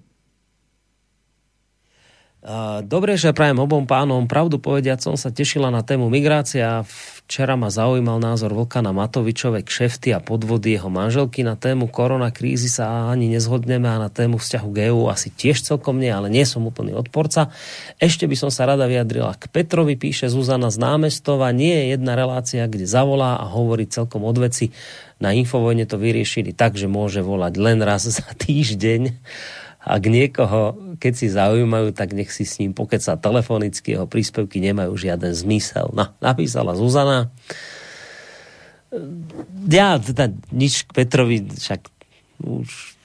Dobre, 2.85 3.17
že 3.17 3.33
prajem 3.33 3.57
obom 3.57 3.89
pánom. 3.89 4.29
Pravdu 4.29 4.61
povediať 4.61 5.09
som 5.09 5.15
sa 5.17 5.33
tešila 5.33 5.73
na 5.73 5.81
tému 5.81 6.05
migrácia. 6.05 6.85
Včera 7.25 7.57
ma 7.57 7.73
zaujímal 7.73 8.21
názor 8.21 8.53
Vlkana 8.53 8.93
Matovičové 8.93 9.65
kšefty 9.65 10.13
a 10.13 10.21
podvody 10.21 10.77
jeho 10.77 10.87
manželky. 10.87 11.41
Na 11.41 11.57
tému 11.57 11.89
koronakrízy 11.89 12.69
sa 12.69 13.09
ani 13.09 13.33
nezhodneme 13.33 13.89
a 13.89 13.97
na 13.97 14.13
tému 14.13 14.37
vzťahu 14.37 14.69
k 14.69 14.77
EU 14.93 15.09
asi 15.09 15.33
tiež 15.33 15.65
celkom 15.65 15.97
nie, 15.97 16.13
ale 16.13 16.29
nie 16.29 16.45
som 16.45 16.61
úplný 16.61 16.93
odporca. 16.93 17.49
Ešte 17.97 18.29
by 18.29 18.37
som 18.37 18.53
sa 18.53 18.69
rada 18.69 18.85
vyjadrila 18.85 19.33
k 19.33 19.49
Petrovi, 19.49 19.97
píše 19.97 20.29
Zuzana 20.29 20.69
z 20.69 20.77
námestova. 20.77 21.49
Nie 21.49 21.89
je 21.89 21.97
jedna 21.97 22.13
relácia, 22.13 22.69
kde 22.69 22.85
zavolá 22.85 23.41
a 23.41 23.49
hovorí 23.49 23.89
celkom 23.89 24.23
od 24.23 24.37
veci. 24.37 24.69
Na 25.17 25.33
Infovojne 25.33 25.89
to 25.89 25.97
vyriešili 25.97 26.53
tak, 26.53 26.77
že 26.77 26.85
môže 26.85 27.25
volať 27.25 27.57
len 27.57 27.81
raz 27.81 28.05
za 28.05 28.23
týždeň 28.23 29.17
ak 29.87 30.03
niekoho, 30.03 30.75
keď 30.99 31.13
si 31.15 31.31
zaujímajú, 31.31 31.95
tak 31.95 32.11
nech 32.11 32.27
si 32.27 32.43
s 32.43 32.59
ním 32.59 32.75
pokeca 32.75 33.15
telefonicky, 33.15 33.95
jeho 33.95 34.03
príspevky 34.03 34.59
nemajú 34.59 34.99
žiaden 34.99 35.31
zmysel. 35.31 35.95
No, 35.95 36.11
napísala 36.19 36.75
Zuzana. 36.75 37.31
Ja 39.71 39.95
teda 39.95 40.35
nič 40.51 40.83
k 40.83 40.91
Petrovi, 40.91 41.39
však 41.39 41.87
už 42.43 42.99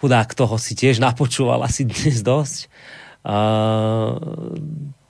chudák 0.00 0.32
toho 0.32 0.56
si 0.56 0.72
tiež 0.72 0.96
napočúval 0.96 1.60
asi 1.60 1.84
dnes 1.84 2.24
dosť. 2.24 2.72
Uh, 3.22 4.16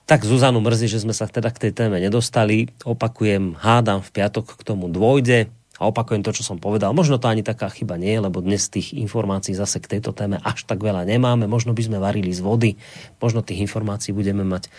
tak 0.04 0.26
Zuzanu 0.26 0.58
mrzí, 0.58 0.90
že 0.90 1.00
sme 1.00 1.14
sa 1.14 1.30
teda 1.30 1.48
k 1.54 1.62
tej 1.68 1.72
téme 1.78 2.02
nedostali. 2.02 2.74
Opakujem, 2.82 3.54
hádam 3.54 4.02
v 4.02 4.10
piatok 4.10 4.58
k 4.58 4.62
tomu 4.66 4.90
dôjde 4.90 5.48
a 5.82 5.90
opakujem 5.90 6.22
to, 6.22 6.30
čo 6.30 6.46
som 6.46 6.62
povedal. 6.62 6.94
Možno 6.94 7.18
to 7.18 7.26
ani 7.26 7.42
taká 7.42 7.66
chyba 7.66 7.98
nie, 7.98 8.14
lebo 8.22 8.38
dnes 8.38 8.70
tých 8.70 8.94
informácií 8.94 9.58
zase 9.58 9.82
k 9.82 9.98
tejto 9.98 10.14
téme 10.14 10.38
až 10.38 10.62
tak 10.62 10.78
veľa 10.78 11.02
nemáme. 11.02 11.50
Možno 11.50 11.74
by 11.74 11.82
sme 11.82 11.98
varili 11.98 12.30
z 12.30 12.38
vody, 12.38 12.78
možno 13.18 13.42
tých 13.42 13.66
informácií 13.66 14.14
budeme 14.14 14.46
mať 14.46 14.70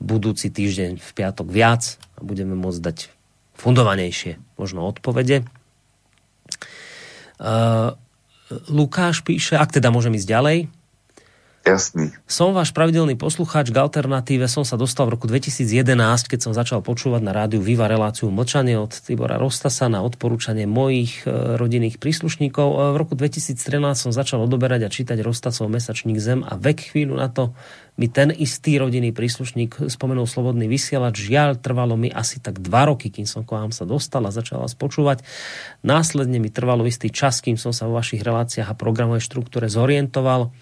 budúci 0.00 0.48
týždeň 0.48 0.96
v 0.96 1.10
piatok 1.12 1.52
viac 1.52 2.00
a 2.16 2.24
budeme 2.24 2.56
môcť 2.56 2.80
dať 2.80 2.98
fundovanejšie 3.56 4.40
možno 4.56 4.88
odpovede. 4.88 5.44
Uh, 7.36 7.92
Lukáš 8.72 9.20
píše, 9.20 9.60
ak 9.60 9.76
teda 9.76 9.92
môžem 9.92 10.16
ísť 10.16 10.28
ďalej. 10.28 10.58
Jasný. 11.66 12.14
Som 12.30 12.54
váš 12.54 12.70
pravidelný 12.70 13.18
poslucháč 13.18 13.74
k 13.74 13.82
alternatíve. 13.82 14.46
Som 14.46 14.62
sa 14.62 14.78
dostal 14.78 15.10
v 15.10 15.18
roku 15.18 15.26
2011, 15.26 15.66
keď 16.30 16.38
som 16.38 16.54
začal 16.54 16.78
počúvať 16.78 17.26
na 17.26 17.34
rádiu 17.34 17.58
Viva 17.58 17.90
reláciu 17.90 18.30
Mlčanie 18.30 18.78
od 18.78 18.94
Tibora 18.94 19.34
Rostasa 19.34 19.90
na 19.90 19.98
odporúčanie 20.06 20.70
mojich 20.70 21.26
e, 21.26 21.58
rodinných 21.58 21.98
príslušníkov. 21.98 22.68
E, 22.70 22.76
v 22.94 22.96
roku 23.02 23.18
2013 23.18 23.58
som 23.98 24.14
začal 24.14 24.46
odoberať 24.46 24.86
a 24.86 24.92
čítať 24.94 25.18
Rostasov 25.26 25.66
mesačník 25.66 26.22
Zem 26.22 26.46
a 26.46 26.54
vek 26.54 26.94
chvíľu 26.94 27.18
na 27.18 27.26
to 27.26 27.50
mi 27.96 28.12
ten 28.12 28.28
istý 28.28 28.76
rodinný 28.76 29.10
príslušník 29.16 29.88
spomenul 29.88 30.28
Slobodný 30.28 30.68
vysielač. 30.68 31.16
Žiaľ, 31.16 31.64
trvalo 31.64 31.96
mi 31.96 32.12
asi 32.12 32.44
tak 32.44 32.60
dva 32.60 32.92
roky, 32.92 33.08
kým 33.08 33.24
som 33.24 33.40
k 33.42 33.56
vám 33.56 33.72
sa 33.72 33.88
dostal 33.88 34.20
a 34.28 34.30
začal 34.30 34.60
vás 34.60 34.76
počúvať. 34.76 35.24
Následne 35.80 36.36
mi 36.36 36.52
trvalo 36.52 36.84
istý 36.84 37.08
čas, 37.08 37.40
kým 37.40 37.56
som 37.56 37.72
sa 37.72 37.88
vo 37.88 37.96
vašich 37.96 38.20
reláciách 38.20 38.68
a 38.68 38.76
programovej 38.76 39.24
štruktúre 39.24 39.72
zorientoval. 39.72 40.52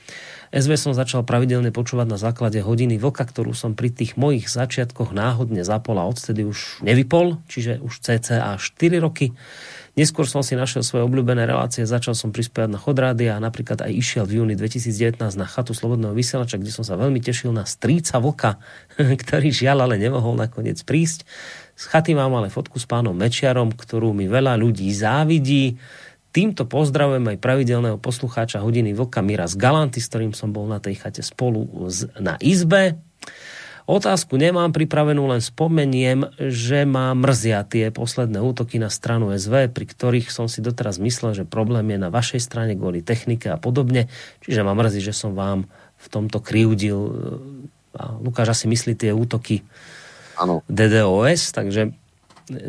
SV 0.54 0.78
som 0.78 0.94
začal 0.94 1.26
pravidelne 1.26 1.74
počúvať 1.74 2.06
na 2.06 2.14
základe 2.14 2.62
hodiny 2.62 2.94
vlka, 2.94 3.26
ktorú 3.26 3.58
som 3.58 3.74
pri 3.74 3.90
tých 3.90 4.14
mojich 4.14 4.46
začiatkoch 4.46 5.10
náhodne 5.10 5.66
zapol 5.66 5.98
a 5.98 6.06
odtedy 6.06 6.46
už 6.46 6.78
nevypol, 6.86 7.42
čiže 7.50 7.82
už 7.82 7.98
cca 7.98 8.54
4 8.54 8.62
roky. 9.02 9.34
Neskôr 9.98 10.30
som 10.30 10.46
si 10.46 10.54
našiel 10.54 10.86
svoje 10.86 11.06
obľúbené 11.10 11.42
relácie, 11.42 11.82
začal 11.82 12.14
som 12.14 12.30
prispievať 12.30 12.70
na 12.70 12.78
chodrády 12.78 13.30
a 13.30 13.42
napríklad 13.42 13.82
aj 13.82 13.94
išiel 13.94 14.26
v 14.26 14.42
júni 14.42 14.54
2019 14.54 15.18
na 15.18 15.46
chatu 15.46 15.74
Slobodného 15.74 16.14
vysielača, 16.14 16.58
kde 16.58 16.70
som 16.70 16.86
sa 16.86 16.94
veľmi 16.98 17.18
tešil 17.18 17.50
na 17.50 17.66
stríca 17.66 18.22
Vlka, 18.22 18.58
ktorý 19.26 19.50
žiaľ 19.50 19.90
ale 19.90 19.98
nemohol 19.98 20.38
nakoniec 20.38 20.78
prísť. 20.86 21.26
Z 21.74 21.90
chaty 21.90 22.14
mám 22.14 22.30
ale 22.38 22.54
fotku 22.54 22.78
s 22.78 22.86
pánom 22.86 23.10
Mečiarom, 23.10 23.74
ktorú 23.74 24.14
mi 24.14 24.30
veľa 24.30 24.54
ľudí 24.54 24.86
závidí. 24.94 25.74
Týmto 26.34 26.66
pozdravujem 26.66 27.30
aj 27.30 27.38
pravidelného 27.38 28.02
poslucháča 28.02 28.58
hodiny 28.58 28.90
Vlka 28.90 29.22
Mira 29.22 29.46
z 29.46 29.54
Galanty, 29.54 30.02
s 30.02 30.10
ktorým 30.10 30.34
som 30.34 30.50
bol 30.50 30.66
na 30.66 30.82
tej 30.82 30.98
chate 30.98 31.22
spolu 31.22 31.62
na 32.18 32.34
izbe. 32.42 32.98
Otázku 33.86 34.34
nemám 34.34 34.74
pripravenú, 34.74 35.30
len 35.30 35.38
spomeniem, 35.38 36.26
že 36.50 36.82
ma 36.90 37.14
mrzia 37.14 37.62
tie 37.62 37.94
posledné 37.94 38.42
útoky 38.42 38.82
na 38.82 38.90
stranu 38.90 39.30
SV, 39.30 39.70
pri 39.70 39.86
ktorých 39.86 40.32
som 40.32 40.50
si 40.50 40.58
doteraz 40.58 40.98
myslel, 40.98 41.38
že 41.38 41.44
problém 41.46 41.86
je 41.94 42.02
na 42.02 42.10
vašej 42.10 42.42
strane 42.42 42.74
kvôli 42.74 43.04
technike 43.04 43.46
a 43.54 43.60
podobne. 43.60 44.10
Čiže 44.42 44.66
ma 44.66 44.74
mrzí, 44.74 45.06
že 45.06 45.14
som 45.14 45.38
vám 45.38 45.70
v 46.00 46.06
tomto 46.10 46.42
kriudil. 46.42 46.98
A 47.94 48.18
Lukáš 48.18 48.58
asi 48.58 48.66
myslí 48.66 48.98
tie 48.98 49.14
útoky 49.14 49.62
ano. 50.34 50.66
DDoS, 50.66 51.54
takže 51.54 51.94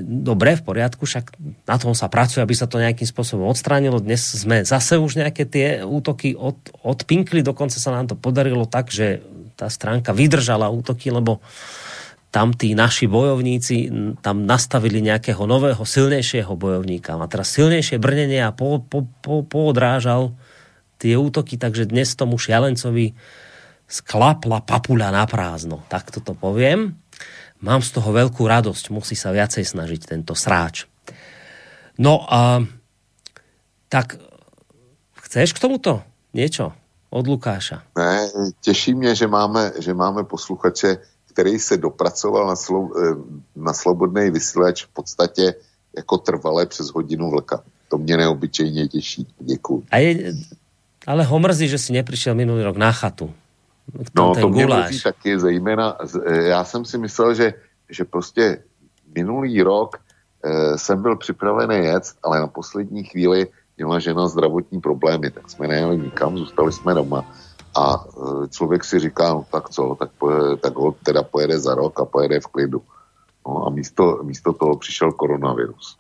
dobre, 0.06 0.56
v 0.56 0.64
poriadku, 0.64 1.04
však 1.04 1.36
na 1.68 1.76
tom 1.76 1.92
sa 1.92 2.08
pracuje, 2.08 2.40
aby 2.40 2.56
sa 2.56 2.68
to 2.68 2.80
nejakým 2.80 3.08
spôsobom 3.08 3.52
odstránilo. 3.52 4.00
Dnes 4.00 4.24
sme 4.24 4.64
zase 4.64 4.96
už 4.96 5.20
nejaké 5.20 5.44
tie 5.44 5.84
útoky 5.84 6.36
od, 6.36 6.56
odpinkli, 6.84 7.44
dokonca 7.44 7.76
sa 7.76 7.92
nám 7.92 8.12
to 8.12 8.16
podarilo 8.16 8.64
tak, 8.68 8.92
že 8.92 9.20
tá 9.56 9.72
stránka 9.72 10.12
vydržala 10.12 10.72
útoky, 10.72 11.12
lebo 11.12 11.44
tam 12.36 12.52
tí 12.52 12.76
naši 12.76 13.08
bojovníci 13.08 13.88
tam 14.20 14.44
nastavili 14.44 15.00
nejakého 15.00 15.48
nového, 15.48 15.80
silnejšieho 15.80 16.52
bojovníka. 16.52 17.16
A 17.16 17.32
teraz 17.32 17.56
silnejšie 17.56 17.96
brnenie 17.96 18.44
a 18.44 18.52
po, 18.52 18.84
po, 18.84 19.08
po, 19.24 19.48
poodrážal 19.48 20.36
tie 21.00 21.16
útoky, 21.16 21.56
takže 21.56 21.88
dnes 21.88 22.12
tomu 22.12 22.36
šialencovi 22.36 23.16
sklapla 23.88 24.68
papuľa 24.68 25.16
na 25.16 25.24
prázdno. 25.24 25.88
Tak 25.88 26.12
to 26.12 26.36
poviem. 26.36 27.00
Mám 27.66 27.82
z 27.82 27.98
toho 27.98 28.14
veľkú 28.14 28.46
radosť, 28.46 28.94
musí 28.94 29.18
sa 29.18 29.34
viacej 29.34 29.66
snažiť 29.66 30.14
tento 30.14 30.38
sráč. 30.38 30.86
No 31.98 32.22
a 32.30 32.62
tak 33.90 34.22
chceš 35.26 35.58
k 35.58 35.62
tomuto 35.66 36.06
niečo 36.38 36.78
od 37.10 37.26
Lukáša? 37.26 37.82
Ne, 37.98 38.30
těší 38.62 38.94
mě, 38.94 39.16
že 39.16 39.28
máme, 39.28 39.72
že 39.82 39.94
máme 39.94 40.24
posluchače, 40.24 40.98
který 41.34 41.60
se 41.60 41.78
dopracoval 41.78 42.48
na, 42.48 42.56
slo, 42.56 42.90
eh, 42.94 43.16
na 43.56 43.74
slobodný 43.74 44.30
vysílač 44.30 44.86
v 44.86 44.88
podstatě 44.88 45.54
jako 45.98 46.18
trvalé 46.18 46.66
přes 46.66 46.88
hodinu 46.94 47.30
vlka. 47.30 47.64
To 47.90 47.98
mě 47.98 48.18
neobyčejně 48.18 48.88
těší. 48.88 49.28
Děkuji. 49.40 49.84
A 49.92 49.98
je, 49.98 50.34
ale 51.08 51.24
ho 51.24 51.40
mrzí, 51.40 51.68
že 51.68 51.78
si 51.78 51.94
neprišiel 51.94 52.36
minulý 52.36 52.64
rok 52.64 52.78
na 52.78 52.92
chatu. 52.92 53.34
No, 54.16 54.34
to 54.36 54.50
mě 54.50 54.66
mrzí 54.66 55.02
taky, 55.02 55.40
zejména, 55.40 55.98
eh, 56.26 56.44
já 56.44 56.64
jsem 56.64 56.86
si 56.86 56.98
myslel, 56.98 57.34
že, 57.34 57.54
že 57.90 58.06
prostě 58.06 58.64
minulý 59.16 59.62
rok 59.64 59.98
e, 60.44 60.78
jsem 60.78 61.02
byl 61.02 61.16
připravený 61.16 61.76
jet, 61.76 62.04
ale 62.24 62.40
na 62.40 62.48
poslední 62.48 63.04
chvíli 63.04 63.48
měla 63.78 64.00
žena 64.00 64.28
zdravotní 64.28 64.82
problémy, 64.82 65.32
tak 65.32 65.50
jsme 65.50 65.68
nejeli 65.68 65.98
nikam, 65.98 66.38
zůstali 66.38 66.72
jsme 66.72 66.94
doma. 66.94 67.26
A 67.76 67.96
e, 67.96 68.48
člověk 68.48 68.84
si 68.84 69.00
říká, 69.00 69.34
no 69.34 69.46
tak 69.52 69.70
co, 69.70 69.96
tak, 70.00 70.10
pojede, 70.20 70.58
tak 70.58 70.76
ho 70.76 70.92
teda 71.04 71.24
pojede 71.24 71.60
za 71.60 71.76
rok 71.76 72.00
a 72.00 72.06
pojede 72.06 72.40
v 72.40 72.48
klidu. 72.48 72.82
No 73.48 73.68
a 73.68 73.70
místo, 73.70 74.20
místo 74.24 74.54
toho 74.54 74.78
přišel 74.78 75.12
koronavirus. 75.12 75.98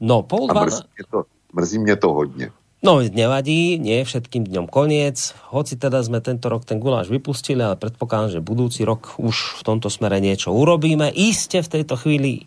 No, 0.00 0.22
pol 0.22 0.46
dva... 0.48 0.64
mrzí, 0.64 0.82
mě 0.96 1.04
to, 1.10 1.24
mrzí 1.52 1.78
mě 1.78 1.96
to 1.96 2.12
hodně. 2.12 2.50
No, 2.84 3.00
nevadí, 3.00 3.80
nie 3.80 4.04
je 4.04 4.08
všetkým 4.08 4.44
dňom 4.52 4.68
koniec. 4.68 5.32
Hoci 5.48 5.80
teda 5.80 6.04
sme 6.04 6.20
tento 6.20 6.52
rok 6.52 6.68
ten 6.68 6.76
guláš 6.76 7.08
vypustili, 7.08 7.64
ale 7.64 7.80
predpokladám, 7.80 8.36
že 8.36 8.44
budúci 8.44 8.84
rok 8.84 9.16
už 9.16 9.58
v 9.58 9.62
tomto 9.64 9.88
smere 9.88 10.20
niečo 10.20 10.52
urobíme. 10.52 11.08
Iste 11.08 11.64
v 11.64 11.72
tejto 11.72 11.96
chvíli 11.96 12.44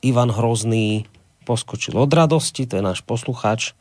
Ivan 0.00 0.32
Hrozný 0.32 1.04
poskočil 1.44 1.92
od 2.00 2.08
radosti, 2.08 2.64
to 2.64 2.80
je 2.80 2.82
náš 2.82 3.04
posluchač. 3.04 3.76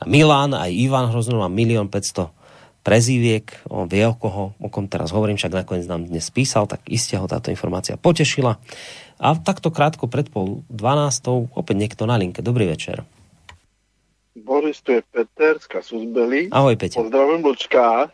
A 0.00 0.08
Milan, 0.08 0.56
aj 0.56 0.72
Ivan 0.72 1.12
Hrozný 1.12 1.36
má 1.36 1.52
milión 1.52 1.92
500 1.92 2.32
prezíviek, 2.80 3.50
on 3.66 3.90
vie, 3.90 4.06
o 4.06 4.14
koho, 4.14 4.54
o 4.62 4.68
kom 4.70 4.86
teraz 4.86 5.10
hovorím, 5.10 5.36
však 5.36 5.66
nakoniec 5.66 5.90
nám 5.90 6.06
dnes 6.06 6.30
písal, 6.30 6.70
tak 6.70 6.86
iste 6.86 7.18
ho 7.18 7.26
táto 7.26 7.50
informácia 7.50 7.98
potešila. 7.98 8.62
A 9.18 9.28
takto 9.36 9.74
krátko 9.74 10.06
pred 10.06 10.30
pol 10.30 10.62
12. 10.70 11.50
opäť 11.52 11.76
niekto 11.76 12.06
na 12.06 12.14
linke. 12.14 12.46
Dobrý 12.46 12.70
večer. 12.70 13.02
Boris, 14.36 14.84
tu 14.84 14.92
je 14.92 15.00
Peter 15.00 15.56
z 15.56 15.66
Kasusbeli. 15.66 16.52
Ahoj, 16.52 16.76
Peter. 16.76 17.00
Pozdravujem 17.00 17.40
Vlčka. 17.40 18.12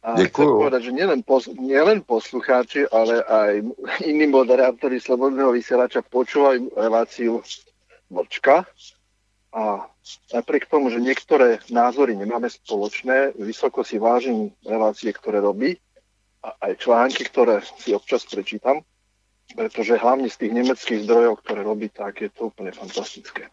A 0.00 0.08
Ďakujem. 0.16 0.30
chcem 0.30 0.48
povedať, 0.48 0.80
že 0.86 0.92
nielen, 0.92 1.20
pos, 1.20 1.44
nielen 1.50 1.98
poslucháči, 2.04 2.88
ale 2.88 3.20
aj 3.20 3.52
iní 4.10 4.24
moderátori 4.30 4.96
Slobodného 4.96 5.52
vysielača 5.52 6.00
počúvajú 6.00 6.72
reláciu 6.72 7.44
Vlčka. 8.08 8.64
A 9.54 9.86
napriek 10.34 10.66
tomu, 10.66 10.90
že 10.90 10.98
niektoré 10.98 11.62
názory 11.70 12.18
nemáme 12.18 12.50
spoločné, 12.50 13.38
vysoko 13.38 13.86
si 13.86 14.02
vážim 14.02 14.50
relácie, 14.66 15.14
ktoré 15.14 15.38
robí 15.38 15.78
a 16.42 16.52
aj 16.68 16.82
články, 16.82 17.22
ktoré 17.24 17.62
si 17.78 17.94
občas 17.94 18.26
prečítam, 18.26 18.82
pretože 19.54 19.96
hlavne 19.96 20.26
z 20.26 20.36
tých 20.42 20.52
nemeckých 20.52 21.00
zdrojov, 21.06 21.40
ktoré 21.40 21.62
robí, 21.62 21.86
tak 21.88 22.20
je 22.20 22.28
to 22.34 22.50
úplne 22.50 22.74
fantastické. 22.74 23.48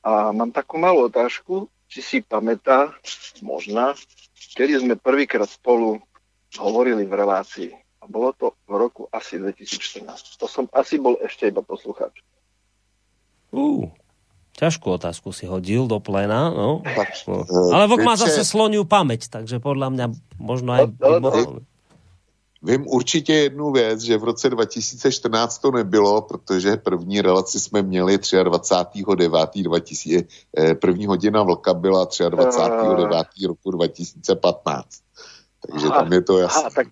A 0.00 0.32
mám 0.32 0.50
takú 0.50 0.80
malú 0.80 1.12
otázku, 1.12 1.68
či 1.90 2.00
si 2.00 2.18
pamätá, 2.22 2.94
možná, 3.44 3.92
kedy 4.56 4.80
sme 4.80 4.94
prvýkrát 4.96 5.50
spolu 5.50 6.00
hovorili 6.56 7.04
v 7.04 7.14
relácii. 7.14 7.70
A 8.00 8.08
bolo 8.08 8.32
to 8.32 8.56
v 8.64 8.74
roku 8.80 9.02
asi 9.12 9.36
2014. 9.36 10.40
To 10.40 10.46
som 10.48 10.64
asi 10.72 10.96
bol 10.96 11.20
ešte 11.20 11.52
iba 11.52 11.60
poslucháč. 11.60 12.24
Uh, 13.52 13.92
ťažkú 14.56 14.96
otázku 14.96 15.36
si 15.36 15.44
hodil 15.44 15.84
do 15.84 16.00
plena, 16.00 16.48
no. 16.48 16.80
Ale 17.74 17.84
Vok 17.90 18.00
má 18.00 18.16
zase 18.16 18.40
sloniu 18.46 18.88
pamäť, 18.88 19.28
takže 19.28 19.60
podľa 19.60 19.92
mňa 19.92 20.06
možno 20.40 20.70
aj... 20.76 20.82
No, 20.96 21.20
no. 21.20 21.30
Vím 22.62 22.88
určitě 22.88 23.34
jednu 23.34 23.72
věc, 23.72 24.00
že 24.00 24.18
v 24.18 24.24
roce 24.24 24.50
2014 24.50 25.58
to 25.58 25.70
nebylo, 25.70 26.22
protože 26.22 26.76
první 26.76 27.20
relaci 27.20 27.60
jsme 27.60 27.82
měli 27.82 28.16
23.9.2000, 28.16 30.26
eh, 30.58 30.74
první 30.74 31.06
hodina 31.06 31.42
vlka 31.42 31.74
byla 31.74 32.06
23.9. 32.06 33.46
roku 33.46 33.70
2015. 33.70 35.00
Takže 35.66 35.86
aha, 35.86 36.02
tam 36.02 36.12
je 36.12 36.22
to 36.22 36.38
jasné. 36.38 36.60
Aha, 36.60 36.70
tak, 36.74 36.86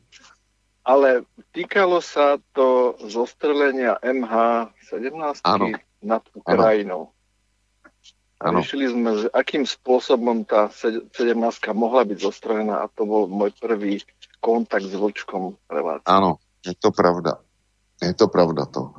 ale 0.84 1.22
týkalo 1.52 2.00
sa 2.00 2.40
to 2.56 2.96
zostrelenia 3.04 4.00
MH17 4.00 5.44
ano. 5.44 5.76
nad 6.00 6.24
Ukrajinou. 6.32 7.12
Ano. 8.40 8.62
Riešili 8.62 8.88
sme, 8.88 9.18
že 9.18 9.28
akým 9.34 9.66
spôsobom 9.66 10.46
tá 10.46 10.70
17 10.72 11.34
mohla 11.74 12.06
byť 12.06 12.18
zostrelená 12.22 12.86
a 12.86 12.88
to 12.88 13.04
bol 13.04 13.28
môj 13.28 13.50
prvý 13.58 14.00
kontakt 14.40 14.86
s 14.86 14.94
vlčkom 14.94 15.56
relácie. 15.70 16.08
Áno, 16.08 16.38
je 16.64 16.74
to 16.78 16.90
pravda. 16.90 17.38
Je 18.02 18.14
to 18.14 18.30
pravda 18.30 18.66
to. 18.66 18.94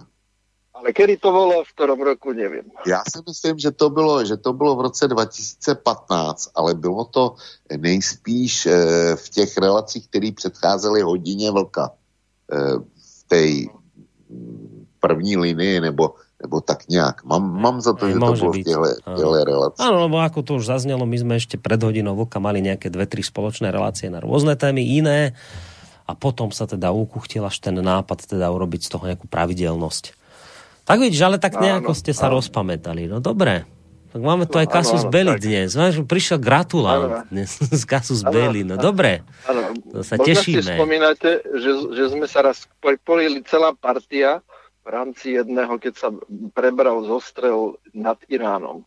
Ale 0.80 0.95
kedy 0.95 1.18
to 1.19 1.32
bylo 1.32 1.64
v 1.64 1.74
ktorom 1.76 2.00
roku, 2.01 2.32
nevím. 2.32 2.72
Já 2.88 3.03
si 3.03 3.19
myslím, 3.27 3.59
že 3.59 3.72
to 3.72 3.90
bylo, 3.90 4.26
že 4.26 4.38
to 4.38 4.53
bylo 4.53 4.76
v 4.76 4.82
roce 4.82 5.08
2015, 5.08 6.51
ale 6.56 6.74
bylo 6.74 7.06
to 7.06 7.35
nejspíš 7.77 8.66
e, 8.66 8.72
v 9.16 9.30
těch 9.30 9.58
relacích, 9.58 10.08
které 10.08 10.32
předcházely 10.32 11.01
hodině 11.01 11.51
vlka. 11.51 11.92
E, 11.92 12.80
v 12.95 13.24
té 13.27 13.43
první 15.00 15.38
linii, 15.38 15.80
nebo 15.80 16.16
nebo 16.40 16.61
tak 16.61 16.88
nějak. 16.88 17.24
Mám, 17.24 17.43
mám 17.51 17.77
za 17.82 17.93
to, 17.93 18.08
že 18.08 18.16
to 18.16 18.32
v 18.32 18.51
byť. 18.51 18.66
těchto, 18.66 18.88
Áno. 19.06 19.18
těchto 19.18 19.43
relacích. 19.43 19.82
Áno, 19.82 19.98
lebo 20.01 20.18
ako 20.18 20.40
to 20.42 20.51
už 20.56 20.66
zaznelo, 20.66 21.03
my 21.03 21.18
sme 21.18 21.34
ešte 21.35 21.56
pred 21.56 21.77
hodinou 21.77 22.16
Vlka 22.16 22.40
mali 22.40 22.59
nejaké 22.59 22.88
dve, 22.88 23.03
tri 23.03 23.19
spoločné 23.19 23.68
relácie 23.68 24.08
na 24.08 24.18
rôzne 24.18 24.56
témy, 24.56 24.80
iné 24.82 25.35
a 26.08 26.11
potom 26.14 26.50
sa 26.50 26.64
teda 26.64 26.90
ukuchtil 26.90 27.43
až 27.43 27.59
ten 27.59 27.76
nápad 27.76 28.26
teda 28.26 28.48
urobiť 28.48 28.82
z 28.82 28.90
toho 28.90 29.03
nejakú 29.06 29.27
pravidelnosť. 29.27 30.16
Tak 30.84 30.98
vidíš, 30.98 31.22
ale 31.22 31.38
tak 31.38 31.53
nejako 31.56 31.92
Áno, 31.92 32.00
ste 32.00 32.11
sa 32.11 32.27
áno. 32.27 32.40
rozpamätali. 32.40 33.06
No 33.06 33.19
dobre. 33.19 33.68
Tak 34.09 34.18
máme 34.18 34.50
tu 34.50 34.58
aj 34.58 34.66
Áno, 34.66 34.74
Kasus 34.74 35.06
áno, 35.06 35.14
Belli 35.14 35.38
tak. 35.38 35.43
dnes. 35.43 35.69
Máš, 35.72 36.01
prišiel 36.01 36.40
gratulant 36.40 37.03
Áno. 37.06 37.30
dnes 37.30 37.51
z 37.82 37.84
Kasus 37.85 38.24
Áno, 38.24 38.32
Belli. 38.32 38.64
No 38.64 38.74
áno. 38.74 38.82
dobre. 38.82 39.22
Áno, 39.45 39.69
To 39.92 40.01
sa 40.01 40.16
možno 40.16 40.26
si 40.34 40.58
tešíme. 40.58 40.74
spomínate, 40.74 41.30
že, 41.45 41.72
že 41.93 42.03
sme 42.09 42.26
sa 42.26 42.42
raz 42.42 42.66
pripojili 42.80 43.45
celá 43.45 43.69
partia 43.72 44.42
v 44.90 44.98
rámci 44.98 45.38
jedného, 45.38 45.77
keď 45.77 45.93
sa 45.93 46.09
prebral 46.50 47.06
zostrel 47.06 47.77
nad 47.93 48.18
Iránom 48.26 48.82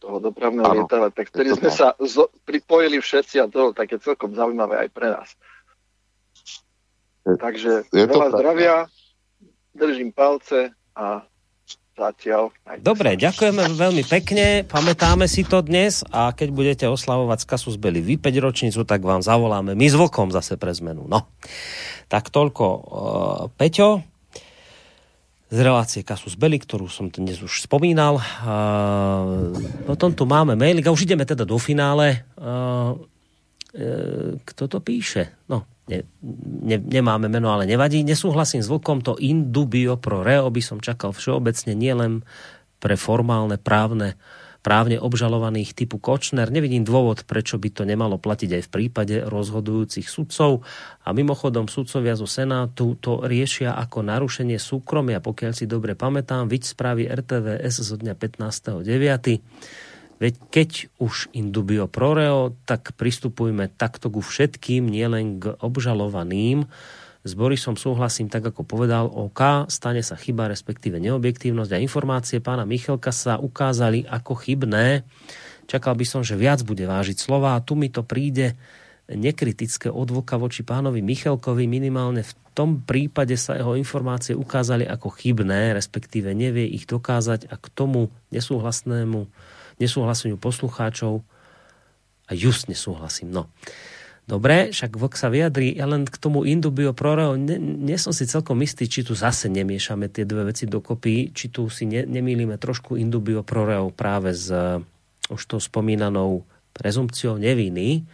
toho 0.00 0.16
dopravného 0.16 0.64
Áno, 0.64 0.76
lietadla, 0.80 1.12
tak 1.12 1.28
vtedy 1.28 1.52
to 1.52 1.60
sme 1.60 1.70
sa 1.70 1.92
zo, 2.00 2.32
pripojili 2.48 2.96
všetci 2.96 3.36
a 3.36 3.52
to 3.52 3.68
bolo 3.68 3.72
také 3.76 4.00
celkom 4.00 4.32
zaujímavé 4.32 4.80
aj 4.80 4.88
pre 4.96 5.12
nás. 5.12 5.28
Je- 7.28 7.36
Takže 7.36 7.84
je 7.92 8.06
to 8.08 8.16
veľa 8.16 8.28
tak. 8.32 8.36
zdravia, 8.40 8.74
držím 9.76 10.10
palce 10.16 10.72
a 10.96 11.20
zatiaľ. 11.92 12.48
Dobre, 12.80 13.14
sa. 13.14 13.28
ďakujeme 13.28 13.62
veľmi 13.76 14.02
pekne, 14.08 14.64
pamätáme 14.64 15.28
si 15.28 15.44
to 15.44 15.60
dnes 15.60 16.00
a 16.08 16.32
keď 16.32 16.48
budete 16.48 16.84
oslavovať 16.88 17.44
z 17.44 17.46
Kasus 17.46 17.76
Belli 17.76 18.00
vy 18.00 18.16
5 18.16 18.40
ročnicu, 18.40 18.80
tak 18.88 19.04
vám 19.04 19.20
zavoláme 19.20 19.76
my 19.76 19.86
s 19.86 19.94
Vlkom 20.00 20.32
zase 20.32 20.56
pre 20.56 20.72
zmenu. 20.72 21.04
No, 21.04 21.28
tak 22.08 22.32
toľko 22.32 22.64
uh, 22.64 22.82
Peťo 23.54 24.00
z 25.52 25.58
relácie 25.60 26.00
Kasus 26.00 26.32
Belli, 26.32 26.56
ktorú 26.56 26.88
som 26.88 27.12
dnes 27.12 27.44
už 27.44 27.68
spomínal. 27.68 28.16
Uh, 28.40 29.52
potom 29.84 30.16
tu 30.16 30.24
máme 30.24 30.56
mailik 30.56 30.88
a 30.88 30.94
už 30.96 31.04
ideme 31.04 31.28
teda 31.28 31.44
do 31.44 31.60
finále. 31.60 32.24
Uh, 32.40 32.96
e, 33.76 34.40
kto 34.48 34.64
to 34.64 34.78
píše? 34.80 35.28
No, 35.52 35.68
ne, 35.92 36.08
ne, 36.64 36.80
nemáme 36.80 37.28
meno, 37.28 37.52
ale 37.52 37.68
nevadí. 37.68 38.00
Nesúhlasím 38.00 38.64
s 38.64 38.72
Vlkom, 38.72 39.04
to 39.04 39.20
in 39.20 39.52
dubio 39.52 40.00
pro 40.00 40.24
reo 40.24 40.48
by 40.48 40.64
som 40.64 40.80
čakal 40.80 41.12
všeobecne, 41.12 41.76
nielen 41.76 42.24
pre 42.80 42.96
formálne 42.96 43.60
právne 43.60 44.16
právne 44.62 44.96
obžalovaných 44.96 45.74
typu 45.74 45.98
Kočner. 45.98 46.48
Nevidím 46.48 46.86
dôvod, 46.86 47.26
prečo 47.26 47.58
by 47.58 47.68
to 47.74 47.82
nemalo 47.82 48.16
platiť 48.16 48.50
aj 48.56 48.62
v 48.62 48.72
prípade 48.72 49.16
rozhodujúcich 49.26 50.06
sudcov. 50.06 50.62
A 51.02 51.10
mimochodom, 51.10 51.66
sudcovia 51.66 52.14
zo 52.14 52.30
Senátu 52.30 52.94
to 53.02 53.26
riešia 53.26 53.74
ako 53.74 54.06
narušenie 54.06 54.56
súkromia, 54.62 55.18
pokiaľ 55.18 55.52
si 55.52 55.66
dobre 55.66 55.98
pamätám, 55.98 56.46
viď 56.46 56.62
správy 56.62 57.10
RTVS 57.10 57.82
zo 57.82 57.98
dňa 57.98 58.14
15.9. 58.14 59.42
Veď 60.22 60.34
keď 60.54 60.70
už 61.02 61.34
in 61.34 61.50
dubio 61.50 61.90
pro 61.90 62.14
reo, 62.14 62.54
tak 62.62 62.94
pristupujme 62.94 63.66
takto 63.74 64.06
ku 64.06 64.22
všetkým, 64.22 64.86
nielen 64.86 65.42
k 65.42 65.58
obžalovaným. 65.58 66.70
S 67.22 67.38
Borisom 67.38 67.78
súhlasím 67.78 68.26
tak, 68.26 68.42
ako 68.50 68.66
povedal 68.66 69.06
OK, 69.06 69.70
stane 69.70 70.02
sa 70.02 70.18
chyba, 70.18 70.50
respektíve 70.50 70.98
neobjektívnosť 70.98 71.70
a 71.70 71.82
informácie 71.82 72.42
pána 72.42 72.66
Michelka 72.66 73.14
sa 73.14 73.38
ukázali 73.38 74.02
ako 74.10 74.34
chybné. 74.42 75.06
Čakal 75.70 75.94
by 75.94 76.02
som, 76.02 76.26
že 76.26 76.34
viac 76.34 76.66
bude 76.66 76.82
vážiť 76.82 77.22
slova 77.22 77.54
a 77.54 77.62
tu 77.62 77.78
mi 77.78 77.86
to 77.94 78.02
príde 78.02 78.58
nekritické 79.06 79.86
odvoka 79.86 80.34
voči 80.34 80.66
pánovi 80.66 80.98
Michelkovi. 80.98 81.70
Minimálne 81.70 82.26
v 82.26 82.34
tom 82.58 82.82
prípade 82.82 83.38
sa 83.38 83.54
jeho 83.54 83.78
informácie 83.78 84.34
ukázali 84.34 84.82
ako 84.82 85.14
chybné, 85.14 85.78
respektíve 85.78 86.34
nevie 86.34 86.66
ich 86.74 86.90
dokázať 86.90 87.46
a 87.48 87.54
k 87.54 87.66
tomu 87.70 88.10
nesúhlasnému 88.34 89.30
nesúhlaseniu 89.80 90.36
poslucháčov 90.36 91.22
a 92.28 92.32
just 92.34 92.66
nesúhlasím. 92.70 93.30
No. 93.30 93.50
Dobre, 94.22 94.70
však 94.70 94.94
Vlk 94.94 95.14
sa 95.18 95.28
vyjadrí, 95.34 95.74
ja 95.74 95.82
len 95.90 96.06
k 96.06 96.14
tomu 96.14 96.46
Indubio 96.46 96.94
Proreo, 96.94 97.34
nie, 97.34 97.58
nie 97.58 97.98
som 97.98 98.14
si 98.14 98.22
celkom 98.22 98.62
istý, 98.62 98.86
či 98.86 99.02
tu 99.02 99.18
zase 99.18 99.50
nemiešame 99.50 100.06
tie 100.06 100.22
dve 100.22 100.54
veci 100.54 100.70
dokopy, 100.70 101.34
či 101.34 101.50
tu 101.50 101.66
si 101.66 101.90
ne, 101.90 102.06
nemýlime 102.06 102.54
trošku 102.54 102.94
Indubio 102.94 103.42
Proreo 103.42 103.90
práve 103.90 104.30
s 104.30 104.46
eh, 104.54 104.78
už 105.26 105.42
tou 105.50 105.58
spomínanou 105.58 106.46
prezumpciou 106.70 107.34
neviny, 107.34 108.06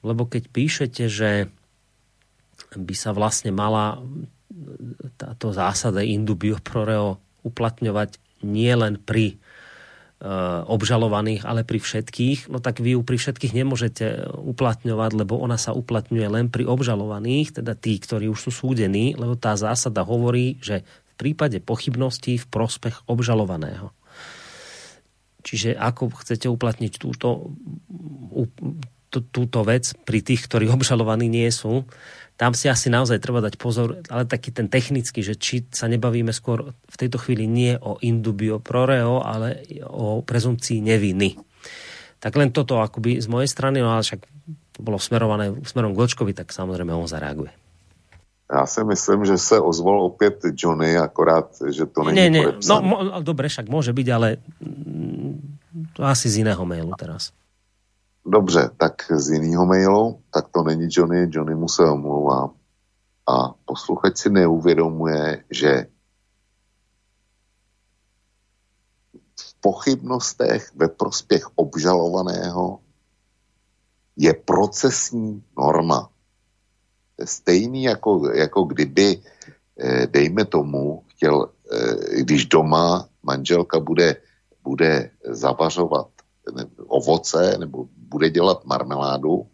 lebo 0.00 0.24
keď 0.24 0.48
píšete, 0.48 1.04
že 1.12 1.30
by 2.74 2.94
sa 2.96 3.12
vlastne 3.12 3.52
mala 3.52 4.00
táto 5.20 5.52
zásada 5.52 6.00
Indubio 6.00 6.56
Proreo 6.58 7.20
uplatňovať 7.44 8.16
nie 8.44 8.72
len 8.72 9.00
pri 9.00 9.36
obžalovaných, 10.64 11.44
ale 11.44 11.68
pri 11.68 11.82
všetkých, 11.82 12.48
no 12.48 12.56
tak 12.56 12.80
vy 12.80 12.96
ju 12.96 13.04
pri 13.04 13.20
všetkých 13.20 13.52
nemôžete 13.52 14.32
uplatňovať, 14.32 15.10
lebo 15.20 15.36
ona 15.36 15.60
sa 15.60 15.76
uplatňuje 15.76 16.28
len 16.30 16.46
pri 16.48 16.64
obžalovaných, 16.64 17.60
teda 17.60 17.76
tí, 17.76 18.00
ktorí 18.00 18.32
už 18.32 18.48
sú 18.48 18.50
súdení, 18.54 19.12
lebo 19.18 19.36
tá 19.36 19.52
zásada 19.58 20.00
hovorí, 20.00 20.56
že 20.64 20.80
v 20.86 21.14
prípade 21.20 21.60
pochybností 21.60 22.40
v 22.40 22.46
prospech 22.48 23.04
obžalovaného. 23.04 23.92
Čiže 25.44 25.76
ako 25.76 26.08
chcete 26.24 26.48
uplatniť 26.48 26.96
túto, 26.96 27.52
túto 29.12 29.60
vec 29.60 29.92
pri 30.08 30.24
tých, 30.24 30.48
ktorí 30.48 30.72
obžalovaní 30.72 31.28
nie 31.28 31.52
sú, 31.52 31.84
tam 32.44 32.52
si 32.52 32.68
asi 32.68 32.92
naozaj 32.92 33.24
treba 33.24 33.40
dať 33.40 33.56
pozor, 33.56 34.04
ale 34.12 34.28
taký 34.28 34.52
ten 34.52 34.68
technický, 34.68 35.24
že 35.24 35.32
či 35.32 35.64
sa 35.72 35.88
nebavíme 35.88 36.28
skôr 36.28 36.76
v 36.76 36.96
tejto 37.00 37.16
chvíli 37.16 37.48
nie 37.48 37.72
o 37.80 37.96
indubio 38.04 38.60
pro 38.60 38.84
reo, 38.84 39.24
ale 39.24 39.64
o 39.88 40.20
prezumpcii 40.20 40.84
neviny. 40.84 41.40
Tak 42.20 42.36
len 42.36 42.52
toto 42.52 42.84
akoby 42.84 43.16
z 43.16 43.32
mojej 43.32 43.48
strany, 43.48 43.80
no 43.80 43.96
ale 43.96 44.04
však 44.04 44.20
to 44.76 44.80
bolo 44.84 45.00
smerované 45.00 45.56
smerom 45.64 45.96
k 45.96 46.04
Vlčkovi, 46.04 46.36
tak 46.36 46.52
samozrejme 46.52 46.92
on 46.92 47.08
zareaguje. 47.08 47.48
Já 48.44 48.66
si 48.66 48.84
myslím, 48.84 49.24
že 49.24 49.38
se 49.38 49.60
ozval 49.60 50.04
opět 50.04 50.44
Johnny, 50.52 50.96
akorát, 51.00 51.48
že 51.72 51.86
to 51.86 52.04
není 52.04 52.20
Nie, 52.20 52.28
nie, 52.30 52.44
podepsané. 52.44 52.68
no 52.68 52.76
mo, 52.84 52.96
dobre, 53.24 53.48
však 53.48 53.72
môže 53.72 53.96
byť, 53.96 54.08
ale 54.12 54.36
mm, 54.60 55.96
to 55.96 56.04
asi 56.04 56.28
z 56.28 56.44
iného 56.44 56.60
mailu 56.68 56.92
teraz. 56.92 57.32
Dobře, 58.26 58.70
tak 58.76 59.12
z 59.12 59.30
jiného 59.30 59.66
mailu, 59.66 60.22
tak 60.30 60.48
to 60.48 60.62
není 60.62 60.88
Johnny, 60.90 61.28
Johnny 61.30 61.54
mu 61.54 61.68
se 61.68 61.84
omlouvá. 61.84 62.50
A 63.26 63.54
posluchač 63.64 64.18
si 64.18 64.30
neuvědomuje, 64.30 65.44
že 65.50 65.86
v 69.40 69.54
pochybnostech 69.60 70.70
ve 70.74 70.88
prospěch 70.88 71.44
obžalovaného 71.54 72.80
je 74.16 74.34
procesní 74.34 75.44
norma. 75.58 76.10
Stejný 77.24 77.82
jako, 77.82 78.32
jako 78.32 78.62
kdyby, 78.62 79.22
eh, 79.80 80.06
dejme 80.06 80.44
tomu, 80.44 81.04
chtěl, 81.08 81.52
eh, 81.72 82.22
když 82.22 82.46
doma 82.46 83.08
manželka 83.22 83.80
bude, 83.80 84.16
bude 84.62 85.10
zavařovat 85.24 86.13
ovoce 86.86 87.58
nebo 87.58 87.88
bude 87.96 88.30
dělat 88.30 88.64
marmeládu 88.64 89.46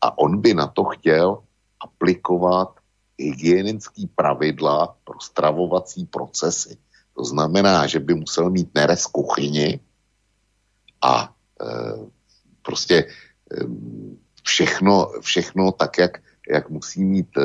a 0.00 0.18
on 0.18 0.40
by 0.40 0.54
na 0.54 0.66
to 0.66 0.84
chtěl 0.84 1.42
aplikovat 1.80 2.78
hygienické 3.18 4.02
pravidla 4.14 4.96
pro 5.04 5.20
stravovací 5.20 6.06
procesy. 6.06 6.78
To 7.16 7.24
znamená, 7.24 7.86
že 7.86 8.00
by 8.00 8.14
musel 8.14 8.50
mít 8.50 8.70
nerez 8.74 9.06
kuchyni 9.06 9.80
a 11.02 11.34
e, 11.60 11.66
prostě 12.62 12.96
e, 12.96 13.06
všechno, 14.42 15.10
všechno 15.20 15.72
tak, 15.72 15.98
jak, 15.98 16.18
jak 16.50 16.70
musí 16.70 17.04
mít 17.04 17.36
e, 17.36 17.42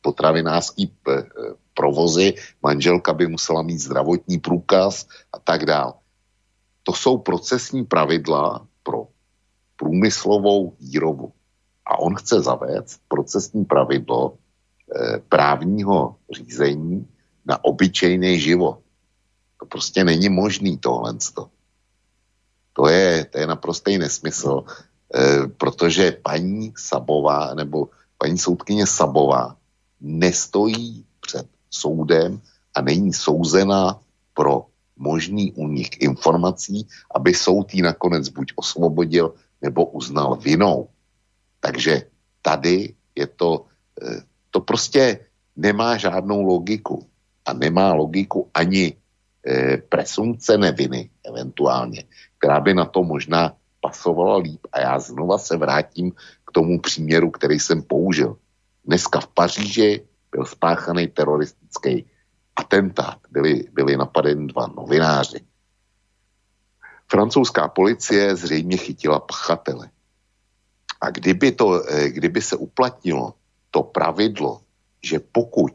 potravinářský 0.00 0.86
p, 0.86 1.12
e, 1.12 1.24
provozy, 1.74 2.34
manželka 2.62 3.12
by 3.12 3.26
musela 3.26 3.62
mít 3.62 3.78
zdravotní 3.78 4.38
průkaz 4.38 5.06
a 5.32 5.38
tak 5.38 5.66
dále. 5.66 5.92
To 6.88 6.94
jsou 6.94 7.18
procesní 7.18 7.84
pravidla 7.84 8.66
pro 8.82 9.06
průmyslovou 9.76 10.72
výrobu. 10.80 11.32
A 11.86 11.98
on 11.98 12.14
chce 12.14 12.40
zavést 12.40 13.00
procesní 13.08 13.64
pravidlo 13.64 14.32
e, 14.32 15.18
právního 15.18 16.16
řízení 16.32 17.08
na 17.44 17.64
obyčejný 17.64 18.40
život. 18.40 18.80
To 19.60 19.66
prostě 19.66 20.04
není 20.04 20.28
možný 20.28 20.78
tohle. 20.78 21.14
To 22.72 22.88
je, 22.88 23.24
to 23.24 23.38
je 23.38 23.46
naprostý 23.46 23.98
nesmysl, 23.98 24.64
e, 24.64 25.46
protože 25.46 26.12
paní 26.24 26.72
Sabová 26.76 27.54
nebo 27.54 27.88
paní 28.18 28.38
soudkyně 28.38 28.86
Sabová 28.86 29.56
nestojí 30.00 31.04
před 31.20 31.46
soudem 31.70 32.40
a 32.74 32.80
není 32.80 33.12
souzena 33.12 34.00
pro 34.34 34.67
možný 34.98 35.52
únik 35.52 36.02
informací, 36.02 36.86
aby 37.14 37.34
soud 37.34 37.74
ji 37.74 37.82
nakonec 37.82 38.28
buď 38.28 38.52
osvobodil, 38.56 39.34
nebo 39.62 39.84
uznal 39.84 40.36
vinou. 40.36 40.88
Takže 41.60 42.02
tady 42.42 42.94
je 43.14 43.26
to, 43.26 43.66
eh, 44.02 44.22
to 44.50 44.60
prostě 44.60 45.18
nemá 45.58 45.96
žádnou 45.96 46.42
logiku. 46.42 47.06
A 47.44 47.52
nemá 47.52 47.92
logiku 47.94 48.50
ani 48.54 48.94
e, 49.48 49.76
presumce 49.88 50.58
neviny, 50.58 51.10
eventuálně, 51.24 52.04
která 52.38 52.60
by 52.60 52.74
na 52.74 52.84
to 52.84 53.00
možná 53.02 53.56
pasovala 53.80 54.36
líp. 54.36 54.60
A 54.72 54.80
já 54.80 54.98
znova 54.98 55.38
se 55.38 55.56
vrátím 55.56 56.12
k 56.44 56.48
tomu 56.52 56.80
příměru, 56.80 57.30
který 57.30 57.56
jsem 57.56 57.82
použil. 57.82 58.36
Dneska 58.84 59.20
v 59.20 59.26
Paříži 59.26 60.04
byl 60.30 60.44
spáchaný 60.44 61.08
teroristický 61.08 62.04
atentát. 62.58 63.18
Byli, 63.30 63.64
byli 63.72 63.96
napadeni 63.96 64.46
dva 64.46 64.66
novináři. 64.66 65.40
Francouzská 67.10 67.68
policie 67.68 68.36
zřejmě 68.36 68.76
chytila 68.76 69.20
pachatele. 69.20 69.90
A 71.00 71.10
kdyby, 71.10 71.52
to, 71.52 71.82
eh, 71.86 72.10
kdyby 72.10 72.42
se 72.42 72.56
uplatnilo 72.56 73.34
to 73.70 73.82
pravidlo, 73.82 74.60
že 75.02 75.22
pokud 75.32 75.72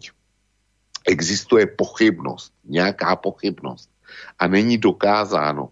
existuje 1.08 1.68
pochybnost, 1.68 2.54
nějaká 2.64 3.16
pochybnost 3.16 3.90
a 4.40 4.48
není 4.48 4.78
dokázáno, 4.78 5.70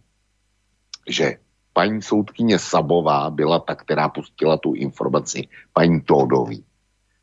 že 1.08 1.38
paní 1.74 2.02
soudkyně 2.02 2.60
Sabová 2.60 3.30
byla 3.30 3.60
ta, 3.60 3.76
která 3.76 4.10
pustila 4.10 4.58
tu 4.58 4.74
informaci 4.74 5.48
paní 5.74 6.02
Tódový, 6.02 6.66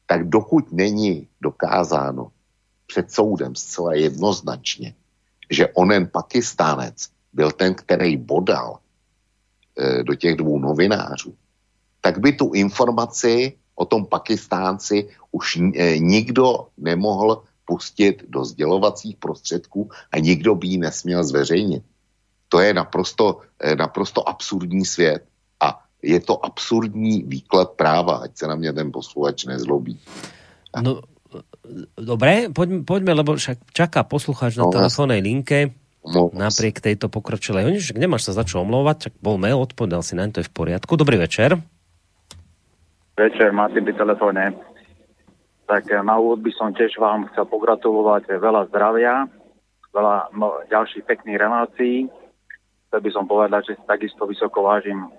tak 0.07 0.29
dokud 0.29 0.73
není 0.73 1.29
dokázáno 1.41 2.33
před 2.89 3.13
soudem 3.13 3.55
zcela 3.55 3.95
jednoznačně, 3.95 4.95
že 5.51 5.69
onen 5.69 6.09
pakistánec 6.09 7.09
byl 7.33 7.53
ten, 7.53 7.75
který 7.75 8.17
bodal 8.17 8.79
e, 9.77 10.03
do 10.03 10.15
těch 10.15 10.37
dvou 10.37 10.59
novinářů, 10.59 11.35
tak 12.01 12.19
by 12.19 12.33
tu 12.33 12.53
informaci 12.53 13.53
o 13.75 13.85
tom 13.85 14.07
Pakistánci 14.07 15.09
už 15.31 15.57
e, 15.57 15.99
nikdo 15.99 16.67
nemohl 16.77 17.45
pustit 17.65 18.25
do 18.29 18.45
sdělovacích 18.45 19.17
prostředků 19.17 19.91
a 20.13 20.19
nikdo 20.19 20.55
by 20.55 20.67
ji 20.67 20.79
nesměl 20.79 21.25
zveřejnit. 21.25 21.85
To 22.49 22.61
je 22.61 22.75
naprosto, 22.75 23.41
e, 23.61 23.77
naprosto 23.77 24.29
absurdní 24.29 24.85
svět 24.85 25.25
a 25.61 25.85
je 26.03 26.21
to 26.21 26.45
absurdní 26.45 27.23
výklad 27.23 27.71
práva, 27.77 28.17
ať 28.17 28.37
se 28.37 28.47
na 28.47 28.55
mě 28.55 28.73
ten 28.73 28.93
posluchač 28.93 29.45
nezlobí. 29.45 30.01
No, 30.83 31.03
dobre, 31.97 32.49
poďme, 32.53 32.85
poďme 32.85 33.13
lebo 33.13 33.37
však 33.37 33.73
čaká 33.73 34.05
poslucháč 34.05 34.57
na 34.57 34.69
no, 34.69 34.73
telefónnej 34.73 35.21
linke 35.21 35.77
no, 36.05 36.33
napriek 36.33 36.81
tejto 36.81 37.13
pokročilej. 37.13 37.79
Však 37.81 38.01
nemáš 38.01 38.31
sa 38.31 38.33
za 38.37 38.45
čo 38.47 38.65
omlouvať, 38.65 39.11
čak 39.11 39.15
bol 39.21 39.37
mail, 39.37 39.61
odpovedal 39.61 40.01
si 40.01 40.17
naň, 40.17 40.35
to 40.35 40.41
je 40.41 40.49
v 40.49 40.55
poriadku. 40.55 40.97
Dobrý 40.97 41.21
večer. 41.21 41.61
Večer, 43.19 43.51
Martin 43.51 43.83
pri 43.83 43.95
telefóne. 43.99 44.55
Tak 45.69 45.91
eh, 45.91 46.01
na 46.01 46.17
úvod 46.17 46.41
by 46.41 46.53
som 46.55 46.73
tiež 46.73 46.97
vám 46.97 47.29
chcel 47.33 47.45
pogratulovať 47.51 48.31
veľa 48.39 48.71
zdravia, 48.73 49.27
veľa 49.91 50.33
no, 50.39 50.63
ďalších 50.71 51.05
pekných 51.05 51.39
relácií. 51.39 52.07
Chcel 52.89 53.01
by 53.05 53.11
som 53.13 53.29
povedať, 53.29 53.75
že 53.75 53.85
takisto 53.85 54.25
vysoko 54.25 54.65
vážim 54.65 55.13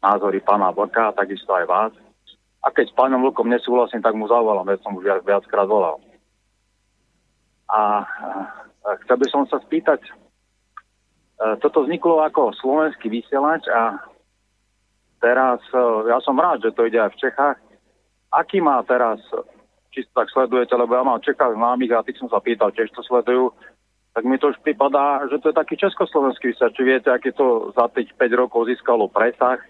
názory 0.00 0.40
pána 0.40 0.72
Vlka 0.72 1.12
a 1.12 1.16
takisto 1.16 1.52
aj 1.52 1.64
vás. 1.68 1.92
A 2.66 2.74
keď 2.74 2.90
s 2.90 2.98
pánom 2.98 3.22
Vlkom 3.22 3.46
nesúhlasím, 3.46 4.02
tak 4.02 4.18
mu 4.18 4.26
zavolám, 4.26 4.66
veď 4.66 4.82
som 4.82 4.98
už 4.98 5.06
viac, 5.06 5.22
viackrát 5.22 5.70
volal. 5.70 6.02
A 7.70 8.02
chcel 9.06 9.16
by 9.22 9.26
som 9.30 9.46
sa 9.46 9.62
spýtať, 9.62 10.02
e, 10.02 10.12
toto 11.62 11.86
vzniklo 11.86 12.26
ako 12.26 12.50
slovenský 12.58 13.06
vysielač 13.06 13.70
a 13.70 14.02
teraz, 15.22 15.62
e, 15.70 15.78
ja 16.10 16.18
som 16.26 16.34
rád, 16.34 16.66
že 16.66 16.74
to 16.74 16.90
ide 16.90 16.98
aj 16.98 17.14
v 17.14 17.20
Čechách. 17.22 17.58
Aký 18.34 18.58
má 18.58 18.82
teraz, 18.82 19.22
či 19.94 20.02
tak 20.10 20.26
sledujete, 20.34 20.74
lebo 20.74 20.98
ja 20.98 21.06
mám 21.06 21.22
Čechách 21.22 21.54
známych 21.54 21.94
a 21.94 22.02
tých 22.02 22.18
som 22.18 22.26
sa 22.26 22.42
pýtal, 22.42 22.74
tiež 22.74 22.90
to 22.90 23.06
sledujú, 23.06 23.54
tak 24.10 24.26
mi 24.26 24.42
to 24.42 24.50
už 24.50 24.58
pripadá, 24.66 25.22
že 25.30 25.38
to 25.38 25.54
je 25.54 25.60
taký 25.60 25.78
československý 25.78 26.50
vysielač. 26.50 26.74
Či 26.74 26.82
viete, 26.82 27.08
aké 27.14 27.30
to 27.30 27.70
za 27.78 27.86
tých 27.94 28.10
5 28.16 28.32
rokov 28.34 28.66
získalo 28.66 29.06
presah 29.12 29.60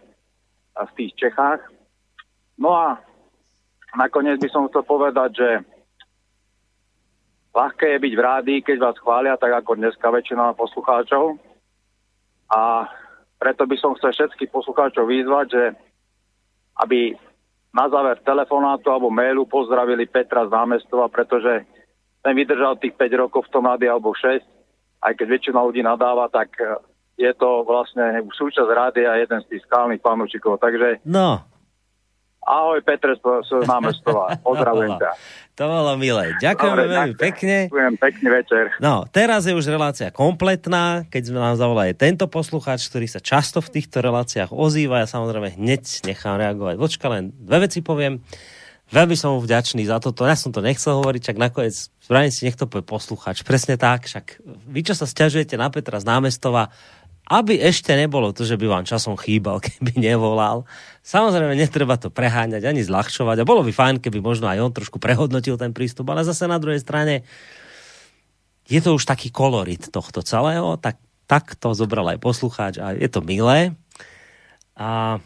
v 0.73 0.91
tých 0.97 1.13
Čechách. 1.19 1.76
No 2.57 2.73
a 2.73 2.97
nakoniec 3.97 4.41
by 4.41 4.49
som 4.49 4.69
chcel 4.69 4.85
povedať, 4.85 5.31
že 5.37 5.49
ľahké 7.53 7.97
je 7.97 8.03
byť 8.05 8.13
v 8.17 8.25
rádii, 8.25 8.59
keď 8.65 8.77
vás 8.81 8.97
chvália, 9.01 9.37
tak 9.41 9.53
ako 9.53 9.81
dneska 9.81 10.09
väčšina 10.09 10.57
poslucháčov. 10.57 11.37
A 12.53 12.89
preto 13.37 13.69
by 13.69 13.77
som 13.77 13.93
chcel 13.97 14.13
všetkých 14.13 14.53
poslucháčov 14.53 15.05
vyzvať, 15.09 15.47
že 15.53 15.65
aby 16.81 17.17
na 17.73 17.89
záver 17.93 18.21
telefonátu 18.25 18.89
alebo 18.89 19.13
mailu 19.13 19.45
pozdravili 19.45 20.09
Petra 20.09 20.49
z 20.49 20.53
námestova, 20.53 21.13
pretože 21.13 21.65
ten 22.25 22.33
vydržal 22.33 22.81
tých 22.81 22.97
5 22.97 23.23
rokov 23.23 23.49
v 23.49 23.53
tom 23.53 23.69
rady 23.69 23.85
alebo 23.89 24.17
6, 24.17 24.41
aj 25.05 25.13
keď 25.13 25.27
väčšina 25.29 25.61
ľudí 25.61 25.85
nadáva, 25.85 26.33
tak 26.33 26.57
je 27.17 27.33
to 27.37 27.65
vlastne 27.65 28.25
súčasť 28.33 28.69
rady 28.69 29.03
a 29.05 29.21
jeden 29.21 29.41
z 29.45 29.49
tých 29.53 29.63
skálnych 29.69 30.01
panúčikov. 30.01 30.61
Takže 30.61 31.05
no. 31.05 31.41
Ahoj 32.47 32.79
Petre 32.87 33.19
z 33.19 33.67
námestova, 33.67 34.39
pozdravujem 34.47 34.95
ťa. 35.03 35.11
To 35.59 35.65
bolo 35.67 35.99
milé. 35.99 36.31
Ďakujeme 36.39 36.83
Dobre, 36.85 36.95
veľmi 36.95 37.15
pekne. 37.19 37.57
Ďakujem, 37.67 37.95
pekný 37.99 38.29
večer. 38.31 38.65
No, 38.79 39.03
teraz 39.11 39.51
je 39.51 39.57
už 39.57 39.67
relácia 39.67 40.15
kompletná, 40.15 41.03
keď 41.11 41.33
sme 41.33 41.43
nám 41.43 41.59
zavolali 41.59 41.97
tento 41.97 42.31
poslucháč, 42.31 42.87
ktorý 42.87 43.11
sa 43.11 43.19
často 43.19 43.59
v 43.59 43.81
týchto 43.81 43.99
reláciách 43.99 44.55
ozýva. 44.55 45.03
Ja 45.03 45.09
samozrejme 45.11 45.59
hneď 45.59 46.07
nechám 46.07 46.39
reagovať. 46.39 46.79
Vočka, 46.79 47.11
len 47.11 47.35
dve 47.35 47.67
veci 47.67 47.83
poviem. 47.83 48.23
Veľmi 48.87 49.19
som 49.19 49.35
mu 49.35 49.43
vďačný 49.43 49.83
za 49.83 49.99
toto. 49.99 50.23
Ja 50.23 50.39
som 50.39 50.55
to 50.55 50.63
nechcel 50.63 51.03
hovoriť, 51.03 51.35
čak 51.35 51.43
nakoniec 51.43 51.75
spravím 51.99 52.31
si, 52.31 52.47
nech 52.47 52.55
to 52.55 52.71
povie 52.71 52.87
poslucháč. 52.87 53.43
Presne 53.43 53.75
tak, 53.75 54.07
však 54.07 54.39
vy, 54.47 54.81
čo 54.87 54.95
sa 54.95 55.11
stiažujete 55.11 55.59
na 55.59 55.67
Petra 55.75 55.99
z 55.99 56.07
námestova, 56.07 56.71
aby 57.27 57.59
ešte 57.59 57.91
nebolo 57.99 58.31
to, 58.31 58.47
že 58.47 58.55
by 58.55 58.71
vám 58.71 58.85
časom 58.87 59.19
chýbal, 59.19 59.59
keby 59.67 59.99
nevolal. 59.99 60.63
Samozrejme, 61.03 61.59
netreba 61.59 61.99
to 61.99 62.11
preháňať 62.11 62.63
ani 62.63 62.87
zľahčovať. 62.87 63.43
A 63.43 63.49
bolo 63.49 63.67
by 63.67 63.73
fajn, 63.75 63.97
keby 63.99 64.23
možno 64.23 64.47
aj 64.47 64.63
on 64.63 64.73
trošku 64.75 65.03
prehodnotil 65.03 65.59
ten 65.59 65.75
prístup, 65.75 66.07
ale 66.15 66.23
zase 66.23 66.47
na 66.47 66.63
druhej 66.63 66.83
strane 66.83 67.27
je 68.67 68.83
to 68.83 68.99
už 68.99 69.07
taký 69.07 69.31
kolorit 69.31 69.91
tohto 69.91 70.23
celého, 70.27 70.75
tak, 70.79 70.99
tak 71.31 71.55
to 71.55 71.75
zobral 71.75 72.07
aj 72.11 72.19
poslucháč 72.19 72.83
a 72.83 72.95
je 72.95 73.07
to 73.07 73.23
milé. 73.23 73.75
A 74.75 75.23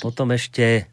potom 0.00 0.32
ešte 0.32 0.88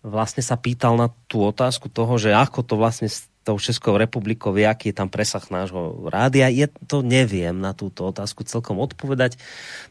vlastne 0.00 0.40
sa 0.44 0.56
pýtal 0.56 0.96
na 0.96 1.08
tú 1.28 1.44
otázku 1.44 1.92
toho, 1.92 2.16
že 2.16 2.32
ako 2.32 2.64
to 2.64 2.74
vlastne 2.76 3.08
tou 3.40 3.56
Českou 3.56 3.96
republikou 3.96 4.52
aký 4.52 4.92
je 4.92 4.96
tam 4.96 5.08
presah 5.08 5.42
nášho 5.48 6.08
rádia. 6.12 6.52
Je 6.52 6.68
to 6.84 7.00
neviem 7.00 7.56
na 7.56 7.72
túto 7.72 8.12
otázku 8.12 8.44
celkom 8.44 8.76
odpovedať. 8.76 9.40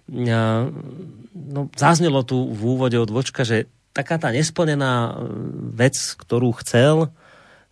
No, 0.06 1.62
zaznelo 1.74 2.22
tu 2.22 2.46
v 2.46 2.62
úvode 2.62 2.98
od 3.02 3.10
Vočka, 3.10 3.42
že 3.42 3.66
taká 3.94 4.22
tá 4.22 4.30
nesplnená 4.30 5.18
vec, 5.74 5.98
ktorú 5.98 6.54
chcel, 6.62 7.10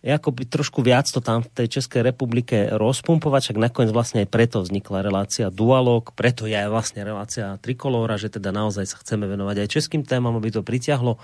je 0.02 0.14
ako 0.14 0.30
by 0.30 0.42
trošku 0.46 0.78
viac 0.82 1.10
to 1.10 1.18
tam 1.18 1.42
v 1.42 1.50
tej 1.50 1.78
Českej 1.78 2.06
republike 2.06 2.70
rozpumpovať, 2.70 3.50
však 3.50 3.58
nakoniec 3.58 3.90
vlastne 3.90 4.22
aj 4.22 4.28
preto 4.30 4.62
vznikla 4.62 5.02
relácia 5.02 5.50
Dualog, 5.50 6.14
preto 6.14 6.46
je 6.46 6.54
aj 6.54 6.70
vlastne 6.70 7.02
relácia 7.02 7.58
Trikolóra, 7.58 8.14
že 8.14 8.30
teda 8.30 8.54
naozaj 8.54 8.86
sa 8.86 8.96
chceme 9.02 9.26
venovať 9.26 9.66
aj 9.66 9.72
českým 9.74 10.06
témam, 10.06 10.38
aby 10.38 10.54
to 10.54 10.62
pritiahlo 10.62 11.18
uh, 11.18 11.22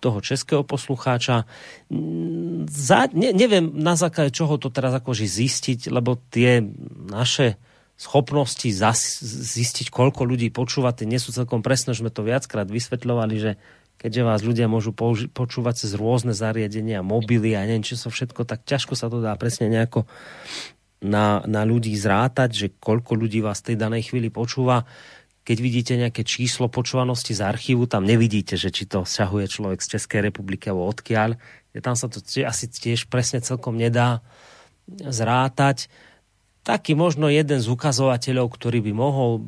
toho 0.00 0.24
českého 0.24 0.64
poslucháča. 0.64 1.44
Za, 2.66 3.00
ne, 3.12 3.30
neviem 3.36 3.68
na 3.76 3.94
základe 3.94 4.32
čoho 4.32 4.56
to 4.56 4.72
teraz 4.72 4.96
akože 4.96 5.28
zistiť, 5.28 5.92
lebo 5.92 6.16
tie 6.32 6.64
naše 7.12 7.60
schopnosti 8.00 8.64
zas, 8.72 9.20
zistiť, 9.28 9.92
koľko 9.92 10.24
ľudí 10.24 10.48
počúva, 10.48 10.96
tie 10.96 11.04
nie 11.04 11.20
sú 11.20 11.36
celkom 11.36 11.60
presné, 11.60 11.92
že 11.92 12.00
sme 12.00 12.08
to 12.08 12.24
viackrát 12.24 12.64
vysvetľovali, 12.64 13.36
že 13.36 13.60
keďže 14.00 14.22
vás 14.24 14.40
ľudia 14.40 14.64
môžu 14.72 14.96
použi- 14.96 15.28
počúvať 15.28 15.84
cez 15.84 15.92
rôzne 15.92 16.32
zariadenia, 16.32 17.04
mobily 17.04 17.52
a 17.52 17.68
neviem, 17.68 17.84
čo 17.84 18.00
sa 18.00 18.08
všetko, 18.08 18.48
tak 18.48 18.64
ťažko 18.64 18.96
sa 18.96 19.12
to 19.12 19.20
dá 19.20 19.36
presne 19.36 19.68
nejako 19.68 20.08
na, 21.04 21.44
na 21.44 21.68
ľudí 21.68 21.92
zrátať, 21.92 22.50
že 22.56 22.66
koľko 22.80 23.16
ľudí 23.20 23.44
vás 23.44 23.60
v 23.60 23.72
tej 23.72 23.76
danej 23.76 24.08
chvíli 24.08 24.32
počúva 24.32 24.88
keď 25.50 25.58
vidíte 25.58 25.98
nejaké 25.98 26.22
číslo 26.22 26.70
počúvanosti 26.70 27.34
z 27.34 27.42
archívu, 27.42 27.90
tam 27.90 28.06
nevidíte, 28.06 28.54
že 28.54 28.70
či 28.70 28.86
to 28.86 29.02
sťahuje 29.02 29.50
človek 29.50 29.82
z 29.82 29.98
Českej 29.98 30.30
republiky 30.30 30.70
alebo 30.70 30.86
odkiaľ. 30.86 31.34
Tam 31.82 31.98
sa 31.98 32.06
to 32.06 32.22
asi 32.22 32.70
tiež 32.70 33.10
presne 33.10 33.42
celkom 33.42 33.74
nedá 33.74 34.22
zrátať. 34.86 35.90
Taký 36.62 36.94
možno 36.94 37.26
jeden 37.26 37.58
z 37.58 37.66
ukazovateľov, 37.66 38.46
ktorý 38.46 38.78
by 38.78 38.92
mohol 38.94 39.42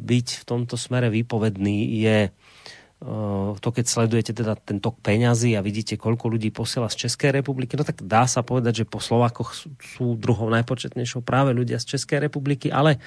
byť 0.00 0.40
v 0.40 0.44
tomto 0.48 0.80
smere 0.80 1.12
výpovedný, 1.12 2.00
je 2.00 2.18
eh, 2.32 3.48
to, 3.60 3.68
keď 3.68 3.84
sledujete 3.84 4.32
teda 4.32 4.56
ten 4.56 4.80
tok 4.80 5.04
peňazí 5.04 5.52
a 5.52 5.60
vidíte, 5.60 6.00
koľko 6.00 6.32
ľudí 6.32 6.48
posiela 6.48 6.88
z 6.88 7.04
Českej 7.04 7.44
republiky, 7.44 7.76
no 7.76 7.84
tak 7.84 8.00
dá 8.00 8.24
sa 8.24 8.40
povedať, 8.40 8.88
že 8.88 8.88
po 8.88 9.04
Slovákoch 9.04 9.52
sú 9.84 10.16
druhou 10.16 10.48
najpočetnejšou 10.48 11.20
práve 11.20 11.52
ľudia 11.52 11.76
z 11.76 11.92
Českej 12.00 12.24
republiky, 12.24 12.72
ale 12.72 13.04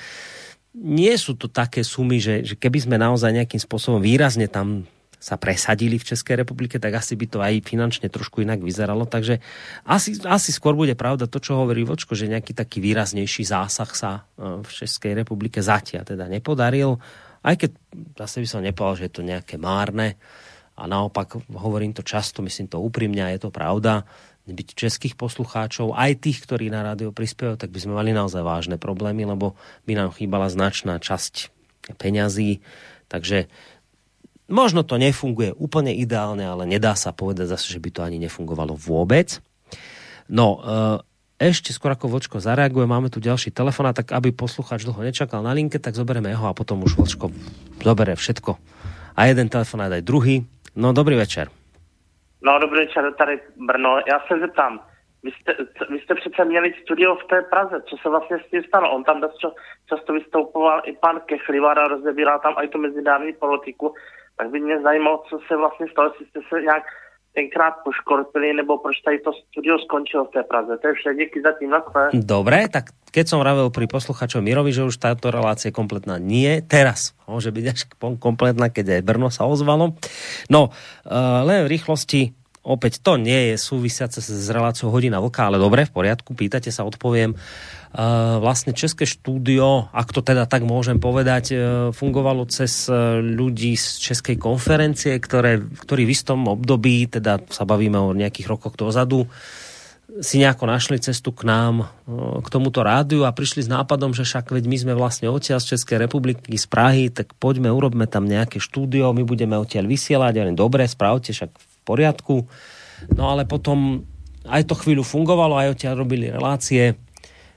nie 0.76 1.16
sú 1.16 1.40
to 1.40 1.48
také 1.48 1.88
sumy, 1.88 2.20
že, 2.20 2.44
že 2.44 2.56
keby 2.60 2.84
sme 2.84 2.96
naozaj 3.00 3.32
nejakým 3.32 3.62
spôsobom 3.64 4.04
výrazne 4.04 4.52
tam 4.52 4.84
sa 5.26 5.42
presadili 5.42 5.98
v 5.98 6.06
Českej 6.06 6.46
republike, 6.46 6.78
tak 6.78 7.02
asi 7.02 7.18
by 7.18 7.26
to 7.26 7.42
aj 7.42 7.66
finančne 7.66 8.14
trošku 8.14 8.46
inak 8.46 8.62
vyzeralo. 8.62 9.10
Takže 9.10 9.42
asi, 9.82 10.22
asi 10.22 10.54
skôr 10.54 10.78
bude 10.78 10.94
pravda 10.94 11.26
to, 11.26 11.42
čo 11.42 11.58
hovorí 11.58 11.82
Vočko, 11.82 12.14
že 12.14 12.30
nejaký 12.30 12.54
taký 12.54 12.78
výraznejší 12.78 13.42
zásah 13.42 13.90
sa 13.96 14.12
e, 14.38 14.62
v 14.62 14.70
Českej 14.70 15.18
republike 15.18 15.66
zatia 15.66 16.06
teda 16.06 16.30
nepodaril. 16.30 17.02
Aj 17.42 17.58
keď 17.58 17.74
zase 18.22 18.38
by 18.44 18.48
som 18.48 18.62
nepovedal, 18.62 18.98
že 19.02 19.06
je 19.10 19.14
to 19.18 19.24
nejaké 19.26 19.58
márne. 19.58 20.14
A 20.76 20.86
naopak 20.86 21.40
hovorím 21.56 21.96
to 21.96 22.04
často, 22.04 22.46
myslím 22.46 22.68
to 22.70 22.78
úprimne 22.78 23.26
a 23.26 23.34
je 23.34 23.42
to 23.42 23.50
pravda 23.50 24.06
byť 24.46 24.68
českých 24.78 25.18
poslucháčov, 25.18 25.98
aj 25.98 26.22
tých, 26.22 26.46
ktorí 26.46 26.70
na 26.70 26.86
rádio 26.86 27.10
prispievajú, 27.10 27.58
tak 27.58 27.74
by 27.74 27.80
sme 27.82 27.98
mali 27.98 28.14
naozaj 28.14 28.46
vážne 28.46 28.78
problémy, 28.78 29.26
lebo 29.26 29.58
by 29.90 29.98
nám 29.98 30.14
chýbala 30.14 30.54
značná 30.54 31.02
časť 31.02 31.50
peňazí. 31.98 32.62
Takže 33.10 33.50
možno 34.46 34.86
to 34.86 35.02
nefunguje 35.02 35.54
úplne 35.58 35.94
ideálne, 35.98 36.46
ale 36.46 36.70
nedá 36.70 36.94
sa 36.94 37.10
povedať 37.10 37.50
zase, 37.50 37.74
že 37.74 37.82
by 37.82 37.90
to 37.90 38.02
ani 38.06 38.22
nefungovalo 38.22 38.78
vôbec. 38.78 39.42
No, 40.30 40.62
eh, 40.62 40.98
ešte 41.36 41.76
skôr 41.76 41.92
ako 41.92 42.08
Vočko 42.08 42.38
zareaguje, 42.40 42.88
máme 42.88 43.12
tu 43.12 43.20
ďalší 43.20 43.52
telefon, 43.52 43.92
tak 43.92 44.16
aby 44.16 44.32
poslucháč 44.32 44.88
dlho 44.88 45.04
nečakal 45.04 45.44
na 45.44 45.52
linke, 45.52 45.82
tak 45.82 45.98
zoberieme 45.98 46.32
jeho 46.32 46.48
a 46.48 46.56
potom 46.56 46.86
už 46.86 46.96
Vočko 46.96 47.28
zoberie 47.84 48.16
všetko. 48.16 48.56
A 49.16 49.28
jeden 49.28 49.52
telefonát 49.52 49.92
aj 49.92 50.06
druhý. 50.06 50.48
No, 50.76 50.96
dobrý 50.96 51.20
večer. 51.20 51.52
No, 52.46 52.60
dobrý 52.60 52.80
večer, 52.80 53.14
tady 53.14 53.40
Brno. 53.56 54.00
Já 54.08 54.20
se 54.20 54.40
zeptám, 54.40 54.80
vy 55.24 55.32
jste, 55.32 55.56
vy 55.90 56.00
jste 56.00 56.16
přece 56.16 56.46
měli 56.46 56.74
studio 56.82 57.16
v 57.16 57.24
té 57.24 57.42
Praze, 57.42 57.82
co 57.82 57.98
se 57.98 58.10
vlastně 58.10 58.38
s 58.40 58.50
tím 58.50 58.64
stalo? 58.64 58.92
On 58.92 59.04
tam 59.04 59.22
dost 59.22 59.38
často 59.90 60.14
vystoupoval 60.14 60.82
i 60.86 60.94
pan 60.94 61.22
Kechlivar 61.26 61.80
a 61.80 61.88
rozebíral 61.88 62.40
tam 62.40 62.56
i 62.62 62.68
tu 62.68 62.78
mezinárodní 62.78 63.34
politiku. 63.34 63.94
Tak 64.38 64.50
by 64.50 64.60
mě 64.60 64.82
zajímalo, 64.82 65.24
co 65.30 65.40
se 65.48 65.56
vlastně 65.56 65.88
stalo, 65.92 66.10
jestli 66.10 66.26
jste 66.26 66.40
se 66.50 66.62
nějak 66.62 66.84
tenkrát 67.36 67.84
poškorpili, 67.84 68.54
nebo 68.56 68.80
proč 68.80 69.04
tady 69.04 69.20
to 69.20 69.32
studio 69.52 69.76
skončilo 69.80 70.26
v 70.26 70.34
té 70.40 70.42
Praze. 70.44 70.78
To 70.78 70.88
je 70.88 70.94
vše, 70.94 71.10
díky 71.14 71.42
za 71.44 71.52
tým. 71.60 71.76
Dobre, 72.24 72.72
tak 72.72 72.96
keď 73.12 73.26
som 73.28 73.40
vravel 73.44 73.72
pri 73.72 73.88
posluchačov 73.88 74.44
Mirovi, 74.44 74.72
že 74.72 74.88
už 74.88 74.96
táto 74.96 75.32
relácia 75.32 75.72
je 75.72 75.76
kompletná, 75.76 76.20
nie, 76.20 76.64
teraz 76.64 77.16
môže 77.28 77.52
byť 77.52 77.66
až 77.68 77.80
kompletná, 78.20 78.72
keď 78.72 79.00
aj 79.00 79.02
Brno 79.04 79.28
sa 79.32 79.44
ozvalo. 79.48 79.96
No, 80.48 80.72
uh, 80.72 81.44
len 81.48 81.68
v 81.68 81.72
rýchlosti, 81.76 82.36
opäť 82.64 83.00
to 83.04 83.16
nie 83.16 83.52
je 83.52 83.56
súvisiace 83.56 84.20
s 84.20 84.48
reláciou 84.52 84.92
hodina 84.92 85.24
vlka, 85.24 85.48
ale 85.48 85.60
dobre, 85.60 85.88
v 85.88 85.96
poriadku, 85.96 86.36
pýtate 86.36 86.72
sa, 86.76 86.84
odpoviem. 86.88 87.36
Uh, 87.36 87.40
vlastne 87.96 88.76
České 88.76 89.08
štúdio, 89.08 89.88
ak 89.96 90.12
to 90.12 90.20
teda 90.20 90.44
tak 90.52 90.68
môžem 90.68 91.00
povedať, 91.00 91.46
uh, 91.56 91.60
fungovalo 91.96 92.44
cez 92.52 92.92
uh, 92.92 93.24
ľudí 93.24 93.80
z 93.80 94.12
Českej 94.12 94.36
konferencie, 94.36 95.16
ktoré, 95.16 95.64
ktorí 95.64 96.04
v 96.04 96.12
istom 96.12 96.44
období, 96.52 97.08
teda 97.08 97.40
sa 97.48 97.64
bavíme 97.64 97.96
o 97.96 98.12
nejakých 98.12 98.52
rokoch 98.52 98.76
dozadu, 98.76 99.32
si 100.22 100.40
nejako 100.40 100.70
našli 100.70 101.02
cestu 101.02 101.34
k 101.34 101.50
nám, 101.50 101.90
k 102.46 102.48
tomuto 102.48 102.86
rádiu 102.86 103.26
a 103.26 103.36
prišli 103.36 103.66
s 103.66 103.70
nápadom, 103.72 104.14
že 104.14 104.24
však 104.24 104.54
veď 104.54 104.64
my 104.70 104.78
sme 104.78 104.94
vlastne 104.94 105.28
odtiaľ 105.28 105.60
z 105.60 105.76
Českej 105.76 105.98
republiky, 105.98 106.56
z 106.56 106.68
Prahy, 106.70 107.10
tak 107.10 107.34
poďme, 107.36 107.74
urobme 107.74 108.06
tam 108.06 108.30
nejaké 108.30 108.62
štúdio, 108.62 109.12
my 109.12 109.26
budeme 109.26 109.58
odtiaľ 109.58 109.90
vysielať, 109.90 110.34
ale 110.40 110.52
dobre, 110.54 110.86
spravte, 110.86 111.34
však 111.34 111.52
v 111.52 111.76
poriadku. 111.84 112.46
No 113.18 113.34
ale 113.34 113.50
potom 113.50 114.06
aj 114.46 114.70
to 114.70 114.78
chvíľu 114.78 115.02
fungovalo, 115.02 115.58
aj 115.58 115.74
odtiaľ 115.74 116.06
robili 116.06 116.30
relácie, 116.30 116.96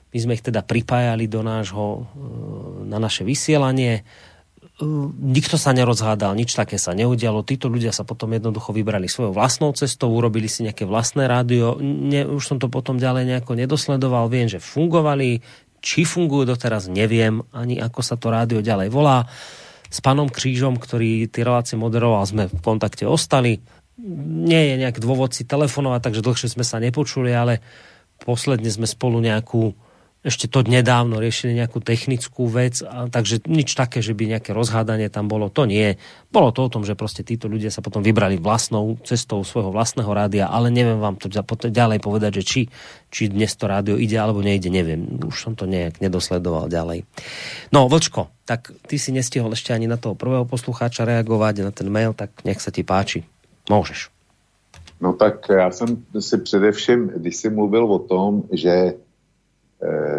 my 0.09 0.17
sme 0.17 0.35
ich 0.37 0.43
teda 0.45 0.65
pripájali 0.65 1.29
do 1.29 1.45
nášho, 1.45 2.09
na 2.85 2.97
naše 2.97 3.21
vysielanie 3.21 4.03
nikto 5.19 5.59
sa 5.59 5.75
nerozhádal, 5.75 6.35
nič 6.35 6.55
také 6.55 6.79
sa 6.79 6.95
neudialo. 6.95 7.43
Títo 7.43 7.67
ľudia 7.67 7.91
sa 7.91 8.07
potom 8.07 8.31
jednoducho 8.31 8.71
vybrali 8.71 9.11
svojou 9.11 9.35
vlastnou 9.35 9.75
cestou, 9.75 10.11
urobili 10.11 10.47
si 10.47 10.63
nejaké 10.63 10.87
vlastné 10.87 11.27
rádio. 11.27 11.75
Ne, 11.83 12.23
už 12.23 12.43
som 12.43 12.57
to 12.57 12.71
potom 12.71 12.95
ďalej 12.95 13.27
nejako 13.27 13.59
nedosledoval. 13.59 14.31
Viem, 14.31 14.47
že 14.47 14.63
fungovali. 14.63 15.43
Či 15.79 16.03
fungujú 16.03 16.43
doteraz, 16.43 16.91
neviem 16.91 17.39
ani 17.55 17.79
ako 17.79 18.03
sa 18.03 18.19
to 18.19 18.27
rádio 18.31 18.59
ďalej 18.59 18.91
volá. 18.91 19.27
S 19.87 20.03
pánom 20.03 20.27
Krížom, 20.27 20.75
ktorý 20.75 21.31
tie 21.31 21.47
relácie 21.47 21.79
moderoval, 21.79 22.27
sme 22.27 22.51
v 22.51 22.59
kontakte 22.59 23.07
ostali. 23.07 23.63
Nie 23.99 24.75
je 24.75 24.75
nejak 24.75 24.99
dôvod 24.99 25.31
si 25.31 25.47
telefonovať, 25.47 26.01
takže 26.03 26.23
dlhšie 26.23 26.51
sme 26.51 26.67
sa 26.67 26.83
nepočuli, 26.83 27.31
ale 27.31 27.63
posledne 28.19 28.67
sme 28.67 28.87
spolu 28.87 29.23
nejakú 29.23 29.71
ešte 30.19 30.51
to 30.51 30.67
nedávno 30.67 31.15
riešili 31.15 31.55
nejakú 31.55 31.79
technickú 31.79 32.51
vec, 32.51 32.83
a, 32.83 33.07
takže 33.07 33.47
nič 33.47 33.71
také, 33.71 34.03
že 34.03 34.11
by 34.11 34.35
nejaké 34.35 34.51
rozhádanie 34.51 35.07
tam 35.07 35.31
bolo, 35.31 35.47
to 35.47 35.63
nie. 35.63 35.95
Bolo 36.27 36.51
to 36.51 36.67
o 36.67 36.71
tom, 36.71 36.83
že 36.83 36.99
proste 36.99 37.23
títo 37.23 37.47
ľudia 37.47 37.71
sa 37.71 37.79
potom 37.79 38.03
vybrali 38.03 38.35
vlastnou 38.35 38.99
cestou 39.07 39.39
svojho 39.47 39.71
vlastného 39.71 40.11
rádia, 40.11 40.51
ale 40.51 40.67
neviem 40.75 40.99
vám 40.99 41.15
to 41.15 41.31
ďalej 41.71 42.03
povedať, 42.03 42.43
že 42.43 42.43
či, 42.43 42.61
či 43.07 43.31
dnes 43.31 43.55
to 43.55 43.71
rádio 43.71 43.95
ide 43.95 44.19
alebo 44.19 44.43
nejde, 44.43 44.67
neviem. 44.67 45.23
Už 45.23 45.39
som 45.39 45.55
to 45.55 45.63
nejak 45.63 46.03
nedosledoval 46.03 46.67
ďalej. 46.67 47.07
No, 47.71 47.87
Vlčko, 47.87 48.27
tak 48.43 48.75
ty 48.91 48.99
si 48.99 49.15
nestihol 49.15 49.55
ešte 49.55 49.71
ani 49.71 49.87
na 49.87 49.95
toho 49.95 50.19
prvého 50.19 50.43
poslucháča 50.43 51.07
reagovať, 51.07 51.63
na 51.63 51.71
ten 51.71 51.87
mail, 51.87 52.11
tak 52.11 52.43
nech 52.43 52.59
sa 52.59 52.75
ti 52.75 52.83
páči. 52.83 53.23
Môžeš. 53.71 54.11
No 55.01 55.13
tak 55.13 55.47
já 55.49 55.71
jsem 55.71 56.03
si 56.19 56.37
především, 56.37 57.07
když 57.07 57.35
jsi 57.35 57.49
mluvil 57.49 57.85
o 57.85 57.99
tom, 57.99 58.43
že 58.51 58.93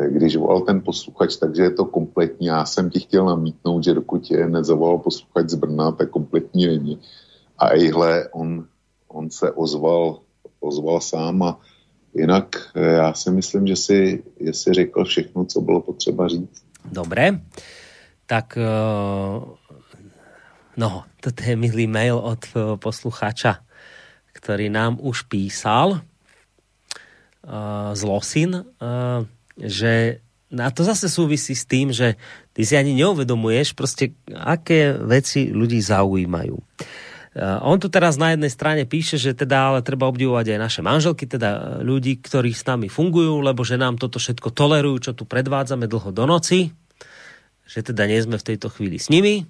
když 0.09 0.37
volal 0.37 0.61
ten 0.61 0.81
posluchač, 0.81 1.37
takže 1.37 1.63
je 1.63 1.71
to 1.71 1.85
kompletní. 1.85 2.47
Já 2.47 2.65
jsem 2.65 2.91
ti 2.91 3.01
chtěl 3.01 3.25
namítnout, 3.25 3.85
že 3.85 3.95
dokud 3.95 4.31
je 4.31 4.49
nezavolal 4.49 4.99
posluchač 4.99 5.49
z 5.49 5.55
Brna, 5.55 5.93
tak 5.93 6.11
kompletní 6.11 6.67
není. 6.67 7.01
A 7.59 7.69
ejhle, 7.69 8.29
on, 8.33 8.65
on 9.09 9.31
se 9.31 9.53
ozval, 9.53 10.19
ozval 10.61 11.01
sám 11.01 11.43
a 11.43 11.61
jinak 12.15 12.57
eh, 12.75 12.81
já 12.81 13.15
si 13.15 13.31
myslím, 13.31 13.67
že 13.67 13.77
si, 13.77 14.23
že 14.41 14.53
si 14.53 14.73
řekl 14.73 15.05
všechno, 15.05 15.45
co 15.45 15.61
bylo 15.61 15.81
potřeba 15.81 16.29
říct. 16.29 16.65
Dobre, 16.85 17.41
tak 18.27 18.57
eh, 18.57 19.41
no, 20.77 21.05
toto 21.21 21.43
je 21.45 21.57
milý 21.57 21.87
mail 21.87 22.17
od 22.17 22.41
poslucháča, 22.81 23.61
ktorý 24.33 24.73
nám 24.73 24.97
už 24.97 25.29
písal 25.29 26.01
z 27.93 28.03
Losin 28.05 28.65
že 29.61 30.25
na 30.51 30.67
to 30.75 30.83
zase 30.83 31.07
súvisí 31.07 31.55
s 31.55 31.63
tým, 31.63 31.95
že 31.95 32.19
ty 32.51 32.67
si 32.67 32.75
ani 32.75 32.91
neuvedomuješ 32.99 33.79
proste, 33.79 34.19
aké 34.35 34.99
veci 34.99 35.55
ľudí 35.55 35.79
zaujímajú. 35.79 36.59
On 37.63 37.79
tu 37.79 37.87
teraz 37.87 38.19
na 38.19 38.35
jednej 38.35 38.51
strane 38.51 38.83
píše, 38.83 39.15
že 39.15 39.39
teda 39.39 39.71
ale 39.71 39.87
treba 39.87 40.11
obdivovať 40.11 40.51
aj 40.51 40.59
naše 40.59 40.83
manželky, 40.83 41.31
teda 41.31 41.79
ľudí, 41.87 42.19
ktorí 42.19 42.51
s 42.51 42.67
nami 42.67 42.91
fungujú, 42.91 43.39
lebo 43.39 43.63
že 43.63 43.79
nám 43.79 44.03
toto 44.03 44.19
všetko 44.19 44.51
tolerujú, 44.51 44.99
čo 44.99 45.13
tu 45.15 45.23
predvádzame 45.23 45.87
dlho 45.87 46.11
do 46.11 46.27
noci, 46.27 46.75
že 47.71 47.87
teda 47.87 48.11
nie 48.11 48.19
sme 48.19 48.35
v 48.35 48.47
tejto 48.51 48.67
chvíli 48.75 48.99
s 48.99 49.07
nimi, 49.07 49.47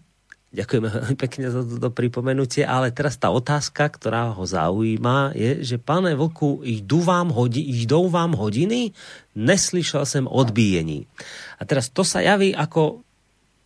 Ďakujeme 0.51 0.89
veľmi 0.91 1.15
pekne 1.15 1.47
za 1.47 1.63
toto 1.63 1.95
pripomenutie, 1.95 2.67
ale 2.67 2.91
teraz 2.91 3.15
tá 3.15 3.31
otázka, 3.31 3.87
ktorá 3.87 4.35
ho 4.35 4.43
zaujíma, 4.43 5.31
je, 5.39 5.63
že 5.63 5.77
pane 5.79 6.11
Vlku, 6.19 6.67
idú 6.67 7.07
vám, 7.07 7.31
hodi, 7.31 7.63
vám 7.87 8.35
hodiny? 8.35 8.91
Neslyšel 9.39 10.03
som 10.03 10.27
odbíjení. 10.27 11.07
A 11.55 11.63
teraz 11.63 11.95
to 11.95 12.03
sa 12.03 12.19
javí 12.19 12.51
ako 12.51 13.07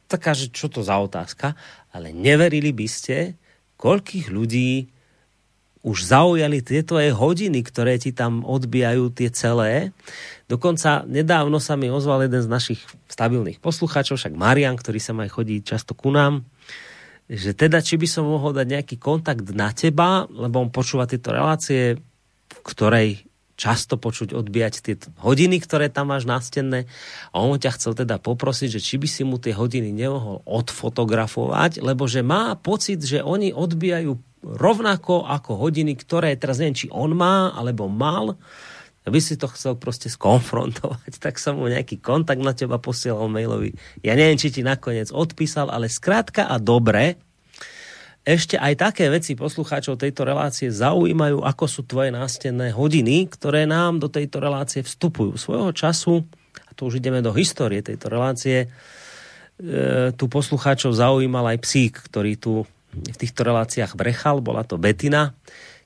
taká, 0.05 0.37
že 0.37 0.53
čo 0.53 0.69
to 0.69 0.85
za 0.85 1.01
otázka, 1.01 1.57
ale 1.89 2.13
neverili 2.13 2.77
by 2.77 2.85
ste, 2.85 3.33
koľkých 3.81 4.29
ľudí 4.29 4.94
už 5.85 6.09
zaujali 6.09 6.65
tieto 6.65 6.97
aj 6.97 7.13
hodiny, 7.13 7.61
ktoré 7.61 8.01
ti 8.01 8.17
tam 8.17 8.41
odbijajú 8.41 9.13
tie 9.13 9.29
celé. 9.29 9.93
Dokonca 10.49 11.05
nedávno 11.05 11.61
sa 11.61 11.77
mi 11.77 11.93
ozval 11.93 12.25
jeden 12.25 12.41
z 12.41 12.49
našich 12.49 12.81
stabilných 13.13 13.61
poslucháčov, 13.61 14.17
však 14.17 14.33
Marian, 14.33 14.81
ktorý 14.81 14.97
sa 14.97 15.13
aj 15.13 15.31
chodí 15.31 15.61
často 15.61 15.93
ku 15.93 16.09
nám, 16.09 16.49
že 17.29 17.53
teda 17.53 17.85
či 17.85 18.01
by 18.01 18.09
som 18.09 18.25
mohol 18.25 18.57
dať 18.57 18.67
nejaký 18.81 18.97
kontakt 18.97 19.45
na 19.53 19.77
teba, 19.77 20.25
lebo 20.33 20.65
on 20.65 20.73
počúva 20.73 21.05
tieto 21.05 21.37
relácie, 21.37 22.01
v 22.49 22.59
ktorej 22.65 23.29
často 23.55 23.95
počuť 23.95 24.35
odbíjať 24.35 24.75
tie 24.83 24.95
hodiny, 25.23 25.63
ktoré 25.63 25.87
tam 25.87 26.11
máš 26.11 26.27
nástenné 26.27 26.91
a 27.31 27.39
on 27.39 27.55
ťa 27.55 27.79
chcel 27.79 27.93
teda 27.95 28.19
poprosiť, 28.19 28.79
že 28.79 28.81
či 28.83 28.99
by 28.99 29.07
si 29.07 29.23
mu 29.23 29.39
tie 29.39 29.55
hodiny 29.55 29.95
nemohol 29.95 30.43
odfotografovať, 30.43 31.79
lebo 31.79 32.11
že 32.11 32.27
má 32.27 32.59
pocit, 32.59 32.99
že 33.07 33.23
oni 33.23 33.55
odbijajú 33.55 34.19
rovnako 34.45 35.25
ako 35.25 35.57
hodiny, 35.57 35.97
ktoré 35.97 36.37
teraz 36.37 36.61
neviem, 36.61 36.77
či 36.77 36.87
on 36.93 37.17
má 37.17 37.57
alebo 37.57 37.89
mal 37.89 38.37
by 39.05 39.21
si 39.21 39.37
to 39.37 39.53
chcel 39.53 39.77
proste 39.77 40.09
skonfrontovať, 40.09 41.13
tak 41.25 41.37
som 41.37 41.61
mu 41.61 41.69
nejaký 41.69 42.01
kontakt 42.01 42.41
na 42.41 42.57
teba 42.57 42.81
posielal 42.81 43.29
mailový. 43.29 43.77
Ja 44.01 44.17
neviem, 44.17 44.41
či 44.41 44.53
ti 44.53 44.65
nakoniec 44.65 45.13
odpísal, 45.13 45.69
ale 45.69 45.93
skrátka 45.93 46.49
a 46.49 46.57
dobre, 46.57 47.21
ešte 48.25 48.57
aj 48.57 48.81
také 48.81 49.13
veci 49.13 49.37
poslucháčov 49.37 50.01
tejto 50.01 50.25
relácie 50.25 50.73
zaujímajú, 50.73 51.45
ako 51.45 51.65
sú 51.69 51.85
tvoje 51.85 52.09
nástenné 52.09 52.73
hodiny, 52.73 53.29
ktoré 53.29 53.69
nám 53.69 54.01
do 54.01 54.09
tejto 54.09 54.41
relácie 54.41 54.81
vstupujú. 54.81 55.37
Svojho 55.37 55.77
času, 55.77 56.25
a 56.65 56.73
tu 56.73 56.89
už 56.89 57.05
ideme 57.05 57.21
do 57.21 57.37
histórie 57.37 57.85
tejto 57.85 58.09
relácie, 58.09 58.65
e, 58.65 58.69
tu 60.17 60.25
poslucháčov 60.33 60.97
zaujímal 60.97 61.53
aj 61.53 61.59
psík, 61.61 62.01
ktorý 62.09 62.41
tu 62.41 62.65
v 62.95 63.17
týchto 63.19 63.43
reláciách 63.43 63.99
brechal, 63.99 64.39
bola 64.39 64.63
to 64.63 64.79
Betina. 64.79 65.35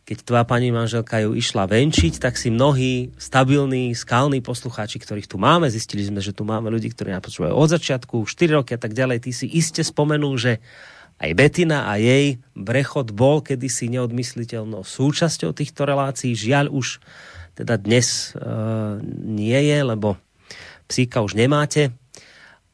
Keď 0.08 0.24
tvoja 0.24 0.44
pani 0.48 0.72
manželka 0.72 1.20
ju 1.20 1.36
išla 1.36 1.68
venčiť, 1.68 2.16
tak 2.16 2.40
si 2.40 2.48
mnohí 2.48 3.12
stabilní, 3.20 3.92
skalní 3.92 4.40
poslucháči, 4.40 4.96
ktorých 4.96 5.28
tu 5.28 5.36
máme, 5.36 5.68
zistili 5.68 6.00
sme, 6.00 6.24
že 6.24 6.32
tu 6.32 6.48
máme 6.48 6.72
ľudí, 6.72 6.88
ktorí 6.88 7.12
nás 7.12 7.20
počúvajú 7.20 7.52
od 7.52 7.68
začiatku, 7.68 8.24
4 8.24 8.56
roky 8.56 8.72
a 8.72 8.80
tak 8.80 8.96
ďalej, 8.96 9.28
ty 9.28 9.36
si 9.36 9.44
iste 9.44 9.84
spomenul, 9.84 10.40
že 10.40 10.64
aj 11.18 11.30
Betina 11.34 11.90
a 11.90 11.98
jej 11.98 12.38
brechod 12.54 13.10
bol 13.12 13.42
kedysi 13.42 13.90
neodmysliteľnou 13.90 14.86
súčasťou 14.86 15.50
týchto 15.50 15.82
relácií. 15.84 16.32
Žiaľ 16.32 16.70
už 16.70 17.02
teda 17.58 17.74
dnes 17.74 18.32
e, 18.32 18.48
nie 19.26 19.58
je, 19.58 19.78
lebo 19.82 20.14
psíka 20.86 21.20
už 21.26 21.34
nemáte, 21.34 21.90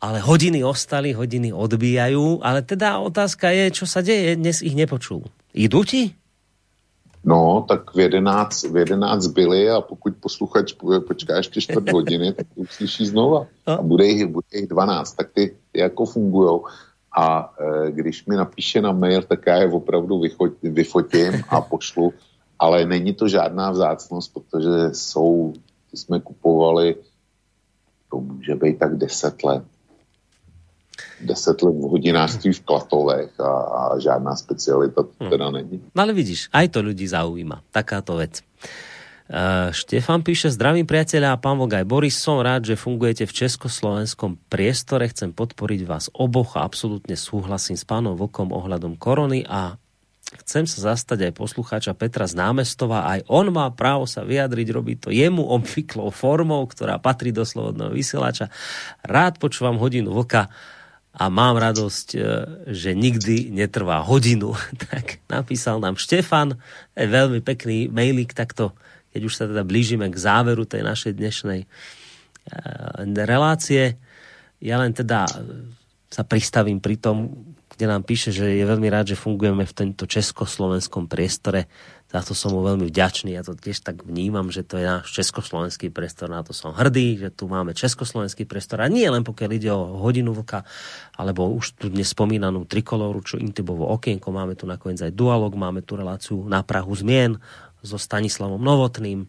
ale 0.04 0.20
hodiny 0.20 0.60
ostali, 0.60 1.16
hodiny 1.16 1.48
odbíjajú, 1.48 2.44
ale 2.44 2.60
teda 2.60 3.00
otázka 3.00 3.48
je, 3.48 3.72
čo 3.72 3.88
sa 3.88 4.04
deje, 4.04 4.36
dnes 4.36 4.60
ich 4.60 4.76
nepočul. 4.76 5.24
Idú 5.56 5.80
ti? 5.80 6.12
No, 7.24 7.64
tak 7.64 7.96
v 7.96 8.12
11, 8.12 8.68
v 8.68 8.84
11 8.84 9.00
byli 9.32 9.72
a 9.72 9.80
pokud 9.80 10.12
posluchač 10.20 10.76
počká 11.08 11.36
ještě 11.40 11.60
čtvrt 11.60 11.88
hodiny, 11.88 12.36
tak 12.36 12.46
uslyší 12.54 13.06
znova. 13.16 13.48
A 13.64 13.80
bude 13.80 14.04
jich, 14.04 14.26
bude 14.28 14.52
jich 14.52 14.68
12, 14.68 15.12
tak 15.12 15.32
ty, 15.32 15.56
ty 15.72 15.80
jako 15.80 16.04
fungujou. 16.06 16.68
A 17.16 17.54
e, 17.56 17.90
když 17.92 18.26
mi 18.26 18.36
napíše 18.36 18.84
na 18.84 18.92
mail, 18.92 19.22
tak 19.22 19.46
já 19.46 19.56
je 19.56 19.72
opravdu 19.72 20.20
vyfotím 20.62 21.32
a 21.48 21.60
pošlu. 21.60 22.12
Ale 22.58 22.84
není 22.84 23.14
to 23.14 23.28
žádná 23.28 23.70
vzácnost, 23.70 24.34
protože 24.34 24.92
jsou, 24.92 25.52
ty 25.90 25.96
jsme 25.96 26.20
kupovali, 26.20 26.96
to 28.10 28.20
může 28.20 28.54
být 28.54 28.78
tak 28.78 28.96
10 29.00 29.44
let. 29.44 29.64
10 31.20 31.62
let 31.62 31.74
v 31.74 31.84
hodinářství 31.90 32.52
v 32.52 32.60
Klatovech 32.60 33.32
a, 33.40 33.50
a 33.50 33.80
žádná 33.98 34.36
specialita 34.36 35.02
to 35.02 35.14
hm. 35.20 35.30
teda 35.30 35.50
není. 35.50 35.76
No 35.94 36.00
ale 36.02 36.12
vidíš, 36.12 36.48
aj 36.52 36.68
to 36.74 36.82
ľudí 36.82 37.06
zaujíma, 37.08 37.62
takáto 37.70 38.16
vec. 38.18 38.42
Uh, 39.24 39.72
Štefan 39.72 40.20
píše, 40.20 40.52
zdravím 40.52 40.84
priateľa 40.84 41.32
a 41.32 41.40
pán 41.40 41.56
Vogaj 41.56 41.88
Boris, 41.88 42.12
som 42.12 42.44
rád, 42.44 42.68
že 42.68 42.76
fungujete 42.76 43.24
v 43.24 43.32
československom 43.32 44.36
priestore, 44.52 45.08
chcem 45.08 45.32
podporiť 45.32 45.80
vás 45.88 46.12
oboch 46.12 46.60
a 46.60 46.68
absolútne 46.68 47.16
súhlasím 47.16 47.72
s 47.72 47.88
pánom 47.88 48.20
Vokom 48.20 48.52
ohľadom 48.52 49.00
korony 49.00 49.40
a 49.48 49.80
chcem 50.44 50.68
sa 50.68 50.92
zastať 50.92 51.32
aj 51.32 51.40
poslucháča 51.40 51.96
Petra 51.96 52.28
z 52.28 52.36
námestova, 52.36 53.08
aj 53.16 53.24
on 53.32 53.48
má 53.48 53.64
právo 53.72 54.04
sa 54.04 54.28
vyjadriť, 54.28 54.68
robí 54.68 55.00
to 55.00 55.08
jemu 55.08 55.40
obvyklou 55.40 56.12
formou, 56.12 56.60
ktorá 56.68 57.00
patrí 57.00 57.32
do 57.32 57.48
slobodného 57.48 57.96
vysielača. 57.96 58.52
Rád 59.08 59.40
počúvam 59.40 59.80
hodinu 59.80 60.12
Voka 60.12 60.52
a 61.14 61.30
mám 61.30 61.56
radosť, 61.56 62.08
e, 62.14 62.18
že 62.74 62.90
nikdy 62.92 63.54
netrvá 63.54 64.02
hodinu. 64.02 64.54
tak 64.90 65.22
napísal 65.30 65.78
nám 65.78 65.94
Štefan, 65.94 66.58
je 66.98 67.06
veľmi 67.06 67.38
pekný 67.42 67.86
mailik 67.90 68.34
takto 68.34 68.74
keď 69.14 69.22
už 69.22 69.34
sa 69.38 69.44
teda 69.46 69.62
blížime 69.62 70.10
k 70.10 70.18
záveru 70.18 70.66
tej 70.66 70.82
našej 70.82 71.14
dnešnej 71.14 71.60
eh, 71.62 73.22
relácie. 73.22 73.94
Ja 74.58 74.82
len 74.82 74.90
teda 74.90 75.30
sa 76.10 76.22
pristavím 76.26 76.82
pri 76.82 76.98
tom, 76.98 77.30
kde 77.70 77.86
nám 77.86 78.02
píše, 78.02 78.34
že 78.34 78.58
je 78.58 78.66
veľmi 78.66 78.90
rád, 78.90 79.14
že 79.14 79.18
fungujeme 79.18 79.62
v 79.62 79.76
tomto 79.76 80.10
československom 80.10 81.06
priestore. 81.06 81.70
Za 82.14 82.22
to 82.22 82.30
som 82.30 82.54
mu 82.54 82.62
veľmi 82.62 82.86
vďačný. 82.94 83.34
Ja 83.34 83.42
to 83.42 83.58
tiež 83.58 83.82
tak 83.82 84.06
vnímam, 84.06 84.46
že 84.54 84.62
to 84.62 84.78
je 84.78 84.86
náš 84.86 85.10
československý 85.10 85.90
priestor. 85.90 86.30
Na 86.30 86.46
to 86.46 86.54
som 86.54 86.70
hrdý, 86.70 87.18
že 87.18 87.34
tu 87.34 87.50
máme 87.50 87.74
československý 87.74 88.46
priestor. 88.46 88.78
A 88.78 88.86
nie 88.86 89.02
len 89.10 89.26
pokiaľ 89.26 89.50
ide 89.50 89.74
o 89.74 89.98
hodinu 89.98 90.30
vlka, 90.30 90.62
alebo 91.18 91.50
už 91.50 91.74
tu 91.74 91.90
dnes 91.90 92.06
spomínanú 92.06 92.70
trikoloru, 92.70 93.18
čo 93.18 93.42
Intibovo 93.42 93.90
okienko. 93.90 94.30
Máme 94.30 94.54
tu 94.54 94.62
nakoniec 94.62 95.02
aj 95.02 95.10
dualog, 95.10 95.58
máme 95.58 95.82
tu 95.82 95.98
reláciu 95.98 96.38
na 96.46 96.62
Prahu 96.62 96.94
zmien, 96.94 97.42
so 97.82 97.98
Stanislavom 97.98 98.62
Novotným. 98.62 99.26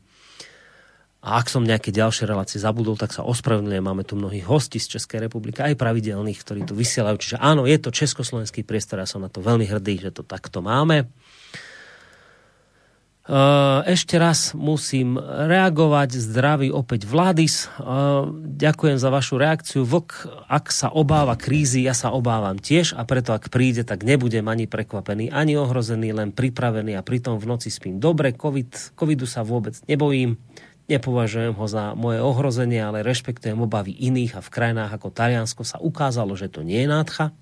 A 1.26 1.42
ak 1.42 1.50
som 1.50 1.66
nejaké 1.66 1.90
ďalšie 1.90 2.30
relácie 2.30 2.62
zabudol, 2.62 3.02
tak 3.02 3.10
sa 3.10 3.26
ospravedlňujem. 3.26 3.82
Máme 3.82 4.06
tu 4.06 4.14
mnohých 4.14 4.46
hostí 4.46 4.78
z 4.78 5.02
Českej 5.02 5.26
republiky, 5.26 5.58
aj 5.58 5.74
pravidelných, 5.74 6.38
ktorí 6.38 6.70
tu 6.70 6.78
vysielajú. 6.78 7.18
Čiže 7.18 7.42
áno, 7.42 7.66
je 7.66 7.82
to 7.82 7.90
československý 7.90 8.62
priestor, 8.62 9.02
ja 9.02 9.10
som 9.10 9.26
na 9.26 9.30
to 9.34 9.42
veľmi 9.42 9.66
hrdý, 9.66 10.06
že 10.06 10.14
to 10.14 10.22
takto 10.22 10.62
máme. 10.62 11.10
Eh, 13.26 13.80
ešte 13.90 14.22
raz 14.22 14.54
musím 14.54 15.18
reagovať. 15.18 16.14
Zdraví 16.14 16.70
opäť 16.70 17.10
Vladis. 17.10 17.66
Eh, 17.66 17.82
ďakujem 18.54 19.02
za 19.02 19.10
vašu 19.10 19.42
reakciu. 19.42 19.82
Vlk, 19.82 20.46
ak 20.46 20.70
sa 20.70 20.94
obáva 20.94 21.34
krízy, 21.34 21.82
ja 21.82 21.98
sa 21.98 22.14
obávam 22.14 22.62
tiež 22.62 22.94
a 22.94 23.02
preto 23.02 23.34
ak 23.34 23.50
príde, 23.50 23.82
tak 23.82 24.06
nebudem 24.06 24.46
ani 24.46 24.70
prekvapený, 24.70 25.34
ani 25.34 25.58
ohrozený, 25.58 26.14
len 26.14 26.38
pripravený 26.38 26.94
a 26.94 27.02
pritom 27.02 27.42
v 27.42 27.50
noci 27.50 27.74
spím 27.74 27.98
dobre. 27.98 28.30
COVID, 28.30 28.94
covidu 28.94 29.26
sa 29.26 29.42
vôbec 29.42 29.74
nebojím. 29.90 30.38
Nepovažujem 30.86 31.58
ho 31.58 31.66
za 31.66 31.98
moje 31.98 32.22
ohrozenie, 32.22 32.78
ale 32.78 33.02
rešpektujem 33.02 33.58
obavy 33.58 34.06
iných 34.06 34.38
a 34.38 34.46
v 34.46 34.54
krajinách 34.54 35.02
ako 35.02 35.10
Taliansko 35.10 35.66
sa 35.66 35.82
ukázalo, 35.82 36.38
že 36.38 36.46
to 36.46 36.62
nie 36.62 36.86
je 36.86 36.94
nádcha 36.94 37.34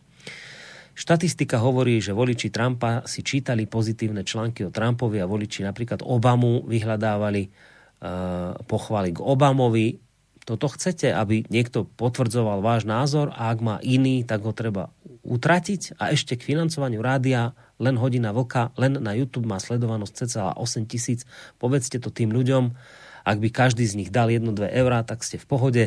Štatistika 0.94 1.58
hovorí, 1.58 1.98
že 1.98 2.14
voliči 2.14 2.54
Trumpa 2.54 3.02
si 3.10 3.26
čítali 3.26 3.66
pozitívne 3.66 4.22
články 4.22 4.70
o 4.70 4.74
Trumpovi 4.74 5.18
a 5.18 5.30
voliči 5.30 5.66
napríklad 5.66 6.06
Obamu 6.06 6.62
vyhľadávali 6.70 7.50
uh, 7.50 8.54
pochvály 8.70 9.18
k 9.18 9.20
Obamovi. 9.26 9.98
Toto 10.46 10.70
chcete, 10.70 11.10
aby 11.10 11.50
niekto 11.50 11.90
potvrdzoval 11.98 12.62
váš 12.62 12.86
názor 12.86 13.34
a 13.34 13.50
ak 13.50 13.60
má 13.66 13.76
iný, 13.82 14.22
tak 14.22 14.46
ho 14.46 14.54
treba 14.54 14.94
utratiť 15.24 15.98
a 15.98 16.12
ešte 16.12 16.36
k 16.36 16.46
financovaniu 16.54 17.00
rádia 17.00 17.56
len 17.80 17.96
hodina 17.96 18.36
vlka, 18.36 18.76
len 18.76 19.00
na 19.00 19.16
YouTube 19.16 19.48
má 19.48 19.58
sledovanosť 19.58 20.14
cca 20.14 20.54
8 20.60 20.84
tisíc. 20.86 21.24
Povedzte 21.58 21.98
to 21.98 22.12
tým 22.12 22.30
ľuďom, 22.30 22.76
ak 23.24 23.38
by 23.40 23.50
každý 23.50 23.88
z 23.88 24.04
nich 24.04 24.12
dal 24.12 24.28
1-2 24.28 24.68
eurá, 24.68 25.00
tak 25.08 25.24
ste 25.24 25.40
v 25.40 25.48
pohode 25.48 25.84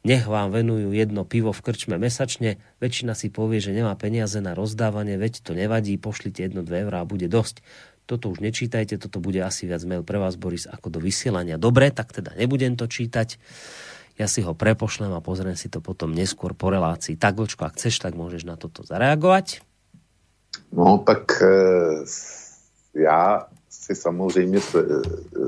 nech 0.00 0.24
vám 0.24 0.48
venujú 0.52 0.96
jedno 0.96 1.28
pivo 1.28 1.52
v 1.52 1.60
krčme 1.60 2.00
mesačne, 2.00 2.56
väčšina 2.80 3.12
si 3.12 3.28
povie, 3.28 3.60
že 3.60 3.76
nemá 3.76 3.92
peniaze 4.00 4.40
na 4.40 4.56
rozdávanie, 4.56 5.20
veď 5.20 5.44
to 5.44 5.52
nevadí, 5.52 5.96
pošlite 6.00 6.40
jedno, 6.40 6.64
dve 6.64 6.88
eurá 6.88 7.04
a 7.04 7.08
bude 7.08 7.28
dosť. 7.28 7.60
Toto 8.08 8.32
už 8.32 8.42
nečítajte, 8.42 8.98
toto 8.98 9.22
bude 9.22 9.38
asi 9.44 9.70
viac 9.70 9.84
mail 9.86 10.02
pre 10.02 10.18
vás, 10.18 10.34
Boris, 10.34 10.66
ako 10.66 10.88
do 10.88 10.98
vysielania. 10.98 11.60
Dobre, 11.60 11.92
tak 11.94 12.10
teda 12.10 12.34
nebudem 12.34 12.74
to 12.74 12.90
čítať. 12.90 13.38
Ja 14.18 14.26
si 14.26 14.42
ho 14.42 14.52
prepošlem 14.52 15.14
a 15.14 15.22
pozriem 15.22 15.54
si 15.54 15.70
to 15.70 15.78
potom 15.78 16.10
neskôr 16.10 16.52
po 16.52 16.68
relácii. 16.74 17.14
Tak, 17.14 17.38
Vlčko, 17.38 17.70
ak 17.70 17.78
chceš, 17.78 18.02
tak 18.02 18.18
môžeš 18.18 18.44
na 18.44 18.58
toto 18.58 18.82
zareagovať. 18.82 19.62
No, 20.72 20.98
tak 21.06 21.42
e, 21.42 21.46
já 22.94 23.46
si 23.70 23.94
samozřejmě 23.94 24.60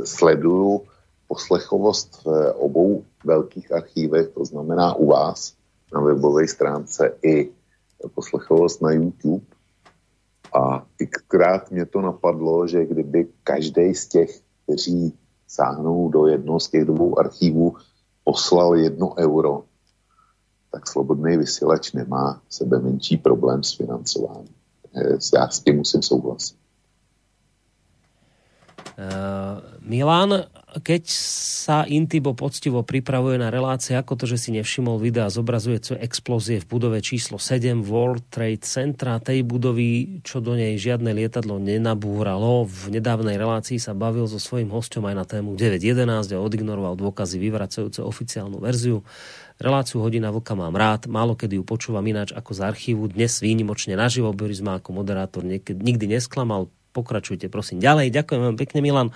sleduju 0.04 0.82
poslechovost 1.32 2.24
v 2.24 2.52
obou 2.60 3.04
velkých 3.24 3.72
archívech, 3.72 4.28
to 4.36 4.44
znamená 4.44 4.94
u 4.94 5.06
vás 5.06 5.56
na 5.94 6.00
webové 6.00 6.48
stránce 6.48 7.16
i 7.24 7.48
poslechovost 8.14 8.82
na 8.82 8.92
YouTube. 8.92 9.44
A 10.52 10.84
xkrát 11.08 11.70
mě 11.70 11.86
to 11.86 12.00
napadlo, 12.00 12.66
že 12.68 12.84
kdyby 12.84 13.28
každý 13.44 13.94
z 13.94 14.08
těch, 14.08 14.30
kteří 14.64 15.16
sáhnou 15.48 16.08
do 16.08 16.26
jednoho 16.26 16.60
z 16.60 16.68
těch 16.68 16.84
dvou 16.84 17.18
archívů, 17.18 17.76
poslal 18.24 18.76
jedno 18.76 19.16
euro, 19.16 19.64
tak 20.72 20.84
slobodný 20.88 21.36
vysílač 21.36 21.92
nemá 21.92 22.40
sebe 22.48 22.78
menší 22.78 23.16
problém 23.16 23.62
s 23.64 23.72
financováním. 23.72 24.54
Já 25.34 25.48
s 25.48 25.60
tím 25.60 25.76
musím 25.76 26.02
souhlasit. 26.02 26.56
Uh, 28.92 29.88
Milan, 29.88 30.44
keď 30.80 31.04
sa 31.62 31.84
Intibo 31.84 32.32
poctivo 32.32 32.80
pripravuje 32.80 33.36
na 33.36 33.52
relácie, 33.52 33.92
ako 33.92 34.16
to, 34.16 34.24
že 34.24 34.40
si 34.40 34.50
nevšimol 34.56 34.96
videa, 34.96 35.28
zobrazuje 35.28 35.76
co 35.84 36.00
explózie 36.00 36.64
v 36.64 36.66
budove 36.70 36.98
číslo 37.04 37.36
7 37.36 37.84
World 37.84 38.32
Trade 38.32 38.64
Centra, 38.64 39.20
tej 39.20 39.44
budovy, 39.44 40.20
čo 40.24 40.40
do 40.40 40.56
nej 40.56 40.80
žiadne 40.80 41.12
lietadlo 41.12 41.60
nenabúralo. 41.60 42.64
V 42.64 42.88
nedávnej 42.88 43.36
relácii 43.36 43.76
sa 43.76 43.92
bavil 43.92 44.24
so 44.24 44.40
svojím 44.40 44.72
hostom 44.72 45.04
aj 45.04 45.14
na 45.18 45.24
tému 45.28 45.52
9.11 45.60 46.32
a 46.32 46.40
odignoroval 46.40 46.96
dôkazy 46.96 47.36
vyvracajúce 47.36 48.00
oficiálnu 48.00 48.56
verziu. 48.56 49.04
Reláciu 49.60 50.00
Hodina 50.00 50.32
Vlka 50.32 50.56
mám 50.56 50.72
rád, 50.72 51.04
málo 51.06 51.36
kedy 51.36 51.60
ju 51.60 51.64
počúvam 51.68 52.02
ináč 52.08 52.32
ako 52.32 52.56
z 52.56 52.60
archívu. 52.64 53.12
Dnes 53.12 53.38
výnimočne 53.44 53.92
naživo, 53.92 54.32
Boris 54.32 54.64
ma 54.64 54.80
ako 54.80 54.96
moderátor 54.96 55.44
niekedy, 55.44 55.78
nikdy 55.84 56.16
nesklamal. 56.16 56.72
Pokračujte 56.92 57.48
prosím 57.48 57.80
ďalej. 57.80 58.12
Ďakujem 58.12 58.40
vám 58.40 58.56
pekne, 58.56 58.80
Milan. 58.84 59.08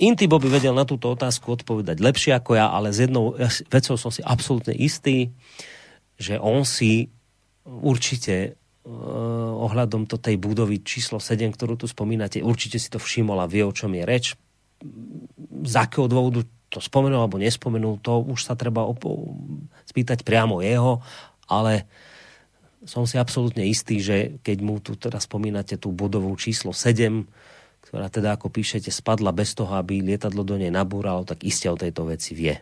Intibo 0.00 0.40
by 0.40 0.48
vedel 0.48 0.72
na 0.72 0.88
túto 0.88 1.12
otázku 1.12 1.52
odpovedať 1.52 2.00
lepšie 2.00 2.32
ako 2.32 2.56
ja, 2.56 2.72
ale 2.72 2.96
s 2.96 3.04
jednou 3.04 3.36
vecou 3.68 3.96
som 4.00 4.08
si 4.08 4.24
absolútne 4.24 4.72
istý, 4.72 5.36
že 6.16 6.40
on 6.40 6.64
si 6.64 7.12
určite 7.68 8.56
uh, 8.56 9.52
ohľadom 9.68 10.08
to 10.08 10.16
tej 10.16 10.40
budovy 10.40 10.80
číslo 10.80 11.20
7, 11.20 11.52
ktorú 11.52 11.76
tu 11.76 11.84
spomínate, 11.84 12.40
určite 12.40 12.80
si 12.80 12.88
to 12.88 12.96
všimol 12.96 13.36
a 13.36 13.50
vie, 13.50 13.60
o 13.68 13.74
čom 13.74 13.92
je 13.92 14.04
reč. 14.08 14.26
Z 15.66 15.74
akého 15.76 16.08
dôvodu 16.08 16.40
to 16.72 16.80
spomenul 16.80 17.20
alebo 17.20 17.36
nespomenul, 17.36 18.00
to 18.00 18.24
už 18.24 18.48
sa 18.48 18.56
treba 18.56 18.80
op- 18.80 19.06
spýtať 19.84 20.24
priamo 20.24 20.64
jeho, 20.64 21.04
ale 21.46 21.84
som 22.86 23.04
si 23.04 23.18
absolútne 23.18 23.66
istý, 23.66 23.98
že 23.98 24.38
keď 24.40 24.58
mu 24.62 24.78
tu 24.78 24.94
teraz 24.94 25.26
spomínate 25.26 25.76
tú 25.76 25.90
bodovú 25.90 26.32
číslo 26.38 26.70
7, 26.70 27.26
ktorá 27.86 28.10
teda, 28.10 28.34
ako 28.34 28.50
píšete, 28.50 28.90
spadla 28.90 29.30
bez 29.30 29.54
toho, 29.54 29.70
aby 29.78 30.02
lietadlo 30.02 30.42
do 30.42 30.58
nej 30.58 30.74
nabúralo, 30.74 31.22
tak 31.22 31.46
iste 31.46 31.70
o 31.70 31.78
tejto 31.78 32.02
veci 32.10 32.34
vie. 32.34 32.58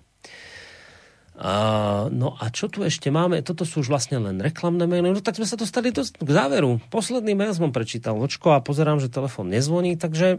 A, 1.35 2.07
no 2.15 2.39
a 2.39 2.47
čo 2.53 2.71
tu 2.71 2.87
ešte 2.87 3.11
máme? 3.11 3.43
Toto 3.43 3.67
sú 3.67 3.83
už 3.83 3.91
vlastne 3.91 4.23
len 4.23 4.39
reklamné 4.39 4.87
maily. 4.87 5.11
No 5.11 5.19
tak 5.19 5.35
sme 5.35 5.49
sa 5.49 5.59
dostali 5.59 5.91
do, 5.91 6.07
k 6.07 6.31
záveru. 6.31 6.79
Posledný 6.95 7.35
mail 7.35 7.51
som 7.57 7.75
prečítal 7.75 8.15
očko 8.15 8.55
a 8.55 8.63
pozerám, 8.63 9.03
že 9.03 9.11
telefon 9.11 9.51
nezvoní, 9.51 9.99
takže 9.99 10.39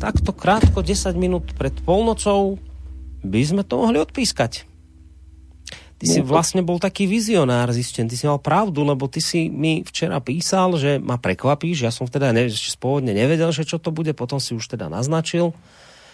takto 0.00 0.32
krátko, 0.32 0.80
10 0.80 1.12
minút 1.20 1.52
pred 1.58 1.76
polnocou 1.84 2.56
by 3.20 3.40
sme 3.44 3.62
to 3.68 3.84
mohli 3.84 4.00
odpískať. 4.00 4.69
Ty 6.00 6.08
no, 6.08 6.12
si 6.16 6.20
vlastne 6.24 6.64
bol 6.64 6.80
taký 6.80 7.04
vizionár 7.04 7.68
zisten, 7.76 8.08
ty 8.08 8.16
si 8.16 8.24
mal 8.24 8.40
pravdu, 8.40 8.80
lebo 8.88 9.04
ty 9.04 9.20
si 9.20 9.52
mi 9.52 9.84
včera 9.84 10.16
písal, 10.16 10.80
že 10.80 10.96
ma 10.96 11.20
prekvapíš, 11.20 11.84
ja 11.84 11.92
som 11.92 12.08
teda 12.08 12.32
ne, 12.32 12.48
spôvodne 12.48 13.12
nevedel, 13.12 13.52
že 13.52 13.68
čo 13.68 13.76
to 13.76 13.92
bude, 13.92 14.16
potom 14.16 14.40
si 14.40 14.56
už 14.56 14.64
teda 14.64 14.88
naznačil 14.88 15.52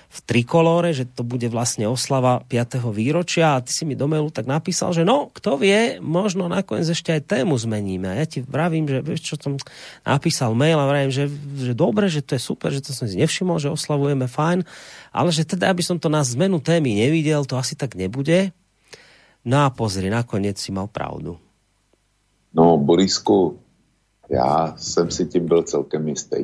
v 0.07 0.19
trikolóre, 0.23 0.95
že 0.95 1.05
to 1.07 1.27
bude 1.27 1.51
vlastne 1.51 1.91
oslava 1.91 2.43
5. 2.47 2.79
výročia. 2.95 3.59
A 3.59 3.63
ty 3.63 3.75
si 3.75 3.83
mi 3.83 3.99
do 3.99 4.07
mailu 4.07 4.31
tak 4.31 4.47
napísal, 4.47 4.95
že 4.95 5.03
no, 5.03 5.35
kto 5.35 5.59
vie, 5.59 5.99
možno 5.99 6.47
nakoniec 6.47 6.87
ešte 6.87 7.11
aj 7.11 7.27
tému 7.27 7.59
zmeníme. 7.59 8.07
A 8.07 8.19
ja 8.23 8.27
ti 8.27 8.43
vravím, 8.43 8.87
že 8.87 9.03
vieš, 9.03 9.35
čo 9.35 9.37
som 9.37 9.59
napísal 10.07 10.55
mail 10.55 10.79
a 10.79 10.87
vravím, 10.87 11.11
že, 11.11 11.27
že 11.59 11.75
dobre, 11.75 12.07
že 12.07 12.23
to 12.23 12.39
je 12.39 12.43
super, 12.43 12.71
že 12.71 12.87
to 12.87 12.95
som 12.95 13.11
si 13.11 13.19
nevšimol, 13.19 13.59
že 13.59 13.71
oslavujeme 13.71 14.31
fajn, 14.31 14.63
ale 15.11 15.31
že 15.35 15.43
teda, 15.43 15.75
aby 15.75 15.83
som 15.83 15.99
to 15.99 16.07
na 16.07 16.23
zmenu 16.23 16.63
témy 16.63 16.95
nevidel, 16.95 17.43
to 17.43 17.59
asi 17.59 17.75
tak 17.75 17.99
nebude, 17.99 18.55
No 19.47 19.63
a 19.63 19.71
pozri, 19.71 20.11
nakonec 20.11 20.59
si 20.59 20.75
mal 20.75 20.91
pravdu. 20.91 21.39
No, 22.55 22.79
Borisku, 22.79 23.59
já 24.29 24.75
jsem 24.77 25.11
si 25.11 25.27
tím 25.27 25.47
byl 25.47 25.63
celkem 25.63 26.09
jistý. 26.09 26.37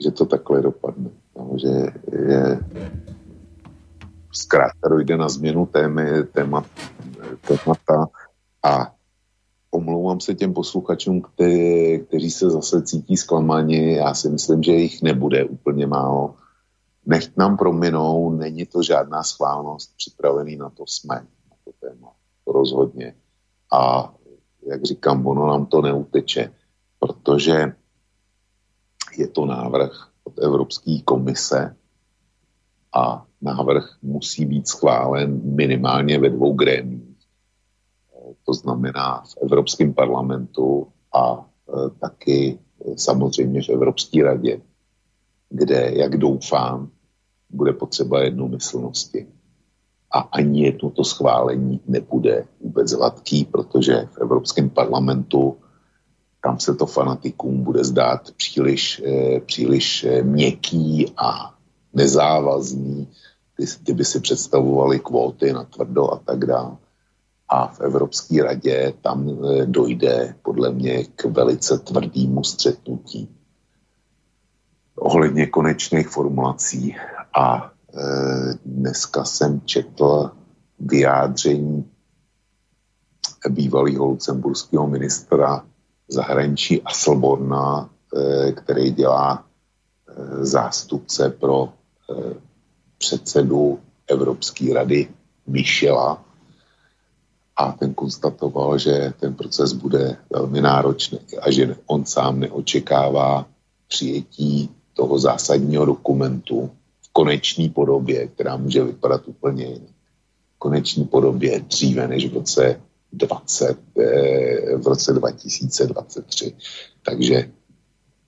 Že 0.00 0.10
to 0.10 0.26
takhle 0.26 0.62
dopadne. 0.62 1.10
No, 1.36 1.56
že 1.60 1.68
je 2.12 2.60
zkrátka 4.32 4.88
dojde 4.88 5.16
na 5.16 5.28
změnu 5.28 5.66
témy, 5.66 6.24
téma, 6.32 6.64
témata 7.48 8.08
a 8.62 8.94
omlouvám 9.70 10.20
se 10.20 10.34
těm 10.34 10.54
posluchačům, 10.54 11.20
kteří, 11.20 12.00
kteří 12.08 12.30
se 12.30 12.50
zase 12.50 12.82
cítí 12.82 13.16
zklamaní. 13.16 13.92
Já 13.92 14.14
si 14.14 14.28
myslím, 14.28 14.62
že 14.62 14.72
jich 14.72 15.02
nebude 15.02 15.44
úplně 15.44 15.86
málo 15.86 16.34
nech 17.06 17.36
nám 17.36 17.56
prominou, 17.56 18.30
není 18.30 18.66
to 18.66 18.82
žádná 18.82 19.22
schválnost, 19.22 19.96
připravený 19.96 20.56
na 20.56 20.70
to 20.70 20.84
jsme, 20.86 21.14
na 21.50 21.56
to 21.64 21.70
téma, 21.80 22.12
rozhodně. 22.46 23.14
A 23.72 24.12
jak 24.66 24.84
říkám, 24.84 25.26
ono 25.26 25.46
nám 25.46 25.66
to 25.66 25.82
neuteče, 25.82 26.52
protože 26.98 27.72
je 29.16 29.28
to 29.28 29.46
návrh 29.46 30.08
od 30.24 30.38
Evropské 30.38 31.00
komise 31.04 31.76
a 32.94 33.26
návrh 33.42 33.96
musí 34.02 34.46
být 34.46 34.68
schválen 34.68 35.54
minimálně 35.54 36.18
ve 36.18 36.30
dvou 36.30 36.52
grémích. 36.52 37.16
To 38.46 38.54
znamená 38.54 39.20
v 39.20 39.42
Evropském 39.42 39.94
parlamentu 39.94 40.92
a 41.14 41.44
e, 41.68 41.90
taky 41.90 42.58
samozřejmě 42.96 43.62
v 43.62 43.68
Evropské 43.68 44.22
radě 44.22 44.60
kde, 45.50 45.90
jak 45.94 46.16
doufám, 46.16 46.90
bude 47.50 47.72
potřeba 47.72 48.22
jednomyslnosti. 48.22 49.26
A 50.12 50.18
ani 50.18 50.64
jedno 50.64 50.90
to 50.90 51.04
schválení 51.04 51.80
nebude 51.86 52.44
vůbec 52.60 52.92
hladký, 52.92 53.44
protože 53.44 54.08
v 54.12 54.18
Evropském 54.18 54.70
parlamentu 54.70 55.56
tam 56.42 56.60
se 56.60 56.74
to 56.74 56.86
fanatikům 56.86 57.62
bude 57.62 57.84
zdát 57.84 58.30
příliš, 58.36 59.02
eh, 59.06 59.40
příliš 59.40 60.04
eh, 60.04 60.22
měkký 60.22 61.12
a 61.16 61.54
nezávazný. 61.94 63.08
Ty, 63.56 63.66
ty 63.84 63.92
by 63.94 64.04
si 64.04 64.20
představovali 64.20 65.00
kvóty 65.00 65.52
na 65.52 65.64
tvrdo 65.64 66.12
a 66.12 66.18
tak 66.18 66.46
dále. 66.46 66.76
A 67.48 67.66
v 67.66 67.80
Evropské 67.80 68.42
radě 68.42 68.94
tam 69.02 69.28
eh, 69.28 69.66
dojde 69.66 70.34
podle 70.42 70.72
mě 70.72 71.04
k 71.04 71.24
velice 71.24 71.78
tvrdému 71.78 72.44
střetnutí 72.44 73.39
ohledně 75.00 75.46
konečných 75.46 76.08
formulací. 76.08 76.96
A 77.34 77.72
e, 77.72 78.00
dneska 78.64 79.24
jsem 79.24 79.60
četl 79.64 80.30
vyjádření 80.78 81.90
bývalého 83.48 84.04
lucemburského 84.04 84.86
ministra 84.86 85.64
zahraničí 86.08 86.82
Aslborna, 86.82 87.90
e, 88.16 88.52
který 88.52 88.90
dělá 88.90 89.44
e, 89.44 90.44
zástupce 90.44 91.30
pro 91.30 91.68
e, 91.68 92.34
předsedu 92.98 93.78
Evropské 94.06 94.74
rady 94.74 95.08
Michela. 95.46 96.24
A 97.56 97.72
ten 97.72 97.94
konstatoval, 97.94 98.78
že 98.78 99.12
ten 99.20 99.34
proces 99.34 99.72
bude 99.72 100.16
velmi 100.30 100.60
náročný 100.60 101.18
a 101.42 101.50
že 101.50 101.76
on 101.86 102.06
sám 102.06 102.40
neočekává 102.40 103.46
přijetí 103.88 104.70
toho 104.94 105.18
zásadního 105.18 105.84
dokumentu 105.84 106.70
v 107.02 107.08
konečné 107.12 107.68
podobě, 107.68 108.28
která 108.28 108.56
může 108.56 108.84
vypadat 108.84 109.22
úplně 109.26 109.64
jinak. 109.64 109.94
V 110.54 110.58
konečné 110.58 111.04
podobě 111.04 111.60
dříve 111.60 112.08
než 112.08 112.30
v 112.30 112.34
roce 112.34 112.80
20, 113.12 113.78
eh, 113.98 114.76
v 114.76 114.86
roce 114.86 115.12
2023. 115.12 116.54
Takže 117.02 117.50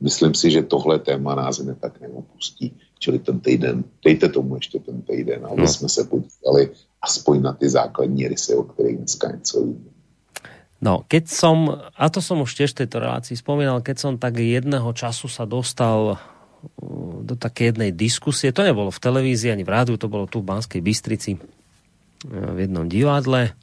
myslím 0.01 0.35
si, 0.35 0.51
že 0.51 0.63
tohle 0.63 0.99
téma 0.99 1.35
nás 1.35 1.59
ne 1.59 1.75
tak 1.75 2.01
neopustí. 2.01 2.75
Čili 2.99 3.19
ten 3.19 3.41
týden, 3.41 3.85
dejte 4.05 4.29
tomu 4.29 4.55
ještě 4.55 4.79
ten 4.79 5.03
týden, 5.03 5.47
aby 5.47 5.63
no. 5.63 5.69
jsme 5.69 5.89
se 5.89 6.05
podívali 6.05 6.71
aspoň 7.03 7.43
na 7.43 7.53
ty 7.53 7.69
základní 7.71 8.29
rysy, 8.29 8.55
o 8.55 8.63
kterých 8.63 8.97
dneska 8.97 9.31
něco 9.31 9.61
víme. 9.63 9.91
No, 10.83 11.07
keď 11.07 11.31
som, 11.31 11.79
a 11.95 12.11
to 12.11 12.19
som 12.19 12.43
už 12.43 12.59
tiež 12.59 12.75
v 12.75 12.83
tejto 12.83 12.99
relácii 12.99 13.39
spomínal, 13.39 13.87
keď 13.87 13.97
som 14.03 14.13
tak 14.19 14.43
jedného 14.43 14.91
času 14.91 15.31
sa 15.31 15.47
dostal 15.47 16.19
do 17.23 17.35
také 17.35 17.75
jednej 17.75 17.91
diskusie. 17.91 18.55
To 18.55 18.63
nebolo 18.63 18.91
v 18.91 19.03
televízii 19.03 19.51
ani 19.51 19.67
v 19.67 19.73
rádiu, 19.73 19.97
to 19.99 20.11
bolo 20.11 20.31
tu 20.31 20.43
v 20.43 20.49
Banskej 20.49 20.83
Bystrici 20.83 21.39
v 22.27 22.59
jednom 22.59 22.87
divadle. 22.87 23.55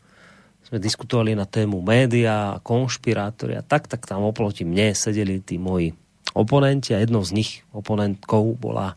Sme 0.68 0.78
diskutovali 0.78 1.34
na 1.34 1.48
tému 1.48 1.82
média, 1.82 2.60
konšpirátori 2.62 3.58
a 3.58 3.64
tak, 3.64 3.88
tak 3.88 4.06
tam 4.06 4.28
oproti 4.28 4.68
mne 4.68 4.94
sedeli 4.94 5.42
tí 5.42 5.58
moji 5.58 5.96
oponenti 6.38 6.94
a 6.94 7.02
jednou 7.02 7.26
z 7.26 7.34
nich 7.34 7.52
oponentkou 7.74 8.54
bola 8.54 8.94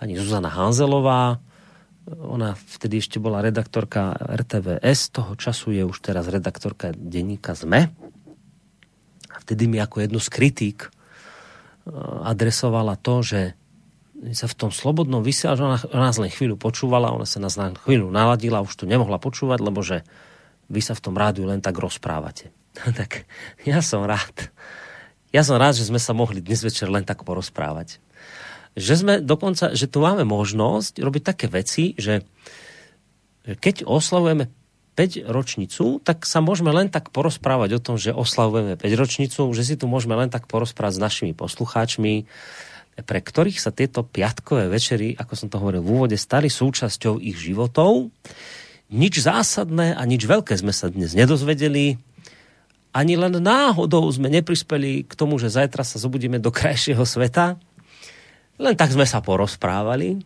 pani 0.00 0.18
Zuzana 0.18 0.50
Hanzelová. 0.50 1.38
Ona 2.10 2.58
vtedy 2.58 2.98
ešte 2.98 3.22
bola 3.22 3.38
redaktorka 3.38 4.18
RTVS, 4.18 5.14
toho 5.14 5.38
času 5.38 5.70
je 5.70 5.86
už 5.86 6.02
teraz 6.02 6.26
redaktorka 6.26 6.90
denníka 6.90 7.54
ZME. 7.54 7.94
A 9.30 9.36
vtedy 9.38 9.70
mi 9.70 9.78
ako 9.78 10.02
jednu 10.02 10.18
z 10.18 10.28
kritík 10.32 10.90
adresovala 12.22 12.94
to, 12.98 13.22
že 13.22 13.40
sa 14.30 14.46
v 14.46 14.54
tom 14.54 14.70
slobodnom 14.70 15.26
vysielači, 15.26 15.62
ona, 15.66 15.78
nás 15.98 16.14
len 16.14 16.30
chvíľu 16.30 16.54
počúvala, 16.54 17.10
ona 17.10 17.26
sa 17.26 17.42
nás 17.42 17.58
len 17.58 17.74
chvíľu 17.74 18.14
naladila, 18.14 18.62
už 18.62 18.78
tu 18.78 18.84
nemohla 18.86 19.18
počúvať, 19.18 19.58
lebo 19.58 19.82
že 19.82 20.06
vy 20.70 20.78
sa 20.78 20.94
v 20.94 21.02
tom 21.02 21.18
rádiu 21.18 21.50
len 21.50 21.58
tak 21.58 21.74
rozprávate. 21.74 22.54
tak 22.98 23.26
ja 23.66 23.82
som 23.82 24.06
rád. 24.06 24.54
Ja 25.34 25.42
som 25.42 25.58
rád, 25.58 25.74
že 25.74 25.88
sme 25.90 25.98
sa 25.98 26.14
mohli 26.14 26.38
dnes 26.38 26.62
večer 26.62 26.86
len 26.86 27.02
tak 27.02 27.26
porozprávať. 27.26 27.98
Že 28.78 28.94
sme 28.94 29.14
dokonca, 29.18 29.74
že 29.74 29.90
tu 29.90 30.00
máme 30.00 30.22
možnosť 30.22 31.02
robiť 31.02 31.22
také 31.26 31.46
veci, 31.50 31.98
že 31.98 32.22
keď 33.42 33.84
oslavujeme 33.84 34.48
5 34.92 35.24
ročnicu, 35.24 36.04
tak 36.04 36.28
sa 36.28 36.44
môžeme 36.44 36.68
len 36.68 36.92
tak 36.92 37.08
porozprávať 37.08 37.80
o 37.80 37.80
tom, 37.80 37.96
že 37.96 38.12
oslavujeme 38.12 38.76
5 38.76 39.00
ročnicu, 39.00 39.40
že 39.56 39.62
si 39.64 39.74
tu 39.80 39.88
môžeme 39.88 40.12
len 40.12 40.28
tak 40.28 40.44
porozprávať 40.44 41.00
s 41.00 41.04
našimi 41.04 41.32
poslucháčmi, 41.32 42.28
pre 43.00 43.20
ktorých 43.24 43.56
sa 43.56 43.72
tieto 43.72 44.04
piatkové 44.04 44.68
večery, 44.68 45.16
ako 45.16 45.32
som 45.32 45.48
to 45.48 45.56
hovoril 45.56 45.80
v 45.80 45.90
úvode, 45.96 46.16
stali 46.20 46.52
súčasťou 46.52 47.24
ich 47.24 47.40
životov. 47.40 48.12
Nič 48.92 49.24
zásadné 49.24 49.96
a 49.96 50.02
nič 50.04 50.28
veľké 50.28 50.52
sme 50.60 50.76
sa 50.76 50.92
dnes 50.92 51.16
nedozvedeli. 51.16 51.96
Ani 52.92 53.16
len 53.16 53.40
náhodou 53.40 54.04
sme 54.12 54.28
neprispeli 54.28 55.08
k 55.08 55.12
tomu, 55.16 55.40
že 55.40 55.48
zajtra 55.48 55.80
sa 55.80 55.96
zobudíme 55.96 56.36
do 56.36 56.52
krajšieho 56.52 57.08
sveta. 57.08 57.56
Len 58.60 58.76
tak 58.76 58.92
sme 58.92 59.08
sa 59.08 59.24
porozprávali. 59.24 60.20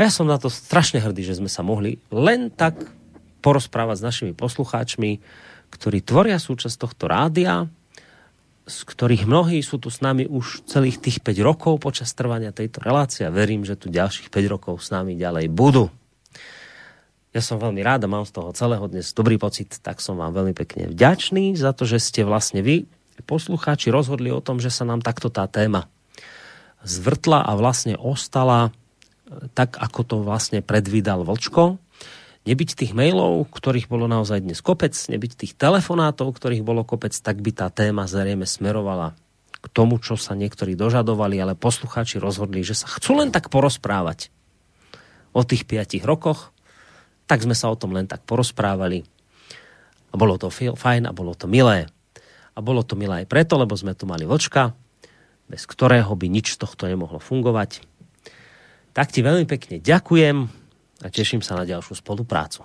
A 0.00 0.08
ja 0.08 0.10
som 0.10 0.24
na 0.24 0.40
to 0.40 0.48
strašne 0.48 0.96
hrdý, 1.04 1.28
že 1.28 1.36
sme 1.36 1.52
sa 1.52 1.60
mohli 1.60 2.00
len 2.08 2.48
tak 2.48 2.80
porozprávať 3.44 4.00
s 4.00 4.06
našimi 4.06 4.32
poslucháčmi, 4.32 5.20
ktorí 5.68 6.00
tvoria 6.00 6.40
súčasť 6.40 6.76
tohto 6.80 7.04
rádia, 7.04 7.68
z 8.64 8.78
ktorých 8.88 9.28
mnohí 9.28 9.60
sú 9.60 9.76
tu 9.76 9.92
s 9.92 10.00
nami 10.00 10.24
už 10.24 10.64
celých 10.64 10.96
tých 10.96 11.20
5 11.20 11.36
rokov 11.44 11.84
počas 11.84 12.16
trvania 12.16 12.56
tejto 12.56 12.80
relácie 12.80 13.28
a 13.28 13.34
verím, 13.34 13.68
že 13.68 13.76
tu 13.76 13.92
ďalších 13.92 14.32
5 14.32 14.48
rokov 14.48 14.80
s 14.80 14.88
nami 14.88 15.20
ďalej 15.20 15.52
budú. 15.52 15.92
Ja 17.36 17.44
som 17.44 17.60
veľmi 17.60 17.84
rád 17.84 18.06
a 18.06 18.08
mám 18.08 18.24
z 18.24 18.32
toho 18.32 18.56
celého 18.56 18.86
dnes 18.88 19.12
dobrý 19.12 19.36
pocit, 19.36 19.68
tak 19.84 20.00
som 20.00 20.16
vám 20.16 20.32
veľmi 20.32 20.56
pekne 20.56 20.88
vďačný 20.88 21.58
za 21.60 21.76
to, 21.76 21.84
že 21.84 22.00
ste 22.00 22.24
vlastne 22.24 22.64
vy, 22.64 22.88
poslucháči, 23.28 23.92
rozhodli 23.92 24.32
o 24.32 24.40
tom, 24.40 24.62
že 24.62 24.72
sa 24.72 24.88
nám 24.88 25.04
takto 25.04 25.28
tá 25.28 25.44
téma 25.44 25.90
zvrtla 26.86 27.42
a 27.42 27.52
vlastne 27.58 27.98
ostala 27.98 28.70
e, 28.70 29.50
tak, 29.56 29.80
ako 29.80 30.00
to 30.04 30.16
vlastne 30.22 30.60
predvídal 30.60 31.24
Vlčko. 31.26 31.80
Nebyť 32.44 32.76
tých 32.76 32.92
mailov, 32.92 33.48
ktorých 33.48 33.88
bolo 33.88 34.04
naozaj 34.04 34.44
dnes 34.44 34.60
kopec, 34.60 34.92
nebyť 34.92 35.32
tých 35.32 35.52
telefonátov, 35.56 36.28
ktorých 36.36 36.60
bolo 36.60 36.84
kopec, 36.84 37.16
tak 37.16 37.40
by 37.40 37.50
tá 37.56 37.72
téma 37.72 38.04
zrejme 38.04 38.44
smerovala 38.44 39.16
k 39.64 39.66
tomu, 39.72 39.96
čo 39.96 40.20
sa 40.20 40.36
niektorí 40.36 40.76
dožadovali, 40.76 41.40
ale 41.40 41.56
poslucháči 41.56 42.20
rozhodli, 42.20 42.60
že 42.60 42.76
sa 42.76 42.84
chcú 42.84 43.16
len 43.16 43.32
tak 43.32 43.48
porozprávať 43.48 44.28
o 45.32 45.40
tých 45.40 45.64
piatich 45.64 46.04
rokoch, 46.04 46.52
tak 47.24 47.40
sme 47.40 47.56
sa 47.56 47.72
o 47.72 47.78
tom 47.80 47.96
len 47.96 48.04
tak 48.04 48.28
porozprávali. 48.28 49.08
A 50.12 50.20
bolo 50.20 50.36
to 50.36 50.52
fajn 50.52 51.08
a 51.08 51.16
bolo 51.16 51.32
to 51.32 51.48
milé. 51.48 51.88
A 52.54 52.60
bolo 52.60 52.84
to 52.84 52.92
milé 52.92 53.24
aj 53.24 53.26
preto, 53.32 53.56
lebo 53.56 53.72
sme 53.72 53.96
tu 53.96 54.04
mali 54.04 54.28
vočka, 54.28 54.76
bez 55.48 55.64
ktorého 55.64 56.12
by 56.12 56.28
nič 56.28 56.54
z 56.54 56.60
tohto 56.60 56.84
nemohlo 56.84 57.18
fungovať. 57.24 57.80
Tak 58.92 59.10
ti 59.10 59.24
veľmi 59.24 59.48
pekne 59.48 59.80
ďakujem 59.80 60.63
a 61.02 61.10
teším 61.10 61.42
sa 61.42 61.58
na 61.58 61.64
ďalšiu 61.64 61.98
spoluprácu. 61.98 62.62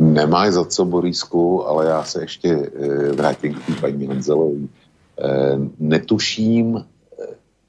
Nemáš 0.00 0.52
za 0.56 0.64
co, 0.64 0.84
Borisku, 0.84 1.66
ale 1.66 1.86
já 1.86 2.04
se 2.04 2.20
ještě 2.22 2.48
e, 2.48 3.12
vrátím 3.12 3.54
k 3.54 3.80
paní 3.80 4.06
Hanzelové. 4.06 4.60
E, 4.60 4.68
netuším, 5.78 6.76
e, 6.76 6.84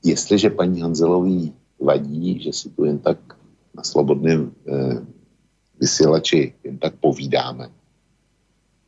jestliže 0.04 0.50
paní 0.50 0.82
Hanzelový 0.82 1.54
vadí, 1.82 2.40
že 2.40 2.54
si 2.54 2.70
tu 2.70 2.86
jen 2.86 3.00
tak 3.00 3.18
na 3.76 3.84
slobodném 3.84 4.52
e, 4.68 5.02
vysílači 5.80 6.54
jen 6.64 6.78
tak 6.78 6.94
povídáme, 6.96 7.70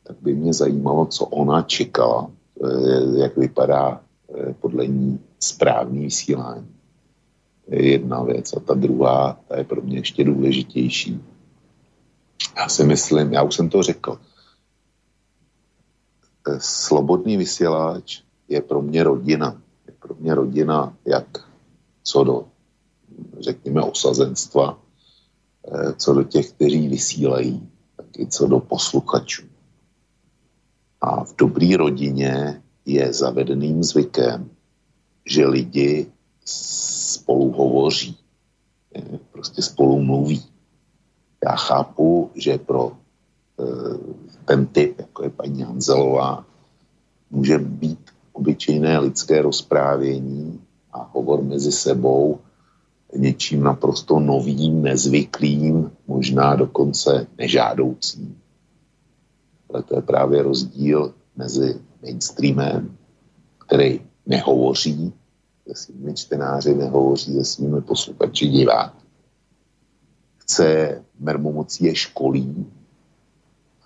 tak 0.04 0.16
by 0.20 0.34
mě 0.34 0.52
zajímalo, 0.54 1.06
co 1.06 1.24
ona 1.24 1.62
čekala, 1.62 2.30
e, 2.64 3.20
jak 3.20 3.36
vypadá 3.36 4.00
e, 4.00 4.54
podle 4.54 4.86
ní 4.86 5.20
správný 5.40 6.00
vysílání. 6.00 6.68
Je 7.68 7.90
jedna 7.90 8.22
věc. 8.22 8.52
A 8.52 8.60
ta 8.60 8.74
druhá, 8.74 9.40
ta 9.48 9.58
je 9.58 9.64
pro 9.64 9.82
mě 9.82 9.96
ještě 9.96 10.24
důležitější. 10.24 11.24
Já 12.56 12.68
si 12.68 12.84
myslím, 12.84 13.32
já 13.32 13.42
už 13.42 13.54
jsem 13.54 13.68
to 13.68 13.82
řekl, 13.82 14.18
slobodný 16.58 17.36
vysílač 17.36 18.22
je 18.48 18.62
pro 18.62 18.82
mě 18.82 19.04
rodina. 19.04 19.62
Je 19.86 19.92
pro 19.98 20.14
mě 20.14 20.34
rodina 20.34 20.96
jak 21.04 21.48
co 22.02 22.24
do, 22.24 22.48
řekněme, 23.40 23.82
osazenstva, 23.82 24.84
Eh, 25.72 25.92
co 25.96 26.14
do 26.14 26.22
těch, 26.22 26.52
kteří 26.52 26.88
vysílají, 26.88 27.68
tak 27.96 28.06
i 28.18 28.26
co 28.26 28.46
do 28.46 28.60
posluchačů. 28.60 29.42
A 31.00 31.24
v 31.24 31.36
dobré 31.36 31.76
rodině 31.76 32.62
je 32.86 33.12
zavedeným 33.12 33.84
zvykem, 33.84 34.50
že 35.26 35.46
lidi 35.46 36.06
spolu 37.24 37.52
hovoří, 37.52 38.16
prostě 39.32 39.62
spolu 39.62 40.02
mluví. 40.02 40.44
Já 41.44 41.56
chápu, 41.56 42.30
že 42.34 42.58
pro 42.58 42.92
eh, 43.60 43.96
ten 44.44 44.66
typ, 44.66 44.98
jako 44.98 45.24
je 45.24 45.30
paní 45.30 45.62
Hanzelová, 45.62 46.44
může 47.30 47.58
být 47.58 48.10
obyčejné 48.32 48.98
lidské 48.98 49.42
rozprávění 49.42 50.60
a 50.92 51.10
hovor 51.12 51.42
mezi 51.42 51.72
sebou 51.72 52.38
něčím 53.16 53.62
naprosto 53.62 54.20
novým, 54.20 54.82
nezvyklým, 54.82 55.90
možná 56.06 56.56
dokonce 56.56 57.26
nežádoucím. 57.38 58.36
Ale 59.72 59.82
to 59.82 59.96
je 59.96 60.02
právě 60.02 60.42
rozdíl 60.42 61.14
mezi 61.36 61.80
mainstreamem, 62.02 62.96
který 63.58 64.00
nehovoří 64.26 65.12
se 65.68 65.74
svými 65.74 66.14
čtenáři, 66.14 66.74
nehovoří 66.74 67.34
se 67.34 67.44
svými 67.44 67.80
posluchači 67.80 68.48
diváky. 68.48 69.04
Chce 70.36 71.02
mermomocí 71.20 71.84
je 71.84 71.94
školí 71.94 72.66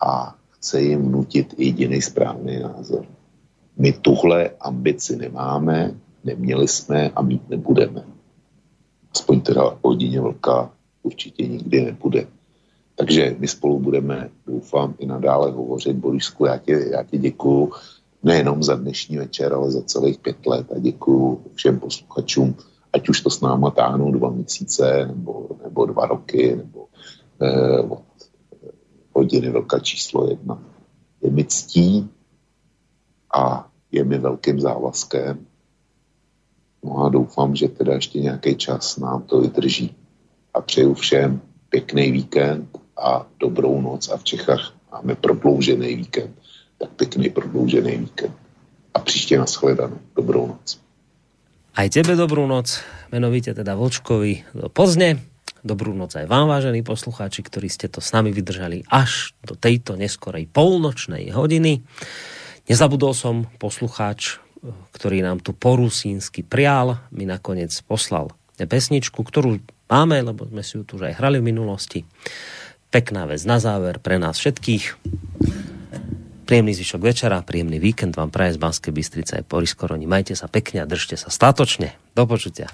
a 0.00 0.38
chce 0.50 0.80
jim 0.80 1.12
nutit 1.12 1.54
jediný 1.58 2.02
správný 2.02 2.60
názor. 2.60 3.06
My 3.76 3.92
tuhle 3.92 4.50
ambici 4.60 5.16
nemáme, 5.16 5.94
neměli 6.24 6.68
jsme 6.68 7.10
a 7.10 7.22
mít 7.22 7.48
nebudeme 7.48 8.04
aspoň 9.14 9.40
teda 9.40 9.78
hodině 9.84 10.20
vlka 10.20 10.70
určitě 11.02 11.46
nikdy 11.46 11.84
nebude. 11.84 12.26
Takže 12.94 13.36
my 13.38 13.48
spolu 13.48 13.78
budeme, 13.78 14.30
doufám, 14.46 14.94
i 14.98 15.06
nadále 15.06 15.50
hovořit. 15.50 15.96
Borisku, 15.96 16.46
já 16.46 17.02
ti 17.02 17.18
děkuju 17.18 17.72
nejenom 18.22 18.62
za 18.62 18.74
dnešní 18.74 19.16
večer, 19.16 19.52
ale 19.52 19.70
za 19.70 19.82
celých 19.82 20.18
pět 20.18 20.46
let 20.46 20.66
a 20.76 20.78
děkuju 20.78 21.44
všem 21.54 21.80
posluchačům, 21.80 22.56
ať 22.92 23.08
už 23.08 23.20
to 23.20 23.30
s 23.30 23.40
náma 23.40 23.70
táhnou 23.70 24.12
dva 24.12 24.30
měsíce, 24.30 25.06
nebo, 25.06 25.48
nebo 25.64 25.86
dva 25.86 26.06
roky, 26.06 26.56
nebo 26.56 26.86
eh, 27.42 27.80
od 27.80 28.02
hodiny 29.12 29.50
velká 29.50 29.78
číslo 29.78 30.30
jedna. 30.30 30.62
Je 31.22 31.30
mi 31.30 31.44
ctí 31.44 32.08
a 33.34 33.70
je 33.92 34.04
mi 34.04 34.18
velkým 34.18 34.60
závazkem, 34.60 35.46
No 36.84 37.04
a 37.04 37.08
doufám, 37.08 37.56
že 37.56 37.68
teda 37.68 37.94
ještě 37.94 38.20
nějaký 38.20 38.56
čas 38.56 38.96
nám 38.96 39.22
to 39.22 39.40
vydrží. 39.40 39.94
A 40.54 40.60
přeju 40.60 40.94
všem 40.94 41.40
pěkný 41.68 42.12
víkend 42.12 42.78
a 42.96 43.26
dobrou 43.40 43.80
noc. 43.80 44.08
A 44.08 44.16
v 44.16 44.24
Čechách 44.24 44.74
máme 44.92 45.14
prodloužený 45.14 45.96
víkend. 45.96 46.36
Tak 46.78 46.90
pěkný 46.96 47.30
prodloužený 47.30 47.96
víkend. 47.96 48.34
A 48.94 48.98
příště 48.98 49.38
nashledanou. 49.38 49.98
Dobrou 50.16 50.46
noc. 50.46 50.80
Aj 51.78 51.86
tebe 51.86 52.18
dobrú 52.18 52.42
noc, 52.50 52.82
menovite 53.14 53.54
teda 53.54 53.78
Vlčkovi 53.78 54.50
do 54.50 54.66
Pozne. 54.66 55.22
Dobrú 55.62 55.94
noc 55.94 56.10
aj 56.18 56.26
vám, 56.26 56.50
vážení 56.50 56.82
poslucháči, 56.82 57.46
ktorí 57.46 57.70
ste 57.70 57.86
to 57.86 58.02
s 58.02 58.10
nami 58.10 58.34
vydržali 58.34 58.82
až 58.90 59.30
do 59.46 59.54
tejto 59.54 59.94
neskorej 59.94 60.50
polnočnej 60.50 61.30
hodiny. 61.30 61.86
Nezabudol 62.66 63.14
som 63.14 63.46
poslucháč 63.62 64.42
ktorý 64.92 65.22
nám 65.22 65.38
tu 65.42 65.54
porusínsky 65.54 66.42
prial, 66.42 67.02
mi 67.14 67.24
nakoniec 67.28 67.70
poslal 67.86 68.34
pesničku, 68.58 69.22
ktorú 69.22 69.62
máme, 69.86 70.18
lebo 70.18 70.50
sme 70.50 70.66
si 70.66 70.74
ju 70.74 70.82
tu 70.82 70.98
už 70.98 71.14
aj 71.14 71.22
hrali 71.22 71.38
v 71.38 71.54
minulosti. 71.54 72.02
Pekná 72.90 73.28
vec 73.30 73.38
na 73.46 73.62
záver 73.62 74.02
pre 74.02 74.18
nás 74.18 74.40
všetkých. 74.40 74.98
Príjemný 76.48 76.72
zvyšok 76.72 77.04
večera, 77.04 77.44
príjemný 77.44 77.76
víkend 77.76 78.16
vám 78.16 78.32
praje 78.32 78.56
z 78.56 78.64
Banskej 78.64 78.88
Bystrice 78.88 79.36
aj 79.36 79.52
Boris 79.52 79.76
Koroni. 79.76 80.08
Majte 80.08 80.32
sa 80.32 80.48
pekne 80.48 80.80
a 80.80 80.88
držte 80.88 81.20
sa 81.20 81.28
statočne. 81.28 81.92
Do 82.16 82.24
počutia. 82.24 82.72